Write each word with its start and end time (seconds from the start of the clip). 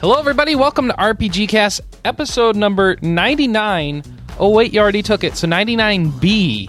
Hello, 0.00 0.18
everybody. 0.18 0.54
Welcome 0.54 0.88
to 0.88 0.94
RPG 0.94 1.48
Cast, 1.48 1.80
episode 2.04 2.54
number 2.56 2.96
99. 3.02 4.02
Oh, 4.38 4.50
wait, 4.50 4.72
you 4.72 4.80
already 4.80 5.02
took 5.02 5.24
it. 5.24 5.36
So 5.36 5.46
99B 5.48 6.68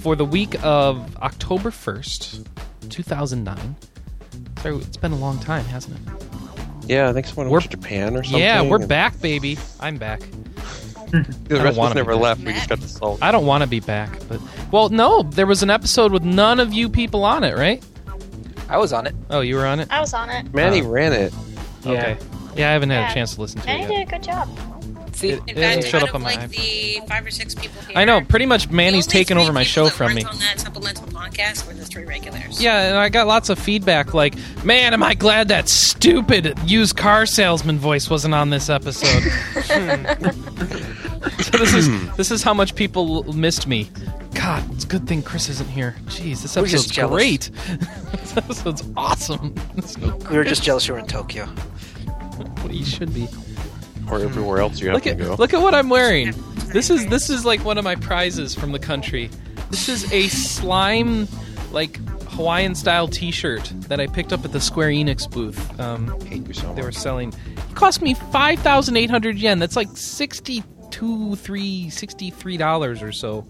for 0.00 0.16
the 0.16 0.24
week 0.24 0.56
of 0.64 1.16
October 1.18 1.70
1st, 1.70 2.46
2009. 2.88 3.76
So 4.62 4.78
it's 4.78 4.96
been 4.96 5.12
a 5.12 5.16
long 5.16 5.38
time, 5.38 5.64
hasn't 5.66 5.96
it? 5.96 6.14
Yeah, 6.86 7.08
I 7.08 7.12
think 7.12 7.26
someone 7.26 7.46
We're- 7.46 7.60
went 7.60 7.70
to 7.70 7.76
Japan 7.76 8.16
or 8.16 8.22
something. 8.24 8.40
Yeah, 8.40 8.62
we're 8.62 8.78
and 8.80 8.88
back, 8.88 9.20
baby. 9.20 9.58
I'm 9.80 9.98
back. 9.98 10.20
The 11.14 11.56
rest 11.56 11.66
of 11.68 11.76
wanna 11.76 11.90
us 11.90 11.94
never 11.94 12.16
left. 12.16 12.40
We 12.42 12.52
just 12.54 12.68
got 12.68 12.80
the 12.80 12.88
salt. 12.88 13.20
I 13.22 13.30
don't 13.30 13.46
want 13.46 13.62
to 13.62 13.68
be 13.68 13.78
back, 13.78 14.18
but 14.28 14.40
well, 14.72 14.88
no, 14.88 15.22
there 15.22 15.46
was 15.46 15.62
an 15.62 15.70
episode 15.70 16.10
with 16.10 16.24
none 16.24 16.58
of 16.58 16.72
you 16.72 16.88
people 16.88 17.24
on 17.24 17.44
it, 17.44 17.56
right? 17.56 17.84
I 18.68 18.78
was 18.78 18.92
on 18.92 19.06
it. 19.06 19.14
Oh, 19.30 19.40
you 19.40 19.54
were 19.54 19.64
on 19.64 19.78
it. 19.78 19.86
I 19.92 20.00
was 20.00 20.12
on 20.12 20.28
it. 20.28 20.52
Manny 20.52 20.80
Uh, 20.80 20.88
ran 20.88 21.12
it. 21.12 21.32
Okay. 21.86 22.16
Yeah, 22.56 22.70
I 22.70 22.72
haven't 22.72 22.90
had 22.90 23.10
a 23.10 23.14
chance 23.14 23.34
to 23.34 23.40
listen 23.40 23.60
to 23.60 23.66
Manny 23.66 23.84
it 23.84 23.88
did 23.88 24.08
a 24.08 24.10
good 24.10 24.22
job. 24.22 24.48
See, 25.14 25.30
It- 25.30 25.42
In 25.46 25.56
it 25.58 25.60
fact, 25.60 25.84
showed 25.86 26.02
out 26.02 26.08
up 26.08 26.08
of 26.10 26.14
on 26.16 26.22
my 26.22 26.34
like 26.34 26.50
the 26.50 27.00
five 27.08 27.24
or 27.24 27.30
six 27.30 27.54
people 27.54 27.80
here, 27.82 27.96
I 27.96 28.04
know. 28.04 28.20
Pretty 28.22 28.46
much, 28.46 28.66
the 28.68 28.74
Manny's 28.74 29.06
only 29.06 29.12
taken 29.12 29.38
over 29.38 29.52
my 29.52 29.62
show 29.62 29.84
that 29.84 29.92
from 29.92 30.14
me. 30.14 30.24
On 30.24 30.38
that 30.38 30.60
supplemental 30.60 31.06
podcast 31.08 31.66
were 31.66 31.74
the 31.74 31.84
three 31.84 32.04
regulars. 32.04 32.60
Yeah, 32.62 32.88
and 32.88 32.96
I 32.98 33.08
got 33.08 33.26
lots 33.26 33.48
of 33.48 33.58
feedback 33.58 34.12
like, 34.14 34.34
man, 34.64 34.92
am 34.92 35.02
I 35.02 35.14
glad 35.14 35.48
that 35.48 35.68
stupid 35.68 36.58
used 36.66 36.96
car 36.96 37.26
salesman 37.26 37.78
voice 37.78 38.10
wasn't 38.10 38.34
on 38.34 38.50
this 38.50 38.68
episode. 38.68 39.22
so 41.40 41.58
this 41.58 41.74
is 41.74 42.16
this 42.16 42.30
is 42.30 42.42
how 42.42 42.54
much 42.54 42.74
people 42.74 43.22
missed 43.32 43.66
me. 43.66 43.88
God, 44.34 44.68
it's 44.74 44.84
a 44.84 44.88
good 44.88 45.06
thing 45.06 45.22
Chris 45.22 45.48
isn't 45.48 45.68
here. 45.70 45.94
Jeez, 46.06 46.42
this 46.42 46.56
episode's 46.56 46.90
great. 46.92 47.50
this 48.12 48.36
episode's 48.36 48.82
awesome. 48.96 49.54
It's 49.76 49.96
no 49.96 50.16
we 50.30 50.36
were 50.36 50.44
just 50.44 50.62
jealous 50.62 50.86
you 50.88 50.94
were 50.94 51.00
in 51.00 51.06
Tokyo. 51.06 51.46
what 51.46 52.72
you 52.74 52.84
should 52.84 53.14
be. 53.14 53.28
Or 54.10 54.20
everywhere 54.20 54.58
else 54.60 54.80
you 54.80 54.88
have 54.88 54.94
Look 54.94 55.04
to 55.04 55.10
at 55.10 55.18
go. 55.18 55.34
look 55.38 55.54
at 55.54 55.60
what 55.62 55.74
I'm 55.74 55.88
wearing. 55.88 56.32
This 56.72 56.90
is 56.90 57.06
this 57.06 57.30
is 57.30 57.44
like 57.44 57.64
one 57.64 57.78
of 57.78 57.84
my 57.84 57.94
prizes 57.96 58.54
from 58.54 58.72
the 58.72 58.78
country. 58.78 59.30
This 59.70 59.88
is 59.88 60.10
a 60.12 60.28
slime 60.28 61.26
like 61.72 61.96
Hawaiian 62.30 62.74
style 62.74 63.06
T-shirt 63.08 63.72
that 63.88 64.00
I 64.00 64.06
picked 64.08 64.32
up 64.32 64.44
at 64.44 64.52
the 64.52 64.60
Square 64.60 64.88
Enix 64.90 65.30
booth. 65.30 65.80
Um, 65.80 66.20
hate 66.22 66.46
you 66.46 66.52
so 66.54 66.72
they 66.74 66.82
were 66.82 66.92
selling. 66.92 67.32
It 67.56 67.74
cost 67.76 68.02
me 68.02 68.14
five 68.14 68.58
thousand 68.60 68.96
eight 68.96 69.10
hundred 69.10 69.38
yen. 69.38 69.58
That's 69.58 69.76
like 69.76 69.88
sixty 69.96 70.62
two, 70.90 71.36
three, 71.36 71.88
sixty 71.90 72.30
three 72.30 72.56
dollars 72.56 73.02
or 73.02 73.12
so. 73.12 73.46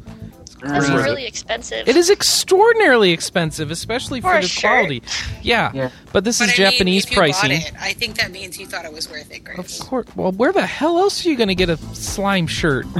That's 0.64 0.90
Worth 0.90 1.04
really 1.04 1.26
expensive. 1.26 1.86
It 1.88 1.96
is 1.96 2.10
extraordinarily 2.10 3.10
expensive, 3.12 3.70
especially 3.70 4.20
for, 4.20 4.34
For 4.34 4.40
the 4.42 4.48
shirt. 4.48 4.70
quality. 4.70 5.02
Yeah, 5.42 5.70
Yeah. 5.74 5.90
but 6.12 6.24
this 6.24 6.38
But 6.38 6.48
is 6.48 6.58
I 6.58 6.62
mean, 6.62 6.70
Japanese 6.72 7.04
if 7.04 7.10
you 7.10 7.16
bought 7.16 7.20
pricing. 7.20 7.50
it, 7.52 7.72
I 7.80 7.92
think 7.92 8.16
that 8.16 8.30
means 8.30 8.58
you 8.58 8.66
thought 8.66 8.84
it 8.84 8.92
was 8.92 9.10
worth 9.10 9.30
it, 9.30 9.42
Of 9.58 9.78
course. 9.88 10.06
Well, 10.16 10.32
where 10.32 10.52
the 10.52 10.66
hell 10.66 10.98
else 10.98 11.24
are 11.24 11.28
you 11.28 11.36
going 11.36 11.48
to 11.48 11.54
get 11.54 11.68
a 11.70 11.76
slime 11.94 12.46
shirt? 12.46 12.86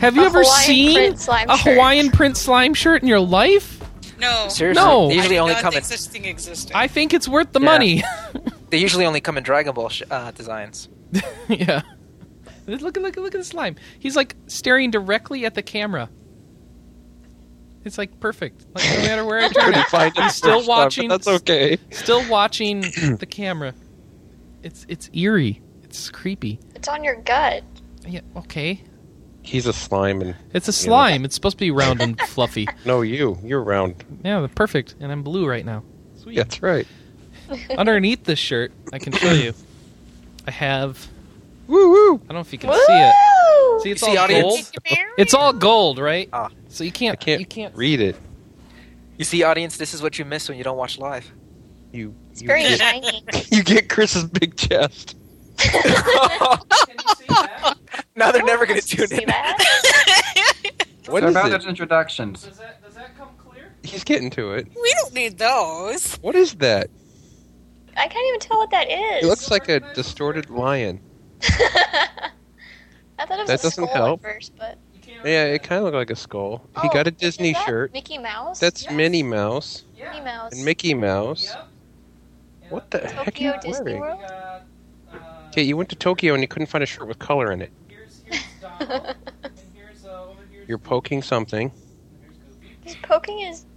Have 0.00 0.14
you 0.16 0.22
A 0.22 0.26
ever 0.26 0.40
Hawaiian 0.42 0.64
seen 0.64 0.94
print 0.94 1.18
slime 1.20 1.50
a 1.50 1.56
shirt. 1.56 1.72
Hawaiian 1.74 2.10
print 2.10 2.36
slime 2.36 2.74
shirt 2.74 3.02
in 3.02 3.08
your 3.08 3.20
life? 3.20 3.80
No, 4.20 4.48
Seriously, 4.48 4.82
No. 4.84 5.08
they 5.08 5.14
usually 5.14 5.38
I 5.38 5.40
only 5.42 5.54
don't 5.54 5.62
come 5.62 5.72
think 5.72 5.84
in. 6.34 6.38
such. 6.38 6.72
I 6.74 6.88
think 6.88 7.14
it's 7.14 7.28
worth 7.28 7.52
the 7.52 7.60
Yeah. 7.60 7.64
money. 7.66 8.04
They 8.70 8.76
usually 8.76 9.06
only 9.06 9.22
come 9.22 9.38
in 9.38 9.44
Dragon 9.44 9.72
Ball 9.72 9.88
sh- 9.88 10.02
uh, 10.10 10.30
designs. 10.32 10.90
yeah. 11.48 11.80
Look 12.66 12.98
at 12.98 13.02
look 13.02 13.16
at 13.16 13.22
look 13.22 13.34
at 13.34 13.38
the 13.40 13.44
slime. 13.44 13.76
He's 13.98 14.14
like 14.14 14.36
staring 14.46 14.90
directly 14.90 15.46
at 15.46 15.54
the 15.54 15.62
camera. 15.62 16.10
It's 17.88 17.98
like 17.98 18.20
perfect. 18.20 18.66
Like 18.74 18.84
no 18.98 19.02
matter 19.02 19.24
where 19.24 19.38
I 19.38 19.48
turn 19.48 19.64
Couldn't 19.64 19.80
it, 19.80 19.86
find 19.86 20.16
it 20.16 20.22
he's 20.22 20.34
still 20.36 20.58
first 20.58 20.66
time, 20.68 20.76
watching. 20.76 21.08
That's 21.08 21.26
okay. 21.26 21.78
Still 21.90 22.28
watching 22.28 22.80
the 23.18 23.26
camera. 23.28 23.74
It's 24.62 24.84
it's 24.88 25.08
eerie. 25.14 25.62
It's 25.82 26.10
creepy. 26.10 26.60
It's 26.74 26.86
on 26.86 27.02
your 27.02 27.16
gut. 27.16 27.64
Yeah. 28.06 28.20
Okay. 28.36 28.82
He's 29.40 29.66
a 29.66 29.72
slime, 29.72 30.20
and 30.20 30.36
It's 30.52 30.68
a 30.68 30.72
slime. 30.74 31.24
It's 31.24 31.34
supposed 31.34 31.56
to 31.56 31.60
be 31.64 31.70
round 31.70 32.02
and 32.02 32.20
fluffy. 32.28 32.68
no, 32.84 33.00
you, 33.00 33.38
you're 33.42 33.62
round. 33.62 34.04
Yeah, 34.22 34.46
perfect. 34.54 34.96
And 35.00 35.10
I'm 35.10 35.22
blue 35.22 35.48
right 35.48 35.64
now. 35.64 35.82
Sweet. 36.16 36.36
That's 36.36 36.60
right. 36.60 36.86
Underneath 37.78 38.24
this 38.24 38.38
shirt, 38.38 38.72
I 38.92 38.98
can 38.98 39.14
show 39.14 39.32
you. 39.32 39.54
I 40.46 40.50
have. 40.50 41.08
Woo 41.68 41.90
woo. 41.90 42.14
I 42.14 42.18
don't 42.26 42.34
know 42.34 42.40
if 42.40 42.52
you 42.52 42.58
can 42.58 42.72
see 42.72 42.78
it. 42.88 43.14
See, 43.82 43.90
it's 43.92 44.00
See, 44.00 44.16
all 44.16 44.24
audience? 44.24 44.70
gold. 44.72 45.04
It's 45.18 45.34
all 45.34 45.52
gold, 45.52 45.98
right? 46.00 46.28
Ah. 46.32 46.48
So 46.68 46.82
you 46.82 46.90
can't. 46.90 47.12
I 47.20 47.24
can't, 47.24 47.40
You 47.40 47.46
can't. 47.46 47.74
read 47.76 48.00
it. 48.00 48.16
You 49.18 49.24
see, 49.24 49.42
audience, 49.44 49.76
this 49.76 49.94
is 49.94 50.02
what 50.02 50.18
you 50.18 50.24
miss 50.24 50.48
when 50.48 50.58
you 50.58 50.64
don't 50.64 50.76
watch 50.76 50.98
live. 50.98 51.30
You, 51.92 52.14
It's 52.32 52.40
you 52.42 52.46
very 52.48 52.62
get, 52.62 52.78
shiny. 52.80 53.22
you 53.52 53.62
get 53.62 53.88
Chris's 53.88 54.24
big 54.24 54.56
chest. 54.56 55.16
now 58.16 58.30
they're 58.32 58.42
never 58.44 58.66
going 58.66 58.80
to 58.80 58.86
tune 58.86 59.12
in. 59.20 59.26
that? 59.26 59.56
What 61.08 61.22
so 61.22 61.28
is 61.28 61.34
about 61.34 61.46
it? 61.46 61.50
those 61.52 61.66
introductions. 61.66 62.42
Does 62.42 62.58
that 62.58 62.84
does 62.84 62.94
that 62.96 63.16
come 63.16 63.28
clear? 63.38 63.72
He's 63.82 64.04
getting 64.04 64.28
to 64.32 64.52
it. 64.52 64.66
we 64.74 64.94
don't 65.00 65.14
need 65.14 65.38
those. 65.38 66.16
What 66.16 66.34
is 66.34 66.54
that? 66.56 66.90
I 67.96 68.08
can't 68.08 68.26
even 68.28 68.40
tell 68.40 68.58
what 68.58 68.70
that 68.72 68.90
is. 68.90 69.24
It 69.24 69.26
looks 69.26 69.50
like 69.50 69.70
a 69.70 69.80
distorted 69.94 70.50
lion. 70.50 71.00
I 71.42 73.26
thought 73.26 73.38
it 73.38 73.38
was 73.38 73.46
That 73.48 73.60
a 73.60 73.62
doesn't 73.62 73.70
skull 73.72 73.86
help. 73.88 74.24
at 74.24 74.32
first, 74.34 74.52
but 74.56 74.78
Yeah, 75.24 75.44
it 75.46 75.62
kind 75.62 75.78
of 75.78 75.84
looked 75.84 75.96
like 75.96 76.10
a 76.10 76.16
skull. 76.16 76.62
he 76.82 76.88
Oh, 76.88 76.92
got 76.92 77.06
a 77.06 77.10
is 77.10 77.16
Disney 77.16 77.52
that 77.52 77.66
shirt. 77.66 77.92
Mickey 77.92 78.18
Mouse. 78.18 78.58
That's 78.60 78.84
Yes. 78.84 78.92
Minnie 78.92 79.22
Mouse 79.22 79.84
Mickey 79.96 80.20
Mouse. 80.20 80.52
and 80.52 80.64
Mickey 80.64 80.94
Mouse. 80.94 81.44
Yep. 81.44 81.68
What 82.70 82.90
the 82.90 82.98
heck 83.08 83.40
are 83.40 83.42
you 83.42 83.54
Disney 83.62 83.94
wearing? 83.94 84.00
World. 84.00 84.62
Okay, 85.48 85.62
you 85.62 85.76
went 85.76 85.88
to 85.88 85.96
Tokyo 85.96 86.34
and 86.34 86.42
you 86.42 86.48
couldn't 86.48 86.66
find 86.66 86.84
a 86.84 86.86
shirt 86.86 87.08
with 87.08 87.18
color 87.18 87.50
in 87.50 87.62
it. 87.62 87.72
Here's, 87.88 88.22
here's 88.26 88.42
here's, 89.74 90.04
uh, 90.04 90.26
You're 90.66 90.78
poking 90.78 91.22
something. 91.22 91.72
He's 92.84 92.96
poking 92.96 93.38
his. 93.38 93.64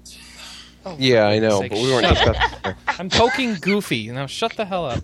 Yeah, 0.97 1.25
I 1.27 1.38
know, 1.38 1.59
sake, 1.61 1.71
but 1.73 1.79
we 1.79 1.91
weren't 1.94 2.07
discussing. 2.09 2.73
I'm 2.88 3.09
poking 3.09 3.53
Goofy. 3.61 4.09
Now 4.09 4.25
shut 4.25 4.53
the 4.53 4.66
hell 4.66 4.85
up. 4.88 5.03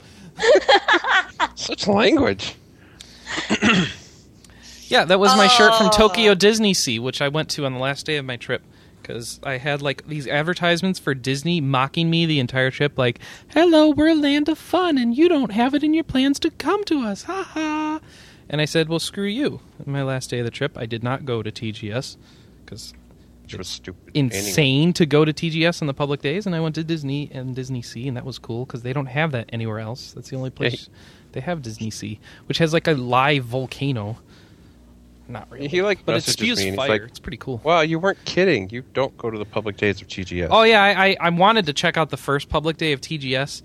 Such 1.55 1.87
language. 1.87 2.55
Yeah, 4.89 5.03
that 5.03 5.19
was 5.19 5.35
my 5.35 5.47
shirt 5.47 5.75
from 5.75 5.87
Oh. 5.87 5.91
Tokyo 5.91 6.33
Disney 6.33 6.73
Sea, 6.73 6.97
which 6.99 7.21
I 7.21 7.27
went 7.27 7.49
to 7.49 7.65
on 7.65 7.73
the 7.73 7.79
last 7.79 8.05
day 8.05 8.15
of 8.15 8.23
my 8.23 8.37
trip. 8.37 8.61
Because 9.01 9.39
I 9.43 9.57
had 9.57 9.81
like 9.81 10.07
these 10.07 10.27
advertisements 10.27 10.97
for 10.97 11.13
Disney 11.13 11.59
mocking 11.61 12.09
me 12.09 12.25
the 12.25 12.39
entire 12.39 12.71
trip, 12.71 12.97
like, 12.97 13.19
"Hello, 13.49 13.89
we're 13.89 14.07
a 14.09 14.15
land 14.15 14.47
of 14.49 14.57
fun, 14.57 14.97
and 14.97 15.15
you 15.15 15.27
don't 15.29 15.51
have 15.51 15.73
it 15.73 15.83
in 15.83 15.93
your 15.93 16.03
plans 16.05 16.39
to 16.39 16.49
come 16.51 16.83
to 16.85 17.01
us." 17.01 17.23
Ha 17.23 17.43
ha. 17.43 17.99
And 18.49 18.59
I 18.61 18.65
said, 18.65 18.87
"Well, 18.89 18.99
screw 18.99 19.27
you." 19.27 19.59
My 19.85 20.03
last 20.03 20.29
day 20.29 20.39
of 20.39 20.45
the 20.45 20.51
trip, 20.51 20.77
I 20.77 20.85
did 20.85 21.03
not 21.03 21.25
go 21.25 21.41
to 21.43 21.51
TGS 21.51 22.15
because 22.65 22.93
it 23.49 23.57
was 23.57 23.67
stupid. 23.67 24.11
insane 24.13 24.91
to 24.93 25.05
go 25.05 25.23
to 25.25 25.31
TGS 25.33 25.81
on 25.81 25.87
the 25.87 25.93
public 25.93 26.21
days, 26.21 26.45
and 26.45 26.53
I 26.55 26.59
went 26.59 26.75
to 26.75 26.83
Disney 26.83 27.29
and 27.33 27.55
Disney 27.55 27.81
Sea, 27.81 28.07
and 28.09 28.15
that 28.17 28.25
was 28.25 28.39
cool 28.39 28.65
because 28.65 28.83
they 28.83 28.93
don't 28.93 29.05
have 29.07 29.31
that 29.33 29.49
anywhere 29.53 29.79
else. 29.79 30.11
That's 30.13 30.29
the 30.29 30.35
only 30.37 30.49
place 30.49 30.89
they 31.33 31.41
have 31.41 31.61
Disney 31.61 31.89
Sea, 31.91 32.19
which 32.47 32.57
has 32.59 32.73
like 32.73 32.87
a 32.87 32.93
live 32.93 33.43
volcano. 33.45 34.17
Not 35.29 35.51
really, 35.51 35.67
He, 35.67 35.81
like, 35.81 36.05
but 36.05 36.13
it 36.13 36.15
messages 36.15 36.33
spews 36.57 36.63
me, 36.71 36.75
fire. 36.77 36.87
like, 36.87 37.01
it's 37.01 37.19
pretty 37.19 37.35
cool. 37.37 37.59
Wow, 37.63 37.81
you 37.81 37.99
weren't 37.99 38.23
kidding. 38.23 38.69
You 38.69 38.83
don't 38.93 39.15
go 39.17 39.29
to 39.29 39.37
the 39.37 39.43
public 39.45 39.75
days 39.75 40.01
of 40.01 40.07
TGS. 40.07 40.47
Oh 40.49 40.63
yeah, 40.63 40.81
I, 40.81 41.07
I 41.09 41.17
I 41.19 41.29
wanted 41.31 41.65
to 41.65 41.73
check 41.73 41.97
out 41.97 42.09
the 42.11 42.17
first 42.17 42.47
public 42.47 42.77
day 42.77 42.93
of 42.93 43.01
TGS. 43.01 43.61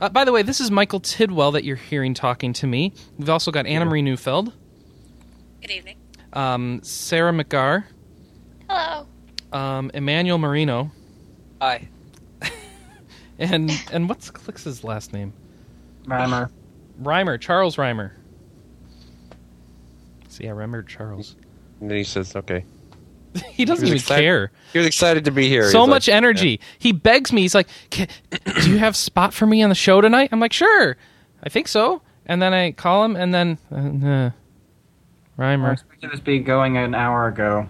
Uh, 0.00 0.08
by 0.08 0.24
the 0.24 0.32
way, 0.32 0.42
this 0.42 0.60
is 0.60 0.70
Michael 0.70 0.98
Tidwell 1.00 1.52
that 1.52 1.62
you're 1.64 1.76
hearing 1.76 2.12
talking 2.12 2.52
to 2.54 2.66
me. 2.66 2.92
We've 3.18 3.30
also 3.30 3.50
got 3.52 3.66
Anna 3.66 3.84
Marie 3.84 4.02
Neufeld, 4.02 4.52
Good 5.62 5.70
evening. 5.70 5.96
um, 6.32 6.80
Sarah 6.82 7.32
McGar, 7.32 7.84
Hello. 8.68 9.06
um, 9.52 9.90
Emmanuel 9.94 10.38
Marino, 10.38 10.90
Hi. 11.62 11.88
and 13.38 13.70
and 13.92 14.08
what's 14.08 14.28
Clix's 14.30 14.82
last 14.84 15.12
name? 15.12 15.32
Reimer. 16.06 16.50
Reimer, 17.00 17.40
Charles 17.40 17.76
Reimer. 17.76 18.12
See, 20.28 20.46
I 20.46 20.50
remembered 20.50 20.88
Charles. 20.88 21.36
And 21.80 21.90
then 21.90 21.98
he 21.98 22.04
says, 22.04 22.34
okay. 22.36 22.64
he 23.50 23.64
doesn't 23.64 23.82
was 23.82 23.90
even 23.90 23.96
excited- 23.98 24.22
care. 24.22 24.50
He 24.72 24.78
was 24.78 24.86
excited 24.86 25.24
to 25.26 25.30
be 25.30 25.48
here. 25.48 25.70
So 25.70 25.80
He's 25.82 25.88
much 25.88 26.08
like, 26.08 26.16
energy. 26.16 26.60
He 26.78 26.92
begs 26.92 27.32
me. 27.32 27.42
He's 27.42 27.54
like, 27.54 27.68
"Do 27.90 28.06
you 28.70 28.78
have 28.78 28.96
spot 28.96 29.34
for 29.34 29.46
me 29.46 29.62
on 29.62 29.68
the 29.68 29.74
show 29.74 30.00
tonight?" 30.00 30.30
I'm 30.32 30.40
like, 30.40 30.52
"Sure, 30.54 30.96
I 31.42 31.48
think 31.50 31.68
so." 31.68 32.00
And 32.24 32.40
then 32.40 32.52
I 32.54 32.72
call 32.72 33.04
him, 33.04 33.14
and 33.14 33.32
then 33.34 33.58
uh, 33.70 33.76
uh, 33.76 34.30
I 35.38 35.42
Reimer. 35.42 35.72
expected 35.74 36.10
this 36.12 36.18
to 36.20 36.24
be 36.24 36.38
going 36.40 36.76
an 36.78 36.94
hour 36.94 37.28
ago. 37.28 37.68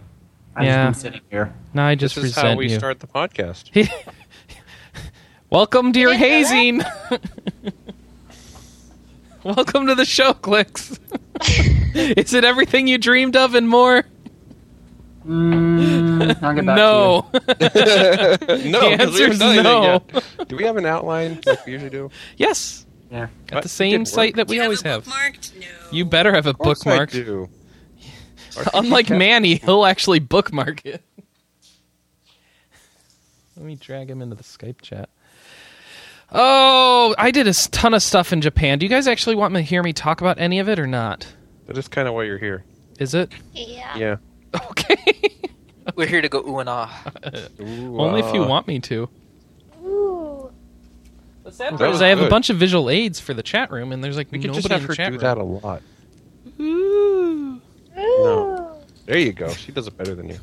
I've 0.55 0.65
Yeah. 0.65 0.87
just 0.89 1.03
been 1.03 1.13
sitting 1.13 1.27
here. 1.31 1.53
No, 1.75 1.83
I 1.83 1.95
This 1.97 2.15
just 2.15 2.25
is 2.25 2.37
how 2.37 2.55
we 2.57 2.71
you. 2.71 2.79
start 2.79 3.01
the 3.01 3.07
podcast. 3.09 3.71
Welcome 5.51 5.93
to 5.93 5.99
your 6.01 6.15
hazing. 6.15 6.83
Welcome 9.47 9.87
to 9.87 9.95
the 9.95 10.05
show, 10.05 10.33
Clix. 10.33 10.99
Is 11.95 12.35
it 12.35 12.43
everything 12.45 12.89
you 12.89 12.99
dreamed 12.99 13.37
of 13.37 13.55
and 13.55 13.69
more? 13.69 14.05
Mm, 15.25 16.43
I'll 16.43 16.55
get 16.55 16.67
back 16.67 16.77
No. 16.77 17.29
no, 17.33 17.37
The 17.39 18.39
'cause 18.41 18.65
we 18.65 18.69
answer's 18.93 19.19
haven't 19.21 19.39
done 19.39 19.53
anything 19.53 19.63
no. 20.43 20.45
Do 20.47 20.57
we 20.57 20.65
have 20.65 20.77
an 20.77 20.87
outline 20.87 21.41
like 21.47 21.65
we 21.65 21.73
usually 21.73 21.91
do? 21.91 22.11
yes. 22.37 22.85
Yeah. 23.11 23.29
at 23.53 23.63
the 23.63 23.69
same 23.69 24.05
site 24.05 24.31
work? 24.31 24.37
that 24.37 24.47
Do 24.49 24.51
we 24.53 24.57
you 24.57 24.63
always 24.65 24.83
have. 24.83 25.07
have. 25.07 25.15
it 25.15 25.35
Bookmarked? 25.41 25.61
No. 25.61 25.67
You 25.93 26.05
better 26.07 26.33
have 26.33 26.47
a 26.47 26.51
Of 26.51 26.59
bookmark. 26.59 27.11
I 27.15 27.19
do. 27.19 27.49
Unlike 28.75 29.11
Manny, 29.11 29.57
he'll 29.57 29.85
actually 29.87 30.19
bookmark 30.19 30.85
it. 30.85 31.03
Let 33.57 33.65
me 33.65 33.77
drag 33.77 34.11
him 34.11 34.23
into 34.23 34.35
the 34.35 34.43
Skype 34.43 34.81
chat. 34.83 35.09
Oh, 36.33 37.15
I 37.19 37.31
did 37.31 37.47
a 37.47 37.53
ton 37.53 37.95
of 37.95 38.03
stuff 38.03 38.33
in 38.33 38.41
Japan. 38.41 38.79
Do 38.79 38.87
you 38.87 38.91
guys 38.91 39.07
actually 39.07 39.37
want 39.37 39.55
me 39.55 39.61
to 39.61 39.65
hear 39.65 39.83
me 39.83 39.93
talk 39.93 40.21
about 40.21 40.39
any 40.39 40.59
of 40.59 40.69
it 40.69 40.79
or 40.79 40.87
not? 40.87 41.27
That 41.67 41.79
is 41.79 41.89
kind 41.89 42.09
of 42.09 42.15
why 42.15 42.25
you're 42.25 42.39
here. 42.39 42.65
Is 42.99 43.15
it? 43.15 43.31
Yeah. 43.53 43.97
Yeah. 43.97 44.17
Okay. 44.71 45.31
We're 45.97 46.07
here 46.07 46.21
to 46.21 46.29
go 46.29 46.41
ooh 46.47 46.59
and 46.59 46.69
ah. 46.69 47.03
Ooh, 47.61 47.99
Only 48.01 48.21
if 48.21 48.35
you 48.35 48.43
uh, 48.43 48.49
want 48.49 48.67
me 48.67 48.81
to. 48.81 49.09
Ooh. 49.85 50.51
The 51.45 51.53
sad 51.53 51.75
That 51.75 51.79
part 51.79 51.91
is 51.91 52.03
I 52.03 52.09
have 52.09 52.21
a 52.21 52.29
bunch 52.29 52.51
of 52.51 52.57
visual 52.57 52.91
aids 52.91 53.21
for 53.21 53.33
the 53.35 53.43
chat 53.43 53.71
room, 53.71 53.93
and 53.93 54.03
there's 54.03 54.17
like 54.17 54.33
We 54.33 54.41
could 54.41 54.53
just 54.53 54.69
have 54.69 54.81
in 54.81 54.89
her 54.89 54.95
chat 54.95 55.09
do 55.09 55.13
room. 55.13 55.21
that 55.21 55.39
a 55.39 55.43
lot. 55.45 55.83
Ooh. 56.59 57.61
Ooh. 57.99 58.67
There 59.05 59.19
you 59.19 59.33
go. 59.33 59.53
She 59.53 59.71
does 59.71 59.87
it 59.87 59.97
better 59.97 60.15
than 60.15 60.29
you. 60.29 60.39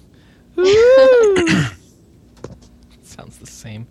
Ooh. 0.59 1.65
Sounds 3.03 3.37
the 3.37 3.47
same. 3.47 3.87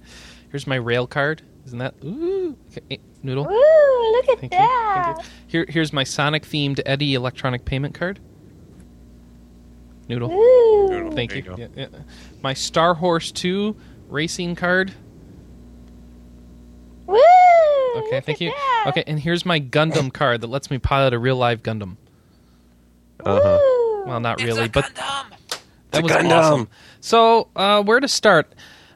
Here's 0.50 0.66
my 0.66 0.76
rail 0.76 1.06
card. 1.06 1.42
Isn't 1.66 1.78
that 1.78 1.94
ooh? 2.04 2.56
Okay, 2.70 2.80
eh, 2.90 2.96
Noodle. 3.22 3.44
Ooh, 3.46 4.12
look 4.12 4.28
at 4.28 4.40
Thank 4.40 4.52
you. 4.52 4.58
Thank 4.58 4.60
that. 4.60 5.14
you. 5.18 5.24
Here, 5.46 5.66
here's 5.68 5.92
my 5.92 6.04
Sonic 6.04 6.42
themed 6.44 6.80
Edy 6.84 7.14
electronic 7.14 7.64
payment 7.64 7.94
card. 7.94 8.18
Noodle. 10.08 10.32
Ooh. 10.32 10.88
Noodle. 10.90 11.12
Thank 11.12 11.30
There 11.30 11.38
you. 11.40 11.54
you. 11.56 11.68
Yeah, 11.76 11.86
yeah. 11.92 11.98
My 12.42 12.52
Star 12.54 12.94
Horse 12.94 13.30
2 13.30 13.76
racing 14.08 14.56
card. 14.56 14.92
Woo. 17.06 17.16
Okay, 17.96 18.16
look 18.16 18.24
thank 18.24 18.28
at 18.36 18.40
you. 18.40 18.50
that. 18.50 18.84
Okay, 18.88 19.04
and 19.06 19.18
here's 19.20 19.44
my 19.46 19.60
Gundam 19.60 20.12
card 20.12 20.40
that 20.40 20.48
lets 20.48 20.70
me 20.70 20.78
pilot 20.78 21.14
a 21.14 21.18
real 21.18 21.36
live 21.36 21.62
Gundam. 21.62 21.96
Uh 23.24 23.40
huh. 23.42 24.02
Well, 24.06 24.20
not 24.20 24.40
It's 24.40 24.44
really, 24.46 24.64
a 24.64 24.68
but 24.68 24.84
Gundam. 24.86 25.30
that 25.92 26.00
a 26.00 26.02
was 26.02 26.12
Gundam. 26.12 26.32
awesome. 26.32 26.68
So, 27.00 27.48
uh, 27.54 27.82
where 27.82 28.00
to 28.00 28.08
start? 28.08 28.52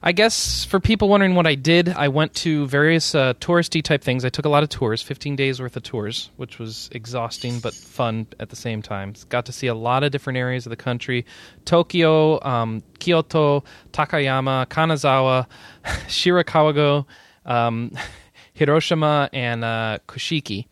I 0.07 0.13
guess 0.13 0.65
for 0.65 0.79
people 0.79 1.09
wondering 1.09 1.35
what 1.35 1.49
I 1.49 1.57
did, 1.57 1.89
I 1.89 2.07
went 2.07 2.33
to 2.37 2.69
various 2.69 3.13
uh, 3.13 3.35
touristy 3.41 3.83
type 3.83 4.05
things. 4.05 4.25
I 4.25 4.29
took 4.29 4.45
a 4.45 4.49
lot 4.49 4.63
of 4.63 4.69
tours, 4.69 5.03
15 5.03 5.35
days 5.35 5.61
worth 5.61 5.77
of 5.77 5.83
tours, 5.83 6.31
which 6.37 6.61
was 6.61 6.89
exhausting 6.93 7.59
but 7.59 7.75
fun 7.75 8.29
at 8.39 8.51
the 8.51 8.55
same 8.55 8.83
time. 8.83 9.15
Got 9.31 9.47
to 9.47 9.53
see 9.53 9.67
a 9.67 9.75
lot 9.75 10.05
of 10.05 10.13
different 10.13 10.37
areas 10.37 10.65
of 10.65 10.71
the 10.71 10.77
country 10.77 11.27
Tokyo, 11.65 12.41
um, 12.45 12.85
Kyoto, 13.01 13.65
Takayama, 13.93 14.67
Kanazawa, 14.67 15.49
Shirakawago, 16.07 17.05
um, 17.45 17.91
Hiroshima, 18.53 19.29
and 19.33 19.65
uh, 19.65 19.99
Kushiki 20.07 20.67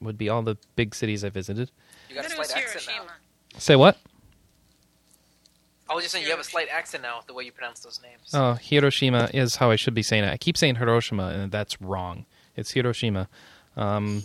would 0.00 0.18
be 0.18 0.28
all 0.28 0.42
the 0.42 0.56
big 0.74 0.92
cities 0.96 1.22
I 1.22 1.28
visited. 1.28 1.70
You 2.08 2.16
got 2.16 2.24
a 2.24 2.26
I 2.26 2.30
thought 2.30 2.46
slight 2.46 2.64
accent 2.64 2.86
now. 2.88 2.92
Hiroshima. 2.94 3.12
Say 3.58 3.76
what? 3.76 3.96
I 5.92 5.94
was 5.94 6.04
just 6.04 6.12
saying 6.12 6.24
you 6.24 6.30
have 6.30 6.40
a 6.40 6.44
slight 6.44 6.68
accent 6.70 7.02
now 7.02 7.18
with 7.18 7.26
the 7.26 7.34
way 7.34 7.44
you 7.44 7.52
pronounce 7.52 7.80
those 7.80 8.00
names. 8.02 8.30
Oh, 8.32 8.54
Hiroshima 8.54 9.28
is 9.34 9.56
how 9.56 9.70
I 9.70 9.76
should 9.76 9.92
be 9.94 10.02
saying 10.02 10.24
it. 10.24 10.30
I 10.32 10.38
keep 10.38 10.56
saying 10.56 10.76
Hiroshima, 10.76 11.28
and 11.28 11.52
that's 11.52 11.80
wrong. 11.82 12.24
It's 12.56 12.70
Hiroshima. 12.72 13.28
Um, 13.76 14.22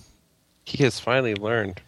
He 0.64 0.82
has 0.86 1.00
finally 1.02 1.36
learned. 1.36 1.82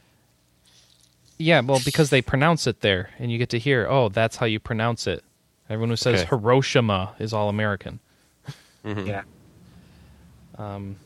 yeah, 1.37 1.61
well, 1.61 1.79
because 1.85 2.09
they 2.09 2.21
pronounce 2.21 2.67
it 2.67 2.81
there, 2.81 3.11
and 3.19 3.31
you 3.31 3.37
get 3.37 3.47
to 3.49 3.59
hear, 3.59 3.87
oh, 3.89 4.09
that's 4.09 4.35
how 4.35 4.45
you 4.45 4.59
pronounce 4.59 5.07
it. 5.07 5.23
Everyone 5.69 5.89
who 5.91 5.95
says 5.95 6.21
Okay. 6.21 6.29
Hiroshima 6.29 7.15
is 7.19 7.31
all 7.31 7.47
American. 7.47 7.99
Mhm. 8.83 9.07
Yeah. 9.07 9.23
Um, 10.57 10.97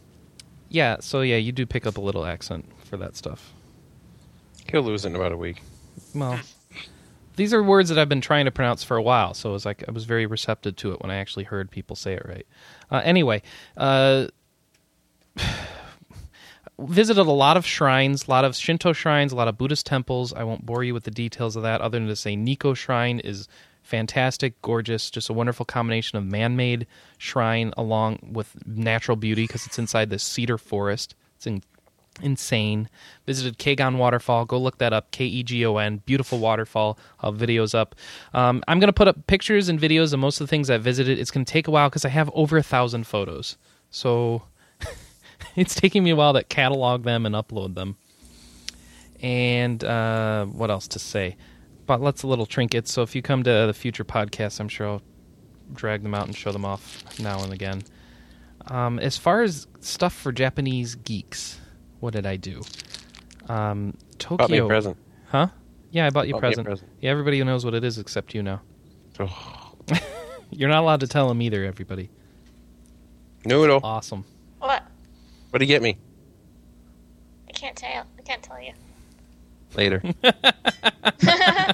yeah, 0.69 0.97
so 0.99 1.21
yeah, 1.21 1.37
you 1.37 1.51
do 1.51 1.67
pick 1.67 1.85
up 1.85 1.97
a 1.97 2.01
little 2.01 2.25
accent 2.25 2.65
for 2.85 2.97
that 2.97 3.15
stuff. 3.15 3.51
He'll 4.71 4.81
lose 4.81 5.05
it 5.05 5.09
in 5.09 5.15
about 5.15 5.31
a 5.31 5.37
week. 5.37 5.61
Well, 6.15 6.39
these 7.35 7.53
are 7.53 7.63
words 7.63 7.89
that 7.89 7.97
I've 7.97 8.09
been 8.09 8.21
trying 8.21 8.45
to 8.45 8.51
pronounce 8.51 8.83
for 8.83 8.97
a 8.97 9.01
while, 9.01 9.33
so 9.33 9.49
it 9.49 9.53
was 9.53 9.65
like 9.65 9.83
I 9.87 9.91
was 9.91 10.05
very 10.05 10.25
receptive 10.25 10.75
to 10.77 10.93
it 10.93 11.01
when 11.01 11.11
I 11.11 11.17
actually 11.17 11.45
heard 11.45 11.71
people 11.71 11.95
say 11.95 12.13
it 12.13 12.25
right. 12.25 12.47
Uh, 12.91 13.01
anyway, 13.03 13.41
uh, 13.77 14.27
visited 16.79 17.25
a 17.25 17.31
lot 17.31 17.57
of 17.57 17.65
shrines, 17.65 18.27
a 18.27 18.31
lot 18.31 18.45
of 18.45 18.55
Shinto 18.55 18.93
shrines, 18.93 19.31
a 19.31 19.35
lot 19.35 19.47
of 19.47 19.57
Buddhist 19.57 19.85
temples. 19.85 20.33
I 20.33 20.43
won't 20.43 20.65
bore 20.65 20.83
you 20.83 20.93
with 20.93 21.03
the 21.03 21.11
details 21.11 21.55
of 21.55 21.63
that, 21.63 21.81
other 21.81 21.99
than 21.99 22.07
to 22.07 22.15
say 22.15 22.35
Nikko 22.35 22.73
Shrine 22.73 23.19
is 23.19 23.47
fantastic, 23.83 24.61
gorgeous, 24.61 25.11
just 25.11 25.29
a 25.29 25.33
wonderful 25.33 25.65
combination 25.65 26.17
of 26.17 26.25
man-made 26.25 26.87
shrine 27.17 27.73
along 27.77 28.19
with 28.31 28.55
natural 28.65 29.17
beauty 29.17 29.43
because 29.43 29.65
it's 29.65 29.77
inside 29.77 30.09
this 30.09 30.23
cedar 30.23 30.57
forest. 30.57 31.15
It's 31.35 31.45
in 31.45 31.61
insane. 32.21 32.89
Visited 33.25 33.57
Kegon 33.57 33.97
Waterfall. 33.97 34.45
Go 34.45 34.57
look 34.57 34.77
that 34.77 34.93
up. 34.93 35.11
K 35.11 35.25
E 35.25 35.43
G 35.43 35.65
O 35.65 35.77
N. 35.77 36.01
Beautiful 36.05 36.39
waterfall. 36.39 36.97
I'll 37.19 37.33
videos 37.33 37.73
up. 37.73 37.95
Um, 38.33 38.63
I'm 38.67 38.79
gonna 38.79 38.93
put 38.93 39.07
up 39.07 39.27
pictures 39.27 39.69
and 39.69 39.79
videos 39.79 40.13
of 40.13 40.19
most 40.19 40.39
of 40.39 40.47
the 40.47 40.49
things 40.49 40.69
I 40.69 40.77
visited. 40.77 41.19
It's 41.19 41.31
gonna 41.31 41.45
take 41.45 41.67
a 41.67 41.71
while 41.71 41.89
because 41.89 42.05
I 42.05 42.09
have 42.09 42.29
over 42.33 42.57
a 42.57 42.63
thousand 42.63 43.07
photos. 43.07 43.57
So 43.89 44.43
it's 45.55 45.75
taking 45.75 46.03
me 46.03 46.11
a 46.11 46.15
while 46.15 46.33
to 46.33 46.43
catalog 46.43 47.03
them 47.03 47.25
and 47.25 47.35
upload 47.35 47.75
them. 47.75 47.97
And 49.21 49.83
uh, 49.83 50.45
what 50.45 50.69
else 50.69 50.87
to 50.89 50.99
say? 50.99 51.37
But 51.85 52.01
lots 52.01 52.23
of 52.23 52.29
little 52.29 52.45
trinkets. 52.45 52.91
So 52.91 53.01
if 53.01 53.15
you 53.15 53.21
come 53.21 53.43
to 53.43 53.65
the 53.67 53.73
future 53.73 54.03
podcast, 54.03 54.59
I'm 54.59 54.67
sure 54.67 54.87
I'll 54.87 55.01
drag 55.73 56.03
them 56.03 56.13
out 56.13 56.27
and 56.27 56.35
show 56.35 56.51
them 56.51 56.65
off 56.65 57.03
now 57.19 57.41
and 57.41 57.53
again. 57.53 57.83
Um, 58.67 58.99
as 58.99 59.17
far 59.17 59.41
as 59.41 59.67
stuff 59.81 60.13
for 60.13 60.31
Japanese 60.31 60.95
geeks, 60.95 61.59
what 62.03 62.13
did 62.13 62.25
I 62.25 62.35
do? 62.35 62.61
Um, 63.47 63.97
Tokyo. 64.17 64.35
Bought 64.37 64.49
me 64.49 64.57
a 64.57 64.67
present. 64.67 64.97
Huh? 65.29 65.47
Yeah, 65.91 66.05
I 66.05 66.09
bought 66.09 66.27
you 66.27 66.35
a 66.35 66.41
Bought 66.41 66.41
me 66.43 66.47
a 66.47 66.51
present. 66.51 66.67
present. 66.67 66.89
Yeah, 66.99 67.11
everybody 67.11 67.41
knows 67.45 67.63
what 67.63 67.73
it 67.73 67.85
is 67.85 67.97
except 67.97 68.35
you 68.35 68.43
now. 68.43 68.61
Oh. 69.21 69.71
You're 70.51 70.67
not 70.67 70.81
allowed 70.83 70.99
to 70.99 71.07
tell 71.07 71.29
them 71.29 71.41
either, 71.41 71.63
everybody. 71.63 72.09
Noodle. 73.45 73.79
Awesome. 73.81 74.25
What? 74.59 74.83
What 75.49 75.59
do 75.59 75.65
you 75.65 75.67
get 75.67 75.81
me? 75.81 75.97
I 77.47 77.53
can't 77.53 77.77
tell. 77.77 78.05
I 78.19 78.21
can't 78.23 78.43
tell 78.43 78.61
you. 78.61 78.73
Later. 79.75 80.03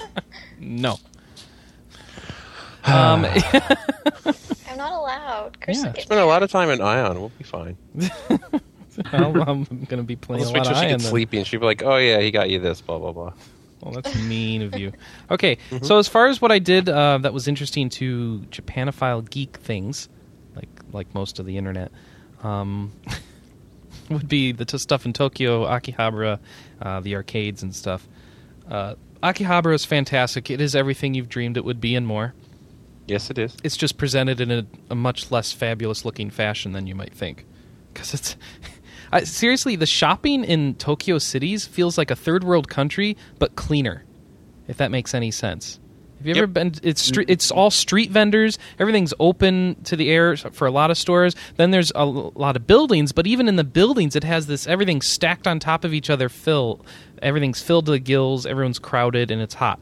No. 0.62 0.92
um, 2.84 3.24
I'm 3.24 4.76
not 4.76 4.92
allowed. 4.92 5.60
Chris 5.60 5.82
Yeah. 5.82 5.92
will 5.92 6.02
Spend 6.02 6.20
a 6.20 6.26
lot 6.26 6.42
of 6.44 6.50
time 6.52 6.70
in 6.70 6.78
Aion. 6.78 7.14
We'll 7.18 7.30
be 7.30 7.44
fine. 7.44 7.76
Well, 9.12 9.42
I'm 9.46 9.64
going 9.64 9.98
to 9.98 10.02
be 10.02 10.16
playing 10.16 10.44
Let's 10.44 10.54
a 10.54 10.58
lot 10.58 10.72
of 10.72 10.78
she 10.78 10.88
gets 10.88 11.08
sleepy 11.08 11.38
and 11.38 11.46
she'll 11.46 11.60
be 11.60 11.66
like, 11.66 11.82
oh 11.82 11.96
yeah, 11.96 12.20
he 12.20 12.30
got 12.30 12.50
you 12.50 12.58
this, 12.58 12.80
blah, 12.80 12.98
blah, 12.98 13.12
blah. 13.12 13.32
Well, 13.80 13.94
that's 13.94 14.14
mean 14.16 14.62
of 14.62 14.78
you. 14.78 14.92
Okay, 15.30 15.58
so 15.82 15.98
as 15.98 16.08
far 16.08 16.26
as 16.26 16.42
what 16.42 16.50
I 16.50 16.58
did 16.58 16.88
uh, 16.88 17.18
that 17.18 17.32
was 17.32 17.46
interesting 17.46 17.88
to 17.90 18.40
Japanophile 18.50 19.30
geek 19.30 19.58
things, 19.58 20.08
like 20.56 20.68
like 20.92 21.14
most 21.14 21.38
of 21.38 21.46
the 21.46 21.56
internet, 21.56 21.92
um, 22.42 22.90
would 24.10 24.28
be 24.28 24.50
the 24.50 24.64
t- 24.64 24.76
stuff 24.76 25.06
in 25.06 25.12
Tokyo, 25.12 25.64
Akihabara, 25.66 26.40
uh, 26.82 27.00
the 27.00 27.14
arcades 27.14 27.62
and 27.62 27.74
stuff. 27.74 28.08
Uh, 28.68 28.96
Akihabara 29.22 29.74
is 29.74 29.84
fantastic. 29.84 30.50
It 30.50 30.60
is 30.60 30.74
everything 30.74 31.14
you've 31.14 31.28
dreamed 31.28 31.56
it 31.56 31.64
would 31.64 31.80
be 31.80 31.94
and 31.94 32.06
more. 32.06 32.34
Yes, 33.06 33.30
it 33.30 33.38
is. 33.38 33.56
It's 33.62 33.76
just 33.76 33.96
presented 33.96 34.40
in 34.40 34.50
a, 34.50 34.66
a 34.90 34.94
much 34.94 35.30
less 35.30 35.52
fabulous 35.52 36.04
looking 36.04 36.30
fashion 36.30 36.72
than 36.72 36.86
you 36.86 36.94
might 36.94 37.14
think. 37.14 37.44
Because 37.92 38.14
it's. 38.14 38.36
I, 39.12 39.24
seriously, 39.24 39.76
the 39.76 39.86
shopping 39.86 40.44
in 40.44 40.74
Tokyo 40.74 41.18
cities 41.18 41.66
feels 41.66 41.98
like 41.98 42.10
a 42.10 42.16
third 42.16 42.44
world 42.44 42.68
country, 42.68 43.16
but 43.38 43.56
cleaner. 43.56 44.04
If 44.68 44.76
that 44.76 44.90
makes 44.90 45.14
any 45.14 45.30
sense. 45.32 45.80
Have 46.18 46.26
you 46.26 46.32
ever 46.32 46.40
Yep. 46.42 46.52
been? 46.52 46.74
It's 46.82 47.10
stre- 47.10 47.24
it's 47.28 47.50
all 47.50 47.70
street 47.70 48.10
vendors. 48.10 48.58
Everything's 48.78 49.14
open 49.18 49.76
to 49.84 49.96
the 49.96 50.10
air 50.10 50.36
for 50.36 50.66
a 50.66 50.70
lot 50.70 50.90
of 50.90 50.98
stores. 50.98 51.34
Then 51.56 51.70
there's 51.70 51.90
a 51.94 52.04
lot 52.04 52.56
of 52.56 52.66
buildings, 52.66 53.10
but 53.12 53.26
even 53.26 53.48
in 53.48 53.56
the 53.56 53.64
buildings, 53.64 54.14
it 54.14 54.22
has 54.24 54.46
this 54.46 54.66
everything 54.66 55.00
stacked 55.00 55.46
on 55.48 55.58
top 55.58 55.82
of 55.82 55.94
each 55.94 56.10
other. 56.10 56.28
Fill 56.28 56.84
everything's 57.22 57.62
filled 57.62 57.86
to 57.86 57.92
the 57.92 57.98
gills. 57.98 58.44
Everyone's 58.46 58.78
crowded 58.78 59.30
and 59.30 59.40
it's 59.40 59.54
hot. 59.54 59.80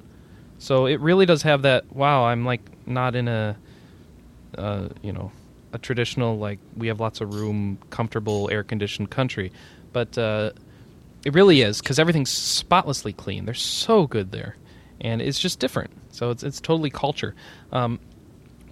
So 0.58 0.86
it 0.86 1.00
really 1.00 1.26
does 1.26 1.42
have 1.42 1.62
that. 1.62 1.92
Wow, 1.94 2.24
I'm 2.24 2.44
like 2.46 2.60
not 2.86 3.14
in 3.16 3.26
a, 3.28 3.56
uh, 4.56 4.88
you 5.02 5.12
know, 5.12 5.32
a 5.72 5.78
traditional 5.78 6.38
like 6.38 6.58
we 6.76 6.88
have 6.88 7.00
lots 7.00 7.20
of 7.20 7.34
room, 7.34 7.78
comfortable, 7.90 8.48
air 8.50 8.62
conditioned 8.62 9.10
country, 9.10 9.52
but 9.92 10.16
uh, 10.16 10.50
it 11.24 11.34
really 11.34 11.62
is 11.62 11.80
because 11.80 11.98
everything's 11.98 12.30
spotlessly 12.30 13.12
clean. 13.12 13.44
They're 13.44 13.54
so 13.54 14.06
good 14.06 14.32
there, 14.32 14.56
and 15.00 15.20
it's 15.20 15.38
just 15.38 15.58
different. 15.58 15.90
So 16.10 16.30
it's 16.30 16.42
it's 16.42 16.60
totally 16.60 16.90
culture. 16.90 17.34
Um, 17.72 18.00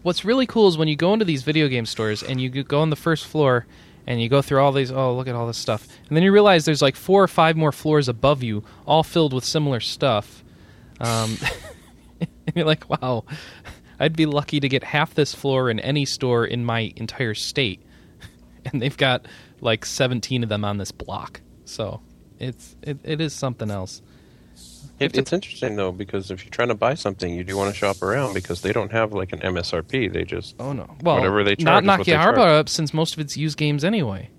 what's 0.03 0.25
really 0.25 0.47
cool 0.47 0.69
is 0.69 0.79
when 0.79 0.89
you 0.89 0.97
go 0.97 1.13
into 1.13 1.25
these 1.25 1.43
video 1.43 1.69
game 1.69 1.85
stores 1.85 2.23
and 2.23 2.41
you 2.41 2.63
go 2.63 2.81
on 2.81 2.91
the 2.91 2.97
first 2.97 3.27
floor 3.27 3.67
and 4.07 4.23
you 4.23 4.29
go 4.29 4.41
through 4.41 4.61
all 4.61 4.71
these 4.71 4.93
oh 4.93 5.17
look 5.17 5.27
at 5.27 5.35
all 5.35 5.49
this 5.49 5.59
stuff 5.59 5.89
and 6.09 6.17
then 6.17 6.23
you 6.23 6.31
realize 6.31 6.65
there's 6.65 6.81
like 6.81 6.95
four 6.95 7.25
or 7.25 7.27
five 7.27 7.57
more 7.57 7.73
floors 7.73 8.09
above 8.09 8.41
you 8.43 8.63
all 8.87 9.03
filled 9.03 9.33
with 9.33 9.45
similar 9.45 9.81
stuff 9.81 10.45
um, 11.01 11.37
and 12.21 12.31
you're 12.55 12.65
like 12.65 12.89
wow 12.89 13.25
i'd 14.01 14.17
be 14.17 14.27
lucky 14.27 14.61
to 14.61 14.69
get 14.69 14.83
half 14.83 15.15
this 15.15 15.35
floor 15.35 15.71
in 15.71 15.81
any 15.81 16.05
store 16.05 16.45
in 16.45 16.65
my 16.65 16.93
entire 16.97 17.35
state 17.35 17.83
and 18.73 18.81
they've 18.83 18.97
got 18.97 19.27
like 19.61 19.85
17 19.85 20.43
of 20.43 20.49
them 20.49 20.65
on 20.65 20.79
this 20.79 20.93
block. 20.93 21.41
So 21.65 22.01
it's 22.39 22.77
it, 22.83 22.99
it 23.05 23.21
is 23.21 23.33
something 23.33 23.71
else. 23.71 24.03
It, 24.99 25.17
it's 25.17 25.33
interesting 25.33 25.77
though 25.77 25.93
because 25.93 26.31
if 26.31 26.45
you're 26.45 26.51
trying 26.51 26.69
to 26.69 26.75
buy 26.75 26.95
something, 26.95 27.35
you 27.35 27.45
do 27.45 27.57
want 27.57 27.73
to 27.73 27.79
shop 27.79 28.03
around 28.03 28.35
because 28.35 28.63
they 28.63 28.73
don't 28.73 28.93
have 28.93 29.13
like 29.13 29.33
an 29.33 29.41
MSRP. 29.41 30.13
They 30.13 30.25
just 30.25 30.55
Oh 30.59 30.73
no. 30.73 30.87
Well, 31.03 31.17
Whatever 31.17 31.45
they 31.45 31.57
not 31.59 31.85
charge 31.85 31.85
is 31.85 31.99
what 31.99 32.07
they 32.07 32.53
up 32.59 32.69
since 32.69 32.95
most 32.95 33.15
of 33.15 33.21
it's 33.21 33.37
used 33.37 33.59
games 33.59 33.85
anyway. 33.85 34.31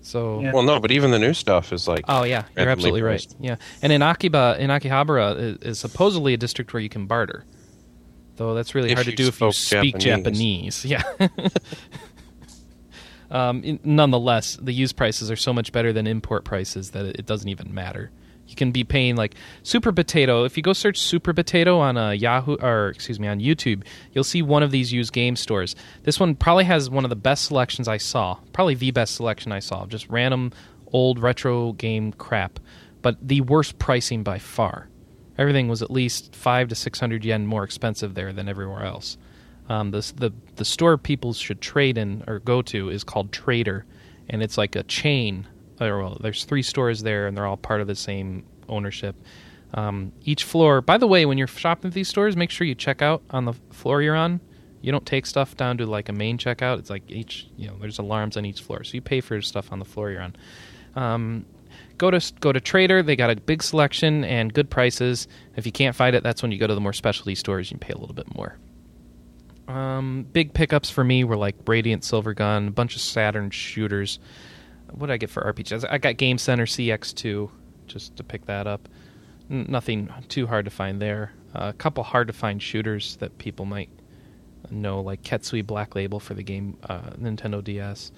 So 0.00 0.40
Yeah. 0.40 0.52
well, 0.52 0.64
no, 0.64 0.80
but 0.80 0.90
even 0.90 1.12
the 1.12 1.18
new 1.18 1.32
stuff 1.32 1.72
is 1.72 1.86
like 1.86 2.04
Oh 2.08 2.24
yeah, 2.24 2.44
you're 2.56 2.66
randomly 2.66 2.90
absolutely 2.90 3.02
right. 3.02 3.26
Yeah, 3.38 3.56
and 3.80 3.92
in 3.92 4.02
Akiba, 4.02 4.56
in 4.58 4.70
Akihabara 4.70 5.38
is, 5.38 5.56
is 5.58 5.78
supposedly 5.78 6.34
a 6.34 6.36
district 6.36 6.72
where 6.72 6.82
you 6.82 6.88
can 6.88 7.06
barter, 7.06 7.44
though 8.48 8.54
that's 8.54 8.74
really 8.74 8.90
If 8.90 8.98
hard 8.98 9.06
to 9.06 9.14
do 9.14 9.28
if 9.28 9.40
you 9.40 9.52
speak 9.52 9.98
Japanese. 9.98 10.84
Yeah. 10.92 11.02
um, 13.30 13.62
in, 13.62 13.80
nonetheless, 13.84 14.56
the 14.56 14.72
used 14.72 14.96
prices 14.96 15.30
are 15.30 15.36
so 15.36 15.52
much 15.52 15.72
better 15.72 15.92
than 15.92 16.06
import 16.06 16.44
prices 16.44 16.90
that 16.90 17.06
it, 17.06 17.16
it 17.20 17.26
doesn't 17.26 17.48
even 17.48 17.72
matter. 17.74 18.10
You 18.46 18.56
can 18.56 18.72
be 18.72 18.84
paying 18.84 19.16
like 19.16 19.34
Super 19.62 19.92
Potato. 19.92 20.44
If 20.44 20.56
you 20.56 20.62
go 20.62 20.72
search 20.72 20.98
Super 20.98 21.32
Potato 21.32 21.78
on 21.78 21.96
uh, 21.96 22.10
Yahoo 22.10 22.56
or 22.56 22.88
excuse 22.88 23.18
me 23.18 23.28
on 23.28 23.40
YouTube, 23.40 23.84
you'll 24.12 24.24
see 24.24 24.42
one 24.42 24.62
of 24.62 24.70
these 24.70 24.92
used 24.92 25.12
game 25.12 25.36
stores. 25.36 25.74
This 26.02 26.20
one 26.20 26.34
probably 26.34 26.64
has 26.64 26.90
one 26.90 27.04
of 27.04 27.10
the 27.10 27.16
best 27.16 27.46
selections 27.46 27.88
I 27.88 27.96
saw. 27.96 28.36
Probably 28.52 28.74
the 28.74 28.90
best 28.90 29.14
selection 29.14 29.52
I 29.52 29.60
saw. 29.60 29.86
Just 29.86 30.08
random 30.08 30.52
old 30.92 31.18
retro 31.18 31.72
game 31.72 32.12
crap, 32.12 32.58
but 33.00 33.16
the 33.26 33.40
worst 33.40 33.78
pricing 33.78 34.22
by 34.22 34.38
far. 34.38 34.88
Everything 35.38 35.68
was 35.68 35.82
at 35.82 35.90
least 35.90 36.34
five 36.34 36.68
to 36.68 36.74
six 36.74 37.00
hundred 37.00 37.24
yen 37.24 37.46
more 37.46 37.64
expensive 37.64 38.14
there 38.14 38.32
than 38.32 38.48
everywhere 38.48 38.84
else. 38.84 39.16
Um, 39.68 39.90
the 39.90 40.00
the 40.16 40.32
the 40.56 40.64
store 40.64 40.98
people 40.98 41.32
should 41.32 41.60
trade 41.60 41.96
in 41.98 42.24
or 42.26 42.38
go 42.40 42.62
to 42.62 42.90
is 42.90 43.04
called 43.04 43.32
Trader, 43.32 43.86
and 44.28 44.42
it's 44.42 44.58
like 44.58 44.76
a 44.76 44.82
chain. 44.82 45.46
Or, 45.80 46.00
well, 46.00 46.18
there's 46.20 46.44
three 46.44 46.62
stores 46.62 47.02
there, 47.02 47.26
and 47.26 47.36
they're 47.36 47.46
all 47.46 47.56
part 47.56 47.80
of 47.80 47.86
the 47.86 47.94
same 47.96 48.44
ownership. 48.68 49.16
Um, 49.74 50.12
each 50.24 50.44
floor. 50.44 50.80
By 50.80 50.98
the 50.98 51.06
way, 51.06 51.24
when 51.24 51.38
you're 51.38 51.46
shopping 51.46 51.88
at 51.88 51.94
these 51.94 52.08
stores, 52.08 52.36
make 52.36 52.50
sure 52.50 52.66
you 52.66 52.74
check 52.74 53.00
out 53.00 53.22
on 53.30 53.46
the 53.46 53.54
floor 53.70 54.02
you're 54.02 54.14
on. 54.14 54.40
You 54.82 54.92
don't 54.92 55.06
take 55.06 55.26
stuff 55.26 55.56
down 55.56 55.78
to 55.78 55.86
like 55.86 56.08
a 56.08 56.12
main 56.12 56.36
checkout. 56.38 56.78
It's 56.78 56.90
like 56.90 57.04
each 57.08 57.48
you 57.56 57.68
know 57.68 57.76
there's 57.80 57.98
alarms 57.98 58.36
on 58.36 58.44
each 58.44 58.60
floor, 58.60 58.84
so 58.84 58.94
you 58.94 59.00
pay 59.00 59.20
for 59.20 59.40
stuff 59.40 59.72
on 59.72 59.78
the 59.78 59.84
floor 59.84 60.10
you're 60.10 60.22
on. 60.22 60.36
Um, 60.94 61.46
go 62.02 62.10
to 62.10 62.32
go 62.40 62.52
to 62.52 62.60
Trader. 62.60 63.00
They 63.00 63.14
got 63.14 63.30
a 63.30 63.36
big 63.36 63.62
selection 63.62 64.24
and 64.24 64.52
good 64.52 64.68
prices. 64.68 65.28
If 65.54 65.66
you 65.66 65.72
can't 65.72 65.94
find 65.94 66.16
it, 66.16 66.24
that's 66.24 66.42
when 66.42 66.50
you 66.50 66.58
go 66.58 66.66
to 66.66 66.74
the 66.74 66.80
more 66.80 66.92
specialty 66.92 67.36
stores. 67.36 67.70
You 67.70 67.78
pay 67.78 67.92
a 67.92 67.96
little 67.96 68.14
bit 68.14 68.34
more. 68.34 68.58
Um, 69.68 70.26
big 70.32 70.52
pickups 70.52 70.90
for 70.90 71.04
me 71.04 71.22
were 71.22 71.36
like 71.36 71.54
Radiant 71.64 72.02
Silver 72.02 72.34
Gun, 72.34 72.66
a 72.66 72.70
bunch 72.72 72.96
of 72.96 73.02
Saturn 73.02 73.50
shooters. 73.50 74.18
What 74.90 75.06
did 75.06 75.12
I 75.12 75.16
get 75.16 75.30
for 75.30 75.44
RPGs? 75.44 75.86
I 75.88 75.98
got 75.98 76.16
Game 76.16 76.38
Center 76.38 76.66
CX2 76.66 77.48
just 77.86 78.16
to 78.16 78.24
pick 78.24 78.46
that 78.46 78.66
up. 78.66 78.88
N- 79.48 79.66
nothing 79.68 80.12
too 80.28 80.48
hard 80.48 80.64
to 80.64 80.72
find 80.72 81.00
there. 81.00 81.32
Uh, 81.54 81.68
a 81.68 81.72
couple 81.72 82.02
hard 82.02 82.26
to 82.26 82.32
find 82.32 82.60
shooters 82.60 83.14
that 83.18 83.38
people 83.38 83.64
might 83.64 83.90
know, 84.70 85.00
like 85.00 85.22
Ketsui 85.22 85.64
Black 85.64 85.94
Label 85.94 86.18
for 86.18 86.34
the 86.34 86.42
game 86.42 86.76
uh, 86.88 87.10
Nintendo 87.10 87.62
DS. 87.62 88.10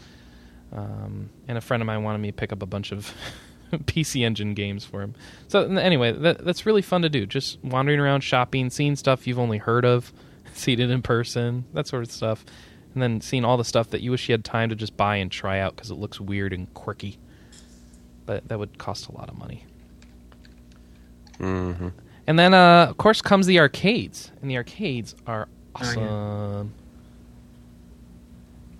Um, 0.72 1.28
and 1.46 1.58
a 1.58 1.60
friend 1.60 1.82
of 1.82 1.86
mine 1.86 2.02
wanted 2.02 2.18
me 2.20 2.28
to 2.28 2.34
pick 2.34 2.50
up 2.50 2.62
a 2.62 2.66
bunch 2.66 2.90
of 2.90 3.12
PC 3.72 4.24
Engine 4.24 4.54
games 4.54 4.84
for 4.84 5.02
him. 5.02 5.14
So 5.48 5.64
anyway, 5.76 6.12
that, 6.12 6.44
that's 6.44 6.66
really 6.66 6.82
fun 6.82 7.02
to 7.02 7.08
do. 7.08 7.26
Just 7.26 7.62
wandering 7.64 8.00
around, 8.00 8.22
shopping, 8.22 8.70
seeing 8.70 8.96
stuff 8.96 9.26
you've 9.26 9.38
only 9.38 9.58
heard 9.58 9.84
of, 9.84 10.12
seeing 10.54 10.80
it 10.80 10.90
in 10.90 11.02
person, 11.02 11.64
that 11.74 11.86
sort 11.86 12.02
of 12.04 12.10
stuff, 12.10 12.44
and 12.94 13.02
then 13.02 13.20
seeing 13.20 13.44
all 13.44 13.56
the 13.56 13.64
stuff 13.64 13.90
that 13.90 14.00
you 14.02 14.10
wish 14.10 14.28
you 14.28 14.32
had 14.32 14.44
time 14.44 14.68
to 14.68 14.74
just 14.76 14.96
buy 14.96 15.16
and 15.16 15.30
try 15.30 15.58
out 15.60 15.74
because 15.76 15.90
it 15.90 15.94
looks 15.98 16.20
weird 16.20 16.52
and 16.52 16.72
quirky. 16.74 17.18
But 18.26 18.48
that 18.48 18.58
would 18.58 18.78
cost 18.78 19.08
a 19.08 19.12
lot 19.12 19.28
of 19.28 19.36
money. 19.36 19.64
hmm 21.38 21.88
And 22.26 22.38
then, 22.38 22.54
uh, 22.54 22.86
of 22.88 22.96
course, 22.96 23.20
comes 23.20 23.46
the 23.46 23.58
arcades, 23.60 24.30
and 24.40 24.50
the 24.50 24.56
arcades 24.56 25.14
are 25.26 25.48
Oh, 25.76 25.80
yeah. 25.82 25.88
awesome. 25.88 26.72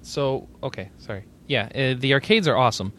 So, 0.03 0.49
okay, 0.62 0.91
sorry. 0.99 1.25
Yeah, 1.47 1.69
uh, 1.75 1.95
the 1.99 2.12
arcades 2.14 2.47
are 2.49 2.57
awesome. 2.57 2.93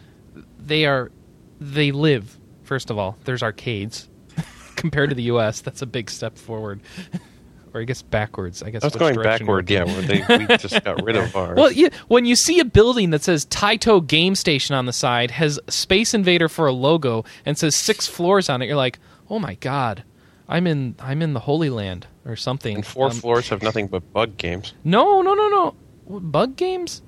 They 0.60 0.86
are, 0.86 1.12
they 1.60 1.92
live. 1.92 2.38
First 2.64 2.90
of 2.90 2.98
all, 2.98 3.18
there's 3.26 3.44
arcades. 3.44 4.10
Compared 4.76 5.10
to 5.10 5.16
the 5.16 5.24
U.S., 5.24 5.62
that's 5.62 5.82
a 5.82 5.86
big 5.86 6.10
step 6.10 6.38
forward, 6.38 6.82
or 7.74 7.82
I 7.82 7.84
guess 7.86 8.02
backwards. 8.02 8.62
I 8.62 8.72
guess 8.72 8.84
was 8.84 8.96
going 8.96 9.16
backward. 9.22 9.70
Yeah, 9.70 9.86
where 9.86 10.02
they 10.02 10.24
we 10.38 10.46
just 10.58 10.84
got 10.84 11.02
rid 11.04 11.16
of 11.16 11.34
ours. 11.36 11.56
well, 11.58 11.72
yeah, 11.72 11.90
when 12.08 12.26
you 12.26 12.36
see 12.36 12.60
a 12.60 12.66
building 12.66 13.12
that 13.12 13.24
says 13.24 13.46
Taito 13.46 14.06
Game 14.06 14.36
Station 14.36 14.76
on 14.76 14.86
the 14.86 14.94
side, 14.94 15.32
has 15.32 15.60
Space 15.70 16.14
Invader 16.14 16.50
for 16.50 16.68
a 16.68 16.74
logo, 16.74 17.24
and 17.46 17.58
says 17.58 17.76
six 17.76 18.06
floors 18.08 18.50
on 18.50 18.62
it, 18.62 18.66
you're 18.66 18.76
like, 18.76 19.00
oh 19.30 19.40
my 19.40 19.56
god, 19.56 20.04
I'm 20.50 20.68
in 20.68 20.96
I'm 21.00 21.22
in 21.22 21.34
the 21.34 21.40
Holy 21.42 21.70
Land 21.70 22.08
or 22.26 22.36
something. 22.36 22.76
and 22.76 22.86
four 22.86 23.08
Um, 23.08 23.12
floors 23.14 23.48
have 23.50 23.62
nothing 23.64 23.88
but 23.88 24.12
bug 24.12 24.36
games. 24.38 24.74
No, 24.84 25.22
no, 25.22 25.34
no, 25.36 25.48
no. 25.50 26.20
Bug 26.20 26.56
games? 26.58 27.02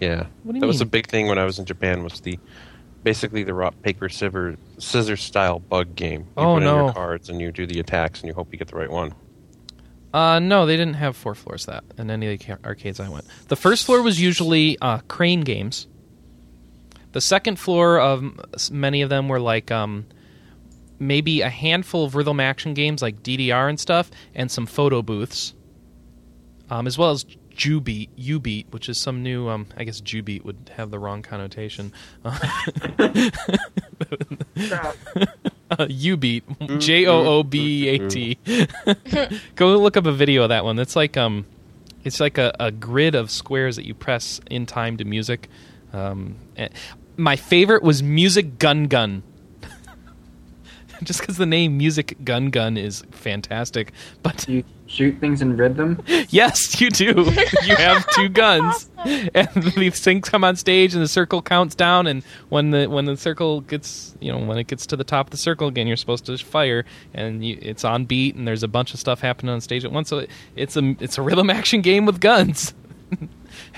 Yeah, 0.00 0.26
What 0.44 0.52
do 0.52 0.56
you 0.56 0.60
that 0.60 0.66
was 0.66 0.80
mean? 0.80 0.86
a 0.88 0.90
big 0.90 1.06
thing 1.08 1.26
when 1.26 1.38
I 1.38 1.44
was 1.44 1.58
in 1.58 1.64
Japan. 1.64 2.04
Was 2.04 2.20
the 2.20 2.38
basically 3.08 3.42
the 3.42 3.54
rock 3.54 3.74
paper 3.80 4.06
scissors 4.10 4.58
scissors 4.76 5.22
style 5.22 5.58
bug 5.60 5.94
game. 5.96 6.20
You 6.20 6.26
Oh, 6.36 6.54
put 6.54 6.58
in 6.58 6.64
no. 6.64 6.84
your 6.84 6.92
cards 6.92 7.30
and 7.30 7.40
you 7.40 7.50
do 7.50 7.66
the 7.66 7.80
attacks 7.80 8.20
and 8.20 8.28
you 8.28 8.34
hope 8.34 8.48
you 8.52 8.58
get 8.58 8.68
the 8.68 8.76
right 8.76 8.90
one. 8.90 9.14
Uh, 10.12 10.38
no, 10.40 10.66
they 10.66 10.76
didn't 10.76 10.94
have 10.96 11.16
four 11.16 11.34
floors 11.34 11.64
that 11.64 11.84
in 11.96 12.10
any 12.10 12.30
of 12.34 12.38
the 12.38 12.58
arcades 12.66 13.00
I 13.00 13.08
went. 13.08 13.24
The 13.48 13.56
first 13.56 13.86
floor 13.86 14.02
was 14.02 14.20
usually 14.20 14.76
uh, 14.82 14.98
crane 15.08 15.40
games. 15.40 15.86
The 17.12 17.22
second 17.22 17.58
floor 17.58 17.98
of 17.98 18.70
many 18.70 19.00
of 19.00 19.08
them 19.08 19.28
were 19.28 19.40
like 19.40 19.70
um, 19.70 20.04
maybe 20.98 21.40
a 21.40 21.48
handful 21.48 22.04
of 22.04 22.14
rhythm 22.14 22.40
action 22.40 22.74
games 22.74 23.00
like 23.00 23.22
DDR 23.22 23.70
and 23.70 23.80
stuff, 23.80 24.10
and 24.34 24.50
some 24.50 24.66
photo 24.66 25.00
booths, 25.00 25.54
um, 26.68 26.86
as 26.86 26.98
well 26.98 27.10
as 27.12 27.24
Jubeat, 27.58 28.08
Ubeat, 28.16 28.70
which 28.70 28.88
is 28.88 28.98
some 28.98 29.22
new. 29.22 29.48
Um, 29.48 29.66
I 29.76 29.82
guess 29.82 30.00
Jubeat 30.00 30.44
would 30.44 30.70
have 30.76 30.90
the 30.90 30.98
wrong 30.98 31.22
connotation. 31.22 31.92
Uh, 35.70 35.84
Ubeat, 35.84 36.80
J 36.80 37.06
O 37.06 37.26
O 37.26 37.42
B 37.42 37.88
A 37.88 38.08
T. 38.08 38.38
Go 39.54 39.76
look 39.76 39.98
up 39.98 40.06
a 40.06 40.12
video 40.12 40.44
of 40.44 40.48
that 40.48 40.64
one. 40.64 40.78
It's 40.78 40.96
like 40.96 41.18
um, 41.18 41.44
it's 42.04 42.20
like 42.20 42.38
a, 42.38 42.54
a 42.58 42.70
grid 42.70 43.14
of 43.14 43.30
squares 43.30 43.76
that 43.76 43.84
you 43.84 43.92
press 43.92 44.40
in 44.50 44.64
time 44.64 44.96
to 44.96 45.04
music. 45.04 45.50
Um, 45.92 46.36
my 47.18 47.36
favorite 47.36 47.82
was 47.82 48.02
Music 48.02 48.58
Gun 48.58 48.84
Gun. 48.84 49.22
Just 51.02 51.20
because 51.20 51.36
the 51.36 51.46
name 51.46 51.76
Music 51.76 52.16
Gun 52.24 52.48
Gun 52.48 52.78
is 52.78 53.04
fantastic, 53.10 53.92
but 54.22 54.46
shoot 54.88 55.18
things 55.20 55.40
in 55.40 55.56
rhythm? 55.56 56.02
Yes, 56.30 56.80
you 56.80 56.90
do. 56.90 57.14
you 57.64 57.76
have 57.76 58.06
two 58.10 58.28
guns, 58.28 58.90
and 58.96 59.48
these 59.76 60.00
things 60.00 60.28
come 60.28 60.44
on 60.44 60.56
stage, 60.56 60.92
and 60.94 61.02
the 61.02 61.08
circle 61.08 61.40
counts 61.40 61.74
down. 61.74 62.06
And 62.06 62.22
when 62.48 62.70
the 62.70 62.86
when 62.86 63.04
the 63.06 63.16
circle 63.16 63.60
gets, 63.62 64.14
you 64.20 64.32
know, 64.32 64.38
when 64.38 64.58
it 64.58 64.66
gets 64.66 64.84
to 64.86 64.96
the 64.96 65.04
top 65.04 65.28
of 65.28 65.30
the 65.30 65.36
circle 65.38 65.68
again, 65.68 65.86
you're 65.86 65.96
supposed 65.96 66.26
to 66.26 66.36
fire, 66.38 66.84
and 67.14 67.44
you, 67.44 67.56
it's 67.62 67.84
on 67.84 68.04
beat, 68.04 68.34
and 68.34 68.46
there's 68.46 68.62
a 68.62 68.68
bunch 68.68 68.92
of 68.92 69.00
stuff 69.00 69.20
happening 69.20 69.50
on 69.52 69.60
stage 69.60 69.84
at 69.84 69.92
once. 69.92 70.08
So 70.08 70.18
it, 70.18 70.30
it's 70.56 70.76
a 70.76 70.96
it's 71.00 71.16
a 71.18 71.22
rhythm 71.22 71.48
action 71.50 71.80
game 71.80 72.04
with 72.04 72.20
guns. 72.20 72.74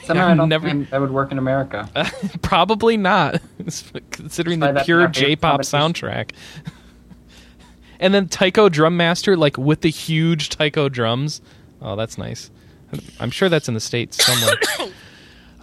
Somehow 0.03 0.29
I've 0.29 0.37
don't 0.37 0.49
never- 0.49 0.69
think 0.69 0.91
that 0.91 1.01
would 1.01 1.13
work 1.13 1.31
in 1.31 1.39
America. 1.39 1.89
Probably 2.43 2.97
not, 2.97 3.41
considering 4.11 4.59
the 4.61 4.83
pure 4.85 5.07
J-pop 5.07 5.61
soundtrack. 5.61 6.33
And 8.01 8.15
then 8.15 8.29
Taiko 8.29 8.69
Drum 8.69 8.97
Master, 8.97 9.37
like 9.37 9.57
with 9.57 9.83
the 9.83 9.91
huge 9.91 10.49
Taiko 10.49 10.89
drums. 10.89 11.41
Oh, 11.81 11.95
that's 11.95 12.19
nice. 12.19 12.51
I'm 13.21 13.31
sure 13.31 13.49
that's 13.49 13.69
in 13.69 13.75
the 13.75 13.81
states 13.81 14.25
somewhere. 14.25 14.91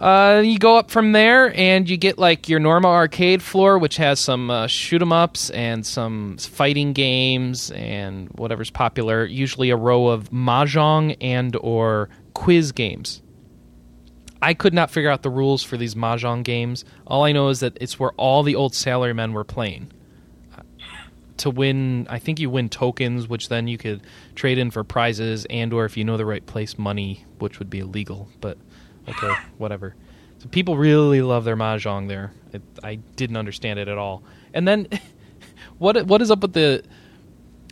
uh, 0.00 0.40
you 0.40 0.58
go 0.58 0.78
up 0.78 0.90
from 0.90 1.12
there, 1.12 1.52
and 1.54 1.90
you 1.90 1.96
get 1.98 2.16
like 2.16 2.48
your 2.48 2.60
normal 2.60 2.90
arcade 2.90 3.42
floor, 3.42 3.76
which 3.78 3.96
has 3.96 4.20
some 4.20 4.50
uh, 4.50 4.66
shoot 4.68 5.02
'em 5.02 5.12
ups 5.12 5.50
and 5.50 5.84
some 5.84 6.38
fighting 6.38 6.92
games 6.94 7.70
and 7.72 8.28
whatever's 8.30 8.70
popular. 8.70 9.26
Usually 9.26 9.70
a 9.70 9.76
row 9.76 10.06
of 10.06 10.30
mahjong 10.30 11.16
and 11.20 11.56
or 11.60 12.08
quiz 12.32 12.72
games. 12.72 13.20
I 14.40 14.54
could 14.54 14.72
not 14.72 14.92
figure 14.92 15.10
out 15.10 15.22
the 15.22 15.30
rules 15.30 15.64
for 15.64 15.76
these 15.76 15.96
mahjong 15.96 16.44
games. 16.44 16.84
All 17.04 17.24
I 17.24 17.32
know 17.32 17.48
is 17.48 17.58
that 17.60 17.76
it's 17.80 17.98
where 17.98 18.12
all 18.12 18.44
the 18.44 18.54
old 18.54 18.72
salarymen 18.72 19.32
were 19.32 19.42
playing. 19.42 19.90
To 21.38 21.50
win, 21.50 22.06
I 22.10 22.18
think 22.18 22.40
you 22.40 22.50
win 22.50 22.68
tokens, 22.68 23.28
which 23.28 23.48
then 23.48 23.68
you 23.68 23.78
could 23.78 24.02
trade 24.34 24.58
in 24.58 24.70
for 24.70 24.84
prizes, 24.84 25.46
and 25.50 25.72
or 25.72 25.84
if 25.84 25.96
you 25.96 26.04
know 26.04 26.16
the 26.16 26.26
right 26.26 26.44
place, 26.44 26.78
money, 26.78 27.24
which 27.38 27.58
would 27.58 27.70
be 27.70 27.78
illegal. 27.78 28.28
But 28.40 28.58
okay, 29.08 29.34
whatever. 29.58 29.94
So 30.38 30.48
people 30.48 30.76
really 30.76 31.22
love 31.22 31.44
their 31.44 31.56
mahjong 31.56 32.08
there. 32.08 32.32
It, 32.52 32.62
I 32.82 32.96
didn't 33.16 33.36
understand 33.36 33.78
it 33.78 33.88
at 33.88 33.98
all. 33.98 34.22
And 34.54 34.66
then, 34.66 34.88
what 35.78 36.06
what 36.06 36.22
is 36.22 36.30
up 36.30 36.40
with 36.40 36.52
the 36.52 36.82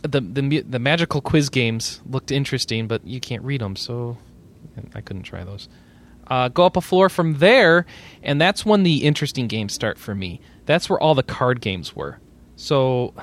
the 0.01 0.21
the 0.21 0.61
the 0.61 0.79
magical 0.79 1.21
quiz 1.21 1.49
games? 1.49 2.01
Looked 2.09 2.31
interesting, 2.31 2.87
but 2.87 3.05
you 3.05 3.19
can't 3.19 3.43
read 3.43 3.61
them, 3.61 3.75
so 3.75 4.17
I 4.93 5.01
couldn't 5.01 5.23
try 5.23 5.43
those. 5.43 5.69
Uh, 6.29 6.49
go 6.49 6.65
up 6.65 6.75
a 6.75 6.81
floor 6.81 7.09
from 7.09 7.35
there, 7.35 7.85
and 8.21 8.39
that's 8.39 8.65
when 8.65 8.83
the 8.83 9.03
interesting 9.05 9.47
games 9.47 9.73
start 9.73 9.97
for 9.97 10.13
me. 10.13 10.41
That's 10.65 10.89
where 10.89 10.99
all 10.99 11.15
the 11.15 11.23
card 11.23 11.61
games 11.61 11.95
were. 11.95 12.19
So 12.57 13.13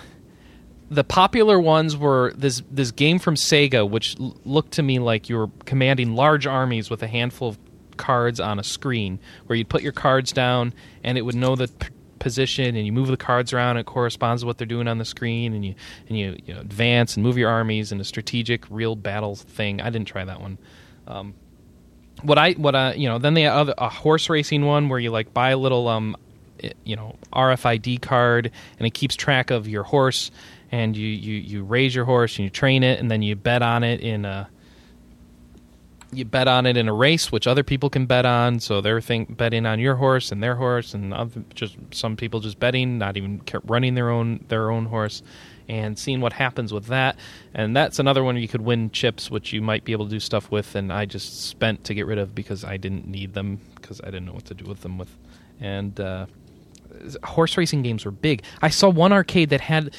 the 0.90 1.04
popular 1.04 1.58
ones 1.58 1.96
were 1.96 2.32
this 2.36 2.62
this 2.70 2.90
game 2.90 3.18
from 3.18 3.34
Sega, 3.34 3.88
which 3.88 4.18
l- 4.20 4.36
looked 4.44 4.72
to 4.72 4.82
me 4.82 4.98
like 4.98 5.28
you 5.28 5.36
were 5.36 5.48
commanding 5.64 6.14
large 6.14 6.46
armies 6.46 6.90
with 6.90 7.02
a 7.02 7.06
handful 7.06 7.48
of 7.48 7.58
cards 7.96 8.40
on 8.40 8.58
a 8.58 8.64
screen, 8.64 9.18
where 9.46 9.56
you'd 9.56 9.68
put 9.68 9.82
your 9.82 9.92
cards 9.92 10.32
down 10.32 10.74
and 11.02 11.16
it 11.16 11.22
would 11.22 11.34
know 11.34 11.56
the 11.56 11.68
p- 11.68 11.88
position, 12.18 12.76
and 12.76 12.86
you 12.86 12.92
move 12.92 13.08
the 13.08 13.16
cards 13.16 13.52
around. 13.52 13.76
It 13.76 13.86
corresponds 13.86 14.42
to 14.42 14.46
what 14.46 14.58
they're 14.58 14.66
doing 14.66 14.88
on 14.88 14.98
the 14.98 15.04
screen, 15.04 15.54
and 15.54 15.64
you 15.64 15.74
and 16.08 16.18
you, 16.18 16.36
you 16.44 16.54
know, 16.54 16.60
advance 16.60 17.16
and 17.16 17.24
move 17.24 17.38
your 17.38 17.50
armies 17.50 17.92
in 17.92 18.00
a 18.00 18.04
strategic, 18.04 18.64
real 18.70 18.96
battle 18.96 19.36
thing. 19.36 19.80
I 19.80 19.90
didn't 19.90 20.08
try 20.08 20.24
that 20.24 20.40
one. 20.40 20.58
Um, 21.06 21.34
what 22.22 22.38
I 22.38 22.52
what 22.52 22.74
I 22.74 22.94
you 22.94 23.08
know 23.08 23.18
then 23.18 23.34
they 23.34 23.42
have 23.42 23.72
a 23.76 23.88
horse 23.88 24.30
racing 24.30 24.64
one 24.64 24.88
where 24.88 24.98
you 24.98 25.10
like 25.10 25.34
buy 25.34 25.50
a 25.50 25.58
little 25.58 25.88
um 25.88 26.16
you 26.84 26.96
know 26.96 27.16
RFID 27.32 28.00
card 28.00 28.50
and 28.78 28.86
it 28.86 28.94
keeps 28.94 29.16
track 29.16 29.50
of 29.50 29.68
your 29.68 29.82
horse 29.82 30.30
and 30.74 30.96
you 30.96 31.06
you 31.06 31.34
you 31.34 31.62
raise 31.62 31.94
your 31.94 32.04
horse 32.04 32.36
and 32.36 32.44
you 32.44 32.50
train 32.50 32.82
it 32.82 32.98
and 32.98 33.08
then 33.08 33.22
you 33.22 33.36
bet 33.36 33.62
on 33.62 33.84
it 33.84 34.00
in 34.00 34.24
a 34.24 34.48
you 36.12 36.24
bet 36.24 36.48
on 36.48 36.66
it 36.66 36.76
in 36.76 36.88
a 36.88 36.92
race 36.92 37.30
which 37.30 37.46
other 37.46 37.62
people 37.62 37.90
can 37.90 38.06
bet 38.06 38.24
on. 38.24 38.60
So 38.60 38.80
they're 38.80 39.00
think, 39.00 39.36
betting 39.36 39.66
on 39.66 39.80
your 39.80 39.96
horse 39.96 40.30
and 40.30 40.40
their 40.40 40.54
horse 40.54 40.94
and 40.94 41.12
other, 41.12 41.42
just 41.54 41.76
some 41.92 42.16
people 42.16 42.38
just 42.40 42.60
betting 42.60 42.98
not 42.98 43.16
even 43.16 43.40
running 43.64 43.94
their 43.94 44.10
own 44.10 44.44
their 44.48 44.70
own 44.70 44.86
horse 44.86 45.22
and 45.68 45.98
seeing 45.98 46.20
what 46.20 46.32
happens 46.32 46.72
with 46.72 46.86
that. 46.86 47.16
And 47.52 47.76
that's 47.76 48.00
another 48.00 48.24
one 48.24 48.36
you 48.36 48.48
could 48.48 48.62
win 48.62 48.90
chips 48.90 49.30
which 49.30 49.52
you 49.52 49.62
might 49.62 49.84
be 49.84 49.92
able 49.92 50.06
to 50.06 50.10
do 50.10 50.20
stuff 50.20 50.50
with 50.50 50.74
and 50.74 50.92
I 50.92 51.04
just 51.04 51.46
spent 51.46 51.84
to 51.84 51.94
get 51.94 52.06
rid 52.06 52.18
of 52.18 52.34
because 52.34 52.64
I 52.64 52.78
didn't 52.78 53.06
need 53.06 53.32
them 53.34 53.60
because 53.76 54.00
I 54.00 54.06
didn't 54.06 54.26
know 54.26 54.34
what 54.34 54.46
to 54.46 54.54
do 54.54 54.64
with 54.64 54.80
them 54.80 54.98
with. 54.98 55.16
And 55.60 55.98
uh, 56.00 56.26
horse 57.22 57.56
racing 57.56 57.82
games 57.82 58.04
were 58.04 58.10
big. 58.10 58.42
I 58.60 58.70
saw 58.70 58.88
one 58.88 59.12
arcade 59.12 59.50
that 59.50 59.60
had 59.60 59.94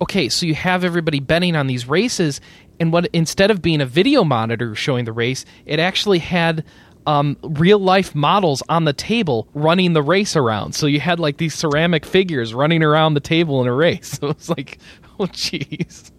okay, 0.00 0.28
so 0.28 0.46
you 0.46 0.54
have 0.54 0.84
everybody 0.84 1.20
betting 1.20 1.56
on 1.56 1.66
these 1.66 1.88
races, 1.88 2.40
and 2.78 2.92
what 2.92 3.06
instead 3.12 3.50
of 3.50 3.62
being 3.62 3.80
a 3.80 3.86
video 3.86 4.24
monitor 4.24 4.74
showing 4.74 5.04
the 5.04 5.12
race, 5.12 5.44
it 5.64 5.78
actually 5.78 6.18
had 6.18 6.64
um, 7.06 7.36
real 7.42 7.78
life 7.78 8.14
models 8.14 8.62
on 8.68 8.84
the 8.84 8.92
table 8.92 9.48
running 9.54 9.92
the 9.92 10.02
race 10.02 10.36
around. 10.36 10.74
So 10.74 10.86
you 10.86 11.00
had 11.00 11.20
like 11.20 11.36
these 11.36 11.54
ceramic 11.54 12.04
figures 12.04 12.52
running 12.52 12.82
around 12.82 13.14
the 13.14 13.20
table 13.20 13.60
in 13.62 13.68
a 13.68 13.72
race. 13.72 14.18
So 14.20 14.28
it 14.28 14.36
was 14.36 14.48
like, 14.48 14.78
oh 15.18 15.26
jeez. 15.26 16.10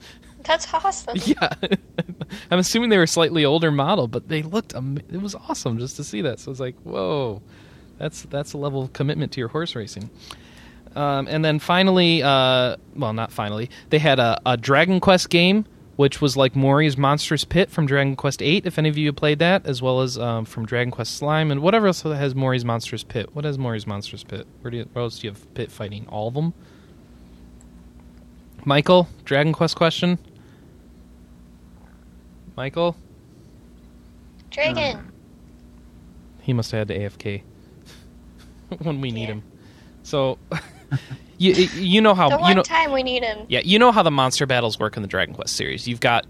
That's 0.44 0.74
awesome. 0.74 1.18
Yeah, 1.26 1.50
I'm 2.52 2.60
assuming 2.60 2.90
they 2.90 2.98
were 2.98 3.04
a 3.04 3.08
slightly 3.08 3.44
older 3.44 3.70
model, 3.70 4.08
but 4.08 4.30
they 4.30 4.44
looked. 4.44 4.74
Am- 4.76 5.00
it 5.12 5.22
was 5.22 5.36
awesome 5.36 5.78
just 5.78 5.98
to 5.98 6.06
see 6.06 6.22
that. 6.22 6.40
So 6.40 6.52
it's 6.52 6.60
like, 6.62 6.76
whoa, 6.84 7.42
that's 7.98 8.22
that's 8.24 8.54
a 8.54 8.58
level 8.58 8.82
of 8.84 8.94
commitment 8.94 9.34
to 9.34 9.42
your 9.42 9.50
horse 9.50 9.76
racing. 9.76 10.10
Um, 10.98 11.28
and 11.28 11.46
then 11.46 11.60
finally, 11.60 12.24
uh, 12.24 12.76
well, 12.96 13.14
not 13.14 13.32
finally, 13.32 13.70
they 13.90 14.00
had 14.00 14.18
a, 14.20 14.40
a 14.46 14.58
Dragon 14.58 15.00
Quest 15.00 15.30
game, 15.30 15.66
which 15.96 16.22
was 16.22 16.36
like 16.36 16.56
Morrie's 16.56 16.98
Monstrous 16.98 17.44
Pit 17.44 17.70
from 17.70 17.86
Dragon 17.86 18.16
Quest 18.16 18.40
VIII. 18.40 18.64
If 18.66 18.78
any 18.80 18.90
of 18.90 18.98
you 18.98 19.14
played 19.14 19.40
that, 19.40 19.66
as 19.68 19.82
well 19.82 20.02
as 20.02 20.18
um, 20.18 20.46
from 20.46 20.66
Dragon 20.66 20.90
Quest 20.92 21.16
Slime 21.16 21.52
and 21.52 21.62
whatever 21.62 21.88
else 21.88 22.02
has 22.02 22.34
Morrie's 22.34 22.66
Monstrous 22.66 23.04
Pit. 23.04 23.30
What 23.34 23.46
has 23.46 23.58
Morrie's 23.60 23.86
Monstrous 23.86 24.24
Pit? 24.24 24.48
Where 24.62 24.72
do 24.72 24.78
you, 24.78 24.90
where 24.94 25.04
else 25.04 25.20
do 25.20 25.28
you 25.28 25.32
have 25.34 25.54
pit 25.54 25.72
fighting? 25.72 26.08
All 26.10 26.28
of 26.28 26.34
them. 26.34 26.54
Michael, 28.66 29.08
Dragon 29.24 29.54
Quest 29.54 29.76
question. 29.76 30.18
Michael, 32.56 32.96
Dragon. 34.50 35.12
he 36.42 36.54
must 36.54 36.72
have 36.72 36.80
had 36.80 36.88
to 36.88 37.00
AFK 37.00 37.44
when 38.80 39.00
we 39.00 39.12
need 39.12 39.22
Yeah. 39.30 39.36
him. 39.36 39.44
So, 40.04 40.38
you 41.38 41.54
you 41.54 42.02
know 42.02 42.14
how 42.14 42.30
the 42.30 42.36
you 42.36 42.42
one 42.42 42.56
know 42.58 42.64
time 42.64 42.92
we 42.92 43.04
need 43.04 43.24
him. 43.24 43.46
yeah 43.48 43.62
you 43.64 43.78
know 43.78 43.92
how 43.92 44.04
the 44.04 44.12
monster 44.12 44.46
battles 44.46 44.80
work 44.80 44.96
in 44.96 45.02
the 45.02 45.08
Dragon 45.08 45.34
Quest 45.36 45.56
series. 45.56 45.88
You've 45.88 46.00
got 46.00 46.26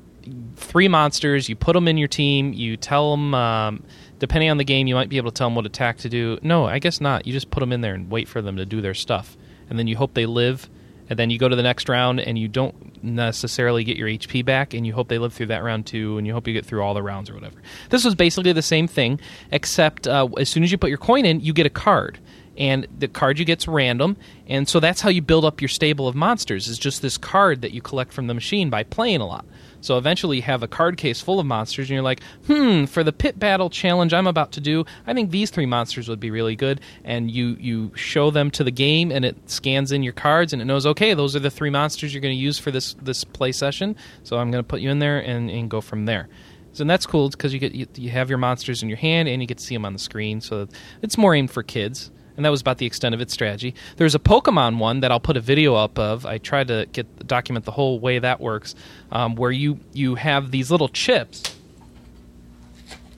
three 0.55 0.87
monsters. 0.87 1.47
You 1.49 1.55
put 1.55 1.73
them 1.73 1.87
in 1.87 1.97
your 1.97 2.07
team. 2.07 2.53
You 2.53 2.77
tell 2.77 3.11
them. 3.11 3.33
Um, 3.33 3.83
depending 4.19 4.49
on 4.49 4.57
the 4.57 4.63
game, 4.63 4.87
you 4.87 4.95
might 4.95 5.09
be 5.09 5.17
able 5.17 5.31
to 5.31 5.35
tell 5.37 5.47
them 5.47 5.55
what 5.55 5.65
attack 5.65 5.97
to 5.99 6.09
do. 6.09 6.39
No, 6.41 6.65
I 6.65 6.79
guess 6.79 6.99
not. 6.99 7.27
You 7.27 7.33
just 7.33 7.51
put 7.51 7.59
them 7.59 7.71
in 7.71 7.81
there 7.81 7.93
and 7.93 8.09
wait 8.09 8.27
for 8.27 8.41
them 8.41 8.57
to 8.57 8.65
do 8.65 8.81
their 8.81 8.93
stuff, 8.93 9.37
and 9.69 9.77
then 9.77 9.87
you 9.87 9.95
hope 9.95 10.13
they 10.13 10.25
live. 10.25 10.69
And 11.09 11.17
then 11.17 11.29
you 11.29 11.39
go 11.39 11.47
to 11.47 11.55
the 11.55 11.63
next 11.63 11.87
round, 11.87 12.19
and 12.19 12.37
you 12.37 12.49
don't 12.49 13.01
necessarily 13.01 13.85
get 13.85 13.95
your 13.95 14.09
HP 14.09 14.43
back, 14.43 14.73
and 14.73 14.85
you 14.85 14.91
hope 14.91 15.07
they 15.07 15.17
live 15.19 15.31
through 15.31 15.45
that 15.45 15.63
round 15.63 15.85
too, 15.85 16.17
and 16.17 16.27
you 16.27 16.33
hope 16.33 16.47
you 16.47 16.53
get 16.53 16.65
through 16.65 16.81
all 16.81 16.93
the 16.93 17.01
rounds 17.01 17.29
or 17.29 17.33
whatever. 17.33 17.55
This 17.89 18.03
was 18.03 18.13
basically 18.13 18.51
the 18.51 18.61
same 18.61 18.89
thing, 18.89 19.21
except 19.51 20.05
uh, 20.05 20.27
as 20.37 20.49
soon 20.49 20.63
as 20.63 20.71
you 20.71 20.77
put 20.77 20.89
your 20.89 20.97
coin 20.97 21.25
in, 21.25 21.39
you 21.39 21.53
get 21.53 21.65
a 21.65 21.69
card 21.69 22.19
and 22.57 22.87
the 22.97 23.07
card 23.07 23.39
you 23.39 23.45
get's 23.45 23.67
random. 23.67 24.17
And 24.47 24.67
so 24.67 24.79
that's 24.79 25.01
how 25.01 25.09
you 25.09 25.21
build 25.21 25.45
up 25.45 25.61
your 25.61 25.69
stable 25.69 26.07
of 26.07 26.15
monsters 26.15 26.67
is 26.67 26.79
just 26.79 27.01
this 27.01 27.17
card 27.17 27.61
that 27.61 27.71
you 27.71 27.81
collect 27.81 28.13
from 28.13 28.27
the 28.27 28.33
machine 28.33 28.69
by 28.69 28.83
playing 28.83 29.21
a 29.21 29.27
lot. 29.27 29.45
So 29.81 29.97
eventually 29.97 30.37
you 30.37 30.43
have 30.43 30.63
a 30.63 30.67
card 30.67 30.97
case 30.97 31.21
full 31.21 31.39
of 31.39 31.45
monsters 31.45 31.89
and 31.89 31.95
you're 31.95 32.01
like 32.01 32.21
hmm 32.47 32.85
for 32.85 33.03
the 33.03 33.13
pit 33.13 33.37
battle 33.37 33.69
challenge 33.69 34.11
i'm 34.11 34.25
about 34.25 34.51
to 34.53 34.59
do 34.59 34.85
i 35.05 35.13
think 35.13 35.29
these 35.29 35.51
three 35.51 35.67
monsters 35.67 36.09
would 36.09 36.19
be 36.19 36.31
really 36.31 36.55
good. 36.55 36.81
And 37.03 37.29
you 37.29 37.55
you 37.59 37.91
show 37.95 38.31
them 38.31 38.49
to 38.51 38.63
the 38.63 38.71
game 38.71 39.11
and 39.11 39.23
it 39.23 39.49
scans 39.49 39.91
in 39.91 40.03
your 40.03 40.13
cards 40.13 40.51
and 40.51 40.61
it 40.61 40.65
knows 40.65 40.85
okay 40.85 41.13
those 41.13 41.35
are 41.35 41.39
the 41.39 41.51
three 41.51 41.69
monsters 41.69 42.13
you're 42.13 42.21
going 42.21 42.35
to 42.35 42.41
use 42.41 42.57
for 42.57 42.71
this 42.71 42.95
this 42.95 43.23
play 43.23 43.51
session. 43.51 43.95
So 44.23 44.37
i'm 44.37 44.51
going 44.51 44.63
to 44.63 44.67
put 44.67 44.81
you 44.81 44.89
in 44.89 44.99
there 44.99 45.19
and, 45.19 45.49
and 45.49 45.69
go 45.69 45.79
from 45.81 46.05
there. 46.05 46.27
So 46.73 46.83
and 46.83 46.89
that's 46.89 47.07
cool 47.07 47.29
because 47.29 47.53
you 47.53 47.59
get 47.59 47.73
you, 47.73 47.87
you 47.95 48.09
have 48.11 48.29
your 48.29 48.37
monsters 48.37 48.83
in 48.83 48.89
your 48.89 48.99
hand 48.99 49.27
and 49.27 49.41
you 49.41 49.47
get 49.47 49.57
to 49.57 49.63
see 49.63 49.75
them 49.75 49.85
on 49.85 49.93
the 49.93 49.99
screen. 49.99 50.41
So 50.41 50.67
it's 51.01 51.17
more 51.17 51.33
aimed 51.33 51.49
for 51.49 51.63
kids, 51.63 52.11
and 52.37 52.45
that 52.45 52.49
was 52.49 52.61
about 52.61 52.77
the 52.77 52.85
extent 52.85 53.13
of 53.13 53.19
its 53.19 53.33
strategy. 53.33 53.75
There's 53.97 54.15
a 54.15 54.19
Pokemon 54.19 54.77
one 54.77 55.01
that 55.01 55.11
I'll 55.11 55.19
put 55.19 55.35
a 55.35 55.41
video 55.41 55.75
up 55.75 55.97
of. 55.99 56.25
I 56.25 56.37
tried 56.37 56.69
to 56.69 56.87
get 56.91 57.27
document 57.27 57.65
the 57.65 57.71
whole 57.71 57.99
way 57.99 58.19
that 58.19 58.39
works, 58.39 58.75
um, 59.11 59.35
where 59.35 59.51
you 59.51 59.79
you 59.91 60.15
have 60.15 60.51
these 60.51 60.71
little 60.71 60.87
chips. 60.87 61.55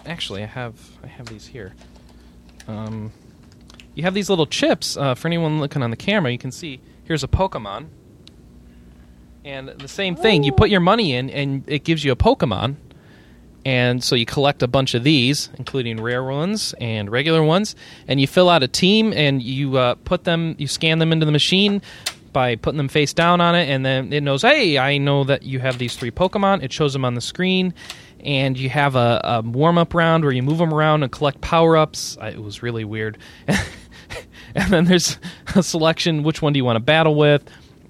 Actually, 0.05 0.41
I 0.41 0.47
have 0.47 0.75
I 1.03 1.08
have 1.08 1.27
these 1.27 1.45
here. 1.47 1.75
Um, 2.67 3.12
you 3.93 4.03
have 4.03 4.13
these 4.13 4.29
little 4.29 4.47
chips. 4.47 4.95
Uh, 4.95 5.13
for 5.15 5.27
anyone 5.27 5.60
looking 5.60 5.84
on 5.84 5.91
the 5.91 5.97
camera, 5.97 6.32
you 6.32 6.38
can 6.38 6.51
see 6.51 6.79
here's 7.03 7.23
a 7.23 7.27
Pokemon. 7.27 7.88
And 9.43 9.69
the 9.69 9.88
same 9.88 10.15
thing, 10.15 10.43
you 10.43 10.51
put 10.51 10.69
your 10.69 10.82
money 10.82 11.13
in, 11.13 11.29
and 11.29 11.63
it 11.67 11.84
gives 11.84 12.03
you 12.03 12.12
a 12.12 12.15
Pokemon. 12.15 12.75
And 13.65 14.03
so 14.03 14.15
you 14.15 14.25
collect 14.25 14.63
a 14.63 14.67
bunch 14.67 14.93
of 14.93 15.03
these, 15.03 15.49
including 15.57 16.01
rare 16.01 16.23
ones 16.23 16.73
and 16.79 17.09
regular 17.09 17.43
ones, 17.43 17.75
and 18.07 18.19
you 18.21 18.27
fill 18.27 18.49
out 18.49 18.63
a 18.63 18.67
team 18.67 19.11
and 19.13 19.41
you 19.41 19.77
uh, 19.77 19.95
put 19.95 20.23
them, 20.23 20.55
you 20.57 20.67
scan 20.67 20.99
them 20.99 21.11
into 21.11 21.25
the 21.25 21.31
machine 21.31 21.81
by 22.31 22.55
putting 22.55 22.77
them 22.77 22.87
face 22.87 23.13
down 23.13 23.41
on 23.41 23.55
it, 23.55 23.69
and 23.69 23.85
then 23.85 24.13
it 24.13 24.21
knows, 24.21 24.43
hey, 24.43 24.77
I 24.77 24.97
know 24.97 25.23
that 25.23 25.43
you 25.43 25.59
have 25.59 25.77
these 25.77 25.95
three 25.95 26.11
Pokemon. 26.11 26.63
It 26.63 26.71
shows 26.71 26.93
them 26.93 27.03
on 27.03 27.15
the 27.15 27.21
screen, 27.21 27.73
and 28.19 28.57
you 28.57 28.69
have 28.69 28.95
a, 28.95 29.21
a 29.23 29.41
warm 29.41 29.77
up 29.77 29.93
round 29.93 30.23
where 30.23 30.33
you 30.33 30.43
move 30.43 30.59
them 30.59 30.73
around 30.73 31.03
and 31.03 31.11
collect 31.11 31.41
power 31.41 31.75
ups. 31.75 32.17
It 32.21 32.41
was 32.41 32.61
really 32.63 32.85
weird. 32.85 33.17
and 34.55 34.71
then 34.71 34.85
there's 34.85 35.17
a 35.55 35.63
selection 35.63 36.23
which 36.23 36.41
one 36.41 36.53
do 36.53 36.57
you 36.57 36.65
want 36.65 36.77
to 36.77 36.81
battle 36.81 37.15
with 37.15 37.43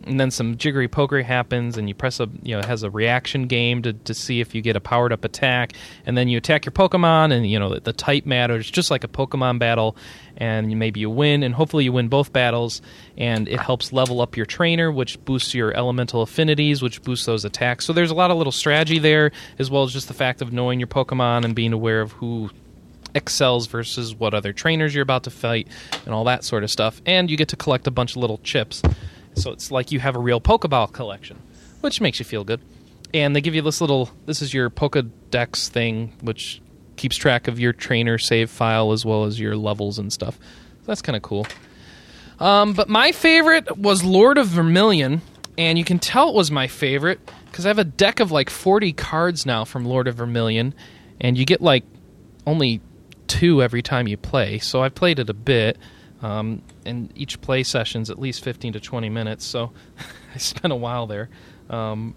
and 0.09 0.19
then 0.19 0.31
some 0.31 0.57
jiggery 0.57 0.87
pokery 0.87 1.23
happens 1.23 1.77
and 1.77 1.87
you 1.87 1.93
press 1.93 2.19
a 2.19 2.27
you 2.41 2.53
know 2.53 2.59
it 2.59 2.65
has 2.65 2.83
a 2.83 2.89
reaction 2.89 3.47
game 3.47 3.81
to, 3.83 3.93
to 3.93 4.13
see 4.13 4.41
if 4.41 4.55
you 4.55 4.61
get 4.61 4.75
a 4.75 4.81
powered 4.81 5.13
up 5.13 5.23
attack 5.23 5.73
and 6.05 6.17
then 6.17 6.27
you 6.27 6.37
attack 6.37 6.65
your 6.65 6.71
pokemon 6.71 7.31
and 7.31 7.49
you 7.49 7.59
know 7.59 7.75
the, 7.75 7.79
the 7.79 7.93
type 7.93 8.25
matters 8.25 8.69
just 8.69 8.89
like 8.89 9.03
a 9.03 9.07
pokemon 9.07 9.59
battle 9.59 9.95
and 10.37 10.67
maybe 10.79 10.99
you 10.99 11.09
win 11.09 11.43
and 11.43 11.53
hopefully 11.53 11.83
you 11.83 11.91
win 11.91 12.07
both 12.07 12.33
battles 12.33 12.81
and 13.17 13.47
it 13.47 13.59
helps 13.59 13.93
level 13.93 14.19
up 14.21 14.35
your 14.35 14.45
trainer 14.45 14.91
which 14.91 15.23
boosts 15.25 15.53
your 15.53 15.73
elemental 15.75 16.21
affinities 16.21 16.81
which 16.81 17.01
boosts 17.03 17.25
those 17.25 17.45
attacks. 17.45 17.85
So 17.85 17.93
there's 17.93 18.11
a 18.11 18.15
lot 18.15 18.31
of 18.31 18.37
little 18.37 18.51
strategy 18.51 18.99
there 18.99 19.31
as 19.59 19.69
well 19.69 19.83
as 19.83 19.93
just 19.93 20.07
the 20.07 20.13
fact 20.13 20.41
of 20.41 20.51
knowing 20.51 20.79
your 20.79 20.87
pokemon 20.87 21.45
and 21.45 21.53
being 21.53 21.73
aware 21.73 22.01
of 22.01 22.13
who 22.13 22.49
excels 23.15 23.67
versus 23.67 24.15
what 24.15 24.33
other 24.33 24.53
trainers 24.53 24.93
you're 24.93 25.03
about 25.03 25.23
to 25.23 25.31
fight 25.31 25.67
and 26.05 26.13
all 26.13 26.23
that 26.23 26.43
sort 26.43 26.63
of 26.63 26.71
stuff. 26.71 27.01
And 27.05 27.29
you 27.29 27.37
get 27.37 27.49
to 27.49 27.55
collect 27.55 27.87
a 27.87 27.91
bunch 27.91 28.11
of 28.11 28.17
little 28.17 28.37
chips 28.39 28.81
so 29.35 29.51
it's 29.51 29.71
like 29.71 29.91
you 29.91 29.99
have 29.99 30.15
a 30.15 30.19
real 30.19 30.41
pokeball 30.41 30.91
collection 30.91 31.41
which 31.81 32.01
makes 32.01 32.19
you 32.19 32.25
feel 32.25 32.43
good. 32.43 32.59
And 33.13 33.35
they 33.35 33.41
give 33.41 33.55
you 33.55 33.61
this 33.61 33.81
little 33.81 34.09
this 34.25 34.41
is 34.41 34.53
your 34.53 34.69
pokedex 34.69 35.69
thing 35.69 36.13
which 36.21 36.61
keeps 36.95 37.15
track 37.15 37.47
of 37.47 37.59
your 37.59 37.73
trainer 37.73 38.17
save 38.17 38.49
file 38.49 38.91
as 38.91 39.05
well 39.05 39.23
as 39.23 39.39
your 39.39 39.55
levels 39.55 39.97
and 39.97 40.11
stuff. 40.11 40.35
So 40.35 40.85
that's 40.85 41.01
kind 41.01 41.15
of 41.15 41.21
cool. 41.21 41.47
Um, 42.39 42.73
but 42.73 42.87
my 42.87 43.11
favorite 43.11 43.77
was 43.77 44.03
lord 44.03 44.37
of 44.37 44.47
vermilion 44.47 45.21
and 45.57 45.77
you 45.77 45.83
can 45.83 45.99
tell 45.99 46.29
it 46.29 46.35
was 46.35 46.49
my 46.49 46.67
favorite 46.67 47.19
because 47.47 47.65
i 47.65 47.67
have 47.67 47.79
a 47.79 47.83
deck 47.83 48.21
of 48.21 48.31
like 48.31 48.49
40 48.49 48.93
cards 48.93 49.45
now 49.45 49.65
from 49.65 49.83
lord 49.83 50.07
of 50.07 50.15
vermilion 50.15 50.73
and 51.19 51.37
you 51.37 51.43
get 51.43 51.59
like 51.59 51.83
only 52.47 52.79
two 53.27 53.63
every 53.63 53.81
time 53.81 54.07
you 54.07 54.17
play. 54.17 54.59
So 54.59 54.83
I 54.83 54.89
played 54.89 55.19
it 55.19 55.29
a 55.29 55.33
bit, 55.33 55.77
um, 56.21 56.61
and 56.85 57.11
each 57.15 57.39
play 57.41 57.63
session's 57.63 58.09
at 58.09 58.19
least 58.19 58.43
15 58.43 58.73
to 58.73 58.79
20 58.79 59.09
minutes. 59.09 59.45
So 59.45 59.71
I 60.35 60.37
spent 60.37 60.71
a 60.71 60.75
while 60.75 61.07
there. 61.07 61.29
Um, 61.69 62.15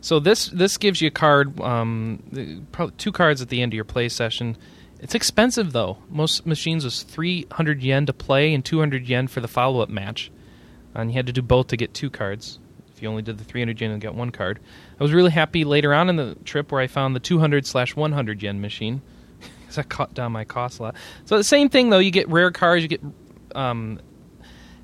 so 0.00 0.20
this 0.20 0.46
this 0.46 0.78
gives 0.78 1.00
you 1.00 1.08
a 1.08 1.12
card, 1.12 1.60
um, 1.60 2.66
probably 2.72 2.94
two 2.98 3.12
cards 3.12 3.42
at 3.42 3.48
the 3.48 3.60
end 3.62 3.72
of 3.72 3.74
your 3.74 3.84
play 3.84 4.08
session, 4.08 4.56
It's 5.00 5.14
expensive 5.14 5.72
though. 5.72 5.98
Most 6.08 6.46
machines 6.46 6.84
was 6.84 7.02
300 7.02 7.82
yen 7.82 8.06
to 8.06 8.12
play 8.12 8.54
and 8.54 8.64
200 8.64 9.08
yen 9.08 9.26
for 9.26 9.40
the 9.40 9.48
follow 9.48 9.80
up 9.80 9.88
match. 9.88 10.30
And 10.94 11.10
you 11.10 11.16
had 11.16 11.26
to 11.26 11.32
do 11.32 11.42
both 11.42 11.68
to 11.68 11.76
get 11.76 11.94
two 11.94 12.10
cards. 12.10 12.58
If 12.94 13.02
you 13.02 13.08
only 13.08 13.22
did 13.22 13.38
the 13.38 13.44
300 13.44 13.80
yen 13.80 13.90
and 13.90 14.00
got 14.00 14.14
one 14.14 14.30
card. 14.30 14.58
I 14.98 15.02
was 15.02 15.12
really 15.12 15.30
happy 15.30 15.64
later 15.64 15.94
on 15.94 16.08
in 16.08 16.16
the 16.16 16.36
trip 16.44 16.72
where 16.72 16.80
I 16.80 16.86
found 16.86 17.14
the 17.14 17.20
200 17.20 17.66
slash 17.66 17.94
100 17.94 18.42
yen 18.42 18.60
machine. 18.60 19.02
Because 19.68 19.78
I 19.78 19.82
cut 19.82 20.14
down 20.14 20.32
my 20.32 20.44
cost 20.44 20.78
a 20.78 20.82
lot. 20.82 20.96
So 21.26 21.36
the 21.36 21.44
same 21.44 21.68
thing 21.68 21.90
though, 21.90 21.98
you 21.98 22.10
get 22.10 22.28
rare 22.28 22.50
cards, 22.50 22.82
you 22.82 22.88
get 22.88 23.02
um, 23.54 24.00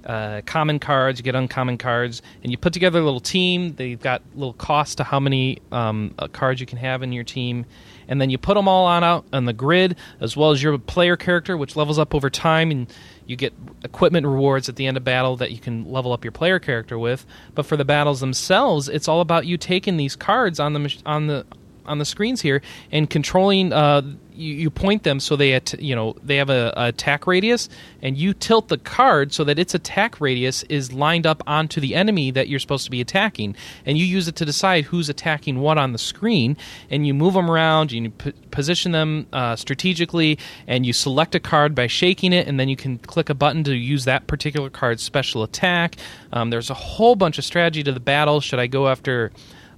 uh, 0.05 0.43
common 0.45 0.79
cards, 0.79 1.19
you 1.19 1.25
get 1.25 1.35
uncommon 1.35 1.79
cards, 1.79 2.21
and 2.43 2.53
you 2.53 2.59
put 2.59 2.73
together 2.73 3.01
a 3.01 3.03
little 3.03 3.21
team. 3.21 3.75
They've 3.75 4.01
got 4.01 4.23
little 4.35 4.53
cost 4.53 4.99
to 4.99 5.05
how 5.05 5.19
many 5.19 5.61
um, 5.73 6.15
uh, 6.19 6.29
cards 6.29 6.61
you 6.61 6.67
can 6.67 6.79
have 6.79 7.03
in 7.03 7.13
your 7.13 7.25
team, 7.25 7.65
and 8.07 8.21
then 8.21 8.29
you 8.29 8.37
put 8.37 8.55
them 8.55 8.69
all 8.69 8.85
on 8.87 9.03
out 9.03 9.25
on 9.33 9.47
the 9.47 9.53
grid 9.53 9.97
as 10.21 10.37
well 10.37 10.51
as 10.51 10.63
your 10.63 10.77
player 10.79 11.17
character, 11.17 11.57
which 11.57 11.77
levels 11.77 11.99
up 11.99 12.15
over 12.15 12.29
time, 12.29 12.71
and 12.71 12.93
you 13.27 13.37
get 13.37 13.55
equipment 13.83 14.27
rewards 14.27 14.69
at 14.69 14.77
the 14.77 14.87
end 14.87 14.99
of 14.99 15.05
battle 15.05 15.37
that 15.37 15.51
you 15.53 15.59
can 15.59 15.91
level 15.91 16.13
up 16.13 16.25
your 16.25 16.33
player 16.33 16.59
character 16.59 16.99
with. 16.99 17.25
But 17.55 17.65
for 17.65 17.77
the 17.79 17.85
battles 17.85 18.21
themselves, 18.21 18.89
it's 18.89 19.09
all 19.09 19.23
about 19.23 19.47
you 19.47 19.57
taking 19.57 19.97
these 19.97 20.17
cards 20.17 20.61
on 20.61 20.75
the 20.75 21.03
on 21.07 21.29
the 21.29 21.47
on 21.87 21.99
the 21.99 22.05
screens 22.05 22.41
here 22.41 22.63
and 22.91 23.09
controlling 23.11 23.73
uh, 23.73 24.03
you, 24.35 24.55
you 24.55 24.71
point 24.71 25.03
them 25.05 25.21
so 25.21 25.37
they 25.37 25.53
at, 25.53 25.81
you 25.81 25.95
know 25.95 26.17
they 26.23 26.37
have 26.37 26.51
a, 26.51 26.73
a 26.77 26.89
attack 26.89 27.27
radius 27.27 27.69
and 28.03 28.17
you 28.17 28.35
tilt 28.35 28.69
the 28.69 28.79
card 28.79 29.33
so 29.33 29.45
that 29.45 29.59
its 29.59 29.75
attack 29.75 30.21
radius 30.21 30.63
is 30.65 30.93
lined 30.93 31.27
up 31.27 31.43
onto 31.47 31.81
the 31.81 31.95
enemy 31.95 32.31
that 32.31 32.49
you're 32.49 32.59
supposed 32.59 32.85
to 32.85 32.91
be 32.91 33.01
attacking. 33.01 33.57
And 33.87 33.97
you 33.97 34.05
use 34.05 34.29
it 34.29 34.37
to 34.37 34.45
decide 34.45 34.85
who's 34.85 35.09
attacking 35.09 35.61
what 35.61 35.79
on 35.79 35.93
the 35.93 35.99
screen 35.99 36.57
and 36.91 37.07
you 37.07 37.15
move 37.15 37.35
them 37.35 37.51
around 37.51 37.93
you 37.93 38.11
p- 38.11 38.33
position 38.51 38.93
them 38.93 39.27
uh, 39.33 39.57
strategically 39.57 40.39
and 40.67 40.85
you 40.85 40.93
select 40.93 41.35
a 41.35 41.41
card 41.41 41.75
by 41.75 41.87
shaking 41.87 42.33
it 42.33 42.47
and 42.47 42.59
then 42.59 42.69
you 42.69 42.77
can 42.77 42.99
click 42.99 43.31
a 43.31 43.35
button 43.35 43.65
to 43.65 43.75
use 43.75 44.05
that 44.05 44.27
particular 44.27 44.71
card's 44.71 45.03
special 45.03 45.43
attack. 45.43 45.97
Um, 46.33 46.51
there's 46.51 46.71
a 46.71 46.75
whole 46.75 47.17
bunch 47.17 47.39
of 47.39 47.45
strategy 47.45 47.83
to 47.83 47.93
the 47.93 48.01
battle. 48.01 48.41
Should 48.41 48.59
i 48.59 48.67
go 48.67 48.89
after 48.89 49.33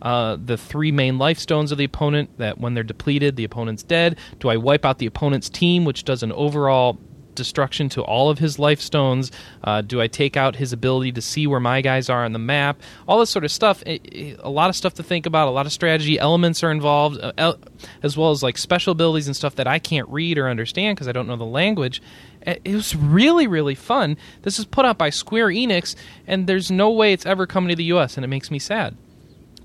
uh, 0.07 0.37
the 0.37 0.57
three 0.57 0.93
main 0.93 1.19
life 1.19 1.37
stones 1.37 1.73
of 1.73 1.79
the 1.79 1.85
opponent 1.85 2.31
that 2.39 2.59
when 2.59 2.75
they're 2.75 2.85
depleted, 2.85 3.35
the 3.35 3.43
opponent's 3.43 3.83
dead? 3.83 4.17
Do 4.39 4.49
I 4.49 4.57
wipe 4.57 4.85
out 4.85 4.99
the 4.99 5.07
opponent's 5.07 5.49
team, 5.49 5.85
which 5.85 6.05
does 6.05 6.23
an 6.23 6.31
overall 6.31 6.97
destruction 7.35 7.89
to 7.89 8.03
all 8.03 8.31
of 8.31 8.39
his 8.39 8.57
life 8.57 8.81
stones? 8.81 9.33
Uh, 9.65 9.81
do 9.81 10.01
I 10.01 10.07
take 10.07 10.37
out 10.37 10.55
his 10.55 10.73
ability 10.73 11.11
to 11.11 11.21
see 11.21 11.49
where 11.49 11.59
my 11.59 11.81
guys 11.81 12.09
are 12.09 12.25
on 12.25 12.33
the 12.33 12.39
map? 12.39 12.81
All 13.09 13.19
this 13.19 13.31
sort 13.31 13.45
of 13.45 13.51
stuff. 13.51 13.83
It, 13.85 14.01
it, 14.05 14.41
a 14.45 14.49
lot 14.49 14.71
of 14.71 14.77
stuff 14.77 14.95
to 14.95 15.03
think 15.03 15.27
about. 15.27 15.49
A 15.49 15.51
lot 15.51 15.67
of 15.67 15.73
strategy 15.73 16.21
elements 16.21 16.63
are 16.63 16.71
involved, 16.71 17.21
uh, 17.21 17.33
el- 17.37 17.59
as 18.05 18.17
well 18.17 18.31
as 18.31 18.45
like 18.45 18.59
special 18.59 18.93
abilities 18.93 19.27
and 19.27 19.35
stuff 19.35 19.57
that 19.57 19.67
I 19.67 19.81
can't 19.81 20.09
read 20.09 20.39
or 20.39 20.49
understand 20.49 20.95
because 20.95 21.09
I 21.09 21.13
don't 21.13 21.27
know 21.27 21.37
the 21.37 21.45
language. 21.45 22.01
It 22.43 22.75
was 22.77 22.95
really, 22.95 23.49
really 23.49 23.75
fun. 23.75 24.17
This 24.43 24.61
is 24.61 24.67
put 24.67 24.85
out 24.85 24.99
by 24.99 25.11
Square 25.11 25.49
Enix, 25.49 25.97
and 26.29 26.47
there's 26.47 26.71
no 26.71 26.93
way 26.93 27.13
it's 27.13 27.27
ever 27.27 27.45
coming 27.45 27.71
to 27.71 27.75
the 27.75 27.83
U.S., 27.87 28.17
and 28.17 28.25
it 28.25 28.29
makes 28.29 28.53
me 28.53 28.61
sad 28.61 28.97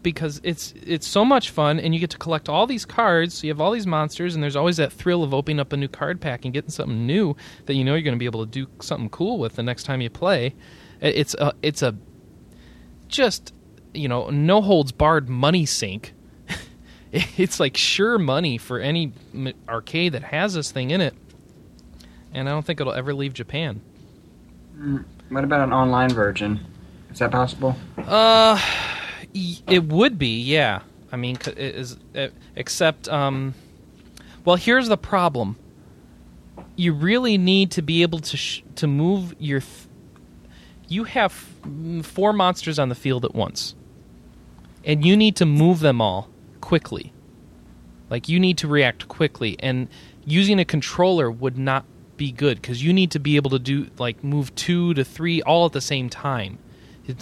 because 0.04 0.42
it's 0.44 0.74
it's 0.86 1.08
so 1.08 1.24
much 1.24 1.50
fun 1.52 1.80
and 1.80 1.94
you 1.94 2.00
get 2.00 2.10
to 2.10 2.18
collect 2.18 2.50
all 2.50 2.66
these 2.66 2.86
cards 2.86 3.36
so 3.36 3.46
you 3.48 3.52
have 3.52 3.62
all 3.62 3.72
these 3.72 3.86
monsters 3.86 4.34
and 4.34 4.44
there's 4.44 4.56
always 4.56 4.78
that 4.78 4.92
thrill 4.92 5.24
of 5.24 5.34
opening 5.34 5.60
up 5.60 5.72
a 5.74 5.78
new 5.78 5.88
card 5.88 6.20
pack 6.20 6.44
and 6.44 6.54
getting 6.54 6.72
something 6.72 7.06
new 7.06 7.36
that 7.68 7.76
you 7.76 7.84
know 7.84 7.94
you're 7.94 8.02
going 8.02 8.16
to 8.16 8.20
be 8.20 8.26
able 8.26 8.46
to 8.46 8.52
do 8.52 8.68
something 8.82 9.10
cool 9.10 9.38
with 9.38 9.56
the 9.56 9.64
next 9.64 9.84
time 9.84 10.02
you 10.02 10.10
play 10.10 10.54
it's 11.02 11.36
a 11.36 11.54
it's 11.62 11.82
a 11.82 11.96
just 13.08 13.54
you 13.94 14.08
know 14.08 14.30
no 14.30 14.62
holds 14.62 14.92
barred 14.92 15.30
money 15.30 15.66
sink 15.66 16.14
it's 17.12 17.60
like 17.60 17.76
sure 17.78 18.18
money 18.18 18.58
for 18.58 18.80
any 18.80 19.12
arcade 19.70 20.14
that 20.14 20.24
has 20.24 20.54
this 20.54 20.72
thing 20.72 20.92
in 20.92 21.02
it 21.02 21.14
and 22.34 22.48
i 22.50 22.52
don't 22.52 22.66
think 22.66 22.80
it'll 22.82 22.94
ever 22.94 23.14
leave 23.14 23.34
japan 23.34 23.82
What 25.30 25.44
about 25.44 25.62
an 25.62 25.72
online 25.74 26.10
version? 26.10 26.60
Is 27.12 27.20
that 27.20 27.30
possible? 27.32 27.76
uh 27.98 28.60
it 29.34 29.84
would 29.86 30.18
be, 30.18 30.42
yeah. 30.42 30.82
I 31.12 31.18
mean, 31.18 31.38
is 31.58 31.98
except, 32.56 33.10
um, 33.10 33.54
well, 34.46 34.56
here's 34.56 34.88
the 34.88 34.98
problem. 34.98 35.58
You 36.76 36.94
really 36.94 37.38
need 37.38 37.72
to 37.72 37.82
be 37.82 38.02
able 38.02 38.20
to 38.20 38.38
sh- 38.38 38.64
to 38.76 38.88
move 38.88 39.36
your. 39.40 39.60
Th- 39.60 39.88
you 40.88 41.04
have 41.06 41.32
four 42.04 42.34
monsters 42.34 42.80
on 42.80 42.90
the 42.90 42.96
field 42.96 43.24
at 43.26 43.36
once, 43.36 43.76
and 44.84 45.06
you 45.06 45.16
need 45.16 45.36
to 45.38 45.46
move 45.46 45.80
them 45.80 46.02
all 46.02 46.30
quickly. 46.60 47.14
Like 48.10 48.28
you 48.30 48.40
need 48.40 48.58
to 48.60 48.68
react 48.68 49.08
quickly, 49.08 49.58
and 49.60 49.90
using 50.26 50.60
a 50.60 50.66
controller 50.66 51.30
would 51.30 51.58
not 51.58 51.86
be 52.18 52.32
good 52.32 52.62
because 52.62 52.84
you 52.84 52.94
need 52.94 53.12
to 53.12 53.20
be 53.20 53.36
able 53.36 53.50
to 53.52 53.60
do 53.60 53.88
like 53.98 54.24
move 54.24 54.54
two 54.56 54.94
to 54.94 55.04
three 55.04 55.42
all 55.42 55.66
at 55.66 55.72
the 55.72 55.82
same 55.82 56.10
time 56.10 56.58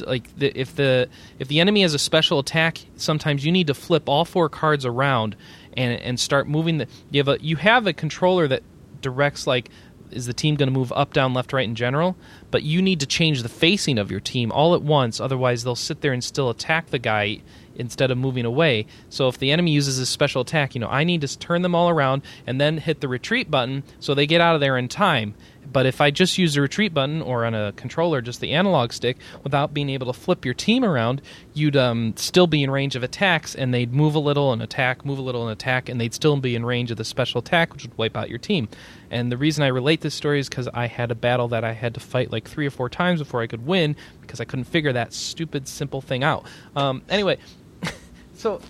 like 0.06 0.38
the, 0.38 0.58
if 0.60 0.76
the 0.76 1.10
if 1.39 1.48
the 1.48 1.60
enemy 1.60 1.82
has 1.82 1.94
a 1.94 2.00
special 2.00 2.39
attack, 2.39 2.80
sometimes 2.96 3.46
you 3.46 3.52
need 3.52 3.68
to 3.68 3.74
flip 3.74 4.08
all 4.08 4.26
four 4.26 4.50
cards 4.50 4.86
around 4.86 5.36
and 5.74 6.00
and 6.02 6.20
start 6.20 6.48
moving 6.48 6.80
the. 6.80 6.88
You 7.12 7.20
have 7.20 7.28
a 7.28 7.44
you 7.44 7.56
have 7.58 7.88
a 7.88 7.94
controller 7.94 8.48
that 8.48 8.63
directs 9.02 9.48
like 9.48 9.70
is 10.12 10.26
the 10.26 10.34
team 10.34 10.56
going 10.56 10.68
to 10.68 10.74
move 10.74 10.92
up, 10.94 11.13
down, 11.13 11.34
left, 11.34 11.54
right 11.54 11.68
in 11.68 11.76
general, 11.76 12.15
but 12.52 12.63
you 12.63 12.82
need 12.82 13.00
to 13.00 13.06
change 13.06 13.44
the 13.44 13.50
facing 13.50 13.98
of 13.98 14.10
your 14.10 14.20
team 14.20 14.52
all 14.52 14.74
at 14.74 14.82
once. 14.82 15.20
Otherwise, 15.20 15.63
they'll 15.63 15.76
sit 15.76 16.02
there 16.02 16.13
and 16.13 16.24
still 16.24 16.50
attack 16.50 16.88
the 16.88 17.00
guy 17.00 17.42
instead 17.76 18.12
of 18.12 18.18
moving 18.18 18.46
away. 18.46 18.86
So 19.10 19.28
if 19.28 19.38
the 19.38 19.52
enemy 19.52 19.72
uses 19.72 20.00
a 20.00 20.06
special 20.06 20.42
attack, 20.42 20.76
you 20.76 20.82
know, 20.82 20.89
I 20.89 21.04
need 21.04 21.22
to 21.22 21.39
turn 21.39 21.62
them 21.62 21.76
all 21.76 21.89
around 21.89 22.24
and 22.46 22.60
then 22.60 22.78
hit 22.78 23.00
the 23.02 23.08
retreat 23.08 23.50
button 23.50 23.84
so 24.00 24.13
they 24.13 24.28
get 24.28 24.42
out 24.42 24.56
of 24.56 24.62
there 24.62 24.78
in 24.78 24.88
time. 24.89 25.34
But 25.72 25.86
if 25.86 26.02
I 26.02 26.12
just 26.12 26.38
use 26.38 26.54
the 26.54 26.62
retreat 26.62 26.94
button 26.94 27.22
or 27.22 27.46
on 27.46 27.54
a 27.54 27.72
controller, 27.74 28.22
just 28.22 28.42
the 28.42 28.54
analog 28.54 28.92
stick, 28.92 29.18
without 29.44 29.74
being 29.74 29.90
able 29.90 30.12
to 30.12 30.20
flip 30.20 30.46
your 30.46 30.54
team 30.54 30.84
around, 30.84 31.22
you'd 31.54 31.78
um, 31.78 32.14
still 32.16 32.48
be 32.48 32.64
in 32.64 32.72
range 32.72 32.96
of 32.96 33.04
attacks, 33.04 33.56
and 33.56 33.74
they'd 33.74 33.94
move 33.94 34.16
a 34.16 34.20
little 34.20 34.52
and 34.52 34.62
attack, 34.62 35.06
move 35.06 35.20
a 35.20 35.22
little 35.22 35.44
and 35.44 35.52
attack, 35.52 35.90
and 35.90 36.00
they'd 36.00 36.14
still 36.14 36.38
be 36.38 36.56
in 36.56 36.66
range 36.66 36.92
of 36.92 36.98
the 36.98 37.04
special 37.04 37.40
attack, 37.40 37.74
which 37.74 37.84
would 37.84 37.98
wipe 37.98 38.18
out 38.18 38.30
your 38.30 38.40
team. 38.40 38.68
And 39.12 39.32
the 39.32 39.38
reason 39.38 39.64
I 39.64 39.68
relate 39.68 40.02
this 40.02 40.14
story 40.14 40.40
is 40.40 40.50
because 40.50 40.68
I 40.74 40.88
had 40.88 41.12
a 41.12 41.16
battle 41.16 41.48
that 41.50 41.64
I 41.64 41.74
had 41.74 41.94
to 41.96 42.00
fight 42.00 42.32
like 42.32 42.48
three 42.48 42.68
or 42.68 42.72
four 42.72 42.90
times 42.90 43.20
before 43.20 43.42
I 43.42 43.48
could 43.48 43.66
win 43.66 43.96
because 44.22 44.40
I 44.40 44.46
couldn't 44.46 44.66
figure 44.66 44.94
that 44.94 45.14
stupid, 45.14 45.68
simple 45.68 46.02
thing 46.02 46.24
out. 46.24 46.46
Um, 46.76 47.02
anyway, 47.10 47.38
so 48.36 48.62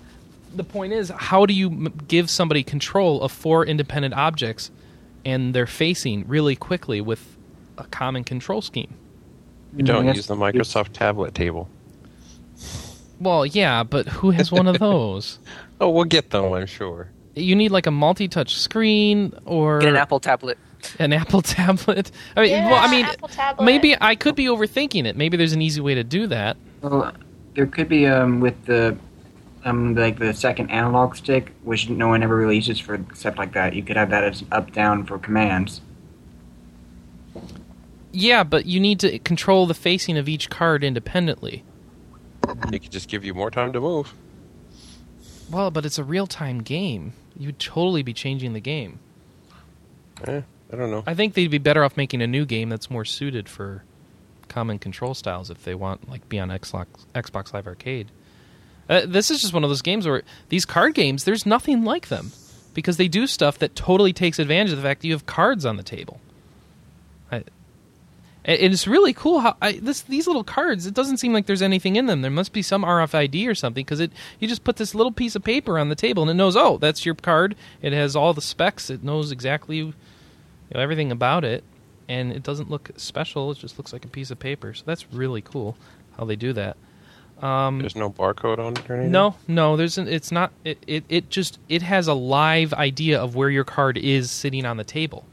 the 0.54 0.64
point 0.64 0.92
is, 0.92 1.10
how 1.14 1.46
do 1.46 1.54
you 1.54 1.90
give 2.08 2.30
somebody 2.30 2.62
control 2.62 3.22
of 3.22 3.32
four 3.32 3.64
independent 3.64 4.14
objects? 4.14 4.70
And 5.24 5.54
they're 5.54 5.66
facing 5.66 6.26
really 6.28 6.56
quickly 6.56 7.00
with 7.00 7.36
a 7.78 7.84
common 7.84 8.24
control 8.24 8.62
scheme. 8.62 8.94
You 9.76 9.84
don't 9.84 10.06
use 10.14 10.26
the 10.26 10.34
Microsoft 10.34 10.92
tablet 10.92 11.34
table. 11.34 11.68
Well, 13.20 13.44
yeah, 13.44 13.82
but 13.82 14.08
who 14.08 14.30
has 14.30 14.50
one 14.50 14.66
of 14.66 14.78
those? 14.80 15.38
oh, 15.80 15.90
we'll 15.90 16.04
get 16.04 16.30
them, 16.30 16.52
I'm 16.52 16.66
sure. 16.66 17.08
You 17.36 17.54
need 17.54 17.70
like 17.70 17.86
a 17.86 17.90
multi-touch 17.90 18.56
screen 18.56 19.32
or 19.44 19.78
Get 19.78 19.90
an 19.90 19.96
Apple 19.96 20.20
tablet. 20.20 20.58
An 20.98 21.12
Apple 21.12 21.42
tablet. 21.58 22.10
I 22.36 22.40
mean, 22.42 22.50
Yeah, 22.50 22.70
well, 22.70 22.84
I 22.84 22.90
mean, 22.90 23.04
Apple 23.04 23.64
maybe 23.64 23.96
I 24.00 24.16
could 24.16 24.34
be 24.34 24.46
overthinking 24.46 25.04
it. 25.06 25.16
Maybe 25.16 25.36
there's 25.36 25.52
an 25.52 25.62
easy 25.62 25.80
way 25.80 25.94
to 25.94 26.02
do 26.04 26.26
that. 26.28 26.56
Well, 26.82 27.12
there 27.54 27.66
could 27.66 27.88
be 27.88 28.06
um 28.06 28.40
with 28.40 28.64
the 28.64 28.96
um 29.64 29.94
like 29.94 30.18
the 30.18 30.32
second 30.32 30.70
analog 30.70 31.16
stick, 31.16 31.52
which 31.62 31.88
no 31.88 32.08
one 32.08 32.22
ever 32.22 32.34
releases 32.34 32.78
for 32.78 32.94
except 32.94 33.38
like 33.38 33.52
that. 33.52 33.74
You 33.74 33.82
could 33.82 33.96
have 33.96 34.10
that 34.10 34.24
as 34.24 34.44
up 34.50 34.72
down 34.72 35.04
for 35.04 35.18
commands. 35.18 35.80
Yeah, 38.12 38.42
but 38.42 38.66
you 38.66 38.80
need 38.80 39.00
to 39.00 39.18
control 39.20 39.66
the 39.66 39.74
facing 39.74 40.18
of 40.18 40.28
each 40.28 40.50
card 40.50 40.82
independently. 40.82 41.62
It 42.72 42.82
could 42.82 42.90
just 42.90 43.08
give 43.08 43.24
you 43.24 43.34
more 43.34 43.50
time 43.50 43.72
to 43.72 43.80
move. 43.80 44.12
Well, 45.50 45.70
but 45.70 45.84
it's 45.84 45.98
a 45.98 46.04
real-time 46.04 46.62
game. 46.62 47.12
You'd 47.36 47.58
totally 47.58 48.02
be 48.02 48.12
changing 48.12 48.52
the 48.52 48.60
game. 48.60 48.98
Eh, 50.24 50.42
I 50.72 50.76
don't 50.76 50.90
know. 50.90 51.04
I 51.06 51.14
think 51.14 51.34
they'd 51.34 51.50
be 51.50 51.58
better 51.58 51.84
off 51.84 51.96
making 51.96 52.22
a 52.22 52.26
new 52.26 52.44
game 52.44 52.68
that's 52.68 52.90
more 52.90 53.04
suited 53.04 53.48
for 53.48 53.84
common 54.48 54.78
control 54.78 55.14
styles 55.14 55.48
if 55.48 55.62
they 55.64 55.74
want 55.74 56.10
like 56.10 56.28
be 56.28 56.38
on 56.38 56.48
Xbox 56.48 56.86
Xbox 57.14 57.52
Live 57.52 57.66
Arcade. 57.66 58.10
Uh, 58.90 59.02
this 59.06 59.30
is 59.30 59.40
just 59.40 59.54
one 59.54 59.62
of 59.62 59.70
those 59.70 59.82
games 59.82 60.06
where 60.06 60.22
these 60.48 60.64
card 60.64 60.94
games 60.94 61.22
there's 61.22 61.46
nothing 61.46 61.84
like 61.84 62.08
them 62.08 62.32
because 62.74 62.96
they 62.96 63.06
do 63.06 63.26
stuff 63.26 63.58
that 63.60 63.76
totally 63.76 64.12
takes 64.12 64.38
advantage 64.40 64.72
of 64.72 64.76
the 64.76 64.82
fact 64.82 65.00
that 65.00 65.06
you 65.06 65.14
have 65.14 65.26
cards 65.26 65.64
on 65.64 65.76
the 65.76 65.82
table. 65.84 66.20
I, 67.30 67.44
and 68.44 68.72
it's 68.72 68.88
really 68.88 69.12
cool 69.12 69.40
how 69.40 69.56
I, 69.62 69.72
this 69.72 70.00
these 70.02 70.26
little 70.26 70.42
cards. 70.42 70.86
It 70.86 70.94
doesn't 70.94 71.18
seem 71.18 71.32
like 71.32 71.46
there's 71.46 71.62
anything 71.62 71.94
in 71.94 72.06
them. 72.06 72.20
There 72.20 72.30
must 72.32 72.52
be 72.52 72.62
some 72.62 72.82
RFID 72.82 73.46
or 73.46 73.54
something 73.54 73.84
because 73.84 74.00
it 74.00 74.10
you 74.40 74.48
just 74.48 74.64
put 74.64 74.76
this 74.76 74.94
little 74.94 75.12
piece 75.12 75.36
of 75.36 75.44
paper 75.44 75.78
on 75.78 75.88
the 75.88 75.94
table 75.94 76.22
and 76.24 76.30
it 76.30 76.34
knows 76.34 76.56
oh 76.56 76.78
that's 76.78 77.06
your 77.06 77.14
card. 77.14 77.54
It 77.82 77.92
has 77.92 78.16
all 78.16 78.34
the 78.34 78.42
specs. 78.42 78.90
It 78.90 79.04
knows 79.04 79.30
exactly 79.30 79.76
you 79.76 79.94
know, 80.74 80.80
everything 80.80 81.12
about 81.12 81.44
it, 81.44 81.62
and 82.08 82.32
it 82.32 82.42
doesn't 82.42 82.70
look 82.70 82.90
special. 82.96 83.52
It 83.52 83.58
just 83.58 83.78
looks 83.78 83.92
like 83.92 84.04
a 84.04 84.08
piece 84.08 84.32
of 84.32 84.40
paper. 84.40 84.74
So 84.74 84.82
that's 84.84 85.12
really 85.12 85.42
cool 85.42 85.76
how 86.16 86.24
they 86.24 86.36
do 86.36 86.52
that. 86.54 86.76
Um, 87.40 87.78
There's 87.78 87.96
no 87.96 88.10
barcode 88.10 88.58
on 88.58 88.74
it 88.74 88.90
or 88.90 88.94
anything. 88.96 89.12
no, 89.12 89.34
no, 89.48 89.76
there's 89.76 89.96
an, 89.96 90.08
it's 90.08 90.30
not. 90.30 90.52
It, 90.62 90.78
it 90.86 91.04
it 91.08 91.30
just 91.30 91.58
it 91.70 91.80
has 91.80 92.06
a 92.06 92.12
live 92.14 92.74
idea 92.74 93.18
of 93.18 93.34
where 93.34 93.48
your 93.48 93.64
card 93.64 93.96
is 93.96 94.30
sitting 94.30 94.66
on 94.66 94.76
the 94.76 94.84
table. 94.84 95.24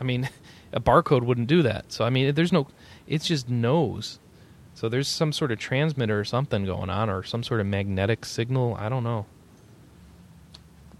I 0.00 0.04
mean, 0.04 0.28
a 0.72 0.80
barcode 0.80 1.22
wouldn't 1.22 1.48
do 1.48 1.62
that. 1.62 1.92
So 1.92 2.04
I 2.04 2.10
mean, 2.10 2.34
there's 2.34 2.52
no. 2.52 2.68
It 3.06 3.22
just 3.22 3.48
knows. 3.50 4.18
So 4.72 4.88
there's 4.88 5.06
some 5.06 5.32
sort 5.32 5.52
of 5.52 5.58
transmitter 5.58 6.18
or 6.18 6.24
something 6.24 6.64
going 6.64 6.88
on, 6.88 7.10
or 7.10 7.22
some 7.22 7.42
sort 7.42 7.60
of 7.60 7.66
magnetic 7.66 8.24
signal. 8.24 8.76
I 8.80 8.88
don't 8.88 9.04
know. 9.04 9.26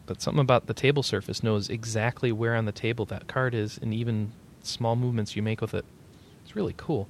But 0.07 0.21
something 0.21 0.43
about 0.43 0.67
the 0.67 0.75
table 0.75 1.03
surface 1.03 1.43
knows 1.43 1.71
exactly 1.71 2.31
where 2.33 2.55
on 2.55 2.67
the 2.67 2.73
table 2.73 3.07
that 3.07 3.27
card 3.27 3.55
is, 3.55 3.79
and 3.79 3.95
even 3.95 4.33
small 4.63 4.95
movements 4.97 5.35
you 5.37 5.43
make 5.43 5.63
with 5.63 5.73
it. 5.73 5.87
It's 6.45 6.55
really 6.55 6.75
cool. 6.77 7.09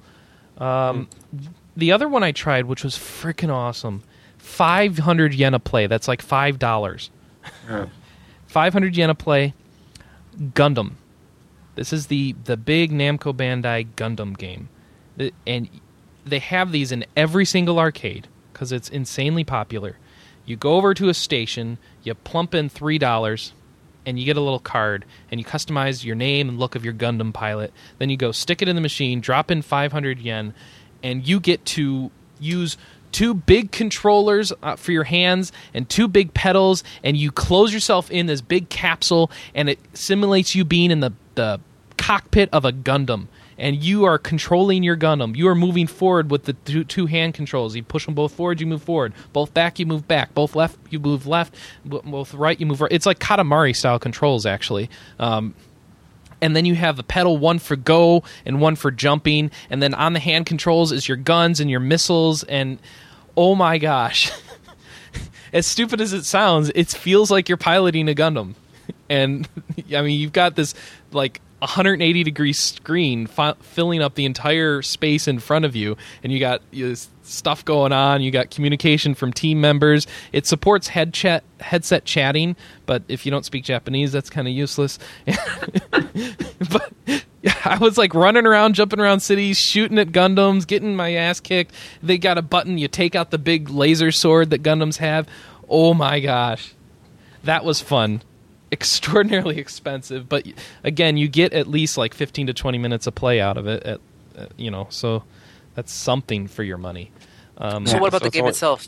Um, 0.57 1.09
The 1.77 1.91
other 1.91 2.07
one 2.07 2.23
I 2.23 2.31
tried, 2.31 2.65
which 2.65 2.83
was 2.83 2.95
freaking 2.95 3.51
awesome, 3.51 4.03
500 4.37 5.33
yen 5.33 5.53
a 5.53 5.59
play. 5.59 5.87
That's 5.87 6.07
like 6.07 6.21
five 6.21 6.59
dollars. 6.59 7.09
Uh, 7.69 7.87
500 8.47 8.95
yen 8.95 9.09
a 9.09 9.15
play. 9.15 9.53
Gundam. 10.37 10.93
This 11.75 11.91
is 11.91 12.07
the 12.07 12.35
the 12.45 12.55
big 12.57 12.91
Namco 12.91 13.35
Bandai 13.35 13.87
Gundam 13.95 14.37
game, 14.37 14.69
and 15.45 15.69
they 16.25 16.39
have 16.39 16.71
these 16.71 16.91
in 16.91 17.05
every 17.17 17.45
single 17.45 17.79
arcade 17.79 18.27
because 18.53 18.71
it's 18.71 18.89
insanely 18.89 19.43
popular. 19.43 19.97
You 20.45 20.55
go 20.55 20.75
over 20.75 20.93
to 20.93 21.09
a 21.09 21.13
station, 21.13 21.77
you 22.03 22.13
plump 22.13 22.53
in 22.55 22.69
three 22.69 22.97
dollars, 22.97 23.53
and 24.05 24.17
you 24.17 24.25
get 24.25 24.37
a 24.37 24.41
little 24.41 24.59
card, 24.59 25.03
and 25.29 25.39
you 25.39 25.45
customize 25.45 26.05
your 26.05 26.15
name 26.15 26.47
and 26.47 26.59
look 26.59 26.75
of 26.75 26.85
your 26.85 26.93
Gundam 26.93 27.33
pilot. 27.33 27.73
Then 27.97 28.09
you 28.09 28.15
go 28.15 28.31
stick 28.31 28.61
it 28.61 28.69
in 28.69 28.75
the 28.75 28.81
machine, 28.81 29.19
drop 29.19 29.51
in 29.51 29.61
500 29.61 30.19
yen, 30.19 30.53
and 31.05 31.25
you 31.25 31.39
get 31.39 31.63
to 31.65 32.11
use 32.39 32.77
two 33.11 33.33
big 33.33 33.71
controllers 33.71 34.51
uh, 34.63 34.75
for 34.75 34.91
your 34.91 35.05
hands 35.05 35.53
and 35.73 35.87
two 35.87 36.07
big 36.07 36.33
pedals, 36.33 36.83
and 37.03 37.15
you 37.15 37.31
close 37.31 37.71
yourself 37.71 38.11
in 38.11 38.25
this 38.25 38.41
big 38.41 38.67
capsule, 38.67 39.31
and 39.53 39.69
it 39.69 39.79
simulates 39.93 40.55
you 40.55 40.65
being 40.65 40.91
in 40.91 40.99
the, 40.99 41.13
the 41.35 41.61
cockpit 41.97 42.49
of 42.51 42.65
a 42.65 42.73
Gundam. 42.73 43.27
And 43.57 43.81
you 43.81 44.03
are 44.03 44.17
controlling 44.17 44.83
your 44.83 44.97
Gundam. 44.97 45.33
You 45.33 45.47
are 45.47 45.55
moving 45.55 45.87
forward 45.87 46.29
with 46.29 46.43
the 46.43 46.53
two, 46.53 46.83
two 46.83 47.05
hand 47.05 47.35
controls. 47.35 47.73
You 47.73 47.83
push 47.83 48.05
them 48.05 48.15
both 48.15 48.33
forward, 48.33 48.59
you 48.59 48.67
move 48.67 48.83
forward. 48.83 49.13
Both 49.31 49.53
back, 49.53 49.79
you 49.79 49.85
move 49.85 50.07
back. 50.09 50.33
Both 50.33 50.55
left, 50.55 50.77
you 50.89 50.99
move 50.99 51.25
left. 51.25 51.55
Both 51.85 52.33
right, 52.33 52.59
you 52.59 52.65
move 52.65 52.81
right. 52.81 52.91
It's 52.91 53.05
like 53.05 53.19
Katamari 53.19 53.73
style 53.73 53.99
controls, 53.99 54.45
actually. 54.45 54.89
Um, 55.19 55.53
and 56.41 56.55
then 56.55 56.65
you 56.65 56.75
have 56.75 56.99
a 56.99 57.03
pedal 57.03 57.37
one 57.37 57.59
for 57.59 57.75
go 57.75 58.23
and 58.45 58.61
one 58.61 58.75
for 58.75 58.91
jumping. 58.91 59.51
And 59.69 59.81
then 59.81 59.93
on 59.93 60.13
the 60.13 60.19
hand 60.19 60.45
controls 60.45 60.91
is 60.91 61.07
your 61.07 61.17
guns 61.17 61.59
and 61.59 61.69
your 61.69 61.79
missiles. 61.79 62.43
And 62.43 62.79
oh 63.35 63.55
my 63.55 63.77
gosh. 63.77 64.31
As 65.53 65.65
stupid 65.65 66.01
as 66.01 66.11
it 66.11 66.25
sounds 66.25 66.69
it 66.75 66.89
feels 66.89 67.31
like 67.31 67.47
you're 67.47 67.57
piloting 67.57 68.09
a 68.09 68.13
gundam. 68.13 68.55
And 69.09 69.47
i 69.95 70.01
mean 70.01 70.19
you've 70.19 70.33
got 70.33 70.55
this 70.55 70.73
like 71.11 71.39
180 71.59 72.23
degree 72.23 72.53
screen 72.53 73.27
fi- 73.27 73.55
filling 73.61 74.01
up 74.01 74.15
the 74.15 74.25
entire 74.25 74.81
space 74.81 75.27
in 75.27 75.39
front 75.39 75.65
of 75.65 75.75
you 75.75 75.95
and 76.23 76.31
you 76.31 76.39
got 76.39 76.61
you 76.71 76.95
stuff 77.23 77.63
going 77.65 77.91
on 77.91 78.21
you 78.21 78.29
got 78.29 78.51
communication 78.51 79.15
from 79.15 79.33
team 79.33 79.59
members 79.59 80.05
it 80.31 80.45
supports 80.45 80.89
head 80.89 81.13
chat 81.13 81.43
headset 81.59 82.05
chatting 82.05 82.55
but 82.85 83.01
if 83.07 83.25
you 83.25 83.31
don't 83.31 83.45
speak 83.45 83.63
japanese 83.63 84.11
that's 84.11 84.29
kind 84.29 84.47
of 84.47 84.53
useless 84.53 84.99
but 86.71 86.91
yeah, 87.45 87.55
I 87.63 87.77
was 87.77 87.95
like 87.95 88.15
running 88.15 88.47
around, 88.47 88.73
jumping 88.73 88.99
around 88.99 89.19
cities, 89.19 89.59
shooting 89.59 89.99
at 89.99 90.07
Gundams, 90.07 90.65
getting 90.65 90.95
my 90.95 91.13
ass 91.13 91.39
kicked. 91.39 91.75
They 92.01 92.17
got 92.17 92.39
a 92.39 92.41
button, 92.41 92.79
you 92.79 92.87
take 92.87 93.13
out 93.13 93.29
the 93.29 93.37
big 93.37 93.69
laser 93.69 94.11
sword 94.11 94.49
that 94.49 94.63
Gundams 94.63 94.97
have. 94.97 95.27
Oh 95.69 95.93
my 95.93 96.19
gosh. 96.19 96.73
That 97.43 97.63
was 97.63 97.81
fun. 97.81 98.23
Extraordinarily 98.71 99.57
expensive, 99.59 100.27
but 100.27 100.45
again, 100.83 101.17
you 101.17 101.27
get 101.27 101.53
at 101.53 101.67
least 101.67 101.97
like 101.97 102.13
15 102.13 102.47
to 102.47 102.53
20 102.53 102.77
minutes 102.77 103.07
of 103.07 103.15
play 103.15 103.39
out 103.39 103.57
of 103.57 103.67
it 103.67 103.83
at, 103.83 103.99
at 104.35 104.51
you 104.57 104.71
know, 104.71 104.87
so 104.89 105.23
that's 105.75 105.93
something 105.93 106.47
for 106.47 106.63
your 106.63 106.77
money. 106.77 107.11
Um, 107.57 107.85
So 107.85 107.97
what 107.99 108.07
about 108.07 108.21
so 108.21 108.25
the 108.25 108.31
game 108.31 108.41
only- 108.41 108.49
itself? 108.51 108.87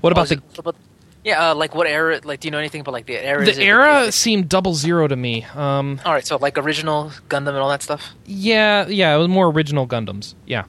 what 0.00 0.10
Oh, 0.10 0.14
about 0.14 0.22
is 0.24 0.28
the 0.30 0.34
it- 0.36 0.42
what 0.50 0.58
about- 0.58 0.76
yeah, 1.22 1.50
uh, 1.50 1.54
like 1.54 1.74
what 1.74 1.86
era? 1.86 2.18
Like, 2.24 2.40
do 2.40 2.48
you 2.48 2.52
know 2.52 2.58
anything 2.58 2.80
about 2.80 2.92
like 2.92 3.04
the 3.06 3.18
era? 3.22 3.44
the 3.44 3.50
Is 3.50 3.58
it- 3.58 3.64
era 3.64 4.04
it- 4.06 4.12
seemed 4.14 4.48
double 4.48 4.72
zero 4.74 5.06
to 5.06 5.14
me. 5.16 5.44
Um, 5.54 6.00
all 6.04 6.12
right, 6.14 6.26
so 6.26 6.36
like 6.38 6.56
original 6.56 7.12
Gundam 7.28 7.48
and 7.48 7.58
all 7.58 7.68
that 7.68 7.82
stuff. 7.82 8.14
Yeah, 8.26 8.88
yeah, 8.88 9.14
it 9.14 9.18
was 9.18 9.28
more 9.28 9.48
original 9.48 9.86
Gundams. 9.86 10.34
Yeah, 10.46 10.64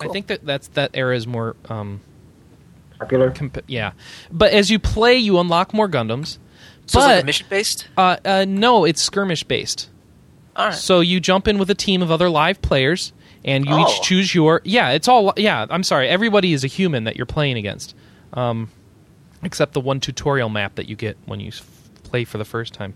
I 0.00 0.08
think 0.08 0.28
that 0.28 0.44
that's 0.46 0.68
that 0.68 0.90
era 0.94 1.14
is 1.14 1.26
more. 1.26 1.54
Um, 1.68 2.00
popular. 2.98 3.30
comp- 3.30 3.62
yeah, 3.66 3.92
but 4.32 4.52
as 4.52 4.70
you 4.70 4.78
play, 4.78 5.16
you 5.16 5.38
unlock 5.38 5.74
more 5.74 5.88
Gundams. 5.88 6.38
So 6.86 6.98
it's 7.00 7.06
like 7.06 7.24
mission 7.24 7.46
based. 7.48 7.88
Uh, 7.96 8.16
uh, 8.24 8.44
no, 8.46 8.84
it's 8.84 9.00
skirmish 9.02 9.42
based. 9.44 9.88
All 10.56 10.66
right. 10.66 10.74
So 10.74 11.00
you 11.00 11.18
jump 11.20 11.48
in 11.48 11.58
with 11.58 11.70
a 11.70 11.74
team 11.74 12.02
of 12.02 12.10
other 12.10 12.28
live 12.30 12.60
players, 12.62 13.12
and 13.44 13.64
you 13.64 13.72
Oh. 13.74 13.88
each 13.88 14.02
choose 14.02 14.34
your. 14.34 14.60
Yeah, 14.64 14.90
it's 14.90 15.08
all. 15.08 15.32
Yeah, 15.36 15.66
I'm 15.70 15.82
sorry. 15.82 16.08
Everybody 16.08 16.52
is 16.52 16.62
a 16.64 16.68
human 16.68 17.04
that 17.04 17.16
you're 17.16 17.26
playing 17.26 17.56
against, 17.56 17.94
um, 18.34 18.70
except 19.42 19.72
the 19.72 19.80
one 19.80 19.98
tutorial 20.00 20.48
map 20.48 20.74
that 20.76 20.88
you 20.88 20.96
get 20.96 21.16
when 21.26 21.40
you 21.40 21.48
s- 21.48 21.62
play 22.04 22.24
for 22.24 22.38
the 22.38 22.44
first 22.44 22.72
time. 22.74 22.94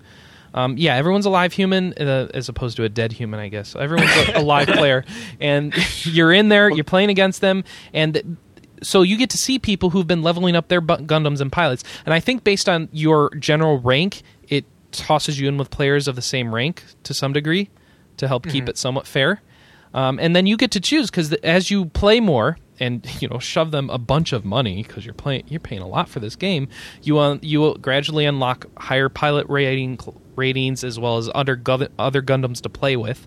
Um, 0.55 0.77
yeah, 0.79 0.94
everyone's 0.96 1.27
a 1.27 1.31
live 1.31 1.53
human 1.53 1.92
uh, 2.01 2.29
as 2.33 2.48
opposed 2.48 2.77
to 2.79 2.85
a 2.85 2.88
dead 2.88 3.12
human, 3.12 3.38
I 3.38 3.48
guess. 3.48 3.68
So 3.70 3.81
everyone's 3.81 4.11
a, 4.29 4.38
a 4.38 4.42
live 4.42 4.68
player, 4.79 5.05
and 5.40 5.74
you're 6.05 6.33
in 6.33 6.48
there. 6.48 6.70
You're 6.70 6.85
playing 6.85 7.11
against 7.11 7.40
them, 7.40 7.64
and 7.92 8.37
so 8.83 9.03
you 9.03 9.17
get 9.17 9.31
to 9.31 9.38
see 9.38 9.59
people 9.59 9.91
who've 9.91 10.07
been 10.07 10.23
leveling 10.23 10.57
up 10.57 10.69
their 10.69 10.81
Gundams 10.81 11.41
and 11.41 11.51
pilots. 11.51 11.85
And 12.05 12.14
I 12.14 12.21
think 12.21 12.45
based 12.45 12.69
on 12.69 12.88
your 12.93 13.35
general 13.37 13.79
rank, 13.79 14.23
it 14.49 14.64
tosses 14.93 15.38
you 15.38 15.49
in 15.49 15.59
with 15.59 15.71
players 15.71 16.09
of 16.09 16.17
the 16.17 16.23
same 16.23 16.55
rank 16.55 16.85
to 17.05 17.14
some 17.14 17.33
degree 17.33 17.71
to 18.17 18.29
help 18.29 18.47
keep 18.47 18.69
it 18.69 18.79
somewhat 18.79 19.07
fair. 19.07 19.41
Um, 19.95 20.19
and 20.19 20.37
then 20.37 20.47
you 20.47 20.57
get 20.57 20.71
to 20.73 20.81
choose 20.81 21.11
because 21.11 21.33
as 21.35 21.71
you 21.71 21.87
play 21.87 22.21
more 22.21 22.59
and 22.81 23.07
you 23.23 23.29
know 23.29 23.38
shove 23.38 23.71
them 23.71 23.91
a 23.91 23.99
bunch 23.99 24.33
of 24.33 24.45
money 24.45 24.83
because 24.83 25.05
you're 25.05 25.14
playing 25.14 25.45
you're 25.49 25.61
paying 25.61 25.83
a 25.83 25.87
lot 25.87 26.09
for 26.09 26.21
this 26.21 26.37
game, 26.37 26.69
you 27.03 27.19
uh, 27.19 27.38
you 27.41 27.61
will 27.61 27.75
gradually 27.77 28.25
unlock 28.25 28.67
higher 28.79 29.09
pilot 29.09 29.47
rating 29.49 29.99
ratings 30.37 30.85
as 30.85 30.99
well 30.99 31.19
as 31.19 31.31
other 31.35 31.57
gu- 31.57 31.88
other 31.99 32.23
Gundams 32.23 32.61
to 32.62 32.69
play 32.69 32.97
with. 32.97 33.27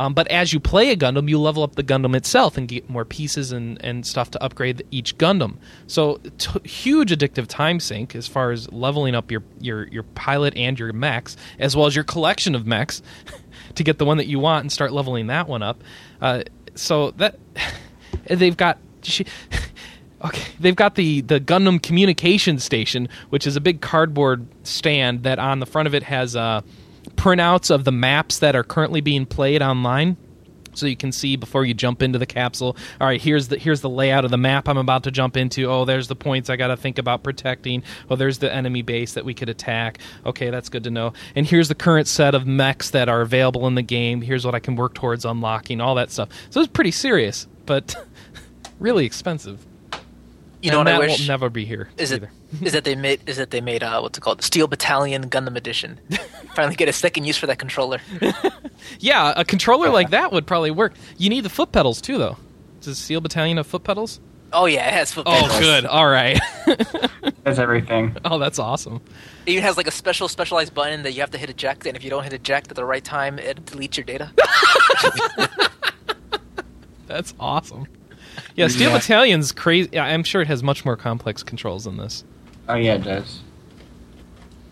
Um, 0.00 0.14
but 0.14 0.28
as 0.28 0.50
you 0.54 0.60
play 0.60 0.92
a 0.92 0.96
Gundam, 0.96 1.28
you 1.28 1.38
level 1.38 1.62
up 1.62 1.74
the 1.74 1.82
Gundam 1.82 2.16
itself 2.16 2.56
and 2.56 2.66
get 2.66 2.88
more 2.88 3.04
pieces 3.04 3.52
and, 3.52 3.76
and 3.84 4.06
stuff 4.06 4.30
to 4.30 4.42
upgrade 4.42 4.82
each 4.90 5.18
Gundam. 5.18 5.58
So 5.88 6.22
t- 6.38 6.66
huge 6.66 7.10
addictive 7.10 7.46
time 7.46 7.80
sink 7.80 8.16
as 8.16 8.26
far 8.26 8.50
as 8.50 8.72
leveling 8.72 9.14
up 9.14 9.30
your, 9.30 9.42
your, 9.60 9.86
your 9.88 10.04
pilot 10.04 10.56
and 10.56 10.78
your 10.78 10.90
mechs, 10.94 11.36
as 11.58 11.76
well 11.76 11.84
as 11.84 11.94
your 11.94 12.04
collection 12.04 12.54
of 12.54 12.66
mechs 12.66 13.02
to 13.74 13.84
get 13.84 13.98
the 13.98 14.06
one 14.06 14.16
that 14.16 14.26
you 14.26 14.38
want 14.38 14.64
and 14.64 14.72
start 14.72 14.90
leveling 14.90 15.26
that 15.26 15.46
one 15.46 15.62
up. 15.62 15.84
Uh, 16.18 16.44
so 16.74 17.10
that 17.12 17.38
they've 18.26 18.56
got. 18.56 18.78
She, 19.02 19.26
Okay, 20.22 20.52
they've 20.60 20.76
got 20.76 20.96
the 20.96 21.22
the 21.22 21.40
Gundam 21.40 21.82
communication 21.82 22.58
station, 22.58 23.08
which 23.30 23.46
is 23.46 23.56
a 23.56 23.60
big 23.60 23.80
cardboard 23.80 24.46
stand 24.64 25.22
that 25.22 25.38
on 25.38 25.60
the 25.60 25.64
front 25.64 25.86
of 25.86 25.94
it 25.94 26.02
has 26.02 26.36
uh, 26.36 26.60
printouts 27.20 27.70
of 27.70 27.84
the 27.84 27.92
maps 27.92 28.38
that 28.38 28.56
are 28.56 28.64
currently 28.64 29.02
being 29.02 29.26
played 29.26 29.60
online. 29.60 30.16
So 30.72 30.86
you 30.86 30.96
can 30.96 31.12
see 31.12 31.36
before 31.36 31.66
you 31.66 31.74
jump 31.74 32.00
into 32.00 32.18
the 32.18 32.24
capsule. 32.24 32.76
All 32.98 33.06
right, 33.06 33.20
here's 33.20 33.48
the 33.48 33.58
here's 33.58 33.82
the 33.82 33.90
layout 33.90 34.24
of 34.24 34.30
the 34.30 34.38
map 34.38 34.68
I'm 34.68 34.78
about 34.78 35.02
to 35.02 35.10
jump 35.10 35.36
into. 35.36 35.66
Oh, 35.66 35.84
there's 35.84 36.08
the 36.08 36.16
points 36.16 36.48
I 36.48 36.56
got 36.56 36.68
to 36.68 36.76
think 36.76 36.96
about 36.96 37.22
protecting. 37.22 37.82
Oh, 38.08 38.16
there's 38.16 38.38
the 38.38 38.50
enemy 38.50 38.80
base 38.80 39.14
that 39.14 39.24
we 39.24 39.34
could 39.34 39.50
attack. 39.50 39.98
Okay, 40.24 40.48
that's 40.48 40.70
good 40.70 40.84
to 40.84 40.90
know. 40.90 41.12
And 41.34 41.44
here's 41.44 41.68
the 41.68 41.74
current 41.74 42.08
set 42.08 42.34
of 42.34 42.46
mechs 42.46 42.90
that 42.90 43.10
are 43.10 43.20
available 43.20 43.66
in 43.66 43.74
the 43.74 43.82
game. 43.82 44.22
Here's 44.22 44.46
what 44.46 44.54
I 44.54 44.60
can 44.60 44.76
work 44.76 44.94
towards 44.94 45.26
unlocking. 45.26 45.80
All 45.80 45.96
that 45.96 46.10
stuff. 46.10 46.30
So 46.48 46.60
it's 46.60 46.72
pretty 46.72 46.92
serious, 46.92 47.46
but 47.66 47.96
really 48.78 49.04
expensive. 49.04 49.66
You 50.62 50.70
know 50.70 50.80
And 50.80 50.86
what 50.86 50.94
I 50.94 50.98
that 50.98 51.00
wish 51.00 51.20
will 51.20 51.26
never 51.26 51.48
be 51.48 51.64
here 51.64 51.88
is 51.96 52.12
it 52.12 52.16
either. 52.22 52.30
is 52.62 52.72
that 52.72 52.84
they 52.84 52.94
made 52.94 53.26
is 53.28 53.36
that 53.38 53.50
they 53.50 53.60
made 53.62 53.82
uh, 53.82 54.00
what's 54.00 54.18
it 54.18 54.20
called 54.20 54.42
Steel 54.42 54.66
Battalion 54.66 55.30
Gundam 55.30 55.56
Edition. 55.56 55.98
Finally 56.54 56.76
get 56.76 56.88
a 56.88 56.92
second 56.92 57.24
use 57.24 57.36
for 57.36 57.46
that 57.46 57.58
controller. 57.58 58.00
Yeah, 58.98 59.34
a 59.36 59.44
controller 59.44 59.90
like 59.90 60.08
that 60.10 60.32
would 60.32 60.46
probably 60.46 60.70
work. 60.70 60.94
You 61.18 61.28
need 61.28 61.42
the 61.42 61.50
foot 61.50 61.70
pedals 61.70 62.00
too, 62.00 62.16
though. 62.16 62.38
Does 62.80 62.96
Steel 62.98 63.20
Battalion 63.20 63.58
have 63.58 63.66
foot 63.66 63.84
pedals? 63.84 64.20
Oh 64.54 64.64
yeah, 64.64 64.88
it 64.88 64.94
has 64.94 65.12
foot 65.12 65.26
pedals. 65.26 65.50
Oh, 65.52 65.60
good. 65.60 65.84
All 65.84 66.08
right. 66.08 66.40
That's 67.44 67.58
everything. 67.58 68.16
oh, 68.24 68.38
that's 68.38 68.58
awesome. 68.58 69.02
It 69.44 69.52
even 69.52 69.64
has 69.64 69.76
like 69.76 69.86
a 69.86 69.90
special 69.90 70.28
specialized 70.28 70.72
button 70.72 71.02
that 71.02 71.12
you 71.12 71.20
have 71.20 71.30
to 71.32 71.38
hit 71.38 71.50
eject, 71.50 71.86
and 71.86 71.94
if 71.94 72.02
you 72.02 72.08
don't 72.08 72.22
hit 72.24 72.32
eject 72.32 72.70
at 72.70 72.76
the 72.76 72.84
right 72.86 73.04
time, 73.04 73.38
it 73.38 73.64
deletes 73.66 73.98
your 73.98 74.04
data. 74.04 74.32
That's 77.06 77.34
awesome. 77.38 77.86
Yeah, 78.56 78.68
Steel 78.68 78.90
Yeah. 78.90 78.98
Battalion's 78.98 79.52
crazy. 79.52 79.90
yeah, 79.92 80.04
I'm 80.04 80.22
sure 80.24 80.42
it 80.42 80.48
has 80.48 80.62
much 80.62 80.84
more 80.84 80.96
complex 80.96 81.42
controls 81.42 81.84
than 81.84 81.96
this. 81.96 82.24
Oh 82.68 82.74
yeah, 82.74 82.94
it 82.94 83.04
does. 83.04 83.40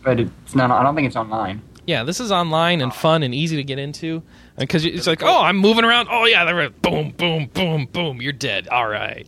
But 0.02 0.20
it's 0.20 0.54
not. 0.54 0.70
I 0.70 0.82
don't 0.82 0.94
think 0.94 1.06
it's 1.06 1.16
online. 1.16 1.62
Yeah, 1.86 2.04
this 2.04 2.20
is 2.20 2.30
online 2.30 2.82
and 2.82 2.92
fun 2.92 3.22
and 3.22 3.34
easy 3.34 3.56
to 3.56 3.64
get 3.64 3.78
into 3.78 4.22
because 4.58 4.84
it's 4.84 5.06
like, 5.06 5.22
oh, 5.22 5.40
I'm 5.42 5.56
moving 5.56 5.84
around. 5.84 6.08
Oh 6.10 6.26
yeah, 6.26 6.44
they're 6.44 6.68
boom, 6.68 7.12
boom, 7.12 7.46
boom, 7.46 7.86
boom. 7.86 8.20
You're 8.20 8.34
dead. 8.34 8.68
All 8.68 8.86
right. 8.88 9.26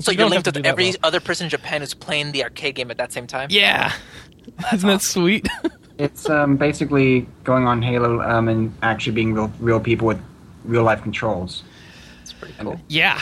So 0.00 0.10
You 0.12 0.18
you're 0.18 0.28
linked 0.28 0.46
to 0.46 0.58
with 0.58 0.64
every 0.66 0.86
well. 0.86 0.96
other 1.02 1.20
person 1.20 1.44
in 1.44 1.50
Japan 1.50 1.82
who's 1.82 1.92
playing 1.92 2.32
the 2.32 2.44
arcade 2.44 2.76
game 2.76 2.90
at 2.90 2.96
that 2.96 3.12
same 3.12 3.26
time. 3.26 3.48
Yeah. 3.50 3.92
Isn't 4.72 4.88
that 4.88 5.02
sweet? 5.02 5.46
It's 5.98 6.30
um, 6.30 6.56
basically 6.56 7.26
going 7.42 7.66
on 7.66 7.82
Halo 7.82 8.20
um, 8.22 8.46
and 8.46 8.72
actually 8.84 9.14
being 9.14 9.34
real, 9.34 9.52
real 9.58 9.80
people 9.80 10.06
with 10.06 10.22
real 10.64 10.84
life 10.84 11.02
controls. 11.02 11.64
It's 12.22 12.32
pretty 12.32 12.54
cool. 12.60 12.80
yeah. 12.86 13.20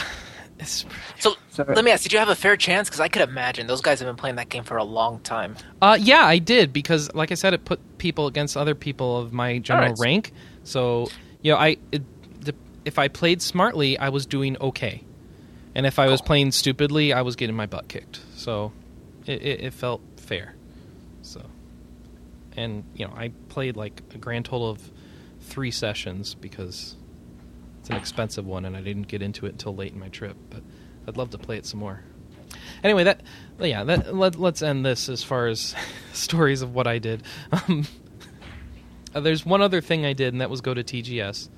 It's, 0.58 0.84
So, 1.18 1.34
So- 1.50 1.64
let 1.68 1.84
me 1.84 1.90
ask: 1.90 2.02
Did 2.02 2.12
you 2.12 2.18
have 2.18 2.28
a 2.28 2.34
fair 2.34 2.56
chance? 2.56 2.88
Because 2.88 3.00
I 3.00 3.08
could 3.08 3.22
imagine 3.22 3.66
those 3.66 3.80
guys 3.80 4.00
have 4.00 4.08
been 4.08 4.16
playing 4.16 4.36
that 4.36 4.48
game 4.48 4.64
for 4.64 4.76
a 4.76 4.84
long 4.84 5.20
time. 5.20 5.56
uh, 5.82 5.98
yeah, 6.00 6.24
I 6.24 6.38
did 6.38 6.72
because, 6.72 7.12
like 7.14 7.30
I 7.30 7.34
said, 7.34 7.52
it 7.54 7.64
put 7.64 7.80
people 7.98 8.26
against 8.26 8.56
other 8.56 8.74
people 8.74 9.18
of 9.18 9.32
my 9.32 9.58
general 9.58 9.88
Alright. 9.90 9.98
rank. 10.00 10.32
So, 10.64 11.08
you 11.42 11.52
know, 11.52 11.58
I 11.58 11.76
it, 11.92 12.02
if 12.84 12.98
I 12.98 13.08
played 13.08 13.42
smartly, 13.42 13.98
I 13.98 14.10
was 14.10 14.26
doing 14.26 14.56
okay, 14.60 15.02
and 15.74 15.86
if 15.86 15.98
I 15.98 16.06
was 16.06 16.20
playing 16.22 16.52
stupidly, 16.52 17.12
I 17.12 17.22
was 17.22 17.34
getting 17.36 17.56
my 17.56 17.66
butt 17.66 17.88
kicked. 17.88 18.20
So, 18.36 18.72
it, 19.26 19.42
it, 19.42 19.60
it 19.64 19.74
felt 19.74 20.00
fair. 20.16 20.54
So, 21.22 21.42
and 22.56 22.84
you 22.94 23.06
know, 23.06 23.12
I 23.14 23.32
played 23.48 23.76
like 23.76 24.02
a 24.14 24.18
grand 24.18 24.44
total 24.44 24.70
of 24.70 24.90
three 25.40 25.70
sessions 25.72 26.34
because 26.34 26.94
it's 27.86 27.90
an 27.92 27.96
expensive 27.98 28.44
one, 28.44 28.64
and 28.64 28.76
I 28.76 28.80
didn't 28.80 29.06
get 29.06 29.22
into 29.22 29.46
it 29.46 29.50
until 29.50 29.72
late 29.72 29.92
in 29.92 30.00
my 30.00 30.08
trip. 30.08 30.36
But 30.50 30.64
I'd 31.06 31.16
love 31.16 31.30
to 31.30 31.38
play 31.38 31.56
it 31.56 31.66
some 31.66 31.78
more. 31.78 32.02
Anyway, 32.82 33.04
that 33.04 33.20
yeah, 33.60 33.84
that 33.84 34.12
let, 34.12 34.34
let's 34.34 34.60
end 34.60 34.84
this 34.84 35.08
as 35.08 35.22
far 35.22 35.46
as 35.46 35.72
stories 36.12 36.62
of 36.62 36.74
what 36.74 36.88
I 36.88 36.98
did. 36.98 37.22
Um, 37.52 37.86
uh, 39.14 39.20
there's 39.20 39.46
one 39.46 39.62
other 39.62 39.80
thing 39.80 40.04
I 40.04 40.14
did, 40.14 40.34
and 40.34 40.40
that 40.40 40.50
was 40.50 40.62
go 40.62 40.74
to 40.74 40.82
TGS. 40.82 41.48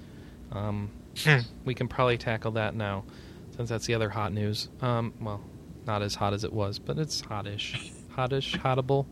Um, 0.53 0.91
we 1.65 1.73
can 1.73 1.89
probably 1.89 2.19
tackle 2.19 2.51
that 2.53 2.75
now, 2.75 3.05
since 3.57 3.71
that's 3.71 3.87
the 3.87 3.95
other 3.95 4.11
hot 4.11 4.35
news. 4.35 4.69
Um, 4.83 5.15
well, 5.23 5.43
not 5.87 6.03
as 6.03 6.15
hot 6.15 6.35
as 6.35 6.45
it 6.45 6.53
was, 6.53 6.79
but 6.79 6.99
it's 6.99 7.23
hotish, 7.23 7.91
hotish, 8.15 8.55
hotable. 8.59 9.07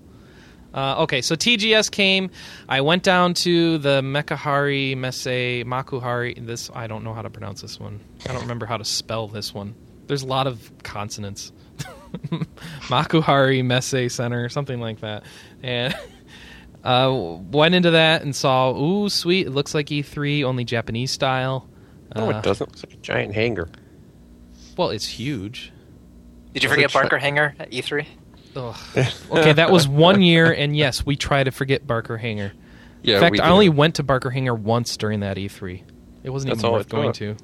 Uh, 0.77 1.03
okay, 1.05 1.23
so 1.23 1.35
TGS 1.35 1.91
came. 1.91 2.31
I 2.69 2.83
went 2.83 3.03
down 3.03 3.33
to 3.35 3.79
the 3.79 4.03
Mekahari 4.03 4.95
Messe 4.97 5.65
Makuhari. 5.65 6.45
This 6.47 6.71
I 6.75 6.87
don't 6.87 7.03
know 7.03 7.15
how 7.15 7.23
to 7.23 7.31
pronounce 7.31 7.63
this 7.63 7.81
one. 7.81 7.99
I 8.29 8.33
don't 8.33 8.43
remember 8.43 8.67
how 8.67 8.77
to 8.77 8.85
spell 8.85 9.27
this 9.27 9.55
one. 9.55 9.75
There's 10.07 10.23
a 10.23 10.27
lot 10.27 10.47
of 10.47 10.71
consonants. 10.83 11.51
Makuhari 12.89 13.65
Messe 13.65 14.13
Center, 14.13 14.49
something 14.49 14.81
like 14.81 15.01
that, 15.01 15.25
and 15.63 15.95
uh, 16.85 17.11
went 17.51 17.75
into 17.75 17.93
that 17.93 18.23
and 18.23 18.35
saw. 18.35 18.73
Ooh, 18.77 19.09
sweet! 19.09 19.47
It 19.47 19.51
looks 19.51 19.75
like 19.75 19.87
E3, 19.87 20.45
only 20.45 20.65
Japanese 20.65 21.11
style. 21.11 21.69
No, 22.15 22.27
Uh, 22.31 22.39
it 22.39 22.43
doesn't. 22.43 22.71
It's 22.73 22.85
like 22.85 22.95
a 22.95 22.99
giant 22.99 23.35
hangar. 23.35 23.69
Well, 24.77 24.91
it's 24.91 25.07
huge. 25.07 25.73
Did 26.53 26.63
you 26.63 26.69
Does 26.69 26.73
it 26.73 26.75
forget 26.77 26.91
shut- 26.91 27.03
Barker 27.03 27.19
Hangar 27.19 27.55
at 27.59 27.73
E 27.73 27.81
E3? 27.83 28.07
Ugh. 28.57 28.77
Okay, 29.31 29.53
that 29.53 29.71
was 29.71 29.87
one 29.87 30.23
year, 30.23 30.53
and 30.53 30.77
yes, 30.77 31.05
we 31.05 31.17
try 31.17 31.45
to 31.45 31.51
forget 31.51 31.87
Barker 31.87 32.17
Hangar. 32.17 32.53
Yeah, 33.03 33.17
In 33.17 33.21
fact, 33.21 33.41
I 33.41 33.51
only 33.51 33.69
went 33.69 33.97
to 33.97 34.03
Barker 34.03 34.31
Hangar 34.31 34.55
once 34.55 34.97
during 34.97 35.21
that 35.21 35.37
E3. 35.37 35.83
It 36.25 36.31
wasn't 36.31 36.51
That's 36.55 36.65
even 36.65 36.73
worth 36.73 36.89
going 36.89 37.13
to. 37.15 37.37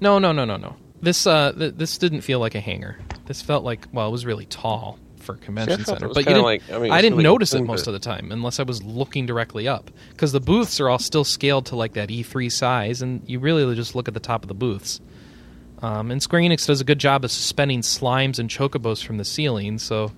No, 0.00 0.18
no, 0.18 0.32
no, 0.32 0.44
no, 0.44 0.56
no. 0.56 0.76
This 1.00 1.26
uh, 1.26 1.52
th- 1.52 1.74
this 1.76 1.98
didn't 1.98 2.22
feel 2.22 2.38
like 2.38 2.54
a 2.54 2.60
hangar. 2.60 2.96
This 3.26 3.42
felt 3.42 3.64
like 3.64 3.86
well, 3.92 4.08
it 4.08 4.10
was 4.10 4.24
really 4.24 4.46
tall 4.46 4.98
for 5.18 5.34
a 5.34 5.38
convention 5.38 5.80
it 5.80 5.86
center, 5.86 6.08
but 6.08 6.18
you 6.18 6.24
didn't. 6.24 6.42
like- 6.42 6.62
I 6.72 6.78
mean, 6.78 6.90
I 6.92 7.00
didn't 7.00 7.18
really 7.18 7.24
notice 7.24 7.54
it 7.54 7.62
most 7.62 7.86
of 7.86 7.92
the 7.92 7.98
time 7.98 8.32
unless 8.32 8.58
I 8.58 8.64
was 8.64 8.82
looking 8.82 9.26
directly 9.26 9.68
up 9.68 9.90
because 10.10 10.32
the 10.32 10.40
booths 10.40 10.80
are 10.80 10.88
all 10.88 10.98
still 10.98 11.24
scaled 11.24 11.66
to 11.66 11.76
like 11.76 11.92
that 11.94 12.08
E3 12.08 12.50
size, 12.50 13.02
and 13.02 13.22
you 13.26 13.38
really 13.38 13.74
just 13.74 13.94
look 13.94 14.08
at 14.08 14.14
the 14.14 14.20
top 14.20 14.42
of 14.42 14.48
the 14.48 14.54
booths. 14.54 15.00
Um, 15.82 16.12
and 16.12 16.22
Square 16.22 16.42
Enix 16.42 16.66
does 16.66 16.80
a 16.80 16.84
good 16.84 17.00
job 17.00 17.24
of 17.24 17.32
suspending 17.32 17.80
slimes 17.80 18.38
and 18.38 18.48
chocobos 18.48 19.04
from 19.04 19.18
the 19.18 19.24
ceiling, 19.24 19.78
so 19.78 20.12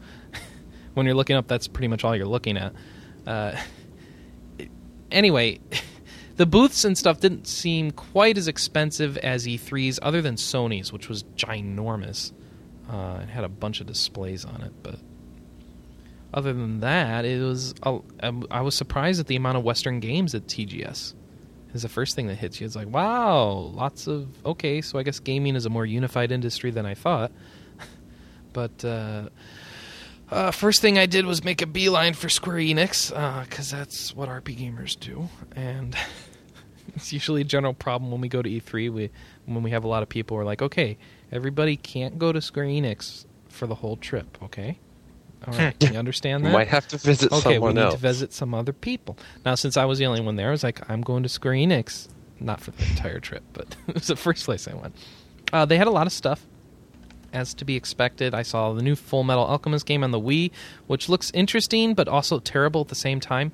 when 0.95 1.07
you're 1.07 1.15
looking 1.15 1.37
up, 1.37 1.49
that's 1.49 1.67
pretty 1.67 1.89
much 1.89 2.05
all 2.05 2.15
you're 2.15 2.27
looking 2.27 2.59
at. 2.59 2.75
Uh, 3.27 3.57
anyway, 5.11 5.59
the 6.37 6.45
booths 6.45 6.85
and 6.85 6.99
stuff 6.99 7.19
didn't 7.19 7.47
seem 7.47 7.91
quite 7.93 8.37
as 8.37 8.47
expensive 8.47 9.17
as 9.19 9.47
E3's, 9.47 9.99
other 10.03 10.21
than 10.21 10.35
Sony's, 10.35 10.93
which 10.93 11.09
was 11.09 11.23
ginormous. 11.35 12.33
Uh, 12.91 13.21
it 13.23 13.31
had 13.31 13.45
a 13.45 13.49
bunch 13.49 13.81
of 13.81 13.87
displays 13.87 14.45
on 14.45 14.61
it, 14.61 14.73
but 14.83 14.97
other 16.35 16.53
than 16.53 16.81
that, 16.81 17.25
it 17.25 17.41
was. 17.41 17.75
I 17.83 18.61
was 18.61 18.75
surprised 18.75 19.21
at 19.21 19.29
the 19.29 19.37
amount 19.37 19.57
of 19.57 19.65
Western 19.65 20.01
games 20.01 20.35
at 20.35 20.47
TGS. 20.47 21.15
Is 21.75 21.83
the 21.83 21.89
first 21.89 22.15
thing 22.15 22.29
that 22.29 22.37
hits 22.37 22.61
you. 22.61 22.67
It's 22.67 22.77
like, 22.77 22.89
wow, 22.89 23.49
lots 23.49 24.07
of. 24.07 24.29
Okay, 24.47 24.81
so 24.81 24.97
I 24.97 25.03
guess 25.03 25.19
gaming 25.19 25.57
is 25.57 25.67
a 25.67 25.71
more 25.71 25.85
unified 25.85 26.31
industry 26.31 26.71
than 26.71 26.87
I 26.87 26.95
thought. 26.95 27.33
but 28.53 28.85
uh, 28.85 29.29
uh, 30.31 30.51
first 30.53 30.81
thing 30.81 30.99
I 30.99 31.07
did 31.07 31.27
was 31.27 31.45
make 31.45 31.63
a 31.63 31.67
beeline 31.67 32.15
for 32.15 32.29
Square 32.29 32.59
Enix 32.59 33.11
because 33.45 33.71
that's 33.71 34.15
what 34.15 34.29
RP 34.29 34.57
gamers 34.57 34.99
do, 34.99 35.29
and 35.55 35.97
it's 36.95 37.13
usually 37.13 37.41
a 37.41 37.45
general 37.45 37.75
problem 37.75 38.11
when 38.11 38.21
we 38.21 38.29
go 38.29 38.41
to 38.41 38.49
E3. 38.49 38.93
We 38.93 39.11
when 39.47 39.63
we 39.63 39.73
have 39.73 39.83
a 39.83 39.89
lot 39.89 40.03
of 40.03 40.09
people 40.09 40.37
we're 40.37 40.45
like, 40.45 40.63
okay, 40.63 40.97
everybody 41.33 41.77
can't 41.77 42.19
go 42.19 42.33
to 42.33 42.41
Square 42.41 42.67
Enix 42.67 43.27
for 43.49 43.67
the 43.67 43.75
whole 43.75 43.97
trip. 43.97 44.39
Okay, 44.45 44.79
all 45.47 45.55
right, 45.55 45.91
you 45.91 45.99
understand 45.99 46.43
You 46.45 46.51
that? 46.51 46.55
might 46.57 46.69
have 46.69 46.87
to 46.89 46.97
visit 46.99 47.33
okay, 47.33 47.51
we 47.51 47.55
someone 47.55 47.75
need 47.75 47.81
else. 47.83 47.95
to 47.95 48.01
visit 48.01 48.33
some 48.33 48.55
other 48.55 48.73
people. 48.73 49.17
Now, 49.45 49.55
since 49.55 49.77
I 49.77 49.85
was 49.85 49.99
the 49.99 50.07
only 50.07 50.21
one 50.21 50.37
there, 50.37 50.49
I 50.49 50.51
was 50.53 50.63
like, 50.65 50.89
I'm 50.91 51.01
going 51.03 51.23
to 51.23 51.29
Square 51.29 51.55
Enix. 51.55 52.09
Not 52.41 52.61
for 52.61 52.73
the 52.73 52.83
entire 52.91 53.21
trip, 53.21 53.43
but 53.53 53.77
it 53.89 53.95
was 53.95 54.07
the 54.09 54.17
first 54.17 54.45
place 54.45 54.67
I 54.69 54.75
went. 54.75 54.95
Uh, 55.53 55.65
they 55.65 55.77
had 55.79 55.87
a 55.87 55.91
lot 55.91 56.07
of 56.07 56.13
stuff, 56.13 56.45
as 57.33 57.55
to 57.55 57.65
be 57.65 57.77
expected. 57.77 58.35
I 58.35 58.43
saw 58.43 58.73
the 58.73 58.83
new 58.83 58.97
Full 58.97 59.23
Metal 59.25 59.45
Alchemist 59.45 59.87
game 59.87 60.03
on 60.05 60.11
the 60.11 60.21
Wii, 60.21 60.51
which 60.87 61.09
looks 61.09 61.31
interesting 61.33 61.95
but 61.95 62.09
also 62.09 62.39
terrible 62.41 62.81
at 62.83 62.89
the 62.89 62.95
same 62.95 63.21
time. 63.21 63.53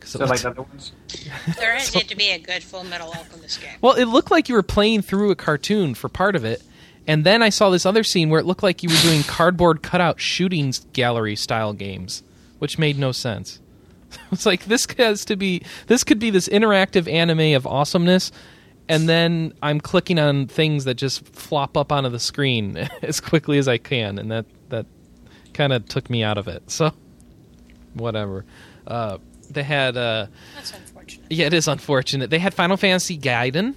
'Cause 0.00 0.14
it 0.16 0.18
So 0.18 0.24
like 0.26 0.40
the 0.42 0.50
other 0.50 0.62
ones. 0.62 0.92
There 1.58 1.74
has 1.74 1.94
yet 1.94 2.08
to 2.08 2.16
be 2.16 2.30
a 2.30 2.38
good 2.38 2.62
Full 2.62 2.84
Metal 2.84 3.08
Alchemist 3.08 3.60
game. 3.60 3.70
well, 3.80 3.94
it 3.94 4.04
looked 4.04 4.30
like 4.30 4.48
you 4.48 4.54
were 4.54 4.62
playing 4.62 5.02
through 5.02 5.30
a 5.30 5.36
cartoon 5.36 5.94
for 5.94 6.08
part 6.08 6.36
of 6.36 6.44
it, 6.44 6.62
and 7.06 7.24
then 7.24 7.42
I 7.42 7.48
saw 7.50 7.70
this 7.70 7.86
other 7.86 8.02
scene 8.04 8.30
where 8.30 8.40
it 8.40 8.46
looked 8.46 8.62
like 8.62 8.82
you 8.82 8.88
were 8.88 9.02
doing 9.02 9.22
cardboard 9.22 9.82
cutout 9.82 10.20
shooting 10.20 10.72
gallery 10.92 11.36
style 11.36 11.72
games, 11.72 12.22
which 12.58 12.78
made 12.78 12.98
no 12.98 13.12
sense. 13.12 13.60
It's 14.30 14.46
like 14.46 14.66
this 14.66 14.86
has 14.98 15.24
to 15.24 15.34
be 15.36 15.62
this 15.88 16.04
could 16.04 16.20
be 16.20 16.30
this 16.30 16.48
interactive 16.48 17.12
anime 17.12 17.56
of 17.56 17.66
awesomeness, 17.66 18.30
and 18.88 19.08
then 19.08 19.52
I'm 19.60 19.80
clicking 19.80 20.20
on 20.20 20.46
things 20.46 20.84
that 20.84 20.94
just 20.94 21.26
flop 21.28 21.76
up 21.76 21.90
onto 21.90 22.10
the 22.10 22.20
screen 22.20 22.76
as 23.02 23.20
quickly 23.20 23.58
as 23.58 23.66
I 23.66 23.78
can, 23.78 24.18
and 24.18 24.30
that 24.30 24.46
that 24.68 24.86
kind 25.52 25.72
of 25.72 25.86
took 25.88 26.08
me 26.10 26.22
out 26.22 26.38
of 26.38 26.46
it. 26.46 26.70
So, 26.70 26.92
whatever. 27.94 28.44
Uh, 28.86 29.18
they 29.50 29.62
had. 29.62 29.96
Uh, 29.96 30.26
That's 30.54 30.72
unfortunate. 30.72 31.26
yeah, 31.30 31.46
it 31.46 31.54
is 31.54 31.66
unfortunate. 31.68 32.30
They 32.30 32.38
had 32.38 32.54
Final 32.54 32.76
Fantasy 32.76 33.18
Gaiden, 33.18 33.74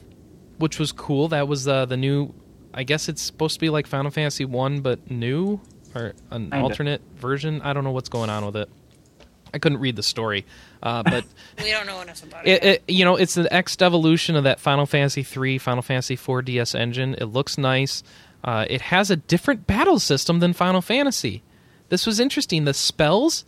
which 0.57 0.77
was 0.79 0.91
cool. 0.91 1.29
That 1.29 1.47
was 1.47 1.67
uh, 1.67 1.85
the 1.85 1.97
new. 1.97 2.33
I 2.77 2.83
guess 2.83 3.09
it's 3.09 3.21
supposed 3.21 3.55
to 3.55 3.59
be 3.59 3.69
like 3.69 3.87
Final 3.87 4.11
Fantasy 4.11 4.45
One, 4.45 4.81
but 4.81 5.09
new 5.09 5.59
or 5.95 6.13
an 6.31 6.51
Kinda. 6.51 6.57
alternate 6.57 7.01
version. 7.15 7.61
I 7.63 7.73
don't 7.73 7.83
know 7.83 7.91
what's 7.91 8.09
going 8.09 8.29
on 8.29 8.45
with 8.45 8.55
it. 8.55 8.69
I 9.53 9.59
couldn't 9.59 9.79
read 9.79 9.95
the 9.95 10.03
story, 10.03 10.45
uh, 10.83 11.01
but 11.03 11.25
We 11.63 11.71
don't 11.71 11.87
know 11.87 12.01
enough 12.01 12.21
about 12.23 12.45
it. 12.45 12.63
it, 12.63 12.65
it, 12.65 12.83
you 12.87 13.03
know, 13.03 13.15
it's 13.15 13.35
an 13.37 13.47
X 13.49 13.75
evolution 13.81 14.35
of 14.35 14.43
that 14.43 14.59
Final 14.59 14.85
Fantasy 14.85 15.23
three, 15.23 15.57
Final 15.57 15.81
Fantasy 15.81 16.15
four 16.15 16.41
DS 16.41 16.75
engine. 16.75 17.15
It 17.15 17.25
looks 17.25 17.57
nice. 17.57 18.03
Uh, 18.43 18.65
it 18.69 18.81
has 18.81 19.09
a 19.09 19.15
different 19.15 19.65
battle 19.65 19.99
system 19.99 20.39
than 20.39 20.53
Final 20.53 20.81
Fantasy. 20.81 21.41
This 21.89 22.05
was 22.05 22.19
interesting. 22.19 22.65
The 22.65 22.73
spells. 22.75 23.43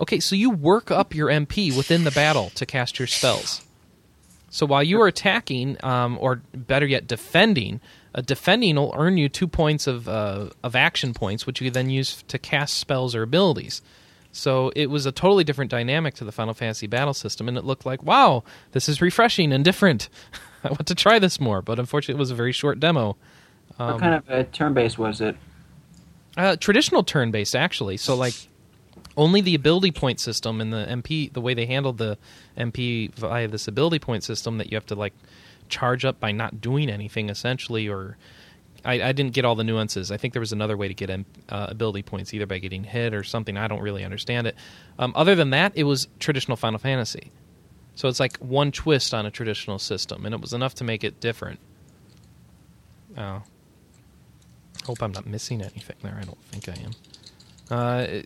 Okay, 0.00 0.20
so 0.20 0.34
you 0.34 0.50
work 0.50 0.90
up 0.90 1.14
your 1.14 1.28
MP 1.28 1.74
within 1.74 2.04
the 2.04 2.10
battle 2.10 2.50
to 2.56 2.66
cast 2.66 2.98
your 2.98 3.06
spells. 3.06 3.64
So 4.50 4.66
while 4.66 4.82
you 4.82 5.00
are 5.00 5.06
attacking, 5.06 5.82
um, 5.84 6.18
or 6.20 6.42
better 6.52 6.84
yet, 6.86 7.06
defending, 7.06 7.80
uh, 8.14 8.20
defending 8.20 8.76
will 8.76 8.94
earn 8.96 9.16
you 9.16 9.28
two 9.28 9.48
points 9.48 9.86
of 9.86 10.08
uh, 10.08 10.50
of 10.62 10.76
action 10.76 11.14
points, 11.14 11.46
which 11.46 11.60
you 11.60 11.70
then 11.70 11.90
use 11.90 12.22
to 12.28 12.38
cast 12.38 12.74
spells 12.76 13.14
or 13.14 13.22
abilities. 13.22 13.82
So 14.30 14.72
it 14.74 14.90
was 14.90 15.06
a 15.06 15.12
totally 15.12 15.44
different 15.44 15.70
dynamic 15.70 16.14
to 16.14 16.24
the 16.24 16.32
Final 16.32 16.54
Fantasy 16.54 16.88
battle 16.88 17.14
system, 17.14 17.46
and 17.46 17.56
it 17.56 17.64
looked 17.64 17.86
like, 17.86 18.02
wow, 18.02 18.42
this 18.72 18.88
is 18.88 19.00
refreshing 19.00 19.52
and 19.52 19.64
different. 19.64 20.08
I 20.64 20.68
want 20.68 20.86
to 20.86 20.94
try 20.94 21.18
this 21.18 21.38
more, 21.38 21.62
but 21.62 21.78
unfortunately, 21.78 22.18
it 22.18 22.22
was 22.22 22.32
a 22.32 22.34
very 22.34 22.50
short 22.50 22.80
demo. 22.80 23.16
Um, 23.78 23.92
what 23.92 24.00
kind 24.00 24.14
of 24.14 24.28
a 24.28 24.44
turn-based 24.44 24.98
was 24.98 25.20
it? 25.20 25.36
Uh, 26.36 26.56
traditional 26.56 27.04
turn-based, 27.04 27.54
actually. 27.54 27.96
So 27.96 28.16
like, 28.16 28.34
only 29.16 29.40
the 29.40 29.54
ability 29.54 29.92
point 29.92 30.18
system 30.18 30.60
and 30.60 30.72
the 30.72 30.84
MP, 30.88 31.32
the 31.32 31.40
way 31.40 31.54
they 31.54 31.66
handled 31.66 31.98
the 31.98 32.18
MP 32.58 33.12
via 33.14 33.46
this 33.46 33.68
ability 33.68 34.00
point 34.00 34.24
system 34.24 34.58
that 34.58 34.70
you 34.70 34.76
have 34.76 34.86
to 34.86 34.94
like 34.96 35.12
charge 35.68 36.04
up 36.04 36.20
by 36.20 36.32
not 36.32 36.60
doing 36.60 36.90
anything 36.90 37.28
essentially, 37.30 37.88
or 37.88 38.16
I, 38.84 39.02
I 39.02 39.12
didn't 39.12 39.32
get 39.32 39.44
all 39.44 39.54
the 39.54 39.64
nuances. 39.64 40.10
I 40.10 40.16
think 40.16 40.34
there 40.34 40.40
was 40.40 40.52
another 40.52 40.76
way 40.76 40.88
to 40.88 40.94
get 40.94 41.10
uh, 41.10 41.22
ability 41.48 42.02
points, 42.02 42.34
either 42.34 42.46
by 42.46 42.58
getting 42.58 42.84
hit 42.84 43.14
or 43.14 43.24
something. 43.24 43.56
I 43.56 43.66
don't 43.68 43.80
really 43.80 44.04
understand 44.04 44.46
it. 44.46 44.56
Um, 44.98 45.12
other 45.16 45.34
than 45.34 45.50
that, 45.50 45.72
it 45.74 45.84
was 45.84 46.08
traditional 46.18 46.56
Final 46.56 46.78
Fantasy. 46.78 47.32
So 47.94 48.08
it's 48.08 48.20
like 48.20 48.36
one 48.38 48.72
twist 48.72 49.14
on 49.14 49.24
a 49.24 49.30
traditional 49.30 49.78
system, 49.78 50.26
and 50.26 50.34
it 50.34 50.40
was 50.40 50.52
enough 50.52 50.74
to 50.76 50.84
make 50.84 51.04
it 51.04 51.20
different. 51.20 51.60
Oh. 53.16 53.42
Hope 54.84 55.02
I'm 55.02 55.12
not 55.12 55.26
missing 55.26 55.62
anything 55.62 55.96
there. 56.02 56.18
I 56.20 56.24
don't 56.24 56.42
think 56.44 56.68
I 56.68 56.82
am. 56.82 56.90
Uh, 57.70 58.22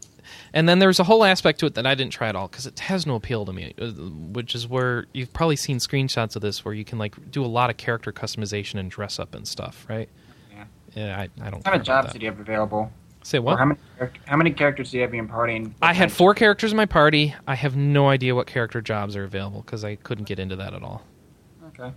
and 0.53 0.69
then 0.69 0.79
there's 0.79 0.99
a 1.01 1.05
whole 1.05 1.25
aspect 1.25 1.61
to 1.61 1.67
it 1.67 1.75
that 1.75 1.87
I 1.87 1.95
didn't 1.95 2.13
try 2.13 2.29
at 2.29 2.37
all 2.37 2.49
because 2.49 2.67
it 2.67 2.79
has 2.81 3.07
no 3.07 3.15
appeal 3.15 3.45
to 3.45 3.53
me. 3.53 3.75
uh, 3.81 3.87
Which 3.91 4.55
is 4.55 4.67
where 4.67 5.07
you've 5.13 5.33
probably 5.33 5.57
seen 5.57 5.79
screenshots 5.79 6.37
of 6.37 6.43
this 6.43 6.65
where 6.65 6.75
you 6.75 6.85
can 6.85 6.99
like 6.99 7.31
do 7.31 7.45
a 7.45 7.47
lot 7.47 7.71
of 7.71 7.77
character 7.77 8.13
customization 8.13 8.79
and 8.81 8.91
dress 8.91 9.19
up 9.19 9.35
and 9.35 9.47
stuff, 9.47 9.87
right? 9.89 10.09
Yeah. 10.53 10.65
Yeah, 10.95 11.19
I, 11.19 11.23
I 11.23 11.51
don't. 11.51 11.55
What 11.57 11.65
care 11.65 11.73
kind 11.73 11.75
of 11.75 11.75
about 11.75 11.85
jobs 11.85 12.13
did 12.13 12.23
you 12.23 12.29
have 12.31 12.41
available? 12.41 12.93
Say 13.25 13.39
Or 13.39 13.43
what? 13.43 13.59
how 13.59 13.65
many 13.67 13.81
how 14.27 14.37
many 14.37 14.51
characters 14.53 14.91
do 14.91 14.97
you 14.97 15.03
have 15.03 15.11
in 15.11 15.17
your 15.17 15.27
party? 15.27 15.71
I 15.83 15.93
had 15.93 16.11
four 16.13 16.35
characters 16.35 16.71
in 16.71 16.77
my 16.77 16.87
party. 16.87 17.35
I 17.47 17.55
have 17.57 17.77
no 17.77 18.09
idea 18.09 18.35
what 18.35 18.47
character 18.47 18.81
jobs 18.81 19.17
are 19.17 19.25
available 19.25 19.61
because 19.63 19.85
I 19.85 19.97
couldn't 19.97 20.25
get 20.29 20.39
into 20.39 20.57
that 20.57 20.73
at 20.73 20.83
all, 20.83 21.03
Okay. 21.69 21.93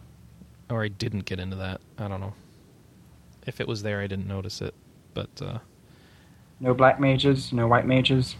or 0.70 0.84
I 0.84 0.88
didn't 0.90 1.26
get 1.26 1.40
into 1.40 1.56
that. 1.58 1.80
I 1.98 2.08
don't 2.08 2.20
know. 2.22 2.34
If 3.48 3.62
it 3.62 3.68
was 3.68 3.82
there, 3.84 4.02
I 4.02 4.08
didn't 4.08 4.28
notice 4.28 4.62
it, 4.62 4.74
but. 5.14 5.30
uh 5.42 5.60
No 6.62 6.74
black 6.76 7.00
mages. 7.00 7.52
No 7.52 7.68
white 7.68 7.86
mages. 7.88 8.36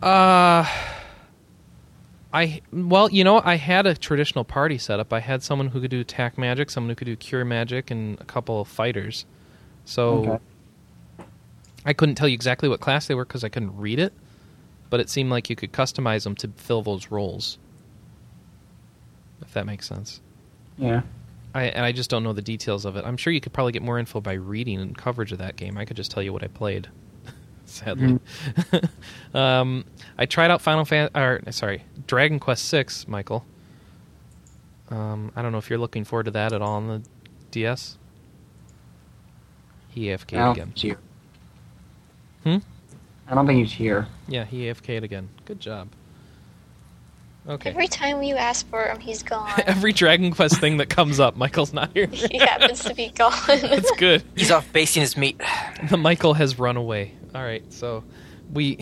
Uh 0.00 0.64
I 2.32 2.60
well, 2.72 3.10
you 3.10 3.24
know, 3.24 3.40
I 3.42 3.56
had 3.56 3.86
a 3.86 3.94
traditional 3.96 4.44
party 4.44 4.76
setup. 4.78 5.12
I 5.12 5.20
had 5.20 5.42
someone 5.42 5.68
who 5.68 5.80
could 5.80 5.90
do 5.90 6.00
attack 6.00 6.36
magic, 6.38 6.70
someone 6.70 6.90
who 6.90 6.94
could 6.94 7.06
do 7.06 7.16
cure 7.16 7.44
magic, 7.44 7.90
and 7.90 8.20
a 8.20 8.24
couple 8.24 8.60
of 8.60 8.68
fighters. 8.68 9.24
So 9.86 10.18
Okay. 10.18 10.38
I 11.86 11.94
couldn't 11.94 12.16
tell 12.16 12.28
you 12.28 12.34
exactly 12.34 12.68
what 12.68 12.80
class 12.80 13.06
they 13.06 13.14
were 13.14 13.24
because 13.24 13.42
I 13.44 13.48
couldn't 13.48 13.74
read 13.76 13.98
it, 13.98 14.12
but 14.90 15.00
it 15.00 15.08
seemed 15.08 15.30
like 15.30 15.48
you 15.48 15.56
could 15.56 15.72
customize 15.72 16.24
them 16.24 16.34
to 16.36 16.48
fill 16.56 16.82
those 16.82 17.10
roles. 17.10 17.56
If 19.40 19.54
that 19.54 19.64
makes 19.64 19.86
sense. 19.88 20.20
Yeah. 20.76 21.00
I, 21.58 21.64
and 21.64 21.84
I 21.84 21.92
just 21.92 22.08
don't 22.08 22.22
know 22.22 22.32
the 22.32 22.42
details 22.42 22.84
of 22.84 22.96
it. 22.96 23.04
I'm 23.04 23.16
sure 23.16 23.32
you 23.32 23.40
could 23.40 23.52
probably 23.52 23.72
get 23.72 23.82
more 23.82 23.98
info 23.98 24.20
by 24.20 24.34
reading 24.34 24.80
and 24.80 24.96
coverage 24.96 25.32
of 25.32 25.38
that 25.38 25.56
game. 25.56 25.76
I 25.76 25.84
could 25.84 25.96
just 25.96 26.10
tell 26.10 26.22
you 26.22 26.32
what 26.32 26.42
I 26.44 26.46
played. 26.46 26.88
Sadly, 27.64 28.18
um, 29.34 29.84
I 30.16 30.24
tried 30.26 30.50
out 30.50 30.62
Final 30.62 30.84
Fan 30.84 31.10
or 31.14 31.40
sorry, 31.50 31.84
Dragon 32.06 32.38
Quest 32.40 32.64
Six, 32.66 33.06
Michael. 33.08 33.44
Um, 34.90 35.32
I 35.36 35.42
don't 35.42 35.52
know 35.52 35.58
if 35.58 35.68
you're 35.68 35.78
looking 35.78 36.04
forward 36.04 36.24
to 36.24 36.30
that 36.30 36.52
at 36.52 36.62
all 36.62 36.74
on 36.76 36.88
the 36.88 37.02
DS. 37.50 37.98
He 39.88 40.06
AFK'd 40.06 40.34
I 40.34 40.52
again. 40.52 40.66
think 40.66 40.78
he's 40.78 40.82
here. 40.82 40.98
Hmm? 42.44 42.56
I 43.28 43.34
don't 43.34 43.46
think 43.46 43.58
he's 43.58 43.72
here. 43.72 44.06
Yeah, 44.28 44.44
he 44.44 44.62
AFK'd 44.66 45.04
again. 45.04 45.28
Good 45.44 45.60
job. 45.60 45.88
Okay. 47.46 47.70
Every 47.70 47.88
time 47.88 48.22
you 48.22 48.36
ask 48.36 48.68
for 48.68 48.84
him, 48.84 49.00
he's 49.00 49.22
gone. 49.22 49.50
Every 49.66 49.92
Dragon 49.92 50.30
Quest 50.32 50.60
thing 50.60 50.76
that 50.78 50.90
comes 50.90 51.18
up, 51.18 51.36
Michael's 51.36 51.72
not 51.72 51.90
here. 51.94 52.06
he 52.12 52.38
happens 52.38 52.84
to 52.84 52.94
be 52.94 53.08
gone. 53.08 53.32
That's 53.46 53.90
good. 53.92 54.22
He's 54.36 54.50
off 54.50 54.70
basting 54.72 55.00
his 55.00 55.16
meat. 55.16 55.40
the 55.88 55.96
Michael 55.96 56.34
has 56.34 56.58
run 56.58 56.76
away. 56.76 57.14
All 57.34 57.42
right, 57.42 57.70
so 57.72 58.04
we, 58.52 58.78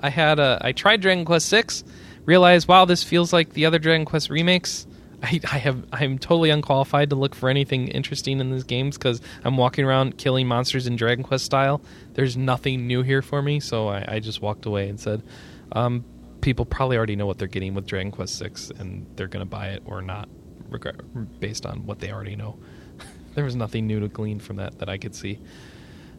I 0.00 0.10
had 0.10 0.38
a, 0.38 0.58
I 0.62 0.72
tried 0.72 1.00
Dragon 1.00 1.24
Quest 1.24 1.48
Six, 1.48 1.84
realized 2.24 2.68
wow, 2.68 2.84
this 2.84 3.02
feels 3.02 3.32
like 3.32 3.52
the 3.52 3.66
other 3.66 3.78
Dragon 3.78 4.04
Quest 4.06 4.30
remakes. 4.30 4.86
I, 5.22 5.40
I 5.50 5.58
have, 5.58 5.84
I'm 5.92 6.18
totally 6.18 6.50
unqualified 6.50 7.10
to 7.10 7.16
look 7.16 7.34
for 7.34 7.48
anything 7.48 7.88
interesting 7.88 8.40
in 8.40 8.50
these 8.50 8.64
games 8.64 8.98
because 8.98 9.20
I'm 9.44 9.56
walking 9.56 9.84
around 9.84 10.18
killing 10.18 10.46
monsters 10.48 10.86
in 10.86 10.96
Dragon 10.96 11.24
Quest 11.24 11.44
style. 11.44 11.80
There's 12.14 12.36
nothing 12.36 12.86
new 12.86 13.02
here 13.02 13.22
for 13.22 13.40
me, 13.40 13.60
so 13.60 13.88
I, 13.88 14.16
I 14.16 14.20
just 14.20 14.42
walked 14.42 14.66
away 14.66 14.88
and 14.88 14.98
said, 14.98 15.22
um, 15.72 16.04
people 16.42 16.66
probably 16.66 16.98
already 16.98 17.16
know 17.16 17.24
what 17.26 17.38
they're 17.38 17.48
getting 17.48 17.72
with 17.74 17.86
Dragon 17.86 18.10
Quest 18.12 18.36
Six, 18.36 18.70
and 18.78 19.06
they're 19.16 19.28
gonna 19.28 19.46
buy 19.46 19.68
it 19.68 19.82
or 19.86 20.02
not, 20.02 20.28
based 21.40 21.64
on 21.64 21.86
what 21.86 21.98
they 22.00 22.12
already 22.12 22.36
know. 22.36 22.58
there 23.34 23.44
was 23.44 23.56
nothing 23.56 23.86
new 23.86 24.00
to 24.00 24.08
glean 24.08 24.38
from 24.40 24.56
that 24.56 24.78
that 24.80 24.88
I 24.90 24.98
could 24.98 25.14
see. 25.14 25.38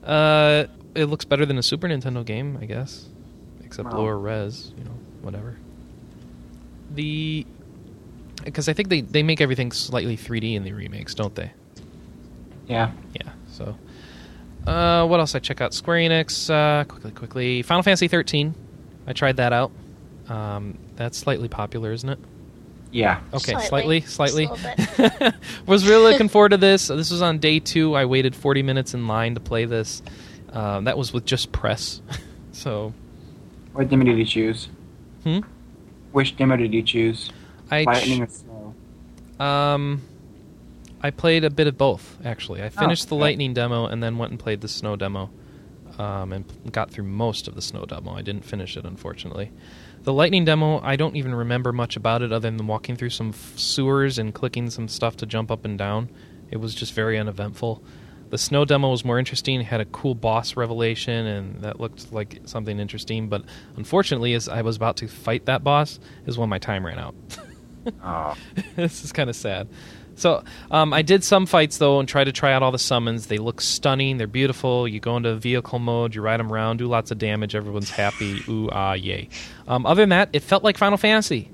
Uh, 0.04 0.66
it 0.96 1.06
looks 1.06 1.26
better 1.26 1.46
than 1.46 1.58
a 1.58 1.64
Super 1.64 1.88
Nintendo 1.88 2.26
game, 2.26 2.58
I 2.62 2.66
guess, 2.66 3.08
except 3.64 3.90
Wow. 3.92 4.00
lower 4.00 4.18
res. 4.18 4.74
You 4.78 4.84
know, 4.86 4.98
whatever. 5.22 5.58
The 6.94 7.46
because 8.44 8.68
I 8.68 8.74
think 8.74 8.90
they 8.90 9.02
they 9.02 9.24
make 9.24 9.40
everything 9.42 9.72
slightly 9.72 10.18
3D 10.18 10.56
in 10.56 10.64
the 10.64 10.74
remakes, 10.74 11.14
don't 11.16 11.34
they? 11.36 11.52
Yeah. 12.68 12.92
Yeah. 13.14 13.32
So, 13.50 13.78
uh, 14.68 15.06
what 15.08 15.20
else 15.20 15.36
I 15.36 15.40
check 15.40 15.62
out? 15.62 15.74
Square 15.74 15.98
Enix. 16.10 16.50
Uh, 16.50 16.84
quickly, 16.86 17.12
quickly. 17.12 17.62
Final 17.62 17.84
Fantasy 17.84 18.08
13. 18.08 18.54
I 19.08 19.14
tried 19.14 19.38
that 19.38 19.54
out. 19.54 19.72
Um, 20.30 20.78
that's 20.96 21.18
slightly 21.18 21.48
popular, 21.50 21.92
isn't 21.92 22.10
it? 22.10 22.20
Yeah. 22.92 23.22
Okay, 23.34 23.54
slightly, 23.60 24.02
Slightly. 24.02 24.46
slightly. 24.46 24.76
Just 24.78 25.00
a 25.00 25.02
little 25.04 25.32
was 25.66 25.88
really 25.88 26.12
looking 26.12 26.30
forward 26.30 26.50
to 26.50 26.58
this. 26.58 26.88
This 26.88 27.10
was 27.12 27.22
on 27.24 27.40
day 27.40 27.60
two. 27.60 27.96
I 27.96 28.06
waited 28.06 28.36
40 28.36 28.62
minutes 28.62 28.94
in 28.94 29.08
line 29.08 29.34
to 29.34 29.40
play 29.40 29.66
this. 29.66 30.04
Um, 30.52 30.84
that 30.84 30.98
was 30.98 31.12
with 31.12 31.26
just 31.26 31.52
press. 31.52 32.02
so, 32.52 32.94
What 33.74 33.90
demo 33.90 34.04
did 34.06 34.18
you 34.20 34.26
choose? 34.26 34.70
hmm? 35.24 35.40
Which 36.12 36.36
demo 36.38 36.56
did 36.56 36.72
you 36.74 36.84
choose? 36.84 37.32
I 37.72 37.84
Lightning 37.84 38.22
or 38.22 38.28
snow? 38.28 38.76
um, 39.44 40.02
I 41.02 41.10
played 41.10 41.44
a 41.44 41.50
bit 41.50 41.66
of 41.66 41.78
both 41.78 42.18
actually. 42.24 42.62
I 42.62 42.70
finished 42.70 43.10
the 43.10 43.16
okay. 43.16 43.22
lightning 43.24 43.54
demo 43.56 43.88
and 43.88 44.04
then 44.04 44.20
went 44.20 44.30
and 44.32 44.40
played 44.40 44.62
the 44.62 44.68
snow 44.68 44.96
demo, 44.96 45.32
um, 45.98 46.32
and 46.32 46.48
p- 46.48 46.70
got 46.70 46.92
through 46.92 47.06
most 47.06 47.48
of 47.48 47.56
the 47.56 47.62
snow 47.64 47.86
demo. 47.86 48.12
I 48.14 48.22
didn't 48.22 48.46
finish 48.46 48.78
it 48.78 48.86
unfortunately. 48.86 49.52
The 50.04 50.14
lightning 50.14 50.44
demo, 50.44 50.82
I 50.82 50.98
don't 50.98 51.16
even 51.16 51.34
remember 51.34 51.72
much 51.72 51.96
about 51.96 52.22
it 52.22 52.34
other 52.34 52.52
than 52.52 52.68
walking 52.68 52.98
through 52.98 53.12
some 53.12 53.30
f- 53.30 53.54
sewers 53.58 54.18
and 54.20 54.34
clicking 54.34 54.70
some 54.70 54.90
stuff 54.90 55.16
to 55.18 55.26
jump 55.26 55.50
up 55.50 55.64
and 55.64 55.78
down. 55.78 56.10
It 56.52 56.58
was 56.58 56.76
just 56.76 56.94
very 56.94 57.18
uneventful. 57.18 57.82
The 58.30 58.38
snow 58.38 58.66
demo 58.66 58.90
was 58.90 59.06
more 59.06 59.18
interesting. 59.18 59.62
It 59.62 59.66
had 59.66 59.80
a 59.80 59.86
cool 59.86 60.14
boss 60.14 60.58
revelation, 60.58 61.26
and 61.26 61.62
that 61.62 61.80
looked 61.80 62.12
like 62.12 62.42
something 62.46 62.80
interesting. 62.80 63.30
But 63.30 63.44
unfortunately, 63.78 64.34
as 64.34 64.50
I 64.50 64.62
was 64.62 64.76
about 64.76 64.98
to 64.98 65.08
fight 65.08 65.46
that 65.46 65.64
boss, 65.64 66.00
is 66.26 66.38
when 66.38 66.50
my 66.50 66.60
time 66.60 66.86
ran 66.86 67.00
out. 67.00 67.16
Oh. 68.02 68.34
this 68.78 69.04
is 69.04 69.12
kind 69.12 69.30
of 69.30 69.36
sad. 69.36 69.68
So 70.16 70.44
um, 70.72 70.94
I 70.94 71.02
did 71.02 71.24
some 71.24 71.46
fights 71.46 71.78
though 71.78 72.00
and 72.00 72.08
tried 72.08 72.26
to 72.26 72.32
try 72.32 72.54
out 72.54 72.64
all 72.64 72.72
the 72.72 72.80
summons. 72.80 73.28
They 73.28 73.38
look 73.38 73.62
stunning. 73.62 74.18
They're 74.18 74.28
beautiful. 74.28 74.88
You 74.88 75.00
go 75.00 75.18
into 75.18 75.36
vehicle 75.36 75.80
mode, 75.80 76.16
you 76.16 76.22
ride 76.22 76.40
them 76.40 76.52
around, 76.52 76.78
do 76.78 76.88
lots 76.88 77.12
of 77.12 77.18
damage. 77.18 77.56
Everyone's 77.56 77.90
happy. 77.90 78.42
Ooh 78.48 78.70
ah 78.72 78.94
yay. 78.94 79.30
Um, 79.68 79.86
other 79.86 80.04
than 80.04 80.10
that, 80.10 80.30
it 80.34 80.44
felt 80.44 80.64
like 80.64 80.78
Final 80.78 80.98
Fantasy. 80.98 81.50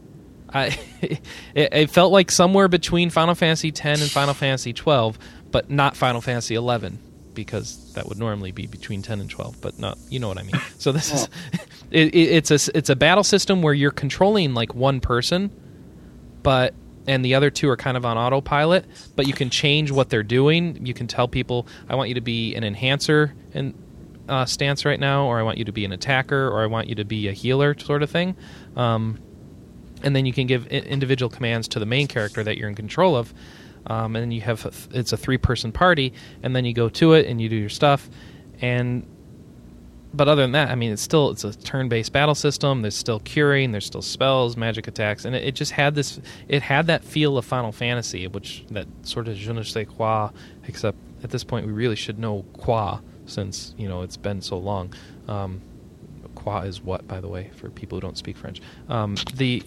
I, 0.51 0.78
it, 1.01 1.20
it 1.53 1.89
felt 1.89 2.12
like 2.12 2.32
somewhere 2.32 2.68
between 2.68 3.10
Final 3.10 3.36
Fantasy 3.36 3.70
X 3.70 4.01
and 4.01 4.12
Final 4.12 4.34
Fantasy 4.34 4.74
twelve, 4.74 5.18
but 5.51 5.70
not 5.70 5.95
Final 5.95 6.22
Fantasy 6.22 6.55
eleven 6.55 6.99
because 7.36 7.93
that 7.93 8.07
would 8.07 8.18
normally 8.18 8.51
be 8.51 8.68
between 8.68 9.01
ten 9.01 9.20
and 9.22 9.30
twelve. 9.30 9.62
But 9.62 9.80
not, 9.80 9.97
you 10.10 10.20
know 10.20 10.28
what 10.28 10.38
I 10.38 10.43
mean. 10.43 10.55
So 10.80 10.93
this 10.93 11.14
is 11.14 11.28
it, 11.91 12.16
it, 12.16 12.18
it's 12.18 12.51
a 12.51 12.78
it's 12.78 12.89
a 12.89 12.95
battle 12.95 13.24
system 13.24 13.62
where 13.62 13.74
you're 13.74 13.91
controlling 13.91 14.53
like 14.53 14.74
one 14.74 15.01
person 15.01 15.51
but 16.43 16.74
and 17.08 17.24
the 17.24 17.36
other 17.36 17.50
two 17.50 17.70
are 17.70 17.78
kind 17.78 17.97
of 17.97 18.06
on 18.06 18.18
autopilot 18.18 18.86
but 19.16 19.28
you 19.28 19.34
can 19.34 19.50
change 19.50 19.91
what 19.91 20.10
they're 20.10 20.24
doing. 20.24 20.86
You 20.86 20.93
can 20.93 21.08
tell 21.08 21.28
people 21.28 21.68
i 21.88 21.95
want 21.95 22.10
you 22.10 22.16
to 22.16 22.22
be 22.22 22.56
an 22.56 22.64
enhancer 22.64 23.34
and 23.54 23.74
uh, 24.28 24.45
stance 24.45 24.86
right 24.86 25.00
now 25.00 25.26
or 25.26 25.39
i 25.39 25.43
want 25.43 25.58
you 25.58 25.66
to 25.66 25.72
be 25.72 25.86
an 25.86 25.91
attacker 25.91 26.47
or 26.50 26.62
i 26.62 26.68
want 26.68 26.88
you 26.88 26.95
to 26.95 27.06
be 27.06 27.28
a 27.28 27.34
healer 27.34 27.78
sort 27.80 28.04
of 28.04 28.10
thing. 28.10 28.36
Um, 28.76 29.20
and 30.04 30.16
then 30.16 30.26
you 30.26 30.34
can 30.34 30.47
give 30.47 30.68
individual 30.68 31.30
commands 31.30 31.68
to 31.70 31.80
the 31.80 31.86
main 31.86 32.08
character 32.08 32.43
that 32.43 32.58
you're 32.58 32.70
in 32.70 32.76
control 32.76 33.16
of. 33.16 33.34
Um, 33.88 34.16
and 34.16 34.34
you 34.34 34.41
have 34.41 34.66
a 34.66 34.72
th- 34.72 34.88
it's 34.91 35.14
a 35.14 35.18
three 35.18 35.38
person 35.38 35.72
party 35.72 36.14
and 36.43 36.56
then 36.56 36.66
you 36.66 36.74
go 36.74 36.89
to 36.89 37.14
it 37.14 37.26
and 37.28 37.41
you 37.41 37.50
do 37.50 37.56
your 37.56 37.70
stuff. 37.70 38.10
And 38.62 39.06
but 40.14 40.28
other 40.28 40.41
than 40.41 40.53
that, 40.53 40.70
I 40.70 40.76
mean, 40.76 40.91
it's 40.91 41.01
still 41.01 41.30
it's 41.30 41.43
a 41.43 41.53
turn-based 41.53 42.12
battle 42.12 42.36
system. 42.36 42.82
There's 42.82 42.95
still 42.95 43.20
curing, 43.20 43.72
there's 43.72 43.86
still 43.86 44.01
spells, 44.01 44.57
magic 44.57 44.88
attacks, 44.88 45.26
and 45.26 45.36
it, 45.36 45.43
it 45.43 45.55
just 45.55 45.72
had 45.72 45.95
this. 45.95 46.20
It 46.47 46.62
had 46.62 46.88
that 46.88 47.03
feel 47.03 47.38
of 47.38 47.45
Final 47.45 47.72
Fantasy, 47.72 48.28
which 48.28 48.66
that 48.72 48.88
sort 49.03 49.28
of 49.28 49.36
je 49.36 49.53
ne 49.53 49.64
sais 49.64 49.88
quoi. 49.88 50.30
Except 50.68 50.97
at 51.24 51.30
this 51.30 51.43
point, 51.43 51.68
we 51.68 51.74
really 51.74 51.95
should 51.95 52.20
know 52.20 52.43
quoi 52.53 52.99
since 53.26 53.74
you 53.78 53.88
know 53.88 54.01
it's 54.01 54.18
been 54.18 54.41
so 54.41 54.57
long. 54.57 54.93
Um, 55.28 55.62
quoi 56.36 56.62
is 56.62 56.82
what, 56.82 57.07
by 57.07 57.20
the 57.20 57.28
way, 57.28 57.51
for 57.55 57.70
people 57.70 57.97
who 57.97 58.01
don't 58.01 58.18
speak 58.18 58.38
French. 58.38 58.62
Um, 58.88 59.16
the 59.36 59.64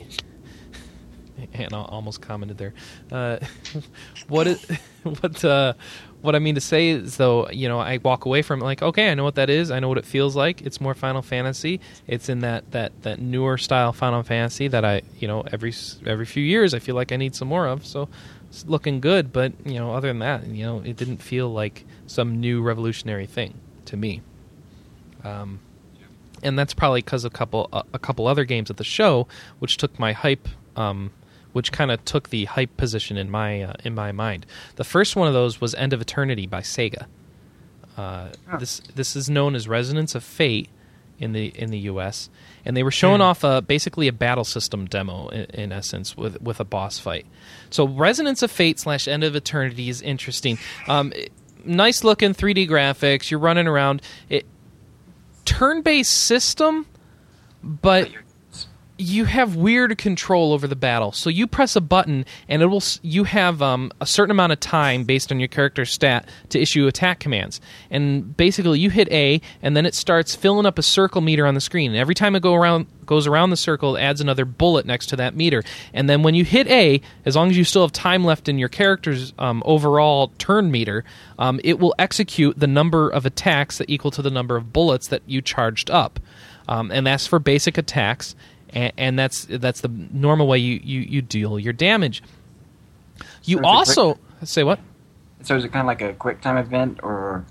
Hannah 1.54 1.84
almost 1.84 2.20
commented 2.20 2.58
there. 2.58 2.74
Uh, 3.10 3.38
what 4.28 4.46
what? 5.20 5.44
Uh, 5.44 5.74
what 6.20 6.36
I 6.36 6.38
mean 6.38 6.54
to 6.54 6.60
say 6.60 6.90
is, 6.90 7.16
though, 7.16 7.48
you 7.50 7.68
know, 7.68 7.80
I 7.80 7.98
walk 7.98 8.26
away 8.26 8.42
from 8.42 8.60
it 8.60 8.64
like, 8.64 8.80
okay, 8.80 9.10
I 9.10 9.14
know 9.14 9.24
what 9.24 9.34
that 9.34 9.50
is. 9.50 9.72
I 9.72 9.80
know 9.80 9.88
what 9.88 9.98
it 9.98 10.06
feels 10.06 10.36
like. 10.36 10.62
It's 10.62 10.80
more 10.80 10.94
Final 10.94 11.20
Fantasy. 11.20 11.80
It's 12.06 12.28
in 12.28 12.40
that 12.40 12.70
that 12.70 12.92
that 13.02 13.20
newer 13.20 13.58
style 13.58 13.92
Final 13.92 14.22
Fantasy 14.22 14.68
that 14.68 14.84
I, 14.84 15.02
you 15.18 15.26
know, 15.26 15.42
every 15.52 15.74
every 16.06 16.26
few 16.26 16.44
years 16.44 16.74
I 16.74 16.78
feel 16.78 16.94
like 16.94 17.12
I 17.12 17.16
need 17.16 17.34
some 17.34 17.48
more 17.48 17.66
of. 17.66 17.84
So, 17.84 18.08
it's 18.52 18.66
looking 18.66 19.00
good, 19.00 19.32
but 19.32 19.54
you 19.64 19.78
know, 19.78 19.94
other 19.94 20.08
than 20.08 20.18
that, 20.18 20.46
you 20.46 20.64
know, 20.64 20.80
it 20.80 20.96
didn't 20.96 21.22
feel 21.22 21.48
like 21.48 21.86
some 22.06 22.38
new 22.38 22.60
revolutionary 22.60 23.26
thing 23.26 23.54
to 23.86 23.96
me. 23.96 24.20
Um, 25.24 25.60
and 26.42 26.58
that's 26.58 26.74
probably 26.74 27.00
because 27.00 27.24
a 27.24 27.30
couple 27.30 27.68
a 27.72 27.98
couple 27.98 28.26
other 28.26 28.44
games 28.44 28.70
at 28.70 28.76
the 28.76 28.84
show, 28.84 29.26
which 29.58 29.78
took 29.78 29.98
my 29.98 30.12
hype, 30.12 30.48
um, 30.76 31.12
which 31.52 31.72
kind 31.72 31.90
of 31.90 32.04
took 32.04 32.30
the 32.30 32.44
hype 32.46 32.76
position 32.76 33.16
in 33.16 33.30
my 33.30 33.62
uh, 33.62 33.72
in 33.84 33.94
my 33.94 34.12
mind. 34.12 34.46
The 34.76 34.84
first 34.84 35.16
one 35.16 35.28
of 35.28 35.34
those 35.34 35.60
was 35.60 35.74
End 35.74 35.92
of 35.92 36.00
Eternity 36.00 36.46
by 36.46 36.60
Sega. 36.60 37.06
Uh, 37.96 38.28
This 38.58 38.80
this 38.94 39.16
is 39.16 39.28
known 39.28 39.54
as 39.54 39.68
Resonance 39.68 40.14
of 40.14 40.24
Fate 40.24 40.68
in 41.18 41.32
the 41.32 41.46
in 41.54 41.70
the 41.70 41.78
U.S. 41.80 42.30
and 42.64 42.76
they 42.76 42.82
were 42.82 42.90
showing 42.90 43.20
off 43.20 43.44
a, 43.44 43.60
basically 43.62 44.08
a 44.08 44.12
battle 44.12 44.44
system 44.44 44.86
demo 44.86 45.28
in, 45.28 45.44
in 45.54 45.72
essence 45.72 46.16
with 46.16 46.40
with 46.40 46.58
a 46.58 46.64
boss 46.64 46.98
fight. 46.98 47.26
So 47.70 47.86
Resonance 47.86 48.42
of 48.42 48.50
Fate 48.50 48.80
slash 48.80 49.06
End 49.06 49.22
of 49.22 49.36
Eternity 49.36 49.88
is 49.88 50.00
interesting. 50.02 50.58
Um, 50.88 51.12
it- 51.14 51.30
nice 51.64 52.02
looking 52.02 52.34
3D 52.34 52.68
graphics. 52.68 53.30
You're 53.30 53.38
running 53.38 53.68
around. 53.68 54.02
It 54.28 54.46
turn 55.44 55.82
based 55.82 56.12
system, 56.14 56.86
but 57.62 58.10
you 58.98 59.24
have 59.24 59.56
weird 59.56 59.96
control 59.98 60.52
over 60.52 60.66
the 60.66 60.76
battle. 60.76 61.12
So 61.12 61.30
you 61.30 61.46
press 61.46 61.76
a 61.76 61.80
button, 61.80 62.24
and 62.48 62.62
it 62.62 62.66
will. 62.66 62.82
You 63.02 63.24
have 63.24 63.62
um, 63.62 63.90
a 64.00 64.06
certain 64.06 64.30
amount 64.30 64.52
of 64.52 64.60
time 64.60 65.04
based 65.04 65.32
on 65.32 65.40
your 65.40 65.48
character's 65.48 65.90
stat 65.90 66.28
to 66.50 66.60
issue 66.60 66.86
attack 66.86 67.18
commands. 67.18 67.60
And 67.90 68.36
basically, 68.36 68.78
you 68.78 68.90
hit 68.90 69.10
A, 69.10 69.40
and 69.62 69.76
then 69.76 69.86
it 69.86 69.94
starts 69.94 70.34
filling 70.34 70.66
up 70.66 70.78
a 70.78 70.82
circle 70.82 71.20
meter 71.20 71.46
on 71.46 71.54
the 71.54 71.60
screen. 71.60 71.92
And 71.92 71.98
every 71.98 72.14
time 72.14 72.36
it 72.36 72.42
go 72.42 72.54
around 72.54 72.86
goes 73.06 73.26
around 73.26 73.50
the 73.50 73.56
circle, 73.56 73.96
it 73.96 74.00
adds 74.00 74.20
another 74.20 74.44
bullet 74.44 74.86
next 74.86 75.06
to 75.06 75.16
that 75.16 75.34
meter. 75.34 75.62
And 75.92 76.08
then 76.08 76.22
when 76.22 76.34
you 76.34 76.44
hit 76.44 76.68
A, 76.68 77.00
as 77.24 77.34
long 77.34 77.50
as 77.50 77.56
you 77.56 77.64
still 77.64 77.82
have 77.82 77.92
time 77.92 78.24
left 78.24 78.48
in 78.48 78.58
your 78.58 78.68
character's 78.68 79.32
um, 79.38 79.62
overall 79.66 80.28
turn 80.38 80.70
meter, 80.70 81.04
um, 81.38 81.60
it 81.64 81.80
will 81.80 81.94
execute 81.98 82.58
the 82.58 82.66
number 82.66 83.08
of 83.10 83.26
attacks 83.26 83.78
that 83.78 83.90
equal 83.90 84.12
to 84.12 84.22
the 84.22 84.30
number 84.30 84.56
of 84.56 84.72
bullets 84.72 85.08
that 85.08 85.22
you 85.26 85.42
charged 85.42 85.90
up. 85.90 86.20
Um, 86.68 86.92
and 86.92 87.06
that's 87.06 87.26
for 87.26 87.38
basic 87.38 87.76
attacks 87.76 88.36
and, 88.72 88.92
and 88.96 89.18
that's 89.18 89.44
that's 89.48 89.80
the 89.80 89.88
normal 89.88 90.46
way 90.46 90.58
you, 90.58 90.80
you, 90.82 91.00
you 91.00 91.22
deal 91.22 91.58
your 91.58 91.72
damage. 91.72 92.22
You 93.44 93.58
So 93.58 93.64
also 93.64 94.18
say 94.44 94.62
what? 94.64 94.78
So 95.42 95.56
is 95.56 95.64
it 95.64 95.72
kind 95.72 95.80
of 95.82 95.86
like 95.86 96.02
a 96.02 96.12
quick 96.14 96.40
time 96.40 96.56
event, 96.56 97.00
or 97.02 97.44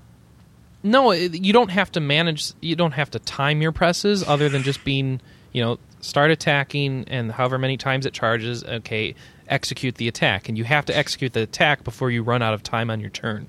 No, 0.83 1.11
you 1.11 1.53
don't 1.53 1.71
have 1.71 1.91
to 1.93 1.99
manage. 1.99 2.53
You 2.61 2.75
don't 2.75 2.93
have 2.93 3.11
to 3.11 3.19
time 3.19 3.61
your 3.61 3.71
presses, 3.71 4.27
other 4.27 4.49
than 4.49 4.63
just 4.63 4.83
being 4.83 5.21
you 5.51 5.61
know 5.61 5.77
start 5.99 6.31
attacking 6.31 7.05
and 7.07 7.31
however 7.31 7.57
many 7.57 7.77
times 7.77 8.05
it 8.05 8.13
charges. 8.13 8.63
Okay, 8.63 9.15
execute 9.47 9.95
the 9.95 10.07
attack, 10.07 10.49
and 10.49 10.57
you 10.57 10.63
have 10.63 10.85
to 10.85 10.97
execute 10.97 11.33
the 11.33 11.41
attack 11.41 11.83
before 11.83 12.09
you 12.09 12.23
run 12.23 12.41
out 12.41 12.53
of 12.53 12.63
time 12.63 12.89
on 12.89 12.99
your 13.01 13.09
turn. 13.09 13.47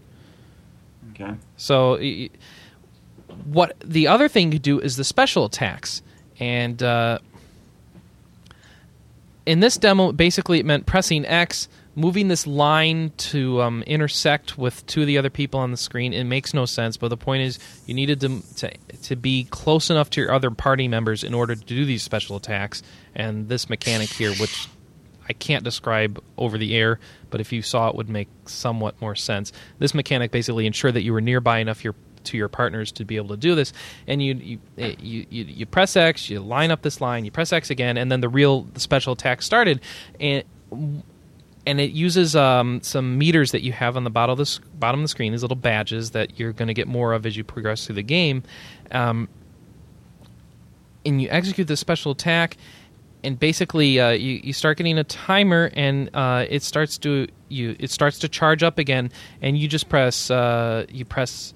okay? 1.12 1.34
So, 1.56 1.98
what 3.44 3.76
the 3.84 4.08
other 4.08 4.28
thing 4.28 4.52
you 4.52 4.58
do 4.58 4.80
is 4.80 4.96
the 4.96 5.04
special 5.04 5.44
attacks, 5.44 6.02
and 6.40 6.82
uh, 6.82 7.18
in 9.46 9.60
this 9.60 9.76
demo, 9.76 10.12
basically 10.12 10.60
it 10.60 10.66
meant 10.66 10.86
pressing 10.86 11.26
X, 11.26 11.68
moving 11.94 12.28
this 12.28 12.46
line 12.46 13.12
to 13.16 13.60
um, 13.60 13.82
intersect 13.82 14.56
with 14.56 14.86
two 14.86 15.02
of 15.02 15.06
the 15.06 15.18
other 15.18 15.30
people 15.30 15.60
on 15.60 15.70
the 15.70 15.76
screen. 15.76 16.12
It 16.12 16.24
makes 16.24 16.54
no 16.54 16.64
sense, 16.64 16.96
but 16.96 17.08
the 17.08 17.16
point 17.16 17.42
is 17.42 17.58
you 17.86 17.94
needed 17.94 18.20
to, 18.20 18.42
to 18.56 18.70
to 19.02 19.16
be 19.16 19.44
close 19.44 19.90
enough 19.90 20.10
to 20.10 20.20
your 20.20 20.32
other 20.32 20.50
party 20.50 20.88
members 20.88 21.24
in 21.24 21.34
order 21.34 21.54
to 21.54 21.64
do 21.64 21.84
these 21.84 22.02
special 22.02 22.36
attacks. 22.36 22.82
And 23.14 23.48
this 23.48 23.68
mechanic 23.68 24.08
here, 24.10 24.32
which 24.34 24.68
I 25.28 25.32
can't 25.32 25.64
describe 25.64 26.22
over 26.36 26.56
the 26.56 26.74
air, 26.74 26.98
but 27.30 27.40
if 27.40 27.52
you 27.52 27.62
saw 27.62 27.88
it, 27.88 27.96
would 27.96 28.08
make 28.08 28.28
somewhat 28.46 29.00
more 29.00 29.14
sense. 29.14 29.52
This 29.78 29.94
mechanic 29.94 30.30
basically 30.30 30.66
ensured 30.66 30.94
that 30.94 31.02
you 31.02 31.12
were 31.12 31.20
nearby 31.20 31.58
enough 31.58 31.84
your 31.84 31.94
to 32.24 32.36
your 32.36 32.48
partners 32.48 32.92
to 32.92 33.04
be 33.04 33.16
able 33.16 33.28
to 33.28 33.36
do 33.36 33.54
this, 33.54 33.72
and 34.06 34.22
you 34.22 34.34
you, 34.34 34.58
eh, 34.78 34.94
you 34.98 35.26
you 35.30 35.44
you 35.44 35.66
press 35.66 35.96
X, 35.96 36.30
you 36.30 36.40
line 36.40 36.70
up 36.70 36.82
this 36.82 37.00
line, 37.00 37.24
you 37.24 37.30
press 37.30 37.52
X 37.52 37.70
again, 37.70 37.96
and 37.96 38.10
then 38.10 38.20
the 38.20 38.28
real 38.28 38.66
special 38.76 39.12
attack 39.12 39.42
started, 39.42 39.80
and 40.20 40.44
and 41.66 41.80
it 41.80 41.92
uses 41.92 42.34
um, 42.34 42.80
some 42.82 43.18
meters 43.18 43.52
that 43.52 43.62
you 43.62 43.72
have 43.72 43.96
on 43.96 44.04
the 44.04 44.10
bottom 44.10 44.38
of 44.38 44.38
the 44.38 44.60
bottom 44.78 45.00
of 45.00 45.04
the 45.04 45.08
screen, 45.08 45.32
these 45.32 45.42
little 45.42 45.56
badges 45.56 46.10
that 46.10 46.38
you're 46.38 46.52
going 46.52 46.68
to 46.68 46.74
get 46.74 46.88
more 46.88 47.12
of 47.12 47.24
as 47.24 47.36
you 47.36 47.44
progress 47.44 47.86
through 47.86 47.94
the 47.94 48.02
game. 48.02 48.42
Um, 48.90 49.28
and 51.04 51.20
you 51.20 51.28
execute 51.30 51.68
this 51.68 51.80
special 51.80 52.12
attack, 52.12 52.56
and 53.24 53.38
basically 53.38 54.00
uh, 54.00 54.10
you 54.10 54.40
you 54.42 54.52
start 54.52 54.78
getting 54.78 54.98
a 54.98 55.04
timer, 55.04 55.70
and 55.74 56.10
uh, 56.14 56.46
it 56.48 56.62
starts 56.62 56.98
to 56.98 57.28
you 57.48 57.76
it 57.78 57.90
starts 57.90 58.18
to 58.20 58.28
charge 58.28 58.62
up 58.62 58.78
again, 58.78 59.10
and 59.40 59.58
you 59.58 59.68
just 59.68 59.88
press 59.88 60.30
uh, 60.30 60.86
you 60.90 61.04
press. 61.04 61.54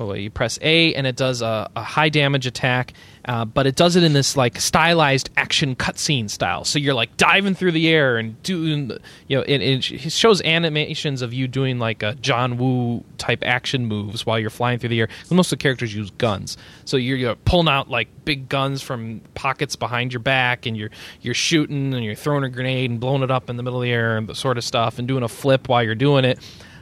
Oh, 0.00 0.12
you 0.12 0.30
press 0.30 0.60
A 0.62 0.94
and 0.94 1.08
it 1.08 1.16
does 1.16 1.42
a, 1.42 1.68
a 1.74 1.82
high 1.82 2.08
damage 2.08 2.46
attack, 2.46 2.92
uh, 3.24 3.44
but 3.44 3.66
it 3.66 3.74
does 3.74 3.96
it 3.96 4.04
in 4.04 4.12
this 4.12 4.36
like 4.36 4.60
stylized 4.60 5.28
action 5.36 5.74
cutscene 5.74 6.30
style. 6.30 6.62
So 6.64 6.78
you're 6.78 6.94
like 6.94 7.16
diving 7.16 7.56
through 7.56 7.72
the 7.72 7.88
air 7.88 8.16
and 8.16 8.40
doing, 8.44 8.92
you 9.26 9.36
know, 9.36 9.42
it, 9.42 9.60
it 9.60 9.82
shows 9.82 10.40
animations 10.42 11.20
of 11.20 11.34
you 11.34 11.48
doing 11.48 11.80
like 11.80 12.04
a 12.04 12.14
John 12.14 12.58
Woo 12.58 13.02
type 13.18 13.42
action 13.44 13.86
moves 13.86 14.24
while 14.24 14.38
you're 14.38 14.50
flying 14.50 14.78
through 14.78 14.90
the 14.90 15.00
air. 15.00 15.08
Most 15.32 15.52
of 15.52 15.58
the 15.58 15.62
characters 15.64 15.92
use 15.92 16.10
guns, 16.12 16.56
so 16.84 16.96
you're, 16.96 17.16
you're 17.16 17.34
pulling 17.34 17.68
out 17.68 17.90
like 17.90 18.06
big 18.24 18.48
guns 18.48 18.82
from 18.82 19.20
pockets 19.34 19.74
behind 19.74 20.12
your 20.12 20.20
back, 20.20 20.64
and 20.64 20.76
you're 20.76 20.90
you're 21.22 21.34
shooting 21.34 21.92
and 21.92 22.04
you're 22.04 22.14
throwing 22.14 22.44
a 22.44 22.48
grenade 22.48 22.88
and 22.88 23.00
blowing 23.00 23.24
it 23.24 23.32
up 23.32 23.50
in 23.50 23.56
the 23.56 23.64
middle 23.64 23.80
of 23.80 23.84
the 23.84 23.90
air 23.90 24.16
and 24.16 24.28
the 24.28 24.34
sort 24.36 24.58
of 24.58 24.64
stuff, 24.64 25.00
and 25.00 25.08
doing 25.08 25.24
a 25.24 25.28
flip 25.28 25.68
while 25.68 25.82
you're 25.82 25.96
doing 25.96 26.24
it. 26.24 26.38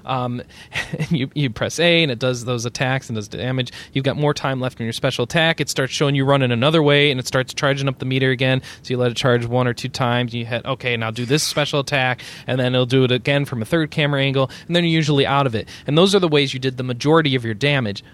Um, 0.07 0.43
and 0.99 1.11
you, 1.11 1.31
you 1.35 1.51
press 1.51 1.79
A 1.79 2.03
and 2.03 2.11
it 2.11 2.19
does 2.19 2.45
those 2.45 2.65
attacks 2.65 3.09
and 3.09 3.17
does 3.17 3.29
damage. 3.29 3.73
You've 3.93 4.05
got 4.05 4.17
more 4.17 4.33
time 4.33 4.61
left 4.61 4.81
in 4.81 4.85
your 4.85 4.93
special 4.93 5.25
attack. 5.25 5.61
It 5.61 5.69
starts 5.69 5.93
showing 5.93 6.15
you 6.15 6.25
running 6.25 6.53
another 6.53 6.83
way 6.83 7.11
and 7.11 7.21
it 7.21 7.27
starts 7.27 7.53
charging 7.53 7.89
up 7.89 7.99
the 7.99 8.07
meter 8.07 8.31
again. 8.31 8.63
So 8.83 8.95
you 8.95 8.99
let 8.99 9.11
it 9.11 9.17
charge 9.17 9.45
one 9.47 9.67
or 9.67 9.75
two 9.75 9.89
times. 9.89 10.35
You 10.35 10.47
hit, 10.47 10.65
okay, 10.65 10.97
now 10.97 11.11
do 11.11 11.27
this 11.27 11.43
special 11.43 11.81
attack 11.81 12.23
and 12.47 12.59
then 12.59 12.75
it'll 12.75 12.87
do 12.87 13.05
it 13.05 13.11
again 13.11 13.45
from 13.45 13.63
a 13.63 13.65
third 13.65 13.91
camera 13.91 14.23
angle 14.23 14.51
and 14.67 14.75
then 14.75 14.85
you're 14.85 14.93
usually 14.93 15.27
out 15.27 15.47
of 15.47 15.55
it. 15.55 15.69
And 15.87 15.99
those 15.99 16.15
are 16.15 16.21
the 16.21 16.29
ways 16.29 16.55
you 16.55 16.61
did 16.61 16.77
the 16.77 16.85
majority 16.85 17.35
of 17.35 17.45
your 17.45 17.55
damage. 17.55 18.05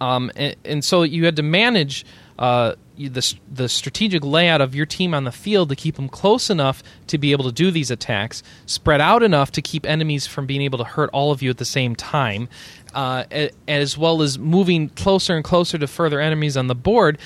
Um, 0.00 0.30
and, 0.36 0.56
and 0.64 0.84
so 0.84 1.02
you 1.02 1.24
had 1.24 1.36
to 1.36 1.42
manage 1.42 2.04
uh, 2.38 2.74
the 2.96 3.34
the 3.50 3.68
strategic 3.68 4.24
layout 4.24 4.60
of 4.60 4.74
your 4.74 4.86
team 4.86 5.14
on 5.14 5.24
the 5.24 5.32
field 5.32 5.68
to 5.68 5.76
keep 5.76 5.96
them 5.96 6.08
close 6.08 6.50
enough 6.50 6.82
to 7.06 7.18
be 7.18 7.32
able 7.32 7.44
to 7.44 7.52
do 7.52 7.70
these 7.70 7.90
attacks, 7.90 8.42
spread 8.66 9.00
out 9.00 9.22
enough 9.22 9.52
to 9.52 9.62
keep 9.62 9.86
enemies 9.86 10.26
from 10.26 10.46
being 10.46 10.62
able 10.62 10.78
to 10.78 10.84
hurt 10.84 11.10
all 11.12 11.32
of 11.32 11.42
you 11.42 11.50
at 11.50 11.58
the 11.58 11.64
same 11.64 11.94
time, 11.94 12.48
uh, 12.94 13.24
as 13.68 13.98
well 13.98 14.22
as 14.22 14.38
moving 14.38 14.88
closer 14.90 15.34
and 15.34 15.44
closer 15.44 15.78
to 15.78 15.86
further 15.86 16.20
enemies 16.20 16.56
on 16.56 16.66
the 16.66 16.74
board. 16.74 17.18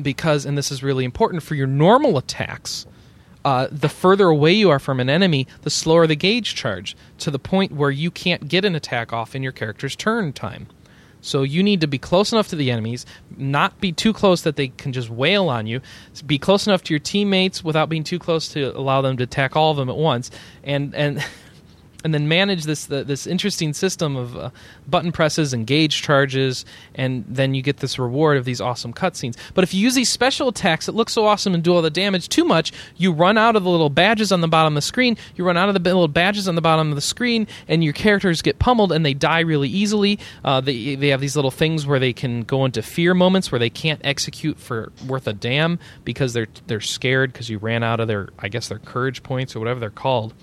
Because, 0.00 0.46
and 0.46 0.56
this 0.56 0.70
is 0.70 0.82
really 0.82 1.04
important 1.04 1.42
for 1.42 1.54
your 1.54 1.66
normal 1.66 2.16
attacks, 2.16 2.86
uh, 3.44 3.68
the 3.70 3.88
further 3.88 4.28
away 4.28 4.52
you 4.52 4.70
are 4.70 4.78
from 4.78 5.00
an 5.00 5.10
enemy, 5.10 5.46
the 5.62 5.70
slower 5.70 6.06
the 6.06 6.16
gauge 6.16 6.54
charge, 6.54 6.96
to 7.18 7.30
the 7.30 7.38
point 7.38 7.72
where 7.72 7.90
you 7.90 8.10
can't 8.10 8.48
get 8.48 8.64
an 8.64 8.74
attack 8.74 9.12
off 9.12 9.34
in 9.34 9.42
your 9.42 9.52
character's 9.52 9.94
turn 9.94 10.32
time. 10.32 10.66
So 11.20 11.42
you 11.42 11.62
need 11.62 11.80
to 11.82 11.86
be 11.86 11.98
close 11.98 12.32
enough 12.32 12.48
to 12.48 12.56
the 12.56 12.70
enemies, 12.70 13.06
not 13.36 13.80
be 13.80 13.92
too 13.92 14.12
close 14.12 14.42
that 14.42 14.56
they 14.56 14.68
can 14.68 14.92
just 14.92 15.10
wail 15.10 15.48
on 15.48 15.66
you. 15.66 15.80
Be 16.26 16.38
close 16.38 16.66
enough 16.66 16.82
to 16.84 16.94
your 16.94 17.00
teammates 17.00 17.62
without 17.62 17.88
being 17.88 18.04
too 18.04 18.18
close 18.18 18.48
to 18.48 18.76
allow 18.76 19.02
them 19.02 19.16
to 19.18 19.24
attack 19.24 19.56
all 19.56 19.70
of 19.70 19.76
them 19.76 19.88
at 19.90 19.96
once, 19.96 20.30
and 20.64 20.94
and 20.94 21.24
and 22.04 22.14
then 22.14 22.28
manage 22.28 22.64
this 22.64 22.86
the, 22.86 23.04
this 23.04 23.26
interesting 23.26 23.72
system 23.72 24.16
of 24.16 24.36
uh, 24.36 24.50
button 24.88 25.12
presses 25.12 25.52
and 25.52 25.66
gauge 25.66 26.02
charges, 26.02 26.64
and 26.94 27.24
then 27.28 27.54
you 27.54 27.62
get 27.62 27.78
this 27.78 27.98
reward 27.98 28.36
of 28.36 28.44
these 28.44 28.60
awesome 28.60 28.92
cutscenes. 28.92 29.36
But 29.54 29.64
if 29.64 29.74
you 29.74 29.80
use 29.80 29.94
these 29.94 30.10
special 30.10 30.48
attacks 30.48 30.86
that 30.86 30.94
look 30.94 31.10
so 31.10 31.26
awesome 31.26 31.54
and 31.54 31.62
do 31.62 31.74
all 31.74 31.82
the 31.82 31.90
damage 31.90 32.28
too 32.28 32.44
much, 32.44 32.72
you 32.96 33.12
run 33.12 33.38
out 33.38 33.56
of 33.56 33.64
the 33.64 33.70
little 33.70 33.90
badges 33.90 34.32
on 34.32 34.40
the 34.40 34.48
bottom 34.48 34.72
of 34.72 34.76
the 34.76 34.82
screen. 34.82 35.16
You 35.36 35.44
run 35.44 35.56
out 35.56 35.68
of 35.68 35.74
the 35.74 35.80
little 35.80 36.08
badges 36.08 36.48
on 36.48 36.54
the 36.54 36.60
bottom 36.60 36.90
of 36.90 36.94
the 36.94 37.00
screen, 37.00 37.46
and 37.68 37.84
your 37.84 37.92
characters 37.92 38.42
get 38.42 38.58
pummeled 38.58 38.92
and 38.92 39.04
they 39.04 39.14
die 39.14 39.40
really 39.40 39.68
easily. 39.68 40.18
Uh, 40.44 40.60
they 40.60 40.94
they 40.94 41.08
have 41.08 41.20
these 41.20 41.36
little 41.36 41.50
things 41.50 41.86
where 41.86 41.98
they 41.98 42.12
can 42.12 42.42
go 42.42 42.64
into 42.64 42.82
fear 42.82 43.14
moments 43.14 43.52
where 43.52 43.58
they 43.58 43.70
can't 43.70 44.00
execute 44.04 44.58
for 44.58 44.92
worth 45.06 45.26
a 45.26 45.32
damn 45.32 45.78
because 46.04 46.32
they're 46.32 46.48
they're 46.66 46.80
scared 46.80 47.32
because 47.32 47.48
you 47.50 47.58
ran 47.58 47.82
out 47.82 48.00
of 48.00 48.08
their 48.08 48.28
I 48.38 48.48
guess 48.48 48.68
their 48.68 48.78
courage 48.78 49.22
points 49.22 49.54
or 49.54 49.58
whatever 49.58 49.80
they're 49.80 49.90
called. 49.90 50.34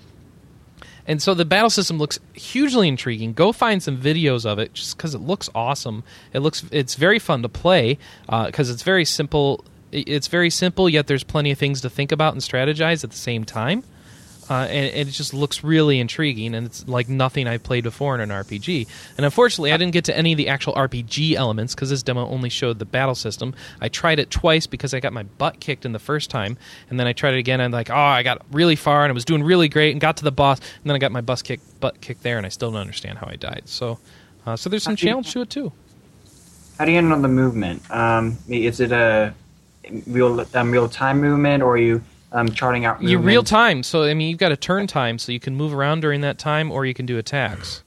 And 1.08 1.22
so 1.22 1.32
the 1.32 1.46
battle 1.46 1.70
system 1.70 1.96
looks 1.96 2.20
hugely 2.34 2.86
intriguing. 2.86 3.32
Go 3.32 3.50
find 3.50 3.82
some 3.82 3.96
videos 3.96 4.44
of 4.44 4.58
it, 4.58 4.74
just 4.74 4.96
because 4.96 5.14
it 5.14 5.22
looks 5.22 5.48
awesome. 5.54 6.04
It 6.34 6.40
looks 6.40 6.64
it's 6.70 6.94
very 6.94 7.18
fun 7.18 7.40
to 7.42 7.48
play 7.48 7.98
uh, 8.28 8.46
because 8.46 8.68
it's 8.68 8.82
very 8.82 9.06
simple. 9.06 9.64
It's 9.90 10.28
very 10.28 10.50
simple, 10.50 10.86
yet 10.86 11.06
there's 11.06 11.24
plenty 11.24 11.50
of 11.50 11.56
things 11.56 11.80
to 11.80 11.88
think 11.88 12.12
about 12.12 12.34
and 12.34 12.42
strategize 12.42 13.02
at 13.02 13.10
the 13.10 13.16
same 13.16 13.44
time. 13.44 13.84
Uh, 14.50 14.64
and, 14.70 14.90
and 14.94 15.08
it 15.08 15.12
just 15.12 15.34
looks 15.34 15.62
really 15.62 16.00
intriguing, 16.00 16.54
and 16.54 16.66
it's 16.66 16.88
like 16.88 17.08
nothing 17.08 17.46
I've 17.46 17.62
played 17.62 17.84
before 17.84 18.14
in 18.14 18.20
an 18.22 18.30
RPG. 18.30 18.88
And 19.16 19.26
unfortunately, 19.26 19.72
I 19.72 19.76
didn't 19.76 19.92
get 19.92 20.04
to 20.06 20.16
any 20.16 20.32
of 20.32 20.38
the 20.38 20.48
actual 20.48 20.72
RPG 20.74 21.34
elements 21.34 21.74
because 21.74 21.90
this 21.90 22.02
demo 22.02 22.26
only 22.26 22.48
showed 22.48 22.78
the 22.78 22.86
battle 22.86 23.14
system. 23.14 23.54
I 23.80 23.88
tried 23.88 24.18
it 24.18 24.30
twice 24.30 24.66
because 24.66 24.94
I 24.94 25.00
got 25.00 25.12
my 25.12 25.24
butt 25.24 25.60
kicked 25.60 25.84
in 25.84 25.92
the 25.92 25.98
first 25.98 26.30
time, 26.30 26.56
and 26.88 26.98
then 26.98 27.06
I 27.06 27.12
tried 27.12 27.34
it 27.34 27.38
again, 27.38 27.60
and 27.60 27.74
like, 27.74 27.90
oh, 27.90 27.94
I 27.94 28.22
got 28.22 28.40
really 28.50 28.76
far, 28.76 29.04
and 29.04 29.10
I 29.10 29.14
was 29.14 29.24
doing 29.26 29.42
really 29.42 29.68
great, 29.68 29.92
and 29.92 30.00
got 30.00 30.16
to 30.18 30.24
the 30.24 30.32
boss, 30.32 30.58
and 30.60 30.84
then 30.86 30.96
I 30.96 30.98
got 30.98 31.12
my 31.12 31.20
bus 31.20 31.42
kicked, 31.42 31.80
butt 31.80 32.00
kicked 32.00 32.22
there, 32.22 32.38
and 32.38 32.46
I 32.46 32.48
still 32.48 32.70
don't 32.70 32.80
understand 32.80 33.18
how 33.18 33.26
I 33.26 33.36
died. 33.36 33.62
So, 33.66 33.98
uh, 34.46 34.56
so 34.56 34.70
there's 34.70 34.82
some 34.82 34.92
How 34.92 34.96
do 34.96 35.02
you- 35.04 35.10
challenge 35.10 35.32
to 35.32 35.40
it 35.42 35.50
too. 35.50 35.72
How 36.78 36.84
do 36.84 36.92
you 36.92 36.96
handle 36.96 37.20
the 37.20 37.28
movement? 37.28 37.82
Um, 37.90 38.38
is 38.48 38.78
it 38.80 38.92
a 38.92 39.34
real 40.06 40.46
um, 40.54 40.70
real 40.70 40.88
time 40.88 41.20
movement, 41.20 41.62
or 41.62 41.72
are 41.72 41.76
you 41.78 42.02
um, 42.32 42.50
charting 42.52 42.84
out? 42.84 43.00
You 43.02 43.18
movement? 43.18 43.26
real 43.26 43.42
time, 43.42 43.82
so 43.82 44.04
I 44.04 44.14
mean, 44.14 44.28
you've 44.30 44.38
got 44.38 44.52
a 44.52 44.56
turn 44.56 44.86
time, 44.86 45.18
so 45.18 45.32
you 45.32 45.40
can 45.40 45.54
move 45.54 45.72
around 45.74 46.00
during 46.00 46.20
that 46.22 46.38
time, 46.38 46.70
or 46.70 46.86
you 46.86 46.94
can 46.94 47.06
do 47.06 47.18
attacks. 47.18 47.82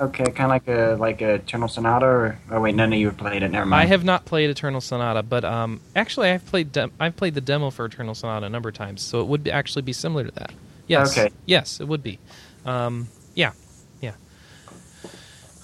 Okay, 0.00 0.24
kind 0.24 0.40
of 0.40 0.48
like 0.48 0.68
a 0.68 0.96
like 0.98 1.20
a 1.22 1.34
Eternal 1.34 1.68
Sonata. 1.68 2.06
Or, 2.06 2.38
oh 2.50 2.60
wait, 2.60 2.74
none 2.74 2.92
of 2.92 2.98
you 2.98 3.06
have 3.06 3.18
played 3.18 3.42
it. 3.42 3.48
Never 3.50 3.66
mind. 3.66 3.82
I 3.82 3.86
have 3.86 4.04
not 4.04 4.24
played 4.24 4.50
Eternal 4.50 4.80
Sonata, 4.80 5.22
but 5.22 5.44
um, 5.44 5.80
actually, 5.94 6.30
I've 6.30 6.44
played 6.46 6.72
dem- 6.72 6.92
I've 6.98 7.16
played 7.16 7.34
the 7.34 7.40
demo 7.40 7.70
for 7.70 7.84
Eternal 7.84 8.14
Sonata 8.14 8.46
a 8.46 8.50
number 8.50 8.70
of 8.70 8.74
times, 8.74 9.02
so 9.02 9.20
it 9.20 9.26
would 9.28 9.44
be, 9.44 9.52
actually 9.52 9.82
be 9.82 9.92
similar 9.92 10.24
to 10.24 10.30
that. 10.32 10.52
Yes. 10.86 11.16
Okay. 11.16 11.32
Yes, 11.46 11.80
it 11.80 11.86
would 11.86 12.02
be. 12.02 12.18
Um, 12.64 13.08
yeah. 13.34 13.52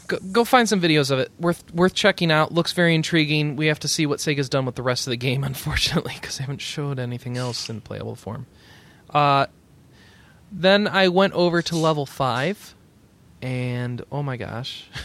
Go, 0.09 0.19
go 0.33 0.45
find 0.45 0.69
some 0.69 0.81
videos 0.81 1.11
of 1.11 1.19
it. 1.19 1.31
Worth 1.39 1.73
worth 1.73 1.95
checking 1.95 2.33
out. 2.33 2.53
Looks 2.53 2.73
very 2.73 2.95
intriguing. 2.95 3.57
We 3.57 3.67
have 3.67 3.79
to 3.81 3.89
see 3.89 4.07
what 4.07 4.19
Sega's 4.19 4.49
done 4.49 4.67
with 4.67 4.75
the 4.75 4.83
rest 4.83 5.07
of 5.07 5.11
the 5.11 5.17
game, 5.17 5.45
unfortunately, 5.53 6.15
because 6.21 6.39
they 6.39 6.45
haven't 6.45 6.61
showed 6.61 6.99
anything 6.99 7.37
else 7.37 7.71
in 7.71 7.81
playable 7.81 8.17
form. 8.17 8.47
Uh, 9.11 9.47
then 10.51 10.89
I 10.89 11.09
went 11.09 11.35
over 11.35 11.63
to 11.63 11.77
level 11.77 12.07
five, 12.07 12.75
and 13.41 14.03
oh 14.11 14.23
my 14.23 14.37
gosh. 14.37 14.89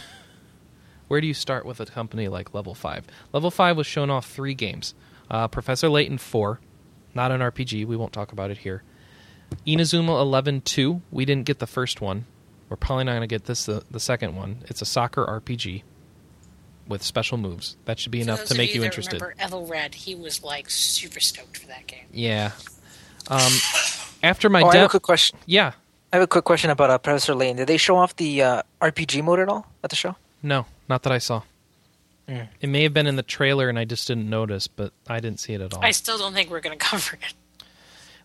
Where 1.08 1.20
do 1.20 1.26
you 1.26 1.34
start 1.34 1.66
with 1.66 1.80
a 1.80 1.86
company 1.86 2.28
like 2.28 2.54
Level 2.54 2.74
5? 2.74 3.04
Level 3.32 3.50
5 3.50 3.76
was 3.76 3.86
shown 3.86 4.10
off 4.10 4.26
three 4.26 4.54
games 4.54 4.94
uh, 5.30 5.48
Professor 5.48 5.88
Layton 5.88 6.18
4, 6.18 6.60
not 7.14 7.30
an 7.30 7.40
RPG, 7.40 7.86
we 7.86 7.96
won't 7.96 8.12
talk 8.12 8.32
about 8.32 8.50
it 8.50 8.58
here. 8.58 8.82
Inazuma 9.66 10.20
11 10.20 10.62
2, 10.62 11.02
we 11.10 11.24
didn't 11.24 11.46
get 11.46 11.58
the 11.58 11.66
first 11.66 12.00
one. 12.00 12.26
We're 12.68 12.76
probably 12.76 13.04
not 13.04 13.12
going 13.12 13.22
to 13.22 13.26
get 13.26 13.44
this, 13.44 13.66
the, 13.66 13.84
the 13.90 14.00
second 14.00 14.36
one. 14.36 14.64
It's 14.68 14.82
a 14.82 14.86
soccer 14.86 15.24
RPG 15.24 15.82
with 16.88 17.02
special 17.02 17.38
moves. 17.38 17.76
That 17.84 17.98
should 17.98 18.12
be 18.12 18.20
For 18.20 18.24
enough 18.24 18.44
to 18.46 18.54
make 18.54 18.74
you 18.74 18.80
that 18.80 18.86
interested. 18.86 19.20
Remember 19.20 19.34
Ethelred? 19.38 19.94
He 19.94 20.14
was 20.14 20.42
like 20.42 20.70
super 20.70 21.20
stoked 21.20 21.58
for 21.58 21.66
that 21.68 21.86
game. 21.86 22.06
Yeah. 22.12 22.52
Um, 23.28 23.52
after 24.22 24.48
my 24.48 24.62
oh, 24.62 24.68
I 24.68 24.76
have 24.76 24.86
a 24.86 24.90
quick 24.90 25.02
question. 25.02 25.38
Yeah. 25.46 25.72
I 26.12 26.16
have 26.16 26.22
a 26.22 26.26
quick 26.26 26.44
question 26.44 26.70
about 26.70 26.90
uh, 26.90 26.98
Professor 26.98 27.34
Layton. 27.34 27.56
Did 27.56 27.66
they 27.66 27.76
show 27.76 27.96
off 27.96 28.14
the 28.16 28.42
uh, 28.42 28.62
RPG 28.80 29.22
mode 29.24 29.40
at 29.40 29.48
all 29.48 29.66
at 29.82 29.90
the 29.90 29.96
show? 29.96 30.16
No, 30.42 30.66
not 30.88 31.02
that 31.02 31.12
I 31.12 31.18
saw. 31.18 31.42
Mm. 32.28 32.48
It 32.60 32.68
may 32.68 32.82
have 32.84 32.94
been 32.94 33.06
in 33.06 33.16
the 33.16 33.22
trailer 33.22 33.68
and 33.68 33.78
I 33.78 33.84
just 33.84 34.06
didn't 34.06 34.30
notice, 34.30 34.66
but 34.66 34.92
I 35.08 35.20
didn't 35.20 35.40
see 35.40 35.54
it 35.54 35.60
at 35.60 35.74
all. 35.74 35.84
I 35.84 35.90
still 35.90 36.18
don't 36.18 36.32
think 36.32 36.50
we're 36.50 36.60
going 36.60 36.78
to 36.78 36.84
cover 36.84 37.16
it. 37.16 37.34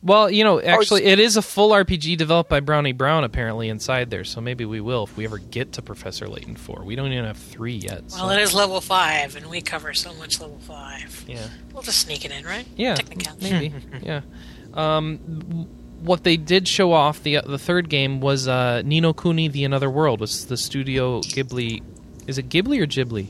Well, 0.01 0.29
you 0.31 0.45
know, 0.45 0.61
actually, 0.61 1.03
it's- 1.03 1.35
a 1.35 1.41
full 1.41 1.71
RPG 1.73 2.17
developed 2.17 2.49
by 2.49 2.61
Brownie 2.61 2.93
Brown 2.93 3.25
apparently 3.25 3.67
inside 3.67 4.09
there, 4.09 4.23
so 4.23 4.39
maybe 4.39 4.63
we 4.63 4.79
will 4.79 5.03
if 5.03 5.17
we 5.17 5.25
ever 5.25 5.37
get 5.39 5.73
to 5.73 5.81
Professor 5.81 6.25
Layton 6.27 6.55
4. 6.55 6.83
We 6.85 6.95
don't 6.95 7.11
even 7.11 7.25
have 7.25 7.35
3 7.37 7.73
yet. 7.75 8.09
So. 8.09 8.19
Well, 8.25 8.29
it 8.29 8.41
is 8.41 8.53
level 8.53 8.79
five, 8.79 9.35
and 9.35 9.47
we 9.47 9.59
cover 9.61 9.93
so 9.93 10.13
much 10.13 10.39
level 10.39 10.57
five. 10.61 11.25
Yeah. 11.27 11.47
We'll 11.73 11.83
just 11.83 11.99
sneak 11.99 12.23
it 12.23 12.31
in, 12.31 12.45
right? 12.45 12.65
Yeah, 12.77 12.95
Technicality. 12.95 13.51
maybe. 13.51 13.73
yeah. 14.01 14.21
Um, 14.73 15.67
what 16.01 16.23
they 16.23 16.37
did 16.37 16.65
show 16.67 16.93
off, 16.93 17.21
the 17.23 17.39
the 17.45 17.59
third 17.59 17.89
game, 17.89 18.21
was 18.21 18.47
uh, 18.47 18.81
Ni 18.85 19.01
no 19.01 19.11
Kuni 19.13 19.49
The 19.49 19.65
Another 19.65 19.89
World, 19.89 20.21
was 20.21 20.45
the 20.45 20.55
Studio 20.55 21.19
Ghibli. 21.21 21.83
Is 22.25 22.37
it 22.37 22.47
Ghibli 22.47 22.79
or 22.79 22.87
Ghibli? 22.87 23.27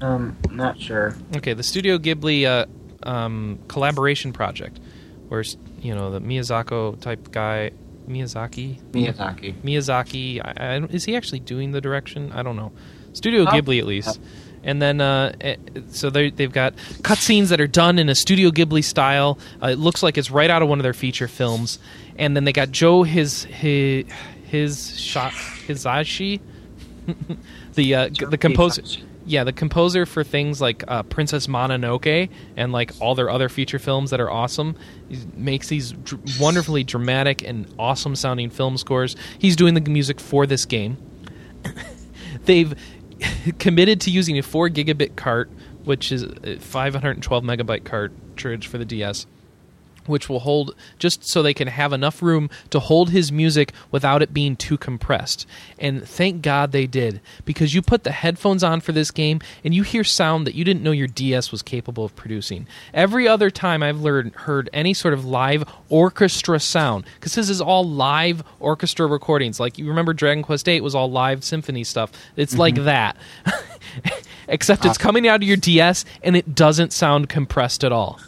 Um, 0.00 0.36
not 0.50 0.80
sure. 0.80 1.14
Okay, 1.36 1.52
the 1.52 1.62
Studio 1.62 1.96
Ghibli 1.98 2.44
uh, 2.44 2.66
um, 3.08 3.60
collaboration 3.68 4.32
project, 4.32 4.80
where 5.28 5.40
s- 5.40 5.56
you 5.86 5.94
know 5.94 6.10
the 6.10 6.20
Miyazaki 6.20 7.00
type 7.00 7.30
guy, 7.30 7.70
Miyazaki, 8.08 8.80
Miyazaki. 8.92 9.54
Miyazaki. 9.62 10.40
I, 10.44 10.76
I, 10.76 10.76
is 10.86 11.04
he 11.04 11.16
actually 11.16 11.40
doing 11.40 11.72
the 11.72 11.80
direction? 11.80 12.32
I 12.32 12.42
don't 12.42 12.56
know. 12.56 12.72
Studio 13.12 13.42
Oh. 13.42 13.46
Ghibli 13.46 13.78
at 13.78 13.86
least. 13.86 14.20
And 14.64 14.82
then, 14.82 15.00
uh, 15.00 15.32
eh, 15.40 15.56
so 15.90 16.10
they 16.10 16.30
they've 16.30 16.52
got 16.52 16.74
cutscenes 17.02 17.48
that 17.48 17.60
are 17.60 17.68
done 17.68 18.00
in 18.00 18.08
a 18.08 18.14
Studio 18.16 18.50
Ghibli 18.50 18.82
style. 18.82 19.38
Uh, 19.62 19.68
it 19.68 19.78
looks 19.78 20.02
like 20.02 20.18
it's 20.18 20.30
right 20.30 20.50
out 20.50 20.60
of 20.60 20.68
one 20.68 20.80
of 20.80 20.82
their 20.82 20.92
feature 20.94 21.28
films. 21.28 21.78
And 22.18 22.34
then 22.34 22.44
they 22.44 22.52
got 22.52 22.72
Joe 22.72 23.04
his 23.04 23.44
his 23.44 24.06
his 24.44 24.98
shot 24.98 25.32
Hisaishi, 25.68 26.40
the 27.74 27.94
uh, 27.94 28.08
the 28.30 28.38
composer. 28.38 28.82
Yeah, 29.28 29.42
the 29.42 29.52
composer 29.52 30.06
for 30.06 30.22
things 30.22 30.60
like 30.60 30.84
uh, 30.86 31.02
Princess 31.02 31.48
Mononoke 31.48 32.30
and 32.56 32.70
like 32.72 32.92
all 33.00 33.16
their 33.16 33.28
other 33.28 33.48
feature 33.48 33.80
films 33.80 34.10
that 34.10 34.20
are 34.20 34.30
awesome. 34.30 34.76
Makes 35.34 35.68
these 35.68 35.92
dr- 35.92 36.40
wonderfully 36.40 36.84
dramatic 36.84 37.42
and 37.42 37.66
awesome 37.76 38.14
sounding 38.14 38.50
film 38.50 38.78
scores. 38.78 39.16
He's 39.38 39.56
doing 39.56 39.74
the 39.74 39.80
music 39.80 40.20
for 40.20 40.46
this 40.46 40.64
game. 40.64 40.96
They've 42.44 42.72
committed 43.58 44.00
to 44.02 44.10
using 44.10 44.38
a 44.38 44.42
4 44.42 44.68
gigabit 44.70 45.16
cart, 45.16 45.50
which 45.84 46.12
is 46.12 46.22
a 46.22 46.56
512 46.58 47.42
megabyte 47.42 47.84
cartridge 47.84 48.68
for 48.68 48.78
the 48.78 48.84
DS 48.84 49.26
which 50.08 50.28
will 50.28 50.40
hold 50.40 50.74
just 50.98 51.26
so 51.26 51.42
they 51.42 51.54
can 51.54 51.68
have 51.68 51.92
enough 51.92 52.22
room 52.22 52.50
to 52.70 52.80
hold 52.80 53.10
his 53.10 53.30
music 53.32 53.72
without 53.90 54.22
it 54.22 54.32
being 54.32 54.56
too 54.56 54.76
compressed. 54.76 55.46
And 55.78 56.06
thank 56.06 56.42
God 56.42 56.72
they 56.72 56.86
did, 56.86 57.20
because 57.44 57.74
you 57.74 57.82
put 57.82 58.04
the 58.04 58.12
headphones 58.12 58.64
on 58.64 58.80
for 58.80 58.92
this 58.92 59.10
game 59.10 59.40
and 59.64 59.74
you 59.74 59.82
hear 59.82 60.04
sound 60.04 60.46
that 60.46 60.54
you 60.54 60.64
didn't 60.64 60.82
know 60.82 60.90
your 60.90 61.06
DS 61.06 61.52
was 61.52 61.62
capable 61.62 62.04
of 62.04 62.16
producing. 62.16 62.66
Every 62.94 63.26
other 63.28 63.50
time 63.50 63.82
I've 63.82 64.00
learned, 64.00 64.34
heard 64.34 64.70
any 64.72 64.94
sort 64.94 65.14
of 65.14 65.24
live 65.24 65.64
orchestra 65.88 66.60
sound, 66.60 67.04
because 67.14 67.34
this 67.34 67.48
is 67.48 67.60
all 67.60 67.84
live 67.84 68.42
orchestra 68.60 69.06
recordings. 69.06 69.60
Like 69.60 69.78
you 69.78 69.88
remember 69.88 70.12
Dragon 70.12 70.42
Quest 70.42 70.66
VIII 70.66 70.80
was 70.80 70.94
all 70.94 71.10
live 71.10 71.44
symphony 71.44 71.84
stuff. 71.84 72.12
It's 72.36 72.52
mm-hmm. 72.52 72.60
like 72.60 72.74
that. 72.84 73.16
Except 74.48 74.84
it's 74.84 74.98
ah. 74.98 75.02
coming 75.02 75.26
out 75.26 75.42
of 75.42 75.48
your 75.48 75.56
DS 75.56 76.04
and 76.22 76.36
it 76.36 76.54
doesn't 76.54 76.92
sound 76.92 77.28
compressed 77.28 77.84
at 77.84 77.92
all. 77.92 78.20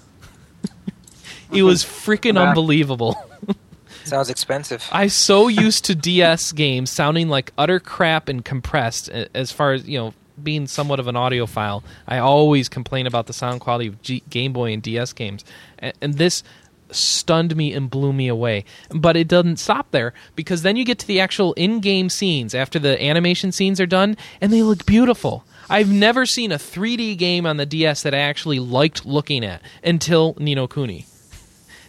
It 1.52 1.62
was 1.62 1.84
freaking 1.84 2.34
unbelievable. 2.48 3.16
Sounds 4.04 4.30
expensive. 4.30 4.86
I'm 4.90 5.08
so 5.10 5.48
used 5.48 5.84
to 5.86 5.94
DS 5.94 6.52
games 6.64 6.90
sounding 6.90 7.28
like 7.28 7.52
utter 7.58 7.78
crap 7.80 8.28
and 8.28 8.44
compressed 8.44 9.08
as 9.10 9.52
far 9.52 9.72
as, 9.72 9.86
you 9.88 9.98
know, 9.98 10.14
being 10.42 10.66
somewhat 10.66 11.00
of 11.00 11.08
an 11.08 11.14
audiophile. 11.14 11.82
I 12.06 12.18
always 12.18 12.68
complain 12.68 13.06
about 13.06 13.26
the 13.26 13.32
sound 13.32 13.60
quality 13.60 13.88
of 13.88 14.00
G- 14.02 14.22
Game 14.30 14.52
Boy 14.52 14.72
and 14.72 14.82
DS 14.82 15.12
games. 15.12 15.44
A- 15.82 15.92
And 16.00 16.14
this 16.14 16.42
stunned 16.90 17.54
me 17.54 17.72
and 17.74 17.90
blew 17.90 18.12
me 18.14 18.28
away. 18.28 18.64
But 18.90 19.14
it 19.16 19.28
doesn't 19.28 19.58
stop 19.58 19.90
there 19.90 20.14
because 20.36 20.62
then 20.62 20.76
you 20.76 20.84
get 20.86 20.98
to 21.00 21.06
the 21.06 21.20
actual 21.20 21.52
in-game 21.54 22.08
scenes 22.08 22.54
after 22.54 22.78
the 22.78 23.02
animation 23.04 23.52
scenes 23.52 23.78
are 23.80 23.86
done 23.86 24.16
and 24.40 24.50
they 24.52 24.62
look 24.62 24.86
beautiful. 24.86 25.44
I've 25.68 25.90
never 25.90 26.24
seen 26.24 26.50
a 26.50 26.56
3D 26.56 27.18
game 27.18 27.44
on 27.44 27.58
the 27.58 27.66
DS 27.66 28.02
that 28.04 28.14
I 28.14 28.18
actually 28.18 28.58
liked 28.58 29.04
looking 29.04 29.44
at 29.44 29.60
until 29.84 30.34
Ni 30.38 30.54
no 30.54 30.66
Kuni. 30.66 31.04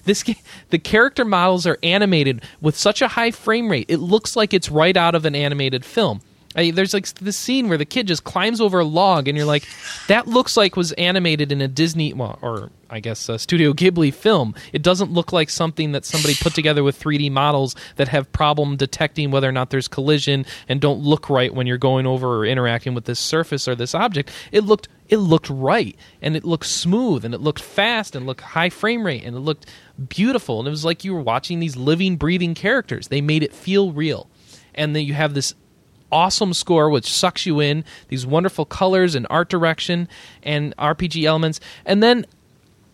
This 0.04 0.24
ga- 0.24 0.42
the 0.70 0.80
character 0.80 1.26
models 1.26 1.66
are 1.66 1.78
animated 1.84 2.42
with 2.62 2.78
such 2.78 3.02
a 3.02 3.10
high 3.10 3.32
frame 3.32 3.70
rate. 3.70 3.86
It 3.90 3.98
looks 3.98 4.36
like 4.36 4.54
it's 4.54 4.70
right 4.70 4.96
out 4.96 5.16
of 5.16 5.26
an 5.26 5.36
animated 5.36 5.86
film. 5.86 6.22
I, 6.56 6.72
there's 6.72 6.94
like 6.96 7.08
this 7.16 7.38
scene 7.38 7.70
where 7.70 7.78
the 7.78 7.86
kid 7.86 8.08
just 8.08 8.24
climbs 8.24 8.60
over 8.60 8.80
a 8.80 8.86
log, 8.86 9.28
and 9.28 9.38
you're 9.38 9.46
like, 9.46 9.68
that 10.08 10.28
looks 10.28 10.58
like 10.58 10.76
was 10.76 10.92
animated 10.94 11.52
in 11.52 11.62
a 11.62 11.68
Disney, 11.68 12.12
well, 12.14 12.40
or 12.42 12.72
I 12.90 13.00
guess 13.00 13.30
Studio 13.38 13.72
Ghibli 13.72 14.12
film. 14.12 14.56
It 14.74 14.82
doesn't 14.82 15.12
look 15.12 15.32
like 15.32 15.52
something 15.52 15.92
that 15.92 16.06
somebody 16.06 16.34
put 16.36 16.56
together 16.56 16.84
with 16.84 17.00
3D 17.00 17.32
models 17.32 17.76
that 17.98 18.08
have 18.08 18.32
problem 18.32 18.78
detecting 18.78 19.30
whether 19.30 19.48
or 19.48 19.52
not 19.52 19.70
there's 19.70 19.88
collision 19.88 20.46
and 20.68 20.82
don't 20.82 21.02
look 21.02 21.30
right 21.30 21.54
when 21.54 21.68
you're 21.68 21.78
going 21.78 22.08
over 22.08 22.40
or 22.40 22.46
interacting 22.46 22.96
with 22.96 23.06
this 23.06 23.20
surface 23.20 23.68
or 23.68 23.76
this 23.76 23.94
object. 23.94 24.32
It 24.52 24.64
looked 24.64 24.88
it 25.08 25.18
looked 25.18 25.50
right 25.50 25.96
and 26.22 26.36
it 26.36 26.46
looked 26.46 26.68
smooth 26.68 27.26
and 27.26 27.34
it 27.34 27.42
looked 27.42 27.62
fast 27.62 28.16
and 28.16 28.28
looked 28.28 28.42
high 28.42 28.70
frame 28.70 29.04
rate 29.04 29.24
and 29.24 29.36
it 29.36 29.40
looked 29.40 29.66
beautiful 30.08 30.60
and 30.60 30.68
it 30.68 30.72
was 30.72 30.86
like 30.86 31.04
you 31.04 31.14
were 31.14 31.22
watching 31.22 31.60
these 31.60 31.76
living 31.76 32.16
breathing 32.16 32.54
characters 32.54 33.08
they 33.08 33.20
made 33.20 33.42
it 33.42 33.52
feel 33.52 33.92
real 33.92 34.30
and 34.76 34.96
then 34.96 35.04
you 35.04 35.16
have 35.16 35.34
this 35.34 35.56
awesome 36.12 36.54
score 36.54 36.90
which 36.90 37.12
sucks 37.12 37.46
you 37.46 37.60
in 37.60 37.84
these 38.08 38.26
wonderful 38.26 38.66
colors 38.66 39.16
and 39.16 39.28
art 39.30 39.50
direction 39.50 40.08
and 40.44 40.76
rpg 40.78 41.24
elements 41.24 41.60
and 41.86 42.02
then 42.02 42.26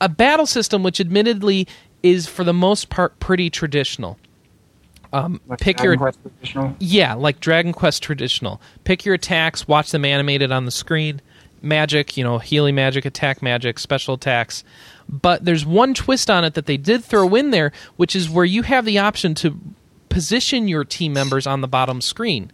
a 0.02 0.10
battle 0.10 0.46
system 0.46 0.84
which 0.84 1.00
admittedly 1.00 1.68
is 2.04 2.28
for 2.28 2.44
the 2.44 2.54
most 2.54 2.90
part 2.90 3.18
pretty 3.20 3.50
traditional 3.50 4.18
um, 5.14 5.40
Like 5.48 5.60
pick 5.60 5.78
Dragon 5.78 5.92
your 5.92 5.98
Quest 5.98 6.20
traditional. 6.22 6.76
yeah, 6.80 7.14
like 7.14 7.40
Dragon 7.40 7.72
Quest 7.72 8.04
traditional. 8.04 8.60
Pick 8.84 9.06
your 9.06 9.16
attacks, 9.16 9.66
watch 9.66 9.92
them 9.92 10.04
animated 10.04 10.52
on 10.52 10.66
the 10.66 10.72
screen. 10.72 11.22
Magic, 11.62 12.18
you 12.18 12.24
know, 12.24 12.38
healing 12.38 12.76
magic, 12.76 13.06
attack 13.06 13.42
magic, 13.42 13.80
special 13.80 14.16
attacks. 14.16 14.66
But 15.08 15.46
there's 15.46 15.66
one 15.66 15.94
twist 15.94 16.30
on 16.30 16.44
it 16.44 16.54
that 16.56 16.66
they 16.66 16.76
did 16.76 17.02
throw 17.04 17.34
in 17.34 17.52
there, 17.52 17.72
which 17.96 18.14
is 18.14 18.30
where 18.30 18.44
you 18.44 18.64
have 18.64 18.84
the 18.84 18.98
option 18.98 19.36
to 19.36 19.58
position 20.10 20.68
your 20.68 20.84
team 20.84 21.14
members 21.14 21.48
on 21.48 21.62
the 21.62 21.68
bottom 21.68 22.02
screen. 22.02 22.52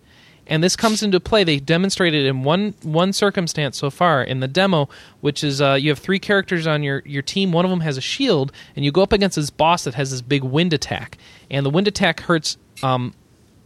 And 0.52 0.62
this 0.62 0.76
comes 0.76 1.02
into 1.02 1.22
play. 1.22 1.45
They 1.45 1.62
demonstrated 1.62 2.26
in 2.26 2.43
one 2.43 2.74
one 2.84 3.14
circumstance 3.14 3.78
so 3.78 3.89
far 3.89 4.22
in 4.22 4.41
the 4.41 4.49
demo, 4.49 4.89
which 5.22 5.45
is 5.45 5.62
uh, 5.62 5.78
you 5.80 5.89
have 5.89 5.97
three 5.97 6.20
characters 6.20 6.68
on 6.68 6.84
your, 6.84 7.02
your 7.06 7.22
team. 7.22 7.54
One 7.54 7.64
of 7.64 7.72
them 7.72 7.80
has 7.80 7.95
a 7.95 8.02
shield, 8.02 8.52
and 8.76 8.84
you 8.84 8.91
go 8.91 9.02
up 9.02 9.14
against 9.14 9.38
this 9.38 9.49
boss 9.49 9.86
that 9.86 9.93
has 9.93 10.12
this 10.12 10.22
big 10.22 10.43
wind 10.43 10.74
attack. 10.74 11.18
And 11.49 11.66
the 11.66 11.70
wind 11.70 11.88
attack 11.88 12.20
hurts 12.20 12.58
um, 12.84 13.14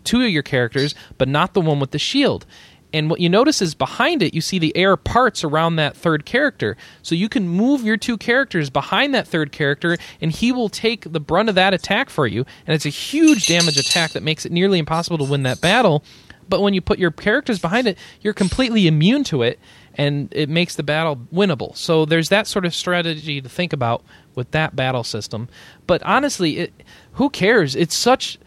two 0.03 0.21
of 0.21 0.29
your 0.29 0.43
characters, 0.43 0.93
but 1.17 1.27
not 1.27 1.55
the 1.55 1.61
one 1.61 1.79
with 1.79 1.89
the 1.89 1.97
shield. 1.97 2.45
And 2.93 3.09
what 3.09 3.19
you 3.19 3.29
notice 3.29 3.63
is 3.63 3.73
behind 3.73 4.21
it, 4.21 4.35
you 4.35 4.39
see 4.39 4.59
the 4.59 4.77
air 4.77 4.95
parts 4.95 5.43
around 5.43 5.77
that 5.77 5.97
third 5.97 6.23
character. 6.23 6.77
So 7.01 7.15
you 7.15 7.29
can 7.29 7.47
move 7.47 7.83
your 7.83 7.97
two 7.97 8.15
characters 8.15 8.69
behind 8.69 9.13
that 9.15 9.27
third 9.27 9.51
character, 9.51 9.97
and 10.21 10.31
he 10.31 10.51
will 10.51 10.69
take 10.69 11.11
the 11.11 11.19
brunt 11.19 11.49
of 11.49 11.55
that 11.55 11.73
attack 11.73 12.11
for 12.11 12.27
you. 12.27 12.45
And 12.67 12.75
it's 12.75 12.85
a 12.85 12.89
huge 12.89 13.47
damage 13.47 13.77
attack 13.77 14.11
that 14.11 14.21
makes 14.21 14.45
it 14.45 14.51
nearly 14.51 14.77
impossible 14.77 15.17
to 15.17 15.23
win 15.25 15.43
that 15.43 15.59
battle. 15.59 16.03
But 16.47 16.61
when 16.61 16.73
you 16.73 16.81
put 16.81 16.99
your 16.99 17.11
characters 17.11 17.59
behind 17.59 17.87
it, 17.87 17.97
you're 18.21 18.33
completely 18.33 18.87
immune 18.87 19.23
to 19.25 19.41
it, 19.41 19.59
and 19.95 20.29
it 20.31 20.49
makes 20.49 20.75
the 20.75 20.83
battle 20.83 21.17
winnable. 21.33 21.75
So 21.75 22.05
there's 22.05 22.29
that 22.29 22.47
sort 22.47 22.65
of 22.65 22.75
strategy 22.75 23.41
to 23.41 23.49
think 23.49 23.73
about 23.73 24.03
with 24.35 24.51
that 24.51 24.75
battle 24.75 25.03
system. 25.03 25.47
But 25.87 26.03
honestly, 26.03 26.57
it, 26.59 26.73
who 27.13 27.29
cares? 27.29 27.75
It's 27.75 27.95
such 27.97 28.37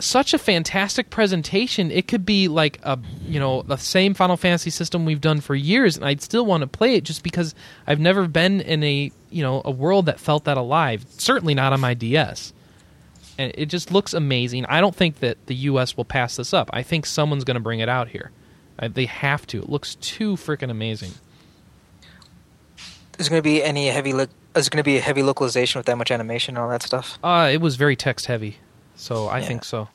such 0.00 0.32
a 0.32 0.38
fantastic 0.38 1.10
presentation. 1.10 1.90
It 1.90 2.08
could 2.08 2.24
be 2.24 2.48
like 2.48 2.80
a 2.82 2.98
you 3.26 3.38
know 3.38 3.62
the 3.62 3.76
same 3.76 4.14
Final 4.14 4.36
Fantasy 4.36 4.70
system 4.70 5.04
we've 5.04 5.20
done 5.20 5.40
for 5.40 5.54
years, 5.54 5.96
and 5.96 6.04
I'd 6.04 6.22
still 6.22 6.46
want 6.46 6.62
to 6.62 6.66
play 6.66 6.94
it 6.94 7.04
just 7.04 7.22
because 7.22 7.54
I've 7.86 8.00
never 8.00 8.26
been 8.26 8.60
in 8.60 8.82
a 8.82 9.12
you 9.30 9.42
know 9.42 9.62
a 9.64 9.70
world 9.70 10.06
that 10.06 10.18
felt 10.18 10.44
that 10.44 10.56
alive. 10.56 11.04
Certainly 11.10 11.54
not 11.54 11.72
on 11.72 11.80
my 11.80 11.94
DS. 11.94 12.52
And 13.40 13.52
it 13.54 13.66
just 13.66 13.90
looks 13.90 14.12
amazing. 14.12 14.66
I 14.66 14.82
don't 14.82 14.94
think 14.94 15.20
that 15.20 15.46
the 15.46 15.54
U.S. 15.54 15.96
will 15.96 16.04
pass 16.04 16.36
this 16.36 16.52
up. 16.52 16.68
I 16.74 16.82
think 16.82 17.06
someone's 17.06 17.42
going 17.44 17.54
to 17.54 17.60
bring 17.60 17.80
it 17.80 17.88
out 17.88 18.08
here. 18.08 18.32
Uh, 18.78 18.88
they 18.88 19.06
have 19.06 19.46
to. 19.46 19.62
It 19.62 19.68
looks 19.70 19.94
too 19.94 20.34
freaking 20.36 20.70
amazing. 20.70 21.12
Is 23.18 23.28
there 23.28 23.30
going 23.30 23.42
to 23.42 23.42
be 23.42 23.62
any 23.62 23.86
heavy? 23.86 24.12
Lo- 24.12 24.26
is 24.54 24.68
going 24.68 24.76
to 24.78 24.84
be 24.84 24.98
a 24.98 25.00
heavy 25.00 25.22
localization 25.22 25.78
with 25.78 25.86
that 25.86 25.96
much 25.96 26.10
animation 26.10 26.56
and 26.56 26.62
all 26.62 26.68
that 26.70 26.82
stuff? 26.82 27.18
Uh, 27.24 27.48
it 27.50 27.62
was 27.62 27.76
very 27.76 27.96
text 27.96 28.26
heavy, 28.26 28.58
so 28.94 29.26
I 29.28 29.38
Yeah. 29.38 29.46
think 29.46 29.64
so. 29.64 29.88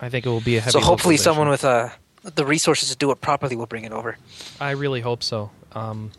I 0.00 0.08
think 0.08 0.26
it 0.26 0.28
will 0.30 0.40
be 0.40 0.56
a 0.56 0.60
heavy. 0.60 0.72
so 0.72 0.80
hopefully, 0.80 1.16
someone 1.16 1.48
with 1.48 1.64
uh, 1.64 1.90
the 2.22 2.44
resources 2.44 2.90
to 2.90 2.96
do 2.96 3.12
it 3.12 3.20
properly 3.20 3.54
will 3.54 3.66
bring 3.66 3.84
it 3.84 3.92
over. 3.92 4.16
I 4.60 4.72
really 4.72 5.00
hope 5.00 5.22
so. 5.22 5.50
Um, 5.72 6.10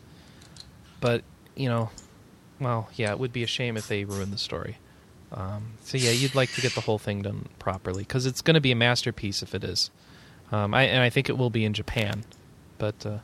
but 1.00 1.22
you 1.54 1.68
know, 1.68 1.90
well, 2.60 2.88
yeah, 2.94 3.10
it 3.10 3.18
would 3.18 3.32
be 3.34 3.42
a 3.42 3.46
shame 3.46 3.76
if 3.76 3.88
they 3.88 4.04
ruined 4.04 4.32
the 4.32 4.38
story. 4.38 4.78
Um, 5.32 5.72
so 5.82 5.96
yeah, 5.96 6.10
you'd 6.10 6.34
like 6.34 6.50
to 6.52 6.60
get 6.60 6.74
the 6.74 6.80
whole 6.80 6.98
thing 6.98 7.22
done 7.22 7.46
properly 7.58 8.02
because 8.02 8.26
it's 8.26 8.40
going 8.40 8.54
to 8.54 8.60
be 8.60 8.72
a 8.72 8.76
masterpiece 8.76 9.42
if 9.42 9.54
it 9.54 9.62
is. 9.62 9.90
Um, 10.50 10.74
I, 10.74 10.82
and 10.82 11.02
I 11.02 11.10
think 11.10 11.28
it 11.28 11.38
will 11.38 11.50
be 11.50 11.64
in 11.64 11.72
Japan, 11.72 12.24
but 12.78 13.06
uh, 13.06 13.18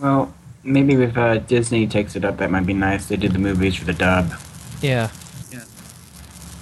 Well, 0.00 0.32
maybe 0.64 0.94
if 0.94 1.16
uh, 1.18 1.38
Disney 1.38 1.86
takes 1.86 2.16
it 2.16 2.24
up, 2.24 2.38
that 2.38 2.50
might 2.50 2.64
be 2.64 2.72
nice. 2.72 3.06
They 3.06 3.16
did 3.16 3.32
the 3.32 3.38
movies 3.38 3.74
for 3.76 3.84
the 3.84 3.92
dub. 3.92 4.32
yeah, 4.80 5.10
Yeah. 5.52 5.64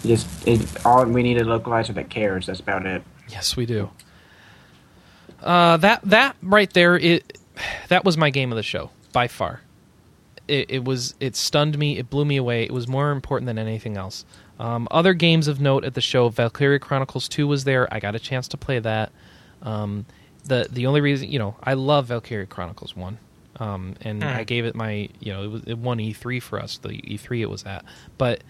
Just 0.04 0.26
it, 0.46 0.84
all 0.84 1.04
we 1.04 1.22
need 1.22 1.38
a 1.38 1.44
localizer 1.44 1.94
that 1.94 2.10
cares. 2.10 2.46
That's 2.46 2.60
about 2.60 2.84
it. 2.86 3.02
yes, 3.28 3.56
we 3.56 3.66
do. 3.66 3.90
Uh, 5.42 5.76
that 5.76 6.00
that 6.02 6.34
right 6.42 6.72
there, 6.72 6.96
it 6.98 7.38
that 7.88 8.04
was 8.04 8.16
my 8.16 8.30
game 8.30 8.50
of 8.50 8.56
the 8.56 8.62
show 8.62 8.90
by 9.12 9.28
far. 9.28 9.60
It, 10.48 10.70
it 10.70 10.84
was 10.84 11.14
it 11.20 11.36
stunned 11.36 11.78
me. 11.78 11.98
It 11.98 12.10
blew 12.10 12.24
me 12.24 12.36
away. 12.36 12.64
It 12.64 12.72
was 12.72 12.88
more 12.88 13.10
important 13.12 13.46
than 13.46 13.58
anything 13.58 13.96
else. 13.96 14.24
Um, 14.58 14.88
other 14.90 15.12
games 15.14 15.48
of 15.48 15.60
note 15.60 15.84
at 15.84 15.94
the 15.94 16.00
show, 16.00 16.28
Valkyria 16.28 16.78
Chronicles 16.78 17.28
Two 17.28 17.46
was 17.46 17.64
there. 17.64 17.92
I 17.92 18.00
got 18.00 18.14
a 18.14 18.18
chance 18.18 18.48
to 18.48 18.56
play 18.56 18.78
that. 18.78 19.12
Um, 19.62 20.06
the 20.44 20.66
the 20.70 20.86
only 20.86 21.00
reason 21.00 21.30
you 21.30 21.38
know 21.38 21.56
I 21.62 21.74
love 21.74 22.06
Valkyria 22.06 22.46
Chronicles 22.46 22.96
One, 22.96 23.18
um, 23.58 23.94
and 24.00 24.22
Hmm. 24.22 24.28
I 24.28 24.44
gave 24.44 24.64
it 24.64 24.74
my 24.74 25.08
you 25.20 25.32
know 25.32 25.42
it 25.42 25.48
was 25.48 25.62
it 25.66 25.78
won 25.78 26.00
E 26.00 26.12
three 26.12 26.40
for 26.40 26.60
us 26.60 26.78
the 26.78 26.90
E 26.90 27.16
three 27.16 27.42
it 27.42 27.50
was 27.50 27.64
at. 27.64 27.84
But 28.16 28.42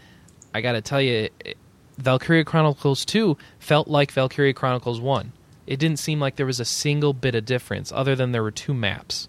I 0.54 0.60
got 0.60 0.72
to 0.72 0.80
tell 0.80 1.00
you, 1.00 1.28
it, 1.44 1.56
Valkyria 1.98 2.44
Chronicles 2.44 3.04
Two 3.04 3.36
felt 3.58 3.88
like 3.88 4.12
Valkyria 4.12 4.52
Chronicles 4.54 5.00
One. 5.00 5.32
It 5.66 5.78
didn't 5.80 5.98
seem 5.98 6.20
like 6.20 6.36
there 6.36 6.46
was 6.46 6.60
a 6.60 6.64
single 6.64 7.12
bit 7.12 7.34
of 7.34 7.44
difference, 7.44 7.90
other 7.90 8.14
than 8.14 8.30
there 8.30 8.42
were 8.42 8.52
two 8.52 8.74
maps. 8.74 9.28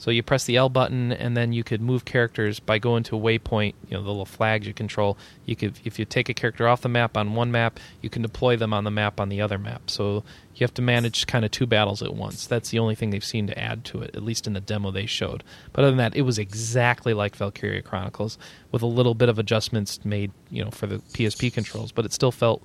So 0.00 0.10
you 0.10 0.22
press 0.22 0.46
the 0.46 0.56
L 0.56 0.70
button, 0.70 1.12
and 1.12 1.36
then 1.36 1.52
you 1.52 1.62
could 1.62 1.82
move 1.82 2.06
characters 2.06 2.58
by 2.58 2.78
going 2.78 3.02
to 3.02 3.18
a 3.18 3.20
waypoint. 3.20 3.74
You 3.86 3.98
know 3.98 4.02
the 4.02 4.08
little 4.08 4.24
flags 4.24 4.66
you 4.66 4.72
control. 4.72 5.18
You 5.44 5.54
could, 5.54 5.78
if 5.84 5.98
you 5.98 6.06
take 6.06 6.30
a 6.30 6.34
character 6.34 6.66
off 6.66 6.80
the 6.80 6.88
map 6.88 7.18
on 7.18 7.34
one 7.34 7.52
map, 7.52 7.78
you 8.00 8.08
can 8.08 8.22
deploy 8.22 8.56
them 8.56 8.72
on 8.72 8.84
the 8.84 8.90
map 8.90 9.20
on 9.20 9.28
the 9.28 9.42
other 9.42 9.58
map. 9.58 9.90
So 9.90 10.24
you 10.54 10.64
have 10.64 10.72
to 10.74 10.82
manage 10.82 11.26
kind 11.26 11.44
of 11.44 11.50
two 11.50 11.66
battles 11.66 12.00
at 12.00 12.14
once. 12.14 12.46
That's 12.46 12.70
the 12.70 12.78
only 12.78 12.94
thing 12.94 13.10
they've 13.10 13.22
seen 13.22 13.46
to 13.48 13.58
add 13.58 13.84
to 13.86 14.00
it, 14.00 14.16
at 14.16 14.22
least 14.22 14.46
in 14.46 14.54
the 14.54 14.60
demo 14.62 14.90
they 14.90 15.04
showed. 15.04 15.44
But 15.74 15.82
other 15.82 15.90
than 15.90 15.98
that, 15.98 16.16
it 16.16 16.22
was 16.22 16.38
exactly 16.38 17.12
like 17.12 17.36
Valkyria 17.36 17.82
Chronicles, 17.82 18.38
with 18.72 18.80
a 18.80 18.86
little 18.86 19.14
bit 19.14 19.28
of 19.28 19.38
adjustments 19.38 20.02
made, 20.02 20.32
you 20.48 20.64
know, 20.64 20.70
for 20.70 20.86
the 20.86 21.00
PSP 21.12 21.52
controls. 21.52 21.92
But 21.92 22.06
it 22.06 22.14
still 22.14 22.32
felt 22.32 22.62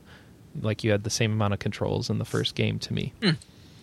like 0.62 0.86
you 0.86 0.92
had 0.92 1.04
the 1.04 1.10
same 1.10 1.34
amount 1.34 1.52
of 1.52 1.60
controls 1.60 2.10
in 2.10 2.18
the 2.18 2.24
first 2.24 2.56
game 2.56 2.80
to 2.80 2.94
me. 2.94 3.12
Hmm. 3.22 3.32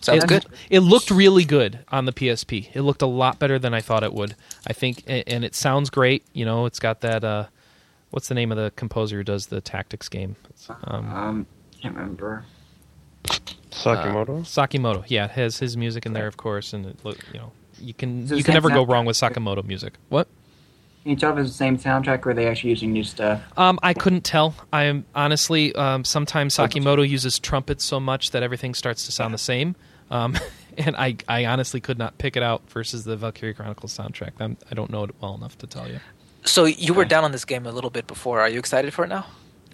Sounds 0.03 0.23
it, 0.23 0.27
good. 0.27 0.45
It 0.69 0.79
looked 0.81 1.09
really 1.09 1.45
good 1.45 1.79
on 1.89 2.05
the 2.05 2.11
PSP. 2.11 2.69
It 2.73 2.81
looked 2.81 3.01
a 3.01 3.07
lot 3.07 3.39
better 3.39 3.57
than 3.57 3.73
I 3.73 3.81
thought 3.81 4.03
it 4.03 4.13
would. 4.13 4.35
I 4.67 4.73
think, 4.73 5.03
and 5.07 5.45
it 5.45 5.55
sounds 5.55 5.89
great. 5.89 6.25
You 6.33 6.45
know, 6.45 6.65
it's 6.65 6.79
got 6.79 7.01
that. 7.01 7.23
Uh, 7.23 7.45
what's 8.11 8.27
the 8.27 8.35
name 8.35 8.51
of 8.51 8.57
the 8.57 8.71
composer 8.75 9.17
who 9.17 9.23
does 9.23 9.47
the 9.47 9.61
tactics 9.61 10.09
game? 10.09 10.35
Um, 10.83 11.13
Um, 11.13 11.45
can't 11.81 11.95
remember. 11.95 12.45
Sakimoto. 13.71 14.41
Sakimoto. 14.41 15.03
Yeah, 15.07 15.25
it 15.25 15.31
has 15.31 15.57
his 15.57 15.75
music 15.75 16.05
in 16.05 16.13
there, 16.13 16.27
of 16.27 16.37
course, 16.37 16.73
and 16.73 16.85
it 16.85 16.97
look, 17.03 17.17
you 17.33 17.39
know, 17.39 17.51
you 17.79 17.93
can 17.93 18.23
Is 18.23 18.31
it 18.31 18.37
you 18.37 18.43
can 18.43 18.53
never 18.53 18.69
go 18.69 18.85
wrong 18.85 19.05
with 19.05 19.17
Sakimoto 19.17 19.65
music. 19.65 19.93
What? 20.09 20.27
Can 21.03 21.09
you 21.09 21.15
tell 21.17 21.33
if 21.33 21.39
it's 21.39 21.49
the 21.49 21.55
same 21.55 21.77
soundtrack 21.77 22.25
or 22.25 22.29
are 22.29 22.33
they 22.33 22.47
actually 22.47 22.69
using 22.69 22.93
new 22.93 23.03
stuff? 23.03 23.41
Um, 23.57 23.77
I 23.83 23.93
couldn't 23.93 24.23
tell. 24.23 24.55
I 24.71 24.83
am 24.83 25.05
honestly 25.13 25.75
um, 25.75 26.05
sometimes 26.05 26.55
Sakimoto 26.55 27.07
uses 27.07 27.39
trumpets 27.39 27.83
so 27.83 27.99
much 27.99 28.31
that 28.31 28.41
everything 28.41 28.73
starts 28.73 29.05
to 29.05 29.11
sound 29.11 29.33
the 29.33 29.39
same, 29.39 29.75
um, 30.13 30.37
and 30.77 30.95
I, 30.95 31.17
I 31.27 31.45
honestly 31.45 31.81
could 31.81 31.97
not 31.97 32.17
pick 32.17 32.37
it 32.37 32.43
out 32.43 32.69
versus 32.69 33.03
the 33.03 33.17
Valkyrie 33.17 33.53
Chronicles 33.53 33.97
soundtrack. 33.97 34.31
I'm, 34.39 34.57
I 34.71 34.75
don't 34.75 34.89
know 34.89 35.03
it 35.03 35.11
well 35.19 35.35
enough 35.35 35.57
to 35.59 35.67
tell 35.67 35.87
you. 35.89 35.99
So 36.45 36.65
you 36.65 36.93
were 36.93 37.05
down 37.05 37.23
on 37.23 37.31
this 37.31 37.45
game 37.45 37.65
a 37.65 37.71
little 37.71 37.89
bit 37.89 38.07
before. 38.07 38.41
Are 38.41 38.49
you 38.49 38.59
excited 38.59 38.93
for 38.93 39.05
it 39.05 39.07
now? 39.07 39.25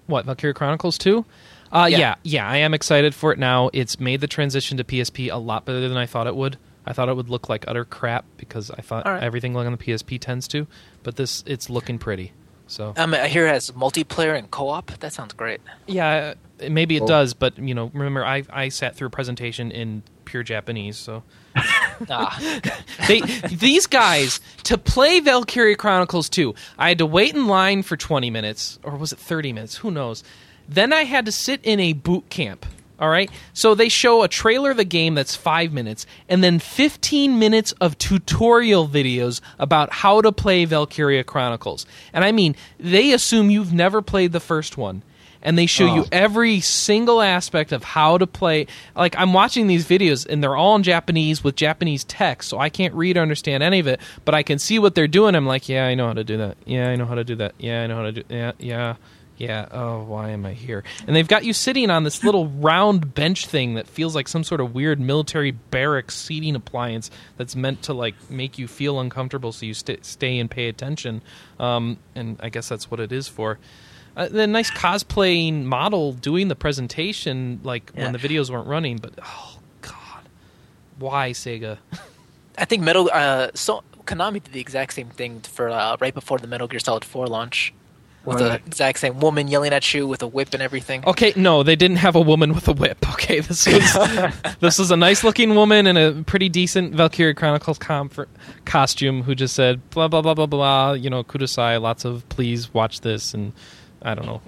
What 0.08 0.26
Valkyrie 0.26 0.54
Chronicles 0.54 0.98
two? 0.98 1.26
Uh, 1.72 1.88
yeah. 1.90 1.98
Yeah. 1.98 2.16
yeah, 2.24 2.50
I 2.50 2.58
am 2.58 2.74
excited 2.74 3.14
for 3.14 3.32
it 3.32 3.40
now. 3.40 3.70
It's 3.74 4.00
made 4.00 4.22
the 4.22 4.28
transition 4.28 4.78
to 4.78 4.84
PSP 4.84 5.32
a 5.32 5.38
lot 5.38 5.66
better 5.66 5.88
than 5.88 5.98
I 5.98 6.06
thought 6.06 6.28
it 6.28 6.36
would. 6.36 6.58
I 6.86 6.94
thought 6.94 7.10
it 7.10 7.16
would 7.16 7.30
look 7.30 7.50
like 7.50 7.66
utter 7.68 7.86
crap 7.86 8.26
because 8.38 8.72
I 8.72 8.82
thought 8.82 9.06
right. 9.06 9.22
everything 9.22 9.56
on 9.56 9.72
the 9.72 9.78
PSP 9.78 10.20
tends 10.20 10.48
to, 10.50 10.66
but 11.04 11.18
this 11.18 11.44
it's 11.46 11.70
looking 11.70 12.00
pretty. 12.00 12.32
So 12.70 12.93
Um, 12.95 13.13
I 13.13 13.28
hear 13.28 13.45
it 13.47 13.49
has 13.51 13.72
multiplayer 13.72 14.38
and 14.38 14.49
co-op. 14.49 14.91
That 14.99 15.11
sounds 15.11 15.34
great. 15.34 15.59
yeah, 15.88 16.34
uh, 16.63 16.70
maybe 16.70 16.95
it 16.95 16.99
Cool. 16.99 17.07
does, 17.07 17.34
but 17.34 17.57
you 17.59 17.74
know, 17.74 17.91
remember 17.93 18.24
I 18.26 18.43
I 18.49 18.70
sat 18.70 18.95
through 18.95 19.07
a 19.07 19.11
presentation 19.11 19.72
in 19.72 20.03
pure 20.26 20.43
Japanese, 20.43 20.95
so 20.97 21.24
Ah, 22.09 22.39
they 23.07 23.22
these 23.51 23.88
guys 23.88 24.39
to 24.63 24.78
play 24.78 25.20
Valkyrie 25.20 25.76
Chronicles 25.76 26.30
2, 26.30 26.53
I 26.78 26.89
had 26.89 26.99
to 26.99 27.05
wait 27.05 27.34
in 27.36 27.47
line 27.47 27.82
for 27.84 27.97
20 27.97 28.30
minutes 28.30 28.80
or 28.84 28.95
was 28.95 29.11
it 29.11 29.20
30 29.20 29.51
minutes, 29.53 29.78
who 29.78 29.91
knows. 29.91 30.24
Then 30.67 30.93
I 30.93 31.03
had 31.05 31.26
to 31.26 31.32
sit 31.32 31.59
in 31.63 31.80
a 31.80 31.93
boot 31.93 32.30
camp. 32.30 32.65
All 33.00 33.10
right? 33.10 33.32
So 33.54 33.76
they 33.76 33.89
show 33.89 34.24
a 34.24 34.28
trailer 34.28 34.72
of 34.72 34.78
the 34.78 34.84
game 34.84 35.16
that's 35.16 35.36
5 35.36 35.72
minutes 35.72 36.06
and 36.28 36.43
then 36.43 36.60
15 36.60 37.39
minutes 37.39 37.72
of 37.80 37.97
tutorial 37.97 38.88
videos 38.88 39.39
about 39.58 39.91
how 39.93 40.22
to 40.22 40.32
play 40.32 40.66
Valkyria 40.66 41.24
Chronicles. 41.24 41.86
And 42.14 42.26
I 42.26 42.32
mean, 42.32 42.56
they 42.80 43.14
assume 43.14 43.50
you've 43.50 43.74
never 43.74 44.02
played 44.02 44.34
the 44.34 44.39
first 44.41 44.78
one 44.78 45.02
and 45.41 45.58
they 45.58 45.66
show 45.68 45.86
you 45.86 46.02
Oh. 46.02 46.08
every 46.12 46.60
single 46.60 47.22
aspect 47.22 47.72
of 47.72 47.82
how 47.86 48.18
to 48.18 48.28
play. 48.28 48.68
Like 48.93 49.16
I'm 49.18 49.32
watching 49.32 49.68
these 49.68 49.86
videos 49.88 50.28
and 50.30 50.43
they're 50.43 50.58
all 50.58 50.76
in 50.76 50.84
Japanese 50.84 51.41
with 51.41 51.56
Japanese 51.56 52.04
text, 52.04 52.50
so 52.50 52.60
I 52.60 52.68
can't 52.68 52.93
read 52.93 53.16
or 53.16 53.22
understand 53.22 53.64
any 53.64 53.80
of 53.80 53.88
it, 53.88 54.02
but 54.26 54.36
I 54.36 54.43
can 54.43 54.60
see 54.60 54.80
what 54.80 54.95
they're 54.95 55.08
doing. 55.08 55.36
I'm 55.36 55.45
like, 55.47 55.70
yeah, 55.70 55.86
I 55.88 55.95
know 55.95 56.08
how 56.08 56.14
to 56.14 56.26
do 56.26 56.36
that. 56.39 56.58
Yeah, 56.66 56.89
I 56.89 56.97
know 56.97 57.06
how 57.06 57.16
to 57.16 57.24
do 57.24 57.36
that. 57.36 57.54
Yeah, 57.58 57.84
I 57.84 57.88
know 57.88 57.95
how 57.95 58.04
to 58.04 58.12
do. 58.12 58.24
Yeah, 58.28 58.52
yeah. 58.60 58.95
Yeah, 59.40 59.68
oh, 59.72 60.04
why 60.04 60.32
am 60.32 60.46
I 60.46 60.52
here? 60.52 60.84
And 61.08 61.16
they've 61.16 61.28
got 61.28 61.46
you 61.46 61.54
sitting 61.54 61.90
on 61.90 62.04
this 62.04 62.26
little 62.26 62.48
round 62.50 63.14
bench 63.16 63.46
thing 63.48 63.76
that 63.76 63.88
feels 63.88 64.14
like 64.14 64.28
some 64.28 64.44
sort 64.44 64.60
of 64.60 64.76
weird 64.76 65.00
military 65.00 65.52
barracks 65.52 66.16
seating 66.16 66.56
appliance 66.58 67.10
that's 67.38 67.56
meant 67.56 67.82
to 67.84 67.94
like 67.94 68.16
make 68.30 68.58
you 68.60 68.68
feel 68.68 69.00
uncomfortable 69.00 69.54
so 69.54 69.66
you 69.66 69.74
st- 69.74 70.06
stay 70.06 70.38
and 70.40 70.52
pay 70.52 70.68
attention. 70.68 71.22
Um, 71.58 71.98
and 72.16 72.38
I 72.42 72.50
guess 72.50 72.68
that's 72.68 72.92
what 72.92 73.00
it 73.00 73.14
is 73.14 73.30
for. 73.30 73.60
Uh, 74.18 74.28
the 74.28 74.46
nice 74.46 74.70
cosplaying 74.72 75.64
model 75.64 76.12
doing 76.12 76.50
the 76.50 76.56
presentation, 76.56 77.62
like 77.64 77.92
Yeah. 77.96 78.04
when 78.04 78.12
the 78.12 78.20
videos 78.20 78.50
weren't 78.50 78.68
running, 78.68 78.98
but 78.98 79.14
oh 79.24 79.60
god, 79.82 80.28
why 80.98 81.32
Sega? 81.32 81.78
I 82.58 82.66
think 82.66 82.84
Metal. 82.84 83.10
Uh, 83.14 83.52
so 83.54 83.84
Konami 84.04 84.44
did 84.44 84.52
the 84.52 84.60
exact 84.60 84.94
same 84.96 85.08
thing 85.12 85.40
for 85.40 85.70
uh, 85.70 85.96
right 86.02 86.14
before 86.14 86.40
the 86.40 86.48
Metal 86.48 86.68
Gear 86.68 86.82
Solid 86.82 87.06
4 87.06 87.28
launch. 87.28 87.74
With 88.30 88.40
the 88.40 88.56
exact 88.56 89.00
same 89.00 89.20
woman 89.20 89.48
yelling 89.48 89.74
at 89.74 89.94
you 89.94 90.08
with 90.08 90.22
a 90.22 90.28
whip 90.28 90.54
and 90.54 90.62
everything. 90.62 91.04
Okay, 91.06 91.34
no, 91.36 91.64
they 91.64 91.76
didn't 91.76 91.98
have 91.98 92.16
a 92.16 92.22
woman 92.22 92.54
with 92.54 92.68
a 92.68 92.74
whip. 92.74 93.06
Okay, 93.20 93.42
this 93.42 93.68
was 93.68 93.94
this 94.60 94.80
was 94.80 94.92
a 94.92 94.96
nice 94.96 95.24
looking 95.24 95.54
woman 95.54 95.86
in 95.88 95.98
a 95.98 96.24
pretty 96.24 96.48
decent 96.48 96.96
Valkyrie 96.96 97.34
Chronicles 97.34 97.78
costume 98.66 99.24
who 99.24 99.36
just 99.36 99.56
said 99.56 99.88
blah 99.90 100.08
blah 100.08 100.22
blah 100.22 100.34
blah 100.34 100.46
blah. 100.46 100.94
You 100.94 101.10
know, 101.10 101.24
kudasai, 101.24 101.82
lots 101.82 102.06
of 102.06 102.28
please 102.30 102.74
watch 102.74 103.02
this, 103.02 103.34
and 103.34 103.52
I 104.02 104.16
don't 104.16 104.26
know. 104.26 104.42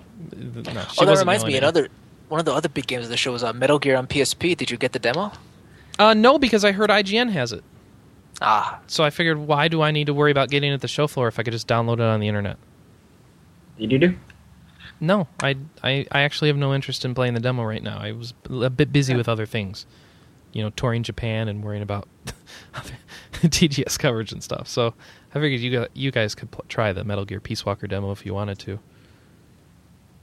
No, 0.74 0.82
she 0.94 1.02
oh, 1.02 1.06
that 1.06 1.18
reminds 1.18 1.44
me. 1.46 1.58
Another 1.58 1.90
one 2.30 2.40
of 2.40 2.46
the 2.46 2.54
other 2.54 2.70
big 2.70 2.88
games 2.88 3.04
of 3.04 3.10
the 3.10 3.18
show 3.18 3.34
was 3.34 3.44
uh, 3.44 3.52
Metal 3.52 3.78
Gear 3.78 3.98
on 3.98 4.08
PSP. 4.08 4.56
Did 4.56 4.72
you 4.72 4.78
get 4.78 4.94
the 4.94 5.00
demo? 5.00 5.32
Uh, 6.00 6.14
no, 6.14 6.40
because 6.40 6.64
I 6.64 6.72
heard 6.72 6.90
IGN 6.90 7.30
has 7.32 7.52
it, 7.52 7.64
Ah, 8.42 8.80
so 8.88 9.04
I 9.04 9.12
figured 9.12 9.38
why 9.38 9.68
do 9.68 9.82
I 9.82 9.92
need 9.92 10.08
to 10.08 10.14
worry 10.14 10.32
about 10.32 10.50
getting 10.50 10.72
it 10.72 10.76
at 10.76 10.82
the 10.82 10.88
show 10.88 11.06
floor 11.08 11.28
if 11.28 11.38
I 11.38 11.44
could 11.44 11.54
just 11.54 11.68
download 11.68 11.96
it 11.96 12.02
on 12.02 12.20
the 12.20 12.28
internet? 12.28 12.58
Did 13.78 13.92
you 13.92 14.00
do? 14.00 14.16
No, 15.00 15.28
I, 15.42 15.58
I, 15.84 16.06
I 16.12 16.22
actually 16.22 16.50
have 16.50 16.58
no 16.58 16.74
interest 16.76 17.06
in 17.06 17.16
playing 17.16 17.34
the 17.34 17.40
demo 17.40 17.64
right 17.64 17.82
now. 17.82 17.98
I 18.00 18.12
was 18.12 18.34
a 18.50 18.70
bit 18.70 18.94
busy 18.94 19.16
with 19.16 19.28
other 19.28 19.48
things, 19.48 19.88
you 20.54 20.62
know, 20.62 20.70
touring 20.72 21.02
Japan 21.02 21.48
and 21.48 21.64
worrying 21.64 21.82
about 21.82 22.08
TGS 23.34 23.98
coverage 24.00 24.32
and 24.32 24.44
stuff. 24.44 24.68
So 24.68 24.94
I 25.34 25.40
figured 25.40 25.60
you 25.60 25.72
got, 25.72 25.90
you 25.96 26.12
guys 26.12 26.36
could 26.36 26.52
pl- 26.52 26.66
try 26.70 26.94
the 26.94 27.04
Metal 27.04 27.26
Gear 27.26 27.40
Peace 27.40 27.66
Walker 27.66 27.88
demo 27.88 28.12
if 28.12 28.26
you 28.26 28.34
wanted 28.36 28.60
to. 28.60 28.80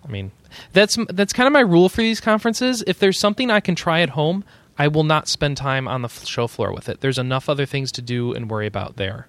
I 0.05 0.11
mean, 0.11 0.31
that's 0.73 0.97
that's 1.09 1.33
kind 1.33 1.47
of 1.49 1.53
my 1.53 1.61
rule 1.61 1.89
for 1.89 2.01
these 2.01 2.21
conferences. 2.21 2.85
If 2.87 3.01
there's 3.01 3.19
something 3.19 3.51
I 3.51 3.61
can 3.61 3.75
try 3.75 4.01
at 4.01 4.11
home, 4.11 4.45
I 4.79 4.87
will 4.87 5.03
not 5.03 5.27
spend 5.29 5.57
time 5.57 5.89
on 5.89 6.03
the 6.03 6.09
show 6.09 6.47
floor 6.47 6.73
with 6.73 6.89
it. 6.89 7.01
There's 7.01 7.19
enough 7.19 7.49
other 7.49 7.67
things 7.67 7.91
to 7.93 8.03
do 8.03 8.33
and 8.33 8.49
worry 8.49 8.69
about 8.69 8.97
there. 8.97 9.27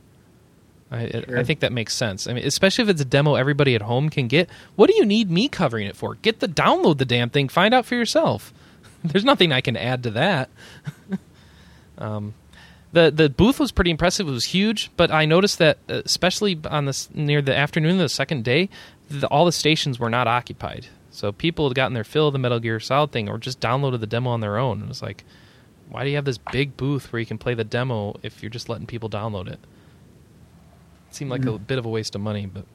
I, 0.92 1.04
I- 1.04 1.24
I 1.40 1.44
think 1.44 1.60
that 1.60 1.72
makes 1.72 1.96
sense. 1.96 2.28
I 2.28 2.34
mean, 2.34 2.46
especially 2.46 2.84
if 2.84 2.90
it's 2.90 3.02
a 3.02 3.06
demo 3.06 3.36
everybody 3.36 3.76
at 3.76 3.82
home 3.84 4.10
can 4.10 4.28
get. 4.28 4.50
What 4.76 4.90
do 4.90 4.96
you 4.96 5.06
need 5.06 5.30
me 5.30 5.48
covering 5.48 5.86
it 5.88 5.96
for? 5.96 6.16
Get 6.16 6.40
the 6.40 6.48
download 6.48 6.98
the 6.98 7.06
damn 7.06 7.30
thing. 7.30 7.48
Find 7.50 7.74
out 7.74 7.86
for 7.86 7.96
yourself. 7.96 8.52
There's 9.04 9.24
nothing 9.26 9.52
I 9.52 9.62
can 9.62 9.78
add 9.78 10.04
to 10.04 10.10
that. 10.12 10.50
um, 11.98 12.34
the 12.92 13.12
the 13.12 13.30
booth 13.30 13.60
was 13.60 13.72
pretty 13.72 13.92
impressive. 13.92 14.28
It 14.28 14.32
was 14.32 14.46
huge, 14.46 14.90
but 14.98 15.12
I 15.12 15.26
noticed 15.26 15.60
that 15.60 15.78
uh, 15.90 16.02
especially 16.06 16.60
on 16.66 16.86
this 16.86 17.10
near 17.14 17.42
the 17.42 17.56
afternoon 17.56 17.92
of 17.94 18.00
the 18.00 18.10
second 18.10 18.44
day, 18.44 18.70
the, 19.10 19.28
all 19.28 19.46
the 19.46 19.52
stations 19.52 20.00
were 20.00 20.10
not 20.10 20.28
occupied. 20.28 20.88
So 21.12 21.32
people 21.32 21.68
had 21.68 21.76
gotten 21.76 21.94
their 21.94 22.04
fill 22.04 22.28
of 22.28 22.34
the 22.34 22.40
Metal 22.40 22.60
Gear 22.60 22.80
Solid 22.80 23.12
thing, 23.12 23.30
or 23.30 23.38
just 23.38 23.60
downloaded 23.60 24.00
the 24.00 24.08
demo 24.08 24.30
on 24.32 24.40
their 24.42 24.58
own. 24.58 24.78
And 24.78 24.84
it 24.86 24.90
was 24.90 25.02
like, 25.02 25.24
why 25.90 26.04
do 26.04 26.10
you 26.10 26.16
have 26.16 26.26
this 26.26 26.38
big 26.38 26.78
booth 26.78 27.12
where 27.12 27.20
you 27.20 27.26
can 27.26 27.38
play 27.38 27.54
the 27.54 27.64
demo 27.64 28.16
if 28.24 28.42
you're 28.42 28.50
just 28.50 28.70
letting 28.70 28.88
people 28.88 29.10
download 29.10 29.48
it? 29.48 29.60
It 31.10 31.16
seemed 31.16 31.32
like 31.32 31.45
a 31.45 31.57
bit 31.57 31.78
of 31.78 31.86
a 31.86 31.89
waste 31.89 32.16
of 32.16 32.22
money, 32.22 32.45
but 32.45 32.66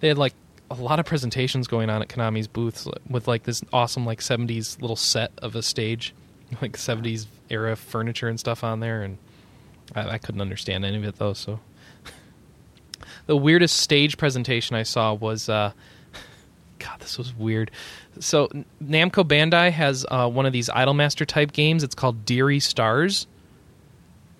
they 0.00 0.08
had 0.08 0.18
like 0.18 0.34
a 0.70 0.74
lot 0.74 0.98
of 0.98 1.04
presentations 1.04 1.68
going 1.68 1.90
on 1.90 2.00
at 2.00 2.08
Konami's 2.08 2.48
booths 2.48 2.88
with 3.08 3.28
like 3.28 3.42
this 3.42 3.62
awesome 3.72 4.06
like 4.06 4.20
70s 4.20 4.80
little 4.80 4.96
set 4.96 5.32
of 5.38 5.54
a 5.54 5.62
stage, 5.62 6.14
like 6.62 6.72
70s 6.72 7.26
era 7.50 7.76
furniture 7.76 8.28
and 8.28 8.40
stuff 8.40 8.64
on 8.64 8.80
there, 8.80 9.02
and 9.02 9.18
I, 9.94 10.10
I 10.10 10.18
couldn't 10.18 10.40
understand 10.40 10.84
any 10.84 10.96
of 10.96 11.04
it 11.04 11.16
though. 11.16 11.34
So 11.34 11.60
the 13.26 13.36
weirdest 13.36 13.76
stage 13.76 14.16
presentation 14.16 14.74
I 14.74 14.84
saw 14.84 15.12
was, 15.12 15.50
uh, 15.50 15.72
God, 16.78 17.00
this 17.00 17.18
was 17.18 17.34
weird. 17.34 17.70
So 18.20 18.48
Namco 18.82 19.24
Bandai 19.24 19.70
has 19.70 20.06
uh, 20.10 20.28
one 20.30 20.46
of 20.46 20.54
these 20.54 20.70
Idolmaster 20.70 21.26
type 21.26 21.52
games. 21.52 21.84
It's 21.84 21.94
called 21.94 22.24
Dearly 22.24 22.60
Stars 22.60 23.26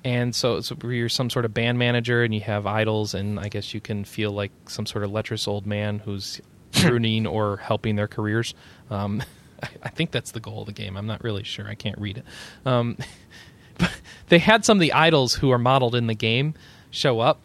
and 0.04 0.34
so, 0.34 0.60
so 0.60 0.76
you're 0.84 1.08
some 1.08 1.30
sort 1.30 1.44
of 1.44 1.54
band 1.54 1.78
manager 1.78 2.24
and 2.24 2.34
you 2.34 2.40
have 2.40 2.66
idols 2.66 3.14
and 3.14 3.38
i 3.38 3.48
guess 3.48 3.72
you 3.72 3.80
can 3.80 4.04
feel 4.04 4.32
like 4.32 4.50
some 4.68 4.84
sort 4.84 5.04
of 5.04 5.12
lecherous 5.12 5.46
old 5.46 5.66
man 5.66 6.00
who's 6.00 6.40
ruining 6.84 7.26
or 7.26 7.58
helping 7.58 7.96
their 7.96 8.08
careers. 8.08 8.54
Um, 8.90 9.22
I, 9.62 9.68
I 9.84 9.88
think 9.88 10.10
that's 10.10 10.32
the 10.32 10.40
goal 10.40 10.60
of 10.60 10.66
the 10.66 10.72
game. 10.72 10.96
I'm 10.96 11.06
not 11.06 11.22
really 11.22 11.44
sure. 11.44 11.66
I 11.66 11.74
can't 11.74 11.98
read 11.98 12.18
it. 12.18 12.24
Um, 12.66 12.96
but 13.78 13.92
they 14.28 14.38
had 14.38 14.64
some 14.64 14.78
of 14.78 14.80
the 14.80 14.92
idols 14.92 15.34
who 15.34 15.50
are 15.50 15.58
modeled 15.58 15.94
in 15.94 16.06
the 16.06 16.14
game 16.14 16.54
show 16.90 17.20
up. 17.20 17.40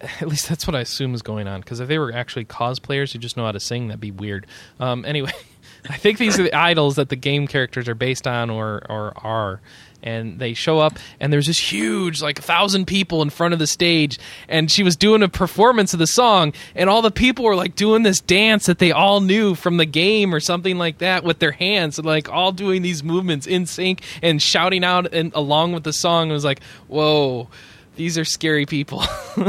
At 0.00 0.28
least 0.28 0.48
that's 0.48 0.66
what 0.66 0.76
i 0.76 0.80
assume 0.80 1.14
is 1.14 1.22
going 1.22 1.48
on 1.48 1.60
because 1.60 1.80
if 1.80 1.88
they 1.88 1.98
were 1.98 2.12
actually 2.12 2.44
cosplayers 2.44 3.12
who 3.12 3.18
just 3.18 3.36
know 3.36 3.44
how 3.44 3.52
to 3.52 3.58
sing 3.58 3.88
that'd 3.88 4.00
be 4.00 4.10
weird. 4.10 4.46
Um, 4.78 5.04
anyway 5.04 5.32
I 5.88 5.96
think 5.96 6.18
these 6.18 6.38
are 6.38 6.42
the 6.44 6.54
idols 6.54 6.96
that 6.96 7.08
the 7.08 7.16
game 7.16 7.48
characters 7.48 7.88
are 7.88 7.94
based 7.94 8.26
on 8.26 8.50
or, 8.50 8.82
or 8.88 9.12
are. 9.16 9.60
And 10.02 10.40
they 10.40 10.52
show 10.52 10.80
up, 10.80 10.98
and 11.20 11.32
there's 11.32 11.46
this 11.46 11.58
huge, 11.58 12.20
like 12.22 12.40
a 12.40 12.42
thousand 12.42 12.86
people 12.86 13.22
in 13.22 13.30
front 13.30 13.54
of 13.54 13.60
the 13.60 13.68
stage. 13.68 14.18
And 14.48 14.68
she 14.70 14.82
was 14.82 14.96
doing 14.96 15.22
a 15.22 15.28
performance 15.28 15.92
of 15.92 16.00
the 16.00 16.08
song, 16.08 16.52
and 16.74 16.90
all 16.90 17.02
the 17.02 17.10
people 17.10 17.44
were 17.44 17.54
like 17.54 17.76
doing 17.76 18.02
this 18.02 18.20
dance 18.20 18.66
that 18.66 18.78
they 18.78 18.90
all 18.90 19.20
knew 19.20 19.54
from 19.54 19.76
the 19.76 19.86
game 19.86 20.34
or 20.34 20.40
something 20.40 20.76
like 20.76 20.98
that 20.98 21.22
with 21.22 21.38
their 21.38 21.52
hands, 21.52 21.98
and, 21.98 22.06
like 22.06 22.28
all 22.28 22.50
doing 22.50 22.82
these 22.82 23.04
movements 23.04 23.46
in 23.46 23.64
sync 23.66 24.02
and 24.22 24.42
shouting 24.42 24.84
out 24.84 25.12
and 25.14 25.32
along 25.34 25.72
with 25.72 25.84
the 25.84 25.92
song. 25.92 26.30
It 26.30 26.32
was 26.32 26.44
like, 26.44 26.62
whoa, 26.88 27.48
these 27.96 28.18
are 28.18 28.24
scary 28.24 28.66
people. 28.66 29.04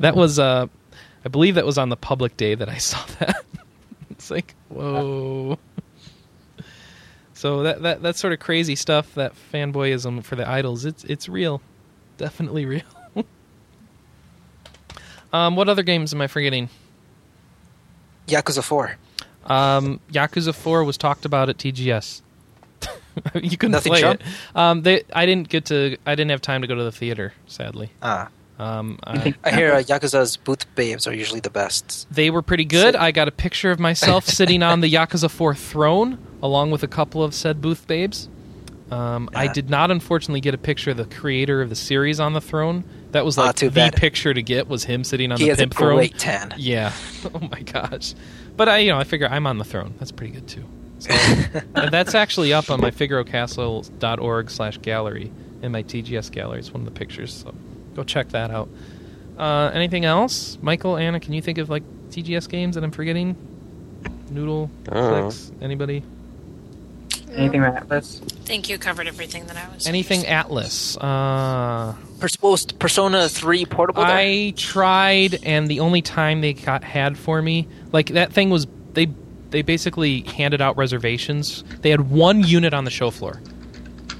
that 0.00 0.14
was, 0.14 0.38
uh, 0.38 0.66
I 1.24 1.28
believe 1.28 1.54
that 1.54 1.64
was 1.64 1.78
on 1.78 1.88
the 1.88 1.96
public 1.96 2.36
day 2.36 2.54
that 2.54 2.68
I 2.68 2.78
saw 2.78 3.04
that. 3.20 3.44
It's 4.10 4.30
like, 4.30 4.54
whoa. 4.68 5.58
So 7.44 7.62
that 7.62 7.82
that 7.82 8.00
that 8.00 8.16
sort 8.16 8.32
of 8.32 8.40
crazy 8.40 8.74
stuff, 8.74 9.12
that 9.16 9.34
fanboyism 9.52 10.24
for 10.24 10.34
the 10.34 10.48
idols, 10.48 10.86
it's 10.86 11.04
it's 11.04 11.28
real, 11.28 11.60
definitely 12.16 12.64
real. 12.74 12.80
um, 15.30 15.54
what 15.54 15.68
other 15.68 15.82
games 15.82 16.14
am 16.14 16.22
I 16.22 16.26
forgetting? 16.26 16.70
Yakuza 18.28 18.62
4. 18.64 18.96
Um, 19.44 20.00
Yakuza 20.10 20.54
Four 20.54 20.84
was 20.84 20.96
talked 20.96 21.26
about 21.26 21.50
at 21.50 21.58
TGS. 21.58 22.22
you 23.34 23.58
couldn't 23.58 23.72
Nothing 23.72 23.92
play 23.92 24.00
it. 24.10 24.22
Um, 24.54 24.80
they, 24.80 25.02
I 25.12 25.26
didn't 25.26 25.50
get 25.50 25.66
to. 25.66 25.98
I 26.06 26.14
didn't 26.14 26.30
have 26.30 26.40
time 26.40 26.62
to 26.62 26.66
go 26.66 26.74
to 26.74 26.82
the 26.84 26.92
theater. 26.92 27.34
Sadly, 27.46 27.90
Ah. 28.00 28.28
Um, 28.58 28.98
I, 29.04 29.34
I 29.44 29.50
hear 29.52 29.72
uh, 29.72 29.82
Yakuza's 29.82 30.36
booth 30.36 30.72
babes 30.76 31.06
are 31.06 31.14
usually 31.14 31.40
the 31.40 31.50
best. 31.50 32.06
They 32.10 32.30
were 32.30 32.42
pretty 32.42 32.64
good. 32.64 32.94
So- 32.94 33.00
I 33.00 33.10
got 33.10 33.26
a 33.28 33.32
picture 33.32 33.70
of 33.70 33.80
myself 33.80 34.24
sitting 34.28 34.62
on 34.62 34.80
the 34.80 34.92
Yakuza 34.92 35.30
4 35.30 35.54
throne, 35.54 36.18
along 36.42 36.70
with 36.70 36.82
a 36.82 36.88
couple 36.88 37.22
of 37.22 37.34
said 37.34 37.60
booth 37.60 37.86
babes. 37.86 38.28
Um, 38.90 39.28
I 39.34 39.48
did 39.48 39.70
not, 39.70 39.90
unfortunately, 39.90 40.40
get 40.40 40.54
a 40.54 40.58
picture 40.58 40.90
of 40.92 40.96
the 40.98 41.06
creator 41.06 41.62
of 41.62 41.68
the 41.68 41.74
series 41.74 42.20
on 42.20 42.32
the 42.34 42.40
throne. 42.40 42.84
That 43.12 43.24
was 43.24 43.36
Ah, 43.38 43.46
like 43.46 43.56
too 43.56 43.68
the 43.70 43.74
bad. 43.74 43.96
picture 43.96 44.32
to 44.34 44.42
get 44.42 44.68
was 44.68 44.84
him 44.84 45.02
sitting 45.04 45.32
on 45.32 45.38
He 45.38 45.44
the 45.44 45.50
has 45.50 45.58
a 45.58 45.62
pimp 45.62 45.74
throne. 45.74 45.96
great 45.96 46.18
tan. 46.18 46.54
Yeah. 46.58 46.92
Oh 47.34 47.40
my 47.50 47.60
gosh. 47.62 48.14
But 48.56 48.68
I, 48.68 48.78
you 48.78 48.90
know, 48.92 48.98
I 48.98 49.04
figure 49.04 49.26
I'm 49.26 49.46
on 49.46 49.58
the 49.58 49.64
throne. 49.64 49.94
That's 49.98 50.12
pretty 50.12 50.34
good 50.34 50.46
too. 50.46 50.64
So, 51.00 51.12
that's 51.72 52.14
actually 52.14 52.52
up 52.52 52.70
on 52.70 52.80
my 52.80 52.90
FigaroCastle.org 52.92 54.50
slash 54.50 54.78
gallery 54.78 55.32
in 55.62 55.72
my 55.72 55.82
TGS 55.82 56.30
gallery. 56.30 56.58
It's 56.60 56.72
one 56.72 56.82
of 56.86 56.92
the 56.92 56.96
pictures. 56.98 57.32
So 57.34 57.54
go 57.94 58.04
check 58.04 58.28
that 58.30 58.50
out. 58.50 58.68
Uh, 59.38 59.70
anything 59.74 60.04
else, 60.04 60.58
Michael, 60.62 60.96
Anna? 60.96 61.18
Can 61.20 61.32
you 61.32 61.42
think 61.42 61.58
of 61.58 61.68
like 61.68 61.82
TGS 62.10 62.48
games 62.48 62.74
that 62.76 62.84
I'm 62.84 62.90
forgetting? 62.90 63.36
Noodle. 64.30 64.70
Anybody? 65.60 66.02
Anything 67.32 67.62
with 67.62 67.74
Atlus? 67.74 68.22
I 68.22 68.26
think 68.44 68.68
you 68.68 68.78
covered 68.78 69.08
everything 69.08 69.46
that 69.46 69.56
I 69.56 69.74
was. 69.74 69.86
Anything 69.88 70.20
Atlus? 70.22 70.96
Uh, 71.00 71.94
Pers- 72.20 72.36
Persona 72.78 73.28
3 73.28 73.64
portable 73.66 74.02
there? 74.04 74.12
I 74.16 74.52
tried, 74.56 75.40
and 75.42 75.66
the 75.68 75.80
only 75.80 76.00
time 76.00 76.40
they 76.42 76.52
got 76.52 76.84
had 76.84 77.18
for 77.18 77.42
me, 77.42 77.66
like 77.92 78.08
that 78.10 78.32
thing 78.32 78.50
was 78.50 78.66
they 78.92 79.08
they 79.50 79.62
basically 79.62 80.20
handed 80.22 80.60
out 80.60 80.76
reservations. 80.76 81.64
They 81.82 81.90
had 81.90 82.08
one 82.10 82.42
unit 82.44 82.72
on 82.74 82.84
the 82.84 82.90
show 82.90 83.10
floor, 83.10 83.40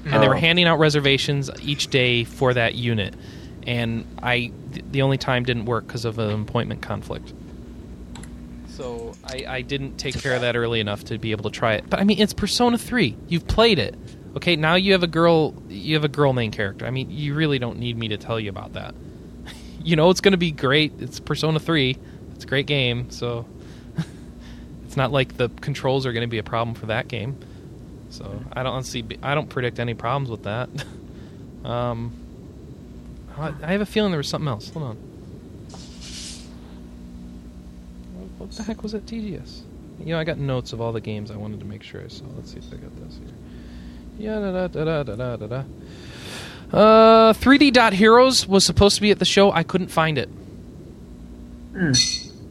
and 0.05 0.21
they 0.21 0.27
were 0.27 0.35
Oh. 0.35 0.39
handing 0.39 0.65
out 0.65 0.79
reservations 0.79 1.49
each 1.61 1.87
day 1.87 2.23
for 2.25 2.53
that 2.53 2.75
unit. 2.75 3.13
And 3.65 4.05
I, 4.21 4.51
th- 4.73 4.85
the 4.91 5.01
only 5.01 5.17
time 5.17 5.43
didn't 5.43 5.65
work 5.65 5.87
because 5.87 6.05
of 6.05 6.19
an 6.19 6.41
appointment 6.41 6.81
conflict. 6.81 7.33
So 8.75 9.13
I, 9.23 9.45
I 9.47 9.61
didn't 9.61 9.97
take 9.97 10.19
care 10.21 10.33
of 10.35 10.41
that 10.41 10.57
early 10.57 10.81
enough 10.81 11.05
to 11.05 11.17
be 11.17 11.31
able 11.31 11.49
to 11.49 11.49
try 11.49 11.75
it. 11.75 11.89
But 11.89 12.01
I 12.01 12.03
mean, 12.03 12.19
it's 12.19 12.33
Persona 12.33 12.77
Three. 12.77 13.15
You've 13.29 13.47
played 13.47 13.79
it. 13.79 13.95
Okay, 14.35 14.57
now 14.57 14.75
you 14.75 14.91
have 14.91 15.03
a 15.03 15.07
girl. 15.07 15.55
You 15.69 15.95
have 15.95 16.03
a 16.03 16.09
girl 16.09 16.33
main 16.33 16.51
character. 16.51 16.85
I 16.85 16.91
mean, 16.91 17.09
you 17.09 17.35
really 17.35 17.57
don't 17.57 17.79
need 17.79 17.97
me 17.97 18.09
to 18.09 18.17
tell 18.17 18.37
you 18.37 18.49
about 18.49 18.73
that. 18.73 18.93
you 19.81 19.95
know 19.95 20.09
it's 20.09 20.19
going 20.19 20.33
to 20.33 20.37
be 20.37 20.51
great. 20.51 20.91
It's 20.99 21.21
Persona 21.21 21.57
3. 21.57 21.97
It's 22.33 22.43
a 22.43 22.47
great 22.47 22.65
game, 22.65 23.11
so 23.11 23.45
it's 24.85 24.97
not 24.97 25.13
like 25.13 25.37
the 25.37 25.47
controls 25.61 26.05
are 26.05 26.11
going 26.11 26.27
to 26.27 26.27
be 26.27 26.39
a 26.39 26.43
problem 26.43 26.75
for 26.75 26.87
that 26.87 27.07
game. 27.07 27.37
So 28.09 28.43
I 28.51 28.63
don't 28.63 28.83
see 28.83 29.05
I 29.23 29.35
don't 29.35 29.49
predict 29.49 29.79
any 29.79 29.93
problems 29.93 30.29
with 30.29 30.43
that. 30.43 30.69
um 31.63 32.24
I 33.37 33.53
I 33.63 33.71
have 33.71 33.81
a 33.81 33.85
feeling 33.85 34.11
there 34.11 34.17
was 34.17 34.27
something 34.27 34.47
else. 34.47 34.69
Hold 34.69 34.85
on. 34.85 34.95
What 38.37 38.51
the 38.51 38.63
heck 38.63 38.83
was 38.83 38.93
at 38.93 39.05
TGS? 39.05 39.61
You 39.99 40.07
know, 40.07 40.19
I 40.19 40.23
got 40.23 40.37
notes 40.37 40.73
of 40.73 40.81
all 40.81 40.91
the 40.91 41.01
games 41.01 41.31
I 41.31 41.37
wanted 41.37 41.59
to 41.61 41.65
make 41.65 41.83
sure 41.83 42.01
I 42.03 42.07
saw. 42.07 42.25
Let's 42.35 42.51
see 42.51 42.59
if 42.59 42.71
I 42.71 42.77
got 42.77 42.95
this 42.97 43.17
here. 43.17 43.33
Yeah, 44.17 44.39
da 44.39 44.67
da 44.67 44.67
da 44.67 45.03
da 45.03 45.15
da 45.15 45.35
da 45.35 45.47
da. 45.47 45.63
Uh, 46.77 47.33
3D 47.33 47.71
Dot 47.71 47.93
Heroes 47.93 48.47
was 48.47 48.65
supposed 48.65 48.95
to 48.95 49.01
be 49.01 49.11
at 49.11 49.19
the 49.19 49.25
show. 49.25 49.51
I 49.51 49.63
couldn't 49.63 49.87
find 49.89 50.17
it. 50.17 50.29
Hmm. 51.73 51.91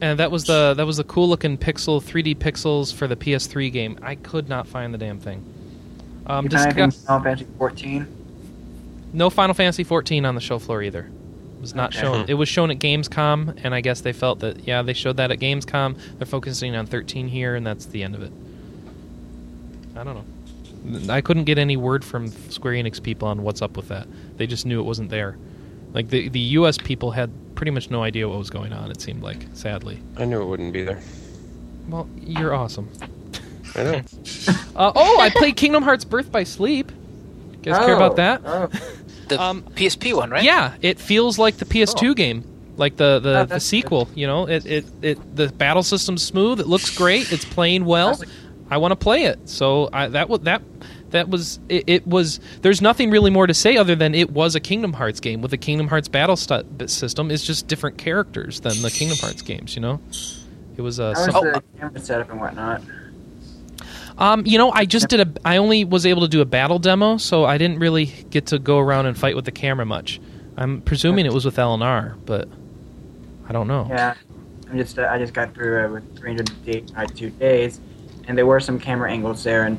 and 0.01 0.19
that 0.19 0.29
was 0.29 0.43
the 0.43 0.75
that 0.75 0.85
was 0.85 0.97
the 0.97 1.03
cool 1.03 1.27
looking 1.27 1.57
pixel 1.57 1.99
3D 2.03 2.35
pixels 2.37 2.93
for 2.93 3.07
the 3.07 3.15
PS3 3.15 3.71
game. 3.71 3.97
I 4.01 4.15
could 4.15 4.47
not 4.47 4.67
find 4.67 4.93
the 4.93 4.99
damn 4.99 5.19
thing. 5.19 5.43
Um, 6.27 6.45
you 6.45 6.51
find 6.51 6.77
anything 6.77 6.91
Final 6.91 7.23
Fantasy 7.23 7.47
14? 7.57 8.07
No 9.15 9.29
Final 9.29 9.53
Fantasy 9.53 9.83
14 9.83 10.25
on 10.25 10.35
the 10.35 10.41
show 10.41 10.59
floor 10.59 10.81
either. 10.83 11.09
It 11.55 11.61
was 11.61 11.73
not 11.73 11.95
Okay. 11.95 12.01
shown. 12.01 12.25
It 12.27 12.35
was 12.35 12.47
shown 12.49 12.69
at 12.69 12.79
Gamescom, 12.79 13.59
and 13.63 13.73
I 13.73 13.81
guess 13.81 14.01
they 14.01 14.13
felt 14.13 14.39
that 14.41 14.67
yeah, 14.67 14.81
they 14.81 14.93
showed 14.93 15.17
that 15.17 15.31
at 15.31 15.39
Gamescom. 15.39 15.97
They're 16.17 16.25
focusing 16.27 16.75
on 16.75 16.85
13 16.85 17.27
here, 17.27 17.55
and 17.55 17.65
that's 17.65 17.85
the 17.85 18.03
end 18.03 18.13
of 18.15 18.21
it. 18.21 18.31
I 19.95 20.03
don't 20.03 20.15
know. 20.15 21.13
I 21.13 21.21
couldn't 21.21 21.45
get 21.45 21.57
any 21.57 21.77
word 21.77 22.05
from 22.05 22.27
Square 22.51 22.73
Enix 22.73 23.01
people 23.01 23.27
on 23.27 23.41
what's 23.41 23.61
up 23.61 23.75
with 23.75 23.87
that. 23.87 24.07
They 24.37 24.45
just 24.45 24.65
knew 24.65 24.79
it 24.79 24.83
wasn't 24.83 25.09
there. 25.09 25.37
Like 25.93 26.09
the 26.09 26.29
the 26.29 26.39
U.S. 26.39 26.77
people 26.77 27.11
had 27.11 27.31
pretty 27.55 27.71
much 27.71 27.89
no 27.89 28.03
idea 28.03 28.27
what 28.27 28.37
was 28.37 28.49
going 28.49 28.73
on. 28.73 28.91
It 28.91 29.01
seemed 29.01 29.23
like, 29.23 29.47
sadly. 29.53 29.99
I 30.17 30.25
knew 30.25 30.41
it 30.41 30.45
wouldn't 30.45 30.73
be 30.73 30.83
there. 30.83 31.01
Well, 31.87 32.07
you're 32.19 32.53
awesome. 32.53 32.89
I 33.75 33.83
know. 33.83 34.01
Uh, 34.75 34.91
oh, 34.93 35.21
I 35.21 35.29
played 35.29 35.55
Kingdom 35.55 35.83
Hearts 35.83 36.03
Birth 36.03 36.33
by 36.33 36.43
Sleep. 36.43 36.91
You 36.91 37.57
guys 37.71 37.85
care 37.85 37.95
about 37.95 38.17
that? 38.17 38.41
Oh. 38.45 38.69
The 39.27 39.41
Um, 39.41 39.63
PSP 39.75 40.13
one, 40.15 40.29
right? 40.29 40.43
Yeah, 40.43 40.73
it 40.81 40.99
feels 40.99 41.37
like 41.39 41.57
the 41.57 41.65
PS2 41.65 42.11
Oh. 42.11 42.13
game, 42.13 42.43
like 42.77 42.97
the 42.97 43.19
the, 43.19 43.29
Oh, 43.29 43.39
the 43.41 43.45
that's 43.45 43.65
sequel. 43.65 44.07
You 44.15 44.27
know, 44.27 44.47
it, 44.47 44.65
it 44.65 44.85
it 45.01 45.35
the 45.35 45.47
battle 45.49 45.83
system's 45.83 46.23
smooth. 46.23 46.59
It 46.59 46.67
looks 46.67 46.95
great. 46.95 47.31
It's 47.31 47.45
playing 47.45 47.85
well. 47.85 48.19
I 48.69 48.77
want 48.77 48.91
to 48.93 48.95
play 48.95 49.25
it. 49.25 49.47
So 49.47 49.89
I, 49.93 50.07
that 50.07 50.27
was 50.29 50.39
that 50.41 50.61
that 51.11 51.29
was 51.29 51.59
it, 51.69 51.83
it. 51.87 52.07
Was 52.07 52.39
there's 52.61 52.81
nothing 52.81 53.11
really 53.11 53.29
more 53.29 53.45
to 53.47 53.53
say 53.53 53.77
other 53.77 53.95
than 53.95 54.15
it 54.15 54.31
was 54.31 54.55
a 54.55 54.59
Kingdom 54.59 54.93
Hearts 54.93 55.19
game 55.19 55.41
with 55.41 55.53
a 55.53 55.57
Kingdom 55.57 55.87
Hearts 55.87 56.07
battle 56.07 56.35
stu- 56.35 56.63
system. 56.87 57.29
It's 57.31 57.43
just 57.43 57.67
different 57.67 57.97
characters 57.99 58.59
than 58.61 58.81
the 58.81 58.89
Kingdom 58.89 59.17
Hearts 59.19 59.41
games. 59.43 59.75
You 59.75 59.81
know, 59.81 60.01
it 60.77 60.81
was 60.81 60.97
a. 60.99 61.13
How 61.15 61.25
was 61.25 61.33
sim- 61.33 61.51
the 61.53 61.63
camera 61.79 61.99
setup 61.99 62.31
and 62.31 62.39
whatnot? 62.41 62.81
Um, 64.17 64.45
you 64.45 64.57
know, 64.57 64.71
I 64.71 64.85
just 64.85 65.09
did 65.09 65.19
a. 65.21 65.31
I 65.43 65.57
only 65.57 65.83
was 65.83 66.05
able 66.05 66.21
to 66.21 66.27
do 66.27 66.41
a 66.41 66.45
battle 66.45 66.79
demo, 66.79 67.17
so 67.17 67.45
I 67.45 67.57
didn't 67.57 67.79
really 67.79 68.05
get 68.05 68.47
to 68.47 68.59
go 68.59 68.79
around 68.79 69.05
and 69.07 69.17
fight 69.17 69.35
with 69.35 69.45
the 69.45 69.51
camera 69.51 69.85
much. 69.85 70.19
I'm 70.57 70.81
presuming 70.81 71.25
it 71.25 71.33
was 71.33 71.43
with 71.45 71.57
LNR, 71.57 72.15
but 72.25 72.47
I 73.47 73.51
don't 73.51 73.67
know. 73.67 73.87
Yeah, 73.89 74.15
I'm 74.69 74.77
just 74.77 74.97
uh, 74.97 75.07
I 75.09 75.17
just 75.17 75.33
got 75.33 75.53
through 75.53 75.85
uh, 75.85 75.89
with 75.89 76.17
382 76.17 77.29
days, 77.31 77.79
and 78.27 78.37
there 78.37 78.45
were 78.45 78.59
some 78.61 78.79
camera 78.79 79.11
angles 79.11 79.43
there, 79.43 79.65
and 79.65 79.77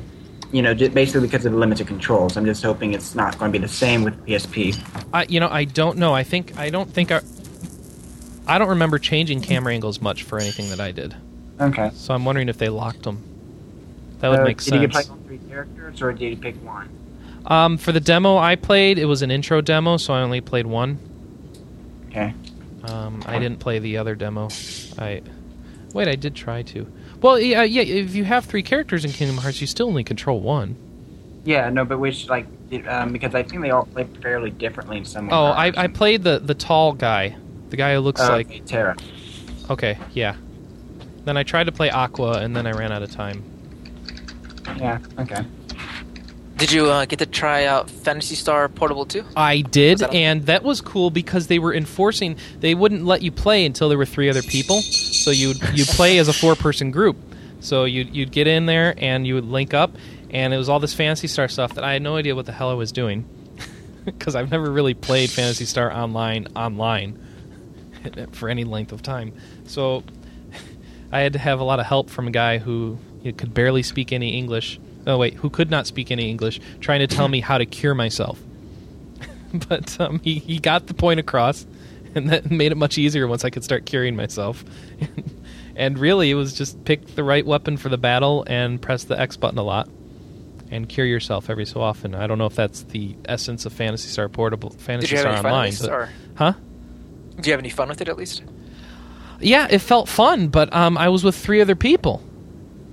you 0.51 0.61
know, 0.61 0.73
just 0.73 0.93
basically 0.93 1.27
because 1.27 1.45
of 1.45 1.51
the 1.53 1.57
limited 1.57 1.87
controls. 1.87 2.37
I'm 2.37 2.45
just 2.45 2.63
hoping 2.63 2.93
it's 2.93 3.15
not 3.15 3.37
going 3.39 3.51
to 3.51 3.59
be 3.59 3.61
the 3.61 3.71
same 3.71 4.03
with 4.03 4.23
PSP. 4.25 4.79
I, 5.13 5.25
you 5.27 5.39
know, 5.39 5.49
I 5.49 5.65
don't 5.65 5.97
know. 5.97 6.13
I 6.13 6.23
think 6.23 6.57
I 6.57 6.69
don't 6.69 6.89
think 6.93 7.11
I. 7.11 7.21
I 8.45 8.59
don't 8.59 8.69
remember 8.69 8.97
changing 8.97 9.41
camera 9.41 9.73
angles 9.73 9.99
much 9.99 10.23
for 10.23 10.39
anything 10.39 10.69
that 10.69 10.79
I 10.79 10.91
did, 10.91 11.13
Okay. 11.59 11.89
so 11.93 12.13
I'm 12.13 12.23
wondering 12.23 12.47
if 12.47 12.57
they 12.57 12.69
locked 12.69 13.03
them. 13.03 13.21
That 14.19 14.29
would 14.29 14.39
Uh, 14.39 14.43
make 14.45 14.57
did 14.57 14.73
you 14.73 14.79
get 14.81 14.93
sense. 14.93 15.07
play 15.07 15.15
all 15.15 15.21
three 15.27 15.39
characters, 15.49 16.01
or 16.01 16.11
did 16.13 16.29
you 16.31 16.37
pick 16.37 16.55
one? 16.65 16.89
Um, 17.45 17.77
for 17.77 17.91
the 17.91 17.99
demo 17.99 18.37
I 18.37 18.55
played, 18.55 18.97
it 18.99 19.05
was 19.05 19.21
an 19.21 19.31
intro 19.31 19.61
demo, 19.61 19.97
so 19.97 20.13
I 20.13 20.21
only 20.21 20.41
played 20.41 20.65
one. 20.65 20.97
Okay. 22.09 22.33
Um, 22.83 23.21
I 23.25 23.37
didn't 23.39 23.59
play 23.59 23.79
the 23.79 23.97
other 23.97 24.15
demo. 24.15 24.49
I 24.97 25.21
wait, 25.93 26.07
I 26.07 26.15
did 26.15 26.35
try 26.35 26.61
to. 26.63 26.87
Well, 27.21 27.39
yeah, 27.39 27.63
yeah. 27.63 27.81
If 27.83 28.15
you 28.15 28.23
have 28.25 28.45
three 28.45 28.63
characters 28.63 29.03
in 29.05 29.11
Kingdom 29.11 29.37
Hearts, 29.37 29.61
you 29.61 29.67
still 29.67 29.87
only 29.87 30.03
control 30.03 30.39
one. 30.39 30.75
Yeah, 31.45 31.69
no, 31.69 31.85
but 31.85 31.99
which 31.99 32.27
like 32.27 32.45
um, 32.87 33.13
because 33.13 33.33
I 33.35 33.43
think 33.43 33.61
they 33.61 33.71
all 33.71 33.85
play 33.85 34.05
fairly 34.21 34.51
differently 34.51 34.97
in 34.97 35.05
some. 35.05 35.29
Oh, 35.31 35.45
I. 35.45 35.71
I 35.75 35.87
played 35.87 36.23
the 36.23 36.39
the 36.39 36.53
tall 36.53 36.93
guy, 36.93 37.35
the 37.69 37.77
guy 37.77 37.93
who 37.93 37.99
looks 38.01 38.21
Uh, 38.21 38.29
like. 38.29 38.65
Terra. 38.65 38.95
Okay, 39.69 39.97
yeah. 40.13 40.35
Then 41.25 41.37
I 41.37 41.43
tried 41.43 41.65
to 41.65 41.71
play 41.71 41.89
Aqua, 41.89 42.39
and 42.39 42.55
then 42.55 42.65
I 42.67 42.71
ran 42.71 42.91
out 42.91 43.03
of 43.03 43.11
time. 43.11 43.43
Yeah. 44.77 44.99
Okay. 45.17 45.43
Did 46.57 46.71
you 46.71 46.87
uh, 46.87 47.05
get 47.05 47.19
to 47.19 47.27
try 47.27 47.65
out 47.65 47.87
Phantasy 47.87 48.33
Star 48.33 48.67
Portable 48.67 49.05
2? 49.05 49.23
I 49.35 49.61
did, 49.61 49.99
that 49.99 50.11
and 50.11 50.47
that 50.47 50.63
was 50.63 50.81
cool 50.81 51.11
because 51.11 51.47
they 51.47 51.59
were 51.59 51.73
enforcing. 51.73 52.35
They 52.59 52.73
wouldn't 52.73 53.05
let 53.05 53.21
you 53.21 53.31
play 53.31 53.63
until 53.63 53.89
there 53.89 53.97
were 53.97 54.07
three 54.07 54.27
other 54.27 54.41
people. 54.41 54.81
So 54.81 55.29
you'd 55.29 55.61
you 55.73 55.85
play 55.85 56.17
as 56.17 56.27
a 56.27 56.33
four 56.33 56.55
person 56.55 56.89
group. 56.89 57.15
So 57.59 57.85
you'd 57.85 58.15
you'd 58.15 58.31
get 58.31 58.47
in 58.47 58.65
there 58.65 58.95
and 58.97 59.27
you 59.27 59.35
would 59.35 59.45
link 59.45 59.75
up, 59.75 59.91
and 60.31 60.51
it 60.51 60.57
was 60.57 60.67
all 60.67 60.79
this 60.79 60.95
Phantasy 60.95 61.27
Star 61.27 61.47
stuff 61.47 61.75
that 61.75 61.83
I 61.83 61.93
had 61.93 62.01
no 62.01 62.15
idea 62.15 62.33
what 62.35 62.47
the 62.47 62.51
hell 62.51 62.69
I 62.69 62.73
was 62.73 62.91
doing 62.91 63.27
because 64.05 64.35
I've 64.35 64.49
never 64.49 64.71
really 64.71 64.95
played 64.95 65.29
Phantasy 65.29 65.65
Star 65.65 65.93
online 65.93 66.47
online 66.55 67.19
for 68.31 68.49
any 68.49 68.63
length 68.63 68.93
of 68.93 69.03
time. 69.03 69.33
So 69.65 70.03
I 71.11 71.19
had 71.19 71.33
to 71.33 71.39
have 71.39 71.59
a 71.59 71.63
lot 71.63 71.79
of 71.79 71.85
help 71.85 72.09
from 72.09 72.27
a 72.27 72.31
guy 72.31 72.57
who 72.57 72.97
could 73.33 73.53
barely 73.53 73.83
speak 73.83 74.11
any 74.11 74.37
English. 74.37 74.79
Oh 75.05 75.17
wait, 75.17 75.35
who 75.35 75.49
could 75.49 75.69
not 75.69 75.87
speak 75.87 76.11
any 76.11 76.29
English, 76.29 76.59
trying 76.79 76.99
to 76.99 77.07
tell 77.07 77.27
me 77.27 77.39
how 77.39 77.57
to 77.57 77.65
cure 77.65 77.95
myself. 77.95 78.39
but 79.69 79.99
um, 79.99 80.19
he 80.19 80.35
he 80.35 80.59
got 80.59 80.87
the 80.87 80.93
point 80.93 81.19
across, 81.19 81.65
and 82.15 82.29
that 82.29 82.51
made 82.51 82.71
it 82.71 82.75
much 82.75 82.97
easier 82.97 83.27
once 83.27 83.45
I 83.45 83.49
could 83.49 83.63
start 83.63 83.85
curing 83.85 84.15
myself. 84.15 84.63
and 85.75 85.97
really, 85.97 86.31
it 86.31 86.35
was 86.35 86.53
just 86.53 86.83
pick 86.85 87.15
the 87.15 87.23
right 87.23 87.45
weapon 87.45 87.77
for 87.77 87.89
the 87.89 87.97
battle 87.97 88.43
and 88.47 88.81
press 88.81 89.03
the 89.05 89.19
X 89.19 89.37
button 89.37 89.57
a 89.57 89.63
lot, 89.63 89.89
and 90.71 90.87
cure 90.89 91.05
yourself 91.05 91.49
every 91.49 91.65
so 91.65 91.81
often. 91.81 92.15
I 92.15 92.27
don't 92.27 92.37
know 92.37 92.45
if 92.45 92.55
that's 92.55 92.83
the 92.83 93.15
essence 93.25 93.65
of 93.65 93.73
Phantasy 93.73 94.09
Star 94.09 94.29
Portable, 94.29 94.71
Phantasy 94.71 95.15
Did 95.15 95.21
you 95.21 95.27
have 95.27 95.39
Star 95.39 95.51
Online, 95.51 95.73
but 95.79 95.89
Or 95.89 96.09
huh? 96.35 96.53
Do 97.39 97.49
you 97.49 97.53
have 97.53 97.59
any 97.59 97.69
fun 97.69 97.87
with 97.87 98.01
it 98.01 98.09
at 98.09 98.17
least? 98.17 98.43
Yeah, 99.39 99.67
it 99.69 99.79
felt 99.79 100.09
fun, 100.09 100.47
but 100.47 100.73
um, 100.73 100.97
I 100.97 101.09
was 101.09 101.23
with 101.23 101.35
three 101.35 101.61
other 101.61 101.75
people. 101.75 102.23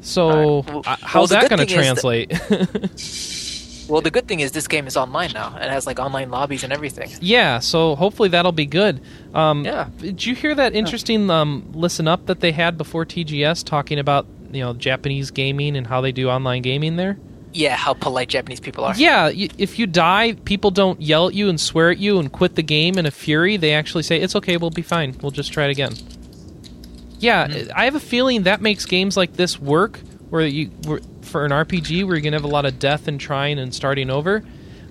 So 0.05 0.29
Alright. 0.29 0.67
Well- 0.69 0.79
uh, 0.79 0.83
well, 0.87 0.97
how's 1.03 1.31
that 1.31 1.49
going 1.51 1.67
to 1.67 1.67
thing 1.67 1.81
is 1.81 2.03
that- 2.03 2.31
translate? 2.31 3.35
Well, 3.87 4.01
the 4.01 4.11
good 4.11 4.27
thing 4.27 4.41
is 4.41 4.53
this 4.53 4.67
game 4.67 4.87
is 4.87 4.97
online 4.97 5.33
now. 5.35 5.55
It 5.59 5.69
has 5.69 5.87
like 5.87 5.99
online 5.99 6.31
lobbies 6.31 6.65
and 6.65 6.73
everything. 6.73 7.11
yeah, 7.21 7.59
so 7.59 7.95
hopefully 7.97 8.31
that'll 8.31 8.51
be 8.51 8.65
good. 8.65 9.03
Um, 9.35 9.63
Yeah. 9.63 9.91
Did 9.99 10.25
you 10.25 10.35
hear 10.35 10.55
that 10.55 10.75
interesting 10.75 11.29
um, 11.29 11.71
listen 11.75 12.09
up 12.09 12.25
that 12.25 12.41
they 12.41 12.51
had 12.51 12.79
before 12.79 13.05
TGS 13.05 13.63
talking 13.63 13.99
about 13.99 14.27
you 14.53 14.61
know 14.63 14.73
Japanese 14.73 15.31
gaming 15.31 15.77
and 15.77 15.87
how 15.87 16.01
they 16.01 16.13
do 16.13 16.31
online 16.31 16.63
gaming 16.63 16.97
there? 16.97 17.19
Yeah, 17.53 17.77
how 17.77 17.93
polite 17.93 18.29
Japanese 18.31 18.59
people 18.59 18.85
are. 18.85 18.95
Yeah, 18.97 19.31
if 19.35 19.79
you 19.79 19.87
die, 19.87 20.33
people 20.47 20.71
don't 20.71 21.01
yell 21.03 21.29
at 21.29 21.35
you 21.35 21.51
and 21.51 21.61
swear 21.61 21.91
at 21.91 21.99
you 21.99 22.19
and 22.19 22.33
quit 22.33 22.55
the 22.55 22.63
game 22.63 22.97
in 22.97 23.05
a 23.05 23.11
fury. 23.11 23.59
They 23.59 23.75
actually 23.75 24.03
say, 24.05 24.19
"It's 24.19 24.35
okay, 24.35 24.57
we'll 24.57 24.71
be 24.71 24.81
fine. 24.83 25.15
We'll 25.21 25.31
just 25.31 25.53
try 25.53 25.67
it 25.67 25.71
again." 25.71 25.93
Yeah, 27.25 27.65
I 27.75 27.87
have 27.87 27.95
a 27.95 28.01
feeling 28.01 28.43
that 28.43 28.61
makes 28.61 28.85
games 28.85 29.17
like 29.17 29.33
this 29.35 29.59
work, 29.59 29.99
where 30.29 30.47
you 30.47 30.67
where, 30.87 31.01
for 31.23 31.45
an 31.45 31.53
RPG 31.53 32.05
where 32.07 32.17
you're 32.17 32.23
gonna 32.23 32.37
have 32.37 32.45
a 32.45 32.49
lot 32.49 32.67
of 32.67 32.79
death 32.79 33.09
and 33.09 33.19
trying 33.19 33.59
and 33.59 33.75
starting 33.75 34.11
over. 34.11 34.43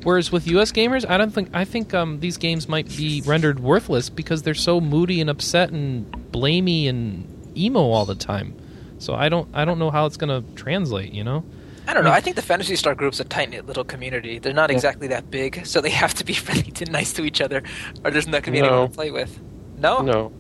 Whereas 0.03 0.31
with 0.31 0.47
U.S. 0.47 0.71
gamers, 0.71 1.07
I 1.07 1.17
don't 1.17 1.31
think 1.31 1.49
I 1.53 1.63
think 1.63 1.93
um, 1.93 2.19
these 2.19 2.38
games 2.38 2.67
might 2.67 2.89
be 2.89 3.21
rendered 3.25 3.59
worthless 3.59 4.09
because 4.09 4.41
they're 4.41 4.53
so 4.53 4.81
moody 4.81 5.21
and 5.21 5.29
upset 5.29 5.69
and 5.69 6.11
blamey 6.31 6.89
and 6.89 7.27
emo 7.57 7.79
all 7.79 8.05
the 8.05 8.15
time. 8.15 8.55
So 8.97 9.13
I 9.13 9.29
don't 9.29 9.47
I 9.53 9.63
don't 9.63 9.79
know 9.79 9.91
how 9.91 10.05
it's 10.05 10.17
gonna 10.17 10.43
translate. 10.55 11.13
You 11.13 11.23
know. 11.23 11.45
I 11.86 11.93
don't 11.93 12.05
know. 12.05 12.11
I 12.11 12.21
think 12.21 12.38
the 12.38 12.41
Phantasy 12.41 12.77
Star 12.77 12.95
group's 12.95 13.19
a 13.19 13.25
tight 13.25 13.49
knit 13.49 13.65
little 13.65 13.84
community. 13.84 14.39
They're 14.39 14.53
not 14.53 14.71
exactly 14.71 15.07
that 15.09 15.29
big, 15.29 15.65
so 15.65 15.81
they 15.81 15.89
have 16.03 16.13
to 16.15 16.25
be 16.25 16.34
friendly 16.34 16.73
and 16.79 16.91
nice 16.99 17.13
to 17.13 17.25
each 17.25 17.41
other, 17.41 17.61
or 18.03 18.09
there's 18.11 18.25
not 18.25 18.43
going 18.43 18.43
to 18.43 18.51
be 18.53 18.61
No. 18.61 18.67
anyone 18.67 18.89
to 18.89 18.95
play 18.95 19.11
with. 19.11 19.39
No, 19.77 20.01
No. 20.01 20.31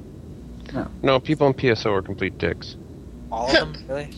No. 0.73 0.87
No, 1.01 1.19
people 1.19 1.47
in 1.47 1.53
PSO 1.53 1.91
are 1.91 2.01
complete 2.01 2.37
dicks. 2.37 2.75
all 3.31 3.47
of 3.47 3.53
them 3.53 3.75
really. 3.87 4.09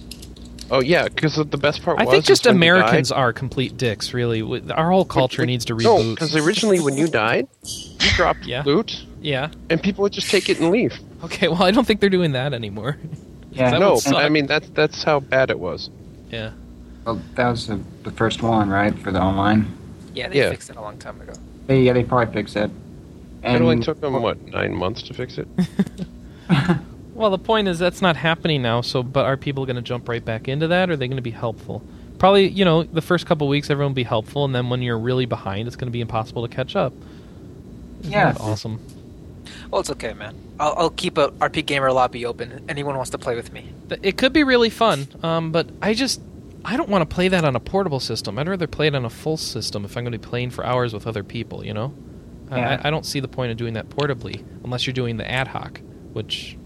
Oh 0.72 0.80
yeah, 0.82 1.04
because 1.08 1.36
the 1.36 1.46
best 1.58 1.84
part 1.84 1.98
was. 1.98 2.04
I 2.04 2.06
was 2.06 2.14
think 2.14 2.26
just 2.26 2.46
Americans 2.48 3.12
are 3.12 3.32
complete 3.34 3.78
dicks. 3.78 4.14
Really, 4.14 4.42
our 4.72 4.90
whole 4.90 5.06
culture 5.06 5.42
When- 5.44 5.48
needs 5.48 5.66
to 5.66 5.76
No, 5.76 5.98
reboot. 5.98 6.16
because 6.16 6.36
originally 6.36 6.80
when 6.80 6.98
you 6.98 7.08
died, 7.08 7.48
you 7.64 8.10
dropped 8.16 8.46
Yeah. 8.46 8.64
loot, 8.66 9.06
yeah. 9.22 9.50
and 9.70 9.82
people 9.82 10.02
would 10.04 10.14
just 10.14 10.30
take 10.32 10.50
it 10.50 10.60
and 10.60 10.72
leave. 10.72 10.94
Okay. 11.24 11.48
Well, 11.50 11.62
I 11.64 11.70
don't 11.72 11.86
think 11.86 12.00
they're 12.00 12.10
doing 12.10 12.32
that 12.34 12.54
anymore. 12.54 12.98
Yeah. 13.52 13.72
That 13.72 13.80
no. 13.80 13.98
I 14.18 14.28
mean 14.28 14.48
that's 14.48 14.68
that's 14.70 15.02
how 15.04 15.22
bad 15.22 15.50
it 15.50 15.58
was. 15.60 15.90
yeah. 16.30 16.52
Well, 17.06 17.22
that 17.36 17.48
was 17.50 17.68
the, 17.68 17.80
the 18.04 18.12
first 18.12 18.44
one, 18.44 18.70
right, 18.70 18.94
for 19.00 19.12
the 19.14 19.22
online. 19.22 19.68
Yeah, 20.14 20.28
they 20.28 20.40
Yeah. 20.40 20.50
fixed 20.50 20.70
it 20.72 20.76
a 20.76 20.82
long 20.82 20.98
time 20.98 21.22
ago. 21.22 21.32
Yeah, 21.70 21.94
they 21.94 22.04
probably 22.04 22.34
fixed 22.34 22.58
it. 22.58 22.70
And 23.44 23.56
it 23.56 23.62
only 23.62 23.80
took 23.80 24.02
them 24.02 24.22
what 24.22 24.42
nine 24.48 24.74
months 24.76 25.04
to 25.04 25.14
fix 25.14 25.38
it. 25.38 25.48
Well, 27.16 27.30
the 27.30 27.38
point 27.38 27.70
is 27.70 27.80
that's 27.80 28.02
not 28.02 28.18
happening 28.18 28.62
now. 28.62 28.82
So, 28.82 29.02
but 29.02 29.24
are 29.24 29.38
people 29.38 29.66
going 29.66 29.78
to 29.78 29.82
jump 29.82 30.10
right 30.10 30.24
back 30.24 30.50
into 30.50 30.68
that? 30.68 30.90
Or 30.90 30.94
are 30.94 30.96
they 30.98 31.08
going 31.08 31.16
to 31.16 31.22
be 31.22 31.32
helpful? 31.32 31.82
Probably, 32.20 32.50
you 32.50 32.66
know, 32.66 32.84
the 32.84 33.02
first 33.02 33.26
couple 33.26 33.48
weeks 33.48 33.70
everyone 33.70 33.92
will 33.92 33.96
be 33.96 34.04
helpful, 34.04 34.44
and 34.44 34.54
then 34.54 34.70
when 34.70 34.82
you're 34.82 35.00
really 35.00 35.26
behind, 35.26 35.66
it's 35.68 35.78
going 35.78 35.88
to 35.88 35.92
be 35.94 36.02
impossible 36.02 36.46
to 36.46 36.54
catch 36.54 36.76
up. 36.76 36.92
Isn't 38.02 38.12
Yeah. 38.12 38.36
awesome. 38.38 38.82
Well, 39.72 39.80
it's 39.80 39.90
okay, 39.92 40.12
man. 40.14 40.36
I'll, 40.60 40.74
I'll 40.78 40.90
keep 40.90 41.18
a 41.18 41.30
RP 41.30 41.66
Gamer 41.66 41.92
lobby 41.94 42.26
open. 42.26 42.66
Anyone 42.68 42.96
wants 42.98 43.12
to 43.12 43.18
play 43.18 43.36
with 43.36 43.54
me? 43.54 43.70
It 44.02 44.18
could 44.18 44.34
be 44.34 44.44
really 44.44 44.70
fun, 44.70 45.08
um, 45.24 45.54
but 45.54 45.70
I 45.82 45.94
just 45.94 46.20
I 46.66 46.76
don't 46.76 46.90
want 46.90 47.08
to 47.10 47.14
play 47.16 47.30
that 47.30 47.46
on 47.46 47.56
a 47.56 47.62
portable 47.62 48.02
system. 48.02 48.38
I'd 48.38 48.50
rather 48.50 48.68
play 48.68 48.88
it 48.88 48.96
on 48.96 49.06
a 49.06 49.10
full 49.10 49.38
system 49.38 49.86
if 49.86 49.96
I'm 49.96 50.04
going 50.04 50.12
to 50.12 50.20
be 50.20 50.28
playing 50.28 50.50
for 50.50 50.66
hours 50.66 50.94
with 50.94 51.08
other 51.08 51.24
people. 51.24 51.66
You 51.66 51.74
know, 51.76 51.94
Yeah. 52.52 52.82
I, 52.84 52.90
I 52.90 52.92
don't 52.92 53.06
see 53.06 53.22
the 53.22 53.28
point 53.30 53.52
of 53.52 53.58
doing 53.58 53.76
that 53.76 53.88
portably 53.90 54.44
unless 54.66 54.86
you're 54.86 54.94
doing 54.94 55.16
the 55.18 55.30
ad 55.30 55.48
hoc, 55.48 55.80
which 56.16 56.58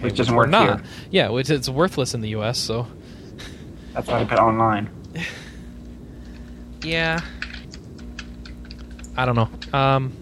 Which 0.00 0.16
doesn't 0.16 0.34
work 0.34 0.50
not. 0.50 0.80
here. 0.80 0.82
Yeah, 1.10 1.28
which 1.30 1.48
it's 1.50 1.68
worthless 1.68 2.14
in 2.14 2.20
the 2.20 2.30
U.S. 2.30 2.58
So 2.58 2.86
That's 3.94 4.08
why 4.08 4.20
I 4.20 4.24
put 4.24 4.38
online. 4.38 4.90
yeah, 6.82 7.20
I 9.16 9.24
don't 9.24 9.36
know. 9.36 9.48
Um, 9.78 10.12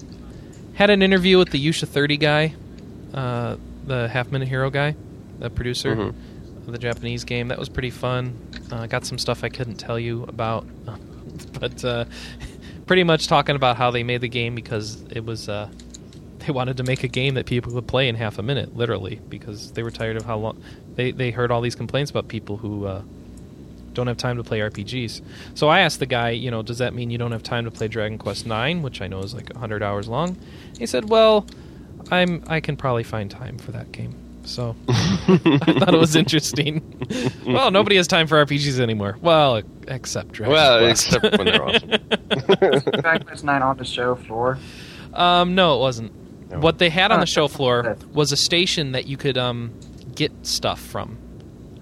had 0.75 0.91
an 0.91 1.03
interview 1.03 1.39
with 1.39 1.51
the 1.51 1.65
Yusha 1.65 1.87
Thirty 1.89 2.17
guy, 2.17 2.55
uh, 3.13 3.57
the 3.87 4.09
Half 4.09 4.31
Minute 4.31 4.49
Hero 4.49 4.71
guy, 4.71 4.95
the 5.39 5.51
producer 5.51 5.97
Mhm. 5.97 6.15
of 6.67 6.73
the 6.73 6.79
Japanese 6.79 7.25
game. 7.25 7.49
That 7.49 7.59
was 7.59 7.69
pretty 7.69 7.91
fun. 7.91 8.37
Uh, 8.71 8.87
got 8.87 9.05
some 9.05 9.19
stuff 9.19 9.43
I 9.45 9.49
couldn't 9.49 9.77
tell 9.77 9.99
you 9.99 10.25
about, 10.25 10.67
but 11.61 11.85
uh, 11.85 12.05
pretty 12.87 13.05
much 13.05 13.27
talking 13.27 13.57
about 13.57 13.77
how 13.77 13.91
they 13.91 14.03
made 14.03 14.21
the 14.21 14.29
game 14.29 14.55
because 14.55 15.03
it 15.11 15.25
was. 15.25 15.49
They 16.47 16.53
wanted 16.53 16.77
to 16.79 16.83
make 16.83 17.03
a 17.05 17.09
game 17.09 17.35
that 17.35 17.47
people 17.47 17.73
could 17.73 17.87
play 17.87 18.09
in 18.09 18.15
half 18.17 18.39
a 18.39 18.43
minute, 18.43 18.77
literally, 18.77 19.21
because 19.29 19.73
they 19.73 19.83
were 19.83 19.91
tired 19.91 20.17
of 20.17 20.25
how 20.25 20.37
long 20.39 20.63
they 20.95 21.11
they 21.11 21.31
heard 21.31 21.51
all 21.51 21.61
these 21.61 21.75
complaints 21.75 22.11
about 22.11 22.29
people 22.29 22.57
who 22.57 22.87
uh, 22.87 23.03
don't 23.95 24.07
have 24.09 24.17
time 24.17 24.37
to 24.37 24.45
play 24.45 24.59
RPGs. 24.61 25.23
So 25.55 25.69
I 25.69 25.81
asked 25.81 26.01
the 26.01 26.07
guy, 26.07 26.31
you 26.31 26.51
know, 26.51 26.63
does 26.63 26.79
that 26.79 26.93
mean 26.95 27.11
you 27.11 27.19
don't 27.19 27.33
have 27.33 27.43
time 27.43 27.65
to 27.65 27.71
play 27.71 27.89
Dragon 27.89 28.19
Quest 28.19 28.47
Nine, 28.47 28.83
which 28.83 29.01
I 29.01 29.07
know 29.07 29.21
is 29.21 29.35
like 29.35 29.53
hundred 29.55 29.83
hours 29.83 30.09
long? 30.09 30.37
He 30.79 30.87
said, 30.87 31.09
well, 31.09 31.47
I'm 32.11 32.43
I 32.47 32.61
can 32.61 32.77
probably 32.77 33.05
find 33.05 33.31
time 33.31 33.57
for 33.59 33.73
that 33.73 33.91
game. 33.93 34.15
So 34.45 34.77
I 34.89 35.39
thought 35.79 35.95
it 35.95 35.99
was 35.99 36.17
interesting. 36.17 36.83
well, 37.47 37.71
nobody 37.71 37.97
has 37.97 38.07
time 38.07 38.27
for 38.27 38.45
RPGs 38.45 38.79
anymore. 38.81 39.17
Well, 39.23 39.63
except 39.89 40.33
Dragon 40.33 40.53
Well, 40.53 40.79
Quest. 40.81 41.07
except 41.15 41.39
when 41.39 41.47
they're 41.47 41.65
awesome. 41.67 41.91
Dragon 43.01 43.27
Quest 43.27 43.45
Nine 43.45 43.63
on 43.63 43.79
the 43.79 43.85
show 43.87 44.15
floor. 44.17 44.59
Um, 45.15 45.55
no, 45.55 45.77
it 45.77 45.81
wasn't. 45.81 46.13
No. 46.51 46.59
What 46.59 46.79
they 46.79 46.91
had 46.91 47.11
on 47.11 47.21
the 47.21 47.27
show 47.27 47.49
floor 47.49 47.97
was 48.13 48.33
a 48.33 48.37
station 48.37 48.93
that 48.93 49.07
you 49.07 49.17
could 49.17 49.39
um, 49.39 49.73
get 50.15 50.33
stuff 50.47 50.81
from. 50.81 51.19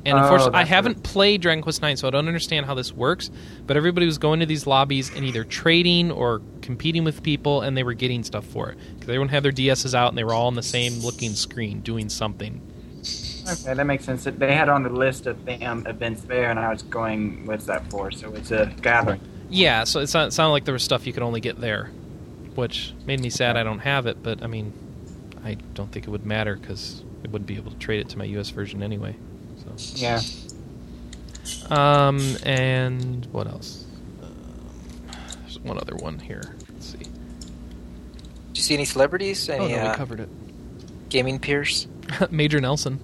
And 0.04 0.18
Oh, 0.18 0.22
unfortunately, 0.22 0.58
I 0.58 0.64
haven't 0.64 0.96
what 0.96 1.04
played 1.04 1.42
Dragon 1.42 1.62
Quest 1.62 1.80
Nine, 1.80 1.96
so 1.96 2.08
I 2.08 2.10
don't 2.10 2.26
understand 2.26 2.66
how 2.66 2.74
this 2.74 2.92
works. 2.92 3.30
But 3.66 3.76
everybody 3.76 4.04
was 4.06 4.18
going 4.18 4.40
to 4.40 4.46
these 4.46 4.66
lobbies 4.66 5.14
and 5.14 5.24
either 5.24 5.44
trading 5.44 6.10
or 6.10 6.42
competing 6.60 7.04
with 7.04 7.22
people, 7.22 7.60
and 7.60 7.76
they 7.76 7.84
were 7.84 7.94
getting 7.94 8.24
stuff 8.24 8.44
for 8.44 8.70
it 8.70 8.78
because 8.94 9.08
everyone 9.08 9.28
had 9.28 9.44
their 9.44 9.52
DSs 9.52 9.94
out 9.94 10.08
and 10.08 10.18
they 10.18 10.24
were 10.24 10.34
all 10.34 10.48
on 10.48 10.54
the 10.54 10.62
same 10.62 10.94
looking 11.00 11.30
screen 11.34 11.80
doing 11.80 12.08
something. 12.08 12.60
Okay, 13.48 13.74
that 13.74 13.86
makes 13.86 14.04
sense. 14.04 14.24
They 14.24 14.54
had 14.54 14.68
on 14.68 14.82
the 14.84 14.88
list 14.88 15.26
of 15.26 15.44
the, 15.44 15.64
um, 15.64 15.86
events 15.86 16.22
there, 16.22 16.50
and 16.50 16.58
I 16.58 16.70
was 16.70 16.82
going, 16.82 17.46
what's 17.46 17.66
that 17.66 17.88
for? 17.90 18.10
So 18.10 18.32
it's 18.34 18.50
a 18.52 18.72
gathering. 18.82 19.20
Yeah, 19.50 19.84
so 19.84 20.00
it 20.00 20.06
sounded 20.06 20.38
like 20.38 20.64
there 20.64 20.72
was 20.72 20.82
stuff 20.82 21.06
you 21.06 21.12
could 21.12 21.22
only 21.22 21.40
get 21.40 21.60
there, 21.60 21.90
which 22.54 22.92
made 23.06 23.20
me 23.20 23.30
sad 23.30 23.56
I 23.56 23.62
don't 23.62 23.80
have 23.80 24.06
it. 24.06 24.22
But 24.22 24.42
I 24.42 24.46
mean, 24.46 24.72
I 25.44 25.54
don't 25.74 25.90
think 25.90 26.06
it 26.06 26.10
would 26.10 26.26
matter 26.26 26.56
because 26.56 27.02
I 27.24 27.28
wouldn't 27.28 27.46
be 27.46 27.56
able 27.56 27.70
to 27.72 27.78
trade 27.78 28.00
it 28.00 28.08
to 28.10 28.18
my 28.18 28.24
US 28.24 28.50
version 28.50 28.82
anyway. 28.82 29.16
So. 29.76 29.94
Yeah. 29.98 30.20
Um, 31.70 32.36
and 32.44 33.26
what 33.32 33.46
else? 33.46 33.84
Um, 34.22 34.30
there's 35.42 35.58
one 35.60 35.78
other 35.78 35.96
one 35.96 36.18
here. 36.18 36.56
Let's 36.72 36.86
see. 36.86 36.98
Did 36.98 37.08
you 38.54 38.62
see 38.62 38.74
any 38.74 38.84
celebrities? 38.84 39.48
Oh 39.48 39.54
Any 39.54 39.68
no, 39.74 39.82
we 39.82 39.86
uh, 39.88 39.94
covered 39.94 40.20
it. 40.20 40.28
gaming 41.08 41.38
peers? 41.38 41.88
Major 42.30 42.60
Nelson. 42.60 43.00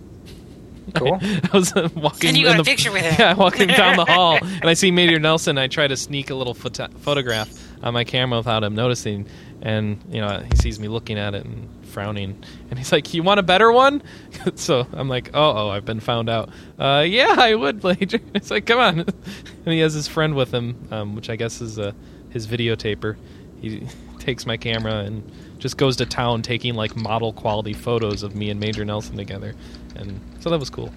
Cool. 0.94 1.18
I 1.22 1.48
was 1.52 1.72
uh, 1.74 1.88
walking. 1.96 2.28
And 2.30 2.36
you 2.38 2.46
in 2.46 2.56
got 2.56 2.64
the, 2.64 2.70
a 2.70 2.74
picture 2.74 2.92
with 2.92 3.02
him. 3.04 3.16
Yeah, 3.18 3.34
walking 3.34 3.68
down 3.68 3.96
the 3.96 4.04
hall, 4.04 4.38
and 4.42 4.64
I 4.64 4.74
see 4.74 4.90
Major 4.90 5.18
Nelson. 5.18 5.58
I 5.58 5.66
try 5.66 5.86
to 5.86 5.96
sneak 5.96 6.30
a 6.30 6.34
little 6.34 6.54
photo- 6.54 6.88
photograph 7.00 7.48
on 7.82 7.94
my 7.94 8.04
camera 8.04 8.38
without 8.38 8.64
him 8.64 8.74
noticing, 8.74 9.26
and 9.62 10.02
you 10.10 10.20
know 10.20 10.40
he 10.40 10.56
sees 10.56 10.78
me 10.78 10.88
looking 10.88 11.18
at 11.18 11.34
it 11.34 11.44
and 11.44 11.68
frowning, 11.86 12.42
and 12.70 12.78
he's 12.78 12.92
like, 12.92 13.12
"You 13.14 13.22
want 13.22 13.40
a 13.40 13.42
better 13.42 13.72
one?" 13.72 14.02
so 14.54 14.86
I'm 14.92 15.08
like, 15.08 15.30
"Oh, 15.34 15.56
oh, 15.56 15.70
I've 15.70 15.84
been 15.84 16.00
found 16.00 16.28
out." 16.28 16.50
Uh, 16.78 17.04
yeah, 17.06 17.34
I 17.38 17.54
would, 17.54 17.82
Major. 18.00 18.20
It's 18.34 18.50
like, 18.50 18.66
come 18.66 18.78
on, 18.78 19.00
and 19.64 19.72
he 19.72 19.80
has 19.80 19.94
his 19.94 20.08
friend 20.08 20.34
with 20.34 20.52
him, 20.52 20.88
um, 20.90 21.14
which 21.14 21.30
I 21.30 21.36
guess 21.36 21.60
is 21.60 21.78
uh, 21.78 21.92
his 22.30 22.46
videotaper. 22.46 23.16
He 23.60 23.86
takes 24.18 24.46
my 24.46 24.56
camera 24.56 24.98
and 24.98 25.30
just 25.58 25.76
goes 25.76 25.96
to 25.96 26.06
town 26.06 26.42
taking 26.42 26.74
like 26.74 26.94
model 26.96 27.32
quality 27.32 27.72
photos 27.72 28.22
of 28.22 28.36
me 28.36 28.50
and 28.50 28.60
Major 28.60 28.84
Nelson 28.84 29.16
together, 29.16 29.54
and 29.96 30.20
so 30.40 30.50
that 30.50 30.58
was 30.58 30.70
cool. 30.70 30.92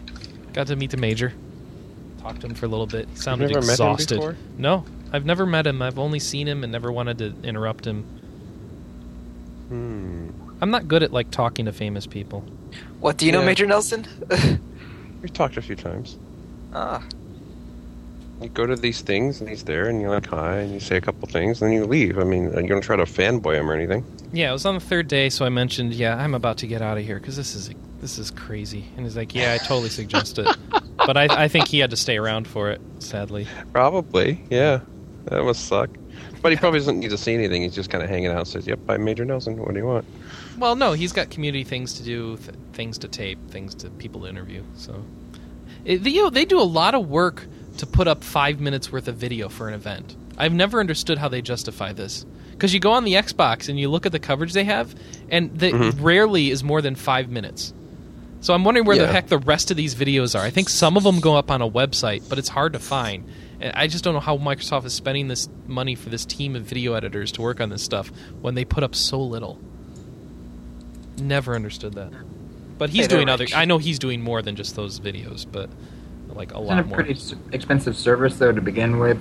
Got 0.53 0.67
to 0.67 0.75
meet 0.75 0.91
the 0.91 0.97
Major, 0.97 1.33
talked 2.21 2.41
to 2.41 2.47
him 2.47 2.53
for 2.53 2.65
a 2.65 2.69
little 2.69 2.85
bit. 2.85 3.07
He 3.09 3.15
sounded 3.15 3.49
never 3.51 3.65
met 3.65 3.79
him 3.79 3.91
exhausted. 3.91 4.37
No, 4.57 4.85
I've 5.13 5.25
never 5.25 5.45
met 5.45 5.67
him. 5.67 5.81
I've 5.81 5.99
only 5.99 6.19
seen 6.19 6.47
him 6.47 6.63
and 6.63 6.71
never 6.71 6.91
wanted 6.91 7.17
to 7.19 7.33
interrupt 7.43 7.85
him. 7.85 8.03
Hmm. 9.69 10.29
I'm 10.61 10.69
not 10.71 10.87
good 10.87 11.03
at 11.03 11.11
like 11.11 11.31
talking 11.31 11.65
to 11.65 11.73
famous 11.73 12.05
people. 12.05 12.41
What 12.99 13.17
do 13.17 13.25
you 13.25 13.31
know, 13.31 13.43
Major 13.43 13.65
Nelson? 13.65 14.05
We've 15.21 15.33
talked 15.33 15.57
a 15.57 15.61
few 15.61 15.75
times. 15.75 16.17
ah, 16.73 17.03
You 18.41 18.49
go 18.49 18.65
to 18.65 18.75
these 18.75 19.01
things, 19.01 19.39
and 19.39 19.49
he's 19.49 19.63
there, 19.63 19.87
and 19.87 19.99
you're 20.01 20.09
like, 20.11 20.27
hi, 20.27 20.57
and 20.57 20.73
you 20.73 20.79
say 20.79 20.97
a 20.97 21.01
couple 21.01 21.27
things, 21.27 21.61
and 21.61 21.69
then 21.71 21.77
you 21.77 21.85
leave. 21.85 22.17
I 22.19 22.23
mean, 22.23 22.45
you 22.53 22.67
don't 22.67 22.81
try 22.81 22.95
to 22.95 23.03
fanboy 23.03 23.55
him 23.55 23.69
or 23.69 23.73
anything. 23.73 24.05
Yeah, 24.33 24.49
it 24.49 24.53
was 24.53 24.65
on 24.65 24.75
the 24.75 24.79
third 24.81 25.07
day, 25.07 25.29
so 25.29 25.45
I 25.45 25.49
mentioned, 25.49 25.93
yeah, 25.93 26.15
I'm 26.15 26.33
about 26.35 26.57
to 26.59 26.67
get 26.67 26.81
out 26.81 26.97
of 26.97 27.03
here 27.05 27.19
because 27.19 27.35
this 27.35 27.55
is 27.55 27.71
this 28.01 28.17
is 28.17 28.31
crazy. 28.31 28.85
And 28.97 29.05
he's 29.05 29.15
like, 29.17 29.35
yeah, 29.35 29.53
I 29.53 29.57
totally 29.59 29.89
suggest 29.89 30.39
it, 30.39 30.47
but 30.97 31.17
I, 31.17 31.43
I 31.43 31.47
think 31.47 31.67
he 31.67 31.79
had 31.79 31.89
to 31.91 31.97
stay 31.97 32.17
around 32.17 32.47
for 32.47 32.71
it. 32.71 32.81
Sadly, 32.99 33.47
Probably, 33.73 34.43
yeah. 34.49 34.81
That 35.25 35.43
must 35.43 35.67
suck. 35.67 35.89
But 36.41 36.51
he 36.51 36.57
probably 36.57 36.79
doesn't 36.79 36.99
need 36.99 37.11
to 37.11 37.17
see 37.17 37.33
anything. 37.33 37.61
He's 37.61 37.75
just 37.75 37.89
kind 37.89 38.03
of 38.03 38.09
hanging 38.09 38.31
out. 38.31 38.47
Says, 38.47 38.65
"Yep, 38.67 38.79
I'm 38.89 39.03
Major 39.03 39.25
Nelson. 39.25 39.57
What 39.57 39.73
do 39.73 39.79
you 39.79 39.85
want?" 39.85 40.05
well, 40.57 40.75
no, 40.75 40.93
he's 40.93 41.11
got 41.13 41.29
community 41.29 41.63
things 41.63 41.93
to 41.93 42.03
do, 42.03 42.37
th- 42.37 42.55
things 42.73 42.97
to 42.99 43.07
tape, 43.07 43.39
things 43.49 43.73
to 43.75 43.89
people 43.89 44.21
to 44.21 44.27
interview. 44.27 44.63
So, 44.75 45.03
it, 45.85 46.01
you 46.05 46.23
know, 46.23 46.29
they 46.29 46.45
do 46.45 46.59
a 46.59 46.63
lot 46.63 46.93
of 46.95 47.07
work 47.07 47.45
to 47.77 47.85
put 47.87 48.07
up 48.07 48.23
five 48.23 48.59
minutes 48.59 48.91
worth 48.91 49.07
of 49.07 49.15
video 49.15 49.49
for 49.49 49.67
an 49.67 49.73
event. 49.73 50.15
I've 50.37 50.53
never 50.53 50.79
understood 50.79 51.17
how 51.17 51.29
they 51.29 51.41
justify 51.41 51.93
this. 51.93 52.25
Because 52.51 52.73
you 52.73 52.79
go 52.79 52.91
on 52.91 53.05
the 53.05 53.13
Xbox 53.13 53.69
and 53.69 53.79
you 53.79 53.89
look 53.89 54.05
at 54.05 54.11
the 54.11 54.19
coverage 54.19 54.53
they 54.53 54.65
have, 54.65 54.93
and 55.29 55.57
that 55.59 55.73
Mhm. 55.73 55.95
rarely 55.99 56.51
is 56.51 56.63
more 56.63 56.81
than 56.81 56.95
five 56.95 57.29
minutes. 57.29 57.73
So 58.41 58.53
I'm 58.53 58.63
wondering 58.63 58.85
where 58.85 58.97
the 58.97 59.07
heck 59.07 59.27
the 59.27 59.37
rest 59.39 59.71
of 59.71 59.77
these 59.77 59.93
videos 59.95 60.37
are. 60.37 60.43
I 60.43 60.49
think 60.49 60.69
some 60.69 60.97
of 60.97 61.03
them 61.03 61.19
go 61.19 61.35
up 61.35 61.49
on 61.51 61.61
a 61.61 61.69
website, 61.69 62.23
but 62.27 62.37
it's 62.39 62.49
hard 62.49 62.73
to 62.73 62.79
find. 62.79 63.23
And 63.61 63.73
I 63.75 63.87
just 63.87 64.03
don't 64.03 64.13
know 64.13 64.19
how 64.19 64.37
Microsoft 64.37 64.85
is 64.85 64.93
spending 64.93 65.27
this 65.27 65.47
money 65.67 65.95
for 65.95 66.09
this 66.09 66.25
team 66.25 66.55
of 66.55 66.63
video 66.63 66.93
editors 66.93 67.31
to 67.33 67.41
work 67.41 67.61
on 67.61 67.69
this 67.69 67.83
stuff 67.83 68.11
when 68.41 68.55
they 68.55 68.65
put 68.65 68.83
up 68.83 68.95
so 68.95 69.21
little. 69.21 69.59
Never 71.17 71.55
understood 71.55 71.93
that. 71.93 72.11
But 72.77 72.89
he's 72.89 73.01
Hey, 73.01 73.07
they're 73.07 73.17
doing 73.19 73.29
other. 73.29 73.43
rich. 73.43 73.55
I 73.55 73.65
know 73.65 73.77
he's 73.77 73.99
doing 73.99 74.21
more 74.21 74.41
than 74.41 74.55
just 74.55 74.75
those 74.75 74.99
videos, 74.99 75.45
but 75.49 75.69
like 76.33 76.53
a 76.53 76.55
Isn't 76.55 76.65
lot 76.65 76.79
it 76.79 76.85
a 76.85 76.87
more. 76.87 77.03
pretty 77.03 77.19
expensive 77.51 77.95
service, 77.95 78.37
though, 78.37 78.51
to 78.53 78.61
begin 78.61 78.97
with? 78.99 79.19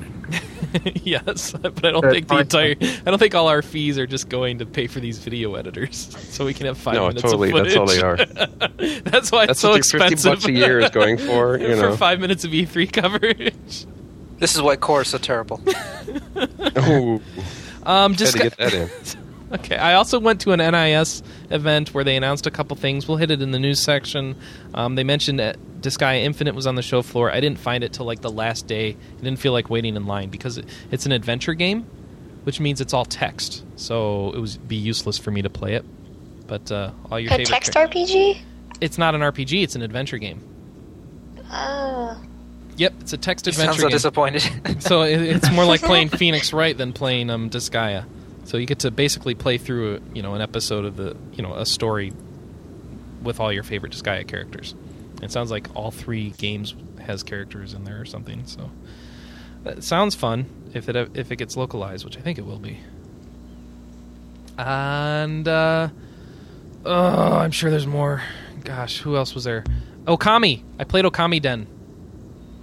yes, 1.04 1.52
but 1.60 1.84
I 1.84 1.90
don't 1.90 2.02
So 2.02 2.10
think 2.10 2.28
the 2.28 2.38
entire. 2.38 2.76
hard 2.80 3.02
I 3.06 3.10
don't 3.10 3.18
think 3.18 3.34
all 3.34 3.48
our 3.48 3.60
fees 3.62 3.98
are 3.98 4.06
just 4.06 4.28
going 4.28 4.58
to 4.60 4.66
pay 4.66 4.86
for 4.86 5.00
these 5.00 5.18
video 5.18 5.56
editors, 5.56 6.16
so 6.30 6.46
we 6.46 6.54
can 6.54 6.66
have 6.66 6.78
five 6.78 6.94
No, 6.94 7.08
minutes 7.08 7.22
totally, 7.22 7.50
of 7.50 7.64
that's 7.64 7.76
all 7.76 7.86
they 7.86 8.00
are. 8.00 8.16
that's 9.02 9.30
why 9.32 9.42
it's 9.42 9.48
That's 9.48 9.60
so 9.60 9.74
expensive. 9.74 10.20
50 10.20 10.28
bucks 10.30 10.44
a 10.46 10.52
year 10.52 10.78
is 10.78 10.90
going 10.90 11.18
for, 11.18 11.58
you 11.58 11.74
know. 11.74 11.90
for 11.90 11.96
five 11.96 12.20
minutes 12.20 12.44
of 12.44 12.52
E3 12.52 12.90
coverage. 12.92 13.86
This 14.40 14.54
is 14.56 14.62
why 14.62 14.74
core 14.76 15.02
is 15.02 15.08
so 15.08 15.18
terrible. 15.18 15.60
Ooh, 16.78 17.20
Um, 17.84 18.14
just 18.14 18.32
to 18.32 18.38
get 18.42 18.56
that 18.58 18.74
in. 18.74 18.90
Okay, 19.52 19.74
I 19.74 19.94
also 19.94 20.20
went 20.20 20.42
to 20.42 20.52
an 20.52 20.60
NIS 20.60 21.24
event 21.50 21.92
where 21.92 22.04
they 22.04 22.16
announced 22.16 22.46
a 22.46 22.52
couple 22.52 22.76
things. 22.76 23.08
We'll 23.08 23.16
hit 23.16 23.32
it 23.32 23.42
in 23.42 23.50
the 23.50 23.58
news 23.58 23.82
section. 23.82 24.36
Um, 24.74 24.94
they 24.94 25.02
mentioned 25.02 25.40
that 25.40 25.56
Disgaea 25.80 26.22
Infinite 26.22 26.54
was 26.54 26.68
on 26.68 26.76
the 26.76 26.82
show 26.82 27.02
floor. 27.02 27.32
I 27.32 27.40
didn't 27.40 27.58
find 27.58 27.82
it 27.82 27.92
till 27.92 28.06
like 28.06 28.20
the 28.20 28.30
last 28.30 28.68
day. 28.68 28.90
I 28.90 29.20
didn't 29.20 29.40
feel 29.40 29.50
like 29.52 29.68
waiting 29.68 29.96
in 29.96 30.06
line 30.06 30.28
because 30.30 30.58
it, 30.58 30.66
it's 30.92 31.04
an 31.04 31.10
adventure 31.10 31.54
game, 31.54 31.82
which 32.44 32.60
means 32.60 32.80
it's 32.80 32.94
all 32.94 33.04
text. 33.04 33.64
So 33.74 34.30
it 34.34 34.38
would 34.38 34.68
be 34.68 34.76
useless 34.76 35.18
for 35.18 35.32
me 35.32 35.42
to 35.42 35.50
play 35.50 35.74
it. 35.74 35.84
But 36.46 36.70
uh, 36.70 36.92
all 37.10 37.18
your 37.18 37.30
A 37.32 37.38
favorite. 37.38 37.48
text 37.48 37.72
char- 37.72 37.88
RPG? 37.88 38.38
it's 38.80 38.98
not 38.98 39.16
an 39.16 39.20
RPG. 39.20 39.64
It's 39.64 39.74
an 39.74 39.82
adventure 39.82 40.18
game. 40.18 40.44
Oh. 41.50 42.22
Yep, 42.80 42.94
it's 43.00 43.12
a 43.12 43.18
text 43.18 43.46
adventure 43.46 43.74
so 43.74 43.82
game. 43.82 43.90
disappointed. 43.90 44.42
so 44.82 45.02
it, 45.02 45.20
it's 45.20 45.50
more 45.50 45.66
like 45.66 45.82
playing 45.82 46.08
Phoenix 46.20 46.50
Wright 46.54 46.74
than 46.74 46.94
playing 46.94 47.28
um, 47.28 47.50
Disgaea. 47.50 48.06
So 48.44 48.56
you 48.56 48.64
get 48.64 48.78
to 48.80 48.90
basically 48.90 49.34
play 49.34 49.58
through, 49.58 49.96
a, 49.96 50.14
you 50.14 50.22
know, 50.22 50.34
an 50.34 50.40
episode 50.40 50.86
of 50.86 50.96
the, 50.96 51.14
you 51.34 51.42
know, 51.42 51.52
a 51.52 51.66
story 51.66 52.14
with 53.22 53.38
all 53.38 53.52
your 53.52 53.64
favorite 53.64 53.92
Disgaea 53.92 54.26
characters. 54.26 54.74
It 55.20 55.30
sounds 55.30 55.50
like 55.50 55.68
all 55.76 55.90
three 55.90 56.30
games 56.30 56.74
has 57.02 57.22
characters 57.22 57.74
in 57.74 57.84
there 57.84 58.00
or 58.00 58.06
something. 58.06 58.46
So 58.46 58.70
that 59.64 59.84
sounds 59.84 60.14
fun 60.14 60.46
if 60.72 60.88
it 60.88 60.96
if 61.14 61.30
it 61.30 61.36
gets 61.36 61.58
localized, 61.58 62.06
which 62.06 62.16
I 62.16 62.22
think 62.22 62.38
it 62.38 62.46
will 62.46 62.58
be. 62.58 62.80
And 64.56 65.46
uh, 65.46 65.90
oh, 66.86 67.36
I'm 67.36 67.50
sure 67.50 67.70
there's 67.70 67.86
more. 67.86 68.22
Gosh, 68.64 69.00
who 69.00 69.16
else 69.16 69.34
was 69.34 69.44
there? 69.44 69.64
Okami. 70.04 70.62
I 70.78 70.84
played 70.84 71.04
Okami 71.04 71.42
Den. 71.42 71.66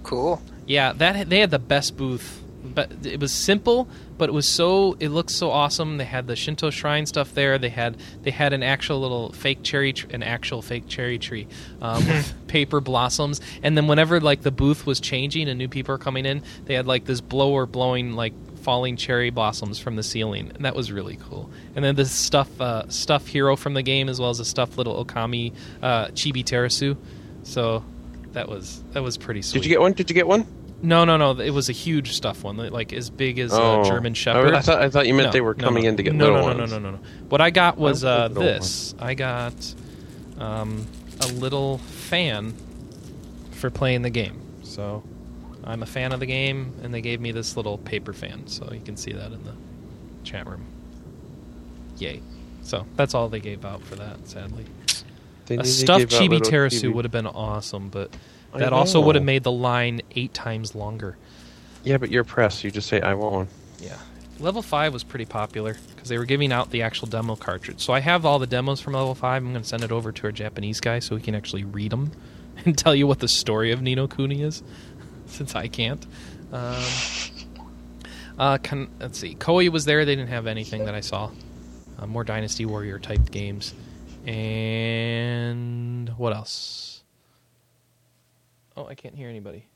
Cool. 0.02 0.42
Yeah, 0.66 0.92
that 0.92 1.30
they 1.30 1.40
had 1.40 1.50
the 1.50 1.58
best 1.58 1.96
booth 1.96 2.42
but 2.62 3.06
it 3.06 3.20
was 3.20 3.32
simple, 3.32 3.88
but 4.16 4.28
it 4.28 4.32
was 4.32 4.48
so 4.48 4.96
it 5.00 5.08
looked 5.08 5.30
so 5.30 5.50
awesome. 5.50 5.96
They 5.96 6.04
had 6.04 6.26
the 6.26 6.36
Shinto 6.36 6.70
shrine 6.70 7.06
stuff 7.06 7.34
there. 7.34 7.58
They 7.58 7.68
had 7.68 7.96
they 8.22 8.30
had 8.30 8.52
an 8.52 8.62
actual 8.62 9.00
little 9.00 9.32
fake 9.32 9.62
cherry, 9.62 9.92
tr- 9.92 10.06
an 10.10 10.22
actual 10.22 10.62
fake 10.62 10.88
cherry 10.88 11.18
tree 11.18 11.46
um, 11.80 12.06
with 12.06 12.34
paper 12.48 12.80
blossoms. 12.80 13.40
And 13.62 13.76
then 13.76 13.86
whenever 13.86 14.20
like 14.20 14.42
the 14.42 14.50
booth 14.50 14.86
was 14.86 15.00
changing 15.00 15.48
and 15.48 15.58
new 15.58 15.68
people 15.68 15.94
were 15.94 15.98
coming 15.98 16.26
in, 16.26 16.42
they 16.64 16.74
had 16.74 16.86
like 16.86 17.04
this 17.04 17.20
blower 17.20 17.66
blowing 17.66 18.12
like 18.12 18.34
falling 18.58 18.96
cherry 18.96 19.30
blossoms 19.30 19.78
from 19.78 19.96
the 19.96 20.02
ceiling, 20.02 20.50
and 20.54 20.64
that 20.64 20.74
was 20.74 20.90
really 20.90 21.16
cool. 21.16 21.50
And 21.74 21.84
then 21.84 21.94
the 21.94 22.04
stuff 22.04 22.60
uh, 22.60 22.88
stuff 22.88 23.26
hero 23.26 23.56
from 23.56 23.74
the 23.74 23.82
game, 23.82 24.08
as 24.08 24.20
well 24.20 24.30
as 24.30 24.40
a 24.40 24.44
stuffed 24.44 24.76
little 24.76 25.04
Okami 25.04 25.54
uh, 25.82 26.06
Chibi 26.08 26.44
Terasu. 26.44 26.96
So 27.44 27.84
that 28.32 28.48
was 28.48 28.82
that 28.92 29.02
was 29.02 29.16
pretty 29.16 29.42
sweet. 29.42 29.60
Did 29.60 29.66
you 29.66 29.70
get 29.74 29.80
one? 29.80 29.92
Did 29.92 30.10
you 30.10 30.14
get 30.14 30.26
one? 30.26 30.46
No, 30.80 31.04
no, 31.04 31.16
no. 31.16 31.32
It 31.40 31.50
was 31.50 31.68
a 31.68 31.72
huge 31.72 32.12
stuff 32.12 32.44
one, 32.44 32.56
like 32.56 32.92
as 32.92 33.10
big 33.10 33.38
as 33.40 33.52
Oh. 33.52 33.80
a 33.82 33.84
German 33.84 34.14
Shepherd. 34.14 34.54
I 34.54 34.60
thought- 34.60 34.80
I 34.80 34.88
thought 34.88 35.08
you 35.08 35.14
meant 35.14 35.26
No, 35.26 35.32
they 35.32 35.40
were 35.40 35.54
no, 35.54 35.64
coming 35.64 35.82
no. 35.82 35.88
in 35.88 35.96
to 35.96 36.02
get 36.04 36.14
no, 36.14 36.26
no, 36.30 36.40
no, 36.52 36.58
ones. 36.58 36.70
no, 36.70 36.78
no, 36.78 36.90
no. 36.92 36.98
What 37.28 37.40
I 37.40 37.50
got 37.50 37.78
was 37.78 38.04
uh, 38.04 38.28
want 38.30 38.34
this. 38.34 38.94
I 39.00 39.14
got 39.14 39.74
um, 40.38 40.86
a 41.20 41.26
little 41.32 41.78
fan 41.78 42.54
for 43.52 43.70
playing 43.70 44.02
the 44.02 44.10
game. 44.10 44.40
So 44.62 45.02
I'm 45.64 45.82
a 45.82 45.86
fan 45.86 46.12
of 46.12 46.20
the 46.20 46.26
game, 46.26 46.74
and 46.82 46.94
they 46.94 47.00
gave 47.00 47.20
me 47.20 47.32
this 47.32 47.56
little 47.56 47.78
paper 47.78 48.12
fan, 48.12 48.46
so 48.46 48.70
you 48.72 48.80
can 48.80 48.96
see 48.96 49.12
that 49.12 49.32
in 49.32 49.42
the 49.42 49.54
chat 50.22 50.46
room. 50.46 50.64
Yay! 51.98 52.22
So 52.62 52.86
that's 52.94 53.14
all 53.14 53.28
they 53.28 53.40
gave 53.40 53.64
out 53.64 53.82
for 53.82 53.96
that. 53.96 54.28
Sadly, 54.28 54.64
They- 55.48 55.56
a 55.56 55.64
stuffed 55.64 56.08
chibi 56.08 56.40
Terasu 56.40 56.92
would 56.92 57.04
have 57.04 57.12
been 57.12 57.26
awesome, 57.26 57.88
but 57.88 58.10
that 58.54 58.72
also 58.72 59.00
would 59.00 59.14
have 59.14 59.24
made 59.24 59.42
the 59.42 59.52
line 59.52 60.02
eight 60.14 60.32
times 60.34 60.74
longer. 60.74 61.16
Yeah, 61.84 61.96
but 61.98 62.10
you're 62.10 62.24
pressed. 62.24 62.64
You 62.64 62.70
just 62.70 62.88
say, 62.88 63.00
"I 63.00 63.14
want 63.14 63.34
one." 63.34 63.48
Yeah. 63.80 63.96
Level 64.40 64.62
5 64.62 64.92
was 64.92 65.02
pretty 65.02 65.24
popular 65.24 65.76
because 65.94 66.08
they 66.08 66.16
were 66.16 66.24
giving 66.24 66.52
out 66.52 66.70
the 66.70 66.82
actual 66.82 67.08
demo 67.08 67.34
cartridge. 67.34 67.80
So 67.80 67.92
I 67.92 67.98
have 68.00 68.24
all 68.24 68.38
the 68.38 68.46
demos 68.46 68.80
from 68.80 68.92
Level 68.92 69.14
5. 69.14 69.42
I'm 69.42 69.50
going 69.52 69.62
to 69.62 69.68
send 69.68 69.82
it 69.82 69.90
over 69.90 70.12
to 70.12 70.24
our 70.26 70.32
Japanese 70.32 70.80
guy 70.80 71.00
so 71.00 71.16
he 71.16 71.22
can 71.22 71.34
actually 71.34 71.64
read 71.64 71.90
them 71.90 72.12
and 72.64 72.78
tell 72.78 72.94
you 72.94 73.06
what 73.06 73.18
the 73.18 73.28
story 73.28 73.72
of 73.72 73.82
Ni 73.82 73.94
no 73.96 74.06
Kuni 74.06 74.42
is, 74.42 74.62
since 75.26 75.54
I 75.56 75.66
can't. 75.66 76.06
Um, 76.52 76.84
uh, 78.38 78.58
can, 78.58 78.88
let's 79.00 79.18
see. 79.18 79.34
Koei 79.34 79.70
was 79.70 79.84
there. 79.84 80.04
They 80.04 80.14
didn't 80.14 80.30
have 80.30 80.46
anything 80.46 80.84
that 80.84 80.94
I 80.94 81.00
saw. 81.00 81.30
Uh, 81.98 82.06
more 82.06 82.22
Dynasty 82.22 82.64
Warrior 82.64 83.00
type 83.00 83.30
games. 83.30 83.74
And 84.28 86.08
what 86.18 86.32
else? 86.34 87.02
Oh, 88.76 88.86
I 88.86 88.94
can't 88.94 89.14
hear 89.14 89.28
anybody. 89.28 89.66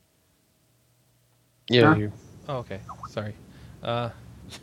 Yeah, 1.69 1.95
Huh? 1.95 2.07
Oh, 2.49 2.57
okay. 2.57 2.79
Sorry. 3.09 3.33
Uh, 3.81 4.09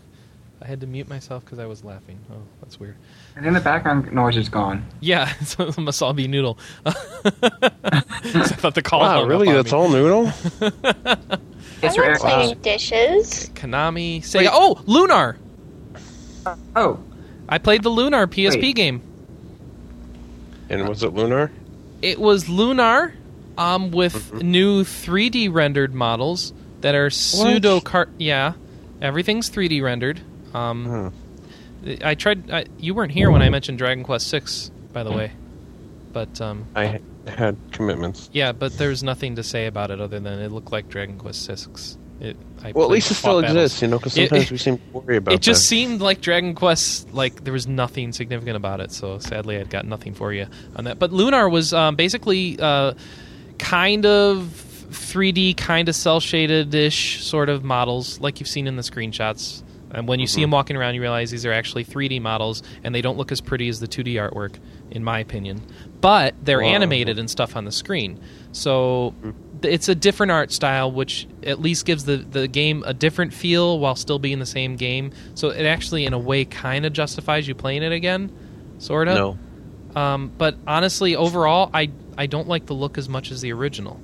I 0.62 0.66
had 0.66 0.80
to 0.82 0.86
mute 0.86 1.08
myself 1.08 1.44
because 1.44 1.58
I 1.58 1.66
was 1.66 1.82
laughing. 1.84 2.18
Oh, 2.30 2.36
that's 2.60 2.78
weird. 2.78 2.96
And 3.36 3.44
then 3.44 3.52
the 3.54 3.60
background 3.60 4.12
noise 4.12 4.36
is 4.36 4.48
gone. 4.48 4.86
Yeah, 5.00 5.26
so 5.44 5.64
it 5.68 5.78
must 5.78 6.02
all 6.02 6.12
be 6.12 6.28
Noodle. 6.28 6.58
'Cause 6.84 6.94
I 8.52 8.54
thought 8.56 8.74
the 8.74 8.82
call. 8.82 9.00
Wow, 9.00 9.20
hung 9.20 9.28
really? 9.28 9.48
on 9.48 9.54
That's 9.54 9.72
me. 9.72 9.78
all 9.78 9.88
noodle? 9.88 10.24
Yes, 10.24 10.34
I 10.60 11.94
your 11.94 12.04
want 12.04 12.06
air- 12.06 12.16
cleaning 12.16 12.58
dishes. 12.60 13.50
Konami, 13.54 14.18
Sega. 14.20 14.48
Oh, 14.52 14.80
Lunar! 14.86 15.36
Oh, 16.76 17.00
I 17.48 17.58
played 17.58 17.82
the 17.82 17.88
Lunar 17.88 18.26
PSP 18.26 18.60
Wait. 18.62 18.76
game. 18.76 19.02
And 20.70 20.88
was 20.88 21.02
it 21.02 21.12
lunar? 21.12 21.50
It 22.00 22.18
was 22.18 22.48
Lunar, 22.48 23.12
um, 23.58 23.90
with 23.90 24.14
Mm-hmm. 24.14 24.50
new 24.50 24.84
3D 24.84 25.52
rendered 25.52 25.94
models 25.94 26.52
that 26.80 26.94
are 26.94 27.10
pseudo 27.10 27.80
cart. 27.80 28.08
Yeah, 28.18 28.54
everything's 29.02 29.50
3D 29.50 29.82
rendered. 29.82 30.20
Um, 30.54 30.86
Huh. 31.84 31.96
I 32.04 32.14
tried. 32.14 32.50
I, 32.50 32.64
you 32.78 32.94
weren't 32.94 33.12
here 33.12 33.30
when 33.30 33.40
I 33.42 33.48
mentioned 33.48 33.78
Dragon 33.78 34.04
Quest 34.04 34.28
Six, 34.28 34.70
by 34.92 35.02
the 35.02 35.12
way. 35.12 35.32
But 36.12 36.40
um, 36.40 36.66
I 36.76 37.00
had 37.26 37.56
commitments. 37.72 38.28
Yeah, 38.32 38.52
but 38.52 38.76
there's 38.76 39.02
nothing 39.02 39.36
to 39.36 39.42
say 39.42 39.66
about 39.66 39.90
it 39.90 40.00
other 40.00 40.20
than 40.20 40.40
it 40.40 40.52
looked 40.52 40.72
like 40.72 40.88
Dragon 40.88 41.16
Quest 41.18 41.42
Six. 41.44 41.96
It, 42.20 42.36
I 42.62 42.72
Well, 42.72 42.84
at 42.84 42.90
least 42.90 43.10
it 43.10 43.14
still 43.14 43.40
battles. 43.40 43.56
exists, 43.64 43.82
you 43.82 43.88
know, 43.88 43.98
because 43.98 44.16
It- 44.16 44.28
sometimes 44.28 44.50
we 44.50 44.58
seem 44.58 44.76
to 44.76 44.82
worry 44.92 45.16
about 45.16 45.32
It 45.32 45.36
It 45.36 45.42
just 45.42 45.66
seemed 45.66 46.00
like 46.02 46.20
Dragon 46.20 46.54
Quest, 46.54 47.12
like 47.14 47.44
there 47.44 47.52
was 47.52 47.66
nothing 47.66 48.12
significant 48.12 48.56
about 48.56 48.80
it. 48.80 48.92
So 48.92 49.18
sadly, 49.18 49.56
I'd 49.56 49.70
got 49.70 49.86
nothing 49.86 50.12
for 50.14 50.32
you 50.32 50.46
on 50.76 50.84
that. 50.84 50.98
But 50.98 51.12
Lunar 51.12 51.48
was 51.48 51.72
um, 51.72 51.96
basically 51.96 52.58
uh, 52.60 52.92
kind 53.58 54.04
of 54.04 54.50
3D, 54.90 55.56
kind 55.56 55.88
of 55.88 55.94
cell 55.94 56.20
shaded 56.20 56.74
ish 56.74 57.24
sort 57.24 57.48
of 57.48 57.64
models, 57.64 58.20
like 58.20 58.40
you've 58.40 58.48
seen 58.48 58.66
in 58.66 58.76
the 58.76 58.82
screenshots. 58.82 59.62
And 59.92 60.06
when 60.06 60.20
you 60.20 60.26
see 60.28 60.36
Mm-hmm. 60.36 60.42
them 60.42 60.50
walking 60.52 60.76
around, 60.76 60.94
you 60.94 61.00
realize 61.00 61.30
these 61.32 61.44
are 61.46 61.52
actually 61.52 61.84
3D 61.84 62.20
models, 62.20 62.62
and 62.84 62.94
they 62.94 63.00
don't 63.02 63.16
look 63.18 63.32
as 63.32 63.40
pretty 63.40 63.68
as 63.68 63.80
the 63.80 63.88
2D 63.88 64.14
artwork, 64.14 64.54
in 64.90 65.02
my 65.02 65.18
opinion. 65.18 65.62
But 66.00 66.34
they're 66.44 66.60
Wow. 66.60 66.66
animated 66.68 67.18
and 67.18 67.28
stuff 67.30 67.56
on 67.56 67.64
the 67.64 67.72
screen, 67.72 68.20
so 68.52 69.14
Mm-hmm. 69.24 69.49
Th- 69.62 69.72
it's 69.74 69.88
a 69.88 69.94
different 69.94 70.32
art 70.32 70.52
style, 70.52 70.90
which 70.90 71.26
at 71.42 71.60
least 71.60 71.84
gives 71.84 72.04
the 72.04 72.16
the 72.18 72.48
game 72.48 72.82
a 72.86 72.94
different 72.94 73.32
feel 73.32 73.78
while 73.78 73.94
still 73.96 74.18
being 74.18 74.38
the 74.38 74.46
same 74.46 74.76
game. 74.76 75.12
So 75.34 75.50
it 75.50 75.64
actually, 75.66 76.04
in 76.06 76.12
a 76.12 76.18
way, 76.18 76.44
kind 76.44 76.86
of 76.86 76.92
justifies 76.92 77.46
you 77.48 77.54
playing 77.54 77.82
it 77.82 77.92
again, 77.92 78.30
sort 78.78 79.08
of. 79.08 79.14
No. 79.14 79.38
Um, 80.00 80.32
but 80.36 80.56
honestly, 80.66 81.16
overall, 81.16 81.70
I 81.74 81.90
I 82.16 82.26
don't 82.26 82.48
like 82.48 82.66
the 82.66 82.74
look 82.74 82.98
as 82.98 83.08
much 83.08 83.30
as 83.30 83.40
the 83.40 83.52
original. 83.52 84.00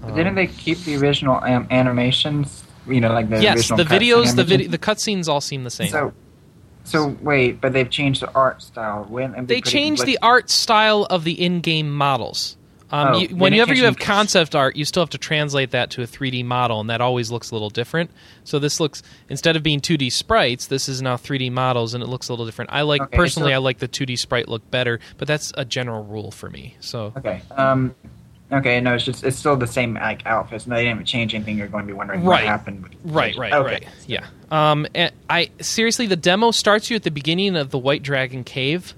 but 0.00 0.14
didn't 0.14 0.34
they 0.34 0.46
keep 0.46 0.78
the 0.80 0.96
original 0.96 1.36
um, 1.42 1.66
animations? 1.70 2.64
You 2.86 3.00
know, 3.00 3.12
like 3.12 3.30
the 3.30 3.42
yes, 3.42 3.56
original 3.56 3.78
the 3.78 3.84
videos, 3.84 3.88
the 3.88 4.42
animations? 4.42 4.48
video, 4.48 4.68
the 4.68 4.78
cutscenes 4.78 5.28
all 5.28 5.40
seem 5.40 5.64
the 5.64 5.70
same. 5.70 5.88
So, 5.88 6.12
so 6.84 7.16
wait, 7.22 7.60
but 7.60 7.72
they've 7.72 7.88
changed 7.88 8.20
the 8.20 8.32
art 8.34 8.62
style. 8.62 9.06
When 9.08 9.34
and 9.34 9.48
they 9.48 9.62
put 9.62 9.70
changed 9.70 10.04
the 10.04 10.18
art 10.20 10.50
style 10.50 11.06
of 11.08 11.24
the 11.24 11.32
in-game 11.32 11.90
models. 11.92 12.56
Um, 12.90 13.14
Oh, 13.14 13.18
you, 13.18 13.28
whenever 13.34 13.74
you 13.74 13.84
have 13.86 13.98
concept 13.98 14.54
art, 14.54 14.76
you 14.76 14.84
still 14.84 15.02
have 15.02 15.10
to 15.10 15.18
translate 15.18 15.70
that 15.72 15.90
to 15.92 16.02
a 16.02 16.06
3D 16.06 16.44
model, 16.44 16.80
and 16.80 16.90
that 16.90 17.00
always 17.00 17.30
looks 17.30 17.50
a 17.50 17.54
little 17.54 17.70
different. 17.70 18.10
So 18.44 18.58
this 18.58 18.78
looks 18.78 19.02
instead 19.28 19.56
of 19.56 19.62
being 19.62 19.80
2D 19.80 20.12
sprites, 20.12 20.66
this 20.66 20.88
is 20.88 21.00
now 21.02 21.16
3D 21.16 21.50
models, 21.50 21.94
and 21.94 22.02
it 22.02 22.08
looks 22.08 22.28
a 22.28 22.32
little 22.32 22.44
different. 22.46 22.70
I 22.72 22.82
like 22.82 23.00
Okay, 23.02 23.16
personally, 23.16 23.50
so- 23.52 23.54
I 23.54 23.58
like 23.58 23.78
the 23.78 23.88
2D 23.88 24.16
sprite 24.18 24.48
look 24.48 24.70
better, 24.70 25.00
but 25.18 25.26
that's 25.26 25.52
a 25.56 25.64
general 25.64 26.04
rule 26.04 26.30
for 26.30 26.50
me. 26.50 26.76
So 26.80 27.12
Okay. 27.16 27.40
Um. 27.52 27.94
Okay. 28.52 28.80
No, 28.82 28.94
it's 28.94 29.04
just 29.04 29.24
it's 29.24 29.38
still 29.38 29.56
the 29.56 29.66
same 29.66 29.94
like 29.94 30.24
outfits. 30.26 30.66
No, 30.66 30.76
they 30.76 30.84
didn't 30.84 31.06
change 31.06 31.34
anything. 31.34 31.56
You're 31.58 31.66
going 31.68 31.84
to 31.84 31.88
be 31.88 31.94
wondering 31.96 32.22
Right. 32.22 32.42
what 32.42 32.44
happened. 32.44 32.84
Right, 33.02 33.34
right, 33.36 33.52
okay. 33.54 33.66
right. 33.72 33.86
Yeah. 34.06 34.26
Um, 34.50 34.86
and 34.94 35.10
I 35.28 35.50
seriously, 35.60 36.06
the 36.06 36.16
demo 36.16 36.50
starts 36.50 36.90
you 36.90 36.96
at 36.96 37.02
the 37.02 37.10
beginning 37.10 37.56
of 37.56 37.70
the 37.70 37.78
White 37.78 38.02
Dragon 38.02 38.44
Cave. 38.44 38.94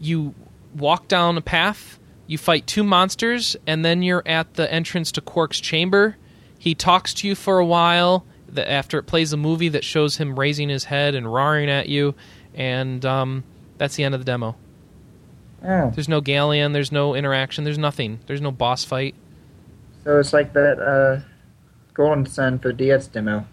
You 0.00 0.34
walk 0.76 1.06
down 1.08 1.38
a 1.38 1.40
path. 1.40 1.98
You 2.30 2.38
fight 2.38 2.64
two 2.68 2.84
monsters, 2.84 3.56
and 3.66 3.84
then 3.84 4.04
you're 4.04 4.22
at 4.24 4.54
the 4.54 4.72
entrance 4.72 5.10
to 5.12 5.20
Quark's 5.20 5.58
chamber. 5.58 6.16
He 6.60 6.76
talks 6.76 7.12
to 7.14 7.26
you 7.26 7.34
for 7.34 7.58
a 7.58 7.66
while. 7.66 8.24
The, 8.48 8.70
after 8.70 8.98
it 8.98 9.02
plays 9.02 9.32
a 9.32 9.36
movie 9.36 9.70
that 9.70 9.82
shows 9.82 10.16
him 10.16 10.38
raising 10.38 10.68
his 10.68 10.84
head 10.84 11.16
and 11.16 11.26
roaring 11.26 11.68
at 11.68 11.88
you, 11.88 12.14
and 12.54 13.04
um, 13.04 13.42
that's 13.78 13.96
the 13.96 14.04
end 14.04 14.14
of 14.14 14.20
the 14.20 14.24
demo. 14.24 14.54
Oh, 15.64 15.90
There's 15.90 16.08
no 16.08 16.22
Ghaleon. 16.22 16.72
There's 16.72 16.92
no 16.92 17.16
interaction. 17.16 17.64
There's 17.64 17.78
nothing. 17.78 18.20
There's 18.28 18.40
no 18.40 18.52
boss 18.52 18.84
fight. 18.84 19.16
so 20.04 20.20
it's 20.20 20.32
like 20.32 20.52
that 20.52 20.78
uh, 20.78 21.22
Golden 21.94 22.26
Sun 22.26 22.60
for 22.60 22.72
DS 22.72 23.08
demo. 23.08 23.44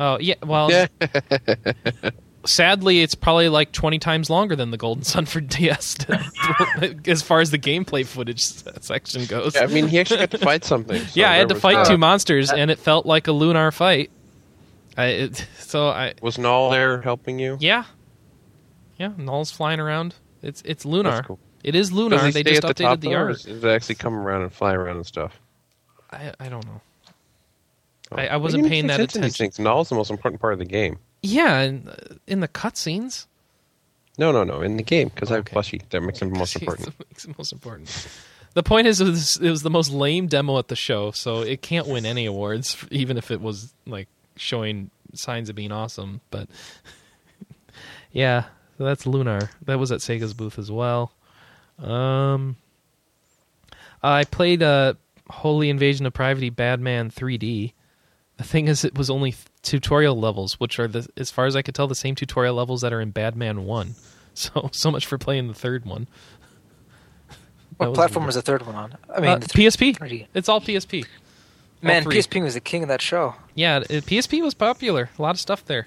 Oh 0.00 0.16
yeah. 0.18 0.36
Well, 0.42 0.70
Yeah. 0.70 0.86
sadly, 2.44 3.02
it's 3.02 3.14
probably 3.14 3.48
like 3.48 3.72
20 3.72 3.98
times 3.98 4.28
longer 4.30 4.54
than 4.56 4.70
the 4.70 4.76
Golden 4.76 5.04
Sun 5.04 5.26
for 5.26 5.40
DS 5.40 5.96
as 7.06 7.22
far 7.22 7.40
as 7.40 7.50
the 7.50 7.58
gameplay 7.58 8.04
footage 8.06 8.40
section 8.80 9.24
goes. 9.26 9.54
Yeah, 9.54 9.62
I 9.62 9.66
mean, 9.66 9.88
he 9.88 9.98
actually 10.00 10.20
had 10.20 10.30
to 10.32 10.38
fight 10.38 10.64
something. 10.64 11.00
so 11.00 11.20
yeah, 11.20 11.30
I 11.30 11.36
had 11.36 11.48
to 11.50 11.54
fight 11.54 11.74
that. 11.76 11.86
two 11.86 11.98
monsters, 11.98 12.50
and 12.52 12.70
it 12.70 12.78
felt 12.78 13.06
like 13.06 13.26
a 13.28 13.32
lunar 13.32 13.70
fight. 13.70 14.10
I, 14.96 15.06
it, 15.06 15.46
so 15.58 15.88
I, 15.88 16.14
Was 16.20 16.36
Null 16.38 16.70
there 16.70 17.00
helping 17.00 17.38
you? 17.38 17.56
yeah, 17.60 17.84
yeah, 18.98 19.12
Null's 19.16 19.50
flying 19.50 19.80
around. 19.80 20.14
It's 20.42 20.60
it's 20.66 20.84
lunar. 20.84 21.22
Cool. 21.22 21.38
It 21.64 21.74
is 21.74 21.92
lunar. 21.92 22.30
They 22.30 22.42
just 22.42 22.62
the 22.62 22.68
updated 22.74 23.00
the 23.00 23.14
art. 23.14 23.42
Does 23.42 23.64
it 23.64 23.64
actually 23.64 23.94
come 23.94 24.14
around 24.14 24.42
and 24.42 24.52
fly 24.52 24.74
around 24.74 24.96
and 24.96 25.06
stuff? 25.06 25.40
I, 26.10 26.34
I 26.40 26.48
don't 26.48 26.66
know. 26.66 26.80
Oh. 28.10 28.16
I- 28.16 28.26
I 28.26 28.36
wasn't 28.36 28.66
paying 28.68 28.88
that 28.88 28.94
attention 29.00 29.22
to 29.22 29.26
these 29.26 29.34
attention. 29.36 29.52
things. 29.52 29.58
Null's 29.64 29.88
the 29.88 29.94
most 29.94 30.10
important 30.10 30.40
part 30.40 30.52
of 30.52 30.58
the 30.58 30.64
game. 30.66 30.98
Yeah, 31.22 31.60
in, 31.60 31.88
in 32.26 32.40
the 32.40 32.48
cutscenes. 32.48 33.26
No, 34.18 34.32
no, 34.32 34.44
no. 34.44 34.60
In 34.60 34.76
the 34.76 34.82
game, 34.82 35.08
because 35.08 35.30
I 35.30 35.36
have 35.36 35.46
Okay. 35.46 35.56
plushie. 35.56 35.88
That 35.90 36.00
makes 36.02 36.20
him 36.20 36.32
most 36.32 36.56
important. 36.60 36.92
makes 37.10 37.24
it 37.24 37.36
most 37.38 37.52
important. 37.52 38.08
The 38.54 38.62
point 38.62 38.86
is, 38.86 39.00
it 39.00 39.04
was, 39.06 39.36
it 39.38 39.48
was 39.50 39.62
the 39.62 39.70
most 39.70 39.90
lame 39.90 40.26
demo 40.26 40.58
at 40.58 40.68
the 40.68 40.76
show, 40.76 41.10
so 41.12 41.40
it 41.40 41.62
can't 41.62 41.86
win 41.86 42.04
any 42.04 42.26
awards, 42.26 42.76
even 42.90 43.16
if 43.16 43.30
it 43.30 43.40
was 43.40 43.72
like 43.86 44.08
showing 44.36 44.90
signs 45.14 45.48
of 45.48 45.56
being 45.56 45.72
awesome. 45.72 46.20
But 46.30 46.48
yeah, 48.12 48.44
so 48.78 48.84
that's 48.84 49.06
Lunar. 49.06 49.50
That 49.64 49.78
was 49.78 49.90
at 49.92 50.00
Sega's 50.00 50.34
booth 50.34 50.58
as 50.58 50.70
well. 50.70 51.12
Um, 51.78 52.56
I 54.02 54.24
played 54.24 54.62
uh, 54.62 54.94
Holy 55.30 55.70
Invasion 55.70 56.04
of 56.04 56.12
Privacy 56.12 56.50
Badman 56.50 57.10
3D. 57.10 57.72
the 58.36 58.44
thing 58.44 58.68
is, 58.68 58.84
it 58.84 58.96
was 58.98 59.08
only 59.08 59.34
tutorial 59.62 60.18
levels, 60.18 60.54
which 60.60 60.78
are 60.78 60.88
the, 60.88 61.08
as 61.16 61.30
far 61.30 61.46
as 61.46 61.54
I 61.56 61.62
could 61.62 61.74
tell, 61.74 61.86
the 61.88 61.94
same 61.94 62.14
tutorial 62.14 62.54
levels 62.56 62.80
that 62.82 62.92
are 62.92 63.00
in 63.00 63.10
Badman 63.10 63.64
One. 63.64 63.94
So, 64.34 64.70
so 64.72 64.90
much 64.90 65.04
for 65.04 65.18
playing 65.18 65.48
the 65.48 65.52
third 65.54 65.84
one. 65.84 66.06
That 67.28 67.36
What 67.76 67.88
was 67.90 67.96
platform 67.96 68.22
weird. 68.22 68.28
was 68.28 68.34
the 68.36 68.40
third 68.42 68.64
one 68.64 68.74
on? 68.74 68.96
I 69.14 69.20
mean, 69.20 69.30
Uh, 69.30 69.36
the 69.38 69.46
PSP. 69.48 69.94
3D. 69.98 70.26
It's 70.32 70.48
all 70.48 70.58
PSP. 70.58 71.04
Man, 71.82 72.02
three. 72.04 72.16
PSP 72.16 72.42
was 72.42 72.54
the 72.54 72.60
king 72.60 72.82
of 72.82 72.88
that 72.88 73.02
show. 73.02 73.34
Yeah, 73.54 73.82
it, 73.90 74.06
PSP 74.06 74.40
was 74.42 74.54
popular. 74.54 75.10
A 75.18 75.22
lot 75.22 75.32
of 75.34 75.38
stuff 75.38 75.64
there 75.66 75.86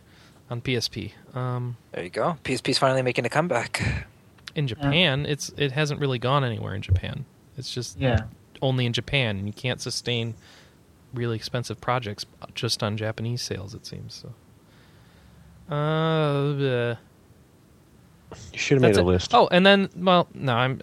on 0.52 0.62
PSP. 0.62 1.14
Um, 1.34 1.78
There 1.94 2.04
you 2.04 2.12
go. 2.12 2.38
PSP's 2.44 2.78
finally 2.78 3.02
making 3.02 3.26
a 3.26 3.30
comeback. 3.30 4.06
in 4.54 4.68
Japan, 4.68 5.26
it's 5.26 5.50
it 5.58 5.72
hasn't 5.72 6.00
really 6.00 6.20
gone 6.20 6.44
anywhere 6.44 6.76
in 6.76 6.84
Japan. 6.84 7.26
It's 7.58 7.74
just 7.74 7.98
Yeah. 8.00 8.26
only 8.62 8.86
in 8.86 8.94
Japan, 8.94 9.38
and 9.38 9.48
you 9.48 9.54
can't 9.54 9.82
sustain 9.82 10.36
really 11.16 11.36
expensive 11.36 11.82
projects 11.82 12.26
just 12.54 12.84
on 12.84 12.98
Japanese 12.98 13.42
sales. 13.42 13.74
It 13.74 13.86
seems 13.86 14.14
so. 14.14 14.34
Uh, 15.74 16.96
You 18.52 18.58
should 18.60 18.76
have 18.76 18.82
made 18.82 18.98
a 18.98 19.02
it. 19.02 19.04
list. 19.04 19.34
Oh, 19.34 19.48
and 19.52 19.66
then 19.66 19.90
well, 19.96 20.28
no, 20.34 20.54
I'm 20.54 20.82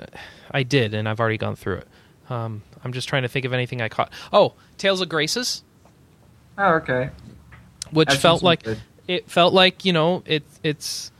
I 0.50 0.62
did, 0.62 0.94
and 0.94 1.08
I've 1.08 1.20
already 1.20 1.38
gone 1.38 1.56
through 1.56 1.76
it. 1.78 1.88
Um, 2.30 2.62
I'm 2.84 2.92
just 2.92 3.08
trying 3.08 3.22
to 3.22 3.28
think 3.28 3.44
of 3.44 3.52
anything 3.52 3.80
I 3.80 3.88
caught. 3.88 4.12
Oh, 4.32 4.54
Tales 4.78 5.00
of 5.00 5.08
Graces, 5.08 5.62
Oh, 6.58 6.74
okay. 6.74 7.10
which 7.90 8.10
I've 8.10 8.18
felt 8.20 8.42
like 8.42 8.62
good- 8.62 8.80
it 9.08 9.30
felt 9.30 9.52
like 9.52 9.84
you 9.84 9.92
know 9.92 10.22
it 10.26 10.42
it's 10.62 11.10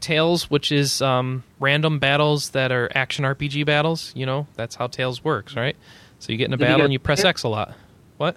Tales, 0.00 0.50
which 0.50 0.70
is 0.72 1.00
um, 1.02 1.44
random 1.60 1.98
battles 1.98 2.50
that 2.50 2.72
are 2.72 2.90
action 2.94 3.24
RPG 3.24 3.64
battles. 3.66 4.12
You 4.14 4.26
know 4.26 4.46
that's 4.54 4.74
how 4.76 4.86
Tales 4.86 5.22
works, 5.24 5.54
right? 5.56 5.76
So 6.18 6.32
you 6.32 6.38
get 6.38 6.46
in 6.48 6.54
a 6.54 6.56
Did 6.56 6.64
battle 6.64 6.78
get 6.78 6.84
and 6.84 6.92
you 6.92 6.98
press 6.98 7.20
it? 7.20 7.26
X 7.26 7.42
a 7.42 7.48
lot. 7.48 7.74
What? 8.16 8.36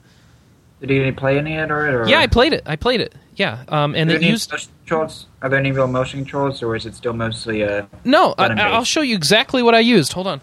Did 0.80 0.92
you 0.92 1.14
play 1.14 1.40
any 1.40 1.58
of 1.58 1.66
it 1.66 1.72
or? 1.72 2.04
or 2.04 2.08
Yeah, 2.08 2.20
I 2.20 2.28
played 2.28 2.54
it. 2.54 2.62
I 2.66 2.76
played 2.76 3.02
it. 3.02 3.16
Yeah, 3.36 3.64
um, 3.70 3.96
and 3.96 4.12
Are 4.12 4.16
it 4.16 4.22
used 4.22 4.52
controls? 4.52 5.28
Are 5.42 5.50
there 5.50 5.60
any 5.60 5.72
real 5.72 5.88
motion 5.88 6.22
controls, 6.22 6.62
or 6.62 6.76
is 6.76 6.86
it 6.86 6.96
still 6.96 7.14
mostly 7.14 7.64
uh? 7.64 7.86
no. 8.04 8.34
I, 8.38 8.48
I'll 8.48 8.84
show 8.84 9.02
you 9.02 9.16
exactly 9.16 9.62
what 9.64 9.76
I 9.76 9.80
used. 9.80 10.14
Hold 10.14 10.28
on. 10.28 10.42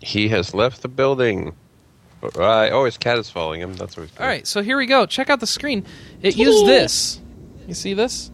He 0.00 0.28
has 0.28 0.54
left 0.54 0.82
the 0.82 0.88
building. 0.88 1.54
Right. 2.34 2.70
Oh, 2.70 2.84
his 2.84 2.98
cat 2.98 3.18
is 3.18 3.30
following 3.30 3.60
him. 3.60 3.74
That's 3.74 3.96
what 3.96 4.02
he's 4.04 4.10
doing. 4.12 4.22
All 4.22 4.26
right, 4.26 4.46
so 4.46 4.62
here 4.62 4.76
we 4.76 4.86
go. 4.86 5.06
Check 5.06 5.30
out 5.30 5.40
the 5.40 5.46
screen. 5.46 5.86
It 6.22 6.36
used 6.36 6.66
this. 6.66 7.20
You 7.66 7.74
see 7.74 7.94
this? 7.94 8.30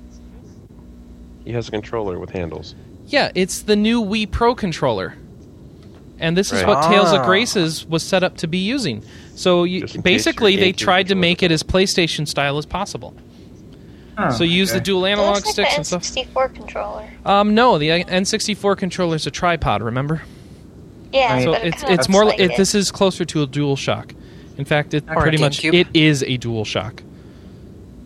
He 1.45 1.53
has 1.53 1.69
a 1.69 1.71
controller 1.71 2.19
with 2.19 2.31
handles. 2.31 2.75
Yeah, 3.07 3.31
it's 3.37 3.63
the 3.63 3.77
new 3.77 4.03
Wii 4.03 4.31
Pro 4.31 4.55
controller. 4.55 5.17
And 6.19 6.37
this 6.37 6.53
is 6.53 6.63
Right. 6.63 6.69
what 6.69 6.89
Tales 6.91 7.13
of 7.13 7.21
Ah. 7.21 7.27
Graces 7.27 7.87
was 7.87 8.03
set 8.03 8.23
up 8.25 8.39
to 8.39 8.47
be 8.47 8.59
using. 8.59 9.03
So 9.35 9.65
you, 9.65 9.83
Just 9.83 9.97
in 9.97 10.03
case 10.03 10.13
basically, 10.25 10.57
they 10.57 10.73
tried 10.73 11.09
to 11.09 11.15
make 11.15 11.43
it 11.43 11.53
as 11.53 11.63
PlayStation 11.63 12.27
style 12.27 12.57
as 12.59 12.65
possible. 12.67 13.15
Oh, 14.19 14.31
so 14.31 14.45
you 14.45 14.53
use 14.55 14.71
the 14.71 14.77
okay. 14.77 14.85
dual 14.85 15.05
It 15.05 15.11
analog 15.13 15.35
looks 15.35 15.47
like 15.47 15.53
sticks 15.53 15.71
the 15.73 15.77
and 15.77 15.87
stuff. 15.87 16.03
N64 16.03 16.55
controller. 16.55 17.05
Um, 17.27 17.55
no, 17.55 17.77
the 17.77 17.89
N64 17.91 18.75
controller 18.79 19.17
is 19.17 19.27
a 19.27 19.31
tripod. 19.31 19.83
Remember? 19.83 20.23
Yeah, 21.13 21.35
Right. 21.35 21.45
So 21.45 21.53
but 21.53 21.65
it 21.65 21.75
it's 21.75 21.85
it's 21.87 22.09
more 22.09 22.25
like 22.25 22.39
like 22.39 22.49
it, 22.49 22.51
it. 22.53 22.57
this 22.57 22.75
is 22.75 22.91
closer 22.91 23.27
to 23.27 23.43
a 23.43 23.47
Dual 23.47 23.77
Shock. 23.77 24.15
In 24.57 24.65
fact, 24.65 24.95
it 24.95 25.05
Or 25.07 25.21
pretty 25.21 25.37
much 25.37 25.61
GameCube? 25.61 25.75
it 25.75 25.87
is 25.93 26.23
a 26.23 26.39
Dual 26.39 26.65
Shock. 26.65 27.03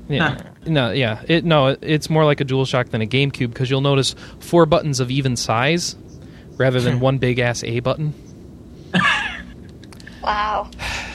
Yeah. 0.09 0.31
Huh. 0.31 0.43
No, 0.67 0.91
yeah. 0.91 1.21
It 1.29 1.45
no, 1.45 1.77
it's 1.81 2.11
more 2.11 2.25
like 2.25 2.41
a 2.41 2.45
Dual 2.45 2.65
Shock 2.65 2.89
than 2.91 3.03
a 3.03 3.07
GameCube 3.07 3.51
because 3.51 3.71
you'll 3.71 3.81
notice 3.81 4.17
four 4.41 4.67
buttons 4.67 4.99
of 4.99 5.13
even 5.13 5.37
size 5.37 5.95
rather 6.61 6.81
than 6.81 7.01
one 7.01 7.19
big 7.19 7.41
ass 7.41 7.65
A 7.65 7.81
button. 7.81 8.15
Wow. 10.23 10.69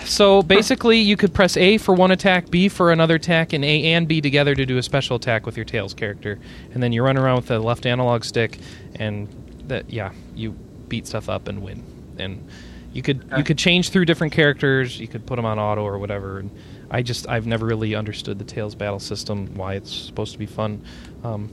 So 0.05 0.41
basically, 0.41 0.97
you 0.97 1.15
could 1.15 1.31
press 1.31 1.55
A 1.57 1.77
for 1.77 1.93
one 1.93 2.09
attack, 2.09 2.49
B 2.49 2.69
for 2.69 2.91
another 2.91 3.15
attack, 3.15 3.53
and 3.53 3.63
A 3.63 3.93
and 3.93 4.07
B 4.07 4.19
together 4.19 4.55
to 4.55 4.65
do 4.65 4.79
a 4.79 4.83
special 4.83 5.17
attack 5.17 5.45
with 5.45 5.55
your 5.55 5.63
Tales 5.63 5.93
character. 5.93 6.39
And 6.73 6.81
then 6.81 6.91
you 6.91 7.03
run 7.03 7.15
around 7.15 7.35
with 7.35 7.47
the 7.47 7.59
left 7.59 7.85
analog 7.85 8.23
stick, 8.23 8.57
and 8.95 9.27
that 9.67 9.91
yeah, 9.91 10.11
you 10.33 10.53
beat 10.87 11.05
stuff 11.05 11.29
up 11.29 11.47
and 11.47 11.61
win. 11.61 11.83
And 12.17 12.47
you 12.93 13.03
could 13.03 13.31
you 13.37 13.43
could 13.43 13.59
change 13.59 13.89
through 13.89 14.05
different 14.05 14.33
characters. 14.33 14.99
You 14.99 15.07
could 15.07 15.25
put 15.25 15.35
them 15.35 15.45
on 15.45 15.59
auto 15.59 15.83
or 15.83 15.99
whatever. 15.99 16.39
And 16.39 16.49
I 16.89 17.03
just 17.03 17.29
I've 17.29 17.45
never 17.45 17.65
really 17.65 17.93
understood 17.93 18.39
the 18.39 18.45
Tales 18.45 18.73
battle 18.73 18.99
system, 18.99 19.53
why 19.55 19.75
it's 19.75 19.93
supposed 19.93 20.33
to 20.33 20.39
be 20.39 20.47
fun. 20.47 20.83
Um, 21.23 21.51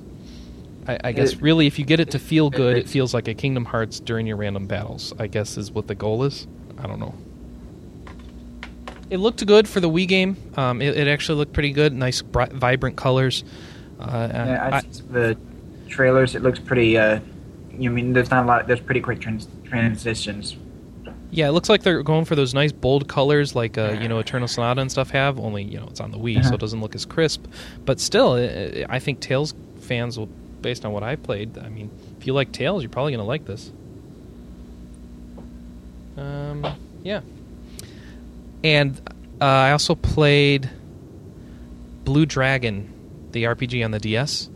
I, 0.89 0.99
I 1.05 1.13
guess 1.13 1.33
It- 1.35 1.43
really, 1.43 1.67
if 1.67 1.79
you 1.79 1.85
get 1.85 2.01
it 2.01 2.11
to 2.11 2.19
feel 2.19 2.49
it- 2.49 2.55
good, 2.55 2.77
it 2.77 2.89
feels 2.89 3.15
like 3.15 3.29
a 3.29 3.35
Kingdom 3.35 3.65
Hearts 3.67 4.01
during 4.01 4.27
your 4.27 4.37
random 4.37 4.67
battles. 4.67 5.13
I 5.19 5.27
guess 5.29 5.57
is 5.57 5.71
what 5.71 5.87
the 5.87 5.95
goal 5.95 6.25
is. 6.25 6.47
I 6.79 6.87
don't 6.87 6.99
know. 7.01 7.15
It 9.11 9.19
looked 9.19 9.45
good 9.47 9.69
for 9.69 9.81
the 9.81 9.91
Wii 9.91 10.09
game. 10.09 10.37
Um, 10.57 10.81
it, 10.81 10.97
it 10.97 11.07
actually 11.07 11.39
looked 11.39 11.53
pretty 11.53 11.73
good. 11.73 11.93
Nice, 11.93 12.23
bright, 12.23 12.53
vibrant 12.53 12.97
colors. 12.97 13.45
Uh, 14.01 14.29
Yeah, 14.33 14.69
I- 14.73 14.77
I, 14.79 14.83
the 15.11 15.37
trailers. 15.89 16.35
It 16.35 16.43
looks 16.43 16.59
pretty. 16.59 16.97
Uh, 16.97 17.21
you 17.79 17.91
mean 17.91 18.13
there's 18.15 18.31
not 18.31 18.45
a 18.45 18.47
lot. 18.47 18.67
There's 18.67 18.81
pretty 18.81 19.01
quick 19.01 19.21
trans- 19.21 19.49
transitions. 19.65 20.57
yeah, 21.31 21.49
it 21.49 21.53
looks 21.53 21.69
like 21.69 21.83
they're 21.83 22.03
going 22.03 22.25
for 22.25 22.35
those 22.37 22.53
nice 22.55 22.73
bold 22.73 23.07
colors, 23.09 23.55
like 23.55 23.77
uh, 23.79 23.97
you 24.01 24.09
know 24.09 24.19
Eternal 24.25 24.49
Sonata 24.49 24.81
and 24.81 24.91
stuff 24.91 25.11
have. 25.11 25.39
Only 25.39 25.63
you 25.63 25.79
know 25.79 25.87
it's 25.89 26.01
on 26.01 26.11
the 26.11 26.19
Wii, 26.19 26.37
so 26.37 26.41
Uh-huh. 26.41 26.55
it 26.55 26.61
doesn't 26.61 26.81
look 26.81 26.95
as 26.95 27.05
crisp. 27.05 27.47
But 27.85 28.01
still, 28.01 28.33
i 28.35 28.85
I 28.89 28.99
think 28.99 29.21
Tales 29.21 29.55
fans 29.81 30.19
will, 30.19 30.29
based 30.63 30.85
on 30.85 30.93
what 30.93 31.03
I 31.03 31.17
played. 31.17 31.59
I 31.59 31.69
mean, 31.69 31.91
if 32.19 32.27
you 32.27 32.33
like 32.33 32.53
Tales, 32.53 32.83
you're 32.83 32.91
probably 32.91 33.13
gonna 33.13 33.25
like 33.25 33.45
this. 33.45 33.71
Um, 36.17 36.67
yeah. 37.03 37.21
And 38.65 39.01
uh, 39.41 39.45
I 39.45 39.73
also 39.73 39.95
played 39.95 40.71
Blue 42.05 42.27
Dragon, 42.27 42.93
the 43.33 43.45
RPG 43.45 43.85
on 43.85 43.91
the 43.91 43.99
DS. 43.99 44.49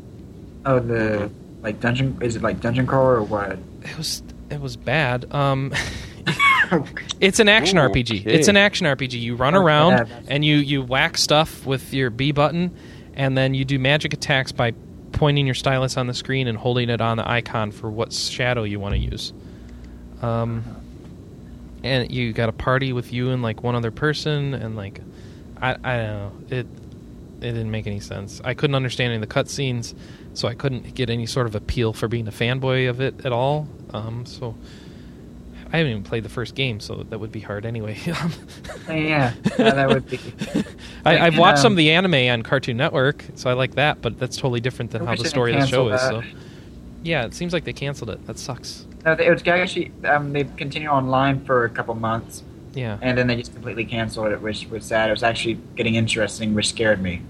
Oh, 0.65 0.79
the 0.81 1.31
like 1.63 1.81
dungeon. 1.81 2.19
Is 2.21 2.37
it 2.37 2.43
like 2.43 2.61
dungeon 2.61 2.87
crawler 2.87 3.17
or 3.17 3.23
what? 3.23 3.59
It 3.83 3.97
was 3.97 4.23
it 4.51 4.61
was 4.61 4.77
bad. 4.77 5.33
Um, 5.35 5.73
it's 7.21 7.39
an 7.39 7.49
action 7.49 7.79
Ooh, 7.79 7.83
RPG. 7.83 8.21
okay. 8.23 8.33
It's 8.35 8.49
an 8.49 8.57
action 8.57 8.87
RPG. 8.87 9.13
You 9.21 9.37
run 9.37 9.55
Okay, 9.55 9.65
around 9.65 9.91
that's- 9.93 10.27
and 10.29 10.45
you 10.45 10.57
you 10.57 10.83
whack 10.83 11.17
stuff 11.17 11.65
with 11.67 11.93
your 11.95 12.11
B 12.11 12.33
button, 12.33 12.77
and 13.15 13.37
then 13.39 13.55
you 13.55 13.65
do 13.65 13.79
magic 13.79 14.13
attacks 14.13 14.53
by 14.53 14.73
pointing 15.17 15.47
your 15.47 15.55
stylus 15.55 15.97
on 15.97 16.07
the 16.07 16.15
screen 16.15 16.47
and 16.47 16.57
holding 16.57 16.91
it 16.91 17.01
on 17.01 17.17
the 17.17 17.29
icon 17.29 17.73
for 17.73 17.91
what 17.91 18.13
shadow 18.13 18.63
you 18.63 18.79
want 18.79 18.95
to 18.95 19.01
use. 19.01 19.33
Um, 20.23 20.63
and 21.83 22.11
you 22.11 22.33
got 22.33 22.49
a 22.49 22.53
party 22.53 22.93
with 22.93 23.13
you 23.13 23.31
and 23.31 23.43
like 23.43 23.63
one 23.63 23.75
other 23.75 23.91
person, 23.91 24.55
and 24.55 24.77
like 24.77 25.01
I 25.61 25.77
I 25.83 25.97
don't 25.97 26.17
know 26.51 26.57
it. 26.57 26.67
It 27.39 27.53
didn't 27.53 27.71
make 27.71 27.87
any 27.87 28.01
sense. 28.01 28.41
I 28.45 28.55
couldn't 28.55 28.77
understand 28.77 29.13
any 29.13 29.23
of 29.23 29.29
the 29.29 29.35
cutscenes, 29.35 29.95
so 30.33 30.49
I 30.49 30.55
couldn't 30.55 30.95
get 30.95 31.11
any 31.11 31.27
sort 31.27 31.47
of 31.47 31.55
appeal 31.55 31.93
for 31.93 32.09
being 32.09 32.27
a 32.29 32.33
fanboy 32.33 32.89
of 32.89 33.01
it 33.03 33.27
at 33.27 33.33
all. 33.33 33.69
Um, 33.93 34.25
so 34.25 34.55
I 35.73 35.79
haven't 35.79 35.91
even 35.91 36.03
played 36.05 36.23
the 36.23 36.29
first 36.29 36.55
game, 36.55 36.79
so 36.81 37.05
that 37.11 37.19
would 37.19 37.33
be 37.33 37.41
hard 37.41 37.67
anyway. 37.67 37.99
yeah, 38.07 38.31
yeah, 38.89 39.35
that 39.59 39.89
would 39.89 40.09
be. 40.09 40.19
I, 41.05 41.19
I've 41.27 41.35
Like, 41.35 41.41
watched 41.41 41.59
some 41.59 41.73
um, 41.73 41.73
of 41.73 41.77
the 41.79 41.91
anime 41.91 42.15
on 42.33 42.43
Cartoon 42.43 42.77
Network, 42.77 43.25
so 43.35 43.51
I 43.51 43.55
like 43.55 43.75
that, 43.75 44.01
but 44.01 44.19
that's 44.19 44.37
totally 44.37 44.61
different 44.61 44.91
than 44.93 45.05
how 45.05 45.17
the 45.17 45.25
story 45.29 45.55
of 45.55 45.61
the 45.61 45.67
show 45.67 45.89
is. 45.89 46.01
So 46.01 46.23
yeah, 47.03 47.25
it 47.25 47.35
seems 47.35 47.53
like 47.53 47.65
they 47.65 47.73
canceled 47.73 48.11
it. 48.11 48.25
That 48.27 48.39
sucks. 48.39 48.87
No, 49.05 49.13
it 49.13 49.31
was 49.31 49.47
actually 49.47 49.93
um, 50.05 50.33
they 50.33 50.45
continued 50.45 50.91
online 50.91 51.45
for 51.45 51.65
a 51.65 51.71
couple 51.71 51.95
months, 51.95 52.43
Yeah, 52.75 52.99
and 53.03 53.17
then 53.19 53.27
they 53.27 53.37
just 53.37 53.53
completely 53.53 53.85
canceled 53.85 54.33
it, 54.33 54.41
which 54.41 54.67
was 54.69 54.85
sad. 54.85 55.09
It 55.09 55.13
was 55.13 55.23
actually 55.23 55.59
getting 55.77 55.95
interesting, 55.97 56.55
which 56.55 56.69
scared 56.69 57.01
me. 57.03 57.23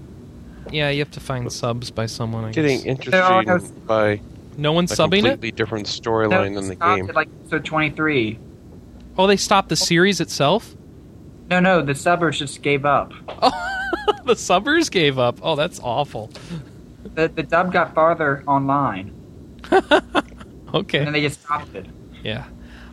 yeah. 0.71 0.89
You 0.89 0.99
have 0.99 1.11
to 1.11 1.19
find 1.19 1.51
subs 1.51 1.91
by 1.91 2.05
someone. 2.05 2.45
I 2.45 2.51
Getting 2.51 2.77
guess. 2.77 2.85
interesting 2.85 3.19
No, 3.19 3.41
no, 3.41 3.55
it's- 3.55 3.71
by 3.71 4.21
no 4.57 4.71
one's 4.73 4.91
a 4.91 4.95
subbing 4.95 5.19
it. 5.19 5.29
completely 5.29 5.51
different 5.51 5.85
storyline 5.87 6.29
No, 6.29 6.43
than 6.43 6.53
the 6.67 6.71
it 6.73 6.75
stopped 6.77 6.97
game. 6.97 7.09
At, 7.09 7.15
like 7.15 7.29
episode 7.41 7.65
twenty 7.65 7.89
three. 7.91 8.39
Oh, 9.17 9.27
they 9.27 9.37
stopped 9.37 9.69
the 9.69 9.75
series 9.75 10.19
itself. 10.19 10.75
No, 11.49 11.59
no, 11.59 11.81
the 11.81 11.93
subbers 11.93 12.37
just 12.37 12.61
gave 12.61 12.85
up. 12.85 13.13
Oh, 13.41 13.51
the 14.25 14.33
subbers 14.33 14.91
gave 14.91 15.17
up. 15.17 15.39
Oh, 15.41 15.55
that's 15.55 15.79
awful. 15.79 16.29
The 17.15 17.27
the 17.29 17.43
dub 17.43 17.71
got 17.71 17.93
farther 17.95 18.43
online, 18.47 19.13
Okay. 20.73 20.97
and 20.99 21.07
then 21.07 21.13
they 21.13 21.21
just 21.21 21.41
stopped 21.41 21.73
it. 21.75 21.85
Yeah. 22.23 22.45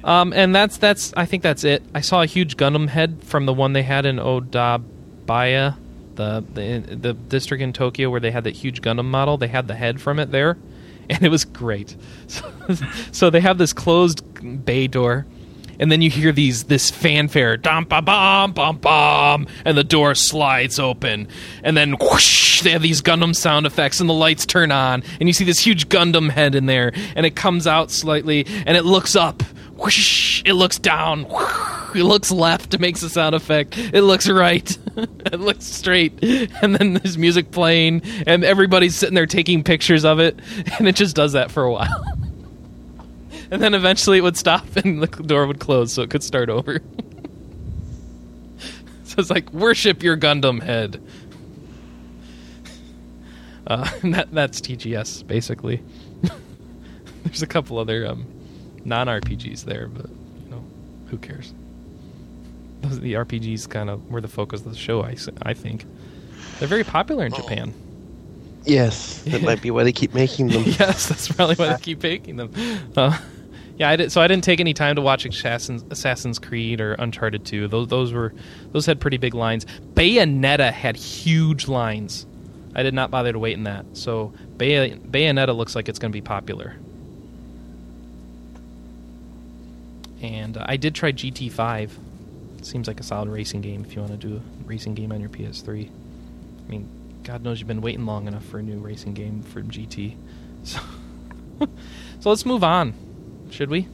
Um, 0.05 0.33
and 0.35 0.55
that's 0.55 0.77
that's 0.77 1.13
I 1.17 1.25
think 1.27 1.43
that's 1.43 1.65
it. 1.65 1.83
I 1.95 2.01
saw 2.01 2.23
a 2.23 2.27
huge 2.27 2.57
Gundam 2.57 2.89
head 2.89 3.19
from 3.25 3.47
the 3.47 3.55
one 3.55 3.73
they 3.73 3.83
had 3.83 4.07
in 4.07 4.17
Odaiba, 4.17 5.75
the 6.15 6.45
the 6.53 6.97
the 6.97 7.13
district 7.15 7.63
in 7.63 7.73
Tokyo 7.73 8.11
where 8.11 8.21
they 8.21 8.31
had 8.31 8.45
that 8.45 8.55
huge 8.55 8.83
Gundam 8.83 9.07
model. 9.07 9.37
They 9.39 9.49
had 9.49 9.67
the 9.67 9.75
head 9.75 10.01
from 10.01 10.19
it 10.19 10.31
there, 10.31 10.57
and 11.11 11.23
it 11.23 11.31
was 11.31 11.45
great. 11.45 11.97
So, 12.27 12.51
so 13.13 13.31
they 13.31 13.41
have 13.41 13.59
this 13.59 13.73
closed 13.73 14.65
bay 14.65 14.87
door, 14.87 15.27
and 15.79 15.91
then 15.91 16.03
you 16.03 16.11
hear 16.11 16.33
these 16.33 16.65
this 16.65 16.91
fanfare, 16.91 17.57
dum 17.57 17.85
ba 17.85 18.01
bum 18.01 18.53
bum 18.53 18.79
bum, 18.79 19.47
and 19.65 19.77
the 19.77 19.85
door 19.85 20.15
slides 20.15 20.79
open, 20.79 21.29
and 21.63 21.77
then 21.77 21.97
whoosh, 22.01 22.63
they 22.63 22.71
have 22.71 22.83
these 22.83 23.03
Gundam 23.03 23.35
sound 23.35 23.67
effects, 23.67 24.01
and 24.01 24.09
the 24.09 24.15
lights 24.15 24.47
turn 24.47 24.71
on, 24.71 25.03
and 25.21 25.29
you 25.29 25.33
see 25.33 25.45
this 25.45 25.61
huge 25.61 25.89
Gundam 25.89 26.31
head 26.31 26.55
in 26.55 26.67
there, 26.67 26.93
and 27.17 27.27
it 27.27 27.37
comes 27.37 27.67
out 27.67 27.91
slightly, 27.91 28.47
and 28.67 28.77
it 28.77 28.85
looks 28.85 29.17
up 29.17 29.43
whoosh, 29.77 30.43
it 30.45 30.55
looks 30.55 30.79
down. 30.79 31.25
Whoosh, 31.25 31.97
it 31.97 32.05
looks 32.05 32.31
left. 32.31 32.75
It 32.75 32.81
makes 32.81 33.03
a 33.03 33.11
sound 33.11 33.35
effect. 33.35 33.77
It 33.77 34.03
looks 34.03 34.29
right. 34.29 34.79
it 34.97 35.41
looks 35.41 35.65
straight. 35.65 36.23
And 36.23 36.75
then 36.75 36.95
there's 36.95 37.19
music 37.19 37.51
playing, 37.51 38.03
and 38.27 38.45
everybody's 38.45 38.95
sitting 38.95 39.15
there 39.15 39.27
taking 39.27 39.63
pictures 39.63 40.05
of 40.05 40.21
it, 40.21 40.39
and 40.79 40.89
it 40.89 40.97
just 40.97 41.17
does 41.17 41.33
that 41.33 41.51
for 41.51 41.65
a 41.65 41.73
while. 41.73 42.05
and 43.51 43.63
then 43.63 43.75
eventually 43.75 44.19
it 44.19 44.23
would 44.23 44.37
stop, 44.37 44.77
and 44.77 45.03
the 45.03 45.07
door 45.07 45.47
would 45.47 45.61
close, 45.61 45.93
so 45.93 46.03
it 46.03 46.11
could 46.11 46.23
start 46.23 46.49
over. 46.49 46.81
so 49.05 49.15
it's 49.19 49.31
like 49.31 49.53
worship 49.53 50.03
your 50.03 50.17
Gundam 50.17 50.63
head. 50.63 51.03
Uh, 53.67 53.89
that 54.03 54.31
that's 54.31 54.61
TGS 54.61 55.27
basically. 55.27 55.83
There's 57.25 57.43
a 57.43 57.47
couple 57.47 57.79
other 57.79 58.07
um, 58.07 58.27
non 58.85 59.07
RPGs 59.07 59.65
there, 59.65 59.89
but 59.89 60.09
you 60.09 60.51
know, 60.51 60.65
who 61.07 61.19
cares? 61.19 61.53
Those, 62.81 63.01
the 63.01 63.15
RPGs 63.15 63.69
kind 63.69 63.91
of 63.91 64.11
were 64.11 64.21
the 64.21 64.29
focus 64.29 64.61
of 64.65 64.71
the 64.73 64.79
show. 64.79 65.03
I 65.03 65.17
I 65.43 65.55
think 65.55 65.85
they're 66.59 66.69
very 66.69 66.85
popular 66.85 67.27
in 67.27 67.33
Japan. 67.33 67.73
Yes, 68.65 69.23
that 69.25 69.43
might 69.43 69.61
be 69.61 69.71
why 69.71 69.85
they 69.85 69.93
keep 69.93 70.15
making 70.15 70.49
them. 70.49 70.63
yes, 70.67 71.09
that's 71.09 71.29
probably 71.29 71.57
why 71.57 71.75
they 71.75 71.83
keep 71.83 72.03
making 72.03 72.37
them. 72.37 72.51
Uh, 72.97 73.19
yeah, 73.77 73.91
I 73.91 73.97
did. 73.97 74.13
So 74.13 74.21
I 74.21 74.29
didn't 74.29 74.45
take 74.45 74.61
any 74.61 74.73
time 74.73 74.97
to 74.97 75.03
watch 75.03 75.27
Assassin's, 75.27 75.85
Assassin's 75.91 76.39
Creed 76.39 76.81
or 76.81 76.95
Uncharted 76.95 77.45
2. 77.45 77.69
Those 77.69 77.89
those 77.89 78.13
were 78.13 78.33
those 78.73 78.87
had 78.87 79.01
pretty 79.01 79.17
big 79.19 79.35
lines. 79.35 79.67
Bayonetta 79.95 80.73
had 80.73 80.97
huge 80.97 81.69
lines. 81.69 82.27
I 82.75 82.83
did 82.83 82.95
not 82.95 83.11
bother 83.11 83.33
to 83.33 83.39
wait 83.39 83.55
in 83.55 83.65
that. 83.65 83.85
So 83.93 84.33
Bay- 84.57 84.97
Bayonetta 84.97 85.55
looks 85.55 85.77
like 85.77 85.89
it's 85.89 85.99
going 85.99 86.11
to 86.11 86.17
be 86.17 86.23
popular. 86.23 86.77
And 90.25 90.57
uh, 90.57 90.65
I 90.67 90.77
did 90.79 90.95
try 90.95 91.13
GT5. 91.13 91.91
Seems 92.63 92.89
like 92.89 92.99
a 92.99 93.03
solid 93.03 93.29
racing 93.29 93.61
game 93.61 93.85
if 93.85 93.95
you 93.95 94.01
want 94.01 94.19
to 94.19 94.27
do 94.29 94.37
a 94.37 94.41
racing 94.67 94.95
game 94.95 95.13
on 95.13 95.21
your 95.21 95.29
PS3. 95.29 95.87
I 95.87 96.71
mean, 96.71 96.89
God 97.23 97.43
knows 97.43 97.61
you've 97.61 97.69
been 97.69 97.83
waiting 97.83 98.07
long 98.07 98.27
enough 98.27 98.45
for 98.47 98.59
a 98.59 98.63
new 98.63 98.79
racing 98.79 99.13
game 99.15 99.43
for 99.43 99.61
GT. 99.63 100.17
So, 100.65 100.81
so 102.21 102.31
let's 102.31 102.45
move 102.47 102.65
on, 102.65 102.95
should 103.51 103.69
we? 103.69 103.87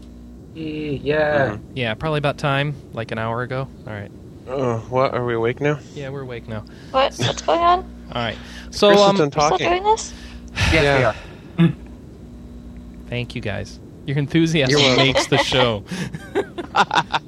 Yeah. 0.55 1.57
Mhm. 1.57 1.61
Yeah, 1.75 1.95
probably 1.95 2.19
about 2.19 2.39
time, 2.39 2.75
like 2.93 3.11
an 3.11 3.19
hour 3.19 3.43
ago. 3.43 3.67
All 3.87 3.93
right. 3.93 4.11
Oh, 4.49 4.79
what? 4.89 5.13
Are 5.15 5.25
we 5.25 5.35
awake 5.35 5.61
now? 5.61 5.79
Yeah, 5.95 6.09
we're 6.11 6.23
awake 6.23 6.47
now. 6.49 6.61
What? 6.93 7.13
What's 7.17 7.43
going 7.43 7.59
on? 7.61 7.81
All 8.13 8.23
right. 8.23 8.39
So, 8.71 8.89
Chris 8.89 9.01
is 9.01 9.07
um, 9.07 9.17
done 9.17 9.31
We're 9.37 9.47
still 9.57 9.59
doing 9.59 9.83
this? 9.85 10.15
Yes, 10.55 10.75
Yeah. 10.85 11.15
we 11.59 11.65
are. 11.65 11.73
thank 13.09 13.35
you 13.35 13.41
guys. 13.43 13.79
Your 14.11 14.19
enthusiasm 14.19 14.81
You're 14.81 14.97
makes 14.97 15.29
the 15.29 15.39
show. 15.39 15.85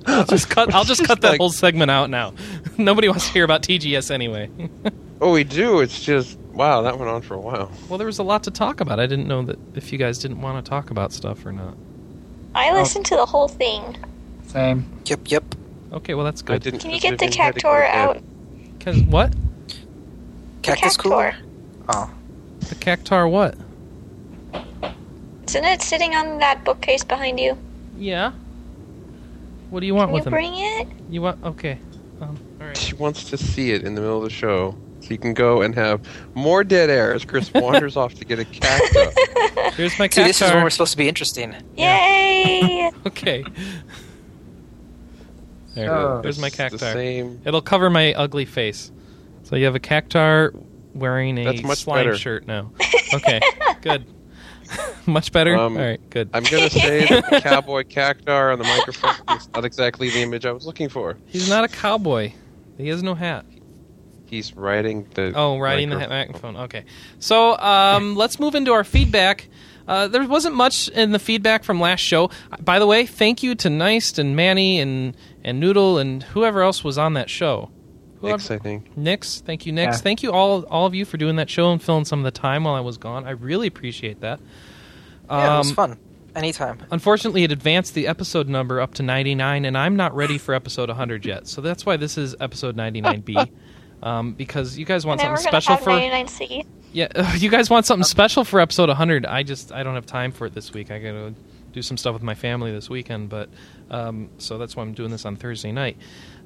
I'll 0.06 0.24
just 0.24 0.50
cut. 0.50 0.74
I'll 0.74 0.82
just 0.82 1.04
cut 1.04 1.20
that 1.20 1.30
like- 1.30 1.38
whole 1.38 1.50
segment 1.50 1.92
out 1.92 2.10
now. 2.10 2.34
Nobody 2.76 3.08
wants 3.08 3.28
to 3.28 3.32
hear 3.32 3.44
about 3.44 3.62
TGS 3.62 4.10
anyway. 4.10 4.50
Oh, 5.24 5.30
we 5.30 5.44
do. 5.44 5.78
It's 5.78 6.02
just 6.02 6.36
wow, 6.50 6.82
that 6.82 6.98
went 6.98 7.08
on 7.08 7.22
for 7.22 7.34
a 7.34 7.38
while. 7.38 7.70
well, 7.88 7.96
there 7.96 8.08
was 8.08 8.18
a 8.18 8.24
lot 8.24 8.42
to 8.42 8.50
talk 8.50 8.80
about. 8.80 8.98
I 8.98 9.06
didn't 9.06 9.28
know 9.28 9.44
that 9.44 9.56
if 9.76 9.92
you 9.92 9.98
guys 9.98 10.18
didn't 10.18 10.40
want 10.40 10.64
to 10.64 10.68
talk 10.68 10.90
about 10.90 11.12
stuff 11.12 11.46
or 11.46 11.52
not. 11.52 11.76
I 12.56 12.70
oh. 12.70 12.74
listened 12.74 13.06
to 13.06 13.14
the 13.14 13.24
whole 13.24 13.46
thing. 13.46 13.96
Same. 14.48 14.84
Yep, 15.04 15.30
yep. 15.30 15.44
Okay, 15.92 16.14
well 16.14 16.24
that's 16.24 16.42
I 16.42 16.46
good. 16.46 16.62
didn't. 16.62 16.80
Can 16.80 16.90
you 16.90 16.98
get 16.98 17.12
the 17.12 17.26
didn't 17.26 17.36
have 17.36 17.54
to 17.54 17.60
go 17.60 17.68
cactor 17.70 17.84
out? 17.84 18.22
Cause 18.80 19.00
what? 19.02 19.30
The 19.30 19.76
Cactus 20.62 20.96
cactor. 20.96 21.08
cooler? 21.08 21.34
Oh. 21.88 22.10
The 22.58 22.74
cactar 22.74 23.30
what? 23.30 23.56
Isn't 25.48 25.64
it 25.64 25.82
sitting 25.82 26.14
on 26.14 26.38
that 26.38 26.64
bookcase 26.64 27.04
behind 27.04 27.38
you? 27.40 27.58
Yeah. 27.98 28.32
What 29.70 29.80
do 29.80 29.86
you 29.86 29.94
want 29.94 30.08
Can 30.08 30.14
you 30.14 30.18
with 30.20 30.26
him? 30.26 30.30
bring 30.32 30.52
it? 30.54 30.88
You 31.10 31.22
want? 31.22 31.42
Okay. 31.44 31.78
Um, 32.20 32.38
all 32.60 32.66
right. 32.68 32.76
She 32.76 32.94
wants 32.94 33.24
to 33.30 33.36
see 33.38 33.72
it 33.72 33.82
in 33.84 33.94
the 33.94 34.00
middle 34.00 34.18
of 34.18 34.24
the 34.24 34.30
show, 34.30 34.76
so 35.00 35.08
you 35.08 35.18
can 35.18 35.34
go 35.34 35.62
and 35.62 35.74
have 35.74 36.00
more 36.34 36.62
dead 36.62 36.90
air 36.90 37.12
as 37.14 37.24
Chris 37.24 37.50
wanders 37.54 37.96
off 37.96 38.14
to 38.14 38.24
get 38.24 38.38
a 38.38 38.44
cactus. 38.44 39.14
Here's 39.76 39.98
my 39.98 40.08
See, 40.08 40.22
this 40.24 40.40
is 40.42 40.50
when 40.52 40.62
we're 40.62 40.70
supposed 40.70 40.92
to 40.92 40.98
be 40.98 41.08
interesting. 41.08 41.54
Yay! 41.76 42.90
Okay. 43.06 43.42
There. 45.74 45.92
Oh. 45.92 46.20
There's 46.22 46.38
my 46.38 46.46
It's 46.48 46.56
The 46.56 46.62
cactar. 46.64 46.92
same. 46.92 47.40
It'll 47.44 47.62
cover 47.62 47.90
my 47.90 48.12
ugly 48.14 48.44
face. 48.44 48.92
So 49.44 49.56
you 49.56 49.64
have 49.64 49.74
a 49.74 49.80
cactar 49.80 50.52
wearing 50.94 51.38
a 51.38 51.44
That's 51.44 51.62
much 51.62 51.78
slime 51.78 52.04
better. 52.06 52.16
shirt 52.16 52.46
now. 52.46 52.70
Okay. 53.14 53.40
good. 53.80 54.06
much 55.06 55.32
better. 55.32 55.56
Um, 55.56 55.76
All 55.76 55.82
right. 55.82 56.10
Good. 56.10 56.30
I'm 56.32 56.44
gonna 56.44 56.70
say 56.70 57.06
that 57.08 57.30
the 57.30 57.40
cowboy 57.40 57.84
cactar 57.84 58.52
on 58.52 58.58
the 58.58 58.64
microphone 58.64 59.36
is 59.36 59.48
not 59.54 59.64
exactly 59.64 60.10
the 60.10 60.22
image 60.22 60.46
I 60.46 60.52
was 60.52 60.66
looking 60.66 60.88
for. 60.88 61.16
He's 61.26 61.48
not 61.48 61.64
a 61.64 61.68
cowboy. 61.68 62.32
He 62.78 62.88
has 62.88 63.02
no 63.02 63.14
hat. 63.14 63.44
He's 64.26 64.56
riding 64.56 65.06
the. 65.14 65.32
Oh, 65.34 65.58
riding 65.58 65.90
the 65.90 65.96
microphone. 65.96 66.54
microphone. 66.54 66.56
Okay. 66.64 66.84
So 67.18 67.56
um, 67.58 68.16
let's 68.16 68.40
move 68.40 68.54
into 68.54 68.72
our 68.72 68.84
feedback. 68.84 69.48
Uh, 69.86 70.08
there 70.08 70.26
wasn't 70.26 70.54
much 70.54 70.88
in 70.88 71.12
the 71.12 71.18
feedback 71.18 71.64
from 71.64 71.80
last 71.80 72.00
show. 72.00 72.30
By 72.60 72.78
the 72.78 72.86
way, 72.86 73.04
thank 73.04 73.42
you 73.42 73.54
to 73.56 73.68
Neist 73.68 74.18
and 74.18 74.36
Manny 74.36 74.78
and, 74.78 75.16
and 75.42 75.58
Noodle 75.60 75.98
and 75.98 76.22
whoever 76.22 76.62
else 76.62 76.84
was 76.84 76.98
on 76.98 77.14
that 77.14 77.28
show. 77.28 77.70
Whoever, 78.22 78.36
Nix, 78.38 78.50
I 78.50 78.58
think. 78.58 78.96
Nix, 78.96 79.40
thank 79.42 79.66
you, 79.66 79.72
Nix. 79.72 79.96
Yeah. 79.98 80.00
Thank 80.02 80.22
you 80.22 80.32
all 80.32 80.62
all 80.64 80.86
of 80.86 80.94
you 80.94 81.04
for 81.04 81.18
doing 81.18 81.36
that 81.36 81.50
show 81.50 81.70
and 81.72 81.82
filling 81.82 82.06
some 82.06 82.20
of 82.20 82.24
the 82.24 82.30
time 82.30 82.64
while 82.64 82.74
I 82.74 82.80
was 82.80 82.96
gone. 82.96 83.26
I 83.26 83.32
really 83.32 83.66
appreciate 83.66 84.20
that. 84.20 84.40
Yeah, 85.28 85.54
it 85.56 85.58
was 85.58 85.68
Um, 85.70 85.74
fun. 85.74 85.98
Anytime. 86.34 86.78
Unfortunately, 86.90 87.42
it 87.44 87.52
advanced 87.52 87.92
the 87.94 88.06
episode 88.06 88.48
number 88.48 88.80
up 88.80 88.94
to 88.94 89.02
99, 89.02 89.66
and 89.66 89.76
I'm 89.76 89.96
not 89.96 90.14
ready 90.16 90.38
for 90.38 90.54
episode 90.54 90.88
100 90.88 91.26
yet. 91.26 91.46
So 91.46 91.60
that's 91.60 91.84
why 91.84 91.98
this 91.98 92.16
is 92.16 92.34
episode 92.40 92.74
99B. 92.74 93.50
um, 94.02 94.32
because 94.32 94.78
you 94.78 94.86
guys 94.86 95.04
want 95.04 95.20
and 95.20 95.38
something 95.38 95.46
special 95.60 95.74
have 95.74 95.84
for 95.84 95.90
99C. 95.90 96.64
yeah, 96.92 97.34
you 97.36 97.50
guys 97.50 97.68
want 97.68 97.84
something 97.84 98.04
special 98.04 98.44
for 98.44 98.60
episode 98.60 98.88
100. 98.88 99.26
I 99.26 99.42
just 99.42 99.72
I 99.72 99.82
don't 99.82 99.94
have 99.94 100.06
time 100.06 100.32
for 100.32 100.46
it 100.46 100.54
this 100.54 100.72
week. 100.72 100.90
I 100.90 100.98
got 101.00 101.12
to 101.12 101.34
do 101.72 101.82
some 101.82 101.96
stuff 101.96 102.14
with 102.14 102.22
my 102.22 102.34
family 102.34 102.72
this 102.72 102.88
weekend, 102.90 103.28
but 103.28 103.48
um, 103.90 104.28
so 104.38 104.58
that's 104.58 104.74
why 104.76 104.82
I'm 104.82 104.92
doing 104.94 105.10
this 105.10 105.24
on 105.26 105.36
Thursday 105.36 105.72
night. 105.72 105.96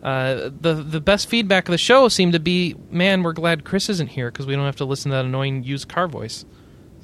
Uh, 0.07 0.51
the 0.61 0.75
the 0.75 1.01
best 1.01 1.29
feedback 1.29 1.67
of 1.69 1.73
the 1.73 1.79
show 1.79 2.07
seemed 2.09 2.33
to 2.33 2.39
be, 2.39 2.77
man, 2.91 3.25
we're 3.25 3.33
glad 3.33 3.65
Chris 3.65 3.89
isn't 3.89 4.11
here 4.11 4.31
because 4.31 4.47
we 4.47 4.55
don't 4.55 4.65
have 4.65 4.77
to 4.77 4.85
listen 4.85 5.11
to 5.11 5.17
that 5.17 5.25
annoying 5.25 5.65
used 5.65 5.89
car 5.89 6.07
voice. 6.07 6.45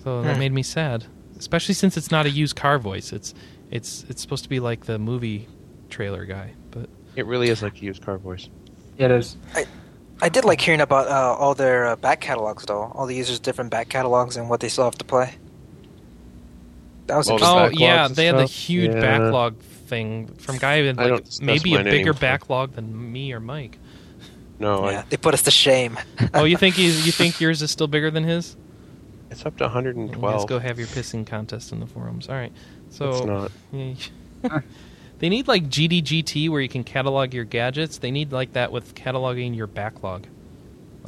So 0.05 0.23
that 0.23 0.35
Hmm. 0.35 0.39
made 0.39 0.53
me 0.53 0.63
sad, 0.63 1.07
especially 1.37 1.75
since 1.75 1.97
it's 1.97 2.13
not 2.13 2.27
a 2.27 2.31
used 2.31 2.55
car 2.55 2.79
voice. 2.79 3.13
It's 3.13 3.35
it's 3.73 4.05
it's 4.09 4.23
supposed 4.23 4.45
to 4.45 4.49
be 4.49 4.61
like 4.61 4.85
the 4.87 5.01
movie 5.01 5.49
trailer 5.91 6.25
guy, 6.25 6.53
but 6.71 6.89
It 7.17 7.27
really 7.27 7.49
is 7.49 7.61
like 7.61 7.77
a 7.83 7.85
used 7.85 8.05
car 8.05 8.19
voice. 8.19 8.49
It 8.99 9.11
is. 9.11 9.37
I 9.57 9.67
I 10.23 10.29
did 10.29 10.45
like 10.45 10.61
hearing 10.61 10.81
about 10.81 11.09
uh, 11.09 11.35
all 11.37 11.55
their 11.55 11.87
uh, 11.89 11.97
back 11.97 12.21
catalogs, 12.21 12.65
though. 12.67 12.93
All 12.95 13.07
the 13.07 13.17
users' 13.17 13.41
different 13.41 13.71
back 13.73 13.89
catalogs 13.89 14.37
and 14.37 14.49
what 14.49 14.61
they 14.61 14.69
still 14.69 14.85
have 14.85 14.99
to 14.99 15.05
play. 15.05 15.35
That 17.09 17.17
was 17.17 17.29
All 17.29 17.37
the 17.39 17.45
oh 17.47 17.69
yeah, 17.71 18.07
and 18.07 18.15
they 18.15 18.27
had 18.27 18.37
the 18.39 18.45
huge 18.45 18.93
Yeah. 18.95 19.01
backlog 19.01 19.57
thing 19.93 20.29
from 20.39 20.57
guy 20.57 20.81
who 20.81 20.87
had 20.87 20.99
I 20.99 21.07
like 21.09 21.27
maybe 21.43 21.75
a 21.75 21.85
bigger 21.85 21.91
anymore. 21.91 22.15
backlog 22.15 22.73
than 22.73 23.13
me 23.13 23.31
or 23.35 23.41
Mike. 23.41 23.79
No, 24.59 24.89
yeah, 24.89 25.01
I, 25.01 25.05
they 25.11 25.19
put 25.19 25.35
us 25.35 25.43
to 25.43 25.51
shame. 25.51 25.99
Oh, 26.35 26.45
you 26.45 26.57
think 26.57 26.77
he's, 26.77 27.05
you 27.05 27.13
think 27.13 27.41
yours 27.43 27.61
is 27.61 27.71
still 27.71 27.89
bigger 27.89 28.11
than 28.11 28.25
his? 28.25 28.57
it's 29.31 29.45
up 29.45 29.57
to 29.59 29.65
Let's 29.65 29.75
112. 29.75 30.47
go 30.47 30.59
have 30.59 30.79
your 30.79 30.89
pissing 30.89 31.27
contest 31.27 31.73
in 31.73 31.81
the 31.81 31.87
forums. 31.87 32.29
All 32.29 32.35
right. 32.35 32.53
So 32.91 33.11
It's 33.11 33.25
not. 33.25 33.53
Yeah. 33.73 34.61
they 35.19 35.29
need 35.29 35.49
like 35.49 35.69
GDGT 35.69 36.49
where 36.49 36.61
you 36.61 36.69
can 36.69 36.85
catalog 36.85 37.35
your 37.35 37.45
gadgets. 37.45 37.99
They 37.99 38.11
need 38.11 38.33
like 38.33 38.53
that 38.55 38.73
with 38.73 38.95
cataloging 38.95 39.57
your 39.57 39.67
backlog. 39.67 40.27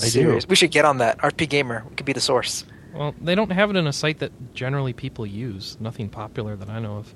I 0.02 0.08
do. 0.08 0.40
We 0.48 0.56
should 0.56 0.70
get 0.70 0.84
on 0.84 0.98
that. 0.98 1.18
RP 1.18 1.48
Gamer. 1.48 1.84
We 1.88 1.96
could 1.96 2.06
be 2.06 2.12
the 2.12 2.20
source. 2.20 2.64
Well, 2.94 3.14
they 3.20 3.34
don't 3.34 3.50
have 3.52 3.70
it 3.70 3.76
in 3.76 3.86
a 3.86 3.92
site 3.92 4.20
that 4.20 4.54
generally 4.54 4.92
people 4.92 5.26
use. 5.26 5.76
Nothing 5.80 6.08
popular 6.08 6.56
that 6.56 6.68
I 6.68 6.80
know 6.80 6.96
of. 6.96 7.14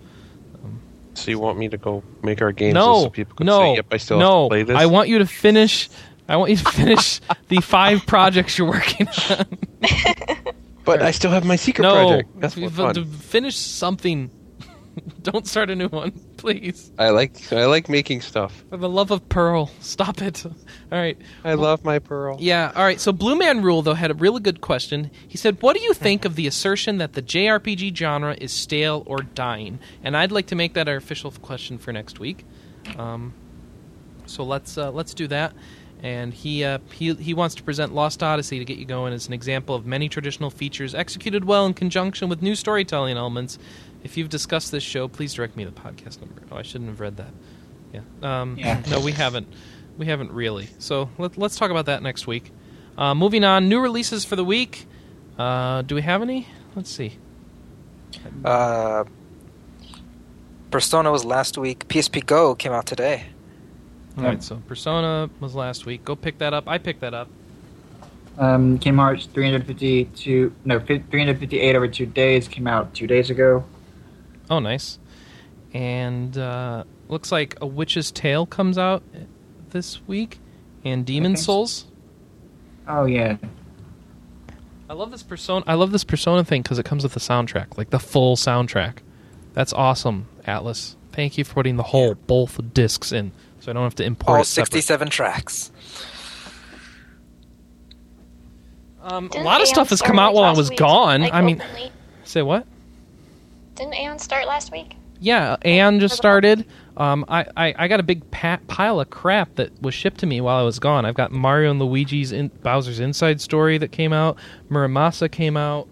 So 1.19 1.31
you 1.31 1.39
want 1.39 1.59
me 1.59 1.69
to 1.69 1.77
go 1.77 2.03
make 2.23 2.41
our 2.41 2.53
games 2.53 2.75
no, 2.75 3.03
so 3.03 3.11
people 3.11 3.35
can 3.37 3.47
no, 3.47 3.59
say, 3.59 3.75
"Yep, 3.77 3.87
I 3.91 3.97
still 3.97 4.19
no. 4.19 4.43
have 4.43 4.45
to 4.45 4.49
play 4.51 4.63
this." 4.63 4.77
I 4.77 4.87
want 4.87 5.09
you 5.09 5.19
to 5.19 5.27
finish. 5.27 5.89
I 6.29 6.37
want 6.37 6.51
you 6.51 6.57
to 6.57 6.65
finish 6.65 7.21
the 7.49 7.61
five 7.61 8.07
projects 8.07 8.59
you're 8.59 8.69
working 8.69 9.09
on. 9.31 9.47
but 10.85 11.03
I 11.03 11.11
still 11.11 11.31
have 11.31 11.45
my 11.45 11.57
secret 11.57 11.83
no, 11.83 11.95
project. 11.95 12.41
That's 12.41 12.57
more 12.57 12.69
f- 12.69 12.75
fun. 12.75 12.95
to 12.95 13.05
finish 13.05 13.57
something. 13.57 14.31
Don't 15.23 15.47
start 15.47 15.71
a 15.71 15.77
new 15.77 15.89
one, 15.89 16.13
please. 16.37 16.91
I 16.99 17.11
like 17.11 17.53
I 17.53 17.67
like 17.67 17.89
making 17.89 18.21
stuff. 18.23 18.65
For 18.71 18.77
the 18.77 18.89
love 18.89 19.11
of 19.11 19.29
Pearl, 19.29 19.71
stop 19.81 20.23
it. 20.23 20.45
All 20.47 20.53
right. 20.99 21.19
I 21.45 21.55
love 21.55 21.85
my 21.85 21.99
pearl. 21.99 22.37
Yeah, 22.41 22.73
all 22.75 22.83
right. 22.85 22.99
So 23.01 23.13
Blue 23.13 23.37
Man 23.37 23.63
Rule 23.63 23.83
though 23.83 23.95
had 23.95 24.11
a 24.11 24.15
really 24.15 24.41
good 24.41 24.61
question. 24.61 25.11
He 25.27 25.37
said, 25.37 25.61
"What 25.61 25.77
do 25.77 25.83
you 25.83 25.93
think 25.93 26.25
of 26.25 26.35
the 26.35 26.47
assertion 26.47 26.99
that 26.99 27.13
the 27.13 27.23
JRPG 27.23 27.95
genre 27.95 28.35
is 28.41 28.53
stale 28.53 29.03
or 29.07 29.19
dying?" 29.19 29.79
And 30.03 30.17
I'd 30.17 30.33
like 30.33 30.47
to 30.47 30.55
make 30.57 30.75
that 30.75 30.89
our 30.89 30.97
official 30.97 31.31
question 31.31 31.77
for 31.79 31.93
next 31.93 32.19
week. 32.19 32.45
Um, 32.97 33.35
so 34.27 34.45
let's 34.45 34.79
uh, 34.79 34.91
let's 34.91 35.13
do 35.15 35.27
that. 35.29 35.53
and 36.03 36.33
he 36.33 36.65
uh, 36.65 36.79
he 36.93 37.13
he 37.15 37.35
wants 37.35 37.55
to 37.57 37.63
present 37.63 37.93
Lost 37.93 38.23
Odyssey 38.23 38.59
to 38.59 38.65
get 38.65 38.79
you 38.79 38.85
going 38.87 39.13
as 39.13 39.27
an 39.27 39.33
example 39.35 39.75
of 39.75 39.85
many 39.85 40.09
traditional 40.09 40.49
features 40.51 40.95
executed 40.95 41.45
well 41.45 41.67
in 41.67 41.75
conjunction 41.75 42.29
with 42.29 42.41
new 42.41 42.55
storytelling 42.55 43.17
elements. 43.17 43.59
If 44.05 44.17
you've 44.17 44.29
discussed 44.29 44.71
this 44.71 44.83
show, 44.83 45.09
please 45.09 45.35
direct 45.35 45.57
me 45.57 45.65
to 45.65 45.71
the 45.71 45.81
podcast 45.81 46.21
number. 46.21 46.43
Oh, 46.51 46.57
I 46.57 46.63
shouldn't 46.63 46.91
have 46.91 47.01
read 47.01 47.17
that. 47.17 47.33
Yeah. 47.93 48.01
Um, 48.23 48.57
Yeah. 48.57 48.83
No, 48.91 49.01
we 49.01 49.13
haven't. 49.13 49.49
We 49.97 50.07
haven't 50.07 50.31
really. 50.33 50.69
So 50.79 51.11
let, 51.19 51.37
let's 51.37 51.57
talk 51.57 51.71
about 51.71 51.87
that 51.87 52.03
next 52.03 52.27
week. 52.27 52.53
Uh, 52.97 53.15
moving 53.15 53.45
on, 53.45 53.69
new 53.69 53.81
releases 53.81 54.25
for 54.25 54.37
the 54.37 54.45
week. 54.45 54.87
Uh, 55.39 55.83
do 55.83 55.95
we 55.95 56.03
have 56.03 56.23
any? 56.23 56.47
Let's 56.75 56.91
see. 56.91 57.19
Uh, 58.45 59.05
Persona 60.71 61.11
was 61.11 61.25
last 61.25 61.57
week. 61.59 61.87
PSP 61.89 62.25
Go 62.27 62.55
came 62.55 62.73
out 62.73 62.87
today. 62.87 63.25
All 64.17 64.25
right, 64.25 64.43
so 64.43 64.61
Persona 64.67 65.31
was 65.39 65.55
last 65.55 65.87
week. 65.87 66.05
Go 66.05 66.17
pick 66.17 66.39
that 66.39 66.53
up. 66.53 66.67
I 66.69 66.79
picked 66.79 67.01
that 67.03 67.15
up. 67.15 67.29
Um, 68.37 68.79
Kingdom 68.79 68.99
Hearts 68.99 69.27
352, 69.27 70.53
no, 70.65 70.79
358 70.81 71.77
over 71.77 71.89
two 71.89 72.07
days 72.07 72.47
came 72.49 72.67
out 72.67 72.95
two 72.95 73.07
days 73.07 73.31
ago. 73.31 73.65
Oh, 74.51 74.59
nice. 74.61 74.99
And 75.75 76.37
uh, 76.39 76.85
looks 77.09 77.31
like 77.31 77.57
A 77.61 77.67
Witch's 77.67 78.11
Tale 78.11 78.47
comes 78.47 78.79
out 78.79 79.03
this 79.71 80.01
week, 80.07 80.39
and 80.85 81.05
Demon 81.05 81.33
Okay. 81.33 81.41
Souls. 81.43 81.87
Oh 82.87 83.05
yeah, 83.05 83.37
I 84.89 84.95
love 84.95 85.11
this 85.11 85.23
persona. 85.23 85.63
I 85.67 85.75
love 85.75 85.93
this 85.93 86.05
Persona 86.05 86.43
thing 86.43 86.63
because 86.63 86.79
it 86.79 86.87
comes 86.87 87.03
with 87.03 87.13
the 87.13 87.21
soundtrack, 87.21 87.77
like 87.77 87.91
the 87.91 87.99
full 87.99 88.35
soundtrack. 88.37 88.99
That's 89.53 89.75
awesome, 89.75 90.27
Atlus. 90.47 90.97
Thank 91.13 91.37
you 91.37 91.45
for 91.45 91.53
putting 91.55 91.77
the 91.77 91.83
whole 91.83 92.15
both 92.15 92.59
discs 92.73 93.13
in, 93.13 93.33
so 93.61 93.71
I 93.71 93.75
don't 93.75 93.83
have 93.83 93.97
to 93.97 94.05
import 94.05 94.37
All 94.37 94.41
it 94.43 94.47
separate. 94.47 94.73
67 94.73 95.11
tracks. 95.11 95.71
Um, 99.03 99.31
a 99.35 99.43
lot 99.43 99.61
of 99.61 99.69
stuff 99.69 99.91
has 99.91 100.03
come 100.03 100.19
out 100.19 100.33
while 100.35 100.45
I 100.45 100.53
was 100.53 100.71
week? 100.71 100.79
gone. 100.79 101.21
Like, 101.23 101.33
I 101.35 101.41
mean, 101.43 101.61
openly? 101.61 101.93
say 102.25 102.43
what? 102.43 102.67
Didn't 103.79 103.95
Aion 103.95 104.21
start 104.21 104.47
last 104.47 104.73
week? 104.73 104.97
Yeah, 105.21 105.57
Anne 105.63 106.01
just 106.01 106.17
started. 106.17 106.65
Um, 106.97 107.25
I, 107.29 107.47
I, 107.57 107.75
I 107.79 107.89
got 107.89 108.01
a 108.01 108.03
big 108.03 108.29
pa- 108.31 108.59
pile 108.67 109.01
of 109.01 109.09
crap 109.11 109.55
that 109.55 109.71
was 109.81 109.95
shipped 109.95 110.19
to 110.21 110.27
me 110.27 110.41
while 110.41 110.57
I 110.61 110.63
was 110.65 110.79
gone. 110.81 111.05
I've 111.05 111.15
got 111.15 111.31
Mario 111.33 111.71
and 111.71 111.81
Luigi's 111.81 112.33
in- 112.33 112.49
Bowser's 112.63 112.99
Inside 113.01 113.41
Story 113.41 113.79
that 113.79 113.93
came 113.93 114.13
out. 114.13 114.37
Muramasa 114.71 115.31
came 115.31 115.57
out. 115.57 115.89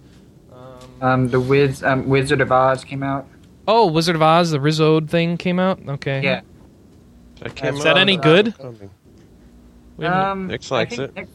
Um, 0.53 0.79
um, 1.01 1.29
the 1.29 1.41
Wiz, 1.41 1.83
um, 1.85 2.09
Wizard 2.09 2.41
of 2.41 2.51
Oz 2.53 2.83
came 2.85 3.03
out. 3.05 3.27
oh, 3.69 3.87
Wizard 3.87 4.17
of 4.17 4.23
Oz, 4.23 4.51
the 4.51 4.61
Rizzo 4.61 5.01
thing 5.01 5.37
came 5.37 5.59
out. 5.61 5.81
Okay. 5.89 6.23
Yeah. 6.23 6.41
That 7.41 7.55
came 7.55 7.75
Is 7.77 7.85
that 7.85 7.97
any 7.99 8.17
good? 8.17 8.55
something. 8.61 8.91
Um, 10.01 10.47
Nick's 10.49 10.71
likes 10.71 10.99
it. 10.99 11.15
Nick, 11.15 11.29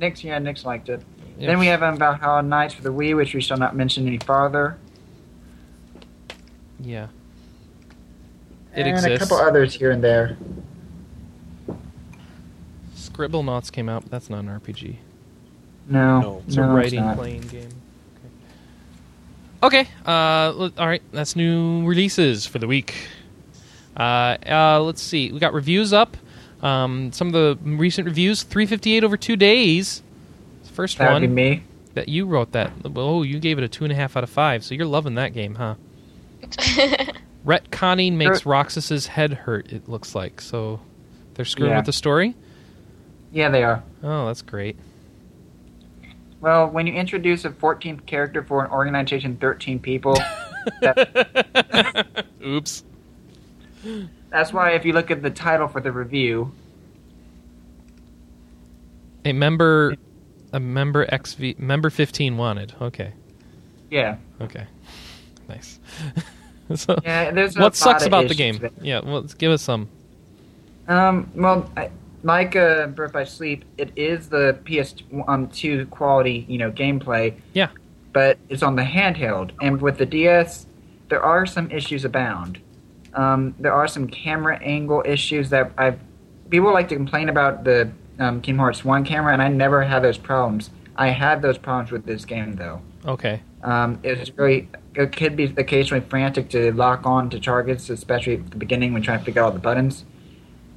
Nick's, 0.00 0.24
yeah, 0.24 0.38
Nick's 0.38 0.64
liked 0.64 0.88
it. 0.88 1.02
yeah. 1.38 1.48
Then 1.48 1.58
we 1.58 1.66
have 1.66 1.82
um, 1.82 1.96
Valhalla 1.96 2.42
Knights 2.42 2.74
for 2.74 2.82
the 2.82 2.92
Wii, 2.92 3.16
which 3.16 3.34
we 3.34 3.40
shall 3.40 3.58
not 3.58 3.74
mention 3.76 4.06
any 4.06 4.18
farther. 4.18 4.78
Yeah. 6.80 7.08
It 8.74 8.80
and 8.86 8.88
exists. 8.88 9.16
a 9.16 9.18
couple 9.28 9.36
others 9.44 9.74
here 9.74 9.90
and 9.90 10.02
there. 10.02 10.36
Scribblenauts 12.94 13.70
came 13.72 13.88
out, 13.88 14.02
but 14.02 14.10
that's 14.10 14.30
not 14.30 14.40
an 14.40 14.48
RPG. 14.48 14.96
No, 15.88 16.20
No, 16.20 16.42
It's 16.46 16.56
a 16.56 16.60
no, 16.60 16.74
writing 16.74 17.00
not. 17.00 17.16
playing 17.16 17.40
game. 17.42 17.68
Okay. 19.62 19.80
Okay. 19.80 19.88
Uh, 20.06 20.52
let- 20.52 20.78
all 20.78 20.86
right. 20.86 21.02
That's 21.12 21.34
new 21.34 21.84
releases 21.86 22.46
for 22.46 22.58
the 22.58 22.66
week. 22.66 22.94
Uh, 23.96 24.36
uh, 24.48 24.80
let's 24.82 25.02
see. 25.02 25.32
We 25.32 25.38
got 25.40 25.52
reviews 25.54 25.92
up. 25.92 26.16
Um, 26.62 27.10
some 27.12 27.28
of 27.28 27.32
the 27.32 27.58
recent 27.64 28.06
reviews. 28.06 28.42
358 28.42 29.02
over 29.04 29.16
two 29.16 29.36
days. 29.36 30.02
First 30.72 30.98
That 30.98 31.06
would 31.08 31.14
one 31.14 31.22
be 31.22 31.28
me. 31.28 31.62
that 31.94 32.08
you 32.08 32.26
wrote 32.26 32.52
that. 32.52 32.70
Oh, 32.84 33.22
you 33.22 33.40
gave 33.40 33.58
it 33.58 33.64
a 33.64 33.68
two 33.68 33.84
and 33.84 33.92
a 33.92 33.96
half 33.96 34.16
out 34.16 34.22
of 34.22 34.30
five. 34.30 34.62
So 34.62 34.74
you're 34.74 34.86
loving 34.86 35.14
that 35.16 35.32
game, 35.32 35.56
huh? 35.56 35.74
Retconning 37.46 38.14
makes 38.14 38.44
Roxas's 38.46 39.06
head 39.06 39.32
hurt. 39.32 39.72
It 39.72 39.88
looks 39.88 40.14
like 40.14 40.40
so. 40.40 40.80
They're 41.34 41.44
screwing 41.44 41.70
Yeah. 41.72 41.78
with 41.78 41.86
the 41.86 41.92
story. 41.92 42.34
Yeah, 43.32 43.48
they 43.50 43.62
are. 43.62 43.82
Oh, 44.02 44.26
that's 44.26 44.42
great. 44.42 44.76
Well, 46.40 46.68
when 46.68 46.86
you 46.86 46.94
introduce 46.94 47.44
a 47.44 47.50
14th 47.50 48.06
character 48.06 48.42
for 48.42 48.64
an 48.64 48.70
organization 48.70 49.36
13 49.36 49.78
people, 49.80 50.16
that, 50.80 52.24
Oops. 52.44 52.84
that's 54.30 54.52
why 54.52 54.70
if 54.72 54.84
you 54.84 54.92
look 54.92 55.10
at 55.10 55.22
the 55.22 55.30
title 55.30 55.68
for 55.68 55.80
the 55.80 55.90
review, 55.92 56.52
A 59.24 59.32
member, 59.32 59.96
a 60.52 60.60
member 60.60 61.04
XV 61.14 61.58
member 61.58 61.90
fifteen 61.90 62.36
wanted. 62.38 62.72
Okay, 62.80 63.12
yeah, 63.90 64.16
okay, 64.40 64.66
nice. 65.48 65.78
so, 66.74 66.98
yeah, 67.04 67.30
there's 67.30 67.56
a 67.56 67.60
what 67.60 67.76
sucks 67.76 68.06
about 68.06 68.28
the 68.28 68.34
game? 68.34 68.58
with. 68.60 68.72
Yeah, 68.80 69.00
well, 69.00 69.20
let's 69.20 69.34
give 69.34 69.52
us 69.52 69.62
some. 69.62 69.88
Um, 70.86 71.30
well, 71.34 71.70
I, 71.76 71.90
like 72.22 72.56
uh, 72.56 72.88
Birth 72.88 73.12
by 73.12 73.24
Sleep, 73.24 73.64
it 73.76 73.92
is 73.96 74.28
the 74.28 74.58
PS2 74.64 75.90
quality, 75.90 76.46
you 76.48 76.58
know, 76.58 76.70
gameplay. 76.70 77.34
Yeah. 77.52 77.68
But 78.12 78.38
it's 78.48 78.62
on 78.62 78.76
the 78.76 78.82
handheld, 78.82 79.52
and 79.60 79.80
with 79.80 79.98
the 79.98 80.06
DS, 80.06 80.66
there 81.08 81.22
are 81.22 81.46
some 81.46 81.70
issues 81.70 82.04
abound. 82.04 82.60
Um, 83.14 83.54
there 83.58 83.72
are 83.72 83.86
some 83.86 84.08
camera 84.08 84.58
angle 84.58 85.02
issues 85.06 85.50
that 85.50 85.72
I 85.78 85.96
people 86.50 86.72
like 86.72 86.88
to 86.88 86.96
complain 86.96 87.28
about 87.28 87.64
the 87.64 87.90
um, 88.18 88.40
Kingdom 88.40 88.60
Hearts 88.60 88.84
One 88.84 89.04
camera, 89.04 89.32
and 89.32 89.42
I 89.42 89.48
never 89.48 89.82
had 89.82 90.02
those 90.02 90.18
problems. 90.18 90.70
I 90.96 91.08
had 91.08 91.42
those 91.42 91.58
problems 91.58 91.90
with 91.90 92.06
this 92.06 92.24
game 92.24 92.56
though. 92.56 92.80
Okay, 93.06 93.42
Um, 93.62 93.98
it 94.02 94.18
was 94.18 94.28
very. 94.28 94.68
It 94.94 95.16
could 95.16 95.36
be 95.36 95.44
occasionally 95.44 96.04
frantic 96.08 96.48
to 96.50 96.72
lock 96.72 97.06
on 97.06 97.30
to 97.30 97.40
targets, 97.40 97.90
especially 97.90 98.34
at 98.34 98.50
the 98.50 98.56
beginning 98.56 98.92
when 98.92 99.02
trying 99.02 99.18
to 99.20 99.24
figure 99.24 99.42
out 99.42 99.46
all 99.46 99.52
the 99.52 99.58
buttons. 99.58 100.04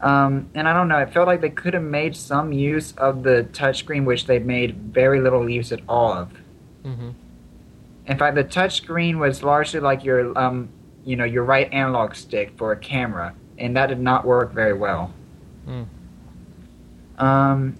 Um, 0.01 0.49
and 0.55 0.67
I 0.67 0.73
don't 0.73 0.87
know. 0.87 0.97
It 0.97 1.13
felt 1.13 1.27
like 1.27 1.41
they 1.41 1.49
could 1.49 1.75
have 1.75 1.83
made 1.83 2.15
some 2.15 2.51
use 2.51 2.93
of 2.93 3.23
the 3.23 3.47
touchscreen, 3.53 4.03
which 4.03 4.25
they 4.25 4.39
made 4.39 4.75
very 4.75 5.21
little 5.21 5.47
use 5.47 5.71
at 5.71 5.81
all 5.87 6.11
of. 6.11 6.31
hmm 6.83 7.11
In 8.07 8.17
fact, 8.17 8.35
the 8.35 8.43
touchscreen 8.43 9.19
was 9.19 9.43
largely 9.43 9.79
like 9.79 10.03
your, 10.03 10.37
um, 10.37 10.69
you 11.05 11.15
know, 11.15 11.23
your 11.23 11.43
right 11.43 11.71
analog 11.71 12.15
stick 12.15 12.53
for 12.57 12.71
a 12.71 12.77
camera, 12.77 13.35
and 13.59 13.77
that 13.77 13.87
did 13.87 13.99
not 13.99 14.25
work 14.25 14.53
very 14.53 14.73
well. 14.73 15.13
Mm. 15.67 15.85
Um, 17.19 17.77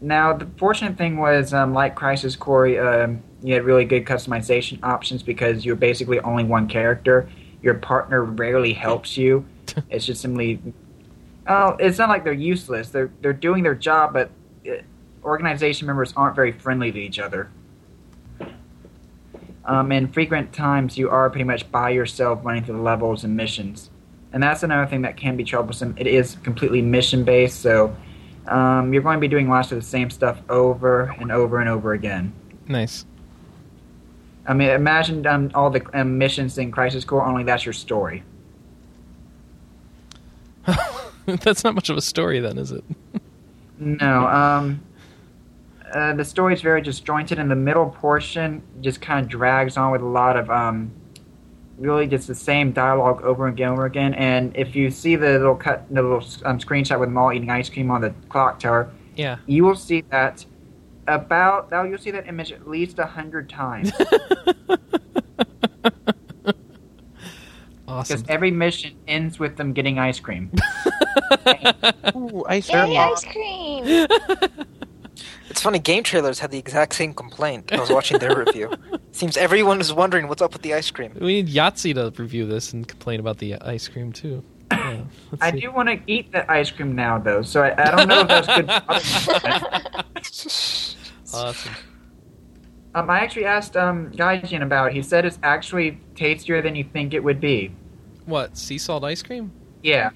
now 0.00 0.32
the 0.32 0.46
fortunate 0.58 0.96
thing 0.96 1.16
was, 1.16 1.52
um, 1.52 1.74
like 1.74 1.96
Crisis 1.96 2.36
Core, 2.36 3.02
um, 3.02 3.22
you 3.46 3.54
had 3.54 3.62
really 3.62 3.84
good 3.84 4.04
customization 4.04 4.82
options 4.82 5.22
because 5.22 5.64
you're 5.64 5.76
basically 5.76 6.18
only 6.20 6.42
one 6.42 6.66
character. 6.66 7.28
Your 7.62 7.74
partner 7.74 8.24
rarely 8.24 8.72
helps 8.72 9.16
you. 9.16 9.46
it's 9.88 10.04
just 10.04 10.20
simply, 10.20 10.60
oh, 11.46 11.76
it's 11.78 11.96
not 11.96 12.08
like 12.08 12.24
they're 12.24 12.32
useless. 12.32 12.88
They're 12.88 13.12
they're 13.20 13.32
doing 13.32 13.62
their 13.62 13.76
job, 13.76 14.14
but 14.14 14.32
uh, 14.68 14.78
organization 15.22 15.86
members 15.86 16.12
aren't 16.16 16.34
very 16.34 16.50
friendly 16.50 16.90
to 16.90 16.98
each 16.98 17.20
other. 17.20 17.48
Um, 19.64 19.92
and 19.92 20.12
frequent 20.12 20.52
times 20.52 20.98
you 20.98 21.08
are 21.08 21.30
pretty 21.30 21.44
much 21.44 21.70
by 21.70 21.90
yourself 21.90 22.40
running 22.42 22.64
through 22.64 22.78
the 22.78 22.82
levels 22.82 23.22
and 23.22 23.36
missions. 23.36 23.90
And 24.32 24.42
that's 24.42 24.64
another 24.64 24.90
thing 24.90 25.02
that 25.02 25.16
can 25.16 25.36
be 25.36 25.44
troublesome. 25.44 25.94
It 25.96 26.08
is 26.08 26.36
completely 26.42 26.82
mission 26.82 27.22
based, 27.22 27.60
so 27.60 27.96
um, 28.48 28.92
you're 28.92 29.04
going 29.04 29.18
to 29.18 29.20
be 29.20 29.28
doing 29.28 29.48
lots 29.48 29.70
of 29.70 29.78
the 29.78 29.86
same 29.86 30.10
stuff 30.10 30.42
over 30.48 31.14
and 31.20 31.30
over 31.30 31.60
and 31.60 31.68
over 31.68 31.92
again. 31.92 32.32
nice. 32.66 33.06
I 34.48 34.54
mean, 34.54 34.70
imagine 34.70 35.26
um, 35.26 35.50
all 35.54 35.70
the 35.70 35.84
um, 35.98 36.18
missions 36.18 36.56
in 36.58 36.70
Crisis 36.70 37.04
Core, 37.04 37.24
only 37.24 37.42
that's 37.44 37.64
your 37.64 37.72
story. 37.72 38.22
That's 41.26 41.64
not 41.64 41.74
much 41.74 41.88
of 41.90 41.96
a 41.96 42.00
story, 42.00 42.38
then, 42.40 42.56
is 42.58 42.70
it? 42.72 42.84
No, 43.78 44.26
um, 44.28 44.80
uh, 45.92 46.14
the 46.14 46.24
story 46.24 46.54
is 46.54 46.60
very 46.62 46.80
disjointed, 46.80 47.38
and 47.38 47.50
the 47.50 47.56
middle 47.56 47.90
portion 47.90 48.62
just 48.80 49.00
kind 49.00 49.24
of 49.24 49.28
drags 49.30 49.76
on 49.76 49.90
with 49.92 50.02
a 50.02 50.06
lot 50.06 50.36
of 50.36 50.48
um, 50.50 50.90
really 51.78 52.06
just 52.06 52.28
the 52.28 52.34
same 52.34 52.72
dialogue 52.72 53.22
over 53.22 53.46
and 53.46 53.54
again, 53.54 53.70
over 53.70 53.86
again. 53.86 54.14
And 54.14 54.56
if 54.56 54.74
you 54.76 54.90
see 54.90 55.16
the 55.16 55.32
little 55.32 55.56
cut, 55.56 55.84
the 55.90 56.02
little 56.02 56.24
um, 56.44 56.58
screenshot 56.58 56.98
with 57.00 57.14
all 57.16 57.32
eating 57.32 57.50
ice 57.50 57.68
cream 57.68 57.90
on 57.90 58.00
the 58.02 58.10
clock 58.28 58.60
tower, 58.60 58.88
Yeah. 59.16 59.36
you 59.46 59.64
will 59.64 59.76
see 59.76 60.02
that 60.10 60.44
about 61.08 61.70
now 61.70 61.82
you'll 61.84 61.98
see 61.98 62.10
that 62.10 62.26
image 62.26 62.52
at 62.52 62.68
least 62.68 62.98
a 62.98 63.06
hundred 63.06 63.48
times 63.48 63.92
Awesome. 67.88 68.16
because 68.20 68.28
every 68.28 68.50
mission 68.50 68.94
ends 69.06 69.38
with 69.38 69.56
them 69.56 69.72
getting 69.72 69.98
ice 69.98 70.18
cream. 70.18 70.50
Ooh, 72.16 72.44
ice 72.48 72.68
Yay, 72.68 72.80
cream. 72.82 72.96
ice 72.98 73.24
cream! 73.24 74.06
It's 75.48 75.62
funny, 75.62 75.78
game 75.78 76.02
trailers 76.02 76.38
had 76.40 76.50
the 76.50 76.58
exact 76.58 76.94
same 76.94 77.14
complaint. 77.14 77.72
I 77.72 77.80
was 77.80 77.88
watching 77.88 78.18
their 78.18 78.36
review. 78.36 78.70
Seems 79.12 79.38
everyone 79.38 79.80
is 79.80 79.90
wondering 79.90 80.28
what's 80.28 80.42
up 80.42 80.52
with 80.52 80.60
the 80.60 80.74
ice 80.74 80.90
cream. 80.90 81.12
We 81.18 81.40
need 81.42 81.48
Yahtzee 81.48 81.94
to 81.94 82.12
review 82.22 82.44
this 82.46 82.74
and 82.74 82.86
complain 82.86 83.20
about 83.20 83.38
the 83.38 83.54
ice 83.62 83.88
cream 83.88 84.12
too. 84.12 84.44
Yeah, 84.70 85.04
I 85.40 85.50
see. 85.52 85.60
do 85.60 85.72
want 85.72 85.88
to 85.88 86.00
eat 86.06 86.32
the 86.32 86.50
ice 86.50 86.70
cream 86.70 86.94
now, 86.94 87.18
though. 87.18 87.42
So 87.42 87.62
I, 87.62 87.72
I 87.80 87.90
don't 87.96 88.08
know 88.08 88.20
if 88.20 88.28
that's 88.28 89.26
good. 89.26 90.06
Awesome. 91.34 91.74
um, 92.94 93.10
I 93.10 93.20
actually 93.20 93.44
asked 93.44 93.76
um, 93.76 94.10
Gaijin 94.12 94.62
about. 94.62 94.88
it. 94.88 94.94
He 94.94 95.02
said 95.02 95.24
it's 95.26 95.38
actually 95.42 96.00
tastier 96.14 96.62
than 96.62 96.74
you 96.76 96.84
think 96.84 97.12
it 97.14 97.22
would 97.22 97.40
be. 97.40 97.72
What 98.24 98.56
sea 98.56 98.78
salt 98.78 99.04
ice 99.04 99.22
cream? 99.22 99.52
Yeah. 99.82 100.10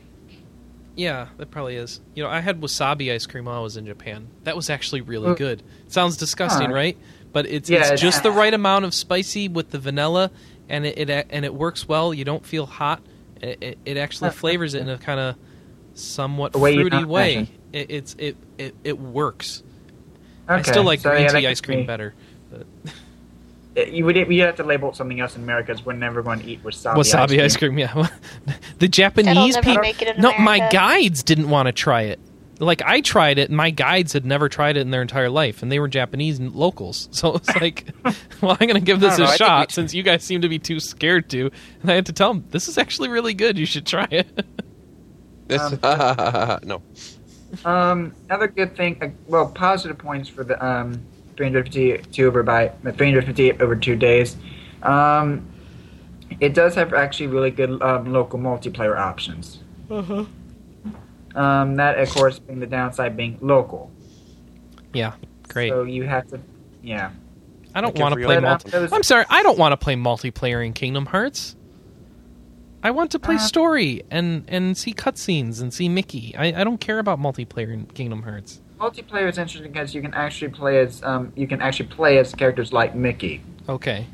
Yeah, 0.96 1.28
that 1.36 1.50
probably 1.50 1.76
is. 1.76 2.00
You 2.14 2.22
know, 2.22 2.30
I 2.30 2.40
had 2.40 2.60
wasabi 2.60 3.12
ice 3.12 3.26
cream 3.26 3.44
while 3.46 3.58
I 3.58 3.62
was 3.62 3.76
in 3.76 3.86
Japan. 3.86 4.28
That 4.44 4.56
was 4.56 4.70
actually 4.70 5.00
really 5.02 5.30
Uh, 5.30 5.34
good. 5.34 5.62
It 5.86 5.92
sounds 5.92 6.16
disgusting, 6.16 6.68
huh. 6.70 6.74
right? 6.74 6.98
But 7.32 7.46
it's, 7.46 7.68
Yeah, 7.70 7.78
it's 7.80 7.86
it's- 7.88 8.00
just 8.00 8.22
the 8.22 8.30
right 8.32 8.52
amount 8.54 8.84
of 8.84 8.94
spicy 8.94 9.48
with 9.48 9.70
the 9.70 9.78
vanilla, 9.78 10.30
and 10.68 10.86
it, 10.86 10.98
it 11.10 11.26
and 11.30 11.44
it 11.44 11.54
works 11.54 11.86
well. 11.88 12.12
You 12.14 12.24
don't 12.24 12.44
feel 12.46 12.66
hot. 12.66 13.02
It, 13.40 13.58
it, 13.60 13.78
it 13.84 13.96
actually 13.96 14.30
flavors 14.30 14.74
it 14.74 14.82
in 14.82 14.88
a 14.88 14.98
kind 14.98 15.20
of 15.20 15.36
somewhat 15.94 16.54
way 16.54 16.74
fruity 16.74 17.04
way. 17.04 17.48
It, 17.72 17.90
it's 17.90 18.14
it, 18.18 18.36
it 18.58 18.74
it 18.84 18.98
works. 18.98 19.62
Okay. 20.48 20.58
I 20.58 20.62
still 20.62 20.82
like 20.82 21.00
so, 21.00 21.10
green 21.10 21.22
yeah, 21.22 21.28
tea 21.28 21.46
ice 21.46 21.60
cream 21.60 21.80
be- 21.80 21.86
better. 21.86 22.14
But 22.50 22.66
You 23.92 24.04
would 24.04 24.16
you 24.16 24.42
have 24.42 24.56
to 24.56 24.64
label 24.64 24.90
it 24.90 24.96
something 24.96 25.20
else 25.20 25.36
in 25.36 25.42
America 25.42 25.72
because 25.72 25.86
we're 25.86 25.92
never 25.92 26.22
going 26.22 26.40
to 26.40 26.46
eat 26.46 26.62
wasabi. 26.64 26.96
wasabi 26.96 27.42
ice 27.42 27.56
cream, 27.56 27.78
yeah. 27.78 28.08
the 28.78 28.88
Japanese 28.88 29.56
people. 29.56 29.76
make 29.80 30.02
it 30.02 30.16
in 30.16 30.20
no, 30.20 30.36
my 30.38 30.58
guides 30.70 31.22
didn't 31.22 31.50
want 31.50 31.66
to 31.66 31.72
try 31.72 32.02
it. 32.02 32.18
Like 32.60 32.82
I 32.82 33.00
tried 33.00 33.38
it, 33.38 33.48
and 33.48 33.56
my 33.56 33.70
guides 33.70 34.12
had 34.12 34.26
never 34.26 34.48
tried 34.48 34.76
it 34.76 34.80
in 34.80 34.90
their 34.90 35.02
entire 35.02 35.30
life, 35.30 35.62
and 35.62 35.72
they 35.72 35.78
were 35.80 35.88
Japanese 35.88 36.38
locals. 36.40 37.08
So 37.20 37.34
it's 37.34 37.54
like, 37.56 37.86
well, 38.40 38.56
I'm 38.58 38.66
going 38.66 38.74
to 38.74 38.80
give 38.80 39.00
this 39.00 39.16
a 39.16 39.22
know, 39.22 39.24
a 39.24 39.28
I 39.28 39.30
think 39.30 39.38
shot 39.38 39.72
since 39.72 39.92
you 39.92 40.02
guys 40.02 40.22
seem 40.22 40.40
to 40.42 40.48
be 40.48 40.58
too 40.58 40.80
scared 40.80 41.28
to. 41.30 41.50
And 41.82 41.90
I 41.90 41.94
had 41.94 42.06
to 42.06 42.12
tell 42.12 42.32
them 42.32 42.44
this 42.50 42.68
is 42.68 42.78
actually 42.78 43.08
really 43.08 43.34
good. 43.34 43.58
You 43.58 43.66
should 43.66 43.86
try 43.86 44.06
it. 44.10 44.46
This, 45.48 45.60
Um, 45.82 46.60
no. 46.62 46.80
Um, 47.64 48.14
another 48.28 48.46
good 48.46 48.76
thing, 48.76 49.02
uh, 49.02 49.08
well, 49.26 49.48
positive 49.48 49.98
points 49.98 50.28
for 50.28 50.44
the 50.44 50.64
um, 50.64 51.00
352 51.36 52.24
over 52.24 52.44
by 52.44 52.68
uh, 52.68 52.92
350 52.92 53.52
over 53.60 53.74
two 53.74 53.96
days. 53.96 54.36
Um, 54.84 55.44
it 56.38 56.54
does 56.54 56.74
have 56.76 56.94
actually 56.94 57.26
really 57.26 57.50
good 57.50 57.82
um, 57.82 58.12
local 58.12 58.38
multiplayer 58.38 58.96
options. 58.96 59.58
Uh-huh. 59.90 60.24
Um, 61.34 61.76
that, 61.76 61.98
of 61.98 62.10
course, 62.10 62.38
being 62.38 62.60
the 62.60 62.66
downside 62.66 63.16
being 63.16 63.38
local. 63.40 63.90
Yeah, 64.92 65.12
great. 65.48 65.70
So 65.70 65.84
you 65.84 66.04
have 66.04 66.26
to, 66.28 66.40
yeah. 66.82 67.10
I 67.74 67.80
don't 67.80 67.96
want 67.98 68.14
to 68.14 68.20
play 68.24 68.36
other- 68.36 68.46
multi. 68.46 68.70
But, 68.70 68.92
uh, 68.92 68.94
I'm 68.96 69.02
sorry, 69.04 69.24
I 69.30 69.42
don't 69.44 69.58
want 69.58 69.72
to 69.72 69.76
play 69.76 69.94
multiplayer 69.94 70.64
in 70.64 70.72
Kingdom 70.72 71.06
Hearts. 71.06 71.54
I 72.82 72.90
want 72.92 73.10
to 73.12 73.18
play 73.18 73.34
Uh, 73.34 73.38
story 73.38 74.02
and 74.10 74.44
and 74.48 74.76
see 74.76 74.94
cutscenes 74.94 75.60
and 75.60 75.72
see 75.72 75.88
Mickey. 75.88 76.34
I, 76.36 76.46
I 76.46 76.64
don't 76.64 76.80
care 76.80 76.98
about 76.98 77.20
multiplayer 77.20 77.72
in 77.72 77.84
Kingdom 77.86 78.22
Hearts. 78.22 78.60
Multiplayer 78.80 79.28
is 79.28 79.36
interesting 79.36 79.70
because 79.70 79.94
you 79.94 80.00
can 80.00 80.14
actually 80.14 80.48
play 80.50 80.80
as 80.80 81.02
um, 81.04 81.30
you 81.36 81.46
can 81.46 81.60
actually 81.60 81.90
play 81.90 82.16
as 82.18 82.34
characters 82.34 82.72
like 82.72 82.94
Mickey. 82.94 83.42
Okay. 83.68 84.06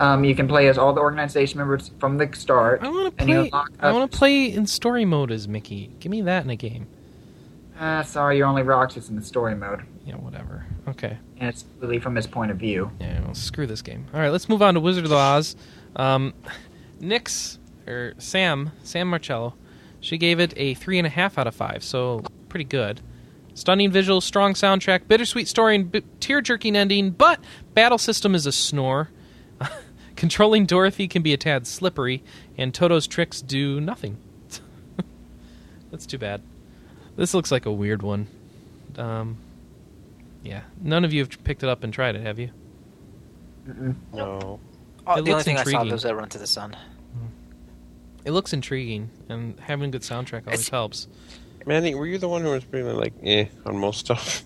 Um, 0.00 0.22
you 0.24 0.34
can 0.34 0.46
play 0.46 0.68
as 0.68 0.78
all 0.78 0.92
the 0.92 1.00
organization 1.00 1.58
members 1.58 1.90
from 1.98 2.18
the 2.18 2.28
start. 2.34 2.82
I 2.82 2.88
want 2.88 3.18
to 3.18 3.24
play. 3.24 3.50
I 3.80 3.92
want 3.92 4.10
to 4.10 4.16
play 4.16 4.44
in 4.52 4.66
story 4.66 5.04
mode 5.04 5.30
as 5.32 5.48
Mickey. 5.48 5.90
Give 5.98 6.10
me 6.10 6.22
that 6.22 6.44
in 6.44 6.50
a 6.50 6.56
game. 6.56 6.86
Uh, 7.78 8.02
sorry, 8.02 8.36
you're 8.38 8.46
only 8.46 8.62
Roxas 8.62 9.08
in 9.08 9.16
the 9.16 9.22
story 9.22 9.54
mode, 9.54 9.82
Yeah, 10.04 10.16
whatever. 10.16 10.66
Okay. 10.88 11.16
and 11.38 11.48
it's 11.48 11.64
really 11.78 12.00
from 12.00 12.16
his 12.16 12.26
point 12.26 12.50
of 12.50 12.56
view. 12.56 12.90
Yeah, 13.00 13.20
well, 13.22 13.34
screw 13.34 13.66
this 13.68 13.82
game. 13.82 14.06
All 14.12 14.18
right, 14.18 14.30
let's 14.30 14.48
move 14.48 14.62
on 14.62 14.74
to 14.74 14.80
Wizard 14.80 15.04
of 15.04 15.12
Oz. 15.12 15.54
Um, 15.94 16.34
Nyx 17.00 17.58
or 17.86 18.14
Sam 18.18 18.72
Sam 18.82 19.08
Marcello, 19.08 19.54
she 20.00 20.18
gave 20.18 20.40
it 20.40 20.52
a 20.56 20.74
three 20.74 20.98
and 20.98 21.06
a 21.06 21.10
half 21.10 21.38
out 21.38 21.46
of 21.46 21.54
five, 21.54 21.84
so 21.84 22.24
pretty 22.48 22.64
good. 22.64 23.00
Stunning 23.54 23.90
visuals, 23.92 24.22
strong 24.22 24.54
soundtrack, 24.54 25.06
bittersweet 25.08 25.46
story, 25.48 25.74
and 25.76 25.90
b- 25.90 26.02
tear-jerking 26.20 26.76
ending. 26.76 27.10
But 27.10 27.40
battle 27.74 27.98
system 27.98 28.34
is 28.36 28.46
a 28.46 28.52
snore. 28.52 29.08
Controlling 30.18 30.66
Dorothy 30.66 31.06
can 31.06 31.22
be 31.22 31.32
a 31.32 31.36
tad 31.36 31.64
slippery, 31.64 32.24
and 32.56 32.74
Toto's 32.74 33.06
tricks 33.06 33.40
do 33.40 33.80
nothing. 33.80 34.16
That's 35.92 36.06
too 36.06 36.18
bad. 36.18 36.42
This 37.14 37.34
looks 37.34 37.52
like 37.52 37.66
a 37.66 37.72
weird 37.72 38.02
one. 38.02 38.26
Um, 38.96 39.36
yeah, 40.42 40.62
none 40.82 41.04
of 41.04 41.12
you 41.12 41.20
have 41.20 41.44
picked 41.44 41.62
it 41.62 41.68
up 41.68 41.84
and 41.84 41.92
tried 41.92 42.16
it, 42.16 42.22
have 42.22 42.40
you? 42.40 42.50
Mm-mm. 43.68 43.94
No. 44.12 44.58
Oh, 45.06 45.12
It 45.12 45.14
the 45.14 45.20
only 45.20 45.32
looks 45.34 45.44
thing 45.44 45.56
I 45.56 45.62
saw 45.62 45.68
intriguing. 45.70 45.92
was 45.92 46.02
that 46.02 46.16
Run 46.16 46.28
to 46.30 46.38
the 46.38 46.48
Sun. 46.48 46.76
It 48.24 48.32
looks 48.32 48.52
intriguing, 48.52 49.10
and 49.28 49.58
having 49.60 49.88
a 49.88 49.92
good 49.92 50.02
soundtrack 50.02 50.46
always 50.48 50.60
It's- 50.62 50.68
helps. 50.68 51.06
Manny, 51.64 51.94
were 51.94 52.06
you 52.08 52.18
the 52.18 52.28
one 52.28 52.42
who 52.42 52.50
was 52.50 52.66
really 52.72 52.92
like, 52.92 53.12
eh, 53.22 53.44
on 53.64 53.76
most 53.78 54.00
stuff? 54.00 54.44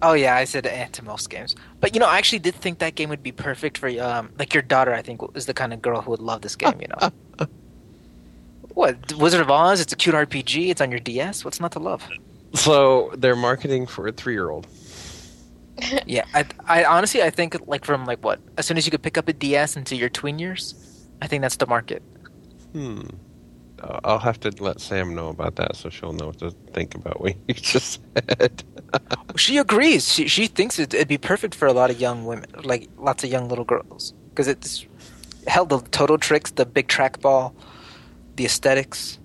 Oh 0.00 0.12
yeah, 0.12 0.36
I 0.36 0.44
said 0.44 0.66
eh 0.66 0.86
to 0.92 1.04
most 1.04 1.28
games, 1.28 1.56
but 1.80 1.94
you 1.94 2.00
know, 2.00 2.06
I 2.06 2.18
actually 2.18 2.38
did 2.38 2.54
think 2.54 2.78
that 2.78 2.94
game 2.94 3.08
would 3.08 3.22
be 3.22 3.32
perfect 3.32 3.78
for 3.78 3.88
um, 4.00 4.30
like 4.38 4.54
your 4.54 4.62
daughter. 4.62 4.94
I 4.94 5.02
think 5.02 5.20
is 5.34 5.46
the 5.46 5.54
kind 5.54 5.72
of 5.72 5.82
girl 5.82 6.00
who 6.02 6.12
would 6.12 6.20
love 6.20 6.42
this 6.42 6.54
game. 6.54 6.80
You 6.80 6.88
know, 6.88 7.46
what 8.74 9.12
Wizard 9.14 9.40
of 9.40 9.50
Oz? 9.50 9.80
It's 9.80 9.92
a 9.92 9.96
cute 9.96 10.14
RPG. 10.14 10.68
It's 10.70 10.80
on 10.80 10.90
your 10.90 11.00
DS. 11.00 11.44
What's 11.44 11.60
not 11.60 11.72
to 11.72 11.80
love? 11.80 12.08
So 12.54 13.12
they're 13.16 13.36
marketing 13.36 13.86
for 13.86 14.06
a 14.06 14.12
three-year-old. 14.12 14.66
Yeah, 16.06 16.24
I, 16.34 16.44
I 16.66 16.84
honestly, 16.84 17.22
I 17.22 17.30
think 17.30 17.56
like 17.68 17.84
from 17.84 18.04
like 18.04 18.24
what 18.24 18.40
as 18.56 18.66
soon 18.66 18.76
as 18.78 18.84
you 18.84 18.90
could 18.90 19.02
pick 19.02 19.16
up 19.16 19.28
a 19.28 19.32
DS 19.32 19.76
into 19.76 19.94
your 19.94 20.08
tween 20.08 20.40
years, 20.40 20.74
I 21.22 21.28
think 21.28 21.42
that's 21.42 21.54
the 21.54 21.68
market. 21.68 22.02
Hmm. 22.72 23.02
Uh, 23.80 24.00
I'll 24.04 24.18
have 24.18 24.40
to 24.40 24.50
let 24.62 24.80
Sam 24.80 25.14
know 25.14 25.28
about 25.28 25.56
that, 25.56 25.76
so 25.76 25.88
she'll 25.88 26.12
know 26.12 26.26
what 26.28 26.38
to 26.38 26.50
think 26.72 26.94
about 26.96 27.20
what 27.20 27.36
you 27.46 27.54
just 27.54 28.00
said. 28.14 28.64
She 29.36 29.56
agrees. 29.58 30.12
She 30.12 30.26
she 30.28 30.46
thinks 30.48 30.78
it, 30.78 30.92
it'd 30.94 31.06
be 31.08 31.18
perfect 31.18 31.54
for 31.54 31.66
a 31.68 31.72
lot 31.72 31.90
of 31.90 32.00
young 32.00 32.24
women, 32.26 32.46
like 32.64 32.88
lots 32.98 33.22
of 33.24 33.30
young 33.30 33.48
little 33.48 33.64
girls, 33.64 34.14
because 34.30 34.48
it's 34.48 34.84
held 35.46 35.68
the 35.68 35.80
total 35.92 36.18
tricks, 36.18 36.50
the 36.50 36.66
big 36.66 36.88
trackball, 36.88 37.54
the 38.36 38.44
aesthetics. 38.44 39.18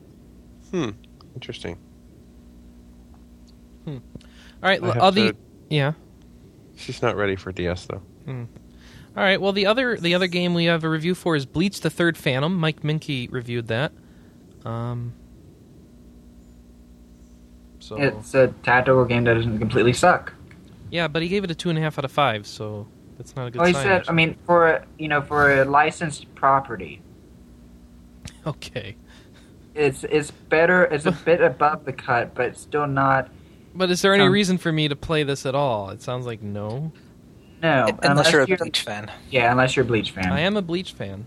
hmm. 0.72 0.90
Interesting. 1.34 1.78
Hmm. 3.86 3.98
All 4.62 4.70
right, 4.70 4.82
I 4.82 4.86
l- 4.86 4.92
have 4.94 5.04
all 5.04 5.12
the 5.12 5.32
to- 5.34 5.38
yeah. 5.70 5.94
She's 6.76 7.02
not 7.02 7.16
ready 7.16 7.36
for 7.36 7.52
DS 7.52 7.86
though. 7.88 8.02
Hmm. 8.26 8.44
All 9.16 9.24
right. 9.24 9.40
Well, 9.40 9.52
the 9.52 9.66
other 9.66 9.98
the 9.98 10.14
other 10.16 10.28
game 10.28 10.54
we 10.54 10.66
have 10.66 10.84
a 10.84 10.90
review 10.90 11.16
for 11.16 11.36
is 11.36 11.46
Bleach: 11.46 11.82
The 11.82 11.90
Third 11.90 12.18
Phantom. 12.18 12.56
Mike 12.56 12.82
Moehnke 12.82 13.32
reviewed 13.32 13.68
that. 13.68 13.92
Um. 14.66 15.14
So 17.80 17.98
It's 17.98 18.34
a 18.34 18.48
tactical 18.64 19.04
game 19.06 19.26
that 19.26 19.34
doesn't 19.34 19.60
completely 19.60 19.94
suck. 19.94 20.34
yeah, 20.90 21.08
but 21.08 21.22
he 21.22 21.28
gave 21.28 21.44
it 21.44 21.52
a 21.52 21.56
two 21.56 21.70
and 21.70 21.78
a 21.78 21.82
half 21.82 22.00
out 22.00 22.06
of 22.06 22.12
five, 22.12 22.48
so 22.48 22.88
that's 23.18 23.36
not 23.36 23.48
a 23.48 23.52
good 23.52 23.60
Well, 23.60 23.68
he 23.68 23.74
sign. 23.74 23.84
said, 23.84 24.04
I 24.08 24.14
mean, 24.14 24.36
for 24.46 24.70
a, 24.70 24.86
you 24.98 25.08
know, 25.10 25.22
for 25.22 25.62
a 25.62 25.66
licensed 25.66 26.34
property, 26.36 27.02
okay, 28.48 28.96
it's 29.76 30.06
it's 30.06 30.32
better. 30.32 30.86
It's 30.86 31.06
a 31.06 31.12
bit 31.26 31.42
above 31.42 31.84
the 31.84 31.92
cut, 31.94 32.34
but 32.36 32.56
still 32.58 32.88
not. 32.88 33.30
but 33.76 33.90
is 33.92 34.02
there 34.02 34.14
any 34.14 34.24
Um, 34.24 34.32
reason 34.32 34.58
for 34.58 34.72
me 34.72 34.88
to 34.88 34.96
play 34.96 35.24
this 35.24 35.46
at 35.46 35.56
all? 35.56 35.90
It 35.90 36.02
sounds 36.02 36.26
like 36.26 36.42
no. 36.42 36.92
No, 37.62 37.88
unless, 38.04 38.32
you're 38.32 38.42
a 38.42 38.48
Bleach 38.48 38.82
fan. 38.82 39.10
Yeah, 39.32 39.50
unless 39.52 39.76
you're 39.76 39.84
a 39.86 39.88
Bleach 39.88 40.12
fan. 40.12 40.32
I 40.34 40.42
am 40.42 40.58
a 40.58 40.62
Bleach 40.62 40.92
fan, 40.92 41.26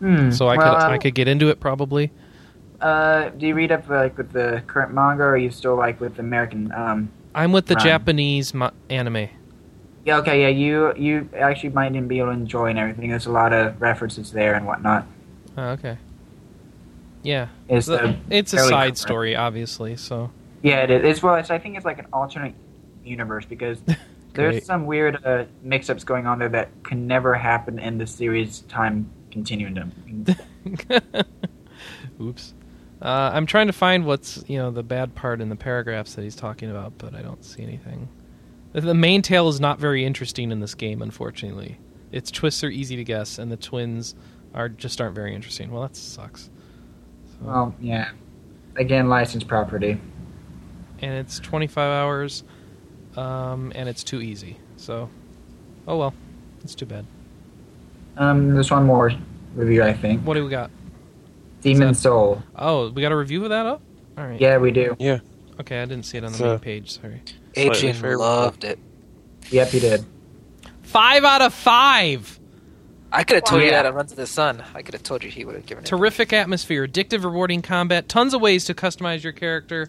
Hmm. 0.00 0.30
so 0.30 0.48
I 0.48 0.56
well, 0.56 0.74
could 0.76 0.82
um, 0.84 0.92
I 0.92 0.98
could 0.98 1.14
get 1.14 1.28
into 1.28 1.48
it 1.48 1.60
probably. 1.60 2.10
Uh, 2.80 3.28
do 3.30 3.46
you 3.46 3.54
read 3.54 3.70
up 3.72 3.88
like 3.88 4.16
with 4.16 4.32
the 4.32 4.62
current 4.66 4.92
manga, 4.94 5.22
or 5.22 5.30
are 5.30 5.36
you 5.36 5.50
still 5.50 5.76
like 5.76 6.00
with 6.00 6.18
American? 6.18 6.72
Um, 6.72 7.10
I'm 7.34 7.52
with 7.52 7.66
the. 7.66 7.74
Japanese 7.76 8.54
ma- 8.54 8.70
anime. 8.88 9.28
yeah, 10.06 10.16
okay, 10.18 10.40
yeah, 10.42 10.48
you 10.48 10.94
you 10.96 11.28
actually 11.38 11.70
might 11.70 11.92
even 11.94 12.08
be 12.08 12.18
able 12.18 12.28
to 12.28 12.32
enjoy 12.34 12.66
and 12.70 12.78
everything. 12.78 13.10
There's 13.10 13.26
a 13.26 13.30
lot 13.30 13.52
of 13.52 13.80
references 13.80 14.32
there 14.32 14.54
and 14.54 14.66
whatnot. 14.66 15.06
Oh, 15.58 15.68
okay. 15.70 15.98
Yeah, 17.22 17.48
It's 17.68 17.86
The- 17.86 17.98
the 17.98 18.16
it's 18.30 18.54
a 18.54 18.58
side 18.58 18.70
current. 18.70 18.98
story, 18.98 19.36
obviously. 19.36 19.96
So 19.96 20.30
Yeah, 20.62 20.84
it 20.84 20.90
is. 20.90 21.04
It's, 21.04 21.22
well, 21.22 21.34
it's, 21.34 21.50
I 21.50 21.58
think 21.58 21.76
it's 21.76 21.84
like 21.84 21.98
an 21.98 22.06
alternate 22.14 22.54
universe 23.04 23.44
because 23.44 23.78
there's 24.32 24.64
some 24.64 24.86
weird 24.86 25.22
uh, 25.24 25.44
mix-ups 25.62 26.04
going 26.04 26.26
on 26.26 26.38
there 26.38 26.48
that 26.48 26.70
can 26.82 27.06
never 27.06 27.34
happen 27.34 27.78
in 27.78 27.98
the 27.98 28.06
series 28.06 28.60
time 28.62 29.10
continuum. 29.30 29.92
Oops. 32.20 32.54
Uh, 33.00 33.30
I'm 33.32 33.46
trying 33.46 33.66
to 33.68 33.72
find 33.72 34.04
what's 34.04 34.44
you 34.46 34.58
know 34.58 34.70
the 34.70 34.82
bad 34.82 35.14
part 35.14 35.40
in 35.40 35.48
the 35.48 35.56
paragraphs 35.56 36.14
that 36.14 36.22
he's 36.22 36.36
talking 36.36 36.70
about, 36.70 36.98
but 36.98 37.14
I 37.14 37.22
don't 37.22 37.42
see 37.44 37.62
anything. 37.62 38.08
The- 38.72 38.82
The 38.82 38.94
main 38.94 39.22
tale 39.22 39.48
is 39.48 39.60
not 39.60 39.78
very 39.78 40.04
interesting 40.04 40.50
in 40.52 40.60
this 40.60 40.74
game, 40.74 41.00
unfortunately. 41.02 41.78
Its 42.12 42.30
twists 42.30 42.62
are 42.64 42.68
easy 42.68 42.96
to 42.96 43.04
guess, 43.04 43.38
and 43.38 43.50
the 43.50 43.56
twins 43.56 44.14
are 44.54 44.68
just 44.68 45.00
aren't 45.00 45.14
very 45.14 45.34
interesting. 45.34 45.70
Well, 45.70 45.82
that 45.82 45.96
sucks. 45.96 46.50
So, 47.38 47.46
Well, 47.46 47.74
yeah. 47.80 48.10
Again, 48.76 49.08
licensed 49.08 49.48
property. 49.48 49.98
and 51.00 51.14
it's 51.14 51.38
25 51.40 51.78
hours, 51.90 52.44
um, 53.16 53.72
and 53.74 53.88
it's 53.88 54.04
too 54.04 54.20
easy. 54.20 54.58
So, 54.76 55.08
oh 55.88 55.96
well, 55.96 56.12
it's 56.62 56.74
too 56.74 56.86
bad. 56.86 57.06
Um, 58.16 58.54
there's 58.54 58.70
one 58.70 58.84
more 58.84 59.12
review, 59.54 59.82
I 59.82 59.92
think. 59.92 60.22
What 60.22 60.34
do 60.34 60.44
we 60.44 60.50
got? 60.50 60.70
Demon 61.62 61.94
Soul. 61.94 62.42
Oh, 62.56 62.90
we 62.90 63.02
got 63.02 63.12
a 63.12 63.16
review 63.16 63.42
of 63.44 63.50
that 63.50 63.66
up. 63.66 63.82
All 64.18 64.26
right. 64.26 64.40
Yeah, 64.40 64.58
we 64.58 64.70
do. 64.70 64.96
Yeah. 64.98 65.18
Okay, 65.60 65.80
I 65.80 65.84
didn't 65.84 66.04
see 66.06 66.18
it 66.18 66.24
on 66.24 66.32
the 66.32 66.36
It's, 66.38 66.40
main 66.40 66.58
page. 66.58 66.90
Sorry. 67.00 67.22
Adrian 67.54 67.94
favorable. 67.94 68.20
loved 68.24 68.64
it. 68.64 68.78
Yep, 69.50 69.68
he 69.68 69.80
did. 69.80 70.04
Five 70.82 71.24
out 71.24 71.42
of 71.42 71.52
five. 71.52 72.38
I 73.12 73.24
could 73.24 73.36
have 73.36 73.44
told 73.44 73.60
you 73.62 73.68
Yeah. 73.68 73.82
that 73.82 73.86
on 73.86 73.94
Run 73.94 74.06
to 74.06 74.16
the 74.16 74.26
Sun. 74.26 74.62
I 74.74 74.82
could 74.82 74.94
have 74.94 75.02
told 75.02 75.24
you 75.24 75.30
he 75.30 75.44
would 75.44 75.54
have 75.56 75.66
given 75.66 75.84
it. 75.84 75.86
Terrific 75.88 76.32
atmosphere, 76.32 76.86
addictive, 76.86 77.24
rewarding 77.24 77.60
combat, 77.60 78.08
tons 78.08 78.34
of 78.34 78.40
ways 78.40 78.64
to 78.66 78.74
customize 78.74 79.22
your 79.22 79.32
character. 79.32 79.88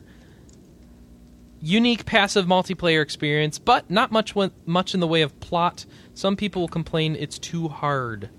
Unique 1.61 2.05
passive 2.05 2.47
multiplayer 2.47 3.01
experience, 3.03 3.59
but 3.59 3.89
not 3.91 4.11
much 4.11 4.33
much 4.65 4.93
in 4.95 4.99
the 4.99 5.07
way 5.07 5.21
of 5.21 5.39
plot. 5.39 5.85
Some 6.21 6.35
people 6.35 6.67
complain 6.67 7.15
it's 7.15 7.39
too 7.39 7.67
hard. 7.67 8.29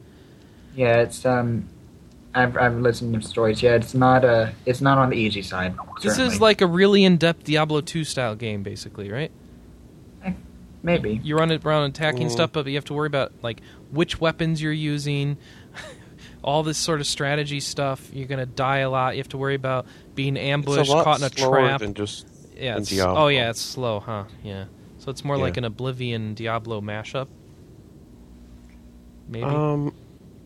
Yeah, 0.76 0.98
it's 1.00 1.26
um, 1.26 1.68
I've 2.32 2.56
I've 2.56 2.76
listened 2.76 3.20
to 3.20 3.28
stories. 3.28 3.60
Yeah, 3.60 3.74
it's 3.74 3.92
not 3.92 4.24
uh, 4.24 4.52
it's 4.64 4.80
not 4.80 4.98
on 4.98 5.10
the 5.10 5.16
easy 5.16 5.42
side. 5.42 5.74
This 6.00 6.14
certainly. 6.14 6.34
is 6.36 6.40
like 6.40 6.60
a 6.60 6.66
really 6.68 7.02
in-depth 7.02 7.42
Diablo 7.42 7.80
2 7.80 8.04
style 8.04 8.36
game, 8.36 8.62
basically, 8.62 9.10
right? 9.10 9.32
maybe. 10.84 11.20
You 11.24 11.36
run 11.36 11.50
it 11.50 11.64
around 11.64 11.84
attacking 11.90 12.28
Mm. 12.28 12.30
stuff, 12.30 12.52
but 12.52 12.66
you 12.66 12.74
have 12.76 12.84
to 12.84 12.94
worry 12.94 13.06
about 13.08 13.32
like 13.42 13.60
which 13.90 14.20
weapons 14.20 14.62
you're 14.62 14.72
using, 14.72 15.36
all 16.44 16.62
this 16.62 16.78
sort 16.78 17.00
of 17.00 17.06
strategy 17.08 17.58
stuff. 17.58 18.10
You're 18.12 18.28
gonna 18.28 18.46
die 18.46 18.78
a 18.78 18.90
lot. 18.90 19.14
You 19.16 19.18
have 19.20 19.28
to 19.30 19.38
worry 19.38 19.56
about 19.56 19.86
being 20.14 20.36
It's 20.36 20.44
ambushed, 20.44 20.88
a 20.88 20.92
lot 20.94 21.02
caught 21.04 21.18
in 21.18 21.24
a 21.24 21.30
trap. 21.30 21.80
than 21.80 21.94
just 21.94 22.26
Yeah. 22.56 22.76
It's, 22.76 22.90
Diablo. 22.90 23.24
oh 23.24 23.26
yeah, 23.28 23.50
it's 23.50 23.60
slow, 23.60 23.98
huh? 23.98 24.24
Yeah. 24.44 24.66
So 24.98 25.10
it's 25.10 25.24
more 25.24 25.36
Yeah. 25.36 25.42
like 25.42 25.56
an 25.56 25.64
Oblivion 25.64 26.34
Diablo 26.34 26.80
mashup. 26.80 27.26
Maybe. 29.32 29.44
Um, 29.44 29.94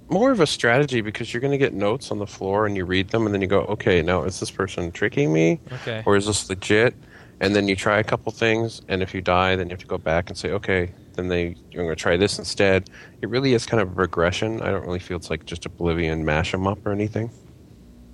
more 0.08 0.30
of 0.30 0.38
a 0.40 0.46
strategy 0.46 1.00
because 1.00 1.34
you're 1.34 1.40
going 1.40 1.50
to 1.50 1.58
get 1.58 1.74
notes 1.74 2.12
on 2.12 2.18
the 2.20 2.26
floor 2.28 2.64
and 2.66 2.76
you 2.76 2.84
read 2.84 3.08
them 3.10 3.26
and 3.26 3.34
then 3.34 3.42
you 3.42 3.48
go, 3.48 3.62
okay, 3.62 4.00
now 4.02 4.22
is 4.22 4.38
this 4.38 4.50
person 4.52 4.92
tricking 4.92 5.32
me 5.32 5.58
okay. 5.72 6.02
or 6.06 6.14
is 6.16 6.26
this 6.26 6.48
legit? 6.48 6.94
And 7.40 7.54
then 7.54 7.66
you 7.68 7.74
try 7.76 7.98
a 7.98 8.04
couple 8.04 8.32
things, 8.32 8.80
and 8.88 9.02
if 9.02 9.12
you 9.12 9.20
die, 9.20 9.56
then 9.56 9.66
you 9.66 9.72
have 9.72 9.80
to 9.80 9.86
go 9.86 9.98
back 9.98 10.30
and 10.30 10.38
say, 10.38 10.52
okay, 10.52 10.90
then 11.16 11.28
they 11.28 11.54
you're 11.70 11.84
going 11.84 11.88
to 11.94 11.94
try 11.96 12.16
this 12.16 12.38
instead. 12.38 12.88
It 13.20 13.28
really 13.28 13.52
is 13.52 13.66
kind 13.66 13.82
of 13.82 13.90
a 13.90 13.94
regression. 13.94 14.62
I 14.62 14.70
don't 14.70 14.86
really 14.86 15.00
feel 15.00 15.18
it's 15.18 15.28
like 15.28 15.44
just 15.44 15.66
Oblivion 15.66 16.24
mash 16.24 16.54
'em 16.54 16.66
up 16.66 16.86
or 16.86 16.92
anything. 16.92 17.30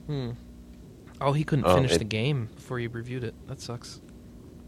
Hmm. 0.09 0.31
Oh, 1.21 1.33
he 1.33 1.45
couldn't 1.45 1.67
Oh, 1.67 1.77
finish 1.77 1.93
it- 1.93 1.99
the 1.99 2.05
game 2.05 2.49
before 2.57 2.81
you 2.81 2.89
reviewed 2.89 3.23
it. 3.23 3.35
That 3.47 3.61
sucks. 3.61 4.01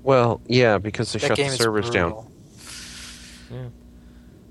Well, 0.04 0.40
yeah, 0.46 0.78
because 0.78 1.12
they 1.12 1.18
that 1.18 1.26
shut 1.28 1.36
the 1.36 1.44
is 1.46 1.54
servers 1.56 1.90
down. 1.90 2.10
brutal. 2.10 3.72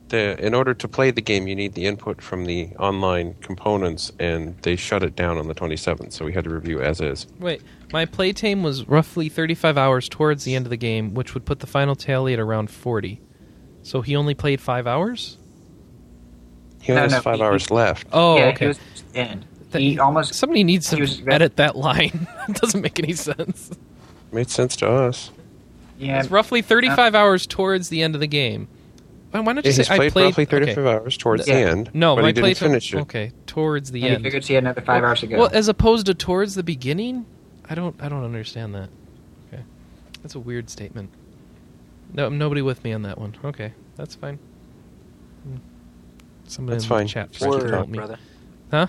The, 0.09 0.37
in 0.45 0.53
order 0.53 0.73
to 0.75 0.87
play 0.87 1.09
the 1.11 1.21
game, 1.21 1.47
you 1.47 1.55
need 1.55 1.73
the 1.73 1.85
input 1.85 2.21
from 2.21 2.45
the 2.45 2.69
online 2.77 3.35
components, 3.41 4.11
and 4.19 4.55
they 4.61 4.75
shut 4.75 5.01
it 5.01 5.15
down 5.15 5.37
on 5.39 5.47
the 5.47 5.55
27th. 5.55 6.11
So 6.13 6.23
we 6.25 6.33
had 6.33 6.43
to 6.43 6.51
review 6.51 6.81
as 6.81 7.01
is. 7.01 7.25
Wait, 7.39 7.61
my 7.91 8.05
playtime 8.05 8.61
was 8.61 8.87
roughly 8.87 9.27
35 9.29 9.77
hours 9.77 10.07
towards 10.07 10.43
the 10.43 10.53
end 10.55 10.65
of 10.67 10.69
the 10.69 10.77
game, 10.77 11.13
which 11.15 11.33
would 11.33 11.45
put 11.45 11.59
the 11.61 11.67
final 11.67 11.95
tally 11.95 12.33
at 12.33 12.39
around 12.39 12.69
40. 12.69 13.21
So 13.81 14.01
he 14.01 14.15
only 14.15 14.35
played 14.35 14.61
five 14.61 14.85
hours. 14.85 15.37
He 16.81 16.91
only 16.91 16.99
No, 16.99 17.03
has 17.05 17.11
no, 17.13 17.21
five 17.21 17.35
he- 17.37 17.41
hours 17.43 17.71
left. 17.71 18.07
Oh, 18.13 18.37
yeah, 18.37 18.45
okay. 18.49 18.65
he 18.65 18.67
was 19.19 19.37
He 19.73 19.99
almost 19.99 20.35
Somebody 20.35 20.63
needs 20.63 20.89
to 20.89 20.99
was- 20.99 21.21
edit 21.27 21.55
that 21.55 21.75
line. 21.87 22.27
it 22.47 22.55
doesn't 22.57 22.81
make 22.81 22.99
any 22.99 23.13
sense. 23.13 23.71
Made 24.31 24.49
sense 24.49 24.75
to 24.77 24.89
us. 24.91 25.31
yeah. 25.97 26.19
It's 26.19 26.29
roughly 26.29 26.61
35 26.61 27.15
uh, 27.15 27.17
hours 27.17 27.47
towards 27.47 27.89
the 27.89 28.03
end 28.03 28.13
of 28.15 28.21
the 28.21 28.27
game. 28.27 28.67
Why 29.33 29.39
why 29.39 29.53
not 29.53 29.65
you 29.65 29.71
he's 29.71 29.87
say 29.87 29.91
I 29.91 29.97
played, 29.97 30.11
played 30.11 30.25
roughly 30.25 30.45
35 30.45 30.77
okay. 30.77 30.93
hours 30.93 31.17
towards 31.17 31.47
Yeah. 31.47 31.55
the 31.55 31.71
end. 31.71 31.89
No, 31.95 32.15
but 32.15 32.21
my 32.21 32.27
he 32.27 32.33
didn't 32.33 32.55
finish 32.55 32.93
it. 32.93 32.99
Okay, 32.99 33.31
towards 33.47 33.89
the 33.89 34.03
and 34.03 34.09
he 34.09 34.15
figured 34.17 34.31
figures 34.31 34.47
he 34.47 34.53
had 34.53 34.63
another 34.63 34.81
five 34.81 35.01
well, 35.01 35.09
hours 35.09 35.21
to 35.21 35.27
go. 35.27 35.39
Well, 35.39 35.49
as 35.51 35.67
opposed 35.67 36.05
to 36.05 36.13
towards 36.13 36.53
the 36.53 36.61
beginning, 36.61 37.25
I 37.67 37.73
don't. 37.73 37.95
I 37.99 38.09
don't 38.09 38.23
understand 38.23 38.75
that. 38.75 38.89
Okay, 39.47 39.63
that's 40.21 40.35
a 40.35 40.39
weird 40.39 40.69
statement. 40.69 41.09
No, 42.13 42.29
nobody 42.29 42.61
with 42.61 42.83
me 42.83 42.93
on 42.93 43.01
that 43.01 43.17
one. 43.17 43.35
Okay, 43.43 43.73
that's 43.95 44.13
fine. 44.13 44.37
Hmm. 45.43 45.55
Somebody 46.45 46.75
That's 46.75 46.83
in 46.83 46.89
fine. 46.89 47.03
the 47.05 47.09
chat 47.09 47.31
Just 47.31 47.43
thread 47.43 47.53
can 47.53 47.61
Word, 47.63 47.73
help 47.73 47.89
me. 47.89 47.97
brother. 47.97 48.19
Huh? 48.69 48.87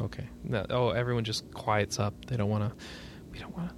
Okay. 0.00 0.28
No, 0.42 0.66
oh, 0.70 0.90
everyone 0.90 1.22
just 1.22 1.48
quiets 1.52 2.00
up. 2.00 2.24
They 2.26 2.36
don't 2.36 2.50
want 2.50 2.68
to. 2.68 2.84
We 3.30 3.38
don't 3.38 3.56
want 3.56 3.68
to. 3.68 3.74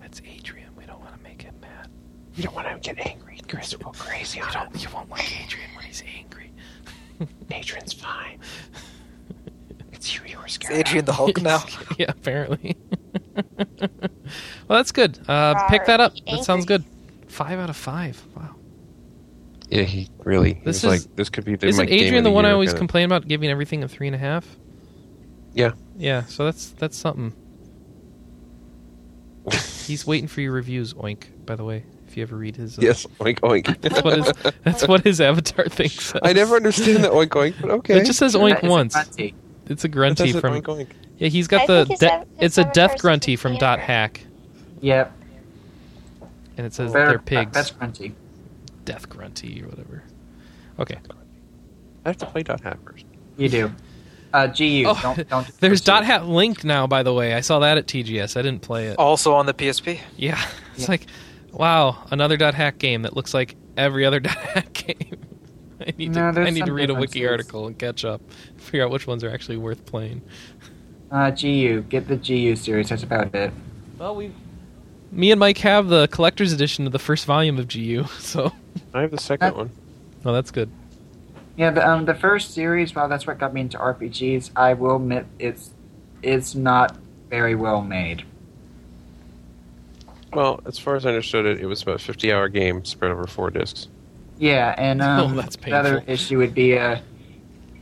That's 0.00 0.20
Adrian. 0.26 0.70
We 0.76 0.86
don't 0.86 1.00
want 1.00 1.14
to 1.16 1.22
make 1.22 1.42
him 1.42 1.54
mad. 1.60 1.88
We 2.36 2.42
don't 2.42 2.54
want 2.54 2.66
to 2.82 2.94
get 2.94 3.06
angry. 3.06 3.25
Chris 3.48 3.72
will 3.76 3.84
go 3.84 3.90
crazy 3.92 4.38
You 4.38 4.44
don't. 4.52 4.82
You 4.82 4.88
won't 4.94 5.10
like 5.10 5.44
Adrian 5.44 5.70
when 5.76 5.84
he's 5.84 6.02
angry. 6.18 6.50
Adrian's 7.50 7.92
fine. 7.92 8.38
It's 9.92 10.14
you 10.14 10.20
you 10.26 10.38
were 10.38 10.46
Is 10.46 10.52
scared. 10.52 10.74
Adrian 10.74 11.04
the 11.04 11.12
Hulk 11.12 11.40
now? 11.40 11.62
yeah, 11.98 12.06
apparently. 12.08 12.76
well, 13.58 13.88
that's 14.68 14.92
good. 14.92 15.18
Uh, 15.28 15.68
pick 15.68 15.86
that 15.86 16.00
up. 16.00 16.12
That 16.30 16.44
sounds 16.44 16.64
good. 16.64 16.84
Five 17.28 17.58
out 17.58 17.70
of 17.70 17.76
five. 17.76 18.22
Wow. 18.36 18.54
Yeah, 19.68 19.82
he 19.82 20.08
really. 20.24 20.54
He 20.54 20.60
This 20.64 20.82
was 20.82 21.00
is- 21.00 21.06
like, 21.06 21.16
this 21.16 21.28
could 21.28 21.44
be 21.44 21.56
the 21.56 21.66
Isn't 21.66 21.86
my 21.86 21.90
Adrian 21.92 22.16
of 22.18 22.24
the 22.24 22.30
one 22.30 22.44
I 22.46 22.52
always 22.52 22.70
kinda- 22.70 22.78
complain 22.78 23.04
about 23.06 23.26
giving 23.26 23.50
everything 23.50 23.82
a 23.82 23.88
three 23.88 24.06
and 24.06 24.14
a 24.14 24.18
half? 24.18 24.46
Yeah. 25.54 25.72
Yeah, 25.96 26.24
so 26.26 26.44
that's 26.44 26.68
that's 26.70 26.96
something. 26.96 27.32
He's 29.86 30.06
waiting 30.06 30.28
for 30.28 30.40
your 30.40 30.52
reviews, 30.52 30.94
Oink. 30.94 31.24
By 31.46 31.54
the 31.56 31.64
way, 31.64 31.84
if 32.16 32.18
you 32.18 32.22
ever 32.22 32.36
read 32.36 32.56
his, 32.56 32.78
uh, 32.78 32.82
Yes, 32.82 33.06
oink 33.20 33.40
oink. 33.40 33.78
that's 33.82 34.02
what 34.02 34.16
his 34.16 34.54
that's 34.64 34.88
what 34.88 35.04
his 35.04 35.20
avatar 35.20 35.66
thing 35.66 35.90
says. 35.90 36.18
I 36.24 36.32
never 36.32 36.56
understand 36.56 37.04
that 37.04 37.12
oink 37.12 37.28
oink, 37.28 37.54
but 37.60 37.70
okay. 37.72 37.98
It 37.98 38.06
just 38.06 38.18
says 38.18 38.34
oink 38.34 38.64
is 38.64 38.70
once. 38.70 38.94
grunty. 38.94 39.34
It's 39.68 39.84
a 39.84 39.88
grunty 39.88 40.32
says 40.32 40.40
from 40.40 40.54
oink 40.54 40.62
oink. 40.62 40.88
yeah. 41.18 41.28
He's 41.28 41.46
got 41.46 41.62
I 41.62 41.66
the 41.66 41.84
his 41.90 41.98
de- 41.98 42.18
his 42.18 42.26
it's 42.38 42.58
a 42.58 42.64
death 42.72 42.98
grunty 42.98 43.36
from 43.36 43.52
Christina. 43.52 43.76
Dot 43.76 43.80
Hack, 43.80 44.22
Yep. 44.80 45.12
and 46.56 46.66
it 46.66 46.72
says 46.72 46.92
Better- 46.92 47.08
they're 47.10 47.18
pigs. 47.18 47.52
That's 47.52 47.70
grunty. 47.70 48.14
Death 48.86 49.08
grunty 49.10 49.62
or 49.62 49.68
whatever. 49.68 50.02
Okay. 50.78 50.96
I 52.06 52.08
have 52.08 52.16
to 52.18 52.26
play 52.26 52.42
dot 52.44 52.60
Hack 52.62 52.78
first. 52.82 53.04
You 53.36 53.48
do. 53.50 53.72
Uh, 54.32 54.46
GU. 54.46 54.84
Oh, 54.86 54.98
don't, 55.02 55.28
don't 55.28 55.46
There's. 55.60 55.80
Dot 55.82 56.04
Hack 56.04 56.22
Link 56.24 56.62
now, 56.64 56.86
by 56.86 57.02
the 57.02 57.12
way. 57.12 57.34
I 57.34 57.40
saw 57.40 57.58
that 57.60 57.76
at 57.78 57.86
TGS. 57.86 58.36
I 58.38 58.42
didn't 58.42 58.62
play 58.62 58.86
it. 58.86 58.96
Also 58.98 59.34
on 59.34 59.44
the 59.46 59.52
PSP. 59.54 59.98
Yeah, 60.16 60.40
it's 60.74 60.82
Yeah. 60.84 60.86
like, 60.90 61.06
wow, 61.56 62.04
another 62.10 62.36
Dot 62.36 62.54
Hack 62.54 62.78
game 62.78 63.02
that 63.02 63.16
looks 63.16 63.34
like 63.34 63.56
every 63.76 64.04
other 64.04 64.20
Dot 64.20 64.36
Hack 64.36 64.72
game. 64.72 65.20
I 65.80 65.92
need 65.98 66.14
No, 66.14 66.32
to, 66.32 66.40
I 66.40 66.50
need 66.50 66.66
to 66.66 66.72
read 66.72 66.90
a 66.90 66.94
wiki 66.94 67.20
differences. 67.20 67.30
article 67.30 67.66
and 67.66 67.78
catch 67.78 68.04
up, 68.04 68.20
figure 68.56 68.84
out 68.84 68.90
which 68.90 69.06
ones 69.06 69.22
are 69.24 69.30
actually 69.30 69.56
worth 69.58 69.84
playing. 69.86 70.22
Uh, 71.10 71.30
GU. 71.30 71.82
Get 71.88 72.08
the 72.08 72.16
GU 72.16 72.56
series. 72.56 72.88
That's 72.88 73.02
about 73.02 73.34
it. 73.34 73.52
Well, 73.98 74.14
we, 74.16 74.32
me 75.12 75.30
and 75.30 75.38
Mike 75.38 75.58
have 75.58 75.88
the 75.88 76.08
collector's 76.08 76.52
edition 76.52 76.86
of 76.86 76.92
the 76.92 76.98
first 76.98 77.24
volume 77.26 77.58
of 77.58 77.68
GU, 77.68 78.04
so 78.18 78.52
I 78.94 79.02
have 79.02 79.10
the 79.10 79.18
second 79.18 79.52
Uh, 79.52 79.56
one. 79.56 79.70
oh, 80.24 80.32
that's 80.32 80.50
good. 80.50 80.70
Yeah, 81.56 81.70
the, 81.70 81.88
um, 81.88 82.04
the 82.04 82.14
first 82.14 82.52
series, 82.52 82.94
well, 82.94 83.08
that's 83.08 83.26
what 83.26 83.38
got 83.38 83.54
me 83.54 83.62
into 83.62 83.78
RPGs. 83.78 84.50
I 84.56 84.74
will 84.74 84.96
admit 84.96 85.26
it's 85.38 85.70
it's 86.22 86.54
not 86.54 86.96
very 87.30 87.54
well 87.54 87.80
made. 87.82 88.24
Well, 90.32 90.60
as 90.66 90.78
far 90.78 90.96
as 90.96 91.06
I 91.06 91.10
understood 91.10 91.46
it, 91.46 91.60
it 91.60 91.66
was 91.66 91.82
about 91.82 91.96
a 91.96 91.98
50 91.98 92.32
hour 92.32 92.48
game 92.48 92.84
spread 92.84 93.10
over 93.10 93.26
four 93.26 93.50
discs. 93.50 93.88
Yeah, 94.38 94.74
and 94.76 95.00
um, 95.02 95.32
Oh, 95.32 95.34
that's 95.40 95.56
the 95.56 95.72
other 95.72 96.02
issue 96.06 96.38
would 96.38 96.54
be 96.54 96.78
uh, 96.78 96.98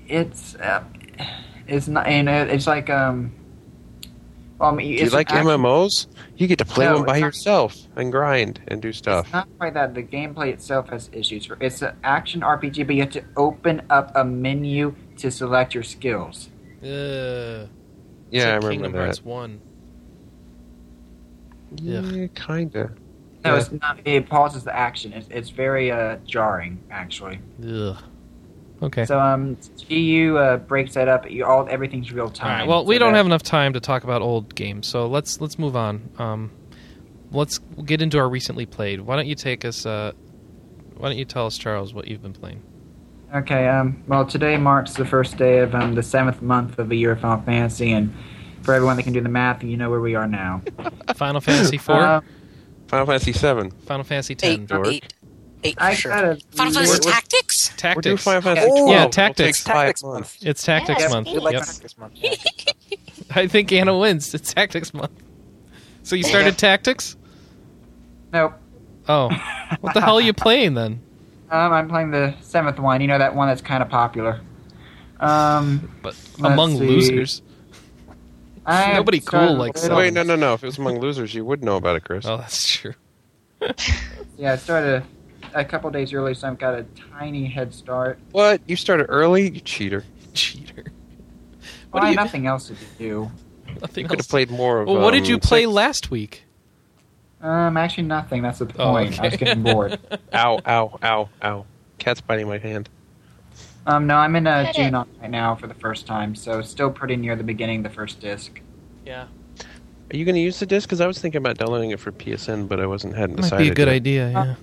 it's 0.08 0.54
uh, 0.56 0.84
it's 1.66 1.88
not 1.88 2.06
and 2.06 2.28
uh, 2.28 2.46
it's 2.48 2.66
like 2.66 2.90
um. 2.90 3.32
Well, 4.58 4.70
I 4.70 4.74
mean, 4.76 4.96
Do 4.96 5.02
you 5.04 5.10
like 5.10 5.30
an 5.30 5.38
action- 5.38 5.48
MMOs? 5.50 6.06
You 6.36 6.46
get 6.46 6.58
to 6.58 6.64
play 6.64 6.84
No, 6.86 6.94
one 6.98 7.06
by 7.06 7.14
it's 7.16 7.20
not- 7.22 7.26
yourself 7.26 7.76
and 7.96 8.12
grind 8.12 8.60
and 8.68 8.80
do 8.80 8.92
stuff. 8.92 9.26
It's 9.26 9.32
not 9.32 9.48
quite 9.58 9.74
that. 9.74 9.94
The 9.94 10.02
gameplay 10.04 10.52
itself 10.52 10.90
has 10.90 11.10
issues. 11.12 11.48
It's 11.60 11.82
an 11.82 11.96
action 12.04 12.42
RPG, 12.42 12.86
but 12.86 12.94
you 12.94 13.02
have 13.02 13.10
to 13.12 13.24
open 13.36 13.82
up 13.90 14.12
a 14.14 14.24
menu 14.24 14.94
to 15.18 15.30
select 15.32 15.74
your 15.74 15.82
skills. 15.82 16.50
Uh, 16.80 16.86
yeah, 16.86 17.66
it's 18.30 18.44
I 18.44 18.48
remember 18.54 18.70
Kingdom 18.70 18.92
that. 18.92 18.98
Hearts 18.98 19.24
One. 19.24 19.60
Yeah, 21.82 22.26
kinda. 22.34 22.92
No, 23.44 23.52
Yeah. 23.54 23.60
it's 23.60 23.72
not. 23.72 23.98
It 24.04 24.28
pauses 24.28 24.64
the 24.64 24.74
action. 24.74 25.12
It's, 25.12 25.28
it's 25.30 25.50
very 25.50 25.90
uh, 25.90 26.16
jarring, 26.26 26.82
actually. 26.90 27.40
Ugh. 27.66 27.96
Okay. 28.82 29.04
So 29.06 29.18
um, 29.20 29.56
GU 29.88 30.36
uh, 30.36 30.56
breaks 30.58 30.94
that 30.94 31.08
up. 31.08 31.30
You 31.30 31.44
all 31.44 31.66
everything's 31.70 32.12
real 32.12 32.28
time. 32.28 32.60
right. 32.60 32.68
Well, 32.68 32.84
we 32.84 32.96
so 32.96 33.00
don't 33.00 33.12
that- 33.12 33.18
have 33.18 33.26
enough 33.26 33.42
time 33.42 33.72
to 33.74 33.80
talk 33.80 34.04
about 34.04 34.20
old 34.22 34.54
games, 34.54 34.86
so 34.86 35.06
let's 35.06 35.40
let's 35.40 35.58
move 35.58 35.76
on. 35.76 36.08
Um, 36.18 36.50
let's 37.32 37.58
get 37.84 38.02
into 38.02 38.18
our 38.18 38.28
recently 38.28 38.66
played. 38.66 39.00
Why 39.00 39.16
don't 39.16 39.26
you 39.26 39.34
take 39.36 39.64
us? 39.64 39.86
Uh, 39.86 40.12
why 40.96 41.08
don't 41.08 41.18
you 41.18 41.24
tell 41.24 41.46
us, 41.46 41.56
Charles, 41.56 41.94
what 41.94 42.08
you've 42.08 42.22
been 42.22 42.32
playing? 42.34 42.62
Okay. 43.34 43.66
Um. 43.68 44.02
Well, 44.06 44.26
today 44.26 44.56
marks 44.56 44.94
the 44.94 45.04
first 45.06 45.36
day 45.38 45.58
of 45.58 45.74
um 45.74 45.94
the 45.94 46.02
seventh 46.02 46.42
month 46.42 46.78
of 46.78 46.88
the 46.88 46.96
year 46.96 47.12
of 47.12 47.20
Final 47.20 47.42
Fantasy, 47.44 47.92
and 47.92 48.12
for 48.64 48.74
everyone 48.74 48.96
that 48.96 49.02
can 49.04 49.12
do 49.12 49.20
the 49.20 49.28
math, 49.28 49.62
you 49.62 49.76
know 49.76 49.90
where 49.90 50.00
we 50.00 50.14
are 50.14 50.26
now. 50.26 50.62
Final 51.14 51.40
Fantasy 51.40 51.78
Four, 51.78 52.00
Uh, 52.00 52.20
Final 52.88 53.06
Fantasy 53.06 53.32
VII. 53.32 53.70
Final 53.86 54.04
Fantasy 54.04 54.34
Ten, 54.34 54.50
Eight, 54.52 54.66
George. 54.66 54.88
eight, 54.88 55.14
eight 55.64 55.74
I 55.78 55.94
sure. 55.94 56.10
gotta. 56.12 56.36
Final 56.52 56.72
We're- 56.74 56.86
Fantasy 56.86 57.00
we're- 57.06 57.12
Tactics? 57.14 57.68
Tactics. 57.76 57.96
We're 57.96 58.02
doing 58.02 58.16
Final 58.16 58.42
Fantasy 58.42 58.66
Yeah. 58.66 58.72
12. 58.82 58.88
Yeah, 58.90 59.06
Tactics. 59.08 59.64
take 59.64 59.72
five 59.72 59.86
Tactics 59.86 60.02
months. 60.02 60.38
It's 60.42 60.62
Tactics 60.64 61.00
Yeah, 61.02 61.08
month. 61.08 61.26
We 61.28 61.38
like 61.38 61.52
Yep. 61.54 61.62
Tactics 61.64 61.98
month. 61.98 62.12
Yeah. 62.16 62.34
I 63.30 63.46
think 63.46 63.72
Anna 63.72 63.96
wins. 63.98 64.34
It's 64.34 64.52
Tactics 64.52 64.92
month. 64.94 65.12
So 66.02 66.16
you 66.16 66.22
started 66.22 66.58
Tactics? 66.58 67.16
Nope. 68.32 68.52
Oh, 69.08 69.28
what 69.80 69.94
the 69.94 70.00
hell 70.00 70.16
are 70.16 70.20
you 70.22 70.32
playing 70.46 70.74
then? 70.74 71.00
Um, 71.50 71.72
I'm 71.72 71.88
playing 71.88 72.10
the 72.10 72.34
seventh 72.40 72.78
one. 72.78 73.00
You 73.00 73.06
know 73.06 73.18
that 73.18 73.34
one 73.34 73.48
that's 73.48 73.60
kind 73.60 73.82
of 73.82 73.88
popular. 73.88 74.40
Um, 75.20 75.90
But 76.02 76.16
among 76.42 76.78
see. 76.78 76.86
losers. 76.86 77.42
I 78.66 78.94
Nobody 78.94 79.20
cool 79.20 79.54
like 79.56 79.76
a 79.76 79.94
Wait, 79.94 80.12
no, 80.12 80.22
no, 80.22 80.36
no. 80.36 80.54
If 80.54 80.62
it 80.62 80.66
was 80.66 80.78
among 80.78 81.00
losers, 81.00 81.34
you 81.34 81.44
would 81.44 81.62
know 81.62 81.76
about 81.76 81.96
it, 81.96 82.04
Chris. 82.04 82.24
Oh, 82.26 82.36
that's 82.38 82.66
true. 82.68 82.94
Yeah, 84.36 84.54
I 84.54 84.56
started 84.56 85.04
a, 85.54 85.60
a 85.60 85.64
couple 85.64 85.88
days 85.90 86.12
early, 86.12 86.34
so 86.34 86.48
I've 86.48 86.58
got 86.58 86.74
a 86.74 86.82
tiny 87.16 87.46
head 87.46 87.72
start. 87.72 88.18
What? 88.32 88.60
You 88.66 88.74
started 88.74 89.04
early? 89.08 89.48
You 89.48 89.60
cheater. 89.60 90.02
Cheater. 90.34 90.86
Well, 91.92 92.00
do 92.02 92.08
I 92.08 92.10
you- 92.10 92.16
nothing 92.16 92.46
else 92.48 92.66
to 92.66 92.74
do. 92.98 93.30
Nothing 93.80 94.02
You 94.04 94.08
could 94.08 94.18
have 94.18 94.28
played 94.28 94.50
more 94.50 94.80
of. 94.80 94.88
Well, 94.88 95.00
what 95.00 95.12
did 95.12 95.22
um, 95.24 95.30
you 95.30 95.38
play 95.38 95.62
six. 95.62 95.72
last 95.72 96.10
week? 96.10 96.44
Um, 97.40 97.76
actually 97.76 98.04
nothing. 98.04 98.42
That's 98.42 98.58
the 98.58 98.66
Oh, 98.78 98.92
point. 98.92 99.20
I 99.20 99.26
was 99.28 99.36
getting 99.36 99.62
bored. 99.62 99.98
Ow! 100.34 100.60
Ow! 100.66 100.98
Ow! 101.02 101.28
Ow! 101.42 101.66
Cat's 101.98 102.20
biting 102.20 102.48
my 102.48 102.58
hand. 102.58 102.88
Um, 103.86 104.06
no, 104.06 104.16
I'm 104.16 104.34
in 104.36 104.46
a 104.46 104.64
Get 104.64 104.74
June 104.76 104.94
it. 104.94 105.06
right 105.20 105.30
now 105.30 105.54
for 105.54 105.66
the 105.66 105.74
first 105.74 106.06
time, 106.06 106.34
so 106.34 106.62
still 106.62 106.90
pretty 106.90 107.16
near 107.16 107.36
the 107.36 107.44
beginning 107.44 107.78
of 107.78 107.82
the 107.84 107.90
first 107.94 108.18
disc. 108.20 108.60
Yeah, 109.04 109.26
Are 110.10 110.16
you 110.16 110.24
going 110.24 110.34
to 110.36 110.40
use 110.40 110.58
the 110.58 110.64
disc? 110.66 110.88
Because 110.88 111.02
I 111.02 111.06
was 111.06 111.18
thinking 111.18 111.38
about 111.38 111.58
downloading 111.58 111.90
it 111.90 112.00
for 112.00 112.10
PSN, 112.12 112.66
but 112.68 112.80
I 112.80 112.86
wasn't 112.86 113.14
hadn't 113.14 113.36
might 113.36 113.42
decided. 113.42 113.64
be 113.64 113.70
a 113.70 113.74
good 113.74 113.88
yet. 113.88 113.94
idea. 113.94 114.30
Yeah. 114.30 114.54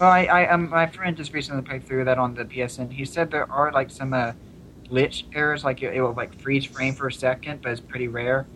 Well, 0.00 0.10
I, 0.10 0.24
I 0.24 0.50
um, 0.50 0.70
my 0.70 0.86
friend 0.86 1.16
just 1.16 1.32
recently 1.34 1.62
played 1.62 1.84
through 1.86 2.04
that 2.04 2.18
on 2.18 2.32
the 2.34 2.44
PSN. 2.44 2.90
He 2.92 3.04
said 3.04 3.30
there 3.30 3.50
are 3.52 3.70
like 3.72 3.90
some 3.90 4.14
uh, 4.14 4.32
glitch 4.88 5.24
errors, 5.34 5.64
like 5.64 5.82
it, 5.82 5.92
it 5.94 6.00
will 6.00 6.14
like 6.14 6.40
freeze 6.40 6.64
frame 6.64 6.94
for 6.94 7.08
a 7.08 7.12
second, 7.12 7.60
but 7.62 7.72
it's 7.72 7.80
pretty 7.80 8.08
rare. 8.08 8.46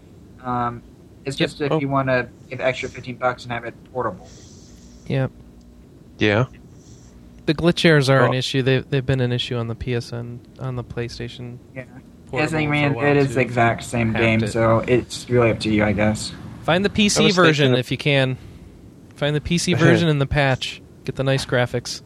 Um, 0.43 0.83
it's 1.27 1.39
Yep. 1.39 1.49
just 1.51 1.61
if 1.61 1.71
Oh. 1.73 1.81
you 1.81 1.89
want 1.89 2.09
to 2.09 2.29
give 2.49 2.61
extra 2.61 2.89
fifteen 2.89 3.17
bucks 3.17 3.43
and 3.43 3.53
have 3.53 3.65
it 3.65 3.75
portable. 3.93 4.29
Yep. 5.09 5.31
Yeah. 6.19 6.47
The 7.47 7.55
glitch 7.55 7.85
errors 7.85 8.09
are 8.09 8.25
an 8.25 8.35
issue. 8.35 8.63
They 8.63 8.79
they've 8.81 9.05
been 9.05 9.21
an 9.21 9.33
issue 9.33 9.57
on 9.57 9.67
the 9.69 9.75
PSN 9.75 10.39
on 10.61 10.77
the 10.77 10.85
PlayStation. 10.85 11.59
Yeah. 11.75 11.85
portable 12.27 12.39
Yes, 12.39 12.53
I 12.55 12.67
mean 12.67 12.97
it 12.97 13.17
is 13.17 13.29
too. 13.29 13.35
the 13.35 13.41
exact 13.41 13.83
same 13.85 14.13
Hacked 14.13 14.23
game, 14.23 14.43
it. 14.45 14.53
so 14.53 14.79
it's 14.87 15.29
really 15.29 15.51
up 15.51 15.61
to 15.61 15.71
you, 15.71 15.85
I 15.85 15.93
guess. 15.93 16.33
Find 16.63 16.85
the 16.85 16.89
PC 16.91 17.33
version 17.33 17.75
if 17.75 17.91
you 17.91 17.97
can. 17.97 18.39
Find 19.17 19.35
the 19.35 19.41
PC 19.41 19.77
version 19.79 20.09
in 20.09 20.19
the 20.19 20.27
patch. 20.27 20.81
Get 21.05 21.17
the 21.17 21.25
nice 21.25 21.45
graphics. 21.45 22.01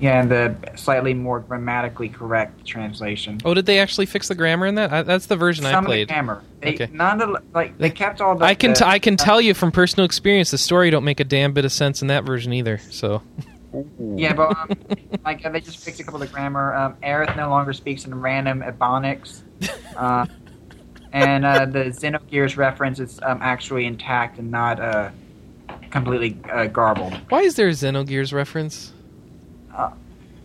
Yeah, 0.00 0.20
and 0.20 0.30
the 0.30 0.56
slightly 0.76 1.14
more 1.14 1.40
grammatically 1.40 2.08
correct 2.08 2.64
translation. 2.66 3.40
Oh, 3.44 3.54
did 3.54 3.64
they 3.66 3.78
actually 3.78 4.06
fix 4.06 4.28
the 4.28 4.34
grammar 4.34 4.66
in 4.66 4.74
that? 4.74 4.92
I, 4.92 5.02
that's 5.02 5.26
the 5.26 5.36
version 5.36 5.64
I 5.66 5.70
Some 5.72 5.84
played. 5.84 6.02
of 6.02 6.08
the 6.08 6.14
grammar. 6.14 6.42
They, 6.60 6.74
Okay. 6.74 6.88
None 6.92 7.20
of 7.22 7.28
the, 7.32 7.42
like 7.54 7.78
they 7.78 7.90
kept 7.90 8.20
all 8.20 8.34
the. 8.36 8.44
I 8.44 8.54
can 8.54 8.70
the, 8.72 8.76
t- 8.80 8.84
I 8.84 8.98
can 8.98 9.16
tell 9.16 9.40
you 9.40 9.54
from 9.54 9.70
personal 9.72 10.04
experience 10.04 10.50
the 10.50 10.58
story 10.58 10.90
don't 10.90 11.04
make 11.04 11.20
a 11.20 11.24
damn 11.24 11.52
bit 11.52 11.64
of 11.64 11.72
sense 11.72 12.02
in 12.02 12.08
that 12.08 12.24
version 12.24 12.52
either. 12.52 12.78
So 12.90 13.22
Yeah, 14.16 14.32
but 14.34 14.56
um, 14.56 14.70
like 15.24 15.44
uh, 15.44 15.50
they 15.50 15.60
just 15.60 15.78
fixed 15.78 16.00
a 16.00 16.04
couple 16.04 16.22
of 16.22 16.28
the 16.28 16.32
grammar. 16.34 16.74
Um, 16.74 16.94
Aerith 17.02 17.36
no 17.36 17.48
longer 17.48 17.72
speaks 17.72 18.04
in 18.04 18.14
random 18.20 18.62
ebonics, 18.62 19.42
uh, 19.96 20.26
and 21.12 21.44
uh, 21.44 21.64
the 21.66 21.84
Xenogears 21.86 22.56
reference 22.56 22.98
is 23.00 23.18
um, 23.22 23.38
actually 23.42 23.86
intact 23.86 24.38
and 24.38 24.50
not 24.50 24.80
uh, 24.80 25.10
completely 25.90 26.36
uh, 26.50 26.66
garbled. 26.66 27.14
why 27.30 27.40
is 27.40 27.54
there 27.56 27.68
a 27.68 27.72
Xenogears 27.72 28.32
reference? 28.32 28.92
Uh, 29.74 29.90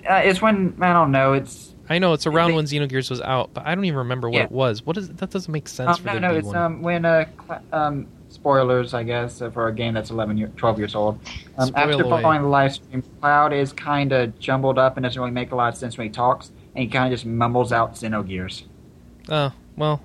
it's 0.08 0.42
when 0.42 0.76
I 0.82 0.94
don't 0.94 1.12
know. 1.12 1.34
It's 1.34 1.76
I 1.90 2.00
know 2.00 2.14
it's 2.14 2.26
around 2.28 2.52
They- 2.52 2.56
when 2.56 2.66
Xenogears 2.66 3.10
was 3.10 3.22
out, 3.22 3.52
but 3.54 3.66
I 3.66 3.76
don't 3.76 3.86
even 3.86 3.98
remember 4.00 4.30
what 4.30 4.38
Yeah. 4.38 4.44
it 4.46 4.52
was. 4.52 4.86
What 4.86 4.98
is 4.98 5.10
that? 5.10 5.30
Doesn't 5.30 5.52
make 5.52 5.68
sense 5.68 5.98
um, 5.98 6.04
for 6.04 6.14
no, 6.14 6.20
no. 6.20 6.36
It's 6.36 6.48
one. 6.48 6.56
um 6.56 6.82
when 6.82 7.06
uh, 7.06 7.26
cl- 7.48 7.62
um 7.74 8.08
spoilers, 8.30 8.94
I 8.94 9.04
guess, 9.04 9.42
uh, 9.42 9.50
for 9.50 9.68
a 9.68 9.74
game 9.74 9.94
that's 9.94 10.10
11 10.12 10.38
year, 10.38 10.52
12 10.56 10.78
years 10.78 10.96
old. 10.96 11.20
Um, 11.58 11.72
after 11.76 12.04
away. 12.04 12.22
following 12.22 12.42
the 12.44 12.48
Lifestream, 12.48 13.04
Cloud 13.20 13.54
is 13.54 13.74
kind 13.74 14.12
of 14.12 14.38
jumbled 14.40 14.78
up 14.78 14.98
and 14.98 15.04
doesn't 15.04 15.20
really 15.20 15.32
make 15.34 15.52
a 15.52 15.56
lot 15.56 15.70
of 15.74 15.78
sense 15.78 15.98
when 15.98 16.08
he 16.08 16.14
talks, 16.14 16.52
and 16.76 16.84
he 16.84 16.88
kind 16.90 17.12
of 17.12 17.18
just 17.18 17.26
mumbles 17.26 17.72
out 17.72 17.96
Xenogears. 17.96 18.64
oh 19.30 19.52
well, 19.76 20.02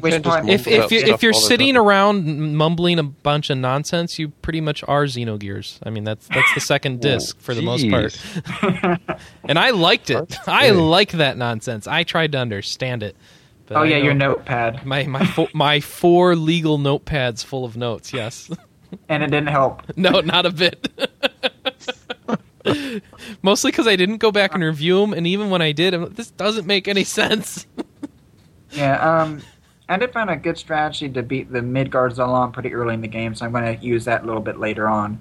Which 0.00 0.22
part- 0.22 0.48
if 0.48 0.66
if 0.66 0.90
you, 0.92 1.00
if 1.00 1.22
you're 1.22 1.32
sitting 1.32 1.74
time. 1.74 1.84
around 1.84 2.54
mumbling 2.56 2.98
a 2.98 3.02
bunch 3.02 3.50
of 3.50 3.58
nonsense, 3.58 4.18
you 4.18 4.28
pretty 4.28 4.60
much 4.60 4.82
are 4.86 5.04
Xenogears. 5.04 5.78
I 5.82 5.90
mean 5.90 6.04
that's 6.04 6.28
that's 6.28 6.54
the 6.54 6.60
second 6.60 7.00
disc 7.00 7.38
for 7.40 7.54
the 7.54 7.62
most 7.62 7.88
part. 7.90 8.18
And 9.44 9.58
I 9.58 9.70
liked 9.70 10.10
it. 10.10 10.38
I 10.48 10.70
big. 10.70 10.78
like 10.78 11.12
that 11.12 11.36
nonsense. 11.36 11.86
I 11.86 12.04
tried 12.04 12.32
to 12.32 12.38
understand 12.38 13.02
it. 13.02 13.16
But 13.66 13.76
oh 13.76 13.80
I 13.82 13.84
yeah, 13.84 13.98
know- 13.98 14.04
your 14.04 14.14
notepad, 14.14 14.84
my 14.84 15.04
my 15.04 15.24
fo- 15.24 15.48
my 15.54 15.80
four 15.80 16.34
legal 16.36 16.78
notepads 16.78 17.44
full 17.44 17.64
of 17.64 17.76
notes. 17.76 18.12
Yes. 18.12 18.50
and 19.08 19.22
it 19.22 19.28
didn't 19.30 19.48
help. 19.48 19.82
no, 19.96 20.20
not 20.20 20.46
a 20.46 20.50
bit. 20.50 20.88
Mostly 23.42 23.70
because 23.70 23.86
I 23.88 23.96
didn't 23.96 24.18
go 24.18 24.30
back 24.30 24.54
and 24.54 24.62
review 24.62 25.00
them, 25.00 25.12
and 25.12 25.26
even 25.26 25.50
when 25.50 25.60
I 25.62 25.72
did, 25.72 25.94
I'm 25.94 26.02
like, 26.02 26.14
this 26.14 26.30
doesn't 26.30 26.66
make 26.66 26.86
any 26.86 27.02
sense. 27.04 27.66
Yeah, 28.70 28.96
um, 29.22 29.42
I 29.88 29.96
did 29.96 30.12
find 30.12 30.30
a 30.30 30.36
good 30.36 30.56
strategy 30.56 31.08
to 31.08 31.22
beat 31.22 31.50
the 31.52 31.58
Midgar 31.60 32.10
Zolom 32.14 32.52
pretty 32.52 32.72
early 32.72 32.94
in 32.94 33.00
the 33.00 33.08
game, 33.08 33.34
so 33.34 33.44
I'm 33.44 33.52
going 33.52 33.76
to 33.78 33.84
use 33.84 34.04
that 34.04 34.22
a 34.22 34.26
little 34.26 34.40
bit 34.40 34.58
later 34.60 34.88
on. 34.88 35.20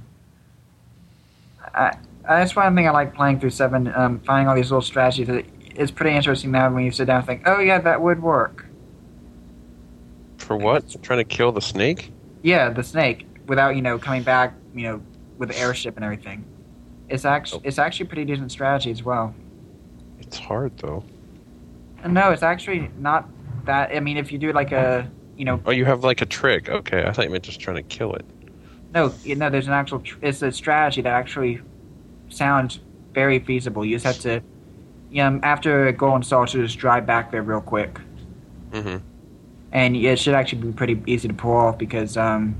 I, 1.73 1.97
that's 2.27 2.55
one 2.55 2.75
thing 2.75 2.87
I 2.87 2.91
like 2.91 3.13
playing 3.15 3.39
through 3.39 3.49
seven. 3.49 3.87
Um, 3.93 4.19
finding 4.19 4.47
all 4.47 4.55
these 4.55 4.69
little 4.69 4.81
strategies. 4.81 5.27
It- 5.29 5.45
It's 5.75 5.91
pretty 5.91 6.15
interesting 6.15 6.51
now 6.51 6.71
when 6.73 6.83
you 6.83 6.91
sit 6.91 7.05
down 7.05 7.17
and 7.17 7.25
think, 7.25 7.43
"Oh 7.45 7.59
yeah, 7.59 7.79
that 7.79 8.01
would 8.01 8.21
work." 8.21 8.65
For 10.37 10.57
what? 10.57 11.01
Trying 11.01 11.19
to 11.19 11.23
kill 11.23 11.51
the 11.51 11.61
snake? 11.61 12.11
Yeah, 12.41 12.69
the 12.69 12.83
snake 12.83 13.27
without 13.47 13.75
you 13.75 13.81
know 13.81 13.97
coming 13.97 14.23
back, 14.23 14.53
you 14.73 14.83
know, 14.83 15.01
with 15.37 15.49
the 15.49 15.59
airship 15.59 15.95
and 15.95 16.03
everything. 16.03 16.43
It's 17.09 17.25
actually 17.25 17.61
oh. 17.65 17.67
it's 17.67 17.79
actually 17.79 18.05
a 18.05 18.09
pretty 18.09 18.25
decent 18.25 18.51
strategy 18.51 18.91
as 18.91 19.03
well. 19.03 19.33
It's 20.19 20.37
hard 20.37 20.77
though. 20.77 21.03
No, 22.07 22.31
it's 22.31 22.43
actually 22.43 22.89
not 22.97 23.29
that. 23.65 23.95
I 23.95 23.99
mean, 23.99 24.17
if 24.17 24.31
you 24.31 24.37
do 24.37 24.51
like 24.53 24.71
a 24.71 25.09
you 25.37 25.45
know 25.45 25.61
Oh, 25.65 25.71
you 25.71 25.85
have 25.85 26.03
like 26.03 26.21
a 26.21 26.25
trick. 26.25 26.69
Okay, 26.69 27.03
I 27.05 27.11
thought 27.11 27.25
you 27.25 27.31
meant 27.31 27.43
just 27.43 27.59
trying 27.59 27.77
to 27.77 27.83
kill 27.83 28.13
it. 28.13 28.25
No, 28.93 29.13
you 29.23 29.35
know, 29.35 29.49
there's 29.49 29.67
an 29.67 29.73
actual. 29.73 29.99
Tr- 29.99 30.17
it's 30.21 30.41
a 30.41 30.51
strategy 30.51 31.01
that 31.01 31.13
actually 31.13 31.61
sounds 32.29 32.79
very 33.13 33.39
feasible. 33.39 33.85
You 33.85 33.95
just 33.95 34.05
have 34.05 34.19
to, 34.19 34.41
you 35.11 35.17
know, 35.23 35.39
after 35.43 35.87
a 35.87 35.93
goal 35.93 36.15
install, 36.15 36.45
to 36.47 36.63
just 36.63 36.77
drive 36.79 37.05
back 37.05 37.31
there 37.31 37.43
real 37.43 37.61
quick, 37.61 37.99
hmm 38.73 38.97
and 39.73 39.95
it 39.95 40.19
should 40.19 40.33
actually 40.33 40.61
be 40.63 40.71
pretty 40.73 41.01
easy 41.07 41.27
to 41.29 41.33
pull 41.33 41.55
off 41.55 41.77
because 41.77 42.17
um, 42.17 42.55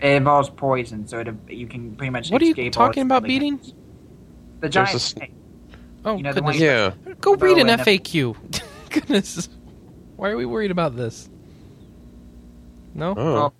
it 0.00 0.12
involves 0.12 0.48
poison, 0.48 1.06
so 1.06 1.18
it, 1.18 1.28
you 1.48 1.66
can 1.66 1.94
pretty 1.96 2.10
much. 2.10 2.30
What 2.30 2.40
are 2.40 2.44
you 2.46 2.70
talking 2.70 3.02
about 3.02 3.22
deadly 3.22 3.34
beating? 3.38 3.58
hits. 3.58 3.72
The 4.60 4.68
giant 4.68 4.94
a 4.94 4.98
snake. 4.98 5.32
Oh 6.04 6.16
You 6.16 6.22
know, 6.22 6.32
goodness! 6.32 6.58
Yeah. 6.58 6.92
Go 7.20 7.34
read 7.34 7.58
an 7.58 7.66
Bow 7.66 7.74
a- 7.74 7.76
FAQ. 7.76 8.36
goodness, 8.90 9.48
why 10.16 10.30
are 10.30 10.36
we 10.36 10.46
worried 10.46 10.70
about 10.70 10.96
this? 10.96 11.28
No. 12.94 13.14
Oh. 13.16 13.34
Well, 13.34 13.54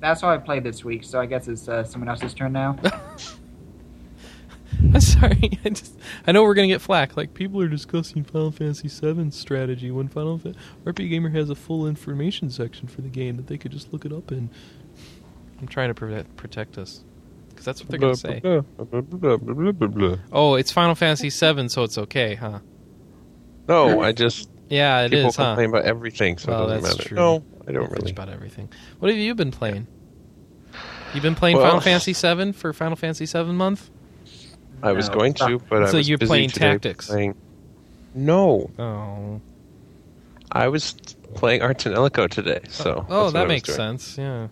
that's 0.00 0.22
how 0.22 0.30
I 0.30 0.38
played 0.38 0.64
this 0.64 0.82
week, 0.84 1.04
so 1.04 1.20
I 1.20 1.26
guess 1.26 1.46
it's 1.46 1.68
uh, 1.68 1.84
someone 1.84 2.08
else's 2.08 2.32
turn 2.34 2.52
now. 2.52 2.78
I'm 4.94 5.00
sorry. 5.00 5.58
I 5.64 5.68
just 5.70 5.98
I 6.26 6.32
know 6.32 6.42
we're 6.42 6.54
gonna 6.54 6.68
get 6.68 6.80
flack. 6.80 7.16
Like 7.16 7.34
people 7.34 7.60
are 7.60 7.68
discussing 7.68 8.24
Final 8.24 8.50
Fantasy 8.50 8.88
VII 8.88 9.30
strategy 9.30 9.90
when 9.90 10.08
Final 10.08 10.38
Fa- 10.38 10.54
RPGamer 10.84 11.32
has 11.34 11.50
a 11.50 11.54
full 11.54 11.86
information 11.86 12.50
section 12.50 12.88
for 12.88 13.00
the 13.02 13.08
game 13.08 13.36
that 13.36 13.46
they 13.46 13.58
could 13.58 13.72
just 13.72 13.92
look 13.92 14.04
it 14.04 14.12
up 14.12 14.32
in. 14.32 14.50
I'm 15.60 15.68
trying 15.68 15.88
to 15.88 15.94
protect 15.94 16.36
protect 16.36 16.78
us 16.78 17.04
because 17.50 17.64
that's 17.64 17.80
what 17.82 17.90
they're 17.90 17.98
gonna 17.98 18.16
say. 18.16 18.40
Oh, 20.32 20.54
it's 20.54 20.72
Final 20.72 20.94
Fantasy 20.94 21.28
VII, 21.30 21.68
so 21.68 21.82
it's 21.82 21.98
okay, 21.98 22.34
huh? 22.34 22.60
No, 23.68 24.00
I 24.00 24.12
just 24.12 24.48
Yeah, 24.68 25.02
it 25.02 25.10
people 25.10 25.28
is, 25.28 25.36
huh? 25.36 25.54
complain 25.54 25.68
about 25.70 25.84
everything, 25.84 26.38
so 26.38 26.50
Well, 26.50 26.64
it 26.64 26.66
doesn't 26.68 26.82
that's 26.84 26.96
matter. 26.98 27.08
true. 27.10 27.16
No, 27.16 27.44
I 27.68 27.72
don't 27.72 27.90
really. 27.92 28.10
about 28.12 28.28
everything. 28.30 28.68
What 28.98 29.10
have 29.10 29.18
you 29.18 29.34
been 29.34 29.50
playing? 29.50 29.86
You've 31.12 31.22
been 31.22 31.34
playing 31.34 31.56
Well- 31.58 31.66
Final 31.66 31.80
Fantasy 31.80 32.12
VII 32.14 32.52
for 32.52 32.72
Final 32.72 32.96
Fantasy 32.96 33.26
VII 33.26 33.52
month? 33.52 33.90
I 34.82 34.92
was 34.92 35.08
going 35.08 35.34
to, 35.34 35.58
but 35.68 35.82
I 35.84 35.90
So 35.90 35.96
was 35.98 36.08
you're 36.08 36.18
busy 36.18 36.28
playing 36.28 36.50
today 36.50 36.66
Tactics. 36.72 37.06
Playing... 37.08 37.34
No, 38.14 38.70
Oh, 38.78 39.40
I 40.52 40.68
was 40.68 40.94
playing 41.34 41.62
Ar 41.62 41.74
tonelico 41.74 42.28
today. 42.28 42.60
So 42.68 43.06
oh, 43.08 43.24
that's 43.24 43.34
what 43.34 43.36
I 43.36 43.40
that 43.42 43.48
makes 43.48 43.68
doing. 43.68 43.76
sense. 43.76 44.18
Yeah, 44.18 44.48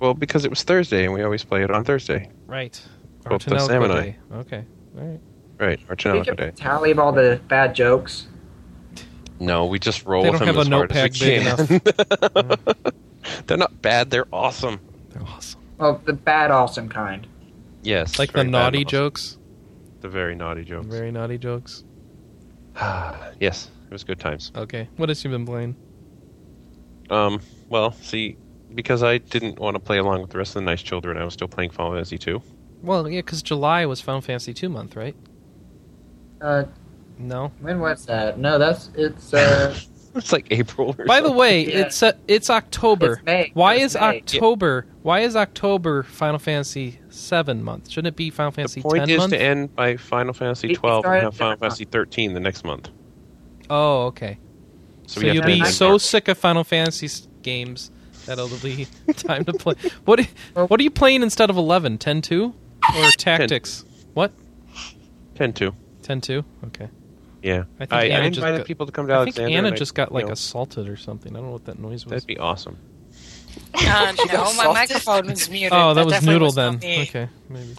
Well, 0.00 0.14
because 0.14 0.44
it 0.44 0.50
was 0.50 0.62
Thursday, 0.64 1.04
and 1.04 1.14
we 1.14 1.22
always 1.22 1.44
play 1.44 1.62
it 1.62 1.70
on 1.70 1.84
Thursday. 1.84 2.30
right. 2.46 2.80
Both 3.24 3.44
the 3.44 3.58
Sam 3.58 3.82
and 3.82 3.92
I. 3.92 4.00
Day. 4.00 4.16
Okay, 4.32 4.64
all 4.98 5.04
right. 5.06 5.20
Right, 5.60 5.80
Arts 5.88 6.02
Can 6.02 6.16
and 6.16 6.24
you 6.26 6.32
keep 6.32 6.40
Ellico 6.40 6.42
a 6.42 6.50
Day. 6.50 6.56
tally 6.56 6.90
of 6.92 6.98
all 6.98 7.12
the 7.12 7.40
bad 7.48 7.74
jokes? 7.74 8.26
No, 9.40 9.66
we 9.66 9.78
just 9.78 10.04
roll 10.06 10.22
They 10.22 10.30
with 10.30 10.40
don't 10.40 10.54
them 10.54 10.56
have 10.56 10.66
as 10.66 10.68
a 10.68 10.74
hard 10.74 10.90
notepad 10.90 11.10
as 11.10 11.20
we 11.20 11.78
big 11.78 12.64
can. 12.64 13.42
they're 13.46 13.56
not 13.56 13.82
bad. 13.82 14.10
They're 14.10 14.26
awesome. 14.32 14.80
They're 15.10 15.22
awesome. 15.22 15.60
Well, 15.78 16.00
the 16.04 16.12
bad, 16.12 16.50
awesome 16.50 16.88
kind. 16.88 17.26
Yes, 17.88 18.18
Like 18.18 18.32
the 18.32 18.44
naughty 18.44 18.80
and 18.80 18.88
jokes, 18.88 19.38
The 20.02 20.08
very 20.10 20.34
naughty 20.34 20.62
jokes. 20.62 20.86
very 20.86 21.10
naughty 21.10 21.38
jokes. 21.38 21.84
yes, 23.40 23.70
it 23.86 23.92
was 23.92 24.04
good 24.04 24.20
times. 24.20 24.52
Okay, 24.54 24.88
what 24.98 25.08
else 25.08 25.24
you 25.24 25.30
been 25.30 25.46
playing? 25.46 25.74
Um, 27.08 27.40
well, 27.70 27.92
see, 27.92 28.36
because 28.74 29.02
I 29.02 29.16
didn't 29.18 29.58
want 29.58 29.74
to 29.76 29.80
play 29.80 29.96
along 29.96 30.20
with 30.20 30.30
the 30.30 30.36
rest 30.38 30.50
of 30.50 30.62
the 30.62 30.66
nice 30.70 30.82
children, 30.82 31.16
I 31.16 31.24
was 31.24 31.32
still 31.32 31.48
playing 31.48 31.70
Final 31.70 31.92
Fantasy 31.92 32.18
2. 32.18 32.42
Well, 32.82 33.08
yeah, 33.08 33.20
because 33.20 33.42
July 33.42 33.86
was 33.86 34.00
Final 34.02 34.20
Fantasy 34.20 34.52
two 34.52 34.68
month, 34.68 34.94
right? 34.94 35.16
Uh, 36.40 36.64
No. 37.18 37.50
when 37.60 37.80
was 37.80 38.04
that? 38.06 38.38
No, 38.38 38.58
that's 38.58 38.90
it's. 38.96 39.32
Uh, 39.32 39.74
It's 40.14 40.32
like 40.32 40.46
April. 40.50 40.96
Or 40.98 41.04
By 41.04 41.20
the 41.20 41.30
way, 41.30 41.64
Yeah. 41.66 41.80
it's 41.86 42.02
uh, 42.02 42.12
it's 42.26 42.50
October. 42.50 43.14
It's 43.14 43.22
May. 43.24 43.50
Why 43.54 43.74
It's 43.74 43.94
is 43.94 44.00
May. 44.00 44.18
October? 44.18 44.86
Why 45.02 45.20
is 45.20 45.36
October 45.36 46.02
Final 46.02 46.38
Fantasy 46.40 46.98
seven 47.18 47.62
month? 47.62 47.90
Shouldn't 47.90 48.08
it 48.14 48.16
be 48.16 48.30
Final 48.30 48.52
Fantasy 48.52 48.80
the 48.80 48.88
point 48.88 49.00
ten 49.00 49.10
is 49.10 49.18
month? 49.18 49.32
to 49.32 49.40
end 49.40 49.74
by 49.74 49.96
Final 49.96 50.32
Fantasy 50.32 50.68
It- 50.68 50.72
it 50.72 50.76
12 50.76 51.02
started 51.02 51.18
and 51.18 51.24
have 51.26 51.34
Final. 51.36 51.56
Fantasy 51.58 51.84
13 51.84 52.34
the 52.34 52.40
next 52.40 52.64
month. 52.64 52.88
Oh, 53.70 54.06
okay. 54.06 54.38
So, 55.06 55.20
So, 55.20 55.26
you'll 55.26 55.44
be 55.44 55.64
so 55.64 55.90
March. 55.90 56.02
sick 56.02 56.28
of 56.28 56.38
Final 56.38 56.64
Fantasy 56.64 57.08
games 57.42 57.90
that 58.26 58.38
it'll 58.38 58.56
be 58.58 58.86
time 59.14 59.44
to 59.46 59.52
play. 59.52 59.74
What 60.04 60.20
What 60.54 60.78
are 60.80 60.82
you 60.82 60.90
playing 60.90 61.22
instead 61.22 61.50
of 61.50 61.56
11? 61.56 61.98
10-2? 61.98 62.52
or 62.96 63.10
Tactics? 63.18 63.84
What? 64.14 64.32
10-2. 65.34 65.74
10-2? 66.02 66.44
Okay. 66.66 66.88
Yeah. 67.42 67.64
I 67.78 67.86
think 67.86 67.92
I, 67.92 68.00
I 68.00 68.04
Anna 68.06 68.28
just 68.30 68.38
invited 68.38 68.58
got- 68.58 68.66
people 68.66 68.86
to 68.86 68.92
come 68.92 69.06
to 69.08 69.14
I 69.14 69.24
think 69.24 69.36
Alexander. 69.38 69.56
Anna 69.58 69.66
and 69.68 69.74
I- 69.74 69.78
just 69.78 69.94
got 69.94 70.12
like 70.12 70.22
you 70.22 70.26
know, 70.28 70.32
assaulted 70.32 70.88
or 70.88 70.96
something. 70.96 71.32
I 71.34 71.36
don't 71.38 71.46
know 71.46 71.52
what 71.52 71.64
that 71.66 71.78
noise 71.78 72.04
was. 72.04 72.10
That'd 72.10 72.26
be 72.26 72.38
awesome. 72.38 72.76
Uh, 73.74 74.14
no, 74.32 74.52
my 74.54 74.72
microphone 74.72 75.26
was 75.28 75.48
muted. 75.50 75.72
Oh, 75.72 75.94
that 75.94 76.04
was 76.06 76.22
Noodle 76.24 76.46
was 76.48 76.54
then. 76.54 76.78
me. 76.78 77.02
Okay, 77.02 77.28
maybe. 77.48 77.74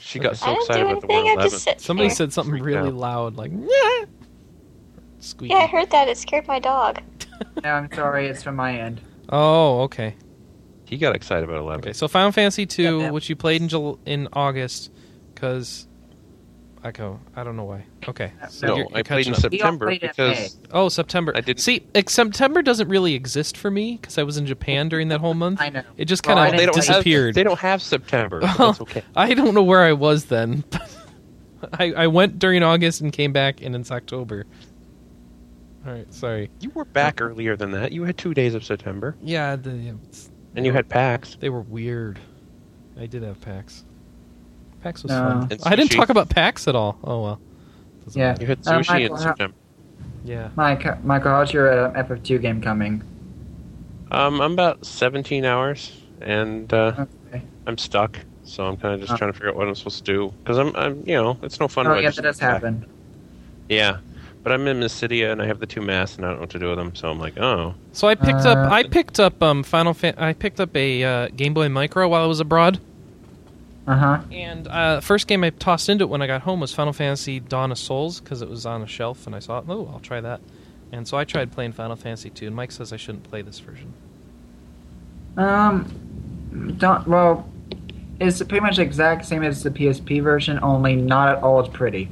She 0.00 0.18
Okay. 0.20 0.28
got 0.28 0.36
so 0.36 0.46
I 0.46 0.48
didn't 0.50 0.60
excited 0.62 0.82
do 0.84 0.88
about 0.90 1.00
the 1.08 1.12
anything. 1.14 1.24
World 1.26 1.38
I 1.38 1.42
just 1.48 1.64
sit 1.64 1.80
Somebody 1.80 2.08
here. 2.08 2.16
said 2.16 2.32
something 2.32 2.52
Freaked 2.52 2.64
really 2.66 2.88
out. 2.88 2.94
loud, 2.94 3.36
like 3.36 3.50
yeah. 3.52 4.04
Squeaky. 5.20 5.54
Yeah, 5.54 5.60
I 5.60 5.66
heard 5.66 5.90
that. 5.90 6.08
It 6.08 6.18
scared 6.18 6.46
my 6.46 6.58
dog. 6.58 7.00
no, 7.62 7.70
I'm 7.70 7.92
sorry, 7.92 8.26
it's 8.26 8.42
from 8.42 8.56
my 8.56 8.78
end. 8.78 9.00
Oh, 9.30 9.80
okay. 9.82 10.14
He 10.84 10.98
got 10.98 11.16
excited 11.16 11.44
about 11.44 11.58
11. 11.60 11.80
Okay, 11.80 11.92
so 11.94 12.06
Final 12.08 12.30
Fantasy 12.30 12.66
two, 12.66 12.82
Yeah, 12.98 13.04
that- 13.06 13.12
which 13.14 13.28
you 13.30 13.36
played 13.36 13.62
in 13.62 13.68
Jul- 13.68 13.98
in 14.04 14.28
August, 14.34 14.90
because 15.34 15.88
I 16.86 16.90
go. 16.90 17.18
I 17.34 17.42
don't 17.44 17.56
know 17.56 17.64
why. 17.64 17.86
Okay, 18.06 18.30
so 18.50 18.66
no, 18.66 18.76
you're, 18.76 18.84
you're 18.90 18.98
I 18.98 19.02
played 19.02 19.24
catching 19.24 19.28
in 19.28 19.34
up. 19.36 19.40
September 19.40 19.86
played 19.86 20.02
in 20.02 20.10
because 20.10 20.58
Oh, 20.70 20.90
September. 20.90 21.32
I 21.34 21.40
didn't- 21.40 21.60
see. 21.60 21.82
ex- 21.94 22.12
September 22.12 22.60
doesn't 22.60 22.88
really 22.88 23.14
exist 23.14 23.56
for 23.56 23.70
me 23.70 23.96
because 23.98 24.18
I 24.18 24.22
was 24.22 24.36
in 24.36 24.44
Japan 24.44 24.90
during 24.90 25.08
that 25.08 25.20
whole 25.20 25.32
month. 25.32 25.62
I 25.62 25.70
know. 25.70 25.82
It 25.96 26.04
just 26.04 26.22
kind 26.22 26.38
of 26.38 26.44
didn't 26.44 26.58
they 26.58 26.66
don't 26.66 26.74
disappeared. 26.74 27.28
have 27.28 27.34
they 27.36 27.42
don't 27.42 27.58
have 27.58 27.80
September. 27.80 28.40
Well, 28.40 28.54
that's 28.58 28.80
okay. 28.82 29.02
I 29.16 29.32
don't 29.32 29.54
know 29.54 29.62
where 29.62 29.80
I 29.82 29.94
was 29.94 30.26
then. 30.26 30.62
I, 31.72 31.92
I 31.94 32.06
went 32.08 32.38
during 32.38 32.62
August 32.62 33.00
and 33.00 33.10
came 33.10 33.32
back, 33.32 33.62
and 33.62 33.74
it's 33.74 33.90
October. 33.90 34.44
All 35.86 35.92
right, 35.92 36.12
sorry. 36.12 36.50
You 36.60 36.70
were 36.74 36.84
back 36.84 37.22
earlier 37.22 37.56
than 37.56 37.70
that. 37.70 37.92
You 37.92 38.04
had 38.04 38.18
two 38.18 38.34
days 38.34 38.54
of 38.54 38.62
September, 38.62 39.16
Yeah, 39.22 39.56
the, 39.56 39.70
it's- 39.70 40.30
and 40.54 40.66
you 40.66 40.72
had 40.72 40.88
packs. 40.90 41.36
they 41.40 41.48
were 41.48 41.62
weird. 41.62 42.18
I 43.00 43.06
did 43.06 43.22
have 43.22 43.40
PAX. 43.40 43.84
PAX 44.84 45.02
was 45.02 45.10
No. 45.10 45.46
fun. 45.48 45.58
I 45.64 45.74
didn't 45.76 45.92
talk 45.92 46.10
about 46.10 46.28
PAX 46.28 46.68
at 46.68 46.76
all. 46.76 46.98
Oh 47.02 47.22
well. 47.22 47.40
Doesn't 48.04 48.20
Yeah. 48.20 48.28
matter. 48.32 48.42
You 48.42 48.48
had 48.48 48.58
Uh, 48.66 48.70
sushi 48.80 48.88
Michael, 48.88 49.16
in 49.16 49.22
how- 49.22 49.48
Yeah. 50.24 50.48
Mike, 50.56 51.04
Michael, 51.04 51.30
how's 51.30 51.52
your 51.52 51.72
uh, 51.86 51.92
FF2 51.94 52.38
game 52.40 52.60
coming? 52.60 53.02
Um, 54.10 54.40
I'm 54.40 54.52
about 54.52 54.84
17 54.84 55.44
hours, 55.44 55.92
and 56.20 56.72
uh, 56.72 57.06
Okay. 57.32 57.42
I'm 57.66 57.78
stuck. 57.78 58.18
So 58.44 58.66
I'm 58.66 58.76
kind 58.76 58.92
of 58.94 59.00
just 59.00 59.12
Oh. 59.12 59.16
trying 59.16 59.30
to 59.32 59.32
figure 59.32 59.48
out 59.48 59.56
what 59.56 59.66
I'm 59.68 59.74
supposed 59.74 60.04
to 60.04 60.12
do 60.12 60.32
because 60.42 60.58
I'm, 60.58 60.76
I'm, 60.76 61.02
you 61.06 61.14
know, 61.14 61.38
it's 61.42 61.58
no 61.58 61.66
fun. 61.66 61.86
Oh, 61.86 61.94
yeah, 61.94 62.02
just 62.08 62.16
that 62.16 62.22
does 62.24 62.36
sit 62.36 62.42
back. 62.42 62.52
happen. 62.52 62.84
Yeah, 63.70 63.96
but 64.42 64.52
I'm 64.52 64.66
in 64.68 64.80
Mysidia 64.80 65.32
and 65.32 65.40
I 65.40 65.46
have 65.46 65.60
the 65.60 65.66
two 65.66 65.80
masks 65.80 66.16
and 66.18 66.26
I 66.26 66.28
don't 66.28 66.36
know 66.36 66.40
what 66.42 66.50
to 66.50 66.58
do 66.58 66.68
with 66.68 66.76
them. 66.76 66.94
So 66.94 67.08
I'm 67.10 67.18
like, 67.18 67.38
oh, 67.40 67.72
So 67.92 68.06
I 68.06 68.14
picked 68.14 68.44
Uh, 68.44 68.50
up 68.50 68.70
I 68.70 68.82
picked 68.82 69.18
up 69.18 69.42
um 69.42 69.62
Final 69.62 69.94
Fan- 69.94 70.14
I 70.18 70.34
picked 70.34 70.60
up 70.60 70.76
a 70.76 71.02
uh, 71.04 71.28
Game 71.34 71.54
Boy 71.54 71.70
Micro 71.70 72.06
while 72.06 72.22
I 72.22 72.26
was 72.26 72.40
abroad. 72.40 72.78
Uh 73.86 73.96
huh. 73.96 74.20
And 74.32 74.66
uh, 74.68 75.00
first 75.00 75.26
game 75.26 75.44
I 75.44 75.50
tossed 75.50 75.88
into 75.88 76.04
it 76.04 76.08
when 76.08 76.22
I 76.22 76.26
got 76.26 76.42
home 76.42 76.60
was 76.60 76.72
Final 76.72 76.92
Fantasy 76.94 77.38
Dawn 77.40 77.70
of 77.70 77.78
Souls 77.78 78.20
because 78.20 78.40
it 78.40 78.48
was 78.48 78.64
on 78.64 78.82
a 78.82 78.86
shelf 78.86 79.26
and 79.26 79.36
I 79.36 79.40
saw 79.40 79.58
it. 79.58 79.64
Oh, 79.68 79.90
I'll 79.92 80.00
try 80.00 80.20
that. 80.22 80.40
And 80.92 81.06
so 81.06 81.16
I 81.18 81.24
tried 81.24 81.52
playing 81.52 81.72
Final 81.72 81.96
Fantasy 81.96 82.30
2 82.30 82.46
and 82.46 82.56
Mike 82.56 82.72
says 82.72 82.92
I 82.92 82.96
shouldn't 82.96 83.24
play 83.24 83.42
this 83.42 83.58
version. 83.58 83.92
Um, 85.36 86.74
don't. 86.78 87.06
Well, 87.08 87.46
it's 88.20 88.38
pretty 88.38 88.60
much 88.60 88.76
the 88.76 88.82
exact 88.82 89.26
same 89.26 89.42
as 89.42 89.62
the 89.62 89.70
PSP 89.70 90.22
version, 90.22 90.58
only 90.62 90.94
not 90.96 91.36
at 91.36 91.42
all 91.42 91.60
as 91.62 91.68
pretty. 91.68 92.08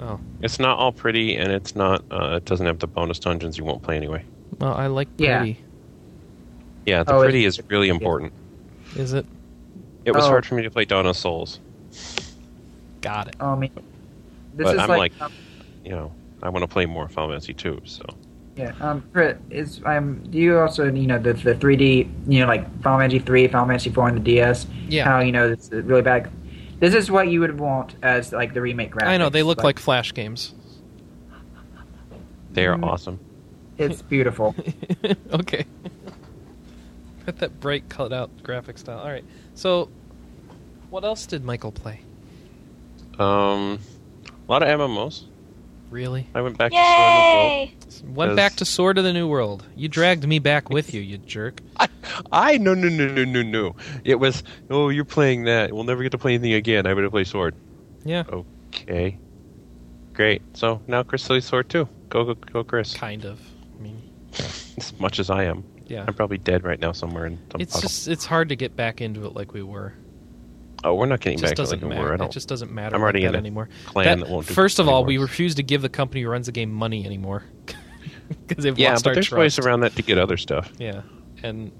Oh. 0.00 0.18
it's 0.40 0.58
not 0.58 0.78
all 0.78 0.90
pretty 0.92 1.36
and 1.36 1.52
it's 1.52 1.76
not. 1.76 2.02
Uh, 2.10 2.36
it 2.36 2.44
doesn't 2.44 2.66
have 2.66 2.78
the 2.80 2.86
bonus 2.88 3.18
dungeons 3.20 3.56
you 3.58 3.64
won't 3.64 3.82
play 3.82 3.96
anyway. 3.96 4.24
Well, 4.58 4.74
I 4.74 4.86
like 4.86 5.08
Yeah. 5.18 5.38
pretty. 5.38 5.60
Yeah, 6.86 7.04
the 7.04 7.14
Oh, 7.14 7.20
pretty 7.20 7.44
is 7.44 7.60
really 7.68 7.88
important. 7.88 8.32
Is 8.96 9.12
it? 9.12 9.24
It 10.04 10.12
was 10.14 10.24
Oh. 10.24 10.28
hard 10.28 10.44
for 10.46 10.54
me 10.56 10.62
to 10.62 10.70
play 10.70 10.84
Dawn 10.84 11.06
of 11.06 11.16
Souls. 11.16 11.60
Got 13.00 13.28
it. 13.28 13.36
Oh, 13.40 13.50
I 13.52 13.56
mean, 13.56 13.70
this 14.54 14.64
But 14.64 14.74
is 14.76 14.80
I'm 14.82 14.88
like, 14.88 14.98
like- 14.98 15.22
um, 15.22 15.32
You 15.84 15.90
know, 15.90 16.12
I 16.42 16.48
want 16.48 16.62
to 16.62 16.68
play 16.68 16.86
more 16.86 17.08
Final 17.08 17.30
Fantasy 17.30 17.54
2. 17.54 17.80
So 17.84 18.04
yeah. 18.56 18.72
Um, 18.80 19.02
Brit, 19.12 19.38
is 19.50 19.80
um, 19.86 20.22
do 20.30 20.38
you 20.38 20.58
also 20.58 20.84
you 20.92 21.06
know 21.06 21.18
the 21.18 21.32
the 21.32 21.54
3D 21.54 22.08
you 22.28 22.40
know 22.40 22.46
like 22.46 22.64
Final 22.82 22.98
Fantasy 23.00 23.18
3, 23.20 23.48
Final 23.48 23.66
Fantasy 23.68 23.90
4 23.90 24.08
on 24.08 24.14
the 24.14 24.20
DS? 24.20 24.66
Yeah. 24.88 25.04
How 25.04 25.20
you 25.20 25.32
know 25.32 25.50
it's 25.50 25.70
really 25.72 26.02
bad. 26.02 26.30
This 26.80 26.94
is 26.94 27.10
what 27.10 27.28
you 27.28 27.40
would 27.40 27.58
want 27.60 27.94
as 28.02 28.32
like 28.32 28.54
the 28.54 28.60
remake 28.60 28.92
graphics. 28.92 29.06
I 29.08 29.16
know 29.16 29.28
they 29.30 29.42
look 29.42 29.62
like 29.62 29.78
Flash 29.78 30.12
games. 30.14 30.54
they 32.52 32.66
are 32.66 32.76
Mm. 32.76 32.84
awesome. 32.84 33.18
it's 33.78 34.02
beautiful. 34.02 34.54
okay. 35.32 35.64
Got 37.26 37.38
that 37.38 37.60
bright 37.60 37.88
cut 37.88 38.12
out 38.12 38.30
graphic 38.42 38.78
style. 38.78 38.98
All 38.98 39.08
right. 39.08 39.24
So, 39.54 39.88
what 40.90 41.04
else 41.04 41.26
did 41.26 41.44
Michael 41.44 41.72
play? 41.72 42.00
Um, 43.18 43.78
a 44.26 44.50
lot 44.50 44.62
of 44.62 44.68
MMOs. 44.80 45.24
Really? 45.90 46.26
I 46.34 46.40
went 46.40 46.56
back 46.56 46.72
to 46.72 46.76
Sword 46.76 46.86
of 46.88 47.12
the 47.20 48.06
World. 48.06 48.16
Went 48.16 48.30
Because- 48.30 48.36
back 48.36 48.56
to 48.56 48.64
Sword 48.64 48.98
of 48.98 49.04
the 49.04 49.12
New 49.12 49.28
World. 49.28 49.66
You 49.76 49.88
dragged 49.88 50.26
me 50.26 50.38
back 50.38 50.70
with 50.70 50.94
you, 50.94 51.02
you 51.02 51.18
jerk. 51.18 51.60
I, 51.78 51.88
I 52.32 52.58
no 52.58 52.72
no 52.74 52.88
no 52.88 53.06
no 53.08 53.24
no 53.24 53.42
no. 53.42 53.76
It 54.04 54.14
was 54.16 54.42
oh 54.70 54.88
you're 54.88 55.04
playing 55.04 55.44
that. 55.44 55.72
We'll 55.72 55.84
never 55.84 56.02
get 56.02 56.12
to 56.12 56.18
play 56.18 56.34
anything 56.34 56.54
again. 56.54 56.86
I 56.86 56.94
would 56.94 57.02
have 57.04 57.12
played 57.12 57.26
Sword. 57.26 57.54
Yeah. 58.04 58.24
Okay, 58.26 59.18
great. 60.14 60.40
So 60.56 60.80
now 60.86 61.02
Chris 61.02 61.26
plays 61.26 61.44
Sword 61.44 61.68
too. 61.68 61.86
Go 62.08 62.24
go 62.24 62.34
go, 62.34 62.64
Chris. 62.64 62.94
Kind 62.94 63.26
of. 63.26 63.38
I 63.78 63.82
mean, 63.82 64.02
As 64.38 64.94
much 64.98 65.18
as 65.20 65.28
I 65.28 65.44
am, 65.44 65.62
yeah. 65.92 66.04
I'm 66.08 66.14
probably 66.14 66.38
dead 66.38 66.64
right 66.64 66.80
now 66.80 66.92
somewhere 66.92 67.26
in 67.26 67.38
some 67.52 67.60
It's 67.60 67.72
puddle. 67.74 67.88
just 67.88 68.08
it's 68.08 68.24
hard 68.24 68.48
to 68.48 68.56
get 68.56 68.74
back 68.74 69.00
into 69.00 69.26
it 69.26 69.34
like 69.34 69.52
we 69.52 69.62
were. 69.62 69.92
oh, 70.84 70.94
we're 70.94 71.06
not 71.06 71.20
It 71.20 71.20
getting 71.22 71.40
back 71.40 71.54
to 71.56 71.62
like 71.64 71.80
we 71.82 71.88
matter. 71.88 72.02
were. 72.02 72.10
I 72.12 72.14
It 72.14 72.18
don't 72.18 72.32
just 72.32 72.48
doesn't 72.48 72.72
matter 72.72 72.96
I'm 72.96 73.02
already 73.02 73.20
like 73.20 73.26
in 73.26 73.32
that 73.32 73.38
a 73.38 73.40
anymore. 73.40 73.68
clan 73.86 74.18
That- 74.20 74.24
that, 74.26 74.32
won't. 74.32 74.46
do 74.48 74.54
first 74.54 74.78
of 74.80 74.88
all, 74.88 75.04
we 75.04 75.18
refuse 75.18 75.54
to 75.56 75.62
give 75.62 75.82
the 75.82 75.88
company 75.88 76.22
who 76.22 76.28
runs 76.28 76.46
the 76.46 76.52
game 76.52 76.70
money 76.72 77.04
anymore 77.06 77.44
because 78.48 78.64
they've 78.64 78.78
Yeah, 78.78 78.90
lost 78.92 79.04
but 79.04 79.14
there's 79.14 79.28
trust. 79.28 79.38
ways 79.38 79.58
around 79.58 79.80
that 79.80 79.94
to 79.96 80.02
get 80.02 80.18
other 80.18 80.36
stuff. 80.36 80.72
Yeah, 80.78 81.02
and 81.42 81.70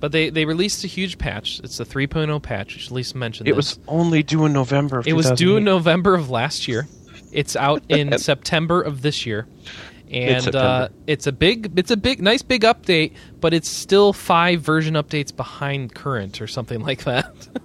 but 0.00 0.12
they 0.12 0.30
they 0.30 0.44
released 0.44 0.82
a 0.84 0.86
huge 0.88 1.18
patch. 1.18 1.60
It's 1.64 1.76
the 1.78 1.84
3.0 1.84 2.42
patch. 2.42 2.74
Which 2.74 2.86
at 2.86 2.92
least 2.92 3.14
mentioned 3.14 3.48
It 3.48 3.52
this. 3.56 3.76
was 3.76 3.78
only 3.88 4.22
due 4.22 4.44
in 4.46 4.52
November. 4.52 4.98
Of 4.98 5.06
It 5.06 5.12
was 5.14 5.30
due 5.32 5.56
in 5.58 5.64
November 5.64 6.14
of 6.14 6.30
last 6.30 6.66
year. 6.68 6.86
It's 7.32 7.54
out 7.56 7.82
in 7.88 8.18
September 8.18 8.80
of 8.82 9.02
this 9.02 9.24
year. 9.26 9.46
And 10.10 10.54
uh, 10.54 10.88
it's 11.06 11.26
a 11.26 11.32
big, 11.32 11.78
it's 11.78 11.90
a 11.90 11.96
big, 11.96 12.22
nice 12.22 12.42
big 12.42 12.62
update, 12.62 13.14
but 13.40 13.52
it's 13.52 13.68
still 13.68 14.12
five 14.12 14.60
version 14.60 14.94
updates 14.94 15.34
behind 15.34 15.94
current 15.94 16.40
or 16.40 16.46
something 16.46 16.80
like 16.80 17.04
that. 17.04 17.48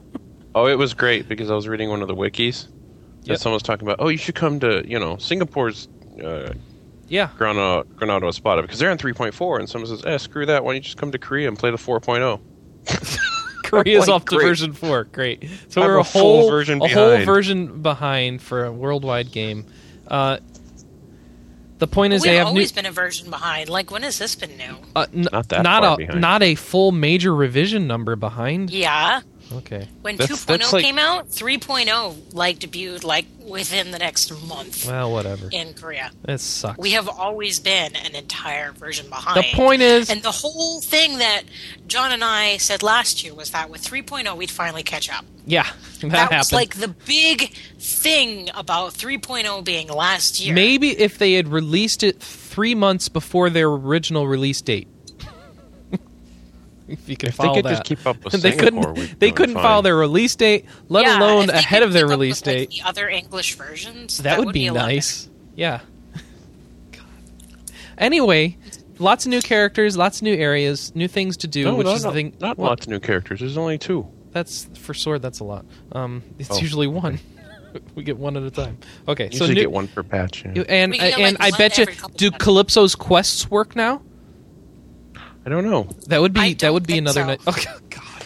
Oh, 0.54 0.68
it 0.68 0.78
was 0.78 0.94
great 0.94 1.30
because 1.30 1.50
I 1.50 1.56
was 1.56 1.68
reading 1.68 1.90
one 1.90 2.02
of 2.02 2.10
the 2.10 2.14
wikis. 2.14 2.68
Yep. 2.68 3.26
That 3.26 3.40
someone 3.40 3.56
was 3.56 3.64
talking 3.64 3.88
about. 3.88 3.98
Oh, 4.00 4.10
you 4.10 4.18
should 4.18 4.36
come 4.36 4.60
to 4.60 4.84
you 4.86 5.00
know 5.00 5.16
Singapore's 5.16 5.88
uh, 6.22 6.54
yeah, 7.08 7.30
Granado, 7.38 7.84
Granado 7.86 8.28
Espada 8.28 8.62
because 8.62 8.80
they're 8.80 8.92
on 8.92 8.98
3.4, 8.98 9.60
and 9.60 9.70
someone 9.70 9.90
says, 9.90 10.06
"Eh, 10.06 10.18
screw 10.18 10.46
that. 10.46 10.64
Why 10.64 10.72
don't 10.72 10.76
you 10.78 10.82
just 10.82 10.98
come 10.98 11.12
to 11.12 11.18
Korea 11.20 11.48
and 11.48 11.58
play 11.58 11.70
the 11.70 11.76
oh?" 11.76 12.00
4.0?" 12.00 13.20
Korea's 13.64 14.00
Like, 14.08 14.10
off 14.10 14.26
to 14.26 14.36
great. 14.36 14.46
version 14.48 14.74
four. 14.74 15.06
Great. 15.06 15.50
So 15.70 15.82
we're 15.82 15.98
a 15.98 16.04
whole 16.04 16.50
version 16.50 16.82
a 16.82 16.88
whole 16.88 17.12
behind. 17.12 17.26
version 17.26 17.82
behind 17.82 18.42
for 18.42 18.66
a 18.66 18.72
worldwide 18.72 19.32
game. 19.32 19.66
Uh, 20.08 20.40
the 21.82 21.88
point 21.88 22.14
is 22.14 22.22
We've 22.22 22.30
they 22.32 22.36
have 22.38 22.46
new. 22.46 22.50
always 22.52 22.72
been 22.72 22.86
a 22.86 22.92
version 22.92 23.30
behind. 23.30 23.68
Like, 23.68 23.90
when 23.92 24.04
has 24.04 24.18
this 24.20 24.36
been 24.36 24.56
new? 24.56 24.76
Uh, 24.96 25.08
n- 25.14 25.28
Not 25.34 25.50
that 25.50 25.64
not 25.64 25.84
far 25.84 25.94
a 25.96 25.98
behind. 25.98 26.22
not 26.22 26.42
a 26.44 26.56
full 26.56 26.92
major 26.94 27.36
revision 27.36 27.88
number 27.88 28.16
behind. 28.16 28.70
Yeah. 28.70 29.22
Okay. 29.54 29.88
When 30.02 30.18
That's- 30.18 30.46
2.0 30.46 30.58
that's 30.60 30.74
like- 30.74 30.84
came 30.86 30.98
out, 31.00 31.30
3.0 31.30 32.34
like 32.34 32.60
debuted 32.60 33.04
like 33.04 33.26
within 33.46 33.92
the 33.92 34.00
next 34.00 34.32
month 34.48 34.86
Well, 34.88 35.12
whatever. 35.12 35.50
in 35.52 35.74
Korea. 35.74 36.12
It 36.28 36.40
sucks. 36.40 36.78
We 36.78 36.92
have 36.92 37.10
always 37.10 37.60
been 37.60 37.96
an 37.96 38.16
entire 38.16 38.72
version 38.72 39.10
behind. 39.10 39.38
the 39.44 39.56
point 39.56 39.82
is, 39.82 40.10
And 40.10 40.22
the 40.22 40.32
whole 40.32 40.80
thing 40.82 41.18
that 41.18 41.44
John 41.88 42.12
and 42.12 42.24
I 42.24 42.58
said 42.58 42.82
last 42.84 43.24
year 43.24 43.34
was 43.34 43.50
that 43.52 43.70
with 43.70 43.82
3.0 43.84 44.36
we'd 44.38 44.52
finally 44.52 44.84
catch 44.84 45.10
up. 45.10 45.26
yeah, 45.46 45.64
that, 45.64 46.10
That, 46.12 46.12
happened. 46.18 46.38
was 46.40 46.54
like 46.54 46.76
the 46.76 46.90
big 46.90 47.54
thing 47.80 48.50
about 48.54 48.94
3.0 48.94 49.64
being 49.66 49.88
last 49.90 50.40
year. 50.40 50.54
Maybe 50.54 50.92
if 50.98 51.18
they 51.18 51.34
had 51.34 51.48
released 51.48 52.04
it 52.04 52.22
three 52.22 52.76
months 52.76 53.10
before 53.10 53.50
their 53.50 53.68
original 53.70 54.28
release 54.28 54.62
date, 54.62 54.88
if 56.92 57.10
you 57.10 57.18
can 57.18 57.30
If 57.30 57.38
they 57.38 57.54
could 57.54 57.66
that. 57.66 57.70
just 57.70 57.84
keep 57.84 58.06
up 58.06 58.24
with 58.24 58.34
they 58.42 58.52
Singapore, 58.58 58.94
couldn't. 58.94 59.20
They 59.20 59.32
couldn't 59.32 59.56
fine. 59.56 59.64
follow 59.64 59.82
their 59.82 59.96
release 59.96 60.36
date, 60.36 60.66
let 60.90 61.06
Yeah, 61.06 61.20
alone 61.20 61.50
ahead 61.50 61.80
could 61.82 61.88
of 61.88 61.94
their 61.94 62.04
keep 62.04 62.14
up 62.14 62.20
release 62.20 62.42
with, 62.42 62.48
like, 62.48 62.58
date. 62.58 62.70
the 62.72 62.82
other 62.88 63.08
English 63.10 63.56
versions. 63.56 64.18
that, 64.20 64.40
would, 64.40 64.54
be, 64.54 64.68
a 64.68 64.74
lot 64.74 64.82
nice. 64.88 65.30
Yeah. 65.56 65.80
God. 66.92 67.02
Anyway, 67.98 68.58
lots 69.00 69.26
of 69.26 69.30
new 69.30 69.42
characters, 69.42 69.96
lots 69.98 70.18
of 70.20 70.24
new 70.24 70.34
areas, 70.36 70.92
new 70.96 71.08
things 71.08 71.38
to 71.38 71.48
do, 71.48 71.66
No, 71.66 71.76
which 71.76 71.86
no, 71.86 71.94
is 71.94 72.04
no, 72.04 72.10
the 72.12 72.16
thing. 72.16 72.34
not 72.40 72.58
well, 72.58 72.70
lots 72.70 72.86
of 72.86 72.92
new 72.92 73.00
characters. 73.00 73.40
There's 73.40 73.58
only 73.58 73.78
two. 73.78 74.08
That's 74.32 74.66
for 74.78 74.94
sword. 74.94 75.22
That's 75.22 75.40
a 75.40 75.44
lot. 75.44 75.66
Um, 75.92 76.24
it's 76.40 76.50
Oh. 76.52 76.58
usually 76.60 76.88
one. 76.88 77.20
we 77.96 78.04
get 78.04 78.18
one 78.18 78.36
at 78.38 78.44
a 78.44 78.50
time. 78.52 78.78
Okay, 79.08 79.26
so 79.30 79.34
Usually 79.46 79.54
new, 79.56 79.62
get 79.62 79.72
one 79.72 79.88
per 79.88 80.04
patch. 80.04 80.44
yeah. 80.46 80.64
and 80.68 80.92
We 80.94 81.00
and 81.00 81.38
like, 81.40 81.54
I 81.54 81.58
bet 81.58 81.78
you 81.78 81.86
do. 82.16 82.32
Calypso's 82.32 82.96
quests 82.96 83.52
work 83.52 83.76
now? 83.76 84.02
I 85.46 85.50
don't 85.50 85.64
know. 85.64 85.84
That 86.08 86.22
would 86.22 86.34
be 86.34 86.54
that 86.56 86.74
would 86.74 86.86
be 86.86 86.98
another. 86.98 87.22
so. 87.22 87.28
Night. 87.28 87.48
Okay, 87.48 87.72
God. 87.90 88.26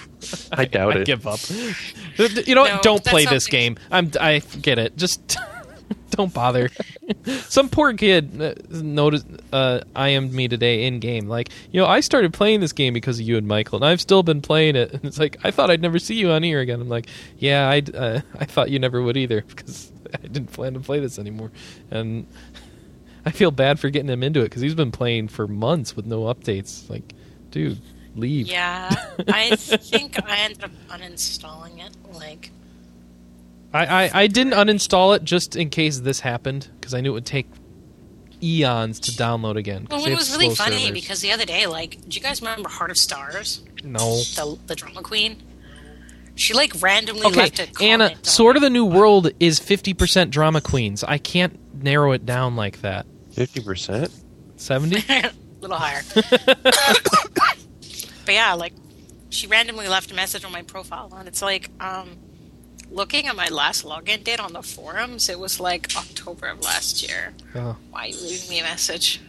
I 0.51 0.65
doubt 0.65 0.97
I 0.97 0.99
it. 1.01 1.05
give 1.05 1.27
up. 1.27 1.39
you 1.49 2.55
know 2.55 2.61
what? 2.61 2.75
No, 2.75 2.79
don't 2.81 3.03
play 3.03 3.25
this 3.25 3.47
game. 3.47 3.77
I'm. 3.91 4.11
I 4.19 4.39
get 4.61 4.79
it. 4.79 4.97
Just 4.97 5.37
don't 6.09 6.33
bother. 6.33 6.69
Some 7.25 7.69
poor 7.69 7.93
kid 7.93 8.41
uh, 8.41 8.53
noticed. 8.69 9.27
Uh, 9.53 9.81
IM'd 9.95 10.33
me 10.33 10.47
today 10.47 10.85
in 10.85 10.99
game. 10.99 11.27
Like, 11.27 11.49
you 11.71 11.79
know, 11.79 11.87
I 11.87 11.99
started 11.99 12.33
playing 12.33 12.59
this 12.59 12.73
game 12.73 12.93
because 12.93 13.19
of 13.19 13.25
you 13.25 13.37
and 13.37 13.47
Michael, 13.47 13.77
and 13.77 13.85
I've 13.85 14.01
still 14.01 14.23
been 14.23 14.41
playing 14.41 14.75
it. 14.75 14.93
And 14.95 15.05
it's 15.05 15.19
like 15.19 15.37
I 15.43 15.51
thought 15.51 15.69
I'd 15.69 15.81
never 15.81 15.99
see 15.99 16.15
you 16.15 16.31
on 16.31 16.41
here 16.43 16.59
again. 16.59 16.81
I'm 16.81 16.89
like, 16.89 17.07
yeah, 17.37 17.69
I. 17.69 17.81
Uh, 17.95 18.21
I 18.37 18.45
thought 18.45 18.69
you 18.71 18.79
never 18.79 19.01
would 19.01 19.17
either 19.17 19.41
because 19.41 19.91
I 20.13 20.17
didn't 20.17 20.51
plan 20.51 20.73
to 20.73 20.79
play 20.79 20.99
this 20.99 21.19
anymore, 21.19 21.51
and. 21.91 22.27
I 23.25 23.31
feel 23.31 23.51
bad 23.51 23.79
for 23.79 23.89
getting 23.89 24.09
him 24.09 24.21
into 24.23 24.41
it 24.41 24.45
because 24.45 24.61
he's 24.61 24.75
been 24.75 24.91
playing 24.91 25.29
for 25.29 25.47
months 25.47 25.95
with 25.95 26.05
no 26.05 26.23
updates. 26.23 26.89
Like, 26.89 27.13
dude, 27.49 27.79
leave. 28.15 28.47
Yeah, 28.47 28.89
I 29.27 29.55
think 29.55 30.23
I 30.23 30.39
ended 30.41 30.63
up 30.63 30.71
uninstalling 30.89 31.83
it. 31.85 31.95
Like, 32.13 32.51
I, 33.73 33.85
I, 34.05 34.11
I 34.21 34.27
didn't 34.27 34.53
uninstall 34.53 35.15
it 35.15 35.23
just 35.23 35.55
in 35.55 35.69
case 35.69 35.99
this 35.99 36.19
happened 36.19 36.69
because 36.79 36.93
I 36.93 37.01
knew 37.01 37.11
it 37.11 37.13
would 37.15 37.25
take 37.25 37.47
eons 38.43 38.99
to 39.01 39.11
download 39.11 39.55
again. 39.55 39.87
well, 39.89 40.05
it 40.05 40.15
was 40.15 40.31
really 40.31 40.53
funny 40.53 40.77
servers. 40.77 40.91
because 40.91 41.21
the 41.21 41.31
other 41.31 41.45
day, 41.45 41.65
like, 41.65 41.99
do 42.07 42.15
you 42.15 42.21
guys 42.21 42.41
remember 42.41 42.69
Heart 42.69 42.91
of 42.91 42.97
Stars, 42.97 43.63
no. 43.83 44.17
the 44.17 44.57
the 44.67 44.75
drama 44.75 45.01
queen? 45.01 45.41
She 46.35 46.53
like 46.53 46.73
randomly 46.81 47.25
Okay, 47.27 47.35
left 47.35 47.59
a. 47.59 47.83
Anna, 47.83 48.13
Sword 48.21 48.57
of 48.57 48.61
the 48.61 48.69
New 48.69 48.85
World 48.85 49.31
is 49.39 49.57
fifty 49.57 49.93
percent 49.93 50.31
drama 50.31 50.61
queens. 50.61 51.03
I 51.03 51.17
can't 51.17 51.57
narrow 51.81 52.11
it 52.11 52.25
down 52.25 52.55
like 52.55 52.81
that. 52.81 53.05
Fifty 53.35 53.61
percent. 53.61 54.11
Seventy? 54.55 55.03
a 55.09 55.31
little 55.59 55.75
higher. 55.75 56.01
but 56.63 58.29
yeah, 58.29 58.53
like 58.53 58.71
she 59.29 59.45
randomly 59.47 59.89
left 59.89 60.09
a 60.09 60.15
message 60.15 60.45
on 60.45 60.53
my 60.53 60.61
profile, 60.61 61.13
and 61.17 61.27
it's 61.27 61.41
like, 61.41 61.69
um, 61.81 62.11
looking 62.89 63.27
at 63.27 63.35
my 63.35 63.49
last 63.49 63.83
login 63.83 64.23
date 64.23 64.39
on 64.39 64.53
the 64.53 64.63
forums, 64.63 65.27
it 65.27 65.37
was 65.37 65.59
like 65.59 65.93
October 65.97 66.47
of 66.47 66.63
last 66.63 67.05
year. 67.05 67.33
oh. 67.55 67.75
Why 67.91 68.05
are 68.05 68.07
you 68.07 68.21
leaving 68.21 68.49
me 68.49 68.59
a 68.59 68.63
message? 68.63 69.19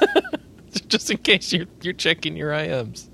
just 0.88 1.10
in 1.10 1.16
case 1.16 1.50
you're 1.50 1.66
you're 1.80 1.94
checking 1.94 2.36
your 2.36 2.50
IMs. 2.50 3.08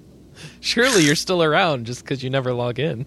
Surely 0.58 1.04
you're 1.04 1.14
still 1.14 1.40
around 1.40 1.86
just 1.86 2.02
because 2.02 2.24
you 2.24 2.30
never 2.30 2.52
log 2.52 2.80
in. 2.80 3.06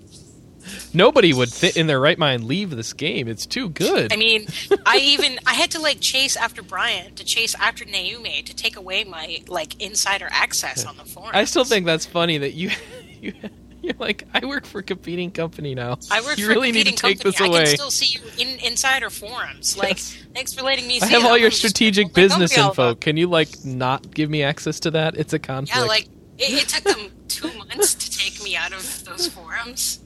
Nobody 0.94 1.34
would 1.34 1.52
fit 1.52 1.78
in 1.78 1.88
their 1.88 2.00
right 2.00 2.18
mind 2.18 2.44
leave 2.46 2.70
this 2.72 2.94
game. 2.94 3.28
It's 3.28 3.46
too 3.46 3.70
good. 3.70 4.12
I 4.12 4.16
mean, 4.16 4.48
I 4.86 4.98
even 4.98 5.40
I 5.46 5.54
had 5.54 5.72
to 5.72 5.80
like 5.82 6.00
chase 6.02 6.36
after 6.36 6.62
Brian 6.62 7.16
to 7.16 7.24
chase 7.24 7.56
after 7.56 7.86
Naomi 7.86 8.42
to 8.44 8.56
take 8.56 8.76
away 8.76 9.04
my 9.04 9.40
like 9.48 9.82
insider 9.82 10.28
access 10.32 10.86
on 10.86 10.98
the 10.98 11.06
forums. 11.06 11.32
I 11.36 11.44
still 11.46 11.64
think 11.66 11.86
that's 11.86 12.06
funny 12.06 12.38
that 12.40 12.54
you 12.54 12.72
you 13.22 13.34
you're 13.82 13.94
like 13.98 14.24
I 14.34 14.46
work 14.46 14.66
for 14.66 14.80
a 14.80 14.84
competing 14.84 15.32
company 15.32 15.74
now. 15.76 15.98
I 16.12 16.22
work 16.22 16.38
you 16.38 16.46
for 16.48 16.52
really 16.52 16.70
a 16.70 16.74
need 16.74 16.88
to 16.88 16.92
competing 16.92 17.22
take 17.22 17.38
company. 17.38 17.50
this 17.50 17.50
away. 17.50 17.62
I 17.62 17.66
can 17.66 17.76
still 17.76 17.92
see 17.92 18.18
you 18.20 18.22
in 18.38 18.60
insider 18.60 19.10
forums. 19.10 19.78
Like, 19.78 19.90
Yes. 19.98 20.18
thanks 20.34 20.54
for 20.54 20.64
letting 20.64 20.88
me. 20.88 21.00
I 21.02 21.06
have 21.08 21.24
all 21.26 21.38
your 21.38 21.52
strategic 21.52 22.14
business 22.14 22.58
all 22.58 22.70
info. 22.70 22.96
Can 22.96 23.16
you 23.18 23.28
like 23.28 23.50
not 23.64 24.14
give 24.14 24.30
me 24.30 24.44
access 24.44 24.80
to 24.82 24.92
that? 24.92 25.16
It's 25.16 25.34
a 25.34 25.40
conflict. 25.40 25.78
Yeah, 25.78 25.84
like 25.86 26.06
it, 26.38 26.64
it 26.64 26.68
took 26.70 26.84
them 26.84 27.12
two 27.28 27.52
months 27.58 27.94
to 27.96 28.12
take 28.12 28.44
me 28.44 28.56
out 28.58 28.74
of 28.74 29.06
those 29.06 29.28
forums. 29.28 30.02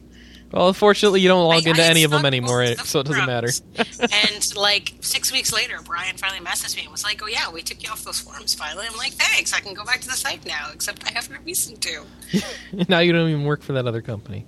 Well, 0.53 0.67
unfortunately, 0.67 1.19
you 1.21 1.30
don't 1.30 1.47
log 1.47 1.65
I- 1.65 1.69
into 1.71 1.81
I 1.81 1.85
any 1.88 2.03
of 2.03 2.11
them 2.11 2.25
anymore, 2.25 2.61
of 2.61 2.77
the 2.77 2.84
so 2.85 2.99
it 2.99 3.07
doesn't 3.07 3.25
matter. 3.25 3.49
and 3.99 4.55
like 4.55 4.93
six 5.01 5.31
weeks 5.31 5.51
later, 5.51 5.80
Brian 5.84 6.15
finally 6.15 6.45
messaged 6.45 6.75
me 6.75 6.84
and 6.84 6.91
was 6.91 7.03
like, 7.03 7.21
"Oh 7.23 7.27
yeah, 7.27 7.49
we 7.51 7.63
took 7.63 7.81
you 7.84 7.89
off 7.89 8.03
those 8.03 8.19
forums 8.19 8.53
finally." 8.53 8.85
I'm 8.88 8.95
like, 8.95 9.13
"Thanks, 9.13 9.51
I 9.51 9.59
can 9.61 9.73
go 9.73 9.84
back 9.84 10.01
to 10.01 10.07
the 10.07 10.13
site 10.15 10.45
now." 10.45 10.67
Except 10.71 11.03
I 11.07 11.11
have 11.13 11.27
no 11.31 11.38
reason 11.43 11.75
to. 11.77 12.03
now 12.88 12.99
you 12.99 13.11
don't 13.13 13.30
even 13.30 13.45
work 13.45 13.63
for 13.63 13.73
that 13.73 13.88
other 13.88 14.01
company. 14.03 14.45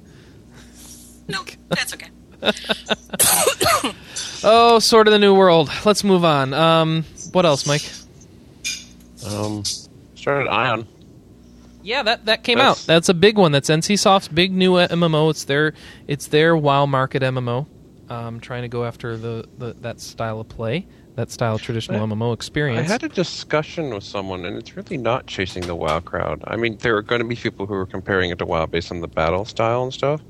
No, 1.27 1.43
that's 1.69 1.93
okay. 1.95 2.09
Oh, 4.47 4.77
Sword 4.77 5.07
of 5.07 5.11
the 5.11 5.17
New 5.19 5.33
World. 5.33 5.71
Let's 5.85 6.03
move 6.03 6.23
on. 6.23 6.53
Um, 6.53 7.03
what 7.31 7.45
else, 7.47 7.65
Mike? 7.65 7.89
Um, 9.27 9.63
started 10.13 10.47
Aion. 10.51 10.85
Yeah, 11.85 12.01
that 12.03 12.25
that 12.25 12.43
came 12.43 12.57
That's- 12.57 12.81
out. 12.83 12.87
That's 12.87 13.09
a 13.09 13.13
big 13.13 13.37
one. 13.37 13.51
That's 13.51 13.69
NCSoft's 13.69 14.27
big 14.27 14.51
new 14.51 14.73
MMO. 14.73 15.29
It's 15.29 15.43
their 15.43 15.73
it's 16.07 16.27
their 16.27 16.57
WoW 16.57 16.85
market 16.85 17.21
MMO. 17.21 17.67
Um, 18.09 18.39
trying 18.39 18.61
to 18.61 18.67
go 18.67 18.85
after 18.85 19.17
the, 19.17 19.47
the 19.57 19.75
that 19.81 19.99
style 19.99 20.39
of 20.39 20.47
play, 20.47 20.85
that 21.15 21.31
style 21.31 21.55
of 21.55 21.61
traditional 21.61 22.01
I- 22.01 22.05
MMO 22.05 22.33
experience. 22.33 22.89
I 22.89 22.91
had 22.91 23.03
a 23.03 23.09
discussion 23.09 23.93
with 23.93 24.03
someone, 24.03 24.45
and 24.45 24.57
it's 24.57 24.75
really 24.75 24.97
not 24.97 25.25
chasing 25.27 25.63
the 25.65 25.75
WoW 25.75 25.99
crowd. 26.01 26.43
I 26.45 26.55
mean, 26.55 26.77
there 26.77 26.95
are 26.97 27.01
going 27.01 27.21
to 27.21 27.27
be 27.27 27.35
people 27.35 27.65
who 27.65 27.73
are 27.73 27.85
comparing 27.85 28.29
it 28.31 28.39
to 28.39 28.45
WoW 28.45 28.65
based 28.65 28.91
on 28.91 29.01
the 29.01 29.07
battle 29.07 29.45
style 29.45 29.83
and 29.83 29.93
stuff. 29.93 30.21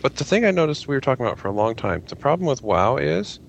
But 0.00 0.16
the 0.16 0.24
thing 0.24 0.44
I 0.44 0.52
noticed 0.52 0.88
we 0.88 0.94
were 0.94 1.00
talking 1.00 1.26
about 1.26 1.38
for 1.38 1.48
a 1.48 1.52
long 1.52 1.74
time, 1.74 2.02
the 2.06 2.16
problem 2.16 2.46
with 2.46 2.62
WoW 2.62 2.96
is 2.96 3.40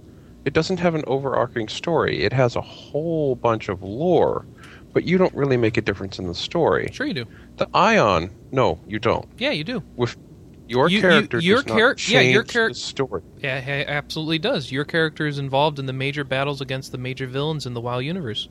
it 0.45 0.53
doesn't 0.53 0.77
have 0.79 0.95
an 0.95 1.03
overarching 1.07 1.67
story. 1.67 2.23
It 2.23 2.33
has 2.33 2.55
a 2.55 2.61
whole 2.61 3.35
bunch 3.35 3.69
of 3.69 3.83
lore, 3.83 4.45
but 4.93 5.03
you 5.03 5.17
don't 5.17 5.33
really 5.33 5.57
make 5.57 5.77
a 5.77 5.81
difference 5.81 6.17
in 6.19 6.27
the 6.27 6.35
story. 6.35 6.89
Sure, 6.91 7.05
you 7.05 7.13
do. 7.13 7.25
The 7.59 7.67
Aion, 7.67 8.31
no, 8.51 8.79
you 8.87 8.99
don't. 8.99 9.25
Yeah, 9.37 9.51
you 9.51 9.63
do. 9.63 9.83
With 9.95 10.15
your 10.67 10.89
You- 10.89 10.95
you- 10.97 11.01
character, 11.01 11.39
your 11.39 11.61
character, 11.61 12.11
yeah, 12.11 12.21
your 12.21 12.43
change 12.43 12.55
charac- 12.55 12.69
the 12.69 12.75
story. 12.75 13.21
Yeah, 13.43 13.57
it 13.59 13.87
absolutely 13.89 14.39
does. 14.39 14.71
Your 14.71 14.85
character 14.85 15.27
is 15.27 15.37
involved 15.39 15.77
in 15.77 15.85
the 15.85 15.93
major 15.93 16.23
battles 16.23 16.61
against 16.61 16.91
the 16.91 16.97
major 16.97 17.27
villains 17.27 17.65
in 17.65 17.73
the 17.73 17.81
WoW 17.81 17.99
universe. 17.99 18.47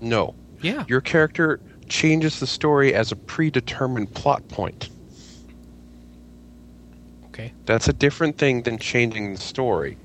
No, 0.00 0.34
Yeah. 0.60 0.84
your 0.88 1.00
character 1.00 1.60
changes 1.88 2.40
the 2.40 2.46
story 2.46 2.92
as 2.94 3.12
a 3.12 3.16
predetermined 3.16 4.12
plot 4.14 4.46
point. 4.48 4.88
Okay. 7.26 7.52
That's 7.66 7.86
a 7.88 7.92
different 7.92 8.38
thing 8.38 8.62
than 8.62 8.78
changing 8.78 9.34
the 9.34 9.40
story. 9.40 9.98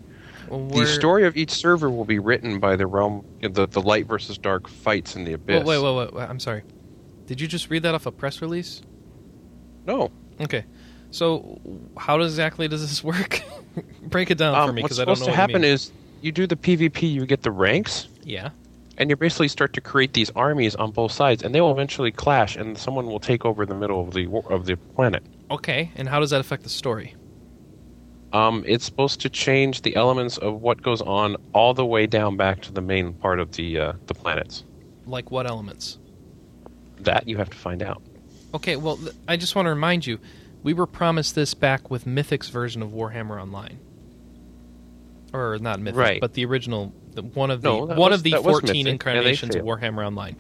Well, 0.49 0.67
The 0.67 0.85
story 0.85 1.25
of 1.25 1.37
each 1.37 1.51
server 1.51 1.89
will 1.89 2.03
be 2.05 2.19
written 2.19 2.59
by 2.59 2.75
the 2.75 2.85
realm, 2.85 3.23
the, 3.41 3.67
the 3.67 3.81
light 3.81 4.05
versus 4.05 4.37
dark 4.37 4.67
fights 4.67 5.15
in 5.15 5.23
the 5.23 5.33
abyss. 5.33 5.65
Wait, 5.65 5.79
wait, 5.81 5.95
wait, 5.95 6.13
wait, 6.13 6.29
I'm 6.29 6.39
sorry. 6.41 6.63
Did 7.31 7.39
you 7.39 7.47
just 7.47 7.69
read 7.69 7.83
that 7.83 7.95
off 7.95 8.05
a 8.05 8.11
press 8.11 8.41
release? 8.41 8.81
No, 9.87 10.11
Okay. 10.41 10.65
So, 11.11 11.61
how 11.97 12.19
exactly 12.19 12.67
does 12.67 12.81
this 12.81 13.01
work? 13.13 13.41
Break 14.01 14.31
it 14.31 14.37
down 14.37 14.53
for 14.55 14.69
um, 14.69 14.75
me 14.75 14.81
because 14.81 14.99
I 14.99 15.05
don't 15.05 15.15
supposed 15.15 15.29
know 15.29 15.35
to 15.35 15.41
what 15.41 15.49
you 15.49 15.53
happen 15.53 15.63
is 15.63 15.91
you 16.21 16.31
do 16.31 16.47
the 16.47 16.55
PvP, 16.55 17.09
you 17.09 17.25
get 17.25 17.43
the 17.43 17.51
ranks, 17.51 18.07
yeah. 18.23 18.49
and 18.97 19.09
you 19.09 19.15
basically 19.15 19.47
start 19.47 19.71
to 19.73 19.81
create 19.81 20.13
these 20.13 20.29
armies 20.31 20.75
on 20.75 20.91
both 20.91 21.11
sides, 21.11 21.41
and 21.41 21.55
they 21.55 21.61
will 21.61 21.71
eventually 21.71 22.11
clash, 22.11 22.57
and 22.57 22.77
someone 22.77 23.05
will 23.05 23.19
take 23.19 23.45
over 23.45 23.65
the 23.65 23.75
middle 23.75 24.01
of 24.01 24.13
the 24.13 24.27
of 24.49 24.65
the 24.65 24.75
planet. 24.75 25.23
Okay. 25.49 25.91
And 25.95 26.09
how 26.09 26.19
does 26.19 26.31
that 26.31 26.41
affect 26.41 26.63
the 26.63 26.69
story? 26.69 27.15
Um, 28.33 28.63
it's 28.67 28.85
supposed 28.85 29.21
to 29.21 29.29
change 29.29 29.83
the 29.83 29.95
elements 29.95 30.37
of 30.37 30.61
what 30.61 30.81
goes 30.81 31.01
on 31.01 31.37
all 31.53 31.73
the 31.73 31.85
way 31.85 32.07
down 32.07 32.35
back 32.35 32.61
to 32.63 32.73
the 32.73 32.81
main 32.81 33.13
part 33.13 33.39
of 33.39 33.53
the 33.53 33.79
uh, 33.79 33.93
the 34.07 34.13
planets. 34.13 34.65
Like 35.05 35.31
what 35.31 35.47
elements? 35.47 35.97
That 37.03 37.27
you 37.27 37.37
have 37.37 37.49
to 37.49 37.57
find 37.57 37.81
out. 37.83 38.01
Okay. 38.53 38.75
Well, 38.75 38.99
I 39.27 39.37
just 39.37 39.55
want 39.55 39.65
to 39.65 39.69
remind 39.71 40.05
you, 40.05 40.19
we 40.63 40.73
were 40.73 40.87
promised 40.87 41.35
this 41.35 41.53
back 41.53 41.89
with 41.89 42.05
Mythic's 42.05 42.49
version 42.49 42.81
of 42.81 42.89
Warhammer 42.91 43.41
Online, 43.41 43.79
or 45.33 45.57
not 45.59 45.79
Mythic, 45.79 45.97
Right. 45.99 46.21
but 46.21 46.33
the 46.33 46.45
original, 46.45 46.93
the, 47.13 47.21
one 47.23 47.49
of 47.51 47.61
the 47.61 47.69
No, 47.69 47.85
one 47.85 47.97
was- 47.97 48.19
of 48.19 48.23
the 48.23 48.31
fourteen. 48.37 48.87
Incarnations 48.87 49.55
of. 49.55 49.63
Warhammer 49.63 50.05
Online. 50.05 50.35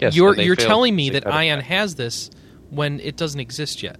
Yes, 0.00 0.16
you're 0.16 0.34
you're 0.36 0.56
failed 0.56 0.68
telling 0.68 0.96
me 0.96 1.10
that 1.10 1.24
Aion 1.24 1.58
back. 1.58 1.64
has 1.66 1.94
this 1.94 2.30
when 2.70 2.98
it 3.00 3.16
doesn't 3.16 3.38
exist 3.40 3.82
yet. 3.82 3.98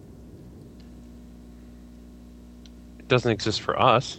It 2.98 3.08
doesn't 3.08 3.30
exist 3.30 3.60
for 3.60 3.80
us. 3.80 4.18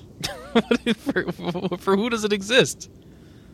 for, 0.97 1.31
for 1.77 1.95
who 1.97 2.09
does 2.09 2.23
it 2.23 2.31
exist? 2.31 2.89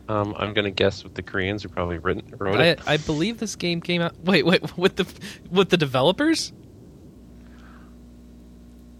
Um, 0.10 0.36
I'm 0.38 0.54
going 0.54 0.66
to 0.66 0.72
guess 0.72 1.04
with 1.04 1.14
the 1.14 1.22
Koreans 1.22 1.64
who 1.64 1.70
probably 1.70 2.00
written, 2.00 2.34
wrote 2.38 2.60
it. 2.60 2.80
I 2.88 2.98
believe 2.98 3.40
this 3.40 3.56
game 3.56 3.80
came 3.80 4.02
out. 4.02 4.18
Wait, 4.24 4.46
wait, 4.46 4.78
with 4.78 4.96
the 4.96 5.08
with 5.50 5.70
the 5.70 5.78
developers? 5.78 6.52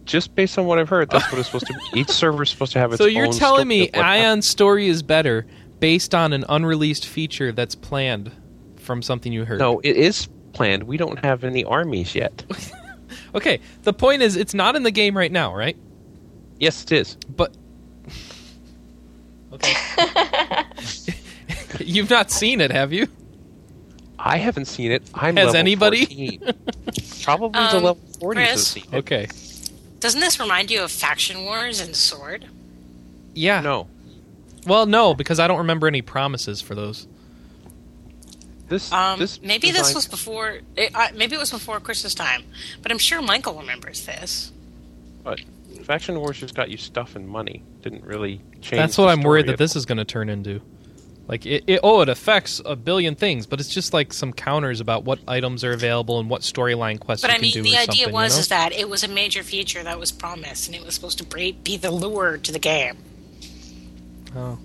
Just 0.04 0.34
based 0.34 0.58
on 0.58 0.66
what 0.66 0.78
I've 0.78 0.88
heard, 0.88 1.10
that's 1.10 1.30
what 1.30 1.38
it's 1.38 1.48
supposed 1.48 1.66
to 1.66 1.74
be. 1.74 2.00
Each 2.00 2.08
server 2.10 2.42
is 2.42 2.50
supposed 2.50 2.72
to 2.72 2.78
have 2.78 2.92
its 2.92 2.98
So 2.98 3.06
you're 3.06 3.26
own 3.26 3.32
telling 3.32 3.68
me 3.68 3.88
of. 3.90 3.94
Aion's 3.96 4.48
story 4.48 4.88
is 4.88 5.02
better 5.02 5.46
based 5.78 6.14
on 6.14 6.32
an 6.32 6.44
unreleased 6.48 7.06
feature 7.06 7.52
that's 7.52 7.74
planned 7.74 8.32
from 8.76 9.02
something 9.02 9.32
you 9.32 9.44
heard? 9.44 9.58
No, 9.58 9.80
it 9.80 9.96
is 9.96 10.28
planned. 10.52 10.84
We 10.84 10.96
don't 10.96 11.18
have 11.24 11.44
any 11.44 11.64
armies 11.64 12.14
yet. 12.14 12.44
Okay, 13.34 13.60
the 13.82 13.92
point 13.92 14.22
is, 14.22 14.36
it's 14.36 14.54
not 14.54 14.74
in 14.76 14.82
the 14.82 14.90
game 14.90 15.16
right 15.16 15.30
now, 15.30 15.54
right? 15.54 15.76
yes, 16.58 16.82
it 16.82 16.92
is. 16.92 17.16
But 17.28 17.56
okay, 19.52 19.72
you've 21.86 22.10
not 22.10 22.30
seen 22.30 22.60
it, 22.60 22.70
have 22.70 22.92
you? 22.92 23.06
I 24.18 24.36
haven't 24.36 24.66
seen 24.66 24.92
it. 24.92 25.02
I'm 25.14 25.36
Has 25.36 25.46
level 25.46 25.58
anybody? 25.58 26.04
14. 26.06 26.54
Probably 27.22 27.60
the 27.62 27.76
Um, 27.78 27.82
level 27.82 28.02
40s 28.20 28.36
have 28.36 28.48
Chris? 28.48 28.66
seen 28.68 28.84
it. 28.92 28.96
Okay, 28.96 29.28
Doesn't 30.00 30.20
this 30.20 30.38
remind 30.38 30.70
you 30.70 30.82
of 30.82 30.90
Faction 30.92 31.44
Wars 31.44 31.80
and 31.80 31.94
Sword? 31.96 32.46
yeah. 33.34 33.60
No. 33.60 33.88
Well, 34.66 34.84
no, 34.84 35.14
because 35.14 35.40
I 35.40 35.46
don't 35.46 35.58
remember 35.58 35.86
any 35.86 36.02
promises 36.02 36.60
for 36.60 36.74
those. 36.74 37.06
This, 38.68 38.92
Um, 38.92 39.18
this 39.18 39.40
maybe 39.42 39.70
this 39.70 39.94
was 39.94 40.06
before. 40.06 40.60
It, 40.76 40.94
uh, 40.94 41.08
maybe 41.16 41.34
it 41.34 41.38
was 41.38 41.50
before 41.50 41.80
Christmas 41.80 42.14
time, 42.14 42.44
but 42.82 42.92
I'm 42.92 42.98
sure 42.98 43.22
Michael 43.22 43.54
remembers 43.54 44.04
this. 44.04 44.52
But 45.24 45.40
Faction 45.84 46.20
Wars 46.20 46.38
just 46.38 46.54
got 46.54 46.68
you 46.70 46.76
stuff 46.76 47.16
and 47.16 47.26
money. 47.26 47.62
Didn't 47.82 48.04
really 48.04 48.42
change. 48.60 48.78
That's 48.80 48.96
the 48.96 49.02
what 49.02 49.08
I'm 49.10 49.22
worried 49.22 49.46
that 49.46 49.56
this 49.58 49.74
is 49.74 49.86
going 49.86 49.98
to 49.98 50.04
turn 50.04 50.28
into. 50.28 50.60
Like, 51.28 51.46
it, 51.46 51.64
it, 51.66 51.80
oh, 51.84 52.00
it 52.00 52.08
affects 52.08 52.60
a 52.64 52.74
billion 52.74 53.14
things, 53.14 53.46
but 53.46 53.60
it's 53.60 53.68
just 53.68 53.92
like 53.92 54.12
some 54.12 54.32
counters 54.32 54.80
about 54.80 55.04
what 55.04 55.20
items 55.28 55.62
are 55.62 55.72
available 55.72 56.18
and 56.18 56.28
what 56.28 56.40
storyline 56.42 56.98
quests 56.98 57.24
But 57.24 57.30
you 57.30 57.36
I 57.36 57.40
mean, 57.40 57.52
can 57.52 57.62
do. 57.62 57.70
the 57.70 57.76
idea 57.76 58.08
was 58.08 58.32
you 58.32 58.36
know? 58.36 58.40
is 58.40 58.48
that 58.48 58.72
it 58.72 58.88
was 58.88 59.04
a 59.04 59.08
major 59.08 59.44
feature 59.44 59.82
that 59.84 59.98
was 59.98 60.10
promised, 60.10 60.66
and 60.66 60.74
it 60.74 60.84
was 60.84 60.94
supposed 60.94 61.18
to 61.18 61.24
be 61.24 61.76
the 61.76 61.90
lure 61.90 62.38
to 62.38 62.50
the 62.52 62.58
game. 62.58 62.96
Oh. 64.34 64.58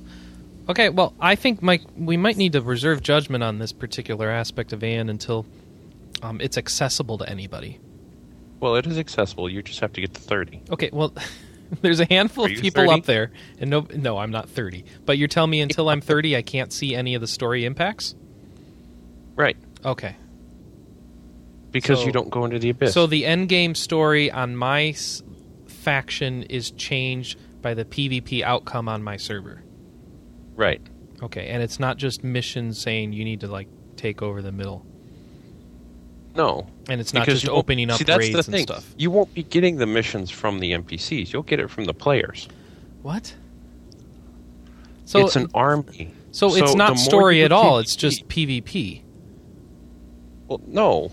Okay, 0.67 0.89
well, 0.89 1.13
I 1.19 1.35
think 1.35 1.61
Mike, 1.61 1.83
we 1.95 2.17
might 2.17 2.37
need 2.37 2.53
to 2.53 2.61
reserve 2.61 3.03
judgment 3.03 3.43
on 3.43 3.59
this 3.59 3.71
particular 3.71 4.29
aspect 4.29 4.73
of 4.73 4.79
Aion 4.79 5.09
until 5.09 5.45
um, 6.23 6.41
it's 6.41 6.57
accessible 6.57 7.19
to 7.19 7.29
anybody. 7.29 7.79
Well, 8.59 8.75
it 8.75 8.87
is 8.87 8.97
accessible. 8.97 9.47
You 9.49 9.61
just 9.61 9.79
have 9.81 9.93
to 9.93 10.01
get 10.01 10.15
to 10.15 10.21
30. 10.21 10.63
Okay, 10.71 10.89
well, 10.91 11.13
there's 11.81 11.99
a 11.99 12.05
handful 12.05 12.45
of 12.45 12.51
people 12.51 12.83
30? 12.85 12.91
up 12.91 13.05
there, 13.05 13.31
and 13.59 13.69
no, 13.69 13.87
no, 13.95 14.17
I'm 14.17 14.31
not 14.31 14.49
30. 14.49 14.85
But 15.05 15.17
you're 15.17 15.27
telling 15.27 15.49
me 15.51 15.61
until 15.61 15.89
I'm 15.89 16.01
30, 16.01 16.35
I 16.35 16.41
can't 16.41 16.71
see 16.71 16.95
any 16.95 17.15
of 17.15 17.21
the 17.21 17.27
story 17.27 17.65
impacts? 17.65 18.15
Right. 19.35 19.57
Okay. 19.83 20.15
Because 21.71 21.99
So- 21.99 22.05
you 22.05 22.11
don't 22.11 22.29
go 22.29 22.45
into 22.45 22.59
the 22.59 22.69
abyss. 22.69 22.93
So 22.93 23.07
the 23.07 23.25
end 23.25 23.49
game 23.49 23.75
story 23.75 24.31
on 24.31 24.55
my 24.55 24.87
s- 24.89 25.23
faction 25.67 26.43
is 26.43 26.71
changed 26.71 27.37
by 27.61 27.73
the 27.73 27.85
PvP 27.85 28.43
outcome 28.43 28.87
on 28.89 29.03
my 29.03 29.17
server. 29.17 29.61
right. 30.55 30.81
Okay, 31.23 31.47
and 31.47 31.63
it's 31.63 31.79
not 31.79 31.95
just 31.97 32.25
missions 32.25 32.77
saying 32.77 33.13
you 33.13 33.23
need 33.23 33.39
to 33.39 33.47
like 33.47 33.69
take 33.95 34.21
over 34.21 34.41
the 34.41 34.51
middle, 34.51 34.85
No. 36.35 36.67
and 36.89 36.99
it's 37.01 37.13
not 37.13 37.25
just 37.25 37.47
opening 37.47 37.89
up 37.89 37.97
See, 37.97 38.03
that's 38.03 38.19
raids 38.19 38.31
the 38.33 38.37
and 38.39 38.45
thing. 38.45 38.63
stuff. 38.67 38.93
You 38.97 39.09
won't 39.11 39.33
be 39.33 39.43
getting 39.43 39.77
the 39.77 39.85
missions 39.85 40.29
from 40.31 40.59
the 40.59 40.71
NPCs. 40.73 41.31
You'll 41.33 41.43
get 41.43 41.59
it 41.59 41.69
from 41.69 41.85
the 41.85 41.93
players. 41.93 42.47
What? 43.01 43.33
So 45.05 45.25
it's 45.25 45.35
an 45.35 45.47
army. 45.53 46.11
so 46.31 46.55
it's 46.55 46.75
not 46.75 46.97
story 46.99 47.43
at 47.43 47.51
all. 47.51 47.75
PvP 47.77 47.81
It's 47.81 47.95
just 47.95 48.27
PvP. 48.27 49.01
Well, 50.47 50.61
no. 50.67 51.11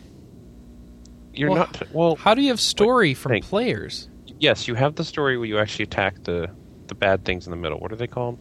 You're 1.35 1.51
Well, 1.51 1.59
not. 1.59 1.83
Well, 1.93 2.17
How 2.17 2.35
do 2.35 2.43
you 2.43 2.49
have 2.49 2.61
story 2.61 3.15
from 3.15 3.33
think. 3.33 3.45
players? 3.45 4.09
yes, 4.41 4.67
you 4.67 4.75
have 4.75 4.97
the 4.97 5.05
story 5.05 5.37
where 5.39 5.47
you 5.47 5.59
actually 5.59 5.85
attack 5.85 6.25
the 6.25 6.51
the 6.89 6.95
bad 6.97 7.25
things 7.25 7.47
in 7.47 7.51
the 7.53 7.57
middle. 7.57 7.79
What 7.79 7.93
are 7.93 7.97
they 7.97 8.07
called? 8.09 8.39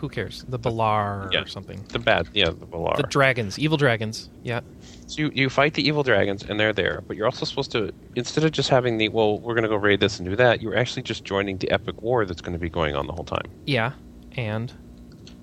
Who 0.00 0.08
cares? 0.08 0.44
The 0.48 0.58
Balaur 0.58 1.32
Yeah. 1.32 1.42
or 1.42 1.46
something. 1.46 1.84
The 1.88 1.98
bad, 1.98 2.28
yeah, 2.32 2.46
the 2.50 2.66
Valar. 2.66 2.96
The 2.96 3.02
dragons, 3.04 3.58
evil 3.58 3.76
dragons. 3.76 4.28
Yeah. 4.44 4.60
So 5.06 5.22
you, 5.22 5.30
you 5.34 5.48
fight 5.50 5.74
the 5.74 5.86
evil 5.86 6.02
dragons, 6.02 6.44
and 6.48 6.58
they're 6.60 6.72
there. 6.72 7.02
But 7.06 7.16
you're 7.16 7.26
also 7.26 7.44
supposed 7.44 7.72
to, 7.72 7.92
instead 8.14 8.44
of 8.44 8.52
just 8.52 8.68
having 8.68 8.98
the, 8.98 9.08
well, 9.08 9.38
we're 9.40 9.54
going 9.54 9.62
to 9.64 9.68
go 9.68 9.76
raid 9.76 10.00
this 10.00 10.18
and 10.20 10.28
do 10.28 10.36
that, 10.36 10.62
you're 10.62 10.76
actually 10.76 11.02
just 11.02 11.24
joining 11.24 11.58
the 11.58 11.70
epic 11.70 12.00
war 12.02 12.24
that's 12.26 12.40
going 12.40 12.52
to 12.52 12.58
be 12.58 12.68
going 12.70 12.94
on 12.94 13.06
the 13.06 13.12
whole 13.12 13.24
time. 13.24 13.46
Yeah. 13.66 13.92
And 14.36 14.72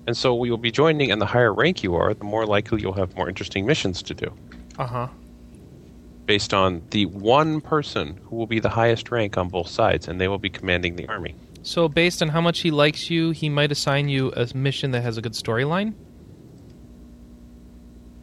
And 0.06 0.16
so 0.16 0.42
you'll 0.44 0.56
be 0.56 0.70
joining, 0.70 1.10
and 1.10 1.20
the 1.20 1.26
higher 1.26 1.52
rank 1.52 1.82
you 1.82 1.94
are, 1.96 2.14
the 2.14 2.24
more 2.24 2.46
likely 2.46 2.80
you'll 2.80 2.94
have 2.94 3.14
more 3.16 3.28
interesting 3.28 3.66
missions 3.66 4.02
to 4.04 4.14
do, 4.14 4.32
uh 4.78 4.86
huh. 4.86 5.08
based 6.24 6.54
on 6.54 6.80
the 6.90 7.06
one 7.06 7.60
person 7.60 8.18
who 8.24 8.36
will 8.36 8.46
be 8.46 8.60
the 8.60 8.68
highest 8.70 9.10
rank 9.10 9.36
on 9.36 9.48
both 9.48 9.68
sides, 9.68 10.08
and 10.08 10.20
they 10.20 10.28
will 10.28 10.38
be 10.38 10.48
commanding 10.50 10.96
the 10.96 11.06
army. 11.08 11.34
So 11.66 11.88
based 11.88 12.22
on 12.22 12.28
how 12.28 12.40
much 12.40 12.60
he 12.60 12.70
likes 12.70 13.10
you, 13.10 13.32
he 13.32 13.48
might 13.48 13.72
assign 13.72 14.08
you 14.08 14.32
a 14.36 14.46
mission 14.54 14.92
that 14.92 15.02
has 15.02 15.18
a 15.18 15.20
good 15.20 15.32
storyline. 15.32 15.94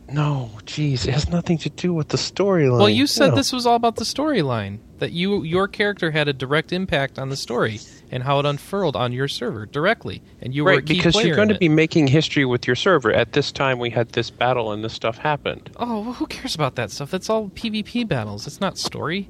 No, 0.09 0.51
jeez, 0.65 1.05
it 1.07 1.11
has 1.11 1.27
nothing 1.27 1.57
to 1.59 1.69
do 1.69 1.93
with 1.93 2.07
the 2.07 2.17
storyline. 2.17 2.77
Well, 2.79 2.89
you 2.89 3.05
said 3.05 3.29
No. 3.31 3.35
this 3.35 3.51
was 3.51 3.65
all 3.65 3.75
about 3.75 3.97
the 3.97 4.05
storyline. 4.05 4.79
That 4.99 5.11
you 5.11 5.43
your 5.43 5.67
character 5.67 6.11
had 6.11 6.29
a 6.29 6.33
direct 6.33 6.71
impact 6.71 7.19
on 7.19 7.27
the 7.27 7.35
story 7.35 7.81
and 8.11 8.23
how 8.23 8.39
it 8.39 8.45
unfurled 8.45 8.95
on 8.95 9.11
your 9.11 9.27
server 9.27 9.65
directly, 9.65 10.21
and 10.41 10.55
you 10.55 10.63
were 10.63 10.71
a 10.71 10.75
right 10.75 10.85
key 10.85 10.93
because 10.95 11.21
you're 11.21 11.35
going 11.35 11.49
to 11.49 11.55
it. 11.55 11.59
be 11.59 11.67
making 11.67 12.07
history 12.07 12.45
with 12.45 12.65
your 12.65 12.77
server. 12.77 13.11
At 13.11 13.33
this 13.33 13.51
time, 13.51 13.77
we 13.79 13.89
had 13.89 14.09
this 14.09 14.29
battle, 14.29 14.71
and 14.71 14.85
this 14.85 14.93
stuff 14.93 15.17
happened. 15.17 15.69
Oh, 15.77 15.99
well, 16.01 16.13
who 16.13 16.27
cares 16.27 16.55
about 16.55 16.75
that 16.75 16.91
stuff? 16.91 17.11
That's 17.11 17.29
all 17.29 17.49
PvP 17.49 18.07
battles. 18.07 18.47
It's 18.47 18.61
not 18.61 18.77
story. 18.77 19.29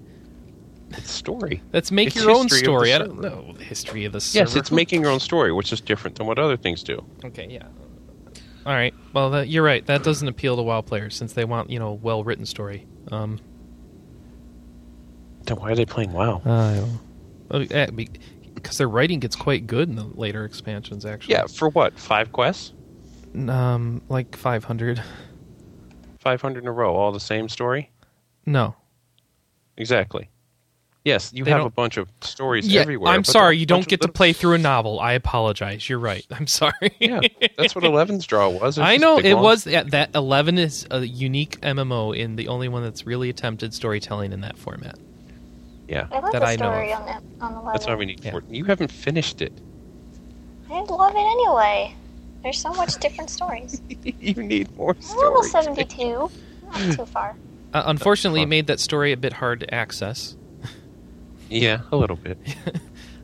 Story. 1.02 1.62
Let's 1.74 1.92
make 1.92 2.08
It's 2.08 2.16
your 2.18 2.32
own 2.32 2.44
history 2.44 2.60
of 2.60 2.64
the 2.64 2.66
story. 2.66 2.94
I 2.94 2.98
don't 3.00 3.22
know 3.22 3.54
the 3.58 3.64
history 3.64 4.06
of 4.06 4.14
the 4.14 4.22
server. 4.22 4.44
Yes, 4.46 4.56
it's 4.56 4.72
making 4.72 5.02
your 5.02 5.12
own 5.12 5.20
story, 5.20 5.52
which 5.52 5.72
is 5.74 5.82
different 5.82 6.18
than 6.18 6.28
what 6.28 6.40
other 6.40 6.58
things 6.58 6.84
do. 6.84 7.04
Okay, 7.26 7.48
yeah. 7.50 7.68
All 8.66 8.74
right. 8.74 8.94
Well, 9.14 9.30
that, 9.32 9.48
you're 9.50 9.64
right. 9.64 9.86
That 9.86 10.04
doesn't 10.04 10.28
appeal 10.28 10.56
to 10.56 10.62
WoW 10.62 10.82
players 10.82 11.16
since 11.16 11.34
they 11.34 11.44
want 11.46 11.70
you 11.70 11.80
know 11.80 11.94
well 11.94 12.24
written 12.24 12.46
story. 12.46 12.86
Um, 13.12 13.40
Then 15.46 15.58
why 15.58 15.72
are 15.72 15.76
they 15.76 15.86
playing 15.86 16.14
WoW? 16.14 16.42
uh, 16.46 17.88
because 18.54 18.78
their 18.78 18.88
writing 18.88 19.20
gets 19.20 19.36
quite 19.36 19.68
good 19.68 19.90
in 19.90 19.96
the 19.96 20.06
later 20.06 20.46
expansions. 20.46 21.06
Actually, 21.06 21.34
Yeah, 21.34 21.48
for 21.48 21.70
what? 21.70 22.00
Five 22.00 22.32
quests? 22.32 22.74
Um, 23.36 24.02
like 24.10 24.36
500. 24.36 25.04
500 26.20 26.64
in 26.64 26.68
a 26.68 26.72
row, 26.72 26.96
all 26.96 27.12
the 27.12 27.20
same 27.20 27.50
story? 27.50 27.92
No. 28.46 28.76
Exactly. 29.76 30.30
Yes, 31.06 31.32
you 31.34 31.44
They 31.44 31.52
have 31.52 31.60
don't- 31.60 31.68
a 31.68 31.72
bunch 31.72 31.98
of 31.98 32.08
stories 32.22 32.66
Yeah, 32.66 32.80
everywhere. 32.82 33.12
I'm 33.12 33.26
sorry. 33.26 33.58
You 33.58 33.66
don't 33.66 33.86
get 33.88 34.02
to 34.04 34.08
play 34.08 34.32
through 34.32 34.54
a 34.54 34.58
novel. 34.58 35.02
I 35.02 35.14
apologize. 35.14 35.90
You're 35.90 36.00
right. 36.00 36.26
I'm 36.32 36.48
sorry. 36.48 36.96
Yeah, 37.00 37.20
that's 37.58 37.76
what 37.76 37.84
Eleven's 37.84 38.26
draw 38.26 38.48
was. 38.48 38.78
It 38.78 38.82
was 38.82 38.90
I 38.90 38.96
know 38.98 39.18
it 39.18 39.34
long- 39.34 39.44
was 39.44 39.68
yeah, 39.68 39.84
that 39.84 40.12
11 40.16 40.58
is 40.60 40.88
a 40.92 41.06
unique 41.06 41.60
MMO 41.62 42.16
in 42.18 42.38
the 42.38 42.48
only 42.48 42.70
one 42.70 42.84
that's 42.84 43.06
really 43.06 43.30
attempted 43.30 43.74
storytelling 43.74 44.32
in 44.32 44.42
that 44.42 44.58
format. 44.58 44.98
Yeah, 45.90 46.08
I 46.10 46.20
love 46.20 46.32
that 46.32 46.40
the 46.40 46.46
I 46.48 46.56
know 46.56 46.72
story 46.72 46.94
of. 46.94 47.00
on 47.02 47.06
that 47.08 47.24
on 47.42 47.54
the 47.66 47.72
that's 47.74 47.86
why 47.86 47.96
we 47.96 48.06
need 48.06 48.24
Yeah. 48.24 48.32
14. 48.32 48.54
You 48.56 48.64
haven't 48.64 48.92
finished 48.92 49.42
it. 49.42 49.52
I 50.72 50.80
love 50.80 51.14
it 51.14 51.20
anyway. 51.20 51.96
There's 52.44 52.60
so 52.60 52.72
much 52.74 52.98
different 53.00 53.30
stories. 53.30 53.82
you 54.04 54.34
need 54.42 54.74
more 54.78 54.96
I'm 55.12 55.18
level 55.18 55.44
72. 55.44 56.32
Not 56.72 56.96
too 56.96 57.06
far. 57.06 57.36
Uh, 57.74 57.84
unfortunately, 57.88 58.44
it 58.44 58.48
made 58.48 58.68
that 58.68 58.80
story 58.80 59.12
a 59.12 59.18
bit 59.18 59.34
hard 59.34 59.60
to 59.60 59.74
access. 59.74 60.36
Yeah, 61.50 61.82
a 61.92 61.98
little 61.98 62.16
bit. 62.18 62.38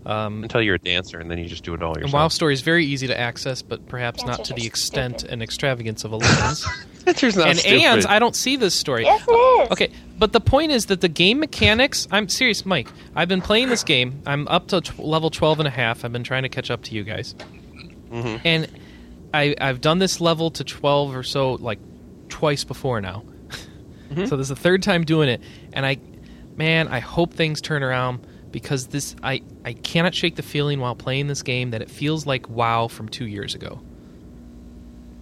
Um, 0.05 0.43
Until 0.43 0.61
you're 0.61 0.75
a 0.75 0.79
dancer, 0.79 1.19
and 1.19 1.29
then 1.29 1.37
you 1.37 1.45
just 1.45 1.63
do 1.63 1.73
it 1.75 1.83
all 1.83 1.93
and 1.93 2.01
yourself. 2.03 2.13
WoW 2.13 2.27
story 2.29 2.53
is 2.53 2.61
very 2.61 2.83
easy 2.85 3.05
to 3.07 3.19
access, 3.19 3.61
but 3.61 3.85
perhaps 3.89 4.23
not 4.25 4.45
to 4.45 4.53
the 4.53 4.65
extent 4.65 5.19
stupid. 5.19 5.33
and 5.33 5.43
extravagance 5.43 6.03
of 6.03 6.13
Eleven's. 6.13 6.65
Dancer's 7.03 7.35
not 7.35 7.49
and 7.49 7.59
stupid. 7.59 7.81
Anne's, 7.83 8.05
I 8.07 8.17
don't 8.17 8.35
see 8.35 8.55
this 8.55 8.73
story. 8.73 9.03
Yes, 9.03 9.23
it 9.27 9.31
is. 9.31 9.71
Okay, 9.71 9.91
but 10.17 10.31
the 10.31 10.39
point 10.39 10.71
is 10.71 10.87
that 10.87 11.01
the 11.01 11.09
game 11.09 11.39
mechanics. 11.39 12.07
I'm 12.11 12.27
serious, 12.29 12.65
Mike. 12.65 12.87
I've 13.13 13.27
been 13.27 13.41
playing 13.41 13.69
this 13.69 13.83
game. 13.83 14.21
I'm 14.25 14.47
up 14.47 14.69
to 14.69 14.81
tw- 14.81 14.97
level 14.99 15.29
12 15.29 15.59
and 15.59 15.67
a 15.67 15.71
half. 15.71 16.03
I've 16.05 16.13
been 16.13 16.23
trying 16.23 16.43
to 16.43 16.49
catch 16.49 16.71
up 16.71 16.81
to 16.83 16.95
you 16.95 17.03
guys. 17.03 17.35
Mhm. 18.09 18.41
And 18.45 18.67
I, 19.33 19.53
I've 19.59 19.81
done 19.81 19.99
this 19.99 20.19
level 20.21 20.49
to 20.51 20.63
12 20.63 21.13
or 21.15 21.23
so, 21.23 21.53
like, 21.55 21.77
twice 22.29 22.63
before 22.63 22.99
now. 23.01 23.23
so 24.15 24.37
this 24.37 24.45
is 24.45 24.49
the 24.49 24.55
third 24.55 24.81
time 24.81 25.03
doing 25.03 25.29
it. 25.29 25.41
And 25.73 25.85
I, 25.85 25.97
man, 26.59 26.89
I 26.89 26.99
hope 26.99 27.33
things 27.33 27.61
turn 27.61 27.81
around 27.81 28.27
because 28.51 28.87
this, 28.87 29.15
I, 29.23 29.41
I 29.63 29.73
cannot 29.73 30.13
shake 30.13 30.35
the 30.35 30.43
feeling 30.43 30.79
while 30.81 30.93
playing 30.93 31.27
this 31.27 31.41
game 31.41 31.71
that 31.71 31.81
it 31.81 31.89
feels 31.89 32.25
like 32.27 32.49
WoW 32.49 32.89
from 32.89 33.07
two 33.07 33.25
years 33.25 33.55
ago. 33.55 33.81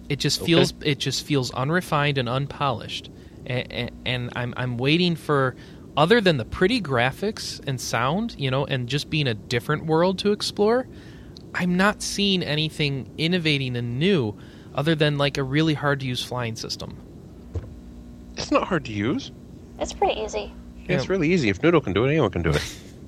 It 0.08 0.18
just 0.18 0.40
Okay. 0.40 0.46
feels 0.46 0.74
it 0.82 0.98
just 0.98 1.24
feels 1.24 1.52
unrefined 1.52 2.16
and 2.18 2.28
unpolished, 2.28 3.10
and, 3.46 3.90
and 4.06 4.32
I'm 4.34 4.54
I'm 4.56 4.78
waiting 4.78 5.16
for 5.16 5.54
other 5.98 6.20
than 6.22 6.38
the 6.38 6.46
pretty 6.46 6.80
graphics 6.80 7.60
and 7.68 7.78
sound, 7.78 8.34
you 8.38 8.50
know, 8.50 8.64
and 8.64 8.88
just 8.88 9.10
being 9.10 9.26
a 9.28 9.34
different 9.34 9.84
world 9.84 10.18
to 10.20 10.32
explore. 10.32 10.88
I'm 11.54 11.76
not 11.76 12.02
seeing 12.02 12.42
anything 12.42 13.10
innovating 13.18 13.76
and 13.76 13.98
new, 13.98 14.34
other 14.74 14.94
than 14.94 15.18
like 15.18 15.36
a 15.36 15.42
really 15.42 15.74
hard 15.74 16.00
to 16.00 16.06
use 16.06 16.24
flying 16.24 16.56
system. 16.56 16.96
It's 18.38 18.50
not 18.50 18.66
hard 18.66 18.86
to 18.86 18.92
use. 18.92 19.30
It's 19.78 19.92
pretty 19.92 20.20
easy. 20.22 20.54
Yeah, 20.88 20.96
It's 20.96 21.08
really 21.08 21.32
easy. 21.32 21.48
If 21.50 21.62
Noodle 21.62 21.80
can 21.80 21.92
do 21.92 22.04
it, 22.04 22.10
anyone 22.10 22.30
can 22.30 22.42
do 22.42 22.50
it. 22.50 22.62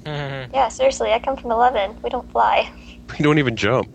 Mm-hmm. 0.04 0.54
Yeah, 0.54 0.68
seriously, 0.68 1.12
I 1.12 1.18
come 1.18 1.36
from 1.36 1.50
11. 1.50 1.96
We 2.02 2.10
don't 2.10 2.30
fly. 2.30 2.70
We 3.18 3.24
don't 3.24 3.38
even 3.40 3.56
jump. 3.56 3.88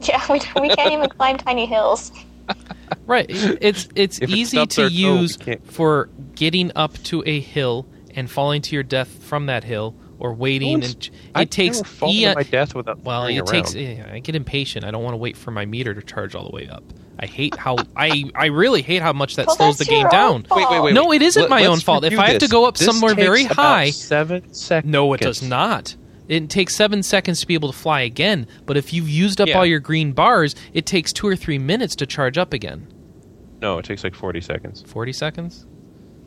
Yeah, 0.00 0.24
we, 0.30 0.40
we 0.60 0.74
can't 0.74 0.92
even 0.92 1.10
climb 1.10 1.36
tiny 1.36 1.66
hills. 1.66 2.10
right. 3.06 3.26
It's 3.28 3.86
it's 3.94 4.18
If 4.18 4.30
it 4.30 4.34
easy 4.34 4.56
stubs 4.56 4.74
to 4.76 4.82
our 4.84 4.88
toe, 4.88 4.94
oh, 4.94 5.14
we 5.14 5.20
use 5.20 5.36
can't- 5.36 5.70
for 5.70 6.08
getting 6.34 6.72
up 6.74 6.94
to 7.04 7.22
a 7.26 7.38
hill 7.40 7.86
and 8.14 8.30
falling 8.30 8.62
to 8.62 8.74
your 8.74 8.82
death 8.82 9.08
from 9.22 9.46
that 9.46 9.62
hill, 9.62 9.94
or 10.22 10.32
waiting. 10.32 10.78
No, 10.80 10.86
and 10.86 10.94
it 10.94 11.10
I've 11.34 11.50
takes 11.50 11.78
never 11.78 11.88
fallen 11.88 12.14
eon- 12.16 12.30
to 12.32 12.38
my 12.38 12.42
death 12.44 12.74
without 12.74 13.02
Well, 13.02 13.22
turning 13.22 13.36
it 13.38 13.46
takes. 13.46 13.74
yeah, 13.74 14.08
I 14.12 14.20
get 14.20 14.34
impatient. 14.36 14.84
I 14.84 14.90
don't 14.90 15.02
want 15.02 15.14
to 15.14 15.18
wait 15.18 15.36
for 15.36 15.50
my 15.50 15.66
meter 15.66 15.92
to 15.94 16.02
charge 16.02 16.34
all 16.34 16.44
the 16.48 16.54
way 16.54 16.68
up. 16.68 16.84
I 17.18 17.26
hate 17.26 17.56
how 17.56 17.76
I 17.96 18.24
I 18.34 18.46
really 18.46 18.82
hate 18.82 19.02
how 19.02 19.12
much 19.12 19.36
that 19.36 19.46
Well, 19.48 19.56
slows 19.56 19.78
the 19.78 19.84
game 19.84 20.08
down. 20.08 20.46
Wait, 20.50 20.66
wait, 20.70 20.80
wait. 20.82 20.94
No, 20.94 21.12
it 21.12 21.22
isn't 21.22 21.42
Let- 21.42 21.50
my 21.50 21.66
own 21.66 21.80
fault. 21.80 22.04
If 22.04 22.18
I 22.18 22.30
have 22.30 22.38
to 22.40 22.48
go 22.48 22.64
up 22.66 22.76
This 22.78 22.86
somewhere 22.86 23.14
takes 23.14 23.26
very 23.26 23.44
about 23.44 23.56
high- 23.56 23.90
seven 23.90 24.52
seconds. 24.54 24.90
No, 24.92 25.12
it 25.12 25.20
does 25.20 25.42
not. 25.42 25.94
It 26.28 26.48
takes 26.48 26.74
seven 26.74 27.02
seconds 27.02 27.40
to 27.40 27.46
be 27.46 27.54
able 27.54 27.70
to 27.72 27.76
fly 27.78 28.00
again. 28.02 28.46
But 28.64 28.76
if 28.76 28.92
you've 28.92 29.08
used 29.08 29.40
up 29.40 29.48
Yeah. 29.48 29.58
all 29.58 29.66
your 29.66 29.80
green 29.80 30.12
bars, 30.12 30.54
it 30.72 30.86
takes 30.86 31.12
two 31.12 31.26
or 31.26 31.34
three 31.36 31.58
minutes 31.58 31.94
to 31.96 32.06
charge 32.06 32.38
up 32.38 32.52
again. 32.52 32.86
No, 33.60 33.78
it 33.78 33.84
takes 33.84 34.02
like 34.04 34.14
forty 34.14 34.40
seconds. 34.40 34.82
Forty 34.86 35.12
seconds. 35.12 35.66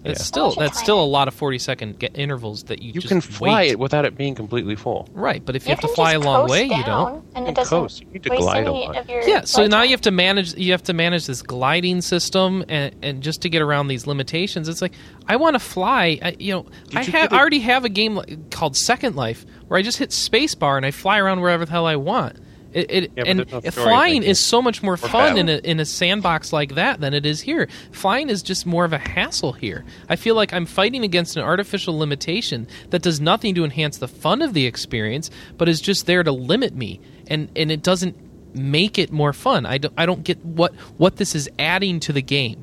That's 0.05 0.19
Yeah. 0.19 0.23
still 0.25 0.51
that's 0.55 0.79
still 0.79 1.01
a 1.01 1.05
lot 1.05 1.27
of 1.27 1.33
forty 1.33 1.57
second 1.59 1.99
ge- 1.99 2.09
intervals 2.13 2.63
that 2.65 2.81
you, 2.81 2.87
You 2.93 3.01
just 3.01 3.07
can 3.07 3.21
fly 3.21 3.55
wait. 3.63 3.71
it 3.71 3.79
without 3.79 4.05
it 4.05 4.15
being 4.17 4.35
completely 4.35 4.75
full. 4.75 5.09
right. 5.13 5.43
But 5.43 5.55
if 5.55 5.65
you, 5.65 5.69
You 5.71 5.75
have 5.75 5.81
to 5.81 5.87
fly 5.89 6.13
a 6.13 6.19
long 6.19 6.47
way, 6.49 6.63
you 6.65 6.83
don't. 6.83 7.23
And 7.35 7.45
You 7.45 7.51
it 7.51 7.55
doesn't 7.55 7.69
coast. 7.77 8.01
You 8.01 8.07
need 8.13 8.23
to 8.23 8.29
glide 8.29 8.67
a 8.67 8.71
lot. 8.71 9.05
Yeah, 9.27 9.41
so 9.41 9.65
now 9.67 9.77
time. 9.79 9.85
you 9.85 9.91
have 9.91 10.01
to 10.01 10.11
manage. 10.11 10.53
You 10.55 10.71
have 10.71 10.83
to 10.83 10.93
manage 10.93 11.25
this 11.25 11.41
gliding 11.41 12.01
system, 12.01 12.63
and, 12.69 12.95
and 13.01 13.23
just 13.23 13.41
to 13.41 13.49
get 13.49 13.61
around 13.61 13.87
these 13.87 14.05
limitations, 14.07 14.69
it's 14.69 14.81
like 14.81 14.93
I 15.27 15.35
want 15.35 15.55
to 15.55 15.59
fly. 15.59 16.19
I, 16.21 16.35
you 16.39 16.53
know, 16.53 16.65
Did 16.89 16.97
I 16.97 17.01
you 17.01 17.11
have 17.11 17.29
get 17.29 17.33
it- 17.33 17.39
already 17.39 17.59
have 17.59 17.83
a 17.85 17.89
game 17.89 18.21
called 18.51 18.77
Second 18.77 19.15
Life 19.15 19.45
where 19.67 19.79
I 19.79 19.81
just 19.81 19.97
hit 19.97 20.11
spacebar 20.11 20.77
and 20.77 20.85
I 20.85 20.91
fly 20.91 21.17
around 21.17 21.41
wherever 21.41 21.65
the 21.65 21.71
hell 21.71 21.85
I 21.87 21.95
want. 21.95 22.37
It, 22.75 22.91
it, 22.91 23.11
Yeah, 23.15 23.23
and 23.25 23.39
no 23.39 23.59
story 23.61 23.71
flying 23.71 24.23
is 24.23 24.37
so 24.37 24.61
much 24.61 24.83
more 24.83 24.97
fun 24.97 25.35
battle. 25.35 25.37
in 25.37 25.49
a, 25.49 25.57
in 25.59 25.79
a 25.79 25.85
sandbox 25.85 26.51
like 26.51 26.75
that 26.75 26.99
than 26.99 27.13
it 27.13 27.25
is 27.25 27.39
here. 27.39 27.69
Flying 27.91 28.29
is 28.29 28.43
just 28.43 28.65
more 28.65 28.83
of 28.83 28.91
a 28.91 28.97
hassle 28.97 29.53
here. 29.53 29.85
I 30.09 30.17
feel 30.17 30.35
like 30.35 30.53
I'm 30.53 30.65
fighting 30.65 31.05
against 31.05 31.37
an 31.37 31.43
artificial 31.43 31.97
limitation 31.97 32.67
that 32.89 33.01
does 33.01 33.21
nothing 33.21 33.55
to 33.55 33.63
enhance 33.63 33.97
the 33.97 34.09
fun 34.09 34.41
of 34.41 34.53
the 34.53 34.65
experience, 34.65 35.31
but 35.57 35.69
is 35.69 35.79
just 35.79 36.05
there 36.05 36.21
to 36.21 36.33
limit 36.33 36.75
me, 36.75 36.99
and 37.27 37.49
and 37.55 37.71
it 37.71 37.81
doesn't 37.81 38.17
make 38.53 38.99
it 38.99 39.09
more 39.09 39.31
fun. 39.31 39.65
I 39.65 39.77
don't, 39.77 39.93
I 39.97 40.05
don't 40.05 40.25
get 40.25 40.43
what 40.43 40.75
what 40.97 41.15
this 41.15 41.33
is 41.33 41.49
adding 41.57 42.01
to 42.01 42.11
the 42.13 42.21
game. 42.21 42.61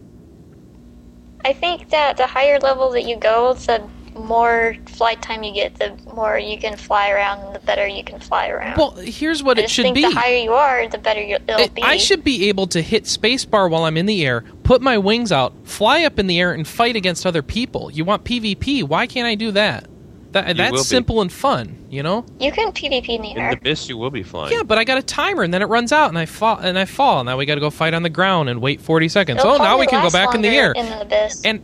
I 1.42 1.54
think 1.54 1.88
that 1.88 2.18
the 2.18 2.26
higher 2.26 2.58
level 2.58 2.90
that 2.90 3.08
you 3.08 3.16
go, 3.16 3.54
the 3.54 3.82
more 4.14 4.76
flight 4.86 5.20
time 5.22 5.42
you 5.42 5.52
get, 5.52 5.76
the 5.76 5.96
more 6.14 6.38
you 6.38 6.58
can 6.58 6.76
fly 6.76 7.10
around, 7.10 7.40
and 7.44 7.54
the 7.54 7.60
better 7.60 7.86
you 7.86 8.04
can 8.04 8.20
fly 8.20 8.48
around. 8.48 8.76
Well, 8.76 8.92
here's 8.92 9.42
what 9.42 9.58
I 9.58 9.60
it 9.60 9.64
just 9.64 9.74
should 9.74 9.82
think 9.84 9.96
be. 9.96 10.02
the 10.02 10.10
higher 10.10 10.36
you 10.36 10.52
are, 10.52 10.88
the 10.88 10.98
better 10.98 11.22
you, 11.22 11.36
it'll 11.36 11.60
It- 11.60 11.74
be. 11.74 11.82
I 11.82 11.96
should 11.96 12.24
be 12.24 12.48
able 12.48 12.66
to 12.68 12.82
hit 12.82 13.04
spacebar 13.04 13.70
while 13.70 13.84
I'm 13.84 13.96
in 13.96 14.06
the 14.06 14.24
air, 14.24 14.44
put 14.62 14.82
my 14.82 14.98
wings 14.98 15.32
out, 15.32 15.52
fly 15.64 16.04
up 16.04 16.18
in 16.18 16.26
the 16.26 16.38
air, 16.40 16.52
and 16.52 16.66
fight 16.66 16.96
against 16.96 17.26
other 17.26 17.42
people. 17.42 17.90
You 17.90 18.04
want 18.04 18.24
PvP? 18.24 18.82
Why 18.82 19.06
can't 19.06 19.26
I 19.26 19.34
do 19.34 19.50
that? 19.52 19.86
That 20.32 20.46
will 20.46 20.54
that's 20.54 20.72
be. 20.72 20.78
simple 20.78 21.20
and 21.20 21.30
fun, 21.30 21.76
you 21.90 22.02
know. 22.02 22.24
You 22.40 22.52
can 22.52 22.72
PvP 22.72 23.08
in 23.10 23.22
the 23.22 23.36
air. 23.36 23.50
In 23.50 23.50
the 23.50 23.56
abyss, 23.58 23.88
you 23.88 23.98
will 23.98 24.10
be 24.10 24.22
flying. 24.22 24.50
Yeah, 24.50 24.62
but 24.62 24.78
I 24.78 24.84
got 24.84 24.96
a 24.96 25.02
timer, 25.02 25.42
and 25.42 25.52
then 25.52 25.60
it 25.60 25.66
runs 25.66 25.92
out, 25.92 26.08
and 26.08 26.18
I 26.18 26.24
fall, 26.24 26.56
and 26.56 26.78
I 26.78 26.86
fall. 26.86 27.22
Now 27.22 27.36
we 27.36 27.44
got 27.44 27.56
to 27.56 27.60
go 27.60 27.68
fight 27.68 27.92
on 27.92 28.02
the 28.02 28.08
ground 28.08 28.48
and 28.48 28.62
wait 28.62 28.80
40 28.80 29.08
seconds. 29.10 29.40
It'll 29.40 29.52
oh, 29.52 29.58
now 29.58 29.78
we 29.78 29.86
can 29.86 30.02
go 30.02 30.10
back 30.10 30.34
in 30.34 30.40
the 30.40 30.48
air. 30.48 30.72
In 30.72 30.86
the 30.86 31.02
abyss. 31.02 31.44
And 31.44 31.62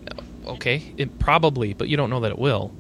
okay, 0.49 0.83
it 0.97 1.19
probably, 1.19 1.75
but 1.75 1.89
you 1.89 1.97
don't 1.97 2.11
know 2.11 2.21
that 2.21 2.31
it 2.33 2.39
will. 2.39 2.73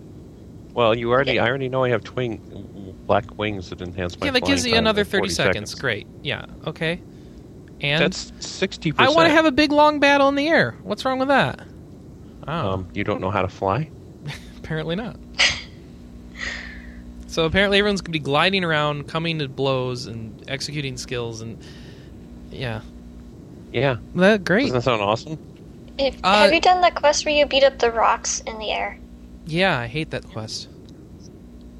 Well, 0.74 0.94
you 0.96 1.10
already. 1.10 1.38
I 1.38 1.48
already 1.48 1.68
know 1.68 1.84
I 1.84 1.88
have 1.90 2.04
twin 2.04 2.94
black 3.06 3.36
wings 3.38 3.70
that 3.70 3.80
enhance 3.80 4.18
my. 4.20 4.26
yeah, 4.26 4.32
that 4.32 4.44
gives 4.44 4.66
you 4.66 4.74
another 4.76 5.04
30 5.04 5.28
seconds. 5.30 5.74
Great. 5.74 6.06
Yeah. 6.22 6.44
Okay. 6.66 7.00
And 7.80 8.02
That's 8.02 8.32
sixty 8.40 8.92
I 8.98 9.08
want 9.08 9.26
to 9.28 9.32
have 9.32 9.44
a 9.44 9.52
big 9.52 9.70
long 9.72 10.00
battle 10.00 10.28
in 10.28 10.34
the 10.34 10.48
air. 10.48 10.76
What's 10.82 11.04
wrong 11.04 11.18
with 11.20 11.28
that? 11.28 11.60
Oh, 12.46 12.52
Um, 12.72 12.88
you 12.92 13.04
don't 13.04 13.20
know 13.20 13.30
how 13.30 13.42
to 13.42 13.48
fly. 13.48 13.88
apparently 14.58 14.96
not. 14.96 15.16
so 17.28 17.44
apparently 17.44 17.78
everyone's 17.78 18.00
gonna 18.00 18.12
be 18.12 18.18
gliding 18.18 18.64
around, 18.64 19.06
coming 19.08 19.38
to 19.38 19.48
blows, 19.48 20.06
and 20.06 20.44
executing 20.48 20.96
skills, 20.96 21.40
and 21.40 21.58
yeah, 22.50 22.80
Yeah, 23.72 23.96
that 24.16 24.44
great. 24.44 24.62
doesn't 24.62 24.74
that 24.76 24.82
sound 24.82 25.02
awesome? 25.02 25.38
If, 25.98 26.16
uh, 26.22 26.42
have 26.44 26.52
you 26.54 26.60
done 26.60 26.80
the 26.80 26.90
quest 26.90 27.24
where 27.24 27.34
you 27.34 27.46
beat 27.46 27.64
up 27.64 27.78
the 27.78 27.90
rocks 27.90 28.40
in 28.40 28.58
the 28.58 28.70
air? 28.70 28.98
Yeah, 29.46 29.78
I 29.78 29.86
hate 29.86 30.10
that 30.10 30.24
quest. 30.28 30.68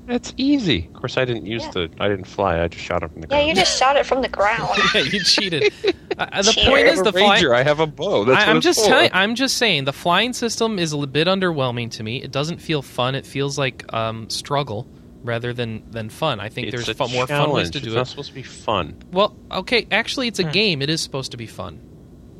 That's 0.06 0.32
easy. 0.38 0.86
Of 0.86 0.94
course, 0.94 1.18
I 1.18 1.26
didn't 1.26 1.44
use 1.44 1.62
Yeah. 1.64 1.70
the. 1.72 1.90
I 2.00 2.08
didn't 2.08 2.24
fly. 2.26 2.62
I 2.62 2.68
just 2.68 2.82
shot 2.82 3.02
it 3.02 3.10
from 3.12 3.20
the 3.20 3.26
ground. 3.26 3.42
Yeah, 3.42 3.48
you 3.48 3.54
just 3.54 3.78
shot 3.78 3.96
it 3.96 4.06
from 4.06 4.22
the 4.22 4.28
ground. 4.28 4.70
yeah, 4.94 5.02
you 5.02 5.20
cheated. 5.20 5.72
Uh, 6.18 6.42
the 6.42 6.50
Cheater. 6.50 6.70
point 6.70 6.88
I'm 6.88 6.94
is 6.94 7.02
the 7.04 7.12
fly. 7.12 7.34
ranger. 7.34 7.54
I 7.54 7.62
have 7.62 7.78
a 7.78 7.86
bow. 7.86 8.24
That's 8.24 8.38
I, 8.38 8.40
what 8.40 8.48
I'm 8.48 8.56
it's 8.56 8.64
just 8.64 8.84
telling. 8.84 9.08
I'm 9.12 9.36
just 9.36 9.56
saying 9.56 9.84
the 9.84 9.92
flying 9.92 10.32
system 10.32 10.76
is 10.80 10.92
a 10.92 11.06
bit 11.06 11.28
underwhelming 11.28 11.92
to 11.92 12.02
me. 12.02 12.20
It 12.20 12.32
doesn't 12.32 12.58
feel 12.60 12.82
fun. 12.82 13.14
It 13.14 13.24
feels 13.24 13.56
like 13.56 13.84
um, 13.94 14.28
struggle 14.28 14.88
rather 15.22 15.52
than 15.52 15.88
than 15.92 16.08
fun. 16.08 16.40
I 16.40 16.48
think 16.48 16.66
It's 16.66 16.74
there's 16.74 16.88
a 16.88 16.94
fu- 16.94 17.06
more 17.14 17.28
fun 17.28 17.50
ways 17.52 17.70
challenge. 17.70 17.70
to 17.70 17.78
It's 17.78 17.86
do 17.86 17.94
not 17.94 18.00
it. 18.00 18.10
supposed 18.10 18.30
to 18.30 18.34
be 18.34 18.42
fun, 18.42 18.96
Well, 19.12 19.36
okay, 19.52 19.86
actually, 19.92 20.26
it's 20.26 20.40
a 20.40 20.44
game. 20.44 20.82
It 20.82 20.90
is 20.90 21.00
supposed 21.00 21.30
to 21.30 21.36
be 21.36 21.46
fun. 21.46 21.78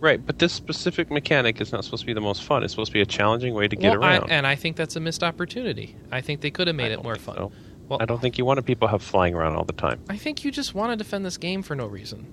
Right? 0.00 0.24
But 0.24 0.38
this 0.38 0.52
specific 0.52 1.10
mechanic 1.10 1.60
is 1.60 1.72
not 1.72 1.84
supposed 1.84 2.02
to 2.02 2.06
be 2.06 2.12
the 2.12 2.20
most 2.20 2.42
fun. 2.44 2.62
It's 2.62 2.72
supposed 2.72 2.90
to 2.90 2.94
be 2.94 3.00
a 3.00 3.06
challenging 3.06 3.54
way 3.54 3.68
to 3.68 3.76
get 3.76 3.98
Well, 3.98 4.08
I, 4.08 4.16
around. 4.18 4.30
and 4.30 4.46
I 4.46 4.54
think 4.54 4.76
that's 4.76 4.96
a 4.96 5.00
missed 5.00 5.22
opportunity. 5.24 5.96
I 6.12 6.20
think 6.20 6.40
they 6.40 6.50
could 6.50 6.66
have 6.66 6.76
made 6.76 6.92
it 6.92 7.02
more 7.02 7.16
fun. 7.16 7.36
so. 7.36 7.52
Well, 7.88 7.98
I 8.02 8.04
don't 8.04 8.20
think 8.20 8.36
you 8.36 8.44
want 8.44 8.58
to 8.58 8.62
people 8.62 8.86
have 8.88 9.02
flying 9.02 9.34
around 9.34 9.56
all 9.56 9.64
the 9.64 9.72
time. 9.72 10.00
I 10.10 10.16
think 10.18 10.44
you 10.44 10.50
just 10.50 10.74
want 10.74 10.92
to 10.92 10.96
defend 10.96 11.24
this 11.24 11.38
game 11.38 11.62
for 11.62 11.74
no 11.74 11.86
reason. 11.86 12.26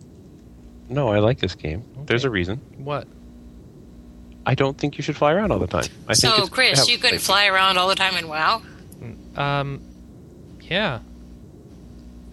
No, 0.90 1.08
I 1.10 1.20
like 1.20 1.40
this 1.40 1.56
game. 1.56 1.84
There's 2.06 2.26
a 2.26 2.30
reason. 2.30 2.58
What? 2.78 3.08
I 4.46 4.54
don't 4.54 4.78
think 4.78 4.98
you 4.98 5.02
should 5.04 5.16
fly 5.16 5.32
around 5.34 5.52
all 5.52 5.60
the 5.60 5.66
time. 5.66 5.86
I 6.08 6.14
think 6.14 6.34
So, 6.36 6.42
it's 6.42 6.50
Chris, 6.50 6.80
have- 6.80 6.90
you 6.90 6.98
can 6.98 7.18
fly 7.20 7.48
around 7.48 7.78
all 7.78 7.88
the 7.88 7.96
time 7.96 8.16
in 8.18 8.28
WoW? 8.28 8.62
Um, 9.36 9.82
yeah. 10.62 11.00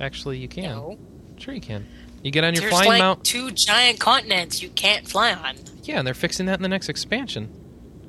Actually, 0.01 0.39
you 0.39 0.49
can. 0.49 0.65
No. 0.65 0.99
Sure, 1.39 1.55
you 1.55 1.61
can. 1.61 1.87
You 2.23 2.31
get 2.31 2.45
on 2.45 2.55
your 2.55 2.63
There's 2.63 2.73
flying 2.73 2.89
like 2.89 2.99
mount. 3.01 3.25
two 3.25 3.51
giant 3.51 3.99
continents 3.99 4.63
you 4.63 4.69
can't 4.71 5.09
fly 5.09 5.33
on, 5.33 5.57
Yeah, 5.83 5.99
and 5.99 6.07
they're 6.07 6.15
fixing 6.15 6.47
that 6.47 6.59
in 6.59 6.63
the 6.63 6.69
next 6.69 6.89
expansion. 6.89 7.49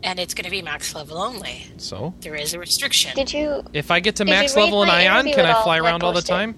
and 0.03 0.19
it's 0.19 0.33
going 0.33 0.43
to 0.45 0.51
be 0.51 0.61
max 0.61 0.93
level 0.93 1.17
only. 1.17 1.65
So, 1.77 2.13
There 2.19 2.35
is 2.35 2.53
a 2.53 2.59
restriction. 2.59 3.15
Did 3.15 3.31
you? 3.33 3.63
if 3.73 3.89
I 3.89 3.99
get 4.01 4.17
to 4.17 4.25
max 4.25 4.55
level 4.55 4.81
in 4.83 4.87
my 4.89 5.03
Aion, 5.05 5.33
can 5.33 5.45
I 5.45 5.63
fly 5.63 5.79
around 5.79 6.03
all 6.03 6.13
the 6.13 6.21
time? 6.21 6.55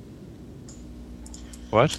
What? 1.70 1.98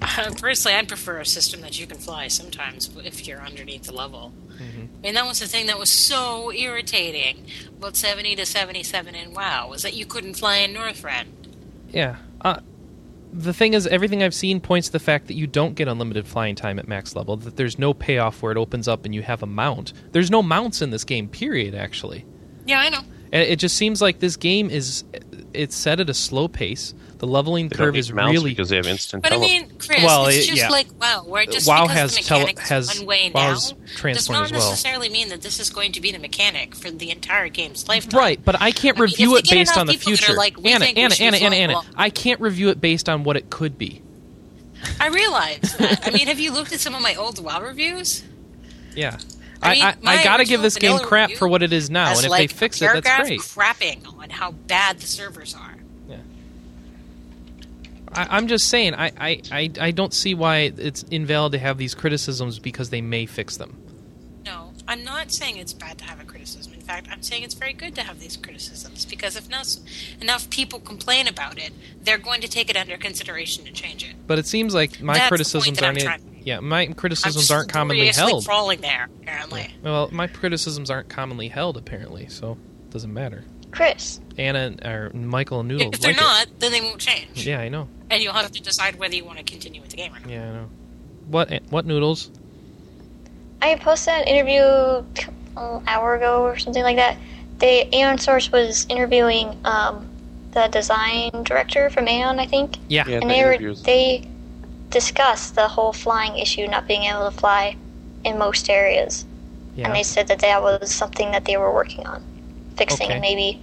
Personally, 0.00 0.76
I'd 0.76 0.88
prefer 0.88 1.18
a 1.20 1.26
system 1.26 1.60
that 1.62 1.80
you 1.80 1.86
can 1.86 1.98
fly 1.98 2.28
sometimes 2.28 2.90
if 3.04 3.26
you're 3.26 3.40
underneath 3.40 3.84
the 3.84 3.92
level. 3.94 4.32
Mm-hmm. 4.58 4.86
And 5.04 5.16
that 5.16 5.26
was 5.26 5.40
the 5.40 5.48
thing 5.48 5.66
that 5.66 5.78
was 5.78 5.90
so 5.90 6.52
irritating 6.52 7.46
about 7.78 7.96
70 7.96 8.36
to 8.36 8.46
77 8.46 9.14
in 9.14 9.34
WoW, 9.34 9.68
was 9.68 9.82
that 9.82 9.94
you 9.94 10.06
couldn't 10.06 10.34
fly 10.34 10.56
in 10.58 10.72
Northrend. 10.74 11.26
Yeah. 11.92 12.16
Uh, 12.40 12.60
the 13.36 13.52
thing 13.52 13.74
is, 13.74 13.86
everything 13.86 14.22
I've 14.22 14.34
seen 14.34 14.60
points 14.60 14.88
to 14.88 14.92
the 14.92 14.98
fact 14.98 15.26
that 15.26 15.34
you 15.34 15.46
don't 15.46 15.74
get 15.74 15.88
unlimited 15.88 16.26
flying 16.26 16.54
time 16.54 16.78
at 16.78 16.88
max 16.88 17.14
level. 17.14 17.36
That 17.36 17.56
there's 17.56 17.78
no 17.78 17.92
payoff 17.94 18.42
where 18.42 18.52
it 18.52 18.58
opens 18.58 18.88
up 18.88 19.04
and 19.04 19.14
you 19.14 19.22
have 19.22 19.42
a 19.42 19.46
mount. 19.46 19.92
There's 20.12 20.30
no 20.30 20.42
mounts 20.42 20.82
in 20.82 20.90
this 20.90 21.04
game. 21.04 21.28
Period. 21.28 21.74
Actually, 21.74 22.24
Yeah, 22.64 22.80
I 22.80 22.88
know. 22.88 23.02
And 23.32 23.42
it 23.42 23.58
just 23.58 23.76
seems 23.76 24.00
like 24.02 24.18
this 24.20 24.36
game 24.36 24.70
is 24.70 25.04
it's 25.54 25.74
set 25.76 26.00
at 26.00 26.10
a 26.10 26.14
slow 26.14 26.48
pace. 26.48 26.94
The 27.18 27.26
leveling 27.26 27.68
They 27.70 27.76
don't 27.78 27.86
curve 27.86 27.94
need 27.94 28.00
is 28.00 28.12
mounts 28.12 28.32
really 28.32 28.50
because 28.50 28.68
they 28.68 28.76
have 28.76 28.86
instant 28.86 29.22
But 29.22 29.32
I 29.32 29.38
mean, 29.38 29.70
Chris, 29.78 30.02
Well, 30.04 30.26
it's 30.26 30.36
it- 30.44 30.48
just 30.48 30.58
yeah. 30.58 30.68
like 30.68 30.86
WoW, 31.00 31.24
where 31.26 31.46
just 31.46 31.66
WoW 31.66 31.84
because 31.86 31.96
has 31.96 32.16
the 32.18 32.22
tele- 32.24 32.54
has- 32.58 32.98
one 32.98 33.06
way 33.06 33.30
WoW 33.34 33.40
now 33.42 33.48
has 33.54 33.72
does 33.72 34.28
not 34.28 34.44
as 34.44 34.52
well. 34.52 34.68
necessarily 34.70 35.08
mean 35.08 35.30
that 35.30 35.40
this 35.40 35.58
is 35.58 35.70
going 35.70 35.92
to 35.92 36.00
be 36.02 36.12
the 36.12 36.18
mechanic 36.18 36.74
for 36.74 36.90
the 36.90 37.10
entire 37.10 37.48
game's 37.48 37.88
lifetime. 37.88 38.18
Right, 38.20 38.40
but 38.44 38.60
I 38.60 38.70
can't 38.70 38.98
I 38.98 39.00
review 39.00 39.36
if 39.36 39.44
it 39.44 39.50
based 39.50 39.78
on 39.78 39.86
the 39.86 39.94
people 39.94 40.10
that 40.12 40.20
are 40.20 40.24
future. 40.26 40.36
like, 40.36 40.58
we 40.60 40.70
Anna, 40.72 40.84
Anna, 40.84 41.14
Anna, 41.18 41.36
Anna, 41.38 41.56
Anna. 41.56 41.72
along. 41.72 41.86
I 41.96 42.10
can't 42.10 42.38
review 42.38 42.68
it 42.68 42.82
based 42.82 43.08
on 43.08 43.24
what 43.24 43.38
it 43.38 43.48
could 43.48 43.78
be. 43.78 44.02
I 45.00 45.08
realize 45.08 45.74
that. 45.78 46.06
I 46.06 46.10
mean, 46.10 46.26
have 46.26 46.38
you 46.38 46.52
looked 46.52 46.74
at 46.74 46.80
some 46.80 46.94
of 46.94 47.00
my 47.00 47.14
old 47.14 47.42
WoW 47.42 47.62
reviews? 47.62 48.24
Yeah. 48.94 49.16
I 49.62 49.70
I, 49.70 49.74
mean, 49.74 49.82
I, 50.06 50.20
I 50.20 50.24
gotta 50.24 50.44
give 50.44 50.62
this 50.62 50.76
game 50.76 50.98
crap 50.98 51.32
for 51.32 51.48
what 51.48 51.62
it 51.62 51.72
is 51.72 51.90
now, 51.90 52.10
and 52.10 52.24
if 52.24 52.30
like, 52.30 52.50
they 52.50 52.54
fix 52.54 52.82
it, 52.82 52.90
that's 52.92 53.28
great. 53.28 53.40
crapping 53.40 54.06
on 54.18 54.30
how 54.30 54.52
bad 54.52 54.98
the 54.98 55.06
servers 55.06 55.54
are. 55.54 55.76
I, 58.16 58.26
I'm 58.30 58.46
just 58.46 58.68
saying, 58.68 58.94
I, 58.94 59.12
I, 59.18 59.42
I, 59.52 59.70
I 59.80 59.90
don't 59.90 60.14
see 60.14 60.34
why 60.34 60.72
it's 60.76 61.02
invalid 61.04 61.52
to 61.52 61.58
have 61.58 61.78
these 61.78 61.94
criticisms 61.94 62.58
because 62.58 62.90
they 62.90 63.00
may 63.00 63.26
fix 63.26 63.56
them. 63.56 63.76
No, 64.44 64.72
I'm 64.88 65.04
not 65.04 65.30
saying 65.30 65.58
it's 65.58 65.72
bad 65.72 65.98
to 65.98 66.04
have 66.04 66.20
a 66.20 66.24
criticism. 66.24 66.72
In 66.72 66.80
fact, 66.80 67.08
I'm 67.10 67.22
saying 67.22 67.42
it's 67.42 67.54
very 67.54 67.72
good 67.72 67.94
to 67.96 68.02
have 68.02 68.18
these 68.20 68.36
criticisms 68.36 69.04
because 69.04 69.36
if 69.36 69.48
enough, 69.48 69.68
enough 70.20 70.48
people 70.50 70.78
complain 70.80 71.28
about 71.28 71.58
it, 71.58 71.72
they're 72.02 72.18
going 72.18 72.40
to 72.40 72.48
take 72.48 72.70
it 72.70 72.76
under 72.76 72.96
consideration 72.96 73.64
to 73.64 73.72
change 73.72 74.02
it. 74.04 74.14
But 74.26 74.38
it 74.38 74.46
seems 74.46 74.74
like 74.74 75.00
my 75.02 75.14
That's 75.14 75.28
criticisms 75.28 75.64
point 75.64 75.80
that 75.80 75.84
I'm 75.84 76.08
aren't. 76.08 76.35
Trying 76.46 76.60
to 76.60 76.64
yeah, 76.64 76.68
my 76.68 76.86
criticisms 76.94 77.50
aren't 77.50 77.72
commonly 77.72 78.12
seriously 78.12 78.30
held. 78.30 78.44
crawling 78.46 78.80
there, 78.80 79.08
apparently. 79.22 79.74
Well, 79.82 80.08
my 80.12 80.26
criticisms 80.26 80.90
aren't 80.90 81.08
commonly 81.08 81.48
held 81.48 81.76
apparently, 81.76 82.28
so 82.28 82.52
it 82.52 82.90
doesn't 82.90 83.12
matter. 83.12 83.44
Chris, 83.72 84.20
Anna 84.38 84.74
or 84.84 85.10
Michael 85.12 85.60
and 85.60 85.68
Noodle 85.68 85.92
If 85.92 86.00
they're 86.00 86.12
like 86.12 86.20
it. 86.20 86.24
not, 86.24 86.46
then 86.60 86.72
they 86.72 86.80
won't 86.80 87.00
change. 87.00 87.46
Yeah, 87.46 87.60
I 87.60 87.68
know. 87.68 87.88
And 88.10 88.22
you'll 88.22 88.32
have 88.32 88.50
to 88.52 88.62
decide 88.62 88.96
whether 88.98 89.14
you 89.14 89.24
want 89.24 89.38
to 89.38 89.44
continue 89.44 89.80
with 89.80 89.90
the 89.90 89.96
game 89.96 90.14
or 90.14 90.20
not. 90.20 90.30
Yeah, 90.30 90.48
I 90.48 90.52
know. 90.52 90.70
What 91.26 91.62
what 91.70 91.84
noodles? 91.84 92.30
I 93.60 93.74
posted 93.76 94.14
an 94.14 94.28
interview 94.28 94.62
an 95.56 95.82
hour 95.88 96.14
ago 96.14 96.42
or 96.42 96.56
something 96.58 96.82
like 96.82 96.96
that. 96.96 97.16
The 97.58 97.88
Aion 97.92 98.20
Source 98.20 98.52
was 98.52 98.86
interviewing 98.88 99.58
um, 99.64 100.08
the 100.52 100.68
design 100.68 101.30
director 101.42 101.90
from 101.90 102.06
Aion, 102.06 102.38
I 102.38 102.46
think, 102.46 102.76
Yeah. 102.88 103.04
Yeah, 103.08 103.16
and 103.16 103.30
the 103.30 103.34
they 103.34 103.44
were 103.44 103.52
interviews. 103.54 103.82
they 103.82 104.28
discussed 104.90 105.54
the 105.54 105.68
whole 105.68 105.92
flying 105.92 106.38
issue, 106.38 106.66
not 106.66 106.86
being 106.86 107.04
able 107.04 107.30
to 107.30 107.36
fly 107.36 107.76
in 108.24 108.38
most 108.38 108.68
areas, 108.70 109.24
Yeah. 109.74 109.86
and 109.86 109.94
they 109.96 110.02
said 110.02 110.28
that 110.28 110.40
that 110.40 110.62
was 110.62 110.90
something 110.92 111.30
that 111.32 111.44
they 111.44 111.56
were 111.56 111.72
working 111.72 112.06
on 112.06 112.22
fixing, 112.76 113.06
Okay. 113.06 113.12
and 113.14 113.20
maybe 113.20 113.60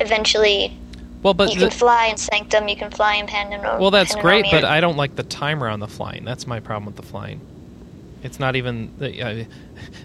eventually 0.00 0.76
well, 1.22 1.34
but 1.34 1.50
you 1.52 1.60
the- 1.60 1.68
can 1.68 1.78
fly 1.78 2.06
in 2.06 2.16
Sanctum, 2.16 2.68
you 2.68 2.76
can 2.76 2.90
fly 2.90 3.14
in 3.16 3.26
Pandemonium. 3.26 3.80
well, 3.80 3.90
that's 3.90 4.14
great, 4.14 4.46
but 4.50 4.64
I 4.64 4.80
don't 4.80 4.96
like 4.96 5.16
the 5.16 5.22
timer 5.22 5.68
on 5.68 5.80
the 5.80 5.86
flying. 5.88 6.24
That's 6.24 6.46
my 6.46 6.60
problem 6.60 6.86
with 6.86 6.96
the 6.96 7.02
flying. 7.02 7.40
It's 8.22 8.38
not 8.40 8.56
even. 8.56 8.90
I- 9.00 9.46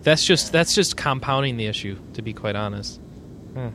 That's 0.04 0.24
just 0.24 0.52
that's 0.54 0.74
just 0.74 0.96
compounding 0.96 1.58
the 1.58 1.66
issue, 1.68 1.98
to 2.14 2.22
be 2.22 2.32
quite 2.34 2.56
honest. 2.56 3.00
Hmm. 3.54 3.68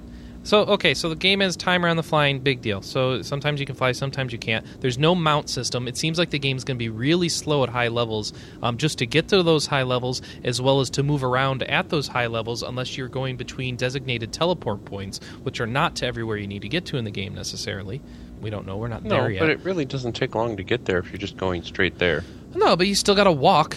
So 0.50 0.62
okay, 0.62 0.94
so 0.94 1.08
the 1.08 1.14
game 1.14 1.38
has 1.38 1.56
timer 1.56 1.86
on 1.86 1.96
the 1.96 2.02
flying, 2.02 2.40
big 2.40 2.60
deal. 2.60 2.82
So 2.82 3.22
sometimes 3.22 3.60
you 3.60 3.66
can 3.66 3.76
fly, 3.76 3.92
sometimes 3.92 4.32
you 4.32 4.38
can't. 4.40 4.66
There's 4.80 4.98
no 4.98 5.14
mount 5.14 5.48
system. 5.48 5.86
It 5.86 5.96
seems 5.96 6.18
like 6.18 6.30
the 6.30 6.40
game's 6.40 6.64
going 6.64 6.76
to 6.76 6.78
be 6.80 6.88
really 6.88 7.28
slow 7.28 7.62
at 7.62 7.68
high 7.68 7.86
levels, 7.86 8.32
um, 8.60 8.76
just 8.76 8.98
to 8.98 9.06
get 9.06 9.28
to 9.28 9.44
those 9.44 9.66
high 9.68 9.84
levels, 9.84 10.22
as 10.42 10.60
well 10.60 10.80
as 10.80 10.90
to 10.90 11.04
move 11.04 11.22
around 11.22 11.62
at 11.62 11.90
those 11.90 12.08
high 12.08 12.26
levels, 12.26 12.64
unless 12.64 12.98
you're 12.98 13.06
going 13.06 13.36
between 13.36 13.76
designated 13.76 14.32
teleport 14.32 14.84
points, 14.84 15.20
which 15.44 15.60
are 15.60 15.68
not 15.68 15.94
to 15.94 16.06
everywhere 16.06 16.36
you 16.36 16.48
need 16.48 16.62
to 16.62 16.68
get 16.68 16.84
to 16.86 16.96
in 16.96 17.04
the 17.04 17.12
game 17.12 17.32
necessarily. 17.32 18.02
We 18.40 18.50
don't 18.50 18.66
know. 18.66 18.76
We're 18.76 18.88
not 18.88 19.04
No, 19.04 19.10
there 19.20 19.30
yet. 19.30 19.38
but 19.42 19.50
it 19.50 19.60
really 19.60 19.84
doesn't 19.84 20.14
take 20.14 20.34
long 20.34 20.56
to 20.56 20.64
get 20.64 20.84
there 20.84 20.98
if 20.98 21.12
you're 21.12 21.18
just 21.18 21.36
going 21.36 21.62
straight 21.62 21.98
there. 22.00 22.24
No, 22.56 22.74
but 22.74 22.88
you 22.88 22.96
still 22.96 23.14
got 23.14 23.24
to 23.24 23.30
walk 23.32 23.76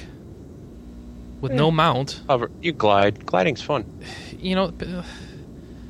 with 1.40 1.52
no 1.52 1.70
Hmm. 1.70 1.76
mount. 1.76 2.22
However, 2.28 2.50
you 2.64 2.72
glide. 2.72 3.28
Gliding's 3.28 3.62
fun. 3.62 3.86
You 4.40 4.56
know, 4.56 4.72
p- 4.72 4.88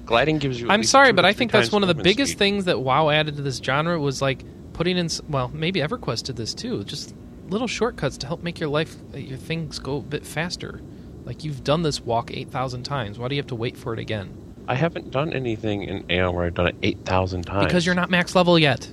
Gliding 0.05 0.37
gives 0.39 0.59
you. 0.59 0.69
I'm 0.69 0.83
sorry, 0.83 1.13
but 1.13 1.25
I 1.25 1.33
think 1.33 1.51
that's 1.51 1.71
one 1.71 1.83
of 1.83 1.87
the 1.87 1.95
biggest 2.03 2.33
speed. 2.33 2.39
things 2.39 2.65
that 2.65 2.79
WoW 2.81 3.09
added 3.09 3.37
to 3.37 3.41
this 3.41 3.57
genre 3.57 3.99
was 3.99 4.21
like 4.21 4.43
putting 4.73 4.97
in. 4.97 5.09
Well, 5.29 5.49
maybe 5.53 5.79
EverQuest 5.79 6.23
did 6.23 6.35
this 6.35 6.53
too. 6.53 6.83
Just 6.83 7.15
little 7.47 7.67
shortcuts 7.67 8.17
to 8.19 8.27
help 8.27 8.43
make 8.43 8.59
your 8.59 8.69
life, 8.69 8.95
uh, 9.13 9.17
your 9.17 9.37
things 9.37 9.79
go 9.79 9.97
a 9.97 10.01
bit 10.01 10.25
faster. 10.25 10.81
Like 11.23 11.43
you've 11.43 11.63
done 11.63 11.83
this 11.83 12.01
walk 12.01 12.31
eight 12.31 12.49
thousand 12.49 12.83
times. 12.83 13.17
Why 13.17 13.29
do 13.29 13.35
you 13.35 13.39
have 13.41 13.47
to 13.47 13.55
wait 13.55 13.77
for 13.77 13.93
it 13.93 13.99
again? 13.99 14.37
I 14.67 14.75
haven't 14.75 15.11
done 15.11 15.33
anything 15.33 15.83
in 15.83 16.03
Aion 16.03 16.33
where 16.33 16.45
I've 16.45 16.53
done 16.53 16.67
it 16.67 16.75
eight 16.83 17.05
thousand 17.05 17.43
times. 17.43 17.65
Because 17.65 17.85
you're 17.85 17.95
not 17.95 18.09
max 18.09 18.35
level 18.35 18.59
yet. 18.59 18.89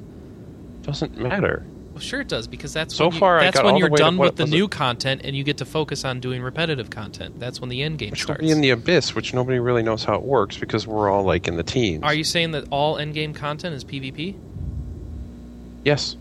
Doesn't 0.82 1.16
matter. 1.18 1.64
Well, 2.00 2.06
sure 2.08 2.20
it 2.22 2.28
does 2.28 2.46
because 2.46 2.72
that's 2.72 2.94
So 2.94 3.04
when 3.08 3.12
you- 3.12 3.20
far, 3.20 3.40
That's 3.40 3.62
when 3.62 3.76
you're 3.76 3.90
done 3.90 4.16
what 4.16 4.28
with 4.28 4.36
the 4.36 4.46
new 4.46 4.64
it? 4.64 4.70
content 4.70 5.20
and 5.22 5.36
you 5.36 5.44
get 5.44 5.58
to 5.58 5.66
focus 5.66 6.02
on 6.06 6.18
doing 6.18 6.40
repetitive 6.40 6.88
content. 6.88 7.38
That's 7.38 7.60
when 7.60 7.68
the 7.68 7.82
end 7.82 7.98
game 7.98 8.10
Which 8.12 8.20
will 8.20 8.36
starts. 8.36 8.40
be 8.40 8.50
in 8.50 8.62
the 8.62 8.70
abyss, 8.70 9.14
which 9.14 9.34
nobody 9.34 9.58
really 9.58 9.82
knows 9.82 10.02
how 10.04 10.14
it 10.14 10.22
works 10.22 10.56
because 10.56 10.86
we're 10.86 11.10
all 11.10 11.24
like 11.24 11.46
in 11.46 11.56
the 11.56 11.62
teens. 11.62 12.02
Are 12.02 12.14
you 12.14 12.24
saying 12.24 12.52
that 12.52 12.64
all 12.70 12.96
end 12.96 13.12
game 13.12 13.34
content 13.34 13.74
is 13.74 13.84
PvP? 13.84 14.34
Yes. 15.84 16.16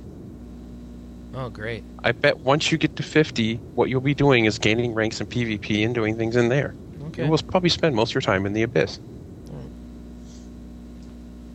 Oh, 1.33 1.47
great. 1.47 1.85
I 2.03 2.11
bet 2.11 2.39
once 2.39 2.73
you 2.73 2.77
get 2.77 2.97
to 2.97 3.03
50, 3.03 3.55
what 3.75 3.87
you'll 3.87 4.01
be 4.01 4.13
doing 4.13 4.43
is 4.43 4.59
gaining 4.59 4.93
ranks 4.93 5.21
in 5.21 5.27
PvP 5.27 5.85
and 5.85 5.95
doing 5.95 6.17
things 6.17 6.35
in 6.35 6.49
there. 6.49 6.75
Okay. 7.07 7.23
You 7.23 7.31
will 7.31 7.37
probably 7.37 7.69
spend 7.69 7.95
most 7.95 8.09
of 8.11 8.15
your 8.15 8.21
time 8.21 8.45
in 8.45 8.51
the 8.51 8.63
abyss. 8.63 8.99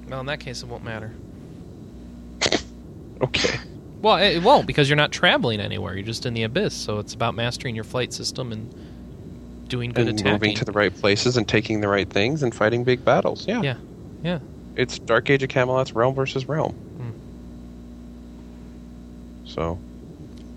Well, 0.09 0.21
in 0.21 0.27
that 0.27 0.41
case, 0.41 0.63
it 0.63 0.67
won't 0.69 0.83
matter. 0.85 1.13
Okay. 3.21 3.59
Well, 4.05 4.17
it 4.19 4.43
won't 4.43 4.67
because 4.67 4.89
you're 4.89 4.97
not 4.97 5.11
traveling 5.13 5.61
anywhere. 5.61 5.95
You're 5.95 6.05
just 6.05 6.27
in 6.27 6.35
the 6.35 6.43
abyss. 6.45 6.75
So 6.75 6.99
it's 6.99 7.15
about 7.15 7.35
mastering 7.35 7.75
your 7.75 7.85
flight 7.85 8.13
system 8.13 8.53
and 8.53 8.73
doing 9.69 9.91
good 9.91 10.07
and 10.09 10.19
attacking. 10.21 10.33
moving 10.33 10.55
to 10.57 10.65
the 10.65 10.73
right 10.73 10.95
places 10.95 11.37
and 11.39 11.49
taking 11.49 11.81
the 11.81 11.89
right 11.89 12.09
things 12.09 12.43
and 12.43 12.55
fighting 12.55 12.85
big 12.85 13.05
battles. 13.05 13.49
Yeah. 13.49 13.63
Yeah. 13.63 13.77
Yeah. 14.23 14.39
It's 14.77 14.99
Dark 14.99 15.31
Age 15.31 15.43
of 15.43 15.49
Camelot's 15.49 15.93
realm 15.95 16.15
versus 16.15 16.47
realm. 16.47 16.73
Hmm. 16.75 17.11
So 19.47 19.79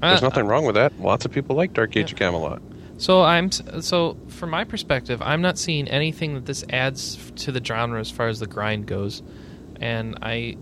there's 0.01 0.21
Uh, 0.21 0.27
nothing 0.27 0.45
wrong 0.45 0.65
with 0.65 0.75
that. 0.75 0.99
Lots 0.99 1.25
of 1.25 1.31
people 1.31 1.55
like 1.55 1.73
Dark 1.73 1.95
Age 1.95 2.11
of 2.11 2.19
Camelot. 2.19 2.61
So 2.97 3.21
I'm 3.21 3.51
so 3.51 4.17
from 4.27 4.49
my 4.49 4.63
perspective, 4.63 5.21
I'm 5.21 5.41
not 5.41 5.57
seeing 5.57 5.87
anything 5.87 6.33
that 6.33 6.45
this 6.45 6.65
adds 6.69 7.31
to 7.37 7.51
the 7.51 7.63
genre 7.63 7.99
as 7.99 8.09
far 8.11 8.27
as 8.27 8.39
the 8.39 8.47
grind 8.47 8.87
goes, 8.87 9.21
and 9.79 10.17
I 10.21 10.57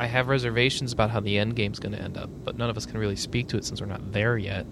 I 0.00 0.06
have 0.06 0.28
reservations 0.28 0.92
about 0.92 1.10
how 1.10 1.20
the 1.20 1.38
end 1.38 1.56
game's 1.56 1.78
going 1.78 1.92
to 1.92 2.00
end 2.00 2.16
up. 2.16 2.30
But 2.44 2.56
none 2.56 2.70
of 2.70 2.76
us 2.76 2.86
can 2.86 2.98
really 2.98 3.16
speak 3.16 3.48
to 3.48 3.56
it 3.56 3.64
since 3.64 3.80
we're 3.80 3.86
not 3.88 4.12
there 4.12 4.38
yet. 4.38 4.64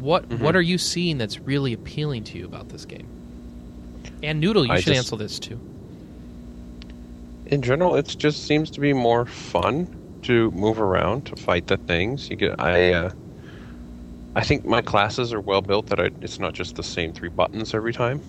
What 0.00 0.28
Mhm. 0.28 0.40
what 0.40 0.56
are 0.56 0.62
you 0.62 0.78
seeing 0.78 1.18
that's 1.18 1.38
really 1.40 1.72
appealing 1.72 2.24
to 2.24 2.38
you 2.38 2.44
about 2.46 2.68
this 2.70 2.84
game? 2.84 3.06
And 4.22 4.40
Noodle, 4.40 4.64
you 4.66 4.72
I 4.72 4.76
should 4.80 4.94
just- 4.94 4.98
answer 5.12 5.16
this 5.16 5.38
too. 5.38 5.58
In 7.46 7.60
general, 7.62 7.94
it 7.94 8.14
just 8.18 8.46
seems 8.46 8.70
to 8.70 8.80
be 8.80 8.92
more 8.92 9.26
fun 9.26 9.86
to 10.22 10.50
move 10.52 10.80
around 10.80 11.26
to 11.26 11.36
fight 11.36 11.66
the 11.66 11.76
things. 11.76 12.30
You 12.30 12.36
get 12.36 12.58
I 12.58 12.92
uh, 12.92 13.10
I 14.34 14.42
think 14.42 14.64
my 14.64 14.80
classes 14.80 15.32
are 15.32 15.40
well 15.40 15.60
built 15.60 15.86
that 15.88 16.00
I, 16.00 16.10
it's 16.22 16.38
not 16.38 16.54
just 16.54 16.74
the 16.76 16.82
same 16.82 17.12
three 17.12 17.28
buttons 17.28 17.74
every 17.74 17.92
time. 17.92 18.20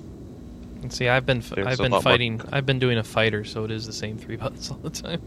And 0.82 0.92
see, 0.94 1.08
I've 1.08 1.26
been 1.26 1.40
There's 1.40 1.66
I've 1.66 1.78
been 1.78 1.92
lot 1.92 2.04
more- 2.04 2.12
fighting. 2.12 2.42
I've 2.52 2.66
been 2.66 2.78
doing 2.80 2.98
a 2.98 3.04
fighter, 3.04 3.44
so 3.46 3.64
it 3.64 3.72
is 3.72 3.88
the 3.88 3.94
same 3.94 4.18
three 4.18 4.36
buttons 4.44 4.70
all 4.70 4.78
the 4.84 4.90
time. 4.90 5.22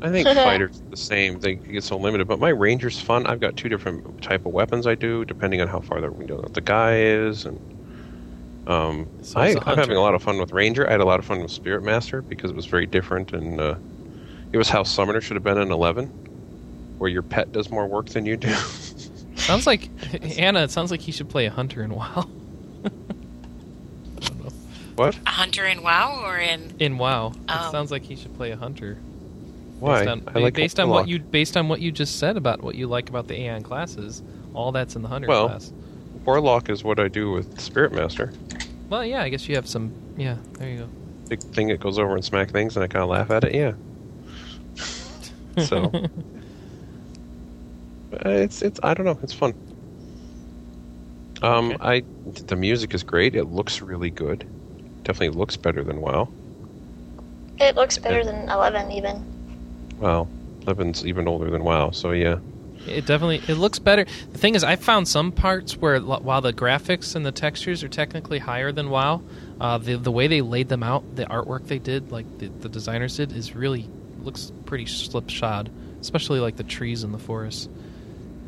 I 0.00 0.10
think 0.10 0.26
fighters 0.34 0.82
the 0.90 0.96
same. 0.96 1.40
They 1.40 1.54
get 1.54 1.82
so 1.84 1.96
limited, 1.96 2.28
but 2.28 2.38
my 2.38 2.50
ranger's 2.50 3.00
fun. 3.00 3.26
I've 3.26 3.40
got 3.40 3.56
two 3.56 3.68
different 3.68 4.22
type 4.22 4.46
of 4.46 4.52
weapons 4.52 4.86
I 4.86 4.94
do 4.94 5.24
depending 5.24 5.60
on 5.60 5.68
how 5.68 5.80
far 5.80 6.00
the, 6.00 6.10
you 6.20 6.26
know, 6.26 6.40
the 6.42 6.60
guy 6.60 6.98
is, 7.00 7.44
and 7.46 7.58
um, 8.68 9.08
So 9.22 9.40
I, 9.40 9.46
it's 9.48 9.56
a 9.60 9.68
I'm 9.70 9.78
having 9.78 9.96
a 9.96 10.00
lot 10.00 10.14
of 10.14 10.22
fun 10.22 10.38
with 10.38 10.52
ranger. 10.52 10.86
I 10.86 10.92
had 10.92 11.00
a 11.00 11.04
lot 11.04 11.18
of 11.18 11.24
fun 11.26 11.40
with 11.40 11.50
spirit 11.50 11.82
master 11.82 12.22
because 12.22 12.50
it 12.50 12.56
was 12.56 12.66
very 12.66 12.86
different, 12.86 13.32
and 13.32 13.60
uh, 13.60 13.74
it 14.52 14.56
was 14.58 14.68
how 14.68 14.82
summoner 14.82 15.20
should 15.20 15.36
have 15.36 15.44
been 15.44 15.58
in 15.58 15.72
eleven, 15.72 16.06
where 16.98 17.10
your 17.10 17.22
pet 17.22 17.50
does 17.52 17.70
more 17.70 17.86
work 17.86 18.06
than 18.10 18.24
you 18.26 18.36
do. 18.36 18.54
Sounds 19.36 19.66
like 19.66 19.88
Anna. 20.38 20.64
It 20.64 20.70
sounds 20.70 20.90
like 20.90 21.00
he 21.00 21.12
should 21.12 21.28
play 21.30 21.46
a 21.46 21.50
hunter 21.50 21.82
in 21.82 21.94
WoW. 21.94 22.28
what? 24.96 25.16
A 25.26 25.30
hunter 25.30 25.64
in 25.64 25.82
WoW 25.82 26.22
or 26.24 26.38
in 26.38 26.74
In 26.80 26.98
WoW, 26.98 27.28
it 27.28 27.38
Oh. 27.48 27.70
sounds 27.70 27.90
like 27.90 28.02
he 28.02 28.16
should 28.16 28.34
play 28.36 28.50
a 28.50 28.56
hunter. 28.56 28.98
Why? 29.80 29.98
Based 30.00 30.08
on, 30.08 30.22
I 30.34 30.38
like 30.40 30.54
based 30.54 30.80
on 30.80 30.88
what 30.88 31.08
you 31.08 31.18
based 31.20 31.56
on 31.56 31.68
what 31.68 31.80
you 31.80 31.92
just 31.92 32.18
said 32.18 32.36
about 32.36 32.62
what 32.62 32.74
you 32.74 32.86
like 32.88 33.08
about 33.08 33.28
the 33.28 33.34
Aion 33.34 33.62
classes, 33.62 34.22
all 34.54 34.72
that's 34.72 34.96
in 34.96 35.02
the 35.02 35.08
hunter 35.08 35.28
Well- 35.28 35.48
class. 35.48 35.72
Warlock 36.24 36.68
is 36.68 36.84
what 36.84 37.00
I 37.00 37.08
do 37.08 37.30
with 37.30 37.58
spirit 37.58 37.92
master. 37.92 38.32
Well, 38.90 39.02
yeah, 39.04 39.22
I 39.22 39.28
guess 39.30 39.48
you 39.48 39.54
have 39.54 39.66
some. 39.66 39.92
Yeah, 40.16 40.36
there 40.58 40.68
you 40.68 40.78
go. 40.80 40.88
Big 41.28 41.40
thing 41.40 41.68
that 41.68 41.80
goes 41.80 41.98
over 41.98 42.14
and 42.14 42.24
smack 42.24 42.50
things, 42.50 42.76
and 42.76 42.84
I 42.84 42.86
kind 42.88 43.02
of 43.02 43.08
laugh 43.08 43.30
at 43.30 43.44
it. 43.44 43.54
Yeah. 43.54 43.72
So. 45.64 45.90
Uh, 48.12 48.28
it's 48.30 48.62
it's 48.62 48.78
I 48.82 48.94
don't 48.94 49.04
know 49.06 49.18
it's 49.22 49.32
fun. 49.32 49.54
Um, 51.42 51.72
Okay. 51.72 51.76
I 51.80 52.02
the 52.46 52.56
music 52.56 52.94
is 52.94 53.02
great. 53.02 53.34
It 53.34 53.44
looks 53.44 53.80
really 53.82 54.10
good. 54.10 54.46
Definitely 55.02 55.36
looks 55.38 55.56
better 55.56 55.84
than 55.84 56.00
WoW. 56.00 56.28
It 57.58 57.74
looks 57.76 57.98
better 57.98 58.24
than 58.24 58.48
11 58.48 58.92
even. 58.92 59.24
Well, 59.98 60.28
Eleven's 60.62 61.06
even 61.06 61.28
older 61.28 61.50
than 61.50 61.64
WoW, 61.64 61.90
so 61.90 62.12
yeah. 62.12 62.38
It 62.86 63.06
definitely 63.06 63.42
it 63.48 63.56
looks 63.58 63.78
better. 63.78 64.06
The 64.32 64.38
thing 64.38 64.54
is, 64.54 64.64
I 64.64 64.76
found 64.76 65.08
some 65.08 65.32
parts 65.32 65.76
where 65.76 66.00
while 66.00 66.40
the 66.40 66.52
graphics 66.52 67.16
and 67.16 67.26
the 67.26 67.32
textures 67.32 67.82
are 67.82 67.88
technically 67.88 68.38
higher 68.38 68.72
than 68.72 68.88
WoW, 68.88 69.22
uh, 69.60 69.78
the 69.78 69.96
the 69.96 70.12
way 70.12 70.26
they 70.26 70.40
laid 70.40 70.68
them 70.68 70.82
out, 70.82 71.16
the 71.16 71.24
artwork 71.24 71.66
they 71.66 71.78
did, 71.78 72.12
like 72.12 72.38
the, 72.38 72.48
the 72.48 72.68
designers 72.68 73.16
did, 73.16 73.32
is 73.32 73.54
really 73.54 73.88
looks 74.22 74.52
pretty 74.64 74.86
slipshod. 74.86 75.70
Especially 76.00 76.38
like 76.38 76.56
the 76.56 76.62
trees 76.62 77.02
in 77.02 77.10
the 77.10 77.18
forest. 77.18 77.68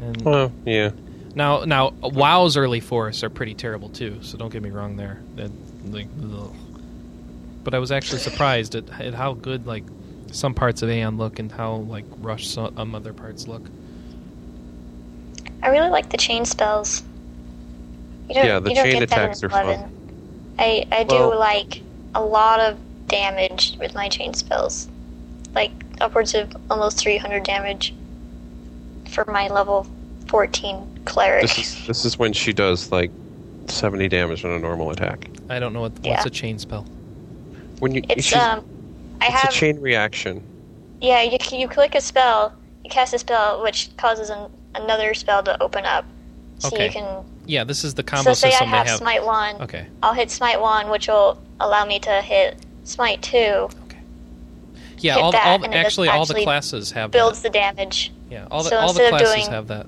And 0.01 0.23
Well, 0.23 0.53
yeah. 0.65 0.93
now 1.35 1.65
now 1.65 1.91
WoW's 1.91 2.57
early 2.57 2.79
forests 2.79 3.25
are 3.25 3.31
pretty 3.31 3.55
terrible 3.55 3.89
too. 3.89 4.23
So 4.23 4.39
don't 4.39 4.53
get 4.53 4.63
me 4.63 4.71
wrong 4.71 4.97
there. 4.97 5.21
That, 5.35 5.51
like. 5.91 6.07
But 7.65 7.75
I 7.75 7.79
was 7.81 7.91
actually 7.91 8.21
surprised 8.21 8.77
at, 8.77 8.89
at 9.01 9.15
how 9.15 9.35
good 9.35 9.67
like 9.67 9.85
some 10.33 10.55
parts 10.55 10.83
of 10.83 10.89
Aion 10.89 11.19
look 11.19 11.39
and 11.39 11.51
how 11.51 11.75
like 11.77 12.05
rushed 12.19 12.53
some 12.53 12.73
um, 12.77 12.95
other 12.95 13.13
parts 13.13 13.47
look. 13.49 13.63
I 15.63 15.69
really 15.69 15.91
like 15.91 16.09
the 16.11 16.17
chain 16.17 16.45
spells. 16.45 17.03
You 18.29 18.35
don't, 18.37 18.47
Yeah, 18.47 18.59
the 18.61 18.71
you 18.71 18.77
don't 18.77 18.85
chain 18.85 19.01
get 19.01 19.09
that 19.11 19.19
attacks 19.19 19.43
in 19.43 19.51
are 19.53 19.63
11. 19.63 20.55
I, 20.59 20.87
I 20.93 21.05
do 21.05 21.15
Well- 21.15 21.39
like 21.39 21.83
a 22.15 22.23
lot 22.23 22.61
of 22.61 22.79
damage 23.09 23.77
with 23.79 23.95
my 23.95 24.09
chain 24.09 24.35
spells. 24.35 24.89
Like 25.55 25.73
upwards 26.01 26.35
of 26.35 26.55
almost 26.71 26.99
300 26.99 27.43
damage 27.43 27.93
for 29.11 29.25
my 29.27 29.49
level 29.49 29.87
14 30.29 31.01
cleric. 31.05 31.43
This 31.43 31.59
is 31.59 31.87
this 31.87 32.05
is 32.05 32.19
when 32.19 32.33
she 32.33 32.53
does 32.53 32.93
like 32.93 33.11
seventy 33.67 34.09
damage 34.09 34.45
on 34.45 34.53
a 34.53 34.59
normal 34.59 34.91
attack. 34.91 35.29
I 35.49 35.59
don't 35.59 35.73
know 35.73 35.81
what 35.81 35.93
what's 35.93 36.07
Yeah. 36.07 36.23
a 36.25 36.31
chain 36.31 36.59
spell. 36.61 36.83
When 37.81 37.93
you 37.95 38.03
It's 38.09 38.27
she's- 38.27 38.41
um, 38.41 38.65
I 39.21 39.27
it's 39.27 39.35
have 39.35 39.51
a 39.51 39.53
chain 39.53 39.81
reaction. 39.81 40.43
yeah. 41.01 41.23
You 41.23 41.39
you 41.53 41.69
click 41.69 41.95
a 41.95 42.01
spell, 42.01 42.53
you 42.85 42.91
cast 42.91 43.15
a 43.15 43.19
spell, 43.19 43.63
which 43.63 43.91
causes 43.97 44.31
an, 44.31 44.51
another 44.75 45.15
spell 45.15 45.43
to 45.45 45.63
open 45.63 45.85
up, 45.85 46.05
So 46.59 46.69
Okay. 46.69 46.87
you 46.87 46.93
can. 46.93 47.25
Yeah, 47.47 47.65
this 47.65 47.85
is 47.85 47.95
the 47.95 48.03
combo 48.03 48.31
So 48.33 48.35
say 48.35 48.49
I 48.49 48.51
system 48.53 48.69
have, 48.69 48.85
they 48.87 48.91
have. 48.91 48.99
Smite 48.99 49.25
one. 49.25 49.63
Okay. 49.63 49.87
I'll 50.03 50.13
hit 50.15 50.31
Smite 50.31 50.61
one, 50.61 50.89
which 50.91 51.09
will 51.09 51.39
allow 51.59 51.85
me 51.85 51.99
to 52.01 52.23
hit 52.23 52.57
Smite 52.85 53.23
two. 53.23 53.37
Okay. 53.87 53.99
Yeah, 54.99 55.15
hit 55.15 55.23
all, 55.23 55.33
that, 55.33 55.47
all 55.47 55.65
and 55.65 55.75
it 55.75 55.77
actually 55.77 56.09
all 56.09 56.27
the 56.27 56.35
classes 56.43 56.93
have 56.93 57.11
Builds 57.11 57.41
that. 57.43 57.53
the 57.53 57.59
damage. 57.59 58.13
Yeah, 58.31 58.47
all 58.51 58.63
the 58.63 58.71
so 58.71 58.77
all 58.77 58.93
the 58.93 59.03
instead 59.05 59.11
classes 59.21 59.35
doing- 59.45 59.51
have 59.53 59.67
that. 59.69 59.87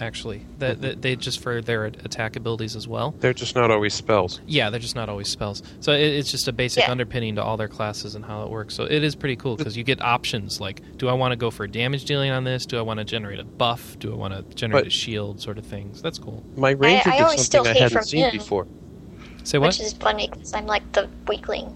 Actually, 0.00 0.46
that 0.58 0.80
that 0.82 1.02
they 1.02 1.16
just 1.16 1.40
for 1.40 1.60
their 1.60 1.86
attack 1.86 2.36
abilities 2.36 2.76
as 2.76 2.86
well. 2.86 3.14
They're 3.18 3.32
just 3.32 3.56
not 3.56 3.70
always 3.72 3.94
spells. 3.94 4.40
Yeah, 4.46 4.70
they're 4.70 4.78
just 4.78 4.94
not 4.94 5.08
always 5.08 5.28
spells. 5.28 5.60
So 5.80 5.90
it, 5.92 6.00
it's 6.00 6.30
just 6.30 6.46
a 6.46 6.52
basic 6.52 6.84
Yeah. 6.84 6.92
underpinning 6.92 7.34
to 7.34 7.42
all 7.42 7.56
their 7.56 7.66
classes 7.66 8.14
and 8.14 8.24
how 8.24 8.44
it 8.44 8.48
works. 8.50 8.74
So 8.74 8.84
it 8.84 9.02
is 9.02 9.16
pretty 9.16 9.34
cool 9.34 9.56
because 9.56 9.76
you 9.76 9.82
get 9.82 10.00
options 10.00 10.60
like, 10.60 10.82
do 10.98 11.08
I 11.08 11.14
want 11.14 11.32
to 11.32 11.36
go 11.36 11.50
for 11.50 11.66
damage 11.66 12.04
dealing 12.04 12.30
on 12.30 12.44
this? 12.44 12.64
Do 12.64 12.78
I 12.78 12.82
want 12.82 12.98
to 12.98 13.04
generate 13.04 13.40
a 13.40 13.44
buff? 13.44 13.98
Do 13.98 14.12
I 14.12 14.16
want 14.16 14.34
to 14.34 14.54
generate 14.54 14.84
But- 14.84 14.86
a 14.86 14.90
shield? 14.90 15.40
Sort 15.40 15.58
of 15.58 15.66
things. 15.66 16.00
That's 16.00 16.18
cool. 16.20 16.44
My 16.56 16.70
ranger 16.70 17.10
I 17.10 17.16
did 17.16 17.22
always 17.24 17.42
still 17.44 17.64
something 17.64 17.70
I 17.82 17.84
hate 17.84 17.92
hadn't 17.92 18.04
seen 18.06 18.24
him. 18.26 18.30
before. 18.32 18.66
Say 19.42 19.58
what? 19.58 19.68
Which 19.68 19.80
is 19.80 19.94
funny 19.94 20.28
because 20.30 20.52
I'm 20.54 20.66
like 20.66 20.92
the 20.92 21.08
weakling. 21.26 21.66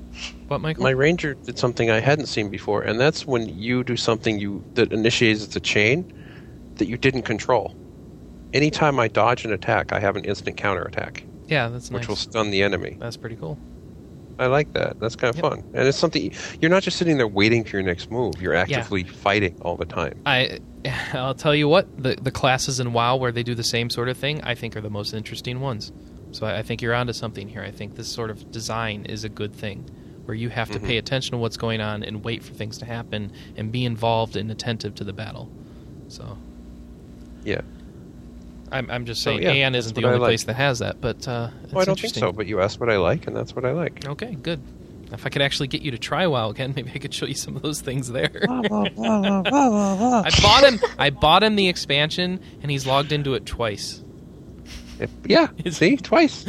what, 0.47 0.61
Michael? 0.61 0.85
My 0.85 0.91
ranger 0.91 1.35
did 1.35 1.59
something 1.59 1.91
I 1.91 1.99
hadn't 1.99 2.27
seen 2.27 2.51
before, 2.51 2.83
and 2.83 3.01
that's 3.01 3.27
when 3.27 3.49
you 3.59 3.83
do 3.83 3.97
something 3.97 4.39
you 4.39 4.63
that 4.75 4.93
initiates 4.93 5.47
the 5.49 5.61
chain 5.61 6.13
that 6.77 6.87
you 6.87 6.97
didn't 6.97 7.23
control. 7.23 7.75
Anytime 8.53 8.99
I 9.01 9.09
dodge 9.09 9.45
an 9.45 9.53
attack, 9.53 9.93
I 9.93 10.01
have 10.01 10.17
an 10.17 10.25
instant 10.25 10.57
counter 10.57 10.83
attack, 10.83 11.25
yeah, 11.49 11.69
that's 11.69 11.91
which 11.91 12.03
nice. 12.03 12.09
will 12.09 12.17
stun 12.17 12.51
the 12.51 12.63
enemy. 12.63 12.97
That's 13.01 13.17
pretty 13.17 13.37
cool. 13.37 13.59
I 14.39 14.47
like 14.47 14.73
that. 14.73 14.99
That's 14.99 15.15
kind 15.17 15.31
of 15.31 15.37
Yep. 15.37 15.43
fun, 15.45 15.59
and 15.75 15.87
it's 15.89 15.99
something 15.99 16.33
you're 16.61 16.71
not 16.71 16.83
just 16.83 16.97
sitting 16.99 17.17
there 17.17 17.29
waiting 17.29 17.65
for 17.65 17.77
your 17.77 17.85
next 17.87 18.11
move. 18.11 18.41
You're 18.43 18.55
actively 18.55 19.05
fighting 19.05 19.57
all 19.63 19.77
the 19.77 19.85
time. 19.87 20.21
I, 20.27 20.59
I'll 21.13 21.35
tell 21.35 21.55
you 21.55 21.69
what, 21.69 21.87
the 22.03 22.17
the 22.21 22.31
classes 22.31 22.81
in 22.81 22.93
WoW 22.93 23.17
where 23.17 23.33
they 23.33 23.43
do 23.43 23.55
the 23.55 23.63
same 23.65 23.89
sort 23.91 24.09
of 24.09 24.17
thing, 24.19 24.43
I 24.43 24.55
think 24.55 24.77
are 24.77 24.81
the 24.81 24.91
most 24.91 25.15
interesting 25.15 25.61
ones. 25.61 25.93
So 26.33 26.47
I, 26.47 26.59
I 26.59 26.63
think 26.63 26.83
you're 26.83 26.95
onto 26.95 27.13
something 27.13 27.49
here. 27.49 27.63
I 27.63 27.71
think 27.71 27.95
this 27.97 28.09
sort 28.09 28.31
of 28.31 28.51
design 28.53 29.05
is 29.07 29.23
a 29.25 29.29
good 29.29 29.55
thing, 29.55 29.85
where 30.25 30.35
you 30.35 30.49
have 30.49 30.71
to 30.71 30.79
Mhm. 30.81 30.87
pay 30.87 30.97
attention 30.99 31.33
to 31.33 31.37
what's 31.39 31.57
going 31.59 31.81
on 31.81 32.03
and 32.03 32.25
wait 32.25 32.43
for 32.43 32.53
things 32.55 32.79
to 32.79 32.85
happen 32.87 33.31
and 33.57 33.71
be 33.71 33.85
involved 33.85 34.35
and 34.37 34.51
attentive 34.51 34.95
to 34.97 35.05
the 35.05 35.13
battle. 35.13 35.51
So 36.09 36.37
Yeah. 37.45 37.61
I'm 38.73 38.91
I'm 38.91 39.05
just 39.05 39.23
So, 39.23 39.31
saying, 39.31 39.43
yeah, 39.43 39.51
Anne 39.67 39.75
isn't 39.75 39.95
the 39.95 40.05
only 40.05 40.19
like. 40.19 40.29
place 40.29 40.45
that 40.45 40.55
has 40.55 40.81
that, 40.81 41.01
but 41.01 41.27
uh, 41.29 41.51
it's 41.65 41.73
Well, 41.73 41.83
I 41.83 41.85
don't 41.85 41.99
think 42.01 42.15
so, 42.15 42.33
but 42.33 42.47
you 42.47 42.61
asked 42.61 42.81
what 42.81 42.91
I 42.91 42.97
like, 42.97 43.27
and 43.27 43.37
that's 43.37 43.55
what 43.55 43.65
I 43.65 43.73
like. 43.73 44.07
Okay, 44.07 44.35
good. 44.35 44.61
If 45.13 45.27
I 45.27 45.29
could 45.29 45.43
actually 45.43 45.69
get 45.69 45.83
you 45.83 45.91
to 45.91 45.99
try 45.99 46.27
WoW 46.27 46.49
again, 46.51 46.73
maybe 46.77 46.91
I 46.95 46.99
could 46.99 47.13
show 47.13 47.27
you 47.27 47.35
some 47.35 47.55
of 47.55 47.63
those 47.63 47.81
things 47.83 48.11
there. 48.11 48.31
I 48.49 50.23
I 50.27 50.31
bought 50.43 50.65
him. 50.65 50.81
I 50.99 51.11
bought 51.11 51.43
him 51.43 51.57
the 51.57 51.69
expansion, 51.69 52.41
and 52.63 52.71
he's 52.71 52.87
logged 52.87 53.13
into 53.13 53.35
it 53.35 53.47
twice. 53.47 54.03
yeah, 55.25 55.49
see, 55.71 55.97
twice, 55.97 56.45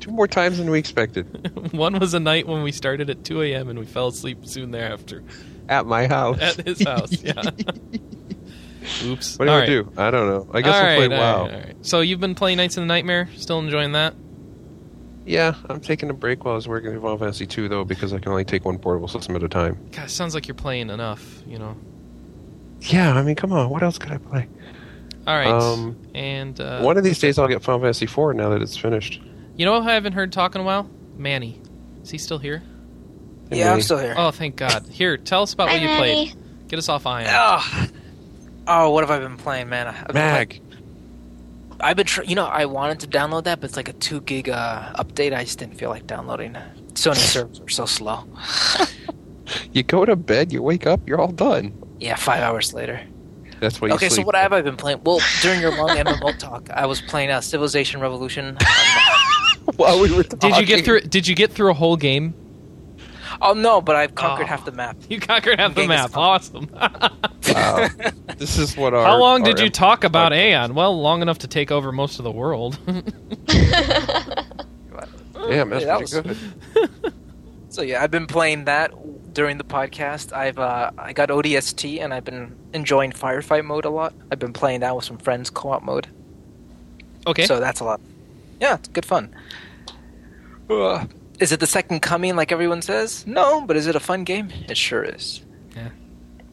two 0.00 0.10
more 0.10 0.26
times 0.26 0.58
than 0.58 0.70
we 0.70 0.78
expected 0.78 1.72
One 1.72 1.98
was 1.98 2.14
a 2.14 2.20
night 2.20 2.46
when 2.46 2.62
we 2.62 2.72
started 2.72 3.10
at 3.10 3.24
2 3.24 3.42
a.m. 3.42 3.68
and 3.68 3.78
we 3.78 3.84
fell 3.84 4.08
asleep 4.08 4.46
soon 4.46 4.70
thereafter 4.70 5.22
at 5.68 5.86
my 5.86 6.06
house. 6.06 6.40
at 6.40 6.66
his 6.66 6.82
house. 6.82 7.22
Yeah. 7.22 7.42
Oops. 9.04 9.38
What 9.38 9.46
do 9.46 9.50
All 9.50 9.56
I 9.56 9.60
right. 9.60 9.66
do? 9.66 9.92
I 9.96 10.10
don't 10.10 10.26
know. 10.28 10.48
I 10.52 10.60
guess 10.62 10.74
All 10.74 10.80
I'll 10.84 10.96
play 10.96 11.08
right, 11.08 11.12
all 11.18 11.18
WoW. 11.38 11.42
right, 11.46 11.54
all 11.54 11.60
right. 11.60 11.76
So 11.82 12.00
you've 12.00 12.20
been 12.20 12.34
playing 12.34 12.56
Knights 12.58 12.76
of 12.76 12.82
the 12.82 12.86
Nightmare. 12.86 13.28
Still 13.36 13.58
enjoying 13.58 13.92
that? 13.92 14.14
Yeah, 15.26 15.54
I'm 15.70 15.80
taking 15.80 16.10
a 16.10 16.14
break 16.14 16.44
while 16.44 16.52
I 16.52 16.56
was 16.56 16.68
working 16.68 16.92
in 16.92 17.00
Final 17.00 17.16
Fantasy 17.18 17.46
2 17.46 17.68
though, 17.68 17.84
because 17.84 18.12
I 18.12 18.18
can 18.18 18.30
only 18.30 18.44
take 18.44 18.64
one 18.66 18.78
portable 18.78 19.08
system 19.08 19.34
at 19.36 19.42
a 19.42 19.48
time. 19.48 19.88
God, 19.92 20.10
sounds 20.10 20.34
like 20.34 20.46
you're 20.46 20.54
playing 20.54 20.90
enough. 20.90 21.42
You 21.46 21.58
know. 21.58 21.76
Yeah, 22.80 23.14
I 23.14 23.22
mean, 23.22 23.34
come 23.34 23.52
on, 23.52 23.70
what 23.70 23.82
else 23.82 23.98
could 23.98 24.12
I 24.12 24.18
play? 24.18 24.46
All 25.26 25.34
right. 25.34 25.46
Um, 25.46 25.96
and 26.14 26.60
uh, 26.60 26.82
one 26.82 26.98
of 26.98 27.04
these 27.04 27.18
days 27.18 27.38
I'll 27.38 27.48
get 27.48 27.62
Final 27.62 27.80
Fantasy 27.80 28.04
4 28.04 28.34
now 28.34 28.50
that 28.50 28.60
it's 28.60 28.76
finished. 28.76 29.22
you 29.56 29.64
know 29.64 29.80
who 29.82 29.88
I 29.88 29.94
haven't 29.94 30.12
heard 30.12 30.30
talk 30.32 30.54
in 30.54 30.60
a 30.60 30.64
while? 30.64 30.90
Manny. 31.16 31.58
Is 32.02 32.10
he 32.10 32.18
still 32.18 32.38
here? 32.38 32.62
And 33.50 33.58
Yeah, 33.58 33.72
I'm 33.72 33.80
still 33.80 33.96
here. 33.98 34.12
Oh, 34.18 34.30
thank 34.30 34.56
God. 34.56 34.86
Here, 34.88 35.16
tell 35.16 35.40
us 35.42 35.54
about 35.54 35.68
Hi, 35.70 35.74
what 35.76 35.82
you 35.82 35.88
Manny. 35.88 36.26
played. 36.34 36.68
Get 36.68 36.78
us 36.78 36.90
off 36.90 37.04
Aion. 37.04 37.24
Oh, 37.30 37.86
oh, 38.66 38.90
what 38.90 39.02
have 39.02 39.10
I 39.10 39.18
been 39.18 39.36
playing, 39.36 39.68
man? 39.68 39.86
I've 39.88 40.06
been 40.08 40.14
Mag. 40.14 40.48
playing- 40.50 40.62
I've 41.80 41.96
been, 41.96 42.06
tr- 42.06 42.22
you 42.22 42.34
know, 42.36 42.46
I 42.46 42.66
wanted 42.66 43.00
to 43.00 43.06
download 43.08 43.44
that, 43.44 43.60
but 43.60 43.66
it's 43.68 43.76
like 43.76 43.88
a 43.88 43.92
two 43.94 44.20
gig 44.22 44.48
uh, 44.48 44.92
update. 44.94 45.34
I 45.34 45.42
just 45.44 45.58
didn't 45.58 45.74
feel 45.76 45.90
like 45.90 46.06
downloading. 46.06 46.56
Sony 46.94 47.16
servers 47.32 47.60
are 47.60 47.68
so 47.68 47.84
slow. 47.84 48.24
You 49.72 49.82
go 49.82 50.04
to 50.04 50.16
bed, 50.16 50.52
you 50.52 50.62
wake 50.62 50.86
up, 50.86 51.06
you're 51.06 51.20
all 51.20 51.32
done. 51.32 51.74
Yeah, 52.00 52.14
five 52.14 52.42
hours 52.42 52.72
later. 52.72 53.00
That's 53.60 53.80
why 53.80 53.88
you 53.88 53.94
Okay, 53.94 54.08
so 54.08 54.16
sleep. 54.16 54.26
what 54.26 54.34
have 54.36 54.52
I 54.52 54.62
been 54.62 54.76
playing? 54.76 55.00
Well, 55.04 55.20
during 55.42 55.60
your 55.60 55.76
long 55.76 55.88
MMO 55.90 56.38
talk, 56.38 56.70
I 56.70 56.86
was 56.86 57.00
playing 57.00 57.30
uh, 57.30 57.40
Civilization 57.40 58.00
Revolution. 58.00 58.56
While 59.76 60.00
we 60.00 60.12
were 60.14 60.22
talking. 60.22 60.50
Did 60.50 60.58
you 60.60 60.66
get 60.66 60.84
through? 60.84 61.00
Did 61.02 61.26
you 61.26 61.34
get 61.34 61.50
through 61.52 61.70
a 61.70 61.74
whole 61.74 61.96
game? 61.96 62.34
Oh 63.40 63.52
no, 63.54 63.80
but 63.80 63.96
I've 63.96 64.14
conquered 64.14 64.44
Oh. 64.44 64.46
half 64.46 64.64
the 64.64 64.72
map. 64.72 64.96
You 65.08 65.20
conquered 65.20 65.58
half 65.60 65.74
the 65.74 65.86
map. 65.86 66.12
Khan. 66.12 66.22
Awesome. 66.24 66.68
Wow. 67.54 67.88
this 68.38 68.56
is 68.58 68.74
what 68.76 68.94
our. 68.94 69.04
How 69.04 69.18
long 69.18 69.42
did 69.42 69.60
you 69.60 69.68
talk 69.68 70.02
about 70.02 70.32
Aion? 70.32 70.72
Well, 70.72 70.98
long 71.00 71.20
enough 71.20 71.38
to 71.40 71.46
take 71.46 71.70
over 71.70 71.92
most 71.92 72.18
of 72.18 72.24
the 72.24 72.30
world. 72.32 72.78
Damn, 72.86 73.04
that's 73.46 74.64
Yeah, 75.50 75.64
that 75.84 76.00
was- 76.00 76.12
good. 76.14 76.36
So 77.68 77.82
yeah, 77.82 78.02
I've 78.02 78.10
been 78.10 78.26
playing 78.26 78.64
that 78.64 78.92
during 79.34 79.58
the 79.58 79.64
podcast. 79.64 80.32
I've 80.32 80.58
uh, 80.58 80.90
I 80.96 81.12
got 81.12 81.28
ODST 81.28 82.00
and 82.00 82.14
I've 82.14 82.24
been 82.24 82.56
enjoying 82.72 83.12
firefight 83.12 83.64
mode 83.64 83.84
a 83.84 83.90
lot. 83.90 84.14
I've 84.30 84.38
been 84.38 84.52
playing 84.52 84.80
that 84.80 84.94
with 84.96 85.04
some 85.04 85.18
friends, 85.18 85.50
co-op 85.50 85.82
mode. 85.82 86.06
okay. 87.26 87.44
So 87.46 87.60
that's 87.60 87.80
a 87.80 87.84
lot. 87.84 88.00
Yeah, 88.60 88.74
it's 88.76 88.88
good 88.88 89.04
fun. 89.04 89.34
Uh, 90.70 91.04
is 91.40 91.52
it 91.52 91.60
the 91.60 91.66
second 91.66 92.00
coming 92.00 92.36
like 92.36 92.52
everyone 92.52 92.82
says? 92.82 93.26
No, 93.26 93.62
but 93.62 93.76
is 93.76 93.86
it 93.86 93.96
a 93.96 94.00
fun 94.00 94.24
game? 94.24 94.50
It 94.68 94.76
sure 94.76 95.02
is. 95.02 95.42
Yeah. 95.74 95.90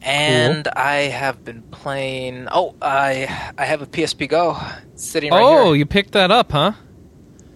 And 0.02 0.68
I 0.68 0.94
have 1.02 1.44
been 1.44 1.62
playing. 1.62 2.48
Oh, 2.50 2.74
I 2.82 3.52
I 3.56 3.64
have 3.64 3.82
a 3.82 3.86
PSP 3.86 4.28
Go 4.28 4.58
sitting 4.96 5.30
right 5.32 5.42
oh, 5.42 5.66
here. 5.66 5.76
you 5.76 5.86
picked 5.86 6.12
that 6.12 6.30
up, 6.30 6.52
huh? 6.52 6.72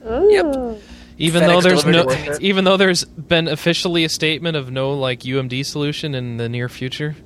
Ooh. 0.07 0.79
Even 1.19 1.43
FedEx 1.43 1.47
though 1.47 1.61
there's 1.61 1.87
no, 1.87 2.37
even 2.41 2.65
though 2.65 2.77
there's 2.77 3.05
been 3.05 3.49
officially 3.49 4.05
a 4.05 4.09
statement 4.09 4.57
of 4.57 4.71
no 4.71 4.93
like 4.93 5.21
UMD 5.21 5.65
solution 5.65 6.15
in 6.15 6.37
the 6.37 6.49
near 6.49 6.69
future. 6.69 7.17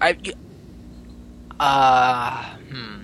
I. 0.00 0.16
Uh, 1.60 2.44
hmm. 2.70 3.02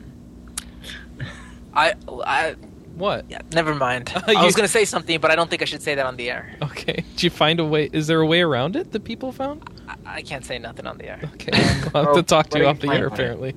I 1.74 1.94
I 2.08 2.56
What? 2.94 3.24
yeah. 3.28 3.40
Never 3.52 3.74
mind. 3.74 4.12
You- 4.28 4.34
I 4.38 4.44
was 4.44 4.54
gonna 4.54 4.68
say 4.68 4.84
something, 4.84 5.18
but 5.20 5.30
I 5.30 5.36
don't 5.36 5.48
think 5.50 5.62
I 5.62 5.64
should 5.64 5.82
say 5.82 5.94
that 5.94 6.06
on 6.06 6.16
the 6.16 6.30
air. 6.30 6.52
Okay. 6.62 6.92
Did 7.12 7.22
you 7.22 7.30
find 7.30 7.58
a 7.60 7.64
way? 7.64 7.88
Is 7.92 8.06
there 8.06 8.20
a 8.20 8.26
way 8.26 8.42
around 8.42 8.76
it 8.76 8.92
that 8.92 9.04
people 9.04 9.32
found? 9.32 9.68
I, 9.88 9.96
I 10.06 10.22
can't 10.22 10.44
say 10.44 10.58
nothing 10.58 10.86
on 10.86 10.98
the 10.98 11.08
air. 11.08 11.20
Okay. 11.34 11.52
I'll 11.94 12.04
have 12.06 12.14
to 12.14 12.22
talk 12.22 12.48
to 12.50 12.58
you 12.58 12.66
off 12.66 12.80
the 12.80 12.90
air. 12.90 13.06
Apparently. 13.06 13.52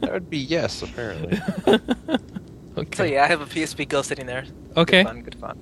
That 0.00 0.10
would 0.12 0.30
be 0.30 0.38
yes, 0.38 0.82
apparently. 0.82 1.38
okay. 2.76 2.96
So 2.96 3.04
yeah, 3.04 3.24
I 3.24 3.26
have 3.26 3.40
a 3.40 3.46
PSP 3.46 3.88
Go 3.88 4.02
sitting 4.02 4.26
there. 4.26 4.44
Okay. 4.76 5.02
Good 5.02 5.08
fun, 5.08 5.22
good 5.22 5.34
fun. 5.36 5.58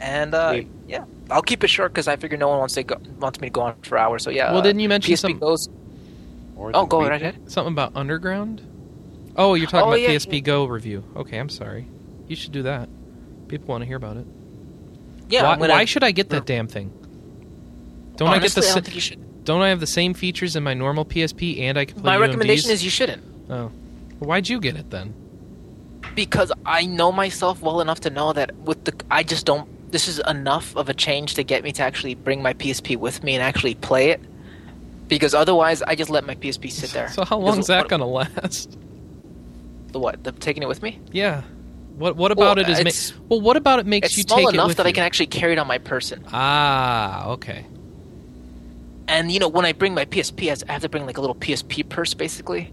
And 0.00 0.34
uh, 0.34 0.52
Sweet. 0.52 0.68
yeah, 0.88 1.04
I'll 1.30 1.42
keep 1.42 1.62
it 1.64 1.68
short 1.68 1.92
because 1.92 2.08
I 2.08 2.16
figure 2.16 2.36
no 2.36 2.48
one 2.48 2.58
wants 2.58 2.74
to 2.74 2.82
go, 2.82 2.96
wants 3.20 3.40
me 3.40 3.48
to 3.48 3.52
go 3.52 3.62
on 3.62 3.74
for 3.82 3.96
hours. 3.96 4.22
So 4.24 4.30
yeah. 4.30 4.50
Well, 4.50 4.58
uh, 4.60 4.62
didn't 4.62 4.80
you 4.80 4.88
mention 4.88 5.14
PSP 5.14 5.18
some- 5.18 5.38
Goes? 5.38 5.68
Or 6.56 6.70
Oh, 6.74 6.86
go 6.86 7.00
right 7.00 7.20
ahead. 7.20 7.50
Something 7.50 7.72
about 7.72 7.96
Underground? 7.96 8.62
Oh, 9.36 9.54
you're 9.54 9.66
talking 9.66 9.80
Oh, 9.86 9.88
about 9.88 10.00
yeah, 10.00 10.10
PSP 10.10 10.42
Go 10.44 10.66
review. 10.66 11.02
Okay, 11.16 11.38
I'm 11.38 11.48
sorry. 11.48 11.86
You 12.28 12.36
should 12.36 12.52
do 12.52 12.62
that. 12.62 12.88
People 13.48 13.68
want 13.68 13.82
to 13.82 13.86
hear 13.86 13.96
about 13.96 14.16
it. 14.16 14.26
Yeah. 15.28 15.42
why, 15.44 15.52
I'm 15.52 15.58
gonna, 15.58 15.72
why 15.72 15.84
should 15.84 16.02
I 16.04 16.10
get 16.10 16.28
that 16.30 16.46
damn 16.46 16.66
thing? 16.68 16.90
Don't 18.16 18.28
I 18.28 18.38
get 18.38 18.52
the 18.52 18.60
I 18.62 18.72
don't 18.74 18.84
think 18.84 18.94
you 18.94 19.00
should. 19.00 19.44
don't 19.44 19.60
I 19.62 19.68
have 19.70 19.80
the 19.80 19.86
same 19.86 20.14
features 20.14 20.54
in 20.56 20.62
my 20.62 20.74
normal 20.74 21.04
PSP 21.04 21.60
and 21.60 21.78
I 21.78 21.84
can 21.86 22.00
play 22.00 22.04
My 22.04 22.16
UMDs? 22.16 22.20
recommendation 22.20 22.70
is 22.70 22.84
you 22.84 22.90
shouldn't. 22.90 23.22
Oh. 23.50 23.68
Why'd 24.20 24.48
you 24.48 24.60
get 24.60 24.76
it 24.76 24.90
then? 24.90 25.14
because 26.14 26.52
I 26.64 26.86
know 26.86 27.10
myself 27.10 27.60
well 27.60 27.80
enough 27.80 28.00
to 28.00 28.10
know 28.10 28.32
that 28.34 28.54
with 28.58 28.84
the 28.84 28.94
I 29.10 29.22
just 29.24 29.46
don't. 29.46 29.68
This 29.90 30.06
is 30.06 30.20
enough 30.28 30.76
of 30.76 30.88
a 30.88 30.94
change 30.94 31.34
to 31.34 31.42
get 31.42 31.64
me 31.64 31.72
to 31.72 31.82
actually 31.82 32.14
bring 32.14 32.40
my 32.42 32.52
PSP 32.54 32.96
with 32.96 33.24
me 33.24 33.34
and 33.34 33.42
actually 33.42 33.74
play 33.74 34.10
it. 34.10 34.20
Because 35.08 35.34
otherwise, 35.34 35.82
I 35.82 35.94
just 35.96 36.10
let 36.10 36.24
my 36.24 36.34
PSP 36.36 36.70
sit 36.70 36.90
there. 36.90 37.08
So 37.12 37.24
how 37.24 37.38
long 37.38 37.58
is 37.58 37.66
that 37.66 37.84
what- 37.84 37.88
gonna 37.88 38.06
last? 38.06 38.76
The 39.92 39.98
what? 39.98 40.22
The 40.22 40.32
taking 40.32 40.62
it 40.62 40.68
with 40.68 40.82
me? 40.82 41.00
Yeah. 41.10 41.42
What 41.96 42.16
what 42.16 42.32
about 42.32 42.56
Well, 42.56 42.66
it 42.66 42.86
is 42.86 43.12
ma- 43.12 43.18
well 43.28 43.40
what 43.40 43.56
about 43.56 43.78
it 43.78 43.86
makes 43.86 44.08
It's 44.08 44.18
you 44.18 44.22
small 44.24 44.38
take 44.38 44.48
it 44.48 44.54
enough 44.54 44.68
with 44.68 44.76
that 44.78 44.86
I 44.86 44.92
can 44.92 45.04
actually 45.04 45.26
carry 45.26 45.52
it 45.52 45.58
on 45.58 45.66
my 45.66 45.78
person. 45.78 46.24
Ah, 46.32 47.28
okay. 47.28 47.66
And 49.06 49.30
you 49.30 49.38
know, 49.38 49.48
when 49.48 49.64
I 49.64 49.72
bring 49.72 49.94
my 49.94 50.04
PSP, 50.04 50.48
I 50.50 50.68
I 50.68 50.72
have 50.72 50.82
to 50.82 50.88
bring 50.88 51.06
like 51.06 51.18
a 51.18 51.20
little 51.20 51.36
PSP 51.36 51.88
purse, 51.88 52.14
basically, 52.14 52.72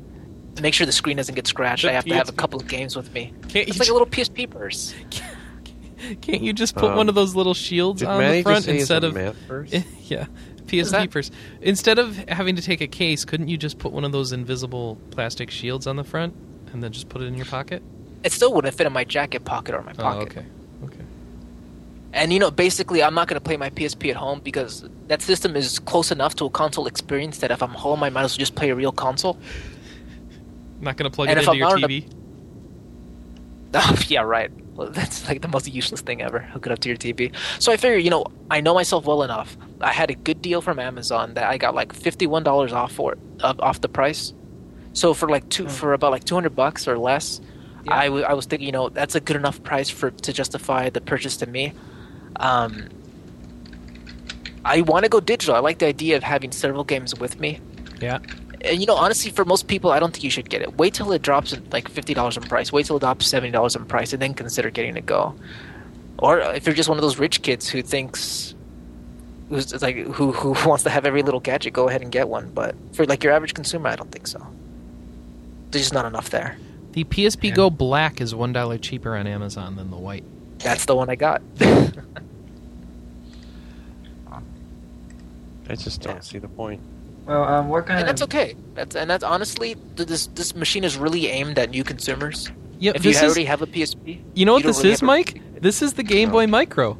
to 0.55 0.61
make 0.61 0.73
sure 0.73 0.85
the 0.85 0.91
screen 0.91 1.17
doesn't 1.17 1.35
get 1.35 1.45
scratched. 1.45 1.83
The 1.83 1.89
I 1.89 1.93
have 1.93 2.05
to 2.05 2.15
have 2.15 2.29
a 2.29 2.33
couple 2.33 2.59
of 2.59 2.67
games 2.67 2.95
with 2.95 3.13
me. 3.13 3.33
Can't 3.49 3.67
It's 3.67 3.79
like 3.79 3.89
a 3.89 3.93
little 3.93 4.07
PSP 4.07 4.49
purse. 4.49 4.93
Can't 6.21 6.41
you 6.41 6.51
just 6.51 6.75
put 6.75 6.89
Um, 6.91 6.97
one 6.97 7.09
of 7.09 7.15
those 7.15 7.35
little 7.35 7.53
shields 7.53 8.01
on 8.01 8.17
Manny 8.17 8.37
the 8.37 8.43
front 8.43 8.57
just 8.57 8.65
say 8.65 8.79
instead 8.79 9.03
of 9.03 9.13
yeah, 10.09 10.25
PSP 10.65 10.89
that? 10.91 11.11
purse. 11.11 11.29
Instead 11.61 11.99
of 11.99 12.17
having 12.27 12.55
to 12.55 12.61
take 12.61 12.81
a 12.81 12.87
case, 12.87 13.23
couldn't 13.23 13.49
you 13.49 13.57
just 13.57 13.77
put 13.77 13.91
one 13.91 14.03
of 14.03 14.11
those 14.11 14.31
invisible 14.31 14.97
plastic 15.11 15.51
shields 15.51 15.85
on 15.85 15.95
the 15.97 16.03
front? 16.03 16.33
and 16.73 16.81
then 16.81 16.89
just 16.93 17.09
put 17.09 17.21
it 17.21 17.25
in 17.25 17.35
your 17.35 17.45
pocket. 17.45 17.83
It 18.23 18.31
still 18.31 18.53
wouldn't 18.53 18.73
fit 18.75 18.85
in 18.87 18.93
my 18.93 19.03
jacket 19.03 19.45
pocket 19.45 19.75
or 19.75 19.81
my 19.81 19.91
Oh, 19.97 20.01
pocket. 20.01 20.27
okay. 20.31 20.45
Okay. 20.85 21.03
And 22.13 22.31
you 22.33 22.39
know, 22.39 22.51
basically, 22.51 23.01
I'm 23.03 23.13
not 23.15 23.27
going 23.27 23.39
to 23.39 23.43
play 23.43 23.57
my 23.57 23.69
PSP 23.69 24.09
at 24.09 24.15
home 24.15 24.41
because 24.43 24.83
that 25.07 25.21
system 25.21 25.55
is 25.55 25.79
close 25.79 26.11
enough 26.11 26.35
to 26.35 26.45
a 26.45 26.49
console 26.49 26.85
experience 26.87 27.39
that 27.39 27.51
if 27.51 27.61
I'm 27.63 27.69
home, 27.71 28.03
I 28.03 28.09
might 28.09 28.23
as 28.23 28.33
well 28.33 28.39
just 28.39 28.55
play 28.55 28.69
a 28.69 28.75
real 28.75 28.91
console. 28.91 29.37
Not 30.81 30.97
gonna 30.97 31.11
plug 31.11 31.29
And 31.29 31.37
it 31.37 31.41
into 31.41 31.51
I'm 31.51 31.57
your 31.57 31.77
TV. 31.77 32.11
Oh, 33.73 33.95
yeah, 34.07 34.21
right. 34.21 34.51
Well, 34.75 34.89
that's 34.89 35.27
like 35.29 35.41
the 35.41 35.47
most 35.47 35.71
useless 35.71 36.01
thing 36.01 36.21
ever. 36.21 36.39
Hook 36.39 36.65
it 36.65 36.71
up 36.73 36.79
to 36.79 36.89
your 36.89 36.97
TV. 36.97 37.33
So 37.59 37.71
I 37.71 37.77
figure, 37.77 37.97
you 37.97 38.09
know, 38.09 38.25
I 38.49 38.59
know 38.59 38.73
myself 38.73 39.05
well 39.05 39.23
enough. 39.23 39.55
I 39.79 39.93
had 39.93 40.09
a 40.09 40.15
good 40.15 40.41
deal 40.41 40.59
from 40.61 40.77
Amazon 40.79 41.35
that 41.35 41.45
I 41.45 41.57
got 41.57 41.73
like 41.73 41.93
fifty-one 41.93 42.43
dollars 42.43 42.73
off 42.73 42.91
for 42.91 43.17
uh, 43.39 43.53
off 43.59 43.79
the 43.79 43.87
price. 43.87 44.33
So 44.91 45.13
for 45.13 45.29
like 45.29 45.47
two, 45.47 45.69
for 45.69 45.93
about 45.93 46.11
like 46.11 46.25
two 46.25 46.35
hundred 46.35 46.53
bucks 46.55 46.85
or 46.85 46.97
less, 46.97 47.39
Yeah. 47.85 47.93
I 47.93 48.05
I 48.05 48.33
was 48.33 48.45
thinking, 48.45 48.65
you 48.65 48.71
know, 48.71 48.89
that's 48.89 49.15
a 49.15 49.19
good 49.19 49.35
enough 49.35 49.61
price 49.63 49.89
for 49.89 50.11
to 50.11 50.33
justify 50.33 50.89
the 50.89 51.01
purchase 51.01 51.37
to 51.37 51.47
me. 51.47 51.73
Um, 52.37 52.89
I 54.63 54.81
want 54.81 55.05
to 55.05 55.09
go 55.09 55.19
digital. 55.19 55.55
I 55.55 55.59
like 55.59 55.79
the 55.79 55.87
idea 55.87 56.17
of 56.17 56.23
having 56.23 56.51
several 56.51 56.83
games 56.83 57.17
with 57.19 57.39
me. 57.39 57.59
Yeah. 57.99 58.19
And 58.63 58.79
you 58.79 58.85
know, 58.85 58.95
honestly, 58.95 59.31
for 59.31 59.43
most 59.43 59.67
people, 59.67 59.91
I 59.91 59.99
don't 59.99 60.11
think 60.11 60.23
you 60.23 60.29
should 60.29 60.49
get 60.49 60.61
it. 60.61 60.77
Wait 60.77 60.93
till 60.93 61.11
it 61.11 61.21
drops 61.21 61.55
like 61.71 61.89
fifty 61.89 62.13
dollars 62.13 62.37
in 62.37 62.43
price. 62.43 62.71
Wait 62.71 62.85
till 62.85 62.97
it 62.97 62.99
drops 62.99 63.27
seventy 63.27 63.51
dollars 63.51 63.75
in 63.75 63.85
price, 63.85 64.13
and 64.13 64.21
then 64.21 64.33
consider 64.33 64.69
getting 64.69 64.95
it 64.97 65.05
go. 65.05 65.33
Or 66.19 66.39
if 66.39 66.67
you're 66.67 66.75
just 66.75 66.87
one 66.87 66.99
of 66.99 67.01
those 67.01 67.17
rich 67.17 67.41
kids 67.41 67.67
who 67.67 67.81
thinks, 67.81 68.53
who's 69.49 69.81
like 69.81 69.95
who 69.95 70.31
who 70.31 70.49
wants 70.69 70.83
to 70.83 70.91
have 70.91 71.05
every 71.05 71.23
little 71.23 71.39
gadget, 71.39 71.73
go 71.73 71.89
ahead 71.89 72.01
and 72.03 72.11
get 72.11 72.29
one. 72.29 72.51
But 72.53 72.75
for 72.93 73.05
like 73.05 73.23
your 73.23 73.33
average 73.33 73.55
consumer, 73.55 73.89
I 73.89 73.95
don't 73.95 74.11
think 74.11 74.27
so. 74.27 74.45
There's 75.71 75.85
just 75.85 75.93
not 75.93 76.05
enough 76.05 76.29
there. 76.29 76.57
The 76.93 77.03
PSP 77.05 77.49
Yeah. 77.49 77.55
Go 77.55 77.69
Black 77.69 78.19
is 78.21 78.35
one 78.35 78.51
dollar 78.53 78.77
cheaper 78.77 79.15
on 79.15 79.27
Amazon 79.27 79.75
than 79.75 79.89
the 79.91 79.97
white. 79.97 80.23
That's 80.59 80.85
the 80.85 80.95
one 80.95 81.09
I 81.09 81.15
got. 81.15 81.41
I 85.69 85.75
just 85.75 86.01
don't 86.01 86.15
Yeah. 86.15 86.21
see 86.21 86.37
the 86.39 86.47
point. 86.47 86.81
Well, 87.25 87.43
um, 87.43 87.69
what 87.69 87.85
kind 87.85 87.99
and 87.99 88.07
that's 88.07 88.21
okay. 88.23 88.55
That's 88.73 88.95
and 88.95 89.09
that's 89.09 89.23
honestly, 89.23 89.75
this 89.95 90.27
this 90.27 90.55
machine 90.55 90.83
is 90.83 90.97
really 90.97 91.27
aimed 91.27 91.57
at 91.59 91.69
new 91.69 91.83
consumers. 91.83 92.51
Yeah, 92.79 92.93
If 92.95 93.05
you 93.05 93.11
is, 93.11 93.21
already 93.21 93.45
have 93.45 93.61
a 93.61 93.67
PSP, 93.67 94.19
you 94.33 94.45
know 94.45 94.53
what 94.53 94.63
don't 94.63 94.69
this 94.71 94.79
really 94.79 94.93
is, 94.93 94.99
have 95.01 95.07
a- 95.07 95.11
Mike? 95.11 95.41
This 95.61 95.81
is 95.83 95.93
the 95.93 96.03
Game 96.03 96.31
Boy 96.31 96.47
Micro. 96.47 96.97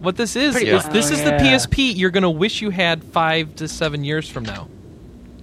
What 0.00 0.16
this 0.16 0.36
is 0.36 0.52
Pretty 0.54 0.68
is 0.70 0.84
much. 0.84 0.92
this 0.92 1.10
Oh, 1.10 1.14
is 1.14 1.22
the. 1.24 1.30
PSP 1.30 1.96
you're 1.96 2.10
gonna 2.10 2.30
wish 2.30 2.60
you 2.60 2.70
had 2.70 3.02
five 3.02 3.54
to 3.56 3.66
seven 3.66 4.04
years 4.04 4.28
from 4.28 4.44
now. 4.44 4.68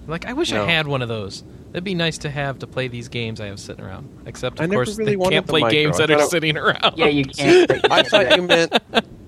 Like 0.07 0.25
I 0.25 0.33
wish 0.33 0.53
I 0.53 0.63
had 0.69 0.87
one 0.87 1.01
of 1.01 1.09
those. 1.09 1.43
That'd 1.71 1.83
be 1.83 1.93
nice 1.95 2.17
to 2.19 2.29
have 2.29 2.59
to 2.59 2.67
play 2.67 2.87
these 2.87 3.07
games 3.09 3.39
I 3.39 3.45
have 3.47 3.59
sitting 3.59 3.83
around. 3.85 4.09
Except 4.25 4.59
of 4.59 4.69
never 4.69 4.83
course 4.85 4.97
really 4.97 5.11
they 5.11 5.15
wanted 5.17 5.35
can't 5.35 5.47
play 5.47 5.61
Micro. 5.61 5.71
games 5.79 5.97
that 5.99 6.09
are 6.09 6.19
it- 6.19 6.29
sitting 6.29 6.57
around. 6.57 6.93
yeah, 6.97 7.05
you 7.07 7.25
can't. 7.25 7.69
I 7.91 8.03
thought 8.03 8.35
you 8.35 8.41
meant. 8.43 8.73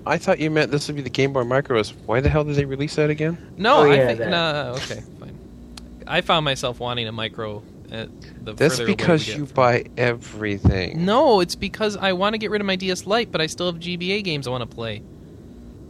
I 0.05 0.17
thought 0.17 0.39
you 0.39 0.49
meant 0.49 0.71
this 0.71 0.87
would 0.87 0.95
be 0.95 1.03
the 1.03 1.09
Game 1.11 1.33
Boy 1.33 1.43
Micro. 1.43 1.83
Why 2.07 2.19
the 2.21 2.29
hell 2.29 2.43
did 2.43 2.55
they 2.55 2.65
release 2.65 2.95
that 2.95 3.11
again? 3.11 3.37
No, 3.57 3.77
Oh, 3.77 3.83
I 3.91 3.95
yeah, 3.95 4.07
think 4.07 4.19
that. 4.19 4.29
no. 4.29 4.73
Okay, 4.77 5.01
fine. 5.19 5.37
I 6.07 6.21
found 6.21 6.43
myself 6.45 6.79
wanting 6.79 7.07
a 7.07 7.11
micro. 7.11 7.61
At 7.91 8.09
the 8.45 8.53
That's 8.53 8.75
further 8.77 8.83
away 8.83 8.91
we 8.91 8.95
because 8.95 9.27
you 9.27 9.45
from- 9.45 9.53
buy 9.53 9.83
everything. 9.97 11.05
No, 11.05 11.41
it's 11.41 11.55
because 11.55 11.97
I 11.97 12.13
want 12.13 12.33
to 12.33 12.37
get 12.37 12.49
rid 12.49 12.61
of 12.61 12.65
my 12.67 12.77
DS 12.77 13.05
Lite, 13.05 13.31
but 13.33 13.41
I 13.41 13.47
still 13.47 13.65
have 13.71 13.81
GBA 13.81 14.23
games 14.23 14.47
I 14.47 14.51
want 14.51 14.67
to 14.67 14.73
play, 14.75 15.01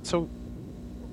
So 0.04 0.28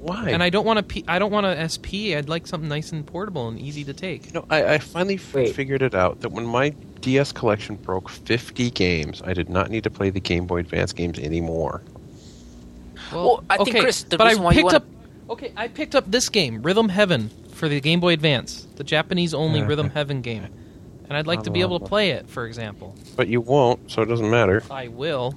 why? 0.00 0.30
and 0.30 0.42
I 0.42 0.50
don't 0.50 0.64
want 0.64 0.78
to. 0.78 0.84
a 0.84 0.88
P- 0.88 1.04
I 1.08 1.18
don't 1.18 1.30
want 1.32 1.46
a 1.46 1.68
SP. 1.68 2.14
I'd 2.16 2.28
like 2.28 2.46
something 2.46 2.68
nice 2.68 2.92
and 2.92 3.06
portable 3.06 3.48
and 3.48 3.58
easy 3.60 3.84
to 3.84 3.92
take. 3.92 4.26
You 4.26 4.32
know, 4.32 4.46
I, 4.50 4.74
I 4.74 4.78
finally 4.78 5.16
f- 5.16 5.52
figured 5.54 5.82
it 5.82 5.94
out 5.94 6.20
that 6.20 6.30
when 6.30 6.46
my 6.46 6.70
DS 7.00 7.32
collection 7.32 7.76
broke 7.76 8.08
50 8.08 8.70
games, 8.70 9.22
I 9.24 9.32
did 9.34 9.48
not 9.48 9.70
need 9.70 9.84
to 9.84 9.90
play 9.90 10.10
the 10.10 10.20
Game 10.20 10.46
Boy 10.46 10.58
Advance 10.60 10.92
games 10.92 11.18
anymore. 11.18 11.82
Well, 13.12 13.42
I 13.48 13.56
think, 13.58 13.68
okay, 13.70 13.80
Chris, 13.80 14.02
the 14.04 14.18
but 14.18 14.26
I 14.26 14.30
reason 14.30 14.42
why 14.44 14.50
you 14.52 14.56
picked 14.56 14.64
wanna- 14.64 14.76
up. 14.78 14.84
Okay, 15.30 15.52
I 15.56 15.68
picked 15.68 15.94
up 15.94 16.10
this 16.10 16.28
game, 16.30 16.62
Rhythm 16.62 16.88
Heaven, 16.88 17.30
for 17.52 17.68
the 17.68 17.80
Game 17.80 18.00
Boy 18.00 18.14
Advance, 18.14 18.66
the 18.76 18.84
Japanese 18.84 19.34
only 19.34 19.62
Rhythm 19.62 19.90
Heaven 19.90 20.22
game, 20.22 20.46
and 21.08 21.16
I'd 21.18 21.26
like 21.26 21.42
to 21.42 21.50
be 21.50 21.60
able 21.60 21.78
to 21.80 21.84
play 21.86 22.10
it. 22.12 22.28
For 22.30 22.46
example, 22.46 22.94
But 23.14 23.28
you 23.28 23.40
won't, 23.42 23.90
so 23.90 24.00
it 24.02 24.06
doesn't 24.06 24.30
matter. 24.30 24.62
I 24.70 24.88
will. 24.88 25.34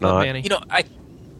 But, 0.00 0.08
Not 0.08 0.26
Manny, 0.26 0.42
You 0.42 0.50
know, 0.50 0.60
I 0.68 0.84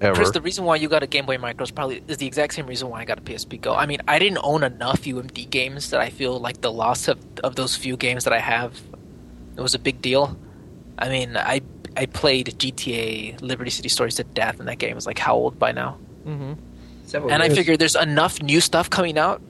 ever. 0.01 0.15
Chris, 0.15 0.31
the 0.31 0.41
reason 0.41 0.65
why 0.65 0.77
you 0.77 0.89
got 0.89 1.03
a 1.03 1.07
Game 1.07 1.27
Boy 1.27 1.39
Micro 1.39 1.65
is 1.65 1.71
probably 1.71 2.03
is 2.09 2.17
the 2.19 2.27
exact 2.27 2.55
same 2.55 2.67
reason 2.67 2.89
why 2.89 3.01
I 3.01 3.05
got 3.05 3.19
a 3.19 3.23
PSP 3.23 3.61
Go. 3.61 3.75
I 3.75 3.87
mean, 3.87 4.01
I 4.09 4.19
didn't 4.19 4.39
own 4.43 4.63
enough 4.63 5.03
UMD 5.03 5.49
games 5.51 5.91
that 5.91 6.01
I 6.01 6.11
feel 6.11 6.39
like 6.39 6.61
the 6.61 6.73
loss 6.73 7.09
of 7.09 7.19
of 7.45 7.57
those 7.57 7.77
few 7.77 7.97
games 7.97 8.25
that 8.25 8.33
I 8.33 8.41
have, 8.41 8.81
it 9.57 9.61
was 9.61 9.75
a 9.75 9.79
big 9.79 10.03
deal. 10.03 10.37
I 10.99 11.09
mean, 11.09 11.37
I 11.37 11.61
I 11.97 12.07
played 12.07 12.47
GTA 12.59 13.41
Liberty 13.41 13.71
City 13.71 13.89
Stories 13.89 14.17
to 14.17 14.25
death, 14.25 14.59
and 14.59 14.69
that 14.69 14.79
game 14.79 14.97
is 14.97 15.07
like 15.07 15.19
how 15.19 15.35
old 15.35 15.59
by 15.59 15.73
now? 15.73 15.93
hmm 16.25 16.53
Several 17.05 17.31
and 17.31 17.43
I 17.43 17.49
figured 17.49 17.79
there's 17.79 17.95
enough 17.95 18.43
new 18.43 18.61
stuff 18.61 18.91
coming 18.91 19.17
out 19.17 19.41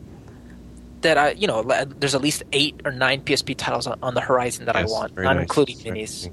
that 1.01 1.16
I, 1.16 1.31
you 1.32 1.47
know, 1.47 1.62
there's 1.62 2.14
at 2.14 2.20
least 2.20 2.43
eight 2.52 2.81
or 2.85 2.90
nine 2.90 3.23
PSP 3.23 3.56
titles 3.56 3.86
on, 3.86 3.98
on 4.02 4.14
the 4.14 4.20
horizon 4.20 4.66
that 4.66 4.74
Yes, 4.74 4.90
I 4.90 4.93
want, 4.93 5.16
not 5.16 5.36
nice. 5.36 5.43
including 5.43 5.78
Very 5.78 6.01
minis. 6.01 6.31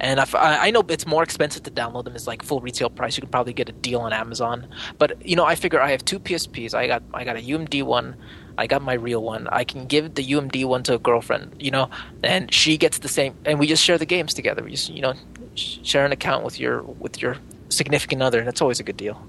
And 0.00 0.18
I, 0.18 0.26
I 0.34 0.70
know 0.70 0.82
it's 0.88 1.06
more 1.06 1.22
expensive 1.22 1.62
to 1.64 1.70
download 1.70 2.04
them. 2.04 2.16
It's 2.16 2.26
like 2.26 2.42
full 2.42 2.60
retail 2.60 2.88
price. 2.88 3.16
You 3.16 3.20
can 3.20 3.30
probably 3.30 3.52
get 3.52 3.68
a 3.68 3.72
deal 3.72 4.00
on 4.00 4.12
Amazon. 4.12 4.66
But 4.98 5.24
you 5.26 5.36
know, 5.36 5.44
I 5.44 5.54
figure 5.54 5.80
I 5.80 5.90
have 5.90 6.04
two 6.04 6.18
PSPs. 6.18 6.74
I 6.74 6.86
got 6.86 7.02
I 7.12 7.24
got 7.24 7.36
a 7.36 7.40
UMD 7.40 7.82
one. 7.82 8.16
I 8.56 8.66
got 8.66 8.82
my 8.82 8.94
real 8.94 9.22
one. 9.22 9.46
I 9.48 9.64
can 9.64 9.86
give 9.86 10.14
the 10.14 10.24
UMD 10.24 10.64
one 10.64 10.82
to 10.84 10.94
a 10.94 10.98
girlfriend. 10.98 11.54
You 11.60 11.70
know, 11.70 11.90
and 12.22 12.52
she 12.52 12.78
gets 12.78 12.98
the 12.98 13.08
same. 13.08 13.34
And 13.44 13.58
we 13.58 13.66
just 13.66 13.84
share 13.84 13.98
the 13.98 14.06
games 14.06 14.32
together. 14.32 14.62
We 14.64 14.70
just 14.72 14.88
you 14.90 15.02
know 15.02 15.14
share 15.54 16.06
an 16.06 16.12
account 16.12 16.44
with 16.44 16.58
your 16.58 16.82
with 16.82 17.20
your 17.20 17.36
significant 17.68 18.22
other. 18.22 18.38
and 18.38 18.48
That's 18.48 18.62
always 18.62 18.80
a 18.80 18.84
good 18.84 18.96
deal. 18.96 19.22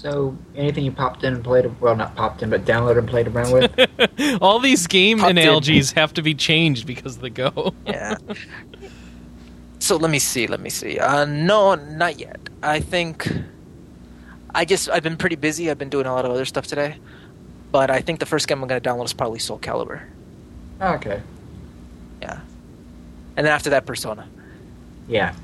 So, 0.00 0.34
anything 0.56 0.86
you 0.86 0.92
popped 0.92 1.24
in 1.24 1.34
and 1.34 1.44
played, 1.44 1.78
well, 1.78 1.94
not 1.94 2.16
popped 2.16 2.42
in, 2.42 2.48
but 2.48 2.64
downloaded 2.64 2.96
and 3.00 3.06
played 3.08 3.28
around 3.28 3.52
with? 3.52 4.38
All 4.42 4.58
these 4.58 4.86
game 4.86 5.18
Popped 5.18 5.32
in. 5.32 5.36
analogies 5.38 5.92
have 5.92 6.14
to 6.14 6.22
be 6.22 6.34
changed 6.34 6.86
because 6.86 7.16
of 7.16 7.20
the 7.20 7.28
Go. 7.28 7.74
Yeah. 7.84 8.16
so 9.78 9.96
let 9.96 10.10
me 10.10 10.18
see. 10.18 10.46
Let 10.46 10.60
me 10.60 10.70
see. 10.70 10.98
Uh, 10.98 11.26
no, 11.26 11.74
not 11.74 12.18
yet. 12.18 12.40
I 12.62 12.80
think 12.80 13.30
I 14.54 14.64
just 14.64 14.88
I've 14.88 15.02
been 15.02 15.18
pretty 15.18 15.36
busy. 15.36 15.70
I've 15.70 15.76
been 15.76 15.90
doing 15.90 16.06
a 16.06 16.14
lot 16.14 16.24
of 16.24 16.30
other 16.30 16.46
stuff 16.46 16.66
today, 16.66 16.96
but 17.70 17.90
I 17.90 18.00
think 18.00 18.20
the 18.20 18.26
first 18.26 18.48
game 18.48 18.62
I'm 18.62 18.68
going 18.68 18.80
to 18.80 18.88
download 18.88 19.04
is 19.04 19.12
probably 19.12 19.38
Soul 19.38 19.58
Calibur. 19.58 20.00
Okay. 20.80 21.20
Yeah, 22.22 22.40
and 23.36 23.44
then 23.46 23.52
after 23.52 23.68
that, 23.68 23.84
Persona. 23.84 24.26
Yeah. 25.08 25.34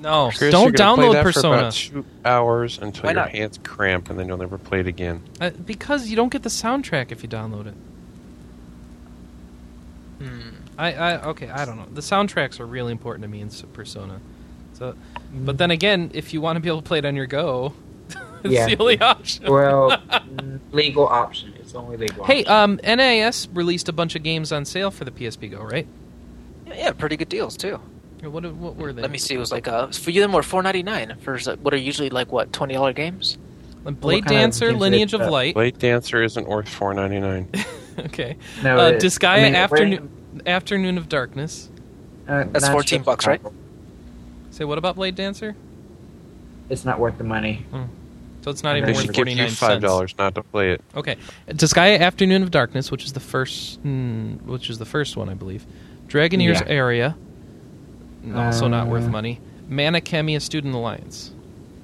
No, 0.00 0.30
Chris, 0.34 0.50
don't 0.50 0.62
you're 0.64 0.72
gonna 0.72 0.96
play 0.96 1.04
download 1.08 1.12
that 1.12 1.22
For 1.24 1.32
Persona 1.32 1.58
about 1.58 1.72
two 1.74 2.04
hours 2.24 2.78
until 2.78 3.02
Why 3.04 3.10
your 3.10 3.20
not? 3.20 3.30
hands 3.30 3.58
cramp, 3.62 4.08
and 4.10 4.18
then 4.18 4.26
you'll 4.28 4.38
never 4.38 4.56
play 4.58 4.80
it 4.80 4.86
again. 4.86 5.22
uh, 5.40 5.50
because 5.50 6.08
you 6.08 6.16
don't 6.16 6.32
get 6.32 6.42
the 6.42 6.48
soundtrack 6.48 7.12
if 7.12 7.22
you 7.22 7.28
download 7.28 7.66
it. 7.66 7.74
Hmm. 10.18 10.50
I, 10.78 10.92
I 10.94 11.22
okay, 11.28 11.48
I 11.48 11.64
don't 11.64 11.76
know. 11.76 11.86
The 11.92 12.00
soundtracks 12.00 12.60
are 12.60 12.66
really 12.66 12.92
important 12.92 13.22
to 13.24 13.28
me 13.28 13.40
in 13.40 13.50
Persona. 13.72 14.20
So, 14.74 14.94
but 15.34 15.58
then 15.58 15.70
again, 15.70 16.10
if 16.14 16.32
you 16.32 16.40
want 16.40 16.56
to 16.56 16.60
be 16.60 16.68
able 16.68 16.80
to 16.82 16.86
play 16.88 16.98
it 16.98 17.04
on 17.04 17.14
your 17.16 17.26
Go, 17.26 17.74
it's 18.44 18.52
Yeah. 18.54 18.66
the 18.66 18.78
only 18.78 18.98
option. 19.00 19.44
Well, 19.52 20.00
legal 20.72 21.06
option. 21.06 21.52
It's 21.58 21.74
only 21.74 21.96
legal. 21.98 22.24
hey, 22.24 22.44
option. 22.46 22.80
um, 22.86 22.96
NIS 22.98 23.48
released 23.52 23.88
a 23.88 23.92
bunch 23.92 24.14
of 24.16 24.22
games 24.22 24.52
on 24.52 24.64
sale 24.64 24.90
for 24.90 25.04
the 25.04 25.10
PSP 25.10 25.50
Go, 25.50 25.62
right? 25.62 25.86
Yeah, 26.66 26.74
yeah, 26.74 26.92
pretty 26.92 27.16
good 27.18 27.28
deals 27.28 27.56
too. 27.58 27.78
What 28.22 28.44
what 28.54 28.76
were 28.76 28.92
they? 28.92 29.02
Let 29.02 29.10
me 29.10 29.18
see. 29.18 29.34
It 29.34 29.38
was 29.38 29.52
like 29.52 29.66
uh, 29.68 29.88
for 29.88 30.10
you 30.10 30.20
them 30.20 30.32
were 30.32 30.42
four 30.42 30.62
ninety 30.62 30.82
nine 30.82 31.16
for 31.20 31.38
what 31.62 31.72
are 31.72 31.78
usually 31.78 32.10
like 32.10 32.32
what 32.32 32.52
twenty 32.52 32.74
dollar 32.74 32.92
games. 32.92 33.38
Blade 33.84 34.24
kind 34.26 34.36
of 34.36 34.40
Dancer, 34.42 34.72
Lineage 34.74 35.14
of? 35.14 35.22
Light. 35.22 35.54
Blade 35.54 35.78
Dancer 35.78 36.22
isn't 36.22 36.46
worth 36.46 36.68
four 36.68 36.92
ninety 36.92 37.18
nine. 37.18 37.48
okay. 37.98 38.36
no, 38.62 38.76
uh, 38.76 38.92
Disgaea 38.92 39.28
I 39.28 39.42
mean, 39.44 39.54
Afternoon 39.54 40.42
Afternoon 40.46 40.98
of 40.98 41.08
Darkness. 41.08 41.70
uh, 42.28 42.44
That's 42.44 42.68
14 42.68 43.02
bucks, 43.02 43.26
right? 43.26 43.40
Say 44.50 44.64
what 44.64 44.78
about 44.78 44.96
Blade 44.96 45.14
Dancer? 45.14 45.56
It's 46.68 46.84
not 46.84 46.98
worth 46.98 47.18
the 47.18 47.24
money. 47.24 47.64
So 48.42 48.50
it's 48.50 48.62
not 48.62 48.72
They 48.72 48.78
even 48.78 48.86
They 48.88 48.92
worth 48.94 49.06
should 49.06 49.14
give 49.14 49.28
you 49.28 49.48
five 49.50 49.80
dollars 49.80 50.14
not 50.18 50.34
to 50.34 50.42
play 50.42 50.72
it. 50.72 50.82
Okay, 50.94 51.16
Disgaea 51.48 51.98
Afternoon 52.00 52.42
of 52.42 52.50
Darkness, 52.50 52.90
which 52.90 53.04
is 53.04 53.12
the 53.12 53.20
first, 53.20 53.82
mm, 53.82 54.40
which 54.42 54.70
is 54.70 54.78
the 54.78 54.84
first 54.86 55.16
one, 55.16 55.28
I 55.28 55.34
believe. 55.34 55.66
Dragoneer's 56.06 56.60
Yeah. 56.66 56.78
Aria, 56.78 57.16
also 58.34 58.68
not 58.68 58.86
worth 58.88 59.06
Uh, 59.06 59.10
money. 59.10 59.40
Mana 59.68 60.00
Khemia 60.00 60.40
Student 60.40 60.74
Alliance. 60.74 61.30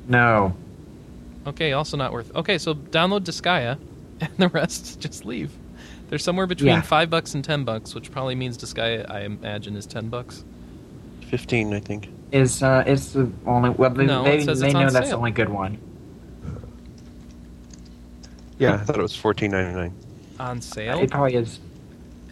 No. 0.08 0.54
Okay, 1.46 1.72
also 1.72 1.96
not 1.96 2.12
worth. 2.12 2.34
Okay, 2.34 2.58
so 2.58 2.74
download 2.74 3.20
Disgaea, 3.22 3.78
and 4.20 4.30
the 4.38 4.48
rest 4.48 5.00
just 5.00 5.24
leave. 5.24 5.50
They're 6.08 6.18
somewhere 6.18 6.46
between 6.46 6.68
Yeah. 6.68 6.80
five 6.82 7.10
bucks 7.10 7.34
and 7.34 7.44
ten 7.44 7.64
bucks, 7.64 7.94
which 7.94 8.10
probably 8.12 8.34
means 8.34 8.56
Disgaea, 8.58 9.10
I 9.10 9.20
imagine, 9.22 9.76
is 9.76 9.86
ten 9.86 10.08
bucks. 10.08 10.44
Fifteen, 11.28 11.72
I 11.74 11.80
think. 11.80 12.08
Is 12.32 12.62
uh, 12.62 12.82
it's 12.86 13.12
the 13.12 13.30
only 13.46 13.70
well 13.70 13.90
they, 13.90 14.06
No, 14.06 14.24
they, 14.24 14.38
it 14.38 14.44
says 14.44 14.60
they 14.60 14.66
it's 14.68 14.74
know 14.74 14.80
on 14.86 14.92
that's 14.92 15.06
sale. 15.08 15.16
the 15.16 15.16
only 15.18 15.30
good 15.32 15.48
one. 15.48 15.78
Yeah, 18.58 18.74
I 18.74 18.76
thought 18.84 18.98
it 18.98 19.02
was 19.02 19.16
fourteen 19.16 19.50
ninety 19.52 19.74
nine. 19.76 19.94
On 20.38 20.60
sale? 20.60 20.98
It 20.98 21.10
probably 21.10 21.34
is. 21.34 21.60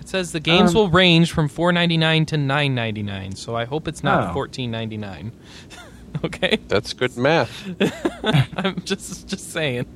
It 0.05 0.09
says 0.09 0.33
the 0.33 0.41
games 0.41 0.71
Um, 0.71 0.75
will 0.77 0.89
range 0.91 1.33
from 1.33 1.49
four 1.49 1.73
ninety 1.73 1.97
nine 1.97 2.27
to 2.27 2.37
nine 2.37 2.75
ninety 2.75 3.03
nine. 3.03 3.35
So 3.37 3.57
I 3.57 3.65
hope 3.65 3.89
it's 3.89 4.05
not 4.05 4.31
Oh. 4.31 4.33
fourteen 4.35 4.71
ninety 4.71 4.99
nine. 4.99 5.33
okay, 6.25 6.59
That's 6.69 6.93
good 6.93 7.17
math. 7.17 7.51
I'm 8.57 8.81
just 8.85 9.27
just 9.29 9.51
saying. 9.51 9.87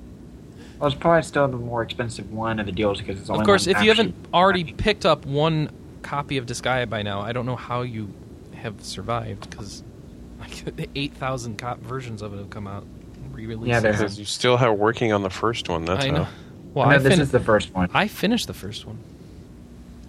Well, 0.78 0.88
it's 0.90 0.98
probably 0.98 1.22
still 1.22 1.46
the 1.48 1.56
more 1.58 1.82
expensive 1.82 2.32
one 2.32 2.58
of 2.58 2.66
the 2.66 2.72
deals 2.72 2.98
because 2.98 3.20
it's 3.20 3.28
only 3.28 3.40
Of 3.42 3.46
course, 3.46 3.66
one 3.66 3.76
if 3.76 3.82
you 3.82 3.90
haven't 3.90 4.08
actually- 4.14 4.32
already 4.34 4.64
picked 4.72 5.04
up 5.04 5.26
one 5.26 5.70
copy 6.02 6.36
of 6.38 6.46
Disgaea 6.46 6.88
by 6.88 7.02
now, 7.02 7.20
I 7.20 7.32
don't 7.32 7.44
know 7.46 7.56
how 7.56 7.82
you 7.82 8.08
have 8.54 8.82
survived 8.82 9.50
because 9.50 9.82
like 10.40 10.88
eight 10.94 11.12
thousand 11.14 11.58
cop 11.58 11.80
versions 11.80 12.22
of 12.22 12.32
it 12.32 12.38
have 12.38 12.50
come 12.50 12.66
out. 12.66 12.86
Re-releases. 13.32 13.84
Yeah, 13.84 13.90
Because 13.92 14.18
you 14.18 14.24
still 14.24 14.56
have 14.56 14.74
working 14.78 15.12
on 15.12 15.22
the 15.22 15.30
first 15.30 15.68
one. 15.68 15.84
That's 15.84 16.04
I 16.06 16.10
know. 16.10 16.24
how. 16.24 16.30
Well, 16.74 16.88
no, 16.88 16.94
I, 16.94 16.98
this 16.98 17.12
fin- 17.12 17.20
is 17.20 17.30
the 17.30 17.38
first 17.40 17.74
one. 17.74 17.88
I 17.94 18.08
finished 18.08 18.46
the 18.46 18.54
first 18.54 18.86
one. 18.86 18.98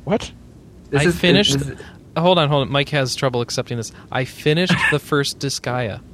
What? 0.09 0.31
This 0.89 1.01
I 1.03 1.05
is 1.09 1.19
finished. 1.19 1.59
This 1.59 1.67
is, 1.69 1.79
hold 2.17 2.39
on, 2.39 2.49
hold 2.49 2.63
on. 2.63 2.71
Mike 2.71 2.89
has 2.89 3.15
trouble 3.15 3.41
accepting 3.41 3.77
this. 3.77 3.91
I 4.11 4.25
finished 4.25 4.73
the 4.91 4.97
first 4.99 5.39
Disgaea. 5.39 6.01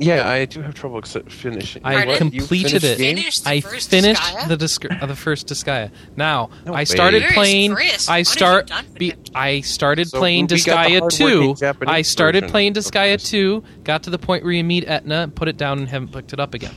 Yeah, 0.00 0.28
I 0.30 0.44
do 0.44 0.62
have 0.62 0.74
trouble 0.74 0.98
accept- 0.98 1.32
finishing. 1.32 1.82
I 1.84 2.06
What? 2.06 2.18
Completed 2.18 2.82
finished 2.82 2.84
it. 2.84 2.98
Finished 2.98 3.46
I 3.48 3.60
finished 3.60 4.20
Disgaea? 4.22 4.46
the 4.48 4.56
disc- 4.56 4.84
uh, 4.88 5.06
the 5.06 5.16
first 5.16 5.48
Disgaea. 5.48 5.90
Now 6.16 6.50
No 6.64 6.72
I 6.72 6.84
started 6.84 7.22
Where 7.22 7.28
is 7.30 7.34
playing. 7.34 7.72
I 7.72 7.74
What 7.74 7.82
have 7.88 8.18
you 8.18 8.24
start. 8.24 8.70
Be. 8.96 9.14
I 9.34 9.60
started 9.62 10.08
So 10.08 10.18
playing 10.20 10.46
we 10.48 10.62
got 10.62 10.86
Disgaea 10.86 11.10
two. 11.10 11.56
I 11.88 12.02
started 12.02 12.42
version 12.42 12.50
playing 12.52 12.76
of 12.78 12.84
Disgaea 12.84 13.28
two. 13.28 13.64
Got 13.82 14.04
to 14.04 14.10
the 14.10 14.18
point 14.20 14.44
where 14.44 14.52
you 14.52 14.62
meet 14.62 14.86
Etna, 14.86 15.22
and 15.22 15.34
put 15.34 15.48
it 15.48 15.56
down, 15.56 15.80
and 15.80 15.88
haven't 15.88 16.12
picked 16.12 16.32
it 16.32 16.38
up 16.38 16.54
again. 16.54 16.76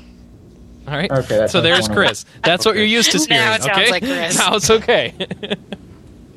All 0.88 0.96
right. 0.96 1.12
Okay, 1.12 1.46
so 1.46 1.62
there's. 1.62 1.88
Chris. 1.90 2.26
That's 2.44 2.66
what 2.66 2.76
you're 2.76 2.86
used 2.86 3.12
to 3.12 3.20
Now 3.30 3.36
hearing. 3.36 3.54
it 3.54 3.62
sounds 3.62 3.78
okay. 3.78 3.92
like 3.92 4.02
Chris. 4.04 4.38
Now 4.40 4.56
it's 4.56 4.70
okay. 4.72 5.14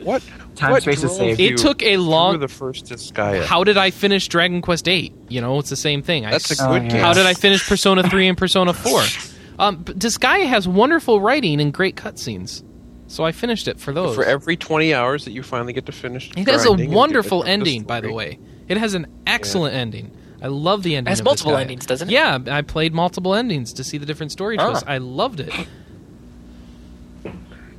What? 0.05 0.23
Time, 0.55 0.71
what 0.73 0.83
space, 0.83 1.01
and 1.03 1.09
drove 1.09 1.17
save. 1.19 1.41
It 1.41 1.51
you 1.51 1.57
took 1.57 1.83
a 1.83 1.97
long- 1.97 2.35
through 2.35 2.41
the 2.41 2.49
first 2.49 2.87
Disgaea. 2.87 3.45
How 3.45 3.65
did 3.65 3.77
I 3.77 3.91
finish 3.91 4.29
Dragon 4.29 4.61
Quest 4.63 4.87
eight? 4.89 5.13
You 5.29 5.41
know, 5.41 5.59
it's 5.59 5.71
the 5.71 5.77
same 5.77 6.03
thing. 6.03 6.23
That's 6.25 6.51
a 6.51 6.55
s- 6.55 6.61
good 6.61 6.83
Oh, 6.93 6.97
yeah. 6.97 7.01
How 7.03 7.13
did 7.13 7.27
I 7.27 7.35
finish 7.35 7.67
Persona 7.67 8.09
3 8.09 8.29
and 8.29 8.39
Persona 8.39 8.73
4? 8.73 9.03
Um, 9.57 9.77
but 9.85 9.97
Disgaea 10.01 10.47
has 10.49 10.67
wonderful 10.67 11.21
writing 11.21 11.61
and 11.61 11.73
great 11.73 11.95
cutscenes. 11.95 12.65
So 13.07 13.23
I 13.23 13.31
finished 13.31 13.69
it 13.69 13.79
for 13.79 13.93
those. 13.93 14.17
For 14.17 14.25
every 14.25 14.57
20 14.57 14.93
hours 14.93 15.27
that 15.27 15.31
you 15.31 15.45
finally 15.45 15.73
get 15.73 15.87
to 15.87 15.93
finish. 15.93 16.29
it 16.37 16.49
has 16.49 16.65
a 16.65 16.67
grinding 16.71 16.87
and 16.87 16.91
get 16.91 16.97
wonderful 16.97 17.43
the 17.45 17.51
ending, 17.51 17.83
by 17.85 18.01
the 18.01 18.13
way. 18.13 18.41
It 18.67 18.79
has 18.79 18.95
an 18.95 19.07
excellent 19.29 19.77
ending. 19.77 20.11
I 20.43 20.49
love 20.49 20.83
the 20.83 20.97
ending. 20.97 21.09
has 21.09 21.21
of 21.21 21.27
multiple 21.27 21.53
Disgaea. 21.53 21.61
endings, 21.61 21.87
doesn't 21.87 22.09
it? 22.09 22.13
Yeah, 22.13 22.39
I 22.51 22.63
played 22.63 22.93
multiple 22.95 23.33
endings 23.37 23.73
to 23.75 23.85
see 23.85 23.97
the 23.97 24.07
different 24.07 24.33
story 24.33 24.59
Ah. 24.59 24.67
twists. 24.71 24.85
I 24.89 24.99
loved 24.99 25.39
it. 25.39 25.53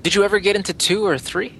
Did 0.03 0.15
you 0.15 0.23
ever 0.23 0.39
get 0.39 0.55
into 0.55 0.73
two 0.73 1.05
or 1.05 1.17
three? 1.17 1.55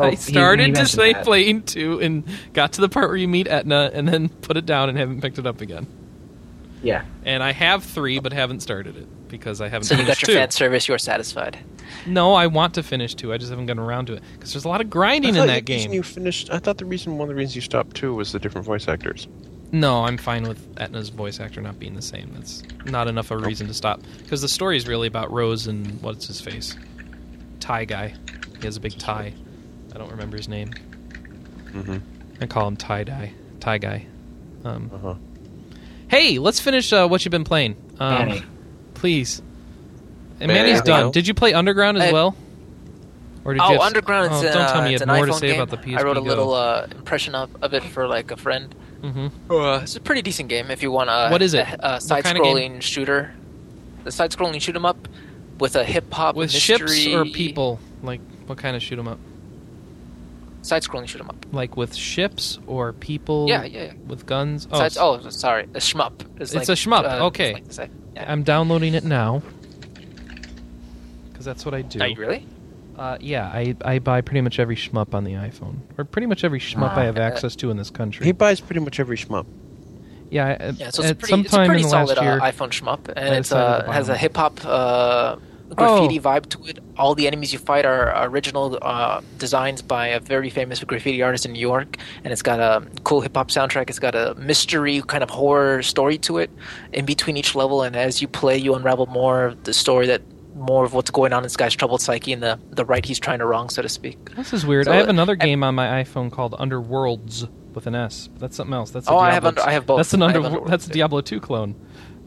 Oh, 0.00 0.08
I 0.08 0.14
started 0.14 0.66
he 0.66 0.72
to 0.72 0.78
mentioned 0.80 0.88
say 1.00 1.12
that. 1.12 1.24
playing 1.24 1.62
two 1.62 2.00
and 2.00 2.24
got 2.52 2.72
to 2.74 2.80
the 2.80 2.88
part 2.88 3.08
where 3.08 3.16
you 3.16 3.28
meet 3.28 3.46
Etna 3.48 3.90
and 3.92 4.08
then 4.08 4.28
put 4.28 4.56
it 4.56 4.66
down 4.66 4.88
and 4.88 4.98
haven't 4.98 5.20
picked 5.20 5.38
it 5.38 5.46
up 5.46 5.60
again. 5.60 5.86
Yeah. 6.82 7.04
And 7.24 7.42
I 7.42 7.52
have 7.52 7.84
three, 7.84 8.18
but 8.20 8.32
haven't 8.32 8.60
started 8.60 8.96
it 8.96 9.28
because 9.28 9.60
I 9.60 9.68
haven't 9.68 9.86
So 9.86 9.94
you 9.94 10.06
got 10.06 10.20
your 10.22 10.28
two. 10.28 10.34
fan 10.34 10.50
service. 10.50 10.88
You 10.88 10.94
are 10.94 10.98
satisfied. 10.98 11.58
No, 12.06 12.32
I 12.34 12.46
want 12.46 12.74
to 12.74 12.82
finish 12.82 13.14
two. 13.14 13.32
I 13.32 13.36
just 13.38 13.50
haven't 13.50 13.66
gotten 13.66 13.82
around 13.82 14.06
to 14.06 14.14
it 14.14 14.22
because 14.34 14.52
there's 14.52 14.64
a 14.64 14.68
lot 14.68 14.80
of 14.80 14.88
grinding 14.88 15.36
in 15.36 15.46
that 15.46 15.64
game. 15.66 15.92
You 15.92 16.02
finished. 16.02 16.50
I 16.50 16.58
thought 16.58 16.78
the 16.78 16.86
reason 16.86 17.18
one 17.18 17.28
of 17.28 17.28
the 17.28 17.34
reasons 17.34 17.56
you 17.56 17.62
stopped 17.62 17.96
2 17.96 18.14
was 18.14 18.32
the 18.32 18.38
different 18.38 18.66
voice 18.66 18.88
actors. 18.88 19.28
No, 19.72 20.04
I'm 20.04 20.16
fine 20.16 20.48
with 20.48 20.66
Etna's 20.80 21.10
voice 21.10 21.38
actor 21.38 21.60
not 21.60 21.78
being 21.78 21.94
the 21.94 22.02
same. 22.02 22.30
That's 22.34 22.62
not 22.86 23.06
enough 23.08 23.30
of 23.30 23.42
a 23.42 23.46
reason 23.46 23.66
to 23.68 23.74
stop 23.74 24.00
because 24.18 24.40
the 24.40 24.48
story 24.48 24.76
is 24.76 24.88
really 24.88 25.06
about 25.06 25.30
Rose 25.30 25.66
and 25.66 26.00
what's 26.02 26.26
his 26.26 26.40
face, 26.40 26.76
tie 27.60 27.84
guy. 27.84 28.14
He 28.58 28.64
has 28.66 28.76
a 28.76 28.80
big 28.80 28.98
tie. 28.98 29.32
I 29.94 29.98
don't 29.98 30.10
remember 30.10 30.36
his 30.36 30.48
name. 30.48 30.70
Mm-hmm. 31.72 31.98
I 32.42 32.46
call 32.46 32.66
him 32.68 32.76
tie 32.76 33.04
dye, 33.04 33.32
tie 33.60 33.78
guy. 33.78 34.06
Um, 34.64 34.90
Uh-huh. 34.94 35.14
hey, 36.08 36.38
let's 36.38 36.60
finish 36.60 36.92
uh, 36.92 37.06
what 37.08 37.24
you've 37.24 37.30
been 37.32 37.44
playing, 37.44 37.76
um, 37.98 38.10
Manny. 38.28 38.42
please. 38.94 39.40
And 40.40 40.48
Manny, 40.48 40.54
Manny's 40.70 40.76
yeah. 40.78 40.82
done. 41.02 41.10
Did 41.12 41.26
you 41.28 41.34
play 41.34 41.52
Underground 41.54 41.98
as 41.98 42.04
I- 42.10 42.12
well? 42.12 42.36
Or 43.42 43.54
did 43.54 43.60
you 43.60 43.64
Oh, 43.68 43.72
have- 43.72 43.80
Underground! 43.80 44.26
It's, 44.26 44.34
oh, 44.34 44.46
an, 44.48 44.52
don't 44.52 44.68
tell 44.68 44.80
uh, 44.80 44.84
me 44.84 44.90
you 44.90 44.94
it's 44.96 45.04
had 45.04 45.14
more 45.16 45.24
to 45.26 45.32
say 45.32 45.48
game. 45.52 45.60
about 45.62 45.70
the 45.70 45.90
PSP 45.90 45.98
I 45.98 46.02
wrote 46.02 46.18
a 46.18 46.20
Go. 46.20 46.26
little 46.26 46.52
uh, 46.52 46.86
impression 46.90 47.34
of, 47.34 47.50
of 47.62 47.72
it 47.72 47.82
for 47.82 48.06
like 48.06 48.30
a 48.30 48.36
friend. 48.36 48.74
hmm 49.00 49.28
Uh, 49.50 49.80
it's 49.82 49.96
a 49.96 50.00
pretty 50.00 50.20
decent 50.20 50.50
game 50.50 50.70
if 50.70 50.82
you 50.82 50.90
want 50.90 51.08
a 51.08 51.30
What 51.30 51.40
is 51.40 51.54
it? 51.54 51.60
a, 51.60 51.62
a 51.62 51.72
What 51.72 51.80
kind 51.80 51.92
of 51.94 52.02
side-scrolling 52.02 52.82
shooter. 52.82 53.32
The 54.04 54.12
side-scrolling 54.12 54.60
shoot 54.60 54.76
'em 54.76 54.84
up 54.84 55.08
with 55.58 55.74
a 55.74 55.84
hip 55.84 56.12
hop 56.12 56.36
With 56.36 56.52
mystery. 56.52 56.88
ships 56.88 57.06
or 57.14 57.24
people? 57.24 57.80
Like 58.02 58.20
what 58.46 58.58
kind 58.58 58.76
of 58.76 58.82
shoot 58.82 58.98
'em 58.98 59.08
up? 59.08 59.18
Side-scrolling 60.62 61.08
shoot 61.08 61.20
'em 61.20 61.30
up. 61.30 61.46
Like 61.52 61.76
with 61.76 61.94
ships 61.94 62.58
or 62.66 62.92
people? 62.92 63.46
Yeah, 63.48 63.64
yeah, 63.64 63.84
yeah. 63.84 63.92
With 64.06 64.26
guns? 64.26 64.68
Oh, 64.70 64.78
Sides, 64.78 64.96
s- 64.96 65.02
oh, 65.02 65.28
sorry, 65.30 65.64
a 65.64 65.78
shmup. 65.78 66.20
It's, 66.38 66.52
It's 66.54 66.68
like, 66.68 66.68
a 66.68 66.72
shmup, 66.80 67.04
uh, 67.20 67.26
okay. 67.26 67.50
it's 67.50 67.54
like 67.54 67.68
to 67.68 67.72
say. 67.74 67.90
Yeah. 68.14 68.30
I'm 68.30 68.42
downloading 68.42 68.94
it 68.94 69.04
now 69.04 69.42
because 71.30 71.44
that's 71.44 71.64
what 71.64 71.74
I 71.74 71.82
do. 71.82 72.00
Are 72.00 72.08
you 72.08 72.16
really? 72.16 72.46
Uh, 72.98 73.16
yeah, 73.20 73.46
I, 73.46 73.74
I 73.82 73.98
buy 73.98 74.20
pretty 74.20 74.42
much 74.42 74.58
every 74.58 74.76
shmup 74.76 75.14
on 75.14 75.24
the 75.24 75.32
iPhone, 75.32 75.76
or 75.96 76.04
pretty 76.04 76.26
much 76.26 76.44
every 76.44 76.60
shmup 76.60 76.92
I 76.96 77.04
have 77.04 77.16
Ah. 77.16 77.22
access 77.22 77.56
to 77.56 77.70
in 77.70 77.78
this 77.78 77.88
country. 77.88 78.26
He 78.26 78.32
buys 78.32 78.60
pretty 78.60 78.80
much 78.80 79.00
every 79.00 79.16
shmup. 79.16 79.46
yeah, 80.30 80.48
at, 80.60 80.74
Yeah, 80.78 80.90
so 80.90 81.00
it's 81.02 81.08
a 81.08 81.08
at 81.08 81.18
pretty, 81.18 81.30
some 81.30 81.40
it's 81.40 81.52
a 81.52 81.56
time 81.56 81.66
pretty 81.68 81.82
in 81.82 81.86
the 81.86 81.90
solid 81.90 82.16
last 82.18 82.22
year, 82.22 82.38
uh, 82.40 82.50
iPhone 82.52 82.68
shmup, 82.70 83.08
and 83.16 83.34
it's 83.34 83.48
decided 83.48 83.78
to 83.78 83.84
uh, 83.84 83.86
buy 83.86 83.94
has 83.94 84.08
a 84.08 84.12
one. 84.12 84.18
hip 84.18 84.36
hop 84.36 84.60
uh, 84.66 85.36
graffiti 85.74 86.18
Oh. 86.18 86.22
vibe 86.22 86.46
to 86.50 86.64
it. 86.66 86.78
All 86.96 87.14
the 87.14 87.26
enemies 87.26 87.52
you 87.52 87.58
fight 87.58 87.84
are 87.84 88.12
original 88.26 88.78
uh, 88.82 89.20
designs 89.38 89.82
by 89.82 90.08
a 90.08 90.20
very 90.20 90.50
famous 90.50 90.82
graffiti 90.84 91.22
artist 91.22 91.44
in 91.46 91.52
New 91.52 91.60
York, 91.60 91.96
and 92.24 92.32
it's 92.32 92.42
got 92.42 92.60
a 92.60 92.86
cool 93.04 93.20
hip 93.20 93.36
hop 93.36 93.48
soundtrack. 93.48 93.88
It's 93.88 93.98
got 93.98 94.14
a 94.14 94.34
mystery 94.36 95.02
kind 95.06 95.22
of 95.22 95.30
horror 95.30 95.82
story 95.82 96.18
to 96.18 96.38
it 96.38 96.50
in 96.92 97.04
between 97.04 97.36
each 97.36 97.54
level, 97.54 97.82
and 97.82 97.96
as 97.96 98.20
you 98.22 98.28
play, 98.28 98.56
you 98.58 98.74
unravel 98.74 99.06
more 99.06 99.44
of 99.46 99.64
the 99.64 99.72
story 99.74 100.06
that. 100.08 100.22
More 100.56 100.84
of 100.84 100.92
what's 100.92 101.10
going 101.10 101.32
on 101.32 101.38
in 101.38 101.42
this 101.44 101.56
guy's 101.56 101.74
troubled 101.74 102.02
psyche 102.02 102.34
and 102.34 102.42
the, 102.42 102.58
the 102.72 102.84
right 102.84 103.02
he's 103.02 103.18
trying 103.18 103.38
to 103.38 103.46
wrong, 103.46 103.70
so 103.70 103.80
to 103.80 103.88
speak. 103.88 104.34
this 104.34 104.52
is 104.52 104.66
weird. 104.66 104.84
So, 104.86 104.92
I 104.92 104.96
have 104.96 105.08
another 105.08 105.34
game 105.34 105.62
on 105.64 105.74
my 105.74 106.02
iPhone 106.02 106.30
called 106.30 106.52
Underworlds 106.54 107.48
with 107.72 107.86
an 107.86 107.94
S. 107.94 108.26
But 108.28 108.40
that's 108.40 108.56
something 108.56 108.74
else. 108.74 108.90
That's 108.90 109.06
a 109.08 109.10
Oh, 109.10 109.14
Diablo 109.14 109.28
I 109.30 109.32
have 109.34 109.44
under- 109.46 109.62
I 109.62 109.70
have 109.72 109.86
both. 109.86 109.98
That's 109.98 110.12
an 110.12 110.22
under, 110.22 110.40
Underworld, 110.40 110.68
That's 110.68 110.86
a. 110.86 110.90
Diablo 110.90 111.20
two 111.22 111.40
clone. 111.40 111.76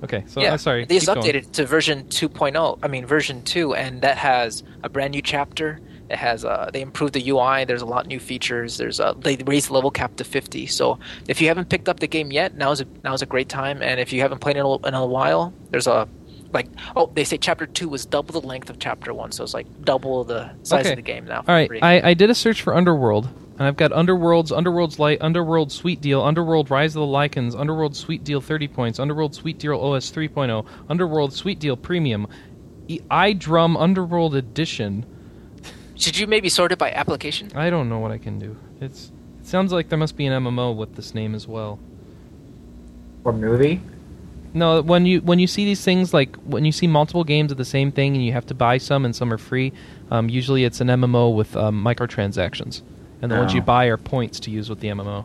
Okay, 0.04 0.24
so 0.28 0.42
yeah, 0.42 0.52
I'm 0.52 0.58
sorry. 0.58 0.86
They 0.86 0.96
just 0.96 1.08
keep 1.08 1.16
going. 1.16 1.28
updated 1.34 1.52
to 1.54 1.66
version 1.66 2.04
2.0. 2.06 2.80
I 2.84 2.88
mean 2.88 3.06
version 3.06 3.42
2, 3.44 3.74
and 3.76 4.02
that 4.02 4.18
has 4.18 4.64
a 4.84 4.90
brand 4.90 5.12
new 5.14 5.22
chapter. 5.22 5.80
It 6.10 6.18
has 6.18 6.44
uh, 6.46 6.70
they 6.74 6.82
improved 6.82 7.14
the 7.14 7.30
UI. 7.30 7.64
There's 7.66 7.82
a 7.82 7.86
lot 7.86 8.06
new 8.06 8.20
features. 8.20 8.78
There's 8.78 9.00
uh, 9.00 9.14
they 9.14 9.38
raised 9.38 9.70
the 9.70 9.74
level 9.74 9.90
cap 9.92 10.16
to 10.18 10.24
50. 10.24 10.68
So 10.68 11.00
if 11.28 11.40
you 11.42 11.48
haven't 11.48 11.70
picked 11.70 11.88
up 11.88 12.02
the 12.02 12.08
game 12.08 12.32
yet, 12.32 12.56
now 12.56 12.72
is 12.72 12.82
a, 12.82 12.86
now 13.04 13.14
is 13.14 13.22
a 13.22 13.26
great 13.26 13.48
time. 13.50 13.82
And 13.82 14.00
if 14.00 14.12
you 14.12 14.20
haven't 14.22 14.40
played 14.40 14.58
it 14.58 14.60
in 14.60 14.66
a, 14.66 14.88
in 14.88 14.94
a 14.94 15.06
while, 15.06 15.54
there's 15.72 15.88
a 15.88 16.08
like 16.52 16.68
oh 16.96 17.10
they 17.16 17.24
say 17.24 17.38
chapter 17.38 17.66
two 17.66 17.90
was 17.90 18.06
double 18.06 18.40
the 18.40 18.46
length 18.46 18.70
of 18.70 18.78
chapter 18.78 19.12
one, 19.14 19.32
so 19.32 19.44
it's 19.44 19.54
like 19.56 19.66
double 19.84 20.24
the 20.26 20.52
size 20.64 20.82
Okay. 20.82 20.92
of 20.92 20.96
the 20.98 21.02
game 21.02 21.26
now. 21.26 21.38
All 21.48 21.56
right, 21.56 21.68
free. 21.68 21.82
I, 21.82 22.10
I 22.10 22.14
did 22.14 22.30
a 22.30 22.36
search 22.36 22.62
for 22.62 22.76
Underworld, 22.76 23.28
and 23.64 23.70
I've 23.70 23.78
got 23.78 23.94
Underworld's 23.94 24.52
Underworld's 24.52 25.00
Light, 25.00 25.20
Underworld 25.22 25.72
Sweet 25.72 26.02
Deal, 26.02 26.22
Underworld 26.22 26.70
Rise 26.70 26.98
of 26.98 27.00
the 27.00 27.06
Lycans, 27.06 27.58
Underworld 27.58 27.96
Sweet 27.96 28.22
Deal 28.26 28.42
30 28.42 28.68
points, 28.68 29.00
Underworld 29.00 29.34
Sweet 29.34 29.58
Deal 29.58 29.80
OS 29.80 30.12
3.0, 30.12 30.66
Underworld 30.90 31.32
Sweet 31.32 31.60
Deal 31.60 31.78
Premium, 31.78 32.28
e- 32.90 33.00
iDrum 33.10 33.80
Underworld 33.80 34.36
Edition. 34.36 35.06
Should 35.96 36.18
you 36.18 36.28
maybe 36.28 36.50
sort 36.50 36.74
it 36.74 36.78
by 36.78 36.92
application? 36.92 37.54
I 37.56 37.70
don't 37.70 37.88
know 37.88 38.00
what 38.00 38.12
I 38.12 38.18
can 38.18 38.38
do. 38.38 38.58
It's 38.82 39.14
it 39.40 39.48
sounds 39.48 39.72
like 39.72 39.88
there 39.88 39.98
must 39.98 40.18
be 40.18 40.26
an 40.26 40.44
MMO 40.44 40.76
with 40.76 40.96
this 40.96 41.16
name 41.16 41.34
as 41.34 41.48
well. 41.48 41.80
Or 43.24 43.32
movie. 43.32 43.80
No, 44.54 44.82
when 44.82 45.06
you 45.06 45.22
when 45.22 45.40
you 45.40 45.48
see 45.48 45.64
these 45.64 45.86
things 45.86 46.14
like 46.14 46.36
when 46.44 46.66
you 46.66 46.74
see 46.74 46.88
multiple 46.88 47.24
games 47.24 47.50
of 47.54 47.58
the 47.58 47.64
same 47.64 47.94
thing 47.94 48.14
and 48.14 48.26
you 48.26 48.34
have 48.34 48.46
to 48.48 48.54
buy 48.54 48.78
some 48.78 49.06
and 49.06 49.16
some 49.16 49.32
are 49.32 49.38
free, 49.38 49.72
um, 50.12 50.28
usually 50.28 50.66
it's 50.66 50.82
an 50.82 50.90
MMO 50.90 51.34
with 51.34 51.56
um, 51.56 51.82
microtransactions, 51.82 52.82
and 53.24 53.32
the 53.32 53.38
ones 53.38 53.54
Oh. 53.54 53.56
you 53.56 53.62
buy 53.62 53.86
are 53.86 53.96
points 53.98 54.40
to 54.42 54.52
use 54.52 54.70
with 54.70 54.82
the 54.82 54.90
MMO. 54.90 55.24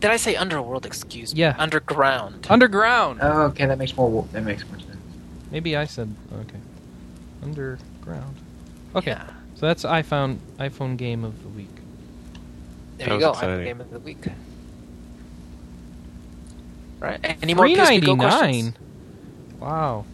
Did 0.00 0.10
I 0.10 0.16
say 0.16 0.34
underworld? 0.36 0.84
Excuse 0.84 1.32
me. 1.32 1.40
Yeah. 1.40 1.54
Underground. 1.58 2.46
Underground. 2.50 3.20
Oh, 3.22 3.42
okay, 3.44 3.64
that 3.66 3.78
makes 3.78 3.96
more 3.96 4.26
that 4.32 4.42
makes 4.42 4.66
more 4.66 4.78
sense. 4.80 4.96
Maybe 5.50 5.76
I 5.76 5.84
said 5.86 6.12
okay. 6.40 6.58
Underground. 7.42 8.34
Okay, 8.96 9.12
Yeah. 9.12 9.26
so 9.54 9.66
that's 9.66 9.84
iPhone 9.84 10.38
iPhone 10.58 10.96
game 10.96 11.24
of 11.24 11.40
the 11.42 11.48
week. 11.48 11.68
There 12.98 13.06
That 13.08 13.14
you 13.14 13.20
go. 13.20 13.30
exciting. 13.30 13.60
iPhone 13.60 13.64
Game 13.64 13.80
of 13.80 13.90
the 13.90 14.00
week. 14.00 14.26
Right. 17.00 17.20
Any 17.42 17.54
more 17.54 17.66
Three 17.66 17.76
PSP 17.76 18.00
Go 18.04 18.14
ninety 18.14 18.14
nine. 18.14 18.18
questions? 18.72 18.74
Wow. 19.60 20.04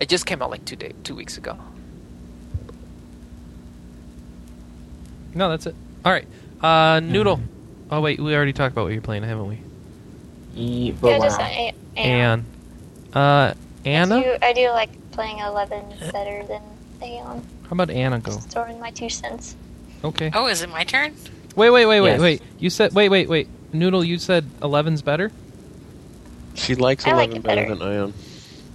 It 0.00 0.08
just 0.08 0.26
came 0.26 0.42
out 0.42 0.50
like 0.50 0.64
two 0.64 0.76
day, 0.76 0.92
two 1.02 1.14
weeks 1.14 1.36
ago. 1.38 1.56
No, 5.34 5.48
that's 5.50 5.66
it. 5.66 5.74
All 6.04 6.12
right. 6.12 6.26
Uh, 6.62 7.00
Noodle. 7.00 7.40
Oh 7.90 8.00
wait, 8.00 8.20
we 8.20 8.34
already 8.34 8.52
talked 8.52 8.72
about 8.72 8.84
what 8.84 8.92
you're 8.92 9.02
playing, 9.02 9.22
haven't 9.22 9.48
we? 9.48 9.58
E, 10.56 10.92
but 10.92 11.08
Yeah, 11.08 11.18
just 11.18 11.38
wow. 11.38 11.46
a- 11.46 11.74
a- 11.96 12.00
Anne. 12.00 12.44
Uh, 13.12 13.54
Anna. 13.84 14.16
I 14.18 14.22
do, 14.22 14.36
I 14.42 14.52
do 14.52 14.68
like 14.70 15.10
playing 15.12 15.38
11 15.38 15.84
better 16.12 16.44
than 16.44 16.60
Aion. 17.00 17.42
How 17.62 17.72
about 17.72 17.90
Anna 17.90 18.18
go? 18.18 18.32
Just 18.32 18.50
throwing 18.50 18.78
my 18.80 18.90
two 18.90 19.08
cents. 19.08 19.56
Okay. 20.04 20.30
Oh, 20.34 20.46
is 20.46 20.62
it 20.62 20.70
my 20.70 20.84
turn? 20.84 21.14
Wait, 21.56 21.70
wait, 21.70 21.86
wait, 21.86 22.00
wait, 22.00 22.10
Yes. 22.12 22.20
wait. 22.20 22.42
You 22.58 22.70
said 22.70 22.92
wait, 22.94 23.08
wait, 23.08 23.28
wait. 23.28 23.48
Noodle, 23.72 24.04
you 24.04 24.18
said 24.18 24.44
11's 24.62 25.02
better, 25.02 25.30
She 26.54 26.74
likes 26.74 27.06
I 27.06 27.10
11 27.12 27.36
it 27.36 27.42
better 27.42 27.62
better. 27.62 27.74
than 27.74 27.88
Aion. 27.88 28.12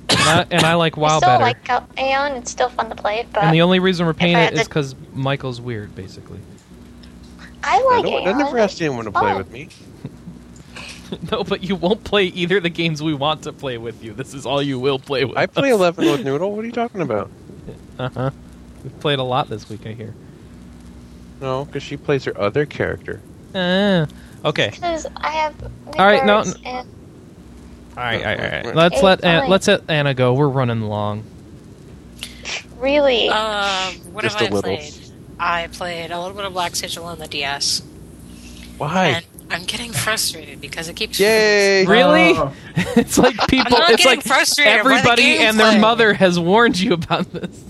and 0.10 0.20
I, 0.20 0.46
and 0.52 0.64
I 0.66 0.74
like 0.76 0.98
I 0.98 1.02
WoW 1.02 1.18
still 1.20 1.30
better. 1.30 1.44
like 1.44 1.64
Gal- 1.66 1.88
Aion. 1.98 2.38
It's 2.38 2.52
still 2.52 2.70
fun 2.70 2.90
to 2.90 2.96
play, 2.96 3.26
but 3.32 3.44
and 3.44 3.54
the 3.54 3.62
only 3.62 3.80
reason 3.80 4.06
we're 4.06 4.14
paying 4.14 4.38
it 4.38 4.54
is 4.54 4.60
it 4.60 4.64
to- 4.64 4.70
because 4.70 4.96
Michael's 5.14 5.60
weird, 5.62 5.96
basically. 5.96 6.40
I 7.64 7.78
I, 7.78 7.82
like 7.82 8.04
don't, 8.04 8.28
I 8.28 8.32
never 8.34 8.58
asked 8.60 8.82
anyone 8.82 9.06
to 9.06 9.12
play 9.12 9.32
Oh. 9.34 9.38
with 9.38 9.52
me. 9.52 9.70
no, 11.32 11.44
but 11.44 11.64
you 11.64 11.76
won't 11.76 12.04
play 12.04 12.26
either 12.26 12.60
the 12.60 12.70
games 12.70 13.02
we 13.04 13.14
want 13.14 13.44
to 13.44 13.54
play 13.54 13.78
with 13.78 14.04
you. 14.04 14.14
This 14.14 14.34
is 14.34 14.46
all 14.46 14.62
you 14.62 14.80
will 14.80 14.98
play 15.00 15.24
with. 15.26 15.38
I 15.38 15.46
play 15.46 15.70
11 15.70 16.06
with 16.06 16.26
Noodle. 16.26 16.52
What 16.56 16.64
are 16.64 16.66
you 16.66 16.72
talking 16.74 17.02
about? 17.02 17.30
Uh 18.00 18.10
huh. 18.10 18.32
We've 18.84 19.00
played 19.00 19.20
a 19.20 19.24
lot 19.24 19.48
this 19.50 19.70
week, 19.70 19.86
I 19.86 19.92
hear. 19.94 20.14
No, 21.40 21.66
because 21.66 21.84
she 21.84 21.98
plays 21.98 22.24
her 22.26 22.38
other 22.40 22.66
character. 22.66 23.22
Uh, 23.54 24.08
okay. 24.44 24.72
Because 24.72 25.06
I 25.18 25.30
have 25.30 25.54
All 25.98 26.06
right, 26.06 26.26
no, 26.26 26.42
Midgards 26.42 26.66
and 26.66 26.88
All 27.96 28.04
right, 28.04 28.26
all 28.26 28.32
all 28.32 28.38
right. 28.38 28.66
Right. 28.66 28.76
Let's 28.76 28.96
Hey, 28.96 29.02
let 29.06 29.24
An- 29.24 29.50
let's 29.50 29.68
let 29.68 29.84
Anna 29.90 30.14
go. 30.14 30.34
We're 30.34 30.48
running 30.50 30.82
long. 30.82 31.24
really. 32.80 33.30
Um, 33.30 33.94
what 34.14 34.24
Just 34.24 34.40
have 34.40 34.48
a 34.50 34.52
I 34.52 34.56
little. 34.56 34.78
played? 34.78 34.94
I 35.44 35.68
played 35.68 36.10
a 36.12 36.20
little 36.20 36.36
bit 36.36 36.46
of 36.46 36.54
Black 36.54 36.76
Sigil 36.76 37.04
on 37.04 37.20
the 37.20 37.28
DS. 37.28 37.82
Why? 38.78 39.08
And 39.08 39.26
I'm 39.50 39.64
getting 39.66 39.92
frustrated 39.92 40.62
because 40.62 40.88
it 40.88 40.96
keeps. 40.96 41.20
Yay! 41.20 41.86
Really? 41.88 42.32
Oh. 42.36 42.54
it's 42.96 43.18
like 43.18 43.36
people. 43.48 43.78
not 43.78 43.90
it's 43.92 44.06
like 44.06 44.24
frustrated 44.24 44.84
by 44.84 44.90
the 44.90 44.96
everybody 44.96 45.38
and 45.38 45.60
their 45.60 45.74
gameplay. 45.74 45.82
mother 45.82 46.14
has 46.14 46.40
warned 46.40 46.80
you 46.80 46.94
about 46.94 47.32
this. 47.34 47.64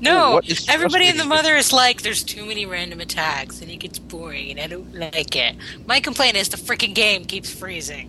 No, 0.00 0.34
What 0.34 0.48
is 0.48 0.66
everybody 0.68 1.06
and 1.06 1.18
the 1.18 1.24
mother 1.24 1.54
is 1.56 1.72
like, 1.72 2.02
there's 2.02 2.22
too 2.22 2.46
many 2.46 2.64
random 2.66 3.00
attacks 3.00 3.60
and 3.60 3.70
it 3.70 3.76
gets 3.78 3.98
boring 3.98 4.52
and 4.52 4.60
I 4.60 4.68
don't 4.68 4.94
like 4.94 5.34
it. 5.36 5.56
My 5.86 6.00
complaint 6.00 6.36
is 6.36 6.48
the 6.48 6.56
freaking 6.56 6.94
game 6.94 7.24
keeps 7.24 7.50
freezing. 7.52 8.08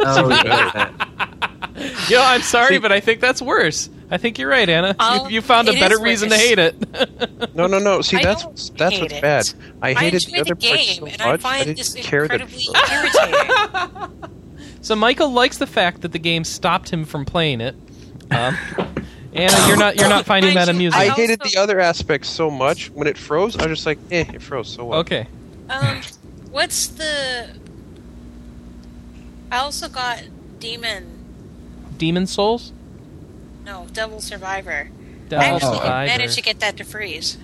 Oh, 0.00 0.28
yeah. 0.44 0.92
You 2.08 2.16
know, 2.16 2.22
I'm 2.22 2.42
sorry, 2.42 2.78
but 2.78 2.92
I 2.92 3.00
think 3.00 3.20
that's 3.20 3.42
worse. 3.42 3.90
I 4.10 4.18
think 4.18 4.38
you're 4.38 4.48
right, 4.48 4.68
Anna. 4.68 4.94
Um, 4.98 5.26
you, 5.26 5.36
you 5.36 5.42
found 5.42 5.68
a 5.68 5.72
better 5.72 5.98
reason 6.00 6.30
to 6.30 6.36
hate 6.36 6.58
it. 6.60 7.54
No, 7.56 7.66
no, 7.66 7.78
no. 7.78 8.02
See, 8.02 8.16
I 8.18 8.22
that's 8.22 8.70
that's 8.70 9.00
what's 9.00 9.14
it. 9.14 9.20
bad. 9.22 9.52
I 9.82 9.94
hated 9.94 10.24
enjoy 10.24 10.36
the 10.36 10.40
other 10.42 10.54
the 10.54 10.66
parts 10.68 10.86
game 10.86 10.96
so 11.00 11.06
and 11.06 11.18
much. 11.18 11.26
I 11.26 11.32
I 11.32 11.36
find 11.38 11.64
didn't 11.64 11.78
this 11.78 11.94
care 11.94 12.28
that. 12.28 12.40
incredibly 12.40 12.66
irritating. 12.92 14.30
so 14.82 14.94
Michael 14.94 15.30
likes 15.32 15.58
the 15.58 15.66
fact 15.66 16.02
that 16.02 16.12
the 16.12 16.18
game 16.20 16.44
stopped 16.44 16.88
him 16.90 17.04
from 17.04 17.24
playing 17.24 17.60
it. 17.60 17.74
Um, 18.30 18.56
Anna, 19.32 19.66
you're 19.68 19.76
not 19.76 19.96
you're 19.96 20.08
not 20.08 20.24
finding 20.32 20.54
that 20.54 20.68
I- 20.68 20.72
amusing. 20.72 21.00
I 21.00 21.04
I 21.06 21.08
hated 21.10 21.40
the 21.40 21.56
other 21.58 21.80
aspects 21.80 22.28
so 22.28 22.50
much. 22.50 22.90
When 22.90 23.06
it 23.08 23.18
froze, 23.18 23.56
I 23.56 23.66
was 23.66 23.78
just 23.78 23.86
like, 23.86 23.98
eh, 24.12 24.24
it 24.34 24.40
froze. 24.42 24.68
So 24.68 24.84
what? 24.84 24.98
okay. 24.98 25.26
Um, 25.68 26.00
what's 26.50 26.86
the? 26.86 27.50
I 29.50 29.58
also 29.58 29.88
got 29.88 30.22
Demon. 30.60 31.24
Demon 31.98 32.26
Souls. 32.26 32.72
No, 33.66 33.86
Devil 33.92 34.20
Survivor. 34.20 34.88
I 35.30 35.34
actually 35.34 35.78
Survivor. 35.78 36.06
managed 36.06 36.34
to 36.36 36.42
get 36.42 36.60
that 36.60 36.76
to 36.78 36.84
freeze. 36.84 37.36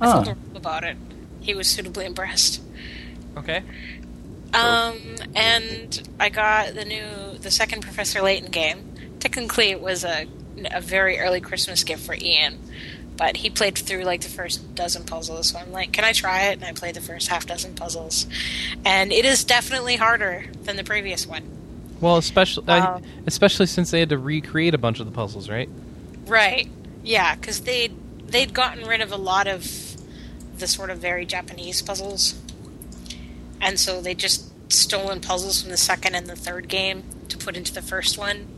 I 0.00 0.06
Huh. 0.06 0.24
told 0.24 0.36
about 0.54 0.84
it. 0.84 0.96
He 1.40 1.54
was 1.54 1.66
suitably 1.66 2.04
impressed. 2.04 2.60
Okay. 3.36 3.62
Um, 4.52 4.98
and 5.34 6.08
I 6.20 6.28
got 6.28 6.74
the 6.74 6.84
new, 6.84 7.38
the 7.40 7.50
second 7.50 7.80
Professor 7.82 8.20
Layton 8.20 8.50
game. 8.50 8.92
Technically, 9.18 9.70
it 9.70 9.80
was 9.80 10.04
a 10.04 10.26
a 10.70 10.80
very 10.82 11.18
early 11.18 11.40
Christmas 11.40 11.82
gift 11.82 12.04
for 12.04 12.14
Ian, 12.14 12.58
but 13.16 13.38
he 13.38 13.48
played 13.48 13.76
through 13.76 14.02
like 14.04 14.20
the 14.20 14.28
first 14.28 14.74
dozen 14.74 15.04
puzzles. 15.04 15.48
So 15.48 15.58
I'm 15.58 15.72
like, 15.72 15.92
can 15.92 16.04
I 16.04 16.12
try 16.12 16.42
it? 16.50 16.52
And 16.58 16.64
I 16.64 16.72
played 16.72 16.94
the 16.94 17.00
first 17.00 17.28
half 17.28 17.46
dozen 17.46 17.74
puzzles, 17.74 18.26
and 18.84 19.10
it 19.12 19.24
is 19.24 19.42
definitely 19.44 19.96
harder 19.96 20.44
than 20.64 20.76
the 20.76 20.84
previous 20.84 21.26
one. 21.26 21.42
Well, 22.02 22.16
especially 22.16 22.64
I, 22.68 22.78
Um, 22.80 23.02
especially 23.26 23.66
since 23.66 23.92
they 23.92 24.00
had 24.00 24.10
to 24.10 24.18
recreate 24.18 24.74
a 24.74 24.78
bunch 24.78 24.98
of 25.00 25.06
the 25.06 25.12
puzzles, 25.12 25.48
right? 25.48 25.70
Right? 26.26 26.68
Yeah, 27.04 27.36
because 27.36 27.60
they 27.60 27.90
they'd 28.26 28.52
gotten 28.52 28.86
rid 28.86 29.00
of 29.00 29.12
a 29.12 29.16
lot 29.16 29.46
of 29.46 29.96
the 30.58 30.66
sort 30.66 30.90
of 30.90 30.98
very 30.98 31.24
Japanese 31.24 31.80
puzzles, 31.80 32.34
and 33.60 33.78
so 33.78 34.00
they 34.02 34.14
just 34.14 34.50
stolen 34.70 35.20
puzzles 35.20 35.62
from 35.62 35.70
the 35.70 35.76
second 35.76 36.14
and 36.14 36.26
the 36.26 36.36
third 36.36 36.68
game 36.68 37.04
to 37.28 37.38
put 37.38 37.56
into 37.56 37.72
the 37.72 37.82
first 37.82 38.18
one. 38.18 38.48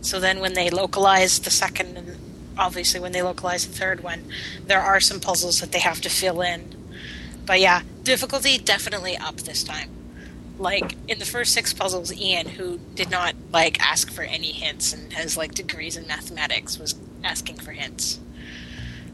So 0.00 0.18
then, 0.18 0.40
when 0.40 0.54
they 0.54 0.70
localized 0.70 1.44
the 1.44 1.50
second, 1.50 1.98
and 1.98 2.16
obviously 2.56 3.00
when 3.00 3.12
they 3.12 3.22
localized 3.22 3.70
the 3.70 3.76
third 3.76 4.02
one, 4.02 4.24
there 4.66 4.80
are 4.80 5.00
some 5.00 5.20
puzzles 5.20 5.60
that 5.60 5.72
they 5.72 5.80
have 5.80 6.00
to 6.02 6.08
fill 6.08 6.40
in. 6.40 6.74
But 7.44 7.60
yeah, 7.60 7.82
difficulty 8.02 8.56
definitely 8.56 9.16
up 9.16 9.36
this 9.42 9.62
time. 9.62 9.90
Like 10.58 10.94
in 11.08 11.18
the 11.18 11.24
first 11.24 11.52
six 11.52 11.72
puzzles, 11.72 12.12
Ian, 12.12 12.48
who 12.48 12.78
did 12.94 13.10
not 13.10 13.34
like 13.52 13.80
ask 13.80 14.10
for 14.12 14.22
any 14.22 14.52
hints 14.52 14.92
and 14.92 15.12
has 15.14 15.36
like 15.36 15.54
degrees 15.54 15.96
in 15.96 16.06
mathematics, 16.06 16.78
was 16.78 16.94
asking 17.24 17.56
for 17.56 17.72
hints. 17.72 18.20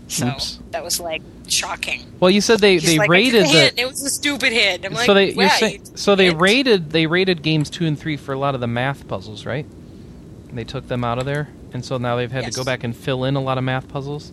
So 0.08 0.26
Oops. 0.26 0.58
that 0.72 0.82
was 0.84 1.00
like 1.00 1.22
shocking. 1.48 2.12
Well, 2.18 2.30
you 2.30 2.40
said 2.40 2.58
they 2.60 2.78
He's 2.78 2.84
they 2.84 2.98
like, 2.98 3.08
rated 3.08 3.44
I 3.44 3.46
took 3.46 3.54
a 3.54 3.58
hint. 3.58 3.76
the 3.76 3.82
It 3.82 3.86
was 3.88 4.02
a 4.02 4.10
stupid 4.10 4.52
hint. 4.52 4.84
I'm 4.84 4.92
like, 4.92 5.06
so 5.06 5.14
they 5.14 5.30
you're 5.30 5.36
"Wow, 5.46 5.48
saying, 5.48 5.84
so 5.96 6.14
they 6.16 6.26
hint?" 6.26 6.40
rated 6.40 6.90
they 6.90 7.06
rated 7.06 7.42
games 7.42 7.70
two 7.70 7.86
and 7.86 7.98
three 7.98 8.16
for 8.16 8.32
a 8.32 8.38
lot 8.38 8.54
of 8.54 8.60
the 8.60 8.66
math 8.66 9.06
puzzles, 9.08 9.46
right? 9.46 9.66
They 10.52 10.64
took 10.64 10.88
them 10.88 11.04
out 11.04 11.18
of 11.18 11.26
there, 11.26 11.48
and 11.72 11.84
so 11.84 11.96
now 11.96 12.16
they've 12.16 12.30
had 12.30 12.44
to 12.44 12.50
go 12.50 12.64
back 12.64 12.82
and 12.84 12.94
fill 12.94 13.24
in 13.24 13.36
a 13.36 13.40
lot 13.40 13.56
of 13.56 13.64
math 13.64 13.88
puzzles. 13.88 14.32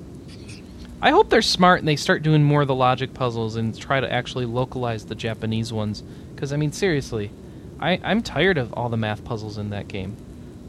I 1.00 1.12
hope 1.12 1.30
they're 1.30 1.44
smart 1.44 1.80
and 1.80 1.88
they 1.88 1.96
start 1.96 2.24
doing 2.24 2.44
more 2.44 2.64
of 2.64 2.68
the 2.68 2.74
logic 2.76 3.14
puzzles 3.14 3.56
and 3.56 3.78
try 3.78 4.00
to 4.00 4.12
actually 4.12 4.46
localize 4.46 5.06
the 5.06 5.14
Japanese 5.16 5.72
ones. 5.72 6.02
Because 6.38 6.54
I 6.54 6.58
mean, 6.58 6.72
seriously, 6.72 7.32
I 7.80 8.00
I'm 8.04 8.22
tired 8.22 8.60
of 8.60 8.72
all 8.74 8.90
the 8.90 8.98
math 8.98 9.26
puzzles 9.26 9.58
in 9.58 9.72
that 9.72 9.88
game. 9.88 10.16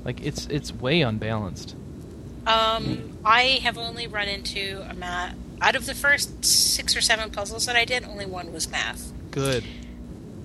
Like 0.02 0.24
it's 0.24 0.46
it's 0.46 0.72
way 0.72 1.02
unbalanced. 1.02 1.76
Um, 2.46 3.18
I 3.22 3.60
have 3.62 3.76
only 3.76 4.06
run 4.06 4.28
into 4.28 4.82
a 4.88 4.94
math. 4.94 5.34
Out 5.60 5.76
of 5.76 5.84
the 5.84 5.94
first 5.94 6.42
six 6.42 6.96
or 6.96 7.02
seven 7.02 7.30
puzzles 7.30 7.66
that 7.66 7.76
I 7.76 7.84
did, 7.84 8.04
only 8.04 8.24
one 8.24 8.50
was 8.50 8.70
math. 8.70 9.12
Good. 9.30 9.64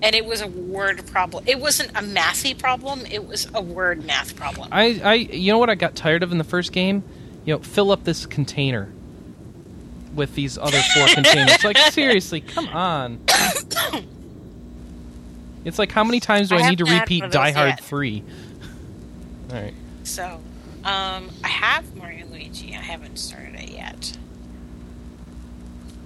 And 0.02 0.14
it 0.14 0.26
was 0.26 0.42
a 0.42 0.46
word 0.46 1.06
problem. 1.06 1.44
It 1.46 1.58
wasn't 1.58 1.92
a 1.92 2.02
mathy 2.02 2.56
problem, 2.56 3.06
it 3.10 3.26
was 3.26 3.48
a 3.54 3.62
word 3.62 4.04
math 4.04 4.36
problem. 4.36 4.68
I, 4.72 5.00
I 5.02 5.14
you 5.14 5.52
know 5.52 5.58
what 5.58 5.70
I 5.70 5.74
got 5.74 5.94
tired 5.94 6.22
of 6.22 6.32
in 6.32 6.36
the 6.36 6.44
first 6.44 6.70
game? 6.70 7.02
You 7.46 7.54
know, 7.54 7.60
fill 7.60 7.92
up 7.92 8.04
this 8.04 8.26
container 8.26 8.92
with 10.14 10.34
these 10.34 10.58
other 10.58 10.82
four 10.94 11.06
containers. 11.14 11.64
Like 11.64 11.78
seriously, 11.78 12.42
come 12.42 12.68
on. 12.68 13.20
It's 15.64 15.78
like 15.78 15.92
how 15.92 16.04
many 16.04 16.20
times 16.20 16.50
do 16.50 16.56
I 16.56 16.60
I, 16.60 16.70
need 16.70 16.78
to 16.78 16.84
repeat 16.84 17.22
one 17.22 17.26
of 17.26 17.32
those 17.32 17.40
Die 17.40 17.50
Hard 17.52 17.68
yet. 17.70 17.80
3? 17.84 18.22
All 19.50 19.56
right. 19.56 19.74
So, 20.02 20.40
um, 20.84 21.30
I 21.42 21.48
have 21.48 21.96
Mario 21.96 22.26
Luigi. 22.26 22.74
I 22.74 22.80
haven't 22.80 23.18
started 23.18 23.54
it 23.54 23.70
yet. 23.70 24.16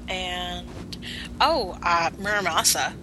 And 0.09 0.97
oh, 1.41 1.77
uh, 1.83 2.11
Muramasa. 2.11 2.95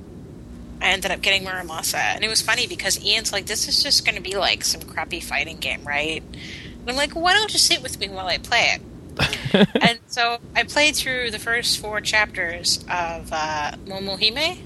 I 0.81 0.89
ended 0.89 1.11
up 1.11 1.21
getting 1.21 1.43
Muramasa, 1.45 1.95
and 1.95 2.23
it 2.23 2.27
was 2.27 2.41
funny 2.41 2.67
because 2.67 3.03
Ian's 3.03 3.31
like, 3.31 3.45
"This 3.45 3.67
is 3.67 3.81
just 3.81 4.05
going 4.05 4.15
to 4.15 4.21
be 4.21 4.35
like 4.35 4.63
some 4.63 4.81
crappy 4.81 5.19
fighting 5.19 5.57
game, 5.57 5.83
right?" 5.85 6.21
And 6.21 6.89
I'm 6.89 6.95
like, 6.95 7.13
"Why 7.13 7.33
don't 7.33 7.51
you 7.53 7.59
sit 7.59 7.81
with 7.81 7.99
me 7.99 8.09
while 8.09 8.27
I 8.27 8.37
play 8.37 8.75
it?" 8.75 9.67
and 9.81 9.99
so 10.07 10.39
I 10.53 10.63
played 10.63 10.95
through 10.95 11.31
the 11.31 11.39
first 11.39 11.79
four 11.79 12.01
chapters 12.01 12.79
of 12.89 13.31
uh, 13.31 13.71
Momohime. 13.85 14.57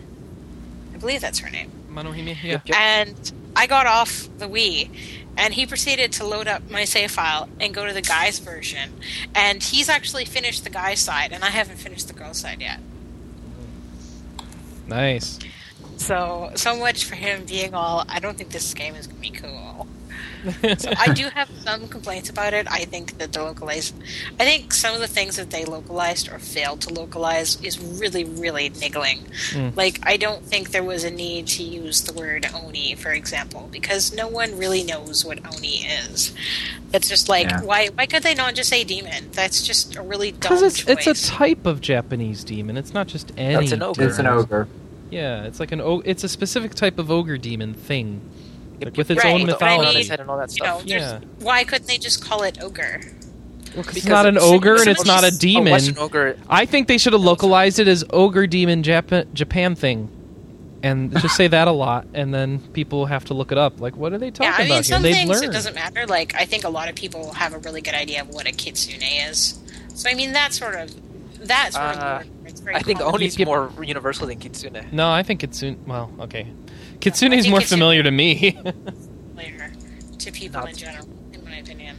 I 0.93 0.97
believe 0.97 1.21
that's 1.21 1.39
her 1.39 1.49
name 1.49 1.71
Monohime, 1.89 2.37
yeah. 2.43 2.59
and 2.75 3.31
I 3.55 3.67
got 3.67 3.85
off 3.85 4.29
the 4.37 4.45
Wii, 4.47 4.89
and 5.37 5.53
he 5.53 5.65
proceeded 5.65 6.11
to 6.13 6.25
load 6.25 6.47
up 6.47 6.69
my 6.69 6.85
save 6.85 7.11
file 7.11 7.49
and 7.59 7.73
go 7.73 7.85
to 7.85 7.93
the 7.93 8.01
guy's 8.01 8.39
version. 8.39 8.93
And 9.33 9.61
he's 9.63 9.89
actually 9.89 10.25
finished 10.25 10.63
the 10.63 10.69
guy's 10.69 10.99
side, 10.99 11.31
and 11.31 11.43
I 11.43 11.49
haven't 11.49 11.77
finished 11.77 12.07
the 12.07 12.13
girl's 12.13 12.39
side 12.39 12.61
yet. 12.61 12.79
Nice. 14.87 15.39
So, 15.97 16.51
so 16.55 16.77
much 16.77 17.05
for 17.05 17.15
him 17.15 17.45
being 17.45 17.73
all, 17.73 18.05
I 18.07 18.19
don't 18.19 18.37
think 18.37 18.51
this 18.51 18.73
game 18.73 18.95
is 18.95 19.07
going 19.07 19.21
to 19.21 19.31
be 19.31 19.37
cool. 19.37 19.87
So 20.77 20.91
I 20.97 21.13
do 21.13 21.27
have 21.29 21.49
some 21.63 21.87
complaints 21.87 22.29
about 22.29 22.53
it. 22.53 22.65
I 22.71 22.85
think 22.85 23.17
that 23.17 23.33
the 23.33 23.43
localized, 23.43 23.93
I 24.39 24.45
think 24.45 24.73
some 24.73 24.93
of 24.93 25.01
the 25.01 25.07
things 25.07 25.35
that 25.35 25.49
they 25.49 25.65
localized 25.65 26.29
or 26.31 26.39
failed 26.39 26.81
to 26.81 26.93
localize 26.93 27.61
is 27.61 27.77
really, 27.79 28.23
really 28.23 28.69
niggling. 28.69 29.19
Mm. 29.51 29.75
Like, 29.75 29.99
I 30.03 30.17
don't 30.17 30.43
think 30.45 30.71
there 30.71 30.83
was 30.83 31.03
a 31.03 31.11
need 31.11 31.47
to 31.47 31.63
use 31.63 32.01
the 32.03 32.13
word 32.13 32.47
Oni, 32.53 32.95
for 32.95 33.11
example, 33.11 33.67
because 33.71 34.13
no 34.13 34.27
one 34.27 34.57
really 34.57 34.83
knows 34.83 35.25
what 35.25 35.39
Oni 35.53 35.83
is. 35.85 36.33
It's 36.93 37.09
just 37.09 37.27
like, 37.29 37.49
Yeah. 37.49 37.61
why 37.61 37.87
why 37.89 38.05
could 38.05 38.23
they 38.23 38.33
not 38.33 38.55
just 38.55 38.69
say 38.69 38.83
demon? 38.83 39.29
That's 39.33 39.61
just 39.61 39.95
a 39.95 40.01
really 40.01 40.31
dumb 40.31 40.39
Because 40.39 40.61
it's 40.61 40.79
choice. 40.79 41.07
it's 41.07 41.27
a 41.27 41.31
type 41.31 41.65
of 41.65 41.81
Japanese 41.81 42.43
demon. 42.43 42.77
It's 42.77 42.93
not 42.93 43.07
just 43.07 43.31
any. 43.37 43.55
That's 43.55 43.71
an 43.73 43.83
ogre. 43.83 44.03
It's 44.07 44.19
an 44.19 44.27
ogre. 44.27 44.67
Yeah, 45.11 45.43
it's 45.43 45.59
like 45.59 45.71
an 45.71 45.81
o- 45.81 46.01
it's 46.05 46.23
a 46.23 46.29
specific 46.29 46.73
type 46.75 46.97
of 46.99 47.11
ogre 47.11 47.37
demon 47.37 47.73
thing, 47.73 48.21
like 48.85 48.97
with 48.97 49.09
yep, 49.09 49.17
its 49.17 49.25
Right, 49.25 49.33
own 49.41 49.45
but 49.47 49.61
I 49.61 49.77
mythology. 49.77 49.97
mean- 49.99 50.07
head 50.09 50.19
and 50.19 50.29
all 50.29 50.37
that 50.37 50.55
you 50.55 50.63
know, 50.63 50.77
stuff. 50.79 50.87
Yeah. 50.87 51.19
why 51.39 51.63
couldn't 51.63 51.87
they 51.87 51.97
just 51.97 52.23
call 52.23 52.43
it 52.43 52.61
ogre? 52.61 53.01
it's 53.75 54.05
not 54.05 54.25
an 54.25 54.35
it's- 54.37 54.51
ogre 54.51 54.75
and 54.75 54.87
it's 54.87 55.01
it's 55.01 55.05
not 55.07 55.23
a 55.23 55.27
a 55.27 55.31
demon. 55.31 55.71
Western 55.73 55.97
ogre. 55.99 56.37
I 56.49 56.65
think 56.65 56.87
they 56.87 56.97
should 56.97 57.13
have 57.13 57.21
localized 57.21 57.79
it 57.79 57.87
as 57.87 58.03
ogre 58.09 58.47
demon 58.47 58.81
Japan, 58.83 59.27
Japan 59.33 59.75
thing, 59.75 60.09
and 60.81 61.11
just 61.21 61.35
say 61.35 61.47
that 61.47 61.67
a 61.67 61.71
lot, 61.71 62.07
and 62.13 62.33
then 62.33 62.59
people 62.73 63.05
have 63.05 63.25
to 63.25 63.33
look 63.35 63.51
it 63.51 63.57
up. 63.57 63.79
Like, 63.79 63.95
what 63.95 64.11
are 64.13 64.17
they 64.17 64.31
talking 64.31 64.51
yeah, 64.51 64.55
I 64.57 64.63
mean, 64.63 64.71
about 64.71 64.85
some 64.85 65.03
here? 65.03 65.13
things 65.13 65.39
They'd 65.41 65.49
it 65.49 65.51
doesn't 65.51 65.75
matter. 65.75 66.07
Like, 66.07 66.33
I 66.35 66.45
think 66.45 66.63
a 66.63 66.69
lot 66.69 66.89
of 66.89 66.95
people 66.95 67.31
have 67.33 67.53
a 67.53 67.59
really 67.59 67.81
good 67.81 67.93
idea 67.93 68.21
of 68.21 68.29
what 68.29 68.47
a 68.47 68.51
kitsune 68.51 69.03
is. 69.03 69.59
So, 69.93 70.09
I 70.09 70.13
mean, 70.15 70.33
that 70.33 70.53
sort 70.53 70.75
of 70.75 70.89
that 71.47 71.73
sort 71.73 71.85
Uh, 71.85 72.19
of 72.21 72.27
it's 72.47 72.59
very 72.61 72.75
I 72.75 72.79
think 72.79 72.99
common. 72.99 73.15
Oni's 73.15 73.37
more 73.39 73.71
universal 73.81 74.27
than 74.27 74.39
Kitsune. 74.39 74.87
No, 74.91 75.09
I 75.09 75.23
think 75.23 75.39
Kitsune. 75.41 75.77
Well, 75.85 76.11
okay, 76.21 76.47
Kitsune 76.99 77.33
is 77.33 77.47
more 77.47 77.61
familiar 77.61 78.03
to 78.03 78.11
me. 78.11 78.57
later 79.35 79.71
to 80.19 80.31
people 80.31 80.63
in 80.65 80.75
general, 80.75 81.07
in 81.33 81.43
my 81.45 81.57
opinion. 81.57 81.95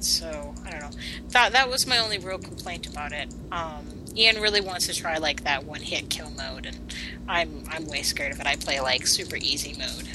So 0.00 0.54
I 0.66 0.70
don't 0.70 0.80
know. 0.80 0.90
That 1.28 1.52
that 1.52 1.68
was 1.70 1.86
my 1.86 1.98
only 1.98 2.18
real 2.18 2.38
complaint 2.38 2.86
about 2.86 3.12
it. 3.12 3.32
Um, 3.50 3.86
Ian 4.16 4.40
really 4.40 4.60
wants 4.60 4.86
to 4.86 4.94
try 4.94 5.16
like 5.16 5.44
that 5.44 5.64
one 5.64 5.80
hit 5.80 6.10
kill 6.10 6.30
mode, 6.30 6.66
and 6.66 6.94
I'm 7.26 7.64
I'm 7.70 7.86
way 7.86 8.02
scared 8.02 8.32
of 8.32 8.40
it. 8.40 8.46
I 8.46 8.56
play 8.56 8.80
like 8.80 9.06
super 9.06 9.36
easy 9.36 9.74
mode, 9.78 10.08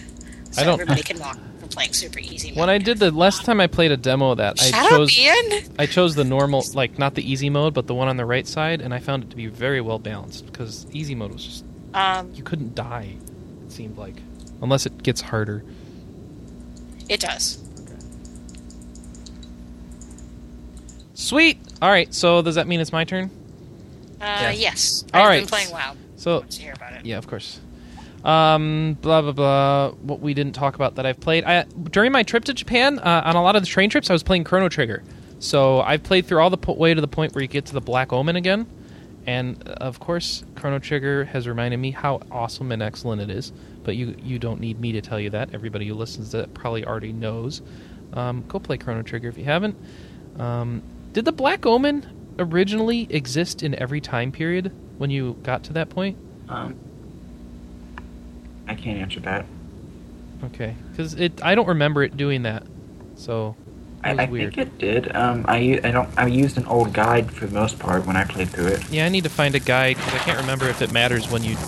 so 0.51 0.61
I 0.61 0.65
don't- 0.65 0.73
everybody 0.80 1.01
can 1.11 1.19
walk 1.19 1.38
from 1.59 1.69
playing 1.69 1.93
super 1.93 2.19
easy 2.19 2.49
mode. 2.51 2.59
when 2.59 2.69
I 2.69 2.77
did 2.77 2.99
the 2.99 3.11
last 3.11 3.43
time 3.45 3.59
I 3.59 3.65
played 3.67 3.91
a 3.91 3.98
demo 3.98 4.31
of 4.31 4.38
that, 4.38 4.61
I 4.61 4.88
chose 4.89 5.11
up, 5.11 5.17
Ian. 5.17 5.64
I 5.80 5.88
chose 5.88 6.14
the 6.15 6.23
normal, 6.23 6.64
like 6.75 6.99
not 6.99 7.15
the 7.15 7.30
easy 7.30 7.49
mode, 7.49 7.73
but 7.73 7.88
the 7.88 7.95
one 7.95 8.07
on 8.07 8.15
the 8.17 8.25
right 8.25 8.48
side, 8.48 8.81
and 8.81 8.93
I 8.93 8.99
found 8.99 9.23
it 9.23 9.30
to 9.31 9.35
be 9.35 9.48
very 9.48 9.81
well 9.81 9.98
balanced 9.99 10.45
because 10.45 10.85
easy 10.93 11.15
mode 11.15 11.31
was 11.33 11.43
just 11.43 11.65
Um, 11.93 12.32
you 12.34 12.43
couldn't 12.43 12.76
die. 12.76 13.16
It 13.66 13.72
seemed 13.72 13.98
like, 13.98 14.16
unless 14.61 14.85
it 14.85 15.01
gets 15.01 15.22
harder. 15.22 15.64
it 17.08 17.19
does. 17.19 17.64
Sweet. 21.14 21.59
All 21.82 21.90
right. 21.90 22.14
So 22.14 22.42
does 22.42 22.56
that 22.56 22.68
mean 22.68 22.80
it's 22.80 22.92
my 22.92 23.03
turn? 23.03 23.30
Uh, 24.22 24.53
yes. 24.56 25.03
All 25.14 25.22
I've 25.22 25.27
right. 25.30 25.40
been 25.42 25.48
playing 25.48 25.72
WoW. 25.72 25.95
So 26.18 26.42
to 26.42 26.61
hear 26.61 26.74
about 26.74 26.93
it. 26.93 27.06
Yeah, 27.06 27.18
of 27.18 27.27
course. 27.27 27.59
Um, 28.24 28.98
blah 29.01 29.22
blah 29.22 29.32
blah. 29.32 29.92
What 30.01 30.19
we 30.19 30.34
didn't 30.34 30.53
talk 30.53 30.76
about 30.76 30.95
that 30.95 31.06
I've 31.06 31.19
played 31.19 31.43
I, 31.45 31.64
during 31.64 32.11
my 32.11 32.24
trip 32.24 32.45
to 32.45 32.53
Japan. 32.53 33.00
Uh, 33.00 33.22
on 33.26 33.35
a 33.35 33.42
lot 33.43 33.56
of 33.56 33.61
the 33.61 33.68
train 33.68 33.90
trips, 33.90 34.09
I 34.09 34.14
was 34.14 34.24
playing 34.24 34.43
Chrono 34.43 34.69
Trigger. 34.69 35.03
So 35.40 35.80
I've 35.82 36.03
played 36.03 36.26
through 36.26 36.40
all 36.42 36.50
the 36.50 36.58
po- 36.58 36.74
way 36.74 36.93
to 36.93 37.00
the 37.00 37.08
point 37.08 37.34
where 37.34 37.42
you 37.42 37.48
get 37.48 37.66
to 37.68 37.74
the 37.74 37.80
Black 37.82 38.11
Omen 38.11 38.35
again, 38.35 38.68
and 39.30 39.61
uh, 39.67 39.74
of 39.74 39.99
course, 39.99 40.43
Chrono 40.56 40.80
Trigger 40.80 41.25
has 41.25 41.48
reminded 41.48 41.77
me 41.77 41.91
how 41.91 42.19
awesome 42.32 42.72
and 42.72 42.82
excellent 42.82 43.22
it 43.22 43.30
is. 43.30 43.53
But 43.83 43.95
you 43.95 44.16
you 44.24 44.40
don't 44.40 44.59
need 44.59 44.80
me 44.80 44.91
to 44.93 45.01
tell 45.01 45.19
you 45.19 45.30
that. 45.30 45.53
Everybody 45.53 45.88
who 45.88 45.93
listens 45.93 46.32
to 46.32 46.40
it 46.40 46.53
probably 46.56 46.83
already 46.83 47.14
knows. 47.14 47.61
Um, 48.14 48.43
go 48.48 48.58
play 48.58 48.77
Chrono 48.77 49.03
Trigger 49.03 49.30
if 49.30 49.38
you 49.38 49.43
haven't. 49.43 49.77
Um, 50.40 50.82
did 51.14 51.25
the 51.25 51.32
Black 51.32 51.67
Omen 51.67 52.35
originally 52.40 53.08
exist 53.11 53.61
in 53.61 53.75
every 53.75 54.01
time 54.01 54.32
period 54.32 54.72
when 54.98 55.11
you 55.11 55.38
got 55.43 55.64
to 55.66 55.74
that 55.74 55.90
point? 55.90 56.17
Um, 56.48 56.75
I 58.67 58.74
can't 58.74 58.99
answer 58.99 59.19
that. 59.19 59.45
Okay, 60.45 60.75
because 60.90 61.14
it 61.14 61.43
I 61.43 61.53
don't 61.53 61.67
remember 61.67 62.01
it 62.01 62.17
doing 62.17 62.43
that, 62.43 62.64
so 63.14 63.56
I, 64.03 64.11
I 64.11 64.26
think 64.28 64.58
it 64.58 64.78
did. 64.78 65.14
Um, 65.16 65.44
I 65.48 65.58
u- 65.58 65.82
I 65.84 65.92
don't. 65.92 66.10
I 66.18 66.28
used 66.28 66.58
an 66.58 66.66
old 66.68 66.94
guide 66.94 67.32
for 67.32 67.45
the 67.48 67.53
most 67.53 67.80
part 67.80 68.06
when 68.06 68.16
I 68.16 68.24
played 68.24 68.50
through 68.50 68.68
it. 68.68 68.90
Yeah, 68.90 69.06
I 69.06 69.10
need 69.10 69.24
to 69.26 69.30
find 69.30 69.56
a 69.56 69.60
guide 69.60 69.98
because 69.98 70.14
I 70.14 70.18
can't 70.19 70.40
remember 70.40 70.68
if 70.69 70.82
it 70.82 70.92
matters 70.94 71.30
when 71.30 71.44
you 71.44 71.56
do. 71.56 71.61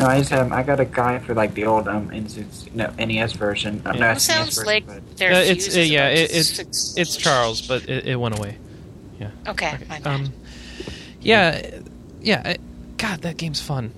No, 0.00 0.06
I 0.06 0.18
just 0.18 0.30
have. 0.30 0.52
I 0.52 0.62
got 0.62 0.80
a 0.80 0.84
guide 0.84 1.24
for 1.24 1.34
like 1.34 1.54
the 1.54 1.66
old 1.66 1.86
um 1.88 2.08
NES, 2.10 2.66
no, 2.74 2.88
NES 2.98 3.32
version. 3.34 3.80
Uh, 3.86 3.92
Yeah. 3.94 4.00
no, 4.00 4.10
It 4.12 4.20
sounds 4.20 4.56
version, 4.56 4.66
like 4.66 4.86
but- 4.86 5.16
their 5.16 5.32
Uh, 5.32 5.38
it's 5.40 5.76
uh, 5.76 5.80
yeah, 5.80 6.08
it, 6.08 6.30
it's 6.32 6.56
fix- 6.56 6.94
it's 6.96 7.16
Charles, 7.16 7.62
but 7.62 7.88
it, 7.88 8.06
it 8.06 8.16
went 8.16 8.36
away. 8.38 8.56
Yeah. 9.20 9.30
Okay, 9.48 9.74
Okay, 9.74 9.84
my 9.88 9.98
bad. 10.00 10.06
Um, 10.06 10.32
yeah, 11.20 11.70
yeah. 12.20 12.42
I- 12.44 12.58
God, 12.96 13.22
that 13.22 13.36
game's 13.36 13.60
fun. 13.60 13.92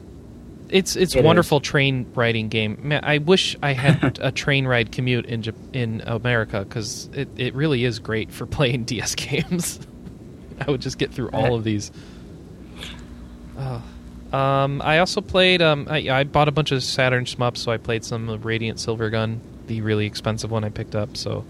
It's 0.71 0.97
it's 0.97 1.15
It 1.15 1.25
wonderful 1.25 1.61
train 1.61 2.07
riding 2.15 2.49
game. 2.49 2.79
Man, 2.83 3.05
I 3.05 3.19
wish 3.19 3.57
I 3.63 3.73
had 3.73 4.19
a 4.23 4.33
train 4.33 4.67
ride 4.67 4.93
commute 4.93 5.27
in 5.27 5.45
in 5.73 6.03
America 6.07 6.65
because 6.65 7.09
it, 7.13 7.29
it 7.37 7.55
really 7.55 7.85
is 7.85 7.99
great 7.99 8.31
for 8.33 8.47
playing 8.47 8.85
DS 8.85 9.15
games. 9.15 9.81
I 10.61 10.71
would 10.71 10.81
just 10.81 10.99
get 10.99 11.13
through 11.13 11.31
all 11.31 11.55
of 11.55 11.65
these. 11.65 11.91
Oh. 13.59 13.83
Um, 14.33 14.81
I 14.83 14.99
also 14.99 15.21
played. 15.21 15.61
Um, 15.63 15.87
I, 15.91 16.09
I 16.11 16.25
bought 16.25 16.49
a 16.49 16.53
bunch 16.53 16.71
of 16.71 16.83
Saturn 16.83 17.25
shmups, 17.25 17.59
so 17.59 17.73
I 17.73 17.79
played 17.79 18.05
some 18.05 18.41
Radiant 18.43 18.79
Silver 18.79 19.11
Gun, 19.11 19.41
the 19.67 19.81
really 19.81 20.07
expensive 20.07 20.51
one 20.51 20.63
I 20.63 20.69
picked 20.69 20.95
up. 20.95 21.17
So, 21.17 21.45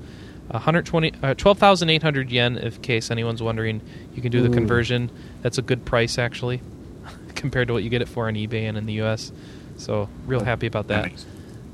120, 0.49 1.12
uh, 1.23 1.34
12,800 1.34 2.31
yen. 2.31 2.57
If 2.57 2.76
in 2.76 2.82
case 2.82 3.10
anyone's 3.10 3.42
wondering, 3.42 3.82
you 4.15 4.23
can 4.23 4.32
do 4.32 4.40
the 4.42 4.49
Ooh. 4.49 4.55
conversion. 4.55 5.10
That's 5.42 5.58
a 5.58 5.62
good 5.62 5.84
price 5.84 6.18
actually, 6.18 6.62
compared 7.34 7.68
to 7.68 7.75
what 7.75 7.83
you 7.83 7.91
get 7.91 8.02
it 8.02 8.09
for 8.09 8.28
on 8.28 8.34
eBay 8.34 8.68
and 8.68 8.76
in 8.78 8.86
the 8.86 8.94
U.S. 8.94 9.33
So, 9.76 10.09
real 10.26 10.44
happy 10.44 10.67
about 10.67 10.89
that. 10.89 11.05
makes- 11.07 11.26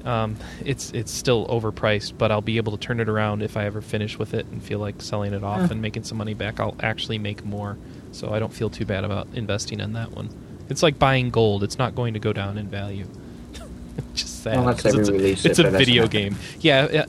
Um, 0.04 0.36
it's 0.64 0.92
it's 0.92 1.10
still 1.10 1.46
overpriced, 1.48 2.12
but 2.16 2.30
I'll 2.30 2.40
be 2.40 2.58
able 2.58 2.76
to 2.76 2.78
turn 2.78 3.00
it 3.00 3.08
around 3.08 3.42
if 3.42 3.56
I 3.56 3.64
ever 3.64 3.80
finish 3.80 4.16
with 4.18 4.34
it 4.34 4.46
and 4.52 4.62
feel 4.62 4.78
like 4.78 5.02
selling 5.02 5.32
it 5.34 5.42
off 5.42 5.58
Yeah. 5.62 5.68
and 5.72 5.82
making 5.82 6.04
some 6.04 6.16
money 6.18 6.32
back. 6.34 6.60
I'll 6.60 6.76
actually 6.80 7.18
make 7.18 7.44
more, 7.44 7.76
so 8.12 8.32
I 8.32 8.38
don't 8.38 8.52
feel 8.52 8.70
too 8.70 8.84
bad 8.84 9.02
about 9.02 9.26
investing 9.34 9.80
in 9.80 9.94
that 9.94 10.12
one. 10.12 10.28
It's 10.68 10.80
like 10.82 10.96
buying 11.00 11.30
gold; 11.30 11.64
it's 11.64 11.76
not 11.78 11.96
going 11.96 12.14
to 12.14 12.20
go 12.20 12.32
down 12.32 12.56
in 12.56 12.68
value. 12.68 13.06
Just 14.14 14.44
sad. 14.44 14.58
Unless 14.58 14.82
'cause 14.82 14.92
they 14.94 15.00
it's 15.00 15.08
a, 15.08 15.12
re-release 15.12 15.44
it, 15.44 15.50
it's 15.50 15.58
a 15.58 15.70
video 15.70 16.06
game. 16.06 16.36
Yeah, 16.60 16.86
yeah, 16.92 17.06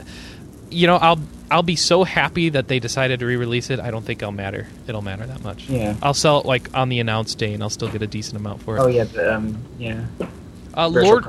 you 0.71 0.87
know, 0.87 0.95
I'll 0.97 1.19
I'll 1.49 1.63
be 1.63 1.75
so 1.75 2.03
happy 2.03 2.49
that 2.49 2.67
they 2.67 2.79
decided 2.79 3.19
to 3.21 3.25
re-release 3.25 3.69
it. 3.69 3.79
I 3.79 3.91
don't 3.91 4.03
think 4.03 4.21
I'll 4.21 4.31
matter. 4.31 4.67
It'll 4.87 5.01
matter 5.01 5.25
that 5.25 5.43
much. 5.43 5.69
Yeah. 5.69 5.95
I'll 6.01 6.13
sell 6.13 6.41
it 6.41 6.45
like 6.45 6.73
on 6.75 6.89
the 6.89 6.99
announced 6.99 7.37
day, 7.37 7.53
and 7.53 7.63
I'll 7.63 7.69
still 7.69 7.89
get 7.89 8.01
a 8.01 8.07
decent 8.07 8.37
amount 8.37 8.63
for 8.63 8.77
it. 8.77 8.79
Oh 8.79 8.87
yeah, 8.87 9.05
the, 9.05 9.35
um, 9.35 9.57
yeah. 9.77 10.05
Uh, 10.73 10.87
Lord, 10.89 11.25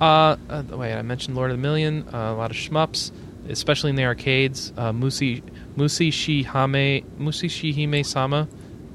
uh, 0.00 0.36
uh, 0.48 0.62
wait, 0.70 0.94
I 0.94 1.02
mentioned 1.02 1.36
Lord 1.36 1.50
of 1.50 1.58
Vermilion. 1.58 2.08
Uh, 2.12 2.32
a 2.32 2.34
lot 2.34 2.50
of 2.50 2.56
shmups, 2.56 3.12
especially 3.48 3.90
in 3.90 3.96
the 3.96 4.04
arcades. 4.04 4.72
Uh, 4.76 4.92
Musi 4.92 5.42
Musi 5.76 6.08
Shihame 6.08 7.04
Musi 7.18 7.48
Shihime 7.48 8.04
Sama, 8.04 8.48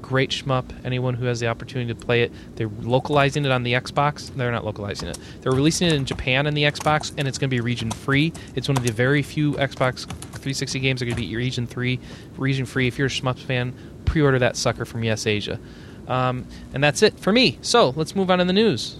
great 0.04 0.30
shmup. 0.30 0.66
Anyone 0.84 1.14
who 1.14 1.24
has 1.24 1.40
the 1.40 1.48
opportunity 1.48 1.94
to 1.94 1.98
play 1.98 2.22
it, 2.22 2.32
they're 2.56 2.68
localizing 2.82 3.46
it 3.46 3.50
on 3.50 3.62
the 3.62 3.72
Xbox. 3.72 4.32
They're 4.34 4.52
not 4.52 4.64
localizing 4.64 5.08
it. 5.08 5.18
They're 5.40 5.52
releasing 5.52 5.88
it 5.88 5.94
in 5.94 6.04
Japan 6.04 6.46
in 6.46 6.52
the 6.52 6.64
Xbox, 6.64 7.12
and 7.16 7.26
it's 7.26 7.38
going 7.38 7.48
to 7.48 7.56
be 7.56 7.60
region 7.60 7.90
free. 7.90 8.30
It's 8.54 8.68
one 8.68 8.76
of 8.76 8.82
the 8.82 8.92
very 8.92 9.22
few 9.22 9.52
Xbox 9.54 10.06
360 10.06 10.78
games 10.80 11.00
that 11.00 11.06
are 11.06 11.10
going 11.10 11.16
to 11.16 11.26
be 11.26 11.34
region 11.34 11.66
three, 11.66 11.98
region 12.36 12.66
free. 12.66 12.86
If 12.86 12.98
you're 12.98 13.06
a 13.06 13.10
shmups 13.10 13.38
fan, 13.38 13.74
pre-order 14.04 14.38
that 14.40 14.56
sucker 14.56 14.84
from 14.84 15.02
Yes 15.04 15.26
Asia. 15.26 15.58
Um, 16.06 16.46
and 16.74 16.84
that's 16.84 17.02
it 17.02 17.18
for 17.18 17.32
me. 17.32 17.58
So 17.62 17.94
let's 17.96 18.14
move 18.14 18.30
on 18.30 18.40
to 18.40 18.44
the 18.44 18.52
news. 18.52 18.98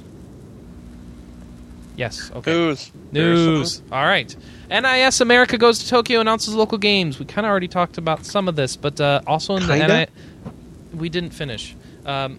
Yes. 1.97 2.31
Okay. 2.34 2.52
News. 2.52 2.91
News. 3.12 3.83
All 3.92 4.05
right. 4.05 4.34
NIS 4.68 5.20
America 5.20 5.58
goes 5.58 5.78
to 5.81 5.89
Tokyo 5.89 6.20
announces 6.20 6.55
local 6.55 6.78
games. 6.78 7.18
We 7.18 7.26
kind 7.26 7.47
of 7.47 7.50
already 7.50 7.68
talked 7.68 7.99
about 7.99 8.24
some 8.24 8.49
of 8.49 8.57
this, 8.57 8.76
but 8.76 9.00
uh, 9.00 9.20
also 9.26 9.57
in 9.57 9.66
the 9.66 9.76
Kinda? 9.76 9.99
NIS, 9.99 10.08
we 10.94 11.08
didn't 11.08 11.31
finish. 11.31 11.74
Um, 12.06 12.39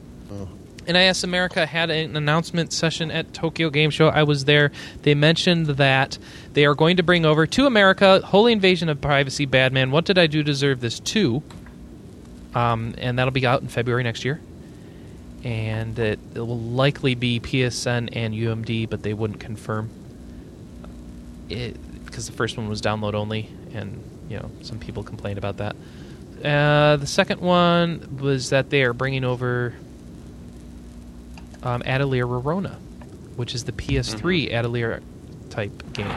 NIS 0.88 1.24
America 1.24 1.66
had 1.66 1.90
an 1.90 2.16
announcement 2.16 2.72
session 2.72 3.10
at 3.10 3.34
Tokyo 3.34 3.70
Game 3.70 3.90
Show. 3.90 4.08
I 4.08 4.24
was 4.24 4.46
there. 4.46 4.72
They 5.02 5.16
mentioned 5.16 5.68
that 5.68 6.18
they 6.54 6.66
are 6.66 6.76
going 6.76 6.98
to 6.98 7.04
bring 7.04 7.26
over 7.26 7.48
to 7.48 7.66
America 7.66 8.22
Holy 8.24 8.52
Invasion 8.52 8.90
of 8.90 9.02
Privacy, 9.02 9.46
Badman. 9.46 9.92
What 9.92 10.06
did 10.06 10.18
I 10.18 10.28
do 10.28 10.40
to 10.40 10.44
deserve 10.44 10.82
this? 10.82 11.00
Two. 11.00 11.42
Um, 12.54 12.94
and 13.00 13.18
that'll 13.18 13.32
be 13.32 13.46
out 13.46 13.62
in 13.62 13.68
February 13.68 14.04
next 14.04 14.24
year. 14.24 14.40
And 15.44 15.98
it, 15.98 16.20
it 16.34 16.40
will 16.40 16.60
likely 16.60 17.16
be 17.16 17.40
PSN 17.40 18.10
and 18.14 18.34
UMD, 18.34 18.90
but 18.90 19.04
they 19.04 19.14
wouldn't 19.14 19.40
confirm 19.40 19.90
it 21.50 21.78
because 22.06 22.28
the 22.28 22.34
first 22.34 22.58
one 22.58 22.68
was 22.70 22.82
download 22.82 23.14
only, 23.14 23.50
and 23.74 24.02
you 24.30 24.38
know 24.38 24.50
some 24.62 24.80
people 24.80 25.04
complained 25.04 25.38
about 25.38 25.58
that. 25.58 25.76
Uh, 26.44 26.98
the 26.98 27.08
second 27.08 27.42
one 27.42 28.18
was 28.22 28.50
that 28.50 28.70
they 28.70 28.84
are 28.84 28.94
bringing 28.94 29.24
over 29.24 29.74
um, 31.64 31.82
Atelier 31.86 32.26
Rorona, 32.26 32.76
which 33.36 33.56
is 33.56 33.64
the 33.64 33.72
PS3 33.72 34.52
Atelier 34.52 35.02
type 35.50 35.94
game. 35.94 36.12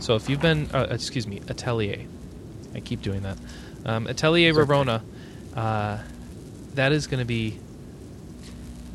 So 0.00 0.14
if 0.16 0.28
you've 0.28 0.40
been, 0.40 0.68
uh, 0.72 0.88
excuse 0.90 1.26
me, 1.26 1.40
Atelier, 1.48 2.04
I 2.74 2.80
keep 2.80 3.02
doing 3.02 3.22
that. 3.22 3.36
Um, 3.84 4.06
Atelier 4.06 4.50
It's 4.50 4.58
okay. 4.58 4.70
Rorona, 4.72 5.02
uh, 5.56 5.98
that 6.74 6.92
is 6.92 7.06
going 7.06 7.20
to 7.20 7.24
be. 7.26 7.58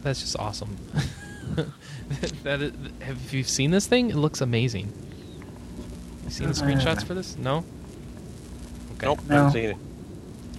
That's 0.01 0.19
just 0.21 0.37
awesome. 0.37 0.75
that 2.43 2.61
is, 2.61 2.73
have 3.01 3.33
you 3.33 3.43
seen 3.43 3.71
this 3.71 3.87
thing? 3.87 4.09
It 4.09 4.15
looks 4.17 4.41
amazing. 4.41 4.91
You 6.25 6.29
seen 6.29 6.49
the 6.51 6.53
Uh, 6.53 6.65
screenshots 6.65 7.05
for 7.05 7.13
this? 7.13 7.37
No. 7.37 7.63
Okay. 8.97 9.05
Nope, 9.07 9.19
No. 9.29 9.35
haven't 9.35 9.51
seen 9.53 9.69
it. 9.71 9.77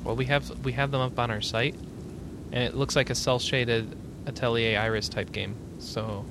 Well, 0.05 0.17
we 0.17 0.27
have 0.27 0.49
we 0.65 0.73
have 0.73 0.91
them 0.91 1.01
up 1.01 1.19
on 1.19 1.31
our 1.31 1.41
site, 1.41 1.75
and 2.53 2.63
it 2.65 2.75
looks 2.77 2.95
like 2.97 3.11
a 3.11 3.15
cell 3.15 3.39
shaded 3.39 3.97
Atelier 4.27 4.79
Iris 4.79 5.09
type 5.09 5.33
game. 5.33 5.55
So, 5.79 6.25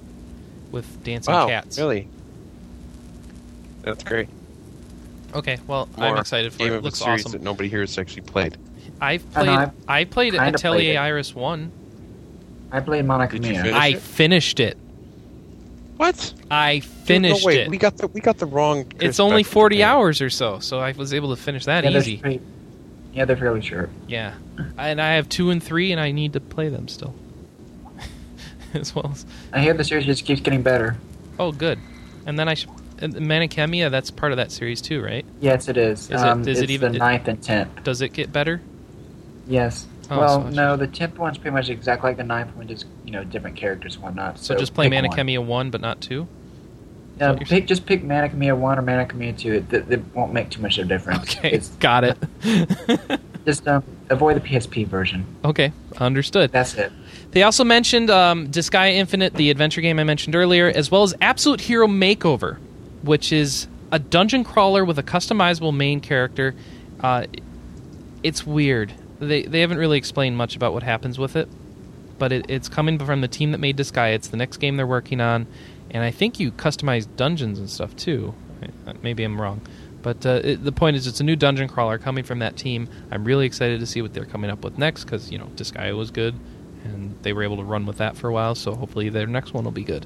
with 0.71 1.03
dancing 1.03 1.33
Wow, 1.33 1.47
cats. 1.47 1.77
really? 1.77 2.07
That's 3.81 4.03
great. 4.03 4.29
Okay, 5.33 5.57
well, 5.67 5.89
More 5.97 6.07
I'm 6.09 6.17
excited 6.17 6.53
for 6.53 6.59
game 6.59 6.67
it. 6.67 6.73
It 6.73 6.77
of 6.77 6.81
a 6.83 6.85
looks 6.85 6.99
series 6.99 7.21
awesome. 7.25 7.31
that 7.33 7.41
nobody 7.41 7.67
here 7.69 7.81
has 7.81 7.97
actually 7.97 8.21
played. 8.21 8.57
I've 9.01 9.25
I 9.35 9.43
played. 9.43 9.45
know, 9.47 9.71
I 9.87 10.03
played 10.05 10.35
Atelier 10.35 10.93
played. 10.93 10.97
Iris 10.97 11.33
one. 11.35 11.71
I 12.71 12.79
played 12.79 13.05
Monica 13.05 13.37
Did 13.39 13.45
you 13.47 13.51
Mia. 13.53 13.61
finish 13.63 13.75
I 13.79 13.87
it? 13.89 13.99
finished 14.01 14.59
it. 14.59 14.77
What? 15.97 16.33
I 16.49 16.79
finished 16.79 17.41
no, 17.43 17.47
wait, 17.47 17.59
it. 17.61 17.69
We 17.69 17.77
got 17.77 17.97
the 17.97 18.07
we 18.07 18.21
got 18.21 18.37
the 18.37 18.45
wrong. 18.45 18.91
it's 18.99 19.19
only 19.19 19.43
40 19.43 19.83
hours 19.83 20.21
or 20.21 20.29
so, 20.29 20.59
so 20.59 20.79
I 20.79 20.91
was 20.93 21.13
able 21.13 21.35
to 21.35 21.41
finish 21.41 21.65
that 21.65 21.83
yeah, 21.83 21.89
they're 21.91 21.99
easy. 22.01 22.21
Yeah, 23.14 23.25
they're 23.25 23.38
fairly 23.38 23.61
short. 23.61 23.90
Yeah, 24.08 24.33
and 24.77 25.00
I 25.01 25.14
have 25.16 25.30
two 25.30 25.51
and 25.51 25.61
three, 25.61 25.92
and 25.92 26.01
I 26.01 26.11
need 26.11 26.33
to 26.33 26.40
play 26.40 26.69
them 26.69 26.88
still, 26.88 27.14
as 28.74 28.95
well 28.95 29.09
as. 29.11 29.25
I 29.51 29.59
hear 29.61 29.74
the 29.74 29.83
series 29.83 30.06
just 30.06 30.25
keeps 30.25 30.42
getting 30.42 30.61
better. 30.64 30.98
Oh, 31.40 31.51
good. 31.51 31.80
And 32.25 32.38
then 32.40 32.48
I 32.50 32.53
should. 32.56 32.69
Mana 33.01 33.48
Khemia, 33.50 33.92
that's 33.92 34.09
part 34.11 34.32
of 34.32 34.38
that 34.38 34.51
series 34.51 34.82
too, 34.82 35.03
right? 35.03 35.25
Yes, 35.42 35.67
it 35.67 35.77
is. 35.77 36.03
Is 36.06 36.09
it- 36.11 36.16
um, 36.17 36.48
is 36.48 36.61
it 36.61 36.69
even- 36.69 36.93
the 36.93 37.00
ninth 37.00 37.27
and 37.27 37.42
tenth. 37.42 37.83
Does 37.83 38.01
it 38.01 38.14
get 38.14 38.32
better? 38.32 38.61
Yes. 39.48 39.88
Oh, 40.09 40.19
well, 40.19 40.42
so 40.43 40.50
no, 40.50 40.75
the 40.77 40.88
tenth 40.88 41.17
one's 41.17 41.38
pretty 41.38 41.53
much 41.53 41.69
exactly 41.69 42.09
like 42.11 42.17
the 42.17 42.24
ninth 42.24 42.56
one, 42.56 42.67
just 42.67 42.85
you 43.06 43.11
know, 43.11 43.24
different 43.24 43.56
characters 43.58 43.95
and 43.95 44.03
whatnot. 44.03 44.38
So, 44.38 44.53
So, 44.53 44.59
just 44.59 44.74
play 44.74 44.90
pick 44.90 45.01
one. 45.03 45.48
One, 45.48 45.69
but 45.69 45.82
not 45.82 46.01
two. 46.01 46.27
Yeah, 47.19 47.32
what 47.32 47.50
you're 47.50 47.61
just 47.61 47.85
pick 47.85 48.03
Mana 48.03 48.30
Khemia 48.30 48.58
one 48.58 48.80
or 48.80 48.82
Mana 48.82 49.06
Khemia 49.06 49.38
two. 49.38 49.53
It, 49.53 49.74
it, 49.74 49.92
it 49.92 50.01
won't 50.16 50.33
make 50.33 50.50
too 50.50 50.61
much 50.61 50.77
of 50.77 50.85
a 50.85 50.90
difference. 50.90 51.35
Okay, 51.38 51.51
It's 51.51 51.69
got 51.80 52.03
it. 52.03 52.17
just 53.45 53.67
um, 53.67 53.83
avoid 54.09 54.35
the 54.35 54.42
PSP 54.42 54.88
version. 54.88 55.25
okay, 55.45 55.72
understood. 55.98 56.51
That's 56.51 56.74
it. 56.75 56.92
They 57.32 57.43
also 57.43 57.64
mentioned 57.64 58.09
um, 58.09 58.48
Disgaea 58.50 58.93
Infinite, 58.93 59.33
the 59.33 59.50
adventure 59.51 59.82
game 59.82 60.00
I 60.00 60.03
mentioned 60.03 60.35
earlier, 60.35 60.67
as 60.67 60.90
well 60.92 61.03
as 61.03 61.14
Absolute 61.22 61.61
Hero 61.61 61.88
Makeover, 61.88 62.58
which 63.03 63.32
is 63.33 63.67
a 63.92 64.00
dungeon 64.00 64.43
crawler 64.43 64.83
with 64.85 64.98
a 65.00 65.03
customizable 65.03 65.75
main 65.75 66.00
character. 66.00 66.56
Uh, 67.00 67.25
it's 68.24 68.45
weird. 68.45 68.93
They 69.19 69.43
they 69.43 69.61
haven't 69.61 69.77
really 69.77 69.98
explained 69.98 70.38
much 70.38 70.56
about 70.56 70.74
what 70.74 70.83
happens 70.83 71.19
with 71.19 71.35
it, 71.35 71.48
but 72.17 72.32
it, 72.32 72.45
it's 72.50 72.69
coming 72.69 72.98
from 73.00 73.22
the 73.22 73.27
team 73.27 73.51
that 73.51 73.59
made 73.59 73.77
Disgaea. 73.77 74.16
It's 74.16 74.30
the 74.30 74.38
next 74.38 74.58
game 74.58 74.77
they're 74.77 74.88
working 74.88 75.19
on, 75.22 75.48
and 75.93 76.03
I 76.03 76.11
think 76.11 76.39
you 76.39 76.51
customize 76.51 77.07
dungeons 77.15 77.59
and 77.59 77.69
stuff 77.69 77.95
too. 77.95 78.33
Maybe 79.01 79.23
I'm 79.23 79.39
wrong. 79.39 79.61
But 80.01 80.25
uh, 80.25 80.41
it, 80.43 80.63
the 80.63 80.72
point 80.72 80.97
is, 80.97 81.07
it's 81.07 81.22
a 81.22 81.23
new 81.23 81.38
dungeon 81.38 81.69
crawler 81.69 81.97
coming 81.97 82.25
from 82.25 82.39
that 82.39 82.57
team. 82.57 82.89
I'm 83.09 83.23
really 83.23 83.45
excited 83.45 83.80
to 83.80 83.85
see 83.85 84.01
what 84.01 84.13
they're 84.13 84.25
coming 84.25 84.51
up 84.51 84.63
with 84.63 84.77
next 84.77 85.05
because 85.05 85.31
you 85.31 85.38
know 85.38 85.45
Disgaea 85.55 85.95
was 85.95 86.11
good, 86.11 86.35
and 86.83 87.15
they 87.22 87.31
were 87.31 87.43
able 87.43 87.57
to 87.57 87.63
run 87.63 87.85
with 87.85 87.97
that 87.97 88.17
for 88.17 88.27
a 88.27 88.33
while. 88.33 88.55
So 88.55 88.75
hopefully 88.75 89.09
their 89.09 89.27
next 89.27 89.53
one 89.53 89.63
will 89.63 89.72
be 89.72 89.85
good. 89.85 90.05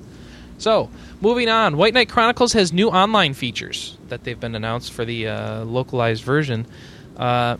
So 0.59 0.89
moving 1.21 1.49
on, 1.49 1.77
White 1.77 1.93
Knight 1.93 2.09
Chronicles 2.09 2.53
has 2.53 2.71
new 2.71 2.89
online 2.89 3.33
features 3.33 3.97
that 4.09 4.23
they've 4.23 4.39
been 4.39 4.55
announced 4.55 4.93
for 4.93 5.05
the 5.05 5.27
uh, 5.27 5.63
localized 5.65 6.23
version. 6.23 6.67
Uh, 7.15 7.57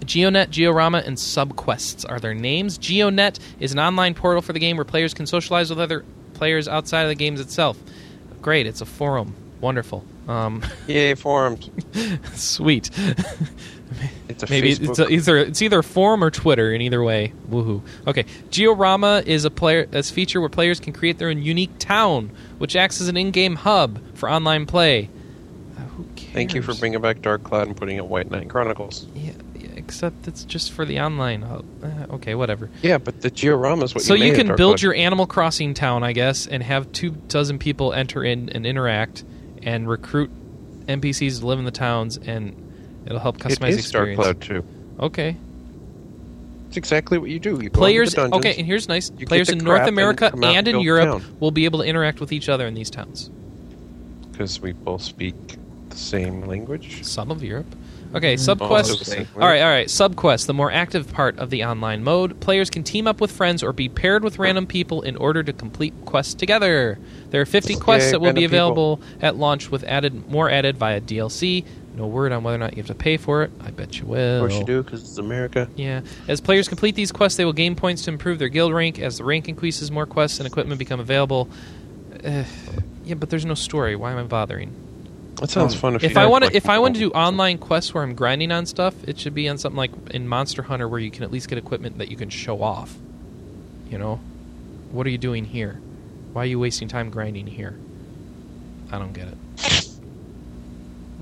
GeoNet, 0.00 0.48
Georama, 0.48 1.06
and 1.06 1.16
SubQuests 1.16 2.08
are 2.08 2.20
their 2.20 2.34
names. 2.34 2.78
GeoNet 2.78 3.38
is 3.58 3.72
an 3.72 3.78
online 3.78 4.14
portal 4.14 4.42
for 4.42 4.52
the 4.52 4.58
game 4.58 4.76
where 4.76 4.84
players 4.84 5.14
can 5.14 5.26
socialize 5.26 5.70
with 5.70 5.80
other 5.80 6.04
players 6.44 6.68
outside 6.68 7.04
of 7.04 7.08
the 7.08 7.14
games 7.14 7.40
itself. 7.40 7.78
Great, 8.42 8.66
it's 8.66 8.82
a 8.82 8.84
forum. 8.84 9.34
Wonderful. 9.62 10.04
Um, 10.28 10.62
Yay, 10.86 11.14
forums. 11.14 11.70
sweet. 12.34 12.90
It's 14.26 14.42
a 14.42 14.50
Maybe 14.50 14.74
Facebook. 14.74 14.88
it's 14.88 14.98
a, 14.98 15.08
either 15.08 15.36
it's 15.36 15.62
either 15.62 15.80
forum 15.82 16.24
or 16.24 16.30
Twitter. 16.30 16.72
In 16.72 16.80
either 16.80 17.00
way, 17.02 17.32
woohoo. 17.48 17.80
Okay, 18.08 18.24
Georama 18.50 19.24
is 19.24 19.44
a 19.44 19.50
player 19.50 19.86
a 19.92 20.02
feature 20.02 20.40
where 20.40 20.48
players 20.48 20.80
can 20.80 20.92
create 20.92 21.18
their 21.18 21.28
own 21.28 21.40
unique 21.42 21.78
town, 21.78 22.30
which 22.58 22.74
acts 22.74 23.00
as 23.00 23.06
an 23.06 23.16
in-game 23.16 23.54
hub 23.54 24.00
for 24.14 24.28
online 24.28 24.66
play. 24.66 25.10
Uh, 25.76 25.82
who 25.82 26.06
cares? 26.16 26.32
Thank 26.32 26.54
you 26.54 26.62
for 26.62 26.74
bringing 26.74 27.00
back 27.00 27.22
Dark 27.22 27.44
Cloud 27.44 27.68
and 27.68 27.76
putting 27.76 27.96
it 27.98 28.06
White 28.06 28.30
Knight 28.30 28.48
Chronicles. 28.48 29.06
Except 29.86 30.26
it's 30.26 30.44
just 30.44 30.72
for 30.72 30.84
the 30.84 31.00
online 31.00 31.42
hub. 31.42 31.64
Uh, 31.82 32.14
okay, 32.14 32.34
whatever. 32.34 32.70
Yeah, 32.82 32.98
but 32.98 33.20
the 33.20 33.30
Georama 33.30 33.84
is 33.84 33.94
what 33.94 34.02
so 34.04 34.14
you 34.14 34.26
you 34.26 34.34
can 34.34 34.56
build 34.56 34.80
your 34.80 34.94
Animal 34.94 35.26
Crossing 35.26 35.74
town, 35.74 36.02
I 36.02 36.12
guess, 36.12 36.46
and 36.46 36.62
have 36.62 36.90
two 36.92 37.10
dozen 37.28 37.58
people 37.58 37.92
enter 37.92 38.24
in 38.24 38.48
and 38.48 38.64
interact 38.66 39.24
and 39.62 39.88
recruit 39.88 40.30
NPCs 40.86 41.40
to 41.40 41.46
live 41.46 41.58
in 41.58 41.64
the 41.64 41.70
towns, 41.70 42.16
and 42.16 42.54
it'll 43.06 43.18
help 43.18 43.36
It 43.36 43.40
customize 43.40 43.70
is 43.70 43.90
Dark 43.90 44.08
experience. 44.08 44.20
Cloud 44.22 44.40
too. 44.40 44.64
Okay, 45.00 45.36
It's 46.68 46.76
exactly 46.76 47.18
what 47.18 47.30
you 47.30 47.38
do. 47.38 47.60
You 47.62 47.68
players. 47.70 48.14
dungeons, 48.14 48.38
Okay, 48.38 48.54
and 48.56 48.66
here's 48.66 48.88
nice. 48.88 49.10
Players 49.10 49.48
in 49.50 49.58
North 49.58 49.76
crap 49.78 49.88
and 49.88 49.94
America 49.96 50.32
and 50.42 50.66
in 50.68 50.80
Europe 50.80 51.20
town. 51.22 51.36
will 51.40 51.50
be 51.50 51.64
able 51.66 51.80
to 51.80 51.84
interact 51.84 52.20
with 52.20 52.32
each 52.32 52.48
other 52.48 52.66
in 52.66 52.74
these 52.74 52.90
towns. 52.90 53.30
because 54.32 54.60
we 54.60 54.72
both 54.72 55.02
speak 55.02 55.34
the 55.90 55.96
same 55.96 56.46
language. 56.46 57.04
Some 57.04 57.30
of 57.30 57.42
Europe. 57.44 57.66
Okay, 58.14 58.32
Also 58.34 58.54
subquest. 58.54 59.26
All 59.34 59.48
right, 59.48 59.60
all 59.60 59.68
right. 59.68 59.88
Subquest, 59.88 60.46
the 60.46 60.54
more 60.54 60.70
active 60.70 61.12
part 61.12 61.38
of 61.38 61.50
the 61.50 61.64
online 61.64 62.04
mode. 62.04 62.38
Players 62.40 62.70
can 62.70 62.84
team 62.84 63.08
up 63.08 63.20
with 63.20 63.32
friends 63.32 63.62
or 63.62 63.72
be 63.72 63.88
paired 63.88 64.22
with 64.22 64.38
random 64.38 64.66
people 64.66 65.02
in 65.02 65.16
order 65.16 65.42
to 65.42 65.52
complete 65.52 65.92
quests 66.04 66.34
together. 66.34 66.98
There 67.30 67.40
are 67.40 67.46
50 67.46 67.74
quests 67.76 68.06
Yay, 68.08 68.12
that 68.12 68.20
will 68.20 68.32
be 68.32 68.42
random 68.46 68.50
people. 68.50 68.92
available 68.92 69.00
at 69.20 69.36
launch, 69.36 69.70
with 69.70 69.82
added 69.84 70.28
more 70.30 70.48
added 70.48 70.76
via 70.76 71.00
DLC. 71.00 71.64
No 71.96 72.06
word 72.06 72.32
on 72.32 72.42
whether 72.42 72.56
or 72.56 72.58
not 72.58 72.72
you 72.72 72.82
have 72.82 72.88
to 72.88 72.94
pay 72.94 73.16
for 73.16 73.42
it. 73.42 73.50
I 73.60 73.70
bet 73.70 73.98
you 73.98 74.06
will. 74.06 74.44
Of 74.44 74.48
course 74.50 74.58
you 74.58 74.64
do, 74.64 74.82
because 74.82 75.02
it's 75.02 75.18
America. 75.18 75.68
Yeah. 75.76 76.02
As 76.28 76.40
players 76.40 76.68
complete 76.68 76.94
these 76.94 77.12
quests, 77.12 77.36
they 77.36 77.44
will 77.44 77.52
gain 77.52 77.74
points 77.76 78.02
to 78.02 78.10
improve 78.10 78.38
their 78.38 78.48
guild 78.48 78.72
rank. 78.72 78.98
As 78.98 79.18
the 79.18 79.24
rank 79.24 79.48
increases, 79.48 79.90
more 79.90 80.06
quests 80.06 80.38
and 80.38 80.46
equipment 80.46 80.78
become 80.78 81.00
available. 81.00 81.48
Uh, 82.24 82.44
yeah, 83.04 83.14
but 83.14 83.30
there's 83.30 83.44
no 83.44 83.54
story. 83.54 83.96
Why 83.96 84.12
am 84.12 84.18
I 84.18 84.22
bothering? 84.24 84.72
That 85.40 85.50
sounds 85.50 85.74
Oh. 85.74 85.78
fun. 85.78 85.94
If, 85.96 86.04
If 86.04 86.14
you 86.14 86.20
I 86.20 86.26
want 86.26 86.44
to, 86.44 86.48
like 86.48 86.56
if 86.56 86.68
I 86.68 86.78
want 86.78 86.94
to 86.94 87.00
do 87.00 87.10
online 87.10 87.58
quests 87.58 87.92
where 87.92 88.02
I'm 88.02 88.14
grinding 88.14 88.52
on 88.52 88.66
stuff, 88.66 88.94
it 89.06 89.18
should 89.18 89.34
be 89.34 89.48
on 89.48 89.58
something 89.58 89.76
like 89.76 89.90
in 90.12 90.28
Monster 90.28 90.62
Hunter 90.62 90.88
where 90.88 91.00
you 91.00 91.10
can 91.10 91.22
at 91.24 91.32
least 91.32 91.48
get 91.48 91.58
equipment 91.58 91.98
that 91.98 92.10
you 92.10 92.16
can 92.16 92.28
show 92.30 92.62
off. 92.62 92.94
You 93.90 93.98
know, 93.98 94.20
what 94.92 95.06
are 95.06 95.10
you 95.10 95.18
doing 95.18 95.44
here? 95.44 95.80
Why 96.32 96.42
are 96.42 96.46
you 96.46 96.58
wasting 96.58 96.88
time 96.88 97.10
grinding 97.10 97.46
here? 97.46 97.74
I 98.92 98.98
don't 98.98 99.12
get 99.12 99.28
it. 99.28 99.36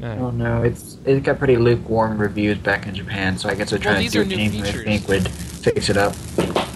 Eh. 0.02 0.16
Oh 0.18 0.30
no, 0.30 0.64
it's 0.64 0.96
it 1.04 1.22
got 1.22 1.38
pretty 1.38 1.56
lukewarm 1.56 2.18
reviews 2.18 2.58
back 2.58 2.88
in 2.88 2.94
Japan, 2.94 3.38
so 3.38 3.48
I 3.48 3.54
guess 3.54 3.70
they're 3.70 3.78
Well, 3.78 3.92
trying 3.92 4.02
these 4.02 4.12
to 4.12 4.20
are 4.22 4.24
do 4.24 4.30
new 4.34 4.42
anything 4.42 4.62
they 4.62 4.72
features. 4.72 4.84
think 4.84 5.08
would 5.08 5.28
fix 5.28 5.90
it 5.90 5.96
up. 5.96 6.16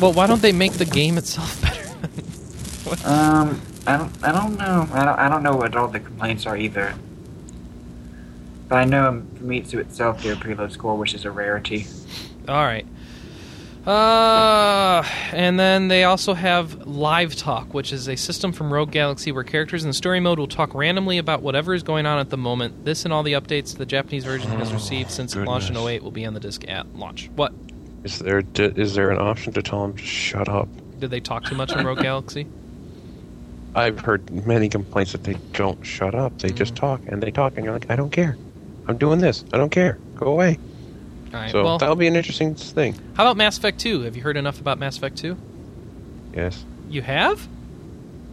Well, 0.00 0.12
why 0.12 0.28
don't 0.28 0.40
they 0.40 0.52
make 0.52 0.74
the 0.74 0.84
game 0.84 1.18
itself 1.18 1.60
better? 1.62 1.88
Um, 3.04 3.60
I 3.84 3.96
don't, 3.96 4.12
I 4.22 4.30
don't 4.30 4.56
know. 4.56 4.86
I 4.92 5.04
don't, 5.04 5.18
I 5.18 5.28
don't 5.28 5.42
know 5.42 5.56
what 5.56 5.74
all 5.74 5.88
the 5.88 5.98
complaints 5.98 6.46
are 6.46 6.56
either. 6.56 6.94
But 8.68 8.76
I 8.76 8.84
know 8.84 9.22
Famitsu 9.36 9.74
itself 9.78 10.22
gave 10.22 10.36
a 10.36 10.40
pretty 10.40 10.72
score, 10.72 10.96
which 10.96 11.14
is 11.14 11.24
a 11.24 11.30
rarity. 11.30 11.86
All 12.48 12.64
right. 12.64 12.86
Uh, 13.86 15.04
and 15.32 15.60
then 15.60 15.86
they 15.86 16.02
also 16.02 16.34
have 16.34 16.88
Live 16.88 17.36
Talk, 17.36 17.72
which 17.72 17.92
is 17.92 18.08
a 18.08 18.16
system 18.16 18.50
from 18.50 18.72
Rogue 18.72 18.90
Galaxy 18.90 19.30
where 19.30 19.44
characters 19.44 19.84
in 19.84 19.92
story 19.92 20.18
mode 20.18 20.40
will 20.40 20.48
talk 20.48 20.74
randomly 20.74 21.18
about 21.18 21.40
whatever 21.40 21.72
is 21.72 21.84
going 21.84 22.04
on 22.04 22.18
at 22.18 22.30
the 22.30 22.36
moment. 22.36 22.84
This 22.84 23.04
and 23.04 23.14
all 23.14 23.22
the 23.22 23.34
updates 23.34 23.76
the 23.76 23.86
Japanese 23.86 24.24
version 24.24 24.50
has 24.58 24.72
received 24.72 25.12
since 25.12 25.36
it 25.36 25.44
launched 25.44 25.68
in 25.68 25.74
goodness. 25.74 25.92
08 25.92 26.02
will 26.02 26.10
be 26.10 26.24
on 26.26 26.34
the 26.34 26.40
disc 26.40 26.64
at 26.66 26.96
launch. 26.96 27.30
What? 27.36 27.52
Is 28.02 28.18
there 28.18 28.42
is 28.56 28.94
there 28.94 29.10
an 29.10 29.18
option 29.18 29.52
to 29.52 29.62
tell 29.62 29.82
them 29.86 29.96
to 29.96 30.02
shut 30.02 30.48
up? 30.48 30.68
Did 30.98 31.10
they 31.10 31.20
talk 31.20 31.44
too 31.44 31.54
much 31.54 31.70
in 31.72 31.86
Rogue 31.86 32.00
Galaxy? 32.00 32.46
I've 33.76 34.00
heard 34.00 34.28
many 34.46 34.68
complaints 34.68 35.12
that 35.12 35.22
they 35.22 35.34
don't 35.52 35.84
shut 35.86 36.14
up. 36.14 36.38
They 36.38 36.48
Mm. 36.50 36.56
just 36.56 36.74
talk 36.74 37.02
and 37.06 37.22
they 37.22 37.30
talk, 37.30 37.54
and 37.56 37.64
you're 37.64 37.74
like, 37.74 37.90
I 37.90 37.94
don't 37.96 38.10
care. 38.10 38.36
I'm 38.88 38.96
doing 38.98 39.20
this. 39.20 39.44
I 39.52 39.56
don't 39.56 39.70
care. 39.70 39.98
Go 40.16 40.26
away. 40.28 40.58
All 41.34 41.40
right. 41.40 41.50
so 41.50 41.64
well, 41.64 41.78
that'll 41.78 41.96
be 41.96 42.06
an 42.06 42.16
interesting 42.16 42.54
thing. 42.54 42.94
how 43.14 43.24
about 43.24 43.36
Mass 43.36 43.58
Effect 43.58 43.78
2? 43.80 44.02
Have 44.02 44.16
you 44.16 44.22
heard 44.22 44.36
enough 44.36 44.60
about 44.60 44.78
Mass 44.78 44.96
Effect 44.96 45.16
2? 45.18 45.36
Yes. 46.34 46.64
You 46.88 47.02
have? 47.02 47.46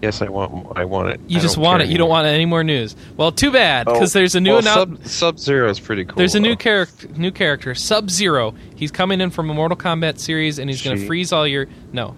Yes, 0.02 0.22
I 0.22 0.28
want. 0.28 0.78
I 0.78 0.84
want 0.84 1.10
it. 1.10 1.22
You 1.28 1.38
I 1.40 1.42
just 1.42 1.58
want 1.58 1.82
it. 1.82 1.88
You 1.88 1.98
don't 1.98 2.10
want 2.10 2.28
any 2.28 2.46
more 2.46 2.62
news. 2.62 2.94
Well, 3.16 3.32
too 3.32 3.52
bad, 3.52 3.88
Oh, 3.88 3.94
because 3.94 4.12
there's 4.12 4.36
a 4.36 4.42
new 4.42 4.52
well, 4.52 4.60
announcement. 4.60 5.08
Sub 5.08 5.40
Zero 5.40 5.70
is 5.70 5.80
pretty 5.80 6.04
cool. 6.04 6.16
There's 6.18 6.36
a 6.36 6.42
new 6.42 6.58
character, 6.58 7.08
new 7.16 7.32
character, 7.32 7.74
Sub 7.74 8.10
Zero. 8.10 8.54
He's 8.76 8.92
coming 8.92 9.22
in 9.22 9.30
from 9.30 9.50
a 9.50 9.54
Mortal 9.54 9.78
Kombat 9.78 10.20
series, 10.20 10.60
and 10.60 10.70
he's 10.70 10.82
going 10.82 10.98
to 10.98 11.08
freeze 11.08 11.32
all 11.32 11.48
your. 11.48 11.68
No, 11.94 12.18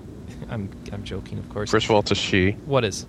I'm 0.50 0.68
I'm 0.92 1.04
joking, 1.04 1.38
of 1.38 1.48
course. 1.50 1.70
First 1.70 1.86
of 1.86 1.92
all, 1.92 2.00
it's 2.00 2.10
a 2.10 2.16
she. 2.16 2.54
what 2.66 2.84
is 2.84 3.06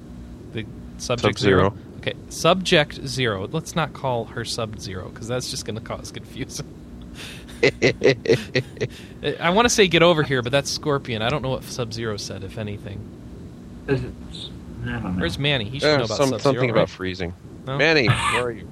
the 0.53 0.67
subject 0.99 1.39
Sub-Zero. 1.39 1.71
zero? 1.71 1.75
Okay, 2.07 2.17
subject 2.29 2.95
zero. 3.07 3.49
Let's 3.51 3.75
not 3.75 3.93
call 3.93 4.27
her 4.27 4.45
Sub 4.45 4.79
Zero 4.79 5.09
because 5.09 5.27
that's 5.27 5.51
just 5.51 5.65
going 5.65 5.75
to 5.77 5.83
cause 5.83 6.13
confusion. 6.13 6.67
I 9.41 9.51
want 9.51 9.65
to 9.65 9.71
say 9.71 9.89
get 9.89 10.03
over 10.03 10.23
here, 10.23 10.41
but 10.43 10.53
that's 10.53 10.71
Scorpion. 10.71 11.21
I 11.23 11.31
don't 11.31 11.43
know 11.43 11.49
what 11.51 11.65
Sub 11.65 11.93
Zero 11.93 12.17
said, 12.17 12.45
if 12.45 12.59
anything. 12.59 13.01
Is 13.89 14.05
it- 14.05 14.13
I 14.85 14.91
don't 14.91 15.03
know. 15.17 15.21
Where's 15.21 15.37
Manny? 15.37 15.65
He 15.65 15.81
should 15.81 15.87
know 15.99 16.03
Uh, 16.03 16.05
about 16.05 16.17
some, 16.17 16.29
Sub 16.29 16.41
Zero. 16.43 16.53
something 16.55 16.71
about 16.71 16.89
freezing. 16.89 17.35
No? 17.67 17.77
Manny, 17.77 18.07
where 18.35 18.43
are 18.45 18.51
you? 18.53 18.69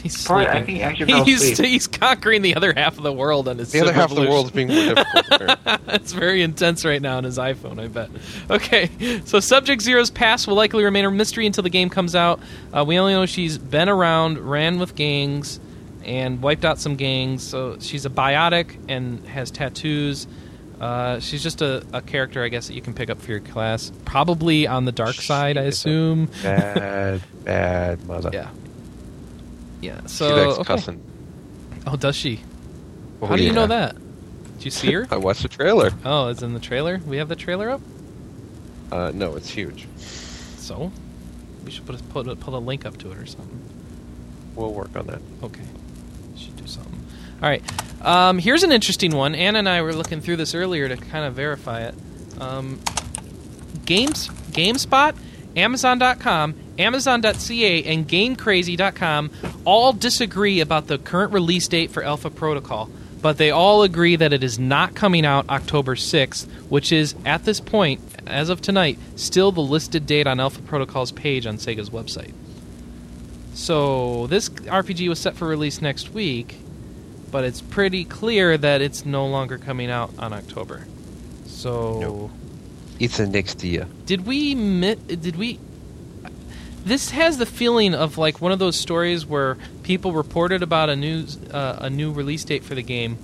He's 0.00 0.26
Part, 0.26 0.44
sleeping. 0.46 0.62
I 0.62 0.64
think 0.66 0.76
he 0.78 0.82
actually 0.82 1.12
fell 1.12 1.24
he's 1.24 1.42
asleep. 1.52 1.68
he's 1.68 1.86
conquering 1.86 2.42
the 2.42 2.56
other 2.56 2.72
half 2.74 2.96
of 2.96 3.04
the 3.04 3.12
world 3.12 3.46
on 3.48 3.58
his 3.58 3.70
The 3.70 3.80
other 3.80 3.92
half 3.92 4.10
of 4.10 4.16
the 4.16 4.28
world 4.28 4.46
is 4.46 4.50
being 4.52 4.68
more 4.68 4.94
difficult. 4.94 5.58
it's 5.88 6.12
very 6.12 6.42
intense 6.42 6.84
right 6.84 7.00
now 7.00 7.18
on 7.18 7.24
his 7.24 7.38
iPhone, 7.38 7.80
I 7.80 7.86
bet. 7.88 8.10
Okay, 8.50 8.90
so 9.24 9.38
Subject 9.38 9.80
Zero's 9.80 10.10
past 10.10 10.48
will 10.48 10.56
likely 10.56 10.82
remain 10.82 11.04
a 11.04 11.10
mystery 11.10 11.46
until 11.46 11.62
the 11.62 11.70
game 11.70 11.88
comes 11.88 12.14
out. 12.16 12.40
Uh, 12.72 12.84
we 12.86 12.98
only 12.98 13.12
know 13.12 13.26
she's 13.26 13.58
been 13.58 13.88
around, 13.88 14.38
ran 14.38 14.78
with 14.80 14.94
gangs, 14.96 15.60
and 16.04 16.42
wiped 16.42 16.64
out 16.64 16.80
some 16.80 16.96
gangs. 16.96 17.42
So 17.44 17.76
she's 17.78 18.04
a 18.04 18.10
biotic 18.10 18.76
and 18.88 19.24
has 19.28 19.50
tattoos. 19.52 20.26
Uh, 20.80 21.20
she's 21.20 21.44
just 21.44 21.62
a, 21.62 21.86
a 21.92 22.02
character, 22.02 22.42
I 22.42 22.48
guess, 22.48 22.66
that 22.66 22.74
you 22.74 22.82
can 22.82 22.92
pick 22.92 23.08
up 23.08 23.20
for 23.20 23.30
your 23.30 23.38
class. 23.38 23.92
Probably 24.04 24.66
on 24.66 24.84
the 24.84 24.90
dark 24.90 25.14
side, 25.14 25.56
I 25.56 25.62
She 25.62 25.68
is 25.68 25.74
a 25.86 25.88
assume. 25.90 26.26
bad, 26.42 27.22
bad 27.44 28.04
mother. 28.04 28.30
Yeah. 28.32 28.48
Yeah. 29.82 30.00
she 30.02 30.08
So. 30.08 30.34
likes 30.46 30.58
okay. 30.60 30.64
cussing. 30.74 31.02
Oh, 31.86 31.96
does 31.96 32.16
she? 32.16 32.40
Oh, 33.20 33.26
How 33.26 33.36
do 33.36 33.42
you 33.42 33.52
know 33.52 33.66
that? 33.66 33.96
Did 34.56 34.64
you 34.64 34.70
see 34.70 34.92
her? 34.92 35.06
I 35.10 35.16
watched 35.16 35.42
the 35.42 35.48
trailer. 35.48 35.90
oh, 36.04 36.28
it's 36.28 36.42
in 36.42 36.54
the 36.54 36.60
trailer. 36.60 37.00
We 37.06 37.18
have 37.18 37.28
the 37.28 37.36
trailer 37.36 37.68
up. 37.70 37.80
Uh, 38.90 39.10
no, 39.14 39.34
it's 39.36 39.48
huge. 39.50 39.86
So, 39.96 40.92
we 41.64 41.70
should 41.70 41.84
put 41.86 42.00
a, 42.00 42.04
put 42.04 42.28
a, 42.28 42.36
put 42.36 42.54
a 42.54 42.58
link 42.58 42.86
up 42.86 42.96
to 42.98 43.10
it 43.12 43.18
or 43.18 43.26
something. 43.26 43.60
We'll 44.54 44.72
work 44.72 44.94
on 44.96 45.06
that. 45.08 45.20
Okay, 45.42 45.62
should 46.36 46.56
do 46.56 46.66
something. 46.66 47.00
All 47.42 47.48
right, 47.48 47.62
um, 48.06 48.38
here's 48.38 48.62
an 48.62 48.70
interesting 48.70 49.16
one. 49.16 49.34
Anna 49.34 49.58
and 49.60 49.68
I 49.68 49.82
were 49.82 49.94
looking 49.94 50.20
through 50.20 50.36
this 50.36 50.54
earlier 50.54 50.88
to 50.88 50.96
kind 50.96 51.24
of 51.24 51.34
verify 51.34 51.80
it. 51.82 51.94
Um, 52.38 52.78
Games, 53.86 54.28
GameSpot, 54.52 55.16
Amazon.com, 55.56 56.54
Amazon.ca, 56.78 57.84
and 57.84 58.08
GameCrazy.com 58.08 59.30
all 59.64 59.92
disagree 59.92 60.60
about 60.60 60.86
the 60.86 60.98
current 60.98 61.32
release 61.32 61.68
date 61.68 61.90
for 61.90 62.02
Alpha 62.02 62.30
Protocol, 62.30 62.88
but 63.20 63.38
they 63.38 63.50
all 63.50 63.82
agree 63.82 64.16
that 64.16 64.32
it 64.32 64.42
is 64.42 64.58
not 64.58 64.94
coming 64.94 65.24
out 65.24 65.48
October 65.48 65.94
6th, 65.94 66.46
which 66.68 66.90
is, 66.92 67.14
at 67.24 67.44
this 67.44 67.60
point, 67.60 68.00
as 68.26 68.48
of 68.48 68.60
tonight, 68.60 68.98
still 69.16 69.52
the 69.52 69.60
listed 69.60 70.06
date 70.06 70.26
on 70.26 70.40
Alpha 70.40 70.60
Protocol's 70.62 71.12
page 71.12 71.46
on 71.46 71.56
Sega's 71.56 71.90
website. 71.90 72.32
So, 73.54 74.26
this 74.28 74.48
RPG 74.48 75.08
was 75.08 75.18
set 75.18 75.36
for 75.36 75.46
release 75.46 75.82
next 75.82 76.10
week, 76.14 76.56
but 77.30 77.44
it's 77.44 77.60
pretty 77.60 78.04
clear 78.04 78.56
that 78.56 78.80
it's 78.80 79.04
no 79.04 79.26
longer 79.26 79.58
coming 79.58 79.90
out 79.90 80.10
on 80.18 80.32
October. 80.32 80.86
So, 81.46 82.00
Nope. 82.00 82.30
It's 82.98 83.16
the 83.18 83.26
next 83.26 83.62
year. 83.64 83.86
did 84.06 84.26
we 84.26 84.54
mi- 84.54 84.94
did 84.94 85.36
we 85.36 85.58
this 86.84 87.10
has 87.10 87.38
the 87.38 87.46
feeling 87.46 87.94
of 87.94 88.18
like 88.18 88.40
one 88.40 88.52
of 88.52 88.58
those 88.58 88.78
stories 88.78 89.24
where 89.24 89.56
people 89.82 90.12
reported 90.12 90.62
about 90.62 90.88
a 90.90 90.96
news 90.96 91.38
uh, 91.50 91.78
a 91.80 91.90
new 91.90 92.12
release 92.12 92.44
date 92.44 92.64
for 92.64 92.74
the 92.74 92.82
game 92.82 93.16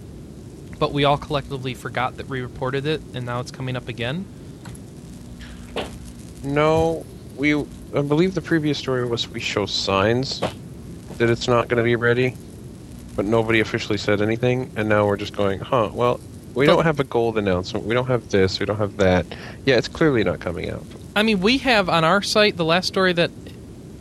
but 0.78 0.92
we 0.92 1.04
all 1.04 1.18
collectively 1.18 1.74
forgot 1.74 2.16
that 2.18 2.28
we 2.28 2.40
reported 2.40 2.86
it 2.86 3.00
and 3.14 3.26
now 3.26 3.40
it's 3.40 3.50
coming 3.50 3.76
up 3.76 3.88
again 3.88 4.24
No, 6.44 7.04
we. 7.36 7.54
I 7.54 8.02
believe 8.02 8.34
the 8.34 8.40
previous 8.42 8.78
story 8.78 9.04
was 9.06 9.28
we 9.28 9.40
show 9.40 9.66
signs 9.66 10.40
that 11.18 11.28
it's 11.30 11.48
not 11.48 11.66
going 11.68 11.78
to 11.78 11.82
be 11.82 11.96
ready, 11.96 12.36
but 13.16 13.24
nobody 13.24 13.58
officially 13.60 13.98
said 13.98 14.20
anything, 14.22 14.70
and 14.76 14.88
now 14.88 15.04
we're 15.06 15.16
just 15.16 15.36
going, 15.36 15.58
huh? 15.58 15.90
Well, 15.92 16.20
we 16.54 16.66
But- 16.66 16.76
don't 16.76 16.84
have 16.84 17.00
a 17.00 17.04
gold 17.04 17.38
announcement. 17.38 17.86
We 17.86 17.94
don't 17.94 18.06
have 18.06 18.28
this. 18.30 18.60
We 18.60 18.66
don't 18.66 18.78
have 18.78 18.98
that. 18.98 19.26
Yeah, 19.66 19.76
it's 19.76 19.88
clearly 19.88 20.22
not 20.22 20.38
coming 20.38 20.70
out. 20.70 20.84
I 21.16 21.24
mean, 21.24 21.40
we 21.40 21.58
have 21.58 21.88
on 21.88 22.04
our 22.04 22.22
site 22.22 22.56
the 22.56 22.64
last 22.64 22.86
story 22.86 23.12
that 23.14 23.32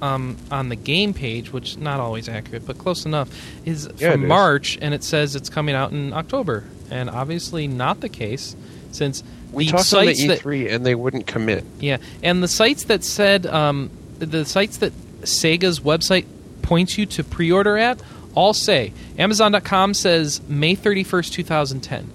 um, 0.02 0.38
on 0.52 0.70
the 0.70 0.76
game 0.76 1.14
page, 1.14 1.52
which 1.52 1.72
is 1.72 1.78
not 1.78 2.00
always 2.00 2.30
accurate, 2.30 2.66
but 2.66 2.78
close 2.78 3.06
enough, 3.06 3.30
is 3.66 3.90
Yeah, 3.98 4.12
from 4.12 4.24
is. 4.24 4.28
March, 4.30 4.78
and 4.82 4.94
it 4.94 5.04
says 5.04 5.36
it's 5.36 5.50
coming 5.50 5.76
out 5.76 5.92
in 5.92 6.14
October, 6.14 6.64
and 6.92 7.10
obviously 7.10 7.68
not 7.68 8.00
the 8.02 8.10
case, 8.10 8.56
since 8.92 9.24
We 9.52 9.66
the 9.66 9.72
talked 9.72 9.94
on 9.94 10.06
the 10.06 10.14
E3, 10.14 10.72
and 10.74 10.86
they 10.86 10.96
wouldn't 10.96 11.28
commit. 11.28 11.64
yeah, 11.80 11.98
and 12.24 12.42
the 12.44 12.48
sites 12.48 12.86
that 12.86 13.04
said 13.04 13.46
um, 13.46 13.90
the 14.20 14.46
sites 14.46 14.78
that 14.78 14.94
Sega's 15.22 15.80
website 15.80 16.26
points 16.62 16.98
you 16.98 17.06
to 17.06 17.24
pre-order 17.24 17.78
at 17.78 18.02
all 18.36 18.54
say 18.54 18.92
Amazon.com 19.18 19.94
says 19.94 20.42
May 20.48 20.76
thirty 20.76 21.04
first, 21.04 21.34
two 21.34 21.44
thousand 21.44 21.82
ten. 21.82 22.10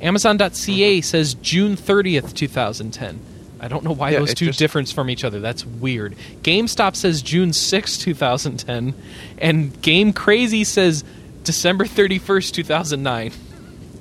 Amazon.ca 0.00 0.48
Mm-hmm. 0.48 1.02
says 1.02 1.34
June 1.34 1.76
thirtieth, 1.76 2.34
two 2.34 2.48
thousand 2.48 2.92
ten. 2.92 3.20
I 3.60 3.68
don't 3.68 3.82
know 3.84 3.92
why 3.92 4.10
Yeah, 4.10 4.20
those 4.20 4.34
two 4.34 4.46
just- 4.46 4.58
difference 4.58 4.92
from 4.92 5.10
each 5.10 5.24
other. 5.24 5.40
That's 5.40 5.64
weird. 5.66 6.14
GameStop 6.42 6.94
says 6.96 7.22
June 7.22 7.52
sixth, 7.52 8.00
two 8.00 8.14
thousand 8.14 8.58
ten, 8.58 8.94
and 9.38 9.80
Game 9.82 10.12
Crazy 10.12 10.64
says 10.64 11.02
December 11.44 11.84
thirty 11.86 12.18
first, 12.18 12.54
two 12.54 12.62
thousand 12.64 13.02
nine. 13.02 13.32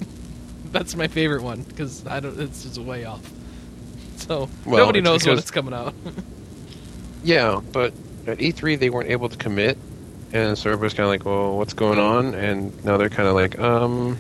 That's 0.71 0.95
my 0.95 1.07
favorite 1.07 1.41
one 1.43 1.61
because 1.63 2.05
I 2.05 2.19
don't. 2.19 2.39
It's 2.39 2.63
just 2.63 2.77
way 2.77 3.05
off. 3.05 3.21
So 4.17 4.49
Well, 4.65 4.77
nobody 4.79 5.01
knows 5.01 5.25
when 5.25 5.37
it's 5.37 5.51
coming 5.51 5.73
out. 5.73 5.93
Yeah, 7.23 7.61
but 7.73 7.93
at 8.25 8.37
E3 8.37 8.79
they 8.79 8.89
weren't 8.89 9.09
able 9.09 9.27
to 9.27 9.37
commit, 9.37 9.77
and 10.31 10.57
so 10.57 10.69
everybody's 10.69 10.93
kind 10.93 11.05
of 11.05 11.09
like, 11.09 11.25
"Well, 11.25 11.57
what's 11.57 11.73
going 11.73 11.99
on?" 11.99 12.35
And 12.35 12.85
now 12.85 12.95
they're 12.97 13.09
kind 13.09 13.27
of 13.27 13.33
like, 13.33 13.59
"Um, 13.59 14.17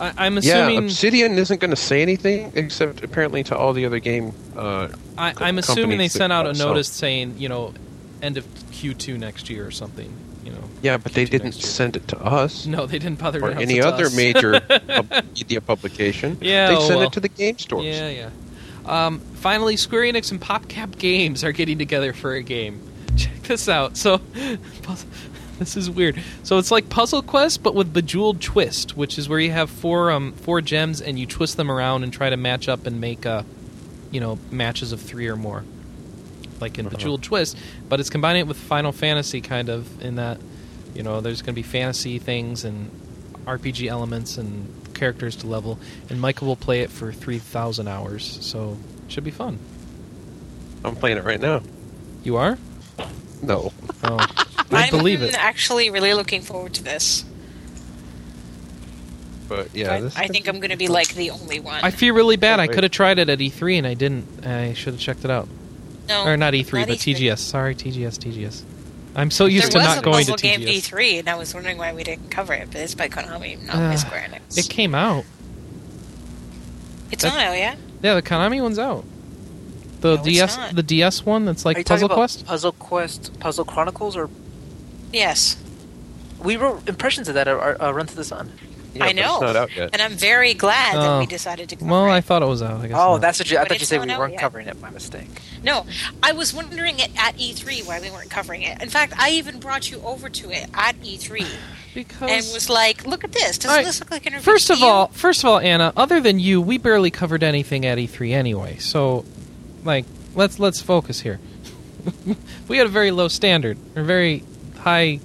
I, 0.00 0.26
I'm 0.26 0.34
yeah, 0.34 0.38
assuming. 0.38 0.78
Obsidian 0.78 1.38
isn't 1.38 1.60
going 1.60 1.70
to 1.70 1.76
say 1.76 2.02
anything 2.02 2.52
except 2.54 3.04
apparently 3.04 3.42
to 3.44 3.56
all 3.56 3.72
the 3.72 3.84
other 3.84 3.98
game." 3.98 4.32
Uh, 4.56 4.88
I, 5.18 5.34
I'm 5.36 5.58
assuming 5.58 5.98
they 5.98 6.08
sent 6.08 6.32
out 6.32 6.46
a 6.46 6.54
sell. 6.54 6.68
notice 6.68 6.88
saying, 6.88 7.36
you 7.38 7.48
know, 7.48 7.74
end 8.22 8.38
of 8.38 8.46
Q2 8.72 9.18
next 9.18 9.50
year 9.50 9.66
or 9.66 9.70
something. 9.70 10.12
You 10.44 10.52
know. 10.52 10.64
yeah, 10.80 10.96
but 10.96 11.12
they 11.12 11.26
Q2 11.26 11.30
didn't 11.30 11.52
send 11.52 11.96
it 11.96 12.08
to 12.08 12.18
us. 12.18 12.66
No, 12.70 12.86
they 12.86 12.98
didn't 12.98 13.18
bother 13.18 13.44
or 13.44 13.50
any 13.50 13.80
other 13.80 14.06
us. 14.06 14.16
major 14.16 14.60
media 15.36 15.60
publication. 15.60 16.38
Yeah, 16.40 16.68
they 16.68 16.76
oh 16.76 16.80
send 16.80 16.96
well. 16.98 17.06
it 17.08 17.12
to 17.12 17.20
the 17.20 17.28
game 17.28 17.58
stores. 17.58 17.84
Yeah, 17.84 18.08
yeah. 18.08 18.30
Um, 18.86 19.20
finally, 19.20 19.76
Square 19.76 20.04
Enix 20.04 20.30
and 20.30 20.40
PopCap 20.40 20.98
Games 20.98 21.44
are 21.44 21.52
getting 21.52 21.78
together 21.78 22.12
for 22.12 22.32
a 22.34 22.42
game. 22.42 22.80
Check 23.16 23.42
this 23.42 23.68
out. 23.68 23.96
So, 23.96 24.20
this 25.60 25.76
is 25.76 25.88
weird. 25.88 26.20
So 26.42 26.58
it's 26.58 26.72
like 26.72 26.88
Puzzle 26.88 27.22
Quest, 27.22 27.62
but 27.62 27.76
with 27.76 27.92
Bejeweled 27.92 28.40
Twist, 28.40 28.96
which 28.96 29.16
is 29.18 29.28
where 29.28 29.38
you 29.38 29.52
have 29.52 29.70
four 29.70 30.10
um, 30.10 30.32
four 30.32 30.60
gems 30.60 31.00
and 31.00 31.16
you 31.18 31.26
twist 31.26 31.56
them 31.56 31.70
around 31.70 32.02
and 32.02 32.12
try 32.12 32.28
to 32.30 32.36
match 32.36 32.68
up 32.68 32.86
and 32.86 33.00
make 33.00 33.24
uh, 33.24 33.44
you 34.10 34.18
know 34.20 34.38
matches 34.50 34.90
of 34.90 35.00
three 35.00 35.28
or 35.28 35.36
more, 35.36 35.62
like 36.60 36.78
in 36.78 36.86
Uh-huh. 36.86 36.96
Bejeweled 36.96 37.22
Twist. 37.22 37.56
But 37.88 38.00
it's 38.00 38.10
combining 38.10 38.40
it 38.40 38.48
with 38.48 38.56
Final 38.56 38.90
Fantasy, 38.90 39.40
kind 39.40 39.68
of 39.68 40.02
in 40.02 40.16
that 40.16 40.40
you 40.94 41.04
know 41.04 41.20
there's 41.20 41.42
going 41.42 41.54
to 41.54 41.62
be 41.62 41.62
fantasy 41.62 42.18
things 42.18 42.64
and 42.64 42.90
RPG 43.46 43.86
elements 43.88 44.36
and 44.38 44.66
characters 44.94 45.36
to 45.36 45.46
level, 45.46 45.78
and 46.08 46.20
Michael 46.20 46.46
will 46.48 46.56
play 46.56 46.80
it 46.80 46.90
for 46.90 47.10
3,000 47.12 47.88
hours, 47.88 48.38
so 48.42 48.76
it 49.06 49.12
should 49.12 49.24
be 49.24 49.30
fun. 49.30 49.58
I'm 50.84 50.94
playing 50.96 51.16
it 51.16 51.24
right 51.24 51.40
now. 51.40 51.62
You 52.22 52.36
are? 52.36 52.58
No, 53.42 53.72
Oh, 54.04 54.18
I 54.70 54.84
I'm 54.84 54.90
believe 54.90 55.22
it. 55.22 55.34
actually 55.38 55.90
really 55.90 56.14
looking 56.14 56.42
forward 56.42 56.74
to 56.74 56.82
this. 56.84 57.24
but 59.48 59.74
yeah, 59.74 59.88
but 59.98 60.00
this 60.02 60.16
I 60.16 60.28
think 60.28 60.48
I'm 60.48 60.60
going 60.60 60.70
to 60.70 60.76
be 60.76 60.88
like 60.88 61.08
the 61.14 61.30
only 61.30 61.58
one. 61.60 61.80
I 61.82 61.90
feel 61.90 62.14
really 62.14 62.36
bad. 62.36 62.60
Oh, 62.60 62.62
I 62.62 62.66
could 62.68 62.84
have 62.84 62.92
tried 62.92 63.18
it 63.18 63.28
at 63.28 63.38
E3 63.38 63.78
and 63.78 63.86
I 63.86 63.94
didn't. 63.94 64.46
I 64.46 64.74
should 64.74 64.94
have 64.94 65.00
checked 65.00 65.24
it 65.24 65.30
out. 65.30 65.48
no, 66.08 66.24
or 66.24 66.36
not 66.36 66.54
E3, 66.54 66.86
but 66.86 66.98
E3. 66.98 67.16
TGS. 67.16 67.38
Sorry, 67.38 67.74
TGS, 67.74 68.18
TGS. 68.18 68.62
I'm 69.16 69.32
so 69.32 69.46
used 69.46 69.72
there 69.72 69.80
to 69.82 69.86
not 69.88 69.98
a 69.98 70.02
going 70.02 70.24
to 70.26 70.32
puzzle 70.32 70.36
game 70.36 70.60
TGS. 70.60 70.88
D3, 70.92 71.18
and 71.20 71.28
I 71.28 71.34
was 71.34 71.52
wondering 71.52 71.78
why 71.78 71.92
we 71.92 72.04
didn't 72.04 72.30
cover 72.30 72.52
it. 72.54 72.68
But 72.70 72.80
it's 72.82 72.94
by 72.94 73.08
Konami, 73.08 73.60
not 73.66 73.74
by 73.76 73.94
Uh, 73.94 73.96
Square 73.96 74.28
Enix. 74.30 74.56
It 74.56 74.68
came 74.68 74.94
out. 74.94 75.24
it's 77.10 77.24
that- 77.24 77.30
not 77.34 77.38
out 77.46 77.56
yet. 77.58 77.76
Yeah, 78.02 78.14
the 78.14 78.22
Konami 78.22 78.62
one's 78.62 78.78
out. 78.78 79.04
The 80.00 80.08
No, 80.10 80.14
it's 80.14 80.22
DS, 80.22 80.56
not. 80.56 80.76
the 80.76 80.82
DS 80.82 81.26
one 81.26 81.44
that's 81.44 81.66
Are 81.66 81.68
like 81.70 81.78
you 81.78 81.84
talking 81.84 81.96
Puzzle 81.96 82.06
about 82.06 82.14
Quest. 82.14 82.46
Puzzle 82.46 82.72
Quest, 82.72 83.40
Puzzle 83.40 83.64
Chronicles, 83.66 84.16
or 84.16 84.30
Yes, 85.12 85.56
we 86.42 86.56
wrote 86.56 86.88
impressions 86.88 87.28
of 87.28 87.34
that 87.34 87.48
at 87.48 87.56
our 87.56 87.80
uh, 87.80 87.90
Run 87.92 88.06
to 88.06 88.14
the 88.16 88.24
Sun. 88.24 88.52
yeah, 88.94 89.04
I 89.04 89.12
know, 89.12 89.40
not 89.40 89.56
out 89.56 89.76
yet. 89.76 89.90
and 89.92 90.00
I'm 90.02 90.12
very 90.12 90.54
glad 90.54 90.94
that 90.96 91.08
Oh. 91.08 91.18
we 91.20 91.26
decided 91.26 91.68
to 91.70 91.76
cover 91.76 91.90
Well, 91.90 92.06
it. 92.06 92.10
I 92.12 92.20
thought 92.20 92.42
it 92.42 92.46
was 92.48 92.62
out. 92.62 92.80
I 92.80 92.88
guess. 92.88 92.96
Oh, 92.96 93.12
not. 93.12 93.20
that's 93.20 93.38
what 93.38 93.50
you. 93.50 93.56
I 93.58 93.62
But 93.62 93.68
thought 93.68 93.80
you 93.80 93.86
said 93.86 94.00
we 94.06 94.16
weren't 94.16 94.32
yet. 94.32 94.40
covering 94.40 94.66
it 94.68 94.80
by 94.80 94.90
mistake. 94.90 95.28
No, 95.62 95.86
I 96.22 96.32
was 96.32 96.54
wondering 96.54 96.98
it 96.98 97.10
at 97.18 97.36
E3 97.36 97.86
why 97.86 98.00
we 98.00 98.10
weren't 98.10 98.30
covering 98.30 98.62
it. 98.62 98.80
In 98.82 98.88
fact, 98.88 99.12
I 99.18 99.30
even 99.32 99.58
brought 99.60 99.90
you 99.90 100.00
over 100.02 100.28
to 100.28 100.50
it 100.50 100.68
at 100.74 100.96
E3 101.02 101.44
because 101.94 102.30
and 102.30 102.54
was 102.54 102.70
like, 102.70 103.04
"Look 103.06 103.24
at 103.24 103.32
this! 103.32 103.58
Doesn't 103.58 103.70
Alright, 103.70 103.84
this 103.84 104.00
look 104.00 104.10
like 104.10 104.26
an 104.26 104.40
First 104.40 104.70
of 104.70 104.82
all, 104.82 105.08
first 105.08 105.42
of 105.44 105.50
all, 105.50 105.58
Anna, 105.58 105.92
other 105.96 106.20
than 106.20 106.38
you, 106.38 106.60
we 106.60 106.78
barely 106.78 107.10
covered 107.10 107.42
anything 107.42 107.84
at 107.84 107.98
E3 107.98 108.32
anyway. 108.32 108.76
So, 108.78 109.24
like, 109.84 110.04
let's 110.34 110.58
let's 110.58 110.80
focus 110.80 111.20
here. 111.20 111.38
we 112.68 112.78
had 112.78 112.86
a 112.86 112.90
very 112.90 113.10
low 113.10 113.28
standard, 113.28 113.76
or 113.94 114.02
very 114.02 114.42
high. 114.80 115.20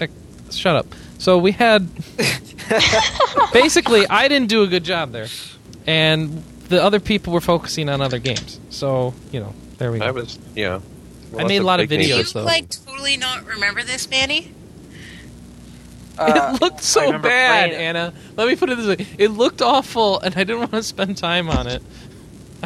Uh, 0.00 0.06
shut 0.50 0.76
up. 0.76 0.86
So 1.18 1.36
we 1.38 1.52
had 1.52 1.88
basically, 3.52 4.06
I 4.06 4.28
didn't 4.28 4.48
do 4.48 4.62
a 4.62 4.66
good 4.66 4.84
job 4.84 5.12
there, 5.12 5.26
and 5.86 6.42
the 6.68 6.82
other 6.82 7.00
people 7.00 7.32
were 7.32 7.40
focusing 7.40 7.88
on 7.88 8.00
other 8.00 8.18
games. 8.18 8.58
So 8.70 9.12
you 9.32 9.40
know, 9.40 9.54
there 9.78 9.92
we 9.92 9.98
go. 9.98 10.04
I 10.06 10.10
was, 10.12 10.38
yeah. 10.54 10.80
I 11.36 11.44
made 11.44 11.58
a 11.58 11.64
lot 11.64 11.80
of 11.80 11.88
Do 11.88 11.96
videos, 11.96 12.18
you 12.18 12.24
though. 12.40 12.44
like 12.44 12.70
totally 12.70 13.16
not 13.16 13.44
remember 13.46 13.82
this, 13.82 14.08
Manny? 14.08 14.52
Uh, 16.18 16.52
it 16.54 16.60
looked 16.60 16.82
so 16.82 17.18
bad. 17.18 17.70
Anna. 17.70 18.12
Let 18.36 18.46
me 18.46 18.54
put 18.54 18.68
it 18.68 18.76
this 18.76 18.98
way: 18.98 19.06
it 19.16 19.28
looked 19.28 19.62
awful, 19.62 20.20
and 20.20 20.34
I 20.34 20.44
didn't 20.44 20.58
want 20.58 20.72
to 20.72 20.82
spend 20.82 21.16
time 21.16 21.48
on 21.48 21.66
it. 21.66 21.82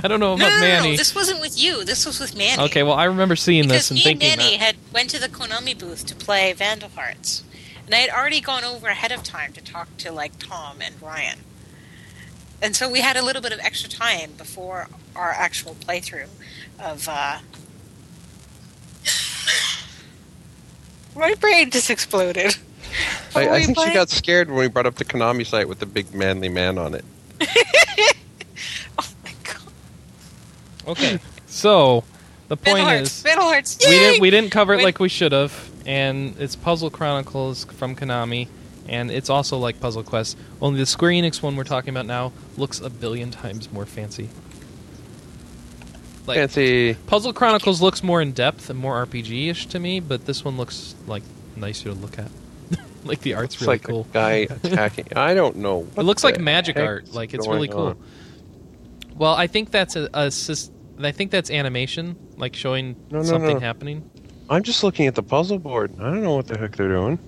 I 0.02 0.08
don't 0.08 0.20
know 0.20 0.36
No, 0.36 0.46
about 0.46 0.50
no, 0.50 0.54
no, 0.56 0.60
Manny. 0.60 0.90
no, 0.92 0.96
this 0.96 1.14
wasn't 1.14 1.40
with 1.40 1.60
you. 1.60 1.84
This 1.84 2.06
was 2.06 2.20
with 2.20 2.36
Manny. 2.36 2.62
okay, 2.64 2.82
well, 2.82 2.94
I 2.94 3.04
remember 3.04 3.36
seeing 3.36 3.64
because 3.64 3.88
this 3.88 3.90
and 3.90 3.98
me 3.98 4.10
and 4.12 4.20
thinking 4.20 4.38
Manny 4.38 4.56
that. 4.58 4.64
had 4.64 4.76
went 4.92 5.10
to 5.10 5.20
the 5.20 5.28
Konami 5.28 5.78
booth 5.78 6.06
to 6.06 6.14
play 6.14 6.52
Vandal 6.52 6.90
Hearts, 6.90 7.44
and 7.86 7.94
I 7.94 7.98
had 7.98 8.10
already 8.10 8.40
gone 8.40 8.64
over 8.64 8.88
ahead 8.88 9.12
of 9.12 9.22
time 9.22 9.52
to 9.52 9.62
talk 9.62 9.88
to 9.98 10.12
like 10.12 10.32
Tom 10.38 10.78
and 10.82 11.00
Ryan, 11.00 11.40
and 12.60 12.74
so 12.74 12.90
we 12.90 13.00
had 13.00 13.16
a 13.16 13.22
little 13.22 13.42
bit 13.42 13.52
of 13.52 13.60
extra 13.60 13.88
time 13.88 14.32
before 14.36 14.88
our 15.14 15.30
actual 15.30 15.74
playthrough 15.74 16.28
of. 16.78 17.08
uh 17.08 17.38
My 21.16 21.34
brain 21.34 21.70
just 21.70 21.90
exploded. 21.90 22.56
I, 23.36 23.48
I 23.48 23.52
we 23.58 23.64
think 23.66 23.78
she 23.78 23.92
got 23.94 24.08
scared 24.10 24.48
when 24.48 24.58
we 24.58 24.68
brought 24.68 24.86
up 24.86 24.96
the 24.96 25.04
Konami 25.04 25.46
site 25.46 25.68
with 25.68 25.78
the 25.78 25.86
big 25.86 26.12
manly 26.14 26.48
man 26.48 26.78
on 26.78 26.94
it. 26.94 27.04
My 30.86 30.94
god! 30.94 30.98
Okay, 30.98 31.18
so 31.46 32.04
the 32.48 32.56
point 32.56 32.78
Vandal 32.78 33.02
is, 33.02 33.22
Vandal 33.22 33.44
Hearts. 33.44 33.78
we 33.84 33.90
didn't 33.92 34.20
we 34.20 34.30
didn't 34.30 34.50
cover 34.50 34.72
it 34.74 34.76
When- 34.76 34.84
like 34.84 34.98
we 35.00 35.08
should 35.08 35.32
have, 35.32 35.70
and 35.86 36.34
it's 36.38 36.56
Puzzle 36.56 36.90
Chronicles 36.90 37.64
from 37.64 37.96
Konami, 37.96 38.48
and 38.88 39.10
it's 39.10 39.30
also 39.30 39.58
like 39.58 39.80
Puzzle 39.80 40.02
Quest. 40.02 40.36
Only 40.60 40.80
the 40.80 40.86
Square 40.86 41.12
Enix 41.12 41.42
one 41.42 41.56
we're 41.56 41.64
talking 41.64 41.90
about 41.90 42.06
now 42.06 42.32
looks 42.56 42.80
a 42.80 42.90
billion 42.90 43.30
times 43.30 43.70
more 43.72 43.86
fancy. 43.86 44.28
Like 46.26 46.36
Fancy. 46.38 46.94
Puzzle 47.06 47.34
Chronicles 47.34 47.82
looks 47.82 48.02
more 48.02 48.22
in 48.22 48.32
depth 48.32 48.70
and 48.70 48.78
more 48.78 49.04
RPG 49.04 49.50
ish 49.50 49.66
to 49.66 49.78
me, 49.78 50.00
but 50.00 50.24
this 50.24 50.42
one 50.44 50.56
looks 50.56 50.94
like 51.06 51.22
nicer 51.54 51.90
to 51.90 51.92
look 51.94 52.18
at. 52.18 52.30
like 53.04 53.20
the 53.20 53.34
art's 53.34 53.56
It's 53.56 53.62
really 53.62 53.74
like 53.74 53.82
cool. 53.82 54.06
a 54.10 54.14
guy 54.14 54.32
attacking. 54.64 55.08
I 55.16 55.34
don't 55.34 55.56
know. 55.56 55.80
It 55.80 55.96
what 55.98 56.06
looks 56.06 56.24
like 56.24 56.36
the 56.36 56.40
magic 56.40 56.76
heck 56.76 56.86
art. 56.86 57.04
is 57.04 57.14
Like 57.14 57.34
it's 57.34 57.44
going 57.44 57.56
really 57.56 57.68
cool. 57.68 57.88
on. 57.88 57.96
Well, 59.16 59.34
I 59.34 59.46
think 59.48 59.70
that's 59.70 59.96
a, 59.96 60.04
a 60.06 60.26
sys- 60.28 60.70
I 60.98 61.12
think 61.12 61.30
that's 61.30 61.50
animation, 61.50 62.16
like 62.36 62.54
showing 62.54 62.96
No, 63.10 63.18
no, 63.18 63.24
something 63.24 63.54
no. 63.54 63.60
happening. 63.60 64.08
I'm 64.48 64.62
just 64.62 64.84
looking 64.84 65.06
at 65.06 65.14
the 65.14 65.22
puzzle 65.22 65.58
board. 65.58 65.92
I 65.98 66.04
don't 66.04 66.22
know 66.22 66.36
what 66.36 66.46
the 66.46 66.58
heck 66.58 66.76
they're 66.76 66.88
doing. 66.88 67.18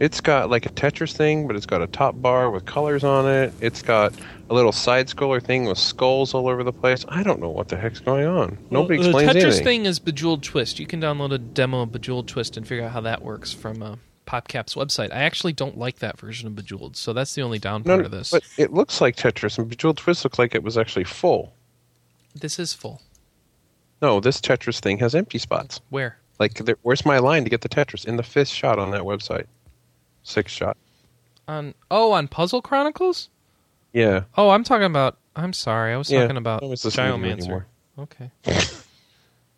It's 0.00 0.20
got 0.20 0.50
like 0.50 0.66
a 0.66 0.70
Tetris 0.70 1.12
thing, 1.12 1.46
but 1.46 1.54
it's 1.54 1.66
got 1.66 1.80
a 1.80 1.86
top 1.86 2.20
bar 2.20 2.50
with 2.50 2.64
colors 2.64 3.04
on 3.04 3.28
it. 3.28 3.52
It's 3.60 3.82
got 3.82 4.12
a 4.50 4.54
little 4.54 4.72
side 4.72 5.06
scroller 5.06 5.40
thing 5.40 5.66
with 5.66 5.78
skulls 5.78 6.34
all 6.34 6.48
over 6.48 6.64
the 6.64 6.72
place. 6.72 7.04
I 7.08 7.22
don't 7.22 7.40
know 7.40 7.50
what 7.50 7.68
the 7.68 7.76
heck's 7.76 8.00
going 8.00 8.26
on. 8.26 8.58
Nobody 8.70 8.98
Well, 8.98 9.08
explains 9.10 9.32
The 9.32 9.38
Tetris 9.38 9.42
anything. 9.44 9.64
thing 9.64 9.86
is 9.86 10.00
Bejeweled 10.00 10.42
Twist. 10.42 10.80
You 10.80 10.86
can 10.86 11.00
download 11.00 11.32
a 11.32 11.38
demo 11.38 11.82
of 11.82 11.92
Bejeweled 11.92 12.26
Twist 12.26 12.56
and 12.56 12.66
figure 12.66 12.84
out 12.84 12.90
how 12.92 13.02
that 13.02 13.22
works 13.22 13.52
from 13.52 13.80
uh, 13.80 13.96
PopCap's 14.26 14.74
website. 14.74 15.12
I 15.12 15.22
actually 15.22 15.52
don't 15.52 15.78
like 15.78 16.00
that 16.00 16.18
version 16.18 16.48
of 16.48 16.56
Bejeweled, 16.56 16.96
so 16.96 17.12
that's 17.12 17.34
the 17.36 17.42
only 17.42 17.60
down 17.60 17.82
No, 17.84 17.94
part 17.94 18.06
of 18.06 18.10
this. 18.10 18.30
but 18.32 18.42
it 18.58 18.72
looks 18.72 19.00
like 19.00 19.14
Tetris, 19.14 19.56
and 19.58 19.68
Bejeweled 19.68 19.98
Twist 19.98 20.24
looked 20.24 20.38
like 20.38 20.56
it 20.56 20.64
was 20.64 20.76
actually 20.76 21.04
full. 21.04 21.54
This 22.34 22.58
is 22.58 22.72
full. 22.72 23.00
No, 24.00 24.20
this 24.20 24.40
Tetris 24.40 24.80
thing 24.80 24.98
has 24.98 25.14
empty 25.14 25.38
spots. 25.38 25.80
Where? 25.90 26.18
Like, 26.38 26.54
there, 26.54 26.76
where's 26.82 27.06
my 27.06 27.18
line 27.18 27.44
to 27.44 27.50
get 27.50 27.60
the 27.60 27.68
Tetris? 27.68 28.04
In 28.04 28.16
the 28.16 28.22
fifth 28.22 28.48
shot 28.48 28.78
on 28.78 28.90
that 28.90 29.02
website. 29.02 29.46
Sixth 30.24 30.54
shot. 30.54 30.76
On 31.48 31.74
oh, 31.90 32.12
on 32.12 32.28
Puzzle 32.28 32.62
Chronicles. 32.62 33.28
Yeah. 33.92 34.24
Oh, 34.36 34.50
I'm 34.50 34.64
talking 34.64 34.86
about. 34.86 35.18
I'm 35.34 35.52
sorry, 35.52 35.94
I 35.94 35.96
was 35.96 36.10
Yeah, 36.10 36.22
talking 36.22 36.36
about 36.36 36.62
I 36.62 36.66
was 36.66 36.84
listening 36.84 37.38
to 37.38 37.46
you 37.46 37.64
Okay. 37.98 38.30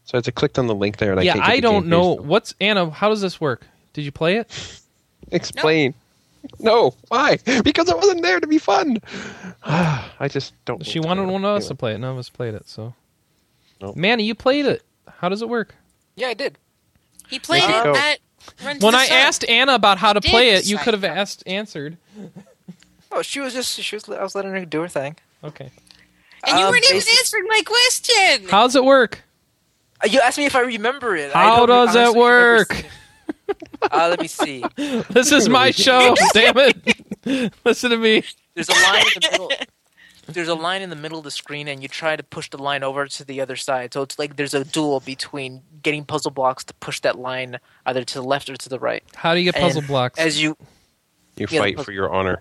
So 0.06 0.18
I 0.18 0.20
just 0.20 0.34
clicked 0.34 0.58
on 0.58 0.66
the 0.66 0.74
link 0.74 0.98
there, 0.98 1.12
and 1.12 1.20
I 1.20 1.22
yeah, 1.22 1.32
can't 1.32 1.44
get 1.46 1.52
I 1.52 1.56
the 1.56 1.62
don't 1.62 1.82
game 1.84 1.88
know 1.90 2.12
what's 2.12 2.54
Anna. 2.60 2.90
How 2.90 3.08
does 3.08 3.22
this 3.22 3.40
work? 3.40 3.66
Did 3.94 4.02
you 4.04 4.12
play 4.12 4.36
it? 4.36 4.80
Explain. 5.32 5.92
No. 5.92 5.96
No, 6.58 6.94
why? 7.08 7.38
Because 7.64 7.88
it 7.88 7.96
wasn't 7.96 8.22
there 8.22 8.40
to 8.40 8.46
be 8.46 8.58
fun. 8.58 8.98
I 9.64 10.28
just 10.28 10.52
don't. 10.64 10.84
She 10.84 11.00
wanted 11.00 11.26
one 11.28 11.44
of 11.44 11.56
us 11.56 11.68
to 11.68 11.74
play 11.74 11.94
it. 11.94 11.98
None 11.98 12.12
of 12.12 12.18
us 12.18 12.28
played 12.28 12.54
it. 12.54 12.68
So, 12.68 12.94
Nope. 13.80 13.96
Manny, 13.96 14.24
you 14.24 14.34
played 14.34 14.66
it. 14.66 14.82
How 15.08 15.28
does 15.28 15.42
it 15.42 15.48
work? 15.48 15.74
Yeah, 16.16 16.28
I 16.28 16.34
did. 16.34 16.58
He 17.28 17.38
played 17.38 17.62
There 17.62 17.80
it 17.80 17.84
go. 17.84 17.94
at 17.94 18.18
Run 18.64 18.78
When 18.80 18.94
I 18.94 19.06
Sun. 19.06 19.16
asked 19.16 19.44
Anna 19.48 19.74
about 19.74 19.98
how 19.98 20.12
to 20.12 20.20
did 20.20 20.30
play 20.30 20.50
it, 20.50 20.66
you 20.66 20.76
could 20.78 20.92
have 20.94 21.04
asked 21.04 21.42
answered. 21.46 21.96
Oh, 23.10 23.22
she 23.22 23.40
was 23.40 23.54
just 23.54 23.80
she 23.80 23.96
was. 23.96 24.08
I 24.08 24.22
was 24.22 24.34
letting 24.34 24.50
her 24.52 24.64
do 24.64 24.80
her 24.82 24.88
thing. 24.88 25.16
Okay. 25.42 25.70
and 26.46 26.58
you 26.58 26.64
Uh, 26.66 26.70
weren't 26.70 26.84
even 26.84 27.02
answering 27.18 27.46
my 27.48 27.62
question. 27.64 28.48
How 28.48 28.62
does 28.64 28.76
it 28.76 28.84
work? 28.84 29.22
Uh, 30.04 30.08
You 30.10 30.20
asked 30.20 30.36
me 30.38 30.44
if 30.46 30.54
I 30.56 30.60
remember 30.60 31.16
it. 31.16 31.32
How 31.32 31.64
don't 31.64 31.68
does 31.86 31.94
it 31.96 32.00
honestly 32.00 32.20
remember 32.20 32.66
work? 32.70 32.84
Seeing 33.48 33.58
it. 33.82 33.92
Uh, 33.92 34.08
let 34.08 34.20
me 34.20 34.28
see. 34.28 34.62
This 35.10 35.32
is 35.32 35.48
my 35.48 35.70
show. 35.70 36.14
Damn 36.32 36.54
it! 36.58 37.52
Listen 37.64 37.90
to 37.90 37.96
me. 37.98 38.22
There's 38.54 38.68
a 38.68 38.72
line 38.72 39.02
in 39.02 39.12
the 39.14 39.28
middle. 39.30 39.50
There's 40.26 40.48
a 40.48 40.54
line 40.54 40.80
in 40.82 40.88
the 40.90 40.96
middle 40.96 41.18
of 41.18 41.24
the 41.24 41.30
screen, 41.30 41.68
and 41.68 41.82
you 41.82 41.88
try 41.88 42.16
to 42.16 42.22
push 42.22 42.48
the 42.48 42.56
line 42.56 42.82
over 42.82 43.06
to 43.06 43.24
the 43.24 43.40
other 43.40 43.56
side. 43.56 43.92
So 43.92 44.02
it's 44.02 44.18
like 44.18 44.36
there's 44.36 44.54
a 44.54 44.64
duel 44.64 45.00
between 45.00 45.62
getting 45.82 46.04
puzzle 46.04 46.30
blocks 46.30 46.64
to 46.64 46.74
push 46.74 47.00
that 47.00 47.18
line 47.18 47.58
either 47.84 48.04
to 48.04 48.14
the 48.14 48.22
left 48.22 48.48
or 48.48 48.56
to 48.56 48.68
the 48.68 48.78
right. 48.78 49.02
How 49.14 49.34
do 49.34 49.40
you 49.40 49.52
get 49.52 49.60
puzzle 49.60 49.80
And 49.80 49.88
blocks? 49.88 50.18
As 50.18 50.42
you, 50.42 50.56
You 51.36 51.46
Yeah, 51.50 51.60
fight 51.60 51.80
for 51.80 51.92
your 51.92 52.12
honor. 52.12 52.40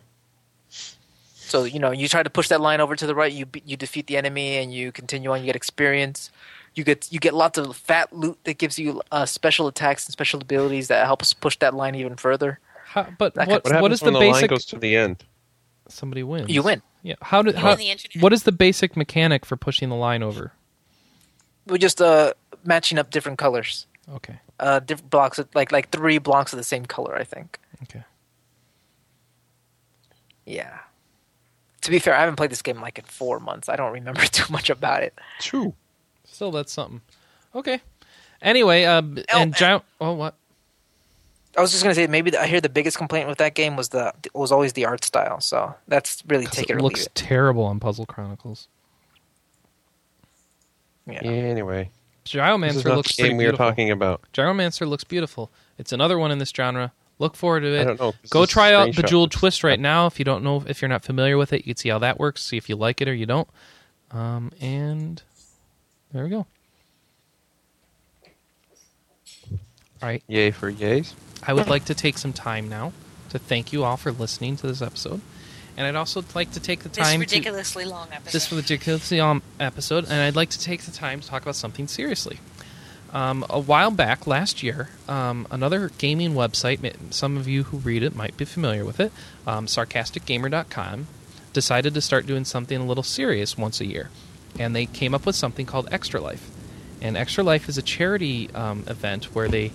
so 0.69 1.65
you 1.65 1.79
know, 1.79 1.91
you 1.91 2.07
try 2.07 2.23
to 2.23 2.29
push 2.29 2.47
that 2.47 2.61
line 2.61 2.79
over 2.79 2.95
to 2.95 3.05
the 3.05 3.15
right. 3.15 3.31
You 3.31 3.47
you 3.65 3.75
defeat 3.75 4.07
the 4.07 4.15
enemy, 4.15 4.57
and 4.57 4.73
you 4.73 4.91
continue 4.93 5.31
on. 5.31 5.41
You 5.41 5.47
get 5.47 5.55
experience. 5.57 6.31
You 6.75 6.83
get 6.83 7.11
you 7.11 7.19
get 7.19 7.33
lots 7.33 7.57
of 7.57 7.75
fat 7.75 8.11
loot 8.13 8.39
that 8.45 8.57
gives 8.57 8.79
you 8.79 9.01
uh, 9.11 9.25
special 9.25 9.67
attacks 9.67 10.05
and 10.05 10.11
special 10.11 10.41
abilities 10.41 10.87
that 10.87 11.05
help 11.05 11.21
us 11.21 11.33
push 11.33 11.57
that 11.59 11.73
line 11.73 11.95
even 11.95 12.15
further. 12.15 12.59
How, 12.85 13.07
but 13.17 13.35
what, 13.35 13.63
What 13.63 13.81
what 13.81 13.91
is 13.91 13.99
the 13.99 14.05
when 14.05 14.13
the, 14.13 14.19
line 14.19 14.33
basic? 14.33 14.49
goes 14.49 14.65
to 14.65 14.77
the 14.79 14.95
end? 14.95 15.23
Somebody 15.87 16.23
wins. 16.23 16.49
You 16.49 16.63
win. 16.63 16.81
Yeah. 17.03 17.15
How 17.21 17.41
did? 17.41 17.55
How, 17.55 17.69
win 17.69 17.77
the 17.77 17.91
internet. 17.91 18.23
what 18.23 18.33
is 18.33 18.43
the 18.43 18.51
basic 18.51 18.95
mechanic 18.97 19.45
for 19.45 19.55
pushing 19.57 19.89
the 19.89 19.95
line 19.95 20.23
over? 20.23 20.53
We're 21.67 21.77
just 21.77 22.01
uh, 22.01 22.33
matching 22.63 22.97
up 22.97 23.09
different 23.11 23.37
colors. 23.37 23.87
Okay. 24.11 24.39
Uh, 24.59 24.79
different 24.79 25.09
blocks, 25.09 25.39
of, 25.39 25.47
like 25.53 25.71
like 25.71 25.89
three 25.89 26.17
blocks 26.17 26.53
of 26.53 26.57
the 26.57 26.63
same 26.63 26.85
color. 26.85 27.15
I 27.15 27.23
think. 27.23 27.59
Okay. 27.83 28.03
Yeah. 30.45 30.79
To 31.81 31.91
be 31.91 31.99
fair, 31.99 32.15
I 32.15 32.21
haven't 32.21 32.37
played 32.37 32.49
this 32.49 32.61
game 32.61 32.79
like 32.79 32.97
in 32.97 33.05
four 33.05 33.39
months. 33.39 33.69
I 33.69 33.75
don't 33.75 33.91
remember 33.91 34.21
too 34.25 34.51
much 34.51 34.69
about 34.69 35.03
it. 35.03 35.17
True. 35.39 35.73
Still, 36.33 36.51
that's 36.51 36.71
something. 36.73 37.01
Okay. 37.55 37.79
Anyway, 38.41 38.83
uh, 38.83 39.01
b- 39.01 39.23
Oh, 39.33 39.39
and 39.39 39.55
Gi- 39.55 39.79
oh 40.01 40.13
what? 40.13 40.35
I 41.55 41.61
was 41.61 41.71
just 41.71 41.83
gonna 41.83 41.93
say 41.95 42.07
maybe 42.07 42.31
the, 42.31 42.41
I 42.41 42.47
hear 42.47 42.59
the 42.59 42.67
biggest 42.69 42.97
complaint 42.97 43.29
with 43.29 43.37
that 43.37 43.53
game 43.53 43.75
was 43.75 43.89
the 43.89 44.11
was 44.33 44.51
always 44.51 44.73
the 44.73 44.85
art 44.85 45.03
style. 45.03 45.39
So 45.39 45.75
that's 45.87 46.23
really 46.27 46.45
'Cause 46.45 46.55
take 46.55 46.69
it 46.71 46.77
it 46.77 46.81
looks 46.81 47.01
leave 47.01 47.07
it. 47.07 47.15
terrible 47.15 47.63
on 47.63 47.79
Puzzle 47.79 48.05
Chronicles. 48.07 48.67
Yeah. 51.05 51.21
Anyway, 51.23 51.91
Gyromancer 52.25 52.95
looks 52.95 53.15
the 53.15 53.23
game 53.23 53.37
we 53.37 53.43
were 53.45 53.51
beautiful. 53.51 53.65
talking 53.67 53.91
about. 53.91 54.21
Gyromancer 54.33 54.87
looks 54.87 55.03
beautiful. 55.03 55.51
It's 55.77 55.91
another 55.91 56.17
one 56.17 56.31
in 56.31 56.39
this 56.39 56.49
genre. 56.55 56.91
Look 57.19 57.35
forward 57.35 57.61
to 57.61 57.75
it. 57.75 57.81
I 57.81 57.83
don't 57.83 57.99
know. 57.99 58.11
'cause 58.13 58.29
Go 58.29 58.45
try 58.45 58.73
out 58.73 58.89
screenshot 58.89 58.95
Bejeweled 58.95 59.31
Twist 59.31 59.63
right 59.63 59.79
now 59.79 60.07
if 60.07 60.17
you 60.19 60.25
don't 60.25 60.43
know 60.43 60.63
if 60.67 60.81
you're 60.81 60.89
not 60.89 61.03
familiar 61.03 61.37
with 61.37 61.53
it. 61.53 61.57
You 61.67 61.73
can 61.73 61.77
see 61.77 61.89
how 61.89 61.99
that 61.99 62.19
works. 62.19 62.43
See 62.43 62.57
if 62.57 62.69
you 62.69 62.75
like 62.75 63.01
it 63.01 63.07
or 63.07 63.13
you 63.13 63.25
don't. 63.25 63.47
Um, 64.11 64.51
and 64.59 65.21
there 66.13 66.23
we 66.23 66.29
go. 66.29 66.45
All 70.01 70.09
right. 70.09 70.23
Yay 70.27 70.51
for 70.51 70.71
yays. 70.71 71.13
I 71.45 71.53
would 71.53 71.67
like 71.67 71.85
to 71.85 71.95
take 71.95 72.17
some 72.17 72.33
time 72.33 72.69
now 72.69 72.93
to 73.29 73.39
thank 73.39 73.73
you 73.73 73.83
all 73.83 73.97
for 73.97 74.11
listening 74.11 74.55
to 74.57 74.67
this 74.67 74.81
episode, 74.81 75.21
and 75.75 75.87
I'd 75.87 75.95
also 75.95 76.23
like 76.35 76.51
to 76.51 76.59
take 76.59 76.83
the 76.83 76.89
This 76.89 77.07
time 77.07 77.15
to 77.15 77.19
ridiculously 77.19 77.85
long 77.85 78.07
episode. 78.11 78.31
this 78.31 78.51
ridiculously 78.51 79.19
um, 79.19 79.41
episode, 79.59 80.05
and 80.05 80.13
I'd 80.13 80.35
like 80.35 80.49
to 80.51 80.59
take 80.59 80.83
the 80.83 80.91
time 80.91 81.19
to 81.21 81.27
talk 81.27 81.41
about 81.41 81.55
something 81.55 81.87
seriously. 81.87 82.39
Um, 83.11 83.45
a 83.49 83.59
while 83.59 83.91
back, 83.91 84.25
last 84.25 84.63
year, 84.63 84.89
um, 85.07 85.47
another 85.51 85.89
gaming 85.97 86.33
website, 86.33 87.13
some 87.13 87.37
of 87.37 87.47
you 87.47 87.63
who 87.63 87.77
read 87.77 88.03
it 88.03 88.15
might 88.15 88.35
be 88.37 88.45
familiar 88.45 88.83
with 88.85 88.99
it, 88.99 89.11
um, 89.45 89.67
sarcasticgamer.com, 89.67 91.07
decided 91.53 91.93
to 91.93 92.01
start 92.01 92.25
doing 92.25 92.43
something 92.43 92.79
a 92.79 92.85
little 92.85 93.03
serious 93.03 93.57
once 93.57 93.79
a 93.79 93.85
year. 93.85 94.09
And 94.59 94.75
they 94.75 94.85
came 94.85 95.13
up 95.13 95.25
with 95.25 95.35
something 95.35 95.65
called 95.65 95.87
Extra 95.91 96.21
Life. 96.21 96.49
And 97.01 97.17
Extra 97.17 97.43
Life 97.43 97.67
is 97.67 97.77
a 97.77 97.81
charity 97.81 98.49
um, 98.51 98.83
event 98.87 99.25
where 99.35 99.47
they 99.47 99.71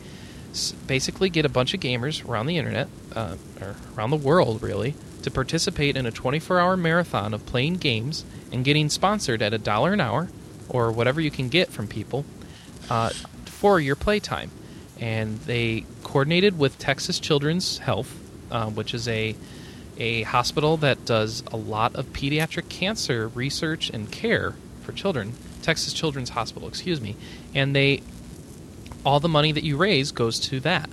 s- 0.52 0.72
basically 0.86 1.28
get 1.30 1.44
a 1.44 1.48
bunch 1.48 1.74
of 1.74 1.80
gamers 1.80 2.26
around 2.26 2.46
the 2.46 2.56
internet, 2.56 2.88
uh, 3.14 3.36
or 3.60 3.76
around 3.96 4.10
the 4.10 4.16
world 4.16 4.62
really, 4.62 4.94
to 5.22 5.30
participate 5.30 5.96
in 5.96 6.06
a 6.06 6.10
24 6.10 6.60
hour 6.60 6.76
marathon 6.76 7.34
of 7.34 7.44
playing 7.44 7.74
games 7.74 8.24
and 8.52 8.64
getting 8.64 8.88
sponsored 8.88 9.42
at 9.42 9.52
a 9.52 9.58
dollar 9.58 9.92
an 9.92 10.00
hour 10.00 10.28
or 10.68 10.90
whatever 10.92 11.20
you 11.20 11.30
can 11.30 11.48
get 11.48 11.70
from 11.70 11.86
people 11.88 12.24
uh, 12.88 13.10
for 13.44 13.80
your 13.80 13.96
playtime. 13.96 14.50
And 15.00 15.38
they 15.40 15.84
coordinated 16.02 16.58
with 16.58 16.78
Texas 16.78 17.20
Children's 17.20 17.78
Health, 17.78 18.18
uh, 18.50 18.66
which 18.70 18.94
is 18.94 19.08
a 19.08 19.34
a 20.00 20.22
hospital 20.22 20.76
that 20.76 21.04
does 21.04 21.42
a 21.52 21.56
lot 21.56 21.96
of 21.96 22.06
pediatric 22.12 22.68
cancer 22.68 23.26
research 23.28 23.90
and 23.90 24.10
care 24.12 24.54
for 24.88 24.94
children. 24.94 25.34
Texas 25.60 25.92
Children's 25.92 26.30
Hospital, 26.30 26.66
excuse 26.66 26.98
me, 26.98 27.14
and 27.54 27.76
they 27.76 28.00
all 29.04 29.20
the 29.20 29.28
money 29.28 29.52
that 29.52 29.62
you 29.62 29.76
raise 29.76 30.12
goes 30.12 30.40
to 30.40 30.60
that. 30.60 30.88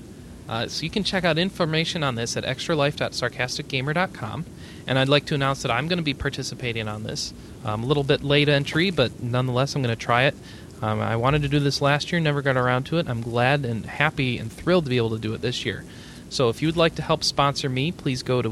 Uh, 0.50 0.68
so 0.68 0.84
you 0.84 0.90
can 0.90 1.04
check 1.04 1.24
out 1.24 1.38
information 1.38 2.04
on 2.04 2.16
this 2.16 2.36
at 2.36 2.44
extralife.sarcasticgamer.com. 2.44 4.46
And 4.86 5.00
I'd 5.00 5.10
like 5.10 5.26
to 5.28 5.36
announce 5.36 5.62
that 5.64 5.72
I'm 5.72 5.88
going 5.88 5.98
to 5.98 6.04
be 6.04 6.14
participating 6.14 6.90
on 6.90 7.04
this. 7.04 7.34
Um, 7.64 7.84
a 7.84 7.86
little 7.88 8.04
bit 8.04 8.22
late 8.22 8.50
entry, 8.50 8.92
but 8.92 9.24
nonetheless, 9.24 9.76
I'm 9.76 9.82
going 9.82 9.96
to 9.96 10.02
try 10.02 10.26
it. 10.26 10.36
Um, 10.82 11.00
I 11.00 11.16
wanted 11.16 11.42
to 11.44 11.48
do 11.48 11.60
this 11.60 11.82
last 11.82 12.12
year, 12.12 12.20
never 12.20 12.42
got 12.42 12.58
around 12.58 12.84
to 12.88 13.00
it. 13.00 13.10
I'm 13.10 13.22
glad 13.22 13.66
and 13.66 13.86
happy 13.86 14.38
and 14.38 14.52
thrilled 14.52 14.84
to 14.84 14.90
be 14.90 14.98
able 14.98 15.12
to 15.12 15.20
do 15.20 15.34
it 15.34 15.42
this 15.42 15.66
year. 15.66 15.86
So 16.30 16.50
if 16.50 16.62
you 16.62 16.68
would 16.68 16.78
like 16.78 16.96
to 16.96 17.02
help 17.02 17.24
sponsor 17.24 17.70
me, 17.70 17.94
please 17.94 18.24
go 18.24 18.42
to 18.42 18.50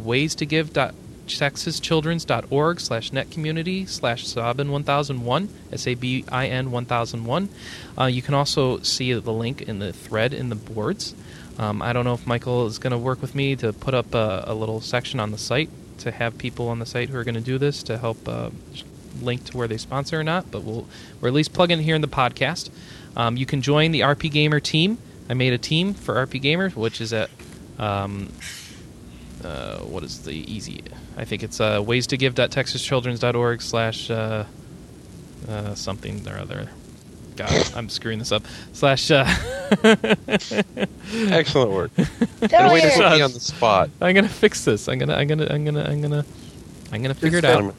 waystogive.texaschildrens.org 1.27 2.79
slash 2.79 3.11
netcommunity 3.11 3.87
slash 3.87 4.25
sabin1001, 4.25 5.47
S-A-B-I-N 5.71 6.71
1001. 6.71 7.49
Uh, 7.97 8.05
you 8.05 8.21
can 8.21 8.33
also 8.33 8.79
see 8.79 9.13
the 9.13 9.33
link 9.33 9.61
in 9.61 9.79
the 9.79 9.93
thread 9.93 10.33
in 10.33 10.49
the 10.49 10.55
boards. 10.55 11.15
Um, 11.57 11.81
I 11.81 11.93
don't 11.93 12.05
know 12.05 12.13
if 12.13 12.25
Michael 12.25 12.65
is 12.65 12.79
going 12.79 12.91
to 12.91 12.97
work 12.97 13.21
with 13.21 13.35
me 13.35 13.55
to 13.57 13.73
put 13.73 13.93
up 13.93 14.13
a, 14.13 14.43
a 14.47 14.53
little 14.53 14.81
section 14.81 15.19
on 15.19 15.31
the 15.31 15.37
site 15.37 15.69
to 15.99 16.11
have 16.11 16.37
people 16.37 16.69
on 16.69 16.79
the 16.79 16.85
site 16.85 17.09
who 17.09 17.17
are 17.17 17.23
going 17.23 17.35
to 17.35 17.41
do 17.41 17.57
this 17.57 17.83
to 17.83 17.97
help 17.97 18.27
uh, 18.27 18.49
link 19.21 19.45
to 19.45 19.57
where 19.57 19.67
they 19.67 19.77
sponsor 19.77 20.19
or 20.19 20.23
not, 20.23 20.49
but 20.51 20.63
we'll 20.63 20.87
we're 21.21 21.27
at 21.27 21.33
least 21.33 21.53
plugging 21.53 21.79
it 21.79 21.83
here 21.83 21.95
in 21.95 22.01
the 22.01 22.07
podcast. 22.07 22.71
Um, 23.15 23.37
you 23.37 23.45
can 23.45 23.61
join 23.61 23.91
the 23.91 24.01
RPGamer 24.01 24.61
team. 24.61 24.97
I 25.29 25.35
made 25.35 25.53
a 25.53 25.57
team 25.59 25.93
for 25.93 26.15
RPGamer, 26.25 26.75
which 26.75 26.99
is 26.99 27.13
at 27.13 27.29
um, 27.77 28.29
uh, 29.43 29.77
what 29.79 30.03
is 30.03 30.23
the 30.23 30.33
easy? 30.33 30.83
I 31.17 31.25
think 31.25 31.43
it's 31.43 31.59
uh, 31.59 31.81
ways 31.85 32.07
to 32.07 32.17
give.texaschildrens.org 32.17 33.61
slash 33.61 34.09
uh, 34.09 34.45
uh, 35.47 35.75
something 35.75 36.27
or 36.27 36.37
other. 36.37 36.69
God, 37.35 37.71
I'm 37.75 37.89
screwing 37.89 38.19
this 38.19 38.31
up. 38.31 38.43
Slash. 38.73 39.11
Uh, 39.11 39.25
Excellent 41.13 41.71
work. 41.71 41.91
Don't 41.95 42.73
Way 42.73 42.81
to 42.81 42.91
put 42.95 43.11
me 43.11 43.21
on 43.21 43.31
the 43.31 43.39
spot. 43.39 43.89
I'm 44.01 44.15
gonna 44.15 44.29
fix 44.29 44.65
this. 44.65 44.87
I'm 44.87 44.99
gonna. 44.99 45.15
I'm 45.15 45.27
gonna. 45.27 45.47
I'm 45.47 45.65
gonna. 45.65 45.83
I'm 45.83 46.01
gonna. 46.01 46.25
I'm 46.91 47.01
gonna 47.01 47.13
figure 47.15 47.39
it 47.39 47.45
out. 47.45 47.75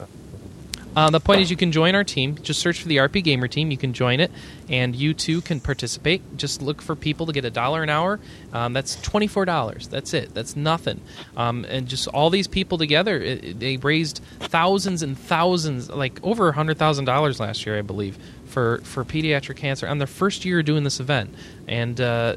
Uh, 0.96 1.10
the 1.10 1.20
point 1.20 1.40
is, 1.40 1.50
you 1.50 1.56
can 1.56 1.72
join 1.72 1.94
our 1.94 2.04
team. 2.04 2.36
Just 2.36 2.60
search 2.60 2.82
for 2.82 2.88
the 2.88 2.98
RPGamer 2.98 3.50
team. 3.50 3.70
You 3.70 3.76
can 3.76 3.92
join 3.92 4.20
it, 4.20 4.30
and 4.68 4.94
you 4.94 5.14
too 5.14 5.40
can 5.40 5.60
participate. 5.60 6.36
Just 6.36 6.62
look 6.62 6.80
for 6.80 6.94
people 6.94 7.26
to 7.26 7.32
get 7.32 7.44
a 7.44 7.50
dollar 7.50 7.82
an 7.82 7.90
hour. 7.90 8.20
Um, 8.52 8.72
that's 8.72 9.00
twenty 9.02 9.26
four 9.26 9.44
dollars. 9.44 9.88
That's 9.88 10.14
it. 10.14 10.34
That's 10.34 10.56
nothing. 10.56 11.00
Um, 11.36 11.64
and 11.68 11.88
just 11.88 12.08
all 12.08 12.30
these 12.30 12.46
people 12.46 12.78
together, 12.78 13.20
it, 13.20 13.58
they 13.58 13.76
raised 13.78 14.20
thousands 14.40 15.02
and 15.02 15.18
thousands, 15.18 15.90
like 15.90 16.20
over 16.22 16.52
hundred 16.52 16.78
thousand 16.78 17.06
dollars 17.06 17.40
last 17.40 17.66
year, 17.66 17.78
I 17.78 17.82
believe, 17.82 18.18
for 18.46 18.78
for 18.84 19.04
pediatric 19.04 19.56
cancer 19.56 19.88
on 19.88 19.98
their 19.98 20.06
first 20.06 20.44
year 20.44 20.62
doing 20.62 20.84
this 20.84 21.00
event. 21.00 21.34
And 21.66 22.00
uh, 22.00 22.36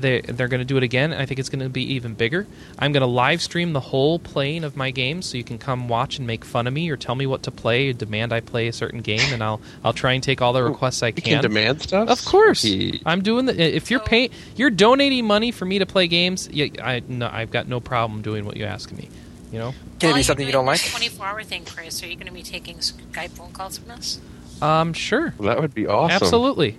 they 0.00 0.20
they're 0.22 0.48
going 0.48 0.60
to 0.60 0.64
do 0.64 0.76
it 0.76 0.82
again. 0.82 1.12
and 1.12 1.20
I 1.20 1.26
think 1.26 1.38
it's 1.40 1.48
going 1.48 1.62
to 1.62 1.68
be 1.68 1.94
even 1.94 2.14
bigger. 2.14 2.46
I'm 2.78 2.92
going 2.92 3.00
to 3.02 3.06
live 3.06 3.42
stream 3.42 3.72
the 3.72 3.80
whole 3.80 4.18
playing 4.18 4.64
of 4.64 4.76
my 4.76 4.90
games, 4.90 5.26
so 5.26 5.36
you 5.36 5.44
can 5.44 5.58
come 5.58 5.88
watch 5.88 6.18
and 6.18 6.26
make 6.26 6.44
fun 6.44 6.66
of 6.66 6.72
me 6.72 6.88
or 6.90 6.96
tell 6.96 7.14
me 7.14 7.26
what 7.26 7.42
to 7.44 7.50
play, 7.50 7.88
or 7.88 7.92
demand 7.92 8.32
I 8.32 8.40
play 8.40 8.68
a 8.68 8.72
certain 8.72 9.00
game, 9.00 9.32
and 9.32 9.42
I'll 9.42 9.60
I'll 9.84 9.92
try 9.92 10.12
and 10.12 10.22
take 10.22 10.40
all 10.42 10.52
the 10.52 10.62
requests 10.72 11.02
I 11.02 11.08
You 11.08 11.12
can 11.14 11.42
demand 11.42 11.82
stuff. 11.82 12.08
Of 12.08 12.24
course, 12.24 12.62
He- 12.62 13.02
I'm 13.04 13.22
doing 13.22 13.46
the. 13.46 13.58
If 13.76 13.90
you're 13.90 14.00
paying, 14.00 14.30
you're 14.56 14.70
donating 14.70 15.26
money 15.26 15.50
for 15.50 15.64
me 15.64 15.78
to 15.80 15.86
play 15.86 16.06
games. 16.08 16.48
Yeah, 16.50 16.66
I 16.82 17.02
no, 17.06 17.28
I've 17.32 17.50
got 17.50 17.68
no 17.68 17.80
problem 17.80 18.22
doing 18.22 18.44
what 18.44 18.56
you 18.56 18.64
ask 18.64 18.90
me. 18.92 19.08
You 19.50 19.58
know, 19.58 19.74
Can 19.98 20.10
it 20.10 20.14
be 20.14 20.22
something 20.22 20.46
you 20.46 20.52
doing 20.52 20.66
don't 20.66 20.66
like? 20.66 20.84
24 20.90 21.26
hour 21.26 21.42
thing, 21.42 21.64
Chris, 21.64 22.02
are 22.02 22.06
you 22.06 22.16
going 22.16 22.26
to 22.26 22.32
be 22.32 22.42
taking 22.42 22.76
Skype 22.78 23.30
phone 23.30 23.50
calls 23.52 23.78
from 23.78 23.92
us? 23.92 24.20
um, 24.60 24.92
sure, 24.92 25.32
Well, 25.38 25.48
that 25.48 25.60
would 25.62 25.72
be 25.72 25.86
awesome. 25.86 26.14
absolutely. 26.14 26.76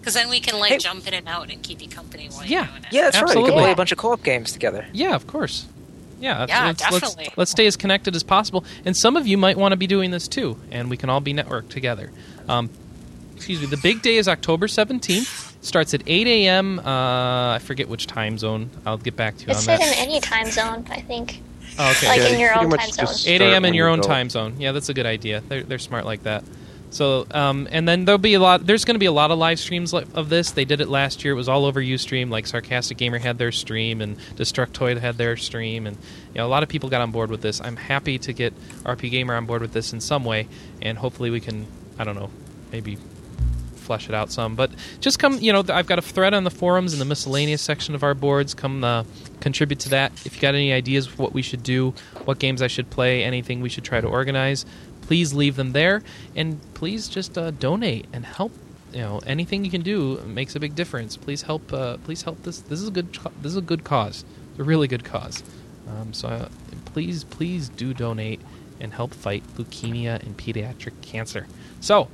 Because 0.00 0.14
then 0.14 0.30
we 0.30 0.40
can 0.40 0.58
like 0.58 0.72
Hey. 0.72 0.78
jump 0.78 1.06
in 1.06 1.14
and 1.14 1.28
out 1.28 1.50
and 1.50 1.62
keep 1.62 1.82
you 1.82 1.88
company 1.88 2.28
while 2.30 2.44
Yeah. 2.46 2.60
you're 2.60 2.66
doing 2.68 2.82
it. 2.84 2.92
Yeah, 2.92 3.02
that's 3.02 3.16
right. 3.16 3.24
We 3.24 3.30
Absolutely. 3.30 3.50
can 3.52 3.60
play 3.60 3.72
a 3.72 3.76
bunch 3.76 3.92
of 3.92 3.98
co-op 3.98 4.22
games 4.22 4.52
together. 4.52 4.86
Yeah, 4.92 5.14
of 5.14 5.26
course. 5.26 5.66
Yeah, 6.20 6.46
Yeah, 6.48 6.66
let's, 6.66 6.82
let's- 6.82 7.00
definitely. 7.00 7.32
Let's, 7.36 7.50
stay 7.50 7.66
as 7.66 7.76
connected 7.76 8.14
as 8.16 8.22
possible. 8.22 8.64
And 8.84 8.96
some 8.96 9.16
of 9.16 9.26
you 9.26 9.38
might 9.38 9.56
want 9.56 9.72
to 9.72 9.76
be 9.76 9.86
doing 9.86 10.10
this 10.10 10.28
too, 10.28 10.58
and 10.70 10.90
we 10.90 10.96
can 10.96 11.08
all 11.10 11.20
be 11.20 11.32
networked 11.32 11.70
together. 11.70 12.10
Um, 12.48 12.68
excuse 13.36 13.60
me. 13.60 13.66
The 13.66 13.78
big 13.78 14.02
day 14.02 14.16
is 14.16 14.28
October 14.28 14.66
17th. 14.66 15.48
Starts 15.62 15.92
at 15.94 16.02
8 16.06 16.26
a.m. 16.26 16.78
Uh, 16.78 17.54
I 17.54 17.58
forget 17.58 17.88
which 17.88 18.06
time 18.06 18.38
zone. 18.38 18.70
I'll 18.86 18.96
get 18.98 19.16
back 19.16 19.36
to 19.38 19.44
you 19.46 19.50
It 19.50 19.56
on 19.56 19.62
said 19.62 19.80
that. 19.80 19.86
in 19.98 20.08
any 20.08 20.20
time 20.20 20.50
zone, 20.50 20.86
I 20.90 21.00
think. 21.02 21.42
Oh, 21.78 21.90
okay. 21.92 22.08
like 22.08 22.18
Yeah, 22.20 22.28
in 22.28 22.40
your 22.40 22.58
own 22.58 22.70
time 22.70 22.90
zone. 22.90 23.06
8 23.26 23.40
a.m. 23.42 23.64
in 23.66 23.74
your 23.74 23.88
you 23.88 23.92
own 23.92 24.00
go. 24.00 24.08
time 24.08 24.28
zone. 24.30 24.56
Yeah, 24.58 24.72
that's 24.72 24.88
a 24.88 24.94
good 24.94 25.06
idea. 25.06 25.42
They're, 25.48 25.62
they're 25.62 25.78
smart 25.78 26.04
like 26.06 26.22
that. 26.24 26.44
So, 26.90 27.26
um, 27.30 27.68
and 27.70 27.88
then 27.88 28.04
there'll 28.04 28.18
be 28.18 28.34
a 28.34 28.40
lot. 28.40 28.66
There's 28.66 28.84
going 28.84 28.96
to 28.96 29.00
be 29.00 29.06
a 29.06 29.12
lot 29.12 29.30
of 29.30 29.38
live 29.38 29.60
streams 29.60 29.94
of 29.94 30.28
this. 30.28 30.50
They 30.50 30.64
did 30.64 30.80
it 30.80 30.88
last 30.88 31.24
year. 31.24 31.34
It 31.34 31.36
was 31.36 31.48
all 31.48 31.64
over 31.64 31.80
UStream. 31.80 32.30
Like 32.30 32.46
Sarcastic 32.46 32.98
Gamer 32.98 33.18
had 33.18 33.38
their 33.38 33.52
stream, 33.52 34.00
and 34.00 34.18
Destructoid 34.36 34.98
had 34.98 35.16
their 35.16 35.36
stream, 35.36 35.86
and 35.86 35.96
you 36.34 36.38
know 36.38 36.46
a 36.46 36.48
lot 36.48 36.64
of 36.64 36.68
people 36.68 36.88
got 36.88 37.00
on 37.00 37.12
board 37.12 37.30
with 37.30 37.42
this. 37.42 37.60
I'm 37.60 37.76
happy 37.76 38.18
to 38.18 38.32
get 38.32 38.54
RPGamer 38.82 39.36
on 39.36 39.46
board 39.46 39.62
with 39.62 39.72
this 39.72 39.92
in 39.92 40.00
some 40.00 40.24
way, 40.24 40.48
and 40.82 40.98
hopefully 40.98 41.30
we 41.30 41.40
can. 41.40 41.66
I 41.98 42.04
don't 42.04 42.16
know, 42.16 42.30
maybe 42.72 42.96
flesh 43.90 44.08
it 44.08 44.14
out 44.14 44.30
some. 44.30 44.54
But 44.54 44.70
just 45.00 45.18
come, 45.18 45.40
you 45.40 45.52
know, 45.52 45.64
I've 45.68 45.88
got 45.88 45.98
a 45.98 46.02
thread 46.02 46.32
on 46.32 46.44
the 46.44 46.50
forums 46.50 46.92
in 46.92 47.00
the 47.00 47.04
miscellaneous 47.04 47.60
section 47.60 47.96
of 47.96 48.04
our 48.04 48.14
boards. 48.14 48.54
Come 48.54 48.84
uh, 48.84 49.02
contribute 49.40 49.80
to 49.80 49.88
that. 49.90 50.12
If 50.24 50.36
you 50.36 50.40
got 50.40 50.54
any 50.54 50.72
ideas 50.72 51.18
what 51.18 51.32
we 51.32 51.42
should 51.42 51.64
do, 51.64 51.92
what 52.24 52.38
games 52.38 52.62
I 52.62 52.68
should 52.68 52.88
play, 52.88 53.24
anything 53.24 53.60
we 53.60 53.68
should 53.68 53.82
try 53.82 54.00
to 54.00 54.06
organize, 54.06 54.64
please 55.10 55.34
leave 55.34 55.56
them 55.56 55.72
there. 55.72 56.04
And 56.36 56.60
please 56.74 57.08
just 57.08 57.36
uh, 57.36 57.50
donate 57.50 58.06
and 58.12 58.24
help. 58.24 58.52
You 58.92 59.00
know, 59.00 59.20
anything 59.26 59.64
you 59.64 59.70
can 59.70 59.82
do 59.82 60.20
makes 60.24 60.54
a 60.54 60.60
big 60.60 60.76
difference. 60.76 61.16
Please 61.16 61.42
help. 61.42 61.72
Uh, 61.72 61.96
please 61.96 62.22
help 62.22 62.40
this. 62.44 62.60
This 62.60 62.80
is 62.80 62.86
a 62.86 62.92
good. 62.92 63.18
This 63.42 63.50
is 63.50 63.56
a 63.56 63.60
good 63.60 63.82
cause. 63.82 64.24
It's 64.52 64.60
a 64.60 64.62
really 64.62 64.86
good 64.86 65.02
cause. 65.02 65.42
Um, 65.88 66.12
so 66.12 66.28
uh, 66.28 66.48
please, 66.84 67.24
please 67.24 67.68
do 67.70 67.92
donate 67.92 68.40
and 68.78 68.94
help 68.94 69.12
fight 69.12 69.42
leukemia 69.56 70.22
and 70.22 70.36
pediatric 70.36 70.92
cancer. 71.02 71.48
So 71.80 72.06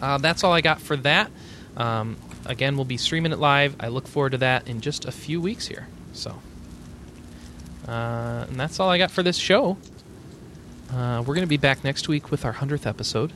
uh, 0.00 0.16
that's 0.16 0.44
all 0.44 0.52
I 0.52 0.62
got 0.62 0.80
for 0.80 0.96
that. 0.96 1.30
Um, 1.76 2.16
again, 2.46 2.76
we'll 2.76 2.86
be 2.86 2.96
streaming 2.96 3.32
it 3.32 3.38
live. 3.38 3.76
I 3.80 3.88
look 3.88 4.08
forward 4.08 4.32
to 4.32 4.38
that 4.38 4.66
in 4.66 4.80
just 4.80 5.04
a 5.04 5.12
few 5.12 5.42
weeks 5.42 5.66
here. 5.66 5.88
So, 6.14 6.40
uh, 7.86 8.46
and 8.48 8.58
that's 8.58 8.80
all 8.80 8.88
I 8.88 8.96
got 8.96 9.10
for 9.10 9.22
this 9.22 9.36
show. 9.36 9.76
Uh, 10.92 11.20
we're 11.20 11.34
going 11.34 11.40
to 11.42 11.46
be 11.46 11.56
back 11.56 11.84
next 11.84 12.08
week 12.08 12.30
with 12.30 12.44
our 12.44 12.52
hundredth 12.52 12.86
episode. 12.86 13.32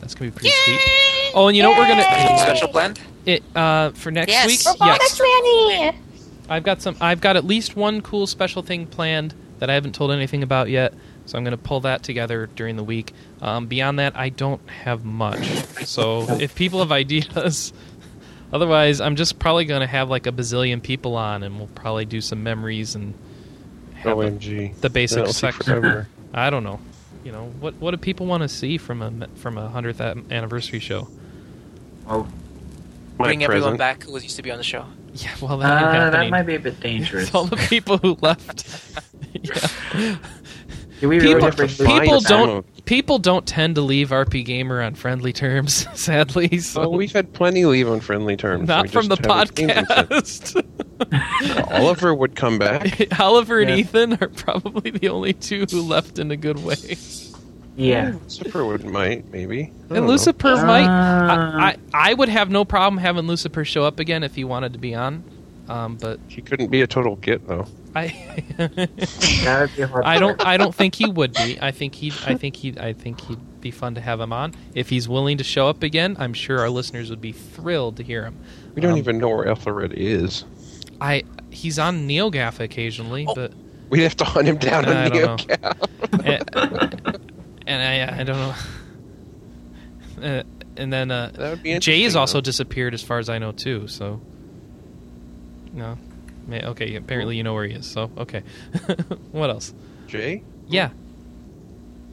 That's 0.00 0.14
going 0.14 0.30
to 0.30 0.34
be 0.34 0.40
pretty 0.40 0.56
sweet. 0.64 1.32
Oh, 1.34 1.46
and 1.48 1.56
you 1.56 1.62
know 1.62 1.70
what 1.70 1.78
we're 1.78 1.86
going 1.86 1.98
to 1.98 2.38
special 2.38 2.68
planned? 2.68 3.00
it 3.26 3.42
uh, 3.54 3.90
for 3.90 4.10
next 4.10 4.30
Yes. 4.32 4.46
week? 4.46 4.60
Robotics 4.66 5.20
Manny! 5.20 5.96
I've 6.48 6.64
got 6.64 6.82
some. 6.82 6.96
I've 7.00 7.20
got 7.20 7.36
at 7.36 7.44
least 7.44 7.76
one 7.76 8.00
cool 8.00 8.26
special 8.26 8.62
thing 8.62 8.86
planned 8.86 9.34
that 9.60 9.70
I 9.70 9.74
haven't 9.74 9.94
told 9.94 10.10
anything 10.10 10.42
about 10.42 10.68
yet. 10.68 10.94
So 11.26 11.38
I'm 11.38 11.44
going 11.44 11.52
to 11.56 11.62
pull 11.62 11.80
that 11.80 12.02
together 12.02 12.48
during 12.56 12.74
the 12.76 12.82
week. 12.82 13.12
Um, 13.40 13.66
beyond 13.66 14.00
that, 14.00 14.16
I 14.16 14.30
don't 14.30 14.66
have 14.68 15.04
much. 15.04 15.44
So 15.86 16.22
if 16.40 16.56
people 16.56 16.80
have 16.80 16.90
ideas, 16.90 17.72
otherwise, 18.52 19.00
I'm 19.00 19.14
just 19.14 19.38
probably 19.38 19.64
going 19.66 19.82
to 19.82 19.86
have 19.86 20.10
like 20.10 20.26
a 20.26 20.32
bazillion 20.32 20.82
people 20.82 21.14
on, 21.14 21.44
and 21.44 21.56
we'll 21.58 21.68
probably 21.68 22.04
do 22.06 22.20
some 22.20 22.42
memories 22.42 22.96
and 22.96 23.14
have 23.94 24.18
a- 24.18 24.30
the 24.80 24.90
basic 24.90 25.18
That'll 25.18 25.32
section. 25.32 26.06
forever. 26.32 26.46
I 26.46 26.50
don't 26.50 26.64
know. 26.64 26.80
You 27.24 27.32
know 27.32 27.46
what? 27.60 27.74
What 27.74 27.90
do 27.90 27.96
people 27.98 28.26
want 28.26 28.42
to 28.42 28.48
see 28.48 28.78
from 28.78 29.02
a 29.02 29.28
from 29.36 29.58
a 29.58 29.68
hundredth 29.68 30.00
anniversary 30.00 30.78
show? 30.80 31.08
Oh, 32.08 32.26
My 33.18 33.26
Bring 33.26 33.44
everyone 33.44 33.76
back 33.76 34.04
who 34.04 34.12
was 34.12 34.22
used 34.22 34.36
to 34.36 34.42
be 34.42 34.50
on 34.50 34.58
the 34.58 34.64
show. 34.64 34.84
Yeah, 35.12 35.34
well, 35.42 35.58
that 35.58 35.82
uh, 35.82 36.10
that 36.10 36.30
might 36.30 36.44
be 36.44 36.54
a 36.54 36.60
bit 36.60 36.78
dangerous. 36.80 37.26
With 37.26 37.34
all 37.34 37.44
the 37.44 37.56
people 37.56 37.98
who 37.98 38.16
left. 38.22 38.64
yeah. 39.32 40.16
We 41.02 41.18
people, 41.18 41.40
have 41.42 41.50
to 41.52 41.56
bring 41.56 41.68
find 41.68 42.02
people 42.02 42.20
don't 42.20 42.84
people 42.84 43.18
don't 43.18 43.44
tend 43.44 43.74
to 43.74 43.80
leave 43.80 44.10
RPGamer 44.10 44.86
on 44.86 44.94
friendly 44.94 45.32
terms, 45.32 45.86
sadly. 46.00 46.58
So 46.58 46.82
Oh, 46.84 46.88
we've 46.90 47.10
had 47.12 47.32
plenty 47.32 47.64
leave 47.64 47.88
on 47.88 47.98
friendly 47.98 48.36
terms. 48.36 48.68
not 48.68 48.84
We 48.84 48.88
from 48.90 49.08
the 49.08 49.16
just 49.16 49.26
haven't 49.28 49.56
seen 49.56 49.66
them 49.66 49.84
since. 50.24 50.52
podcast. 50.52 50.69
Oliver 51.70 52.14
would 52.14 52.34
come 52.36 52.58
back. 52.58 53.00
Oliver 53.20 53.60
and 53.60 53.70
Yeah. 53.70 53.76
Ethan 53.76 54.18
are 54.20 54.28
probably 54.28 54.90
the 54.90 55.08
only 55.08 55.32
two 55.32 55.66
who 55.70 55.82
left 55.82 56.18
in 56.18 56.30
a 56.30 56.36
good 56.36 56.62
way. 56.64 56.96
Yeah. 57.76 58.14
Lucifer 58.22 58.64
would 58.64 58.84
might 58.84 59.30
maybe. 59.32 59.62
I 59.62 59.64
And 59.66 59.88
don't 59.88 59.96
know. 60.04 60.06
Lucifer 60.08 60.48
Uh, 60.48 60.64
might. 60.66 60.86
I, 60.88 61.68
I 61.94 62.10
I 62.10 62.14
would 62.14 62.28
have 62.28 62.50
no 62.50 62.64
problem 62.64 62.98
having 62.98 63.26
Lucifer 63.26 63.64
show 63.64 63.84
up 63.84 63.98
again 64.00 64.22
if 64.22 64.34
he 64.34 64.44
wanted 64.44 64.72
to 64.74 64.78
be 64.78 64.94
on. 64.94 65.22
Um, 65.68 65.96
but 65.96 66.18
He 66.28 66.42
couldn't 66.42 66.70
be 66.70 66.82
a 66.82 66.86
total 66.86 67.16
git 67.16 67.46
though. 67.46 67.66
I 67.94 68.08
That 68.58 69.58
would 69.62 69.76
be 69.76 69.82
a 69.82 69.86
hard 69.86 70.04
I 70.04 70.18
don't. 70.18 70.44
I 70.44 70.56
don't 70.56 70.74
think 70.74 70.94
he 70.94 71.06
would 71.08 71.32
be. 71.34 71.58
I 71.60 71.70
think 71.70 71.94
he 71.94 72.12
I 72.26 72.34
think 72.34 72.56
he 72.56 72.74
I 72.78 72.92
think 72.92 73.20
he'd 73.22 73.60
be 73.60 73.70
fun 73.70 73.94
to 73.94 74.00
have 74.00 74.20
him 74.20 74.32
on. 74.32 74.54
If 74.74 74.88
he's 74.90 75.08
willing 75.08 75.38
to 75.38 75.44
show 75.44 75.68
up 75.68 75.82
again, 75.82 76.16
I'm 76.18 76.34
sure 76.34 76.58
our 76.60 76.70
listeners 76.70 77.08
would 77.10 77.20
be 77.20 77.32
thrilled 77.32 77.96
to 77.98 78.02
hear 78.02 78.24
him. 78.24 78.36
We 78.74 78.82
don't 78.82 78.92
Um, 78.92 78.98
even 78.98 79.18
know 79.18 79.28
where 79.28 79.48
Ethelred 79.48 79.92
is. 79.94 80.44
I 81.00 81.24
he's 81.50 81.78
on 81.78 82.06
NeoGAF 82.08 82.60
occasionally, 82.60 83.24
Oh. 83.28 83.34
but 83.34 83.52
We'd 83.88 84.02
have 84.02 84.16
to 84.18 84.24
hunt 84.24 84.46
him 84.46 84.56
down 84.56 84.84
I 84.86 85.06
on 85.06 85.10
don't 85.10 85.48
NeoGAF. 85.48 86.24
and, 86.24 87.18
and 87.66 87.82
I 87.82 88.20
I 88.20 88.24
don't 88.24 88.36
know. 88.36 88.54
Uh, 90.22 90.42
and 90.76 90.92
then 90.92 91.10
uh, 91.10 91.30
That 91.34 91.50
would 91.50 91.62
be 91.62 91.78
Jay 91.78 92.02
has 92.02 92.14
also 92.16 92.40
disappeared, 92.40 92.94
as 92.94 93.02
far 93.02 93.18
as 93.18 93.28
I 93.28 93.38
know, 93.38 93.52
too. 93.52 93.88
So, 93.88 94.20
no, 95.72 95.96
Okay, 96.50 96.94
apparently 96.96 97.36
you 97.36 97.42
know 97.42 97.54
where 97.54 97.64
he 97.66 97.74
is. 97.74 97.86
So 97.90 98.10
okay, 98.18 98.42
what 99.32 99.50
else? 99.50 99.72
Jay? 100.08 100.42
Yeah. 100.68 100.90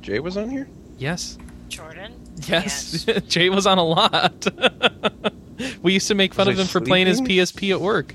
Jay 0.01 0.19
was 0.19 0.37
on 0.37 0.49
here? 0.49 0.67
Yes. 0.97 1.37
Jordan? 1.69 2.13
Yes. 2.47 3.05
Jay 3.27 3.49
was 3.49 3.65
on 3.67 3.77
a 3.77 3.83
lot. 3.83 4.47
we 5.81 5.93
used 5.93 6.07
to 6.07 6.15
make 6.15 6.33
fun 6.33 6.47
Was 6.47 6.55
of 6.55 6.59
I 6.59 6.61
him 6.63 6.67
for 6.69 6.81
playing 6.81 7.07
his? 7.07 7.19
PSP 7.21 7.71
at 7.71 7.81
work. 7.81 8.13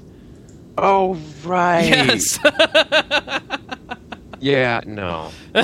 Oh, 0.78 1.14
right. 1.44 1.82
Yes. 1.88 2.38
Yeah, 4.40 4.80
no. 4.86 5.30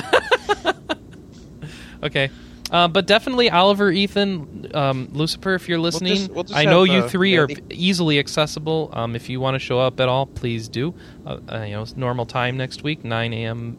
okay. 2.03 2.29
Uh, 2.71 2.87
but 2.87 3.07
definitely 3.07 3.49
Oliver, 3.49 3.89
Ethan, 3.91 4.69
um, 4.75 5.09
Lucifer, 5.11 5.55
if 5.55 5.67
you're 5.67 5.79
listening, 5.79 6.15
just- 6.15 6.31
we'll 6.31 6.43
just 6.43 6.55
I 6.55 6.65
know 6.65 6.85
have, 6.85 6.95
you 6.95 7.03
uh, 7.03 7.09
three 7.09 7.35
are 7.37 7.47
Mandy- 7.47 7.63
easily 7.75 8.19
accessible. 8.19 8.91
Um, 8.93 9.15
if 9.15 9.27
you 9.27 9.39
want 9.39 9.55
to 9.55 9.59
show 9.59 9.79
up 9.79 9.99
at 9.99 10.07
all, 10.07 10.27
please 10.27 10.69
do. 10.69 10.93
Uh, 11.25 11.39
uh, 11.51 11.61
you 11.63 11.71
know, 11.73 11.81
it's 11.81 11.97
normal 11.97 12.27
time 12.27 12.57
next 12.57 12.83
week, 12.83 13.03
9 13.03 13.33
a.m. 13.33 13.77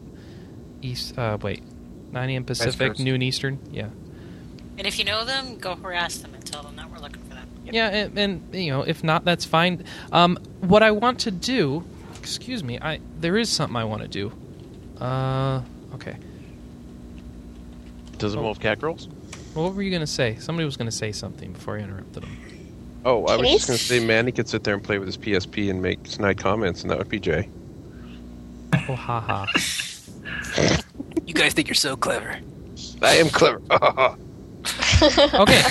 East. 0.81 1.17
Uh, 1.17 1.37
wait, 1.41 1.63
9 2.11 2.29
a.m. 2.31 2.43
Pacific, 2.43 2.99
noon 2.99 3.21
Eastern. 3.21 3.59
Yeah. 3.71 3.87
And 4.77 4.85
if 4.85 4.99
you 4.99 5.05
know 5.05 5.23
them, 5.25 5.57
go 5.57 5.75
harass 5.75 6.17
them 6.17 6.33
and 6.33 6.45
tell 6.45 6.63
them 6.63 6.75
that 6.75 6.91
we're 6.91 6.99
looking 6.99 7.21
for 7.23 7.29
them. 7.29 7.30
Yeah, 7.71 7.89
and, 7.89 8.17
and 8.17 8.55
you 8.55 8.71
know, 8.71 8.81
if 8.83 9.03
not, 9.03 9.25
that's 9.25 9.45
fine. 9.45 9.83
Um, 10.11 10.37
what 10.61 10.83
I 10.83 10.91
want 10.91 11.19
to 11.21 11.31
do, 11.31 11.83
excuse 12.19 12.63
me, 12.63 12.79
I 12.79 12.99
there 13.19 13.37
is 13.37 13.49
something 13.49 13.75
I 13.75 13.83
want 13.85 14.01
to 14.01 14.07
do. 14.07 14.31
Uh, 15.03 15.61
okay. 15.95 16.15
Does 18.17 18.33
it 18.33 18.37
involve 18.37 18.59
cat 18.59 18.79
girls? 18.79 19.07
What 19.53 19.73
were 19.73 19.81
you 19.81 19.91
gonna 19.91 20.05
say? 20.07 20.35
Somebody 20.39 20.65
was 20.65 20.77
gonna 20.77 20.91
say 20.91 21.11
something 21.11 21.51
before 21.53 21.77
I 21.77 21.81
interrupted 21.81 22.23
him. 22.23 22.37
Oh, 23.03 23.25
I 23.25 23.35
was 23.35 23.49
just 23.49 23.67
going 23.67 23.77
to 23.79 23.83
Kitties? 23.83 24.01
say 24.01 24.05
Manny 24.05 24.31
could 24.31 24.47
sit 24.47 24.63
there 24.63 24.75
and 24.75 24.83
play 24.83 24.99
with 24.99 25.07
his 25.07 25.17
PSP 25.17 25.71
and 25.71 25.81
make 25.81 26.05
snide 26.05 26.37
comments, 26.37 26.83
and 26.83 26.91
that 26.91 26.99
would 26.99 27.09
be 27.09 27.19
Jay. 27.19 27.49
Oh, 28.87 28.93
haha. 28.95 29.47
You 31.25 31.33
guys 31.33 31.53
think 31.53 31.67
you're 31.67 31.75
so 31.75 31.95
clever. 31.95 32.37
I 33.01 33.15
am 33.15 33.29
clever. 33.29 33.61
Okay. 35.33 35.63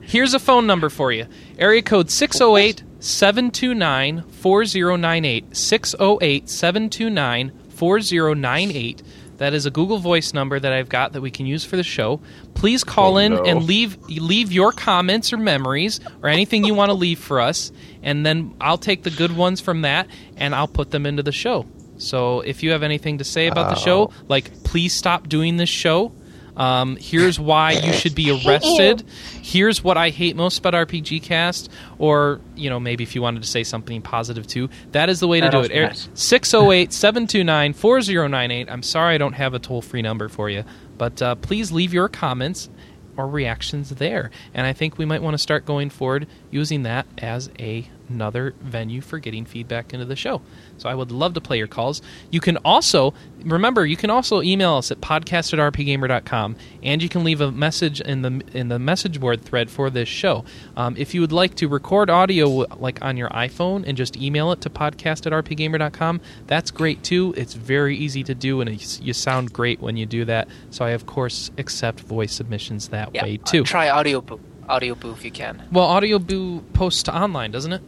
Here's 0.00 0.32
a 0.32 0.38
phone 0.38 0.66
number 0.66 0.88
for 0.88 1.12
you. 1.12 1.26
Area 1.58 1.82
code 1.82 2.10
608 2.10 2.82
729 3.00 4.22
4098. 4.30 5.56
608 5.56 6.48
729 6.48 7.52
4098. 7.70 9.02
That 9.38 9.54
is 9.54 9.66
a 9.66 9.70
Google 9.70 9.98
Voice 9.98 10.34
number 10.34 10.58
that 10.58 10.72
I've 10.72 10.88
got 10.88 11.12
that 11.12 11.20
we 11.20 11.30
can 11.30 11.46
use 11.46 11.64
for 11.64 11.76
the 11.76 11.84
show. 11.84 12.20
Please 12.54 12.82
call 12.82 13.14
Oh, 13.14 13.18
in 13.18 13.34
no. 13.34 13.44
and 13.44 13.64
leave 13.64 13.96
leave 14.08 14.50
your 14.52 14.72
comments 14.72 15.32
or 15.32 15.36
memories 15.36 16.00
or 16.22 16.28
anything 16.28 16.64
you 16.64 16.74
want 16.74 16.90
to 16.90 16.94
leave 16.94 17.20
for 17.20 17.40
us, 17.40 17.70
and 18.02 18.26
then 18.26 18.54
I'll 18.60 18.78
take 18.78 19.04
the 19.04 19.10
good 19.10 19.36
ones 19.36 19.60
from 19.60 19.82
that 19.82 20.08
and 20.36 20.54
I'll 20.56 20.66
put 20.68 20.90
them 20.90 21.06
into 21.06 21.22
the 21.22 21.30
show. 21.32 21.66
So 21.98 22.40
if 22.40 22.62
you 22.64 22.72
have 22.72 22.82
anything 22.82 23.18
to 23.18 23.24
say 23.24 23.46
about 23.46 23.70
the 23.70 23.80
show, 23.80 24.12
like 24.28 24.64
please 24.64 24.92
stop 24.94 25.28
doing 25.28 25.56
this 25.56 25.68
show. 25.68 26.12
Um, 26.58 26.96
here's 26.96 27.38
why 27.38 27.72
you 27.72 27.92
should 27.92 28.14
be 28.14 28.30
arrested. 28.30 29.04
Here's 29.42 29.82
what 29.82 29.96
I 29.96 30.10
hate 30.10 30.36
most 30.36 30.58
about 30.58 30.74
RPGCast, 30.74 31.68
or 31.98 32.40
you 32.56 32.68
know 32.68 32.78
maybe 32.80 33.04
if 33.04 33.14
you 33.14 33.22
wanted 33.22 33.42
to 33.42 33.48
say 33.48 33.64
something 33.64 34.02
positive 34.02 34.46
too, 34.46 34.68
that 34.92 35.08
is 35.08 35.20
the 35.20 35.28
way 35.28 35.40
to 35.40 35.48
do 35.48 35.60
it. 35.60 35.72
nice. 35.72 36.08
608-729-4098. 36.14 38.70
I'm 38.70 38.82
sorry 38.82 39.14
I 39.14 39.18
don't 39.18 39.32
have 39.34 39.54
a 39.54 39.58
toll 39.58 39.80
free 39.82 40.02
number 40.02 40.28
for 40.28 40.50
you, 40.50 40.64
but 40.98 41.22
uh, 41.22 41.34
please 41.36 41.72
leave 41.72 41.94
your 41.94 42.08
comments 42.08 42.68
or 43.16 43.28
reactions 43.28 43.90
there. 43.90 44.30
And 44.54 44.66
I 44.66 44.72
think 44.72 44.98
we 44.98 45.04
might 45.04 45.22
want 45.22 45.34
to 45.34 45.38
start 45.38 45.64
going 45.64 45.90
forward 45.90 46.26
using 46.50 46.82
that 46.84 47.06
as 47.18 47.50
a 47.58 47.88
another 48.08 48.54
venue 48.60 49.00
for 49.00 49.18
getting 49.18 49.44
feedback 49.44 49.92
into 49.92 50.04
the 50.06 50.16
show. 50.16 50.40
So 50.78 50.88
I 50.88 50.94
would 50.94 51.10
love 51.12 51.34
to 51.34 51.40
play 51.40 51.58
your 51.58 51.66
calls. 51.66 52.00
You 52.30 52.40
can 52.40 52.56
also 52.58 53.14
remember 53.44 53.86
you 53.86 53.96
can 53.96 54.10
also 54.10 54.42
email 54.42 54.74
us 54.74 54.90
at 54.90 55.00
podcast 55.00 55.52
at 55.52 55.58
rpgamer.com 55.72 56.56
and 56.82 57.02
you 57.02 57.08
can 57.08 57.24
leave 57.24 57.40
a 57.40 57.50
message 57.52 58.00
in 58.00 58.22
the 58.22 58.42
in 58.52 58.68
the 58.68 58.78
message 58.78 59.20
board 59.20 59.42
thread 59.42 59.70
for 59.70 59.90
this 59.90 60.08
show. 60.08 60.44
Um, 60.76 60.96
if 60.96 61.14
you 61.14 61.20
would 61.20 61.32
like 61.32 61.54
to 61.56 61.68
record 61.68 62.10
audio 62.10 62.48
like 62.78 63.02
on 63.02 63.16
your 63.16 63.28
iPhone 63.30 63.84
and 63.86 63.96
just 63.96 64.16
email 64.16 64.52
it 64.52 64.60
to 64.62 64.70
podcast 64.70 65.26
at 65.26 65.32
rpgamer.com, 65.32 66.20
that's 66.46 66.70
great 66.70 67.02
too. 67.02 67.34
It's 67.36 67.54
very 67.54 67.96
easy 67.96 68.22
to 68.24 68.34
do 68.34 68.60
and 68.60 68.70
you 69.00 69.12
sound 69.12 69.52
great 69.52 69.80
when 69.80 69.96
you 69.96 70.06
do 70.06 70.24
that. 70.24 70.48
So 70.70 70.84
I 70.84 70.90
of 70.90 71.06
course 71.06 71.50
accept 71.58 72.00
voice 72.00 72.32
submissions 72.32 72.88
that 72.88 73.10
Yeah, 73.14 73.24
way 73.24 73.38
uh, 73.42 73.46
too. 73.46 73.64
try 73.64 73.88
audio 73.88 74.20
boo. 74.20 74.40
Audio 74.68 74.94
boo 74.94 75.12
if 75.12 75.24
you 75.24 75.30
can. 75.30 75.66
well, 75.72 75.86
Audio 75.86 76.18
Boo 76.18 76.60
posts 76.74 77.02
to 77.04 77.16
online, 77.16 77.50
doesn't 77.50 77.72
it? 77.72 77.80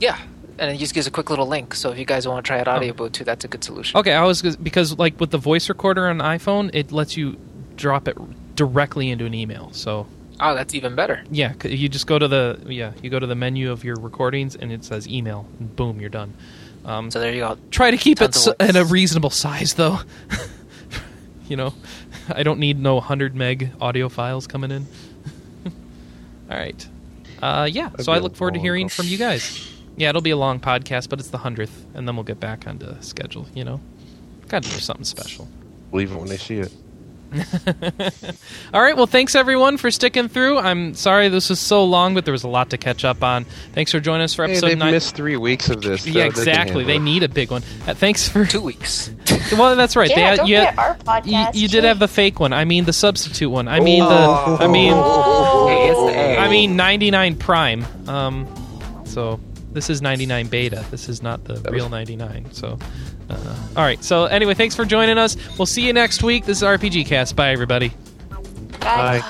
Yeah, 0.00 0.18
and 0.58 0.70
it 0.74 0.78
just 0.78 0.94
gives 0.94 1.06
a 1.06 1.10
quick 1.10 1.30
little 1.30 1.46
link. 1.46 1.74
So 1.74 1.90
if 1.92 1.98
you 1.98 2.04
guys 2.04 2.26
want 2.26 2.44
to 2.44 2.48
try 2.48 2.58
out 2.58 2.66
audio 2.68 2.92
boo 2.92 3.08
too, 3.10 3.24
that's 3.24 3.44
a 3.44 3.48
good 3.48 3.62
solution. 3.62 3.98
Okay, 3.98 4.12
I 4.14 4.24
was 4.24 4.42
because 4.56 4.98
like 4.98 5.20
with 5.20 5.30
the 5.30 5.38
voice 5.38 5.68
recorder 5.68 6.08
on 6.08 6.18
iPhone, 6.18 6.70
it 6.74 6.90
lets 6.90 7.16
you 7.16 7.36
drop 7.76 8.08
it 8.08 8.16
directly 8.56 9.10
into 9.10 9.24
an 9.26 9.34
email. 9.34 9.70
So 9.72 10.06
Oh, 10.42 10.54
that's 10.54 10.74
even 10.74 10.94
better. 10.94 11.22
yeah, 11.30 11.52
you 11.64 11.88
just 11.88 12.06
go 12.06 12.18
to 12.18 12.26
the 12.26 12.58
yeah 12.66 12.92
you 13.02 13.10
go 13.10 13.18
to 13.18 13.26
the 13.26 13.34
menu 13.34 13.70
of 13.70 13.84
your 13.84 13.96
recordings 13.96 14.56
and 14.56 14.72
it 14.72 14.84
says 14.84 15.06
email, 15.06 15.46
and 15.58 15.76
boom, 15.76 16.00
you're 16.00 16.08
done. 16.10 16.32
Um, 16.84 17.10
So 17.10 17.20
there 17.20 17.32
you 17.34 17.40
go. 17.40 17.58
try 17.70 17.90
to 17.90 17.98
keep 17.98 18.22
it 18.22 18.32
tons 18.32 18.46
of 18.46 18.56
s- 18.58 18.70
in 18.70 18.76
a 18.76 18.84
reasonable 18.86 19.28
size, 19.28 19.74
though. 19.74 20.00
you 21.46 21.56
know, 21.56 21.74
I 22.28 22.42
don't 22.42 22.58
need 22.58 22.78
no 22.78 23.00
hundred 23.00 23.34
meg 23.34 23.72
audio 23.82 24.08
files 24.08 24.46
coming 24.46 24.70
in. 24.70 24.86
All 26.50 26.56
right, 26.56 26.88
uh, 27.42 27.68
yeah. 27.70 27.90
That'd 27.90 28.06
so 28.06 28.12
I 28.12 28.18
look 28.18 28.34
forward 28.34 28.54
to 28.54 28.60
hearing 28.60 28.88
from 28.88 29.06
you 29.06 29.18
guys. 29.18 29.69
Yeah, 30.00 30.08
it'll 30.08 30.22
be 30.22 30.30
a 30.30 30.36
long 30.36 30.60
podcast, 30.60 31.10
but 31.10 31.20
it's 31.20 31.28
the 31.28 31.36
hundredth, 31.38 31.84
and 31.94 32.08
then 32.08 32.16
we'll 32.16 32.24
get 32.24 32.40
back 32.40 32.66
onto 32.66 32.86
schedule. 33.02 33.46
You 33.54 33.64
know, 33.64 33.80
got 34.48 34.62
to 34.62 34.70
do 34.70 34.78
something 34.80 35.04
special. 35.04 35.46
Believe 35.90 36.10
it 36.10 36.16
when 36.16 36.28
they 36.28 36.38
see 36.38 36.56
it. 36.60 36.72
All 38.74 38.82
right. 38.82 38.96
Well, 38.96 39.06
thanks 39.06 39.34
everyone 39.34 39.76
for 39.76 39.90
sticking 39.90 40.28
through. 40.28 40.58
I'm 40.58 40.94
sorry 40.94 41.28
this 41.28 41.48
was 41.50 41.60
so 41.60 41.84
long, 41.84 42.14
but 42.14 42.24
there 42.24 42.32
was 42.32 42.42
a 42.44 42.48
lot 42.48 42.70
to 42.70 42.78
catch 42.78 43.04
up 43.04 43.22
on. 43.22 43.44
Thanks 43.72 43.92
for 43.92 44.00
joining 44.00 44.22
us 44.22 44.34
for 44.34 44.44
Hey, 44.46 44.52
episode 44.52 44.68
they've 44.68 44.78
nine. 44.78 44.92
missed 44.92 45.14
three 45.14 45.36
weeks 45.36 45.68
of 45.68 45.80
this. 45.82 46.06
yeah, 46.06 46.12
so 46.12 46.18
they 46.18 46.22
can 46.22 46.38
exactly. 46.40 46.84
They 46.84 46.94
handle 46.94 47.08
it. 47.08 47.12
need 47.12 47.22
a 47.22 47.28
big 47.28 47.50
one. 47.50 47.62
Uh, 47.86 47.94
thanks 47.94 48.28
for. 48.28 48.44
Two 48.46 48.62
weeks. 48.62 49.10
Well, 49.56 49.74
that's 49.74 49.96
right. 49.96 50.08
Yeah, 50.10 50.30
they 50.32 50.36
don't 50.36 50.46
you, 50.48 50.56
had- 50.56 50.78
our 50.78 50.96
podcast. 50.98 51.54
you, 51.54 51.62
you 51.62 51.68
did 51.68 51.82
have 51.84 51.98
the 51.98 52.06
fake 52.08 52.38
one. 52.40 52.52
I 52.52 52.64
mean, 52.64 52.84
the 52.84 52.92
substitute 52.92 53.50
one. 53.50 53.66
I 53.68 53.80
mean, 53.80 54.00
the. 54.00 54.08
Oh. 54.10 54.56
I 54.60 54.66
mean, 54.68 54.92
Hey, 54.92 55.88
it's 55.90 55.98
the 56.00 56.20
A. 56.20 56.38
I 56.38 56.48
mean, 56.48 56.76
99 56.76 57.36
prime. 57.36 57.84
Um, 58.08 58.46
so 59.06 59.40
this 59.72 59.90
is 59.90 60.02
99 60.02 60.48
beta. 60.48 60.84
This 60.90 61.08
is 61.08 61.22
not 61.22 61.44
the 61.44 61.54
That 61.54 61.72
real 61.72 61.84
was- 61.84 61.90
99. 61.92 62.46
So, 62.52 62.78
uh, 63.28 63.36
all 63.76 63.84
right. 63.84 64.02
So 64.02 64.24
anyway, 64.26 64.54
thanks 64.54 64.74
for 64.74 64.84
joining 64.84 65.18
us. 65.18 65.36
We'll 65.58 65.66
see 65.66 65.86
you 65.86 65.92
next 65.92 66.22
week. 66.22 66.44
This 66.44 66.58
is 66.58 66.62
RPGCast. 66.64 67.36
Bye, 67.36 67.50
everybody. 67.50 67.92
Bye. 68.80 69.20
Bye. 69.20 69.24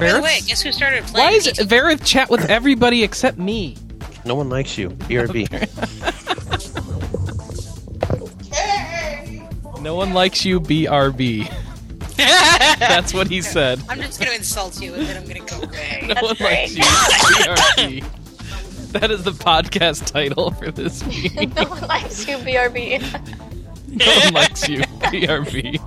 By 0.00 0.12
the 0.12 0.20
way, 0.22 0.40
guess 0.46 0.62
who 0.62 0.72
started 0.72 1.04
playing? 1.04 1.26
Why 1.28 1.32
is 1.34 1.46
Egypt? 1.46 1.68
Verith 1.68 2.04
chat 2.06 2.30
with 2.30 2.48
everybody 2.48 3.02
except 3.04 3.38
me? 3.38 3.76
No 4.24 4.34
one 4.34 4.48
likes 4.48 4.78
you. 4.78 4.90
BRB. 4.90 5.46
No 9.80 9.94
one 9.94 10.12
likes 10.12 10.44
you, 10.44 10.60
BRB. 10.60 11.50
That's 12.16 13.14
what 13.14 13.28
he 13.28 13.40
said. 13.40 13.80
I'm 13.88 13.98
just 13.98 14.18
going 14.20 14.30
to 14.30 14.36
insult 14.36 14.80
you 14.80 14.92
and 14.94 15.06
then 15.06 15.16
I'm 15.16 15.24
going 15.26 15.44
to 15.46 15.54
go 15.54 15.62
away. 15.66 16.12
No 16.14 16.20
one 16.22 16.36
likes 16.40 16.76
you, 16.76 16.82
BRB. 16.84 18.04
That 18.92 19.10
is 19.10 19.22
the 19.22 19.30
podcast 19.32 20.06
title 20.06 20.50
for 20.50 20.70
this 20.70 21.02
week. 21.06 21.54
no 21.54 21.64
one 21.64 21.86
likes 21.86 22.26
you, 22.28 22.36
BRB. 22.38 23.00
no 23.88 24.18
one 24.24 24.34
likes 24.34 24.68
you, 24.68 24.80
BRB. 24.80 25.80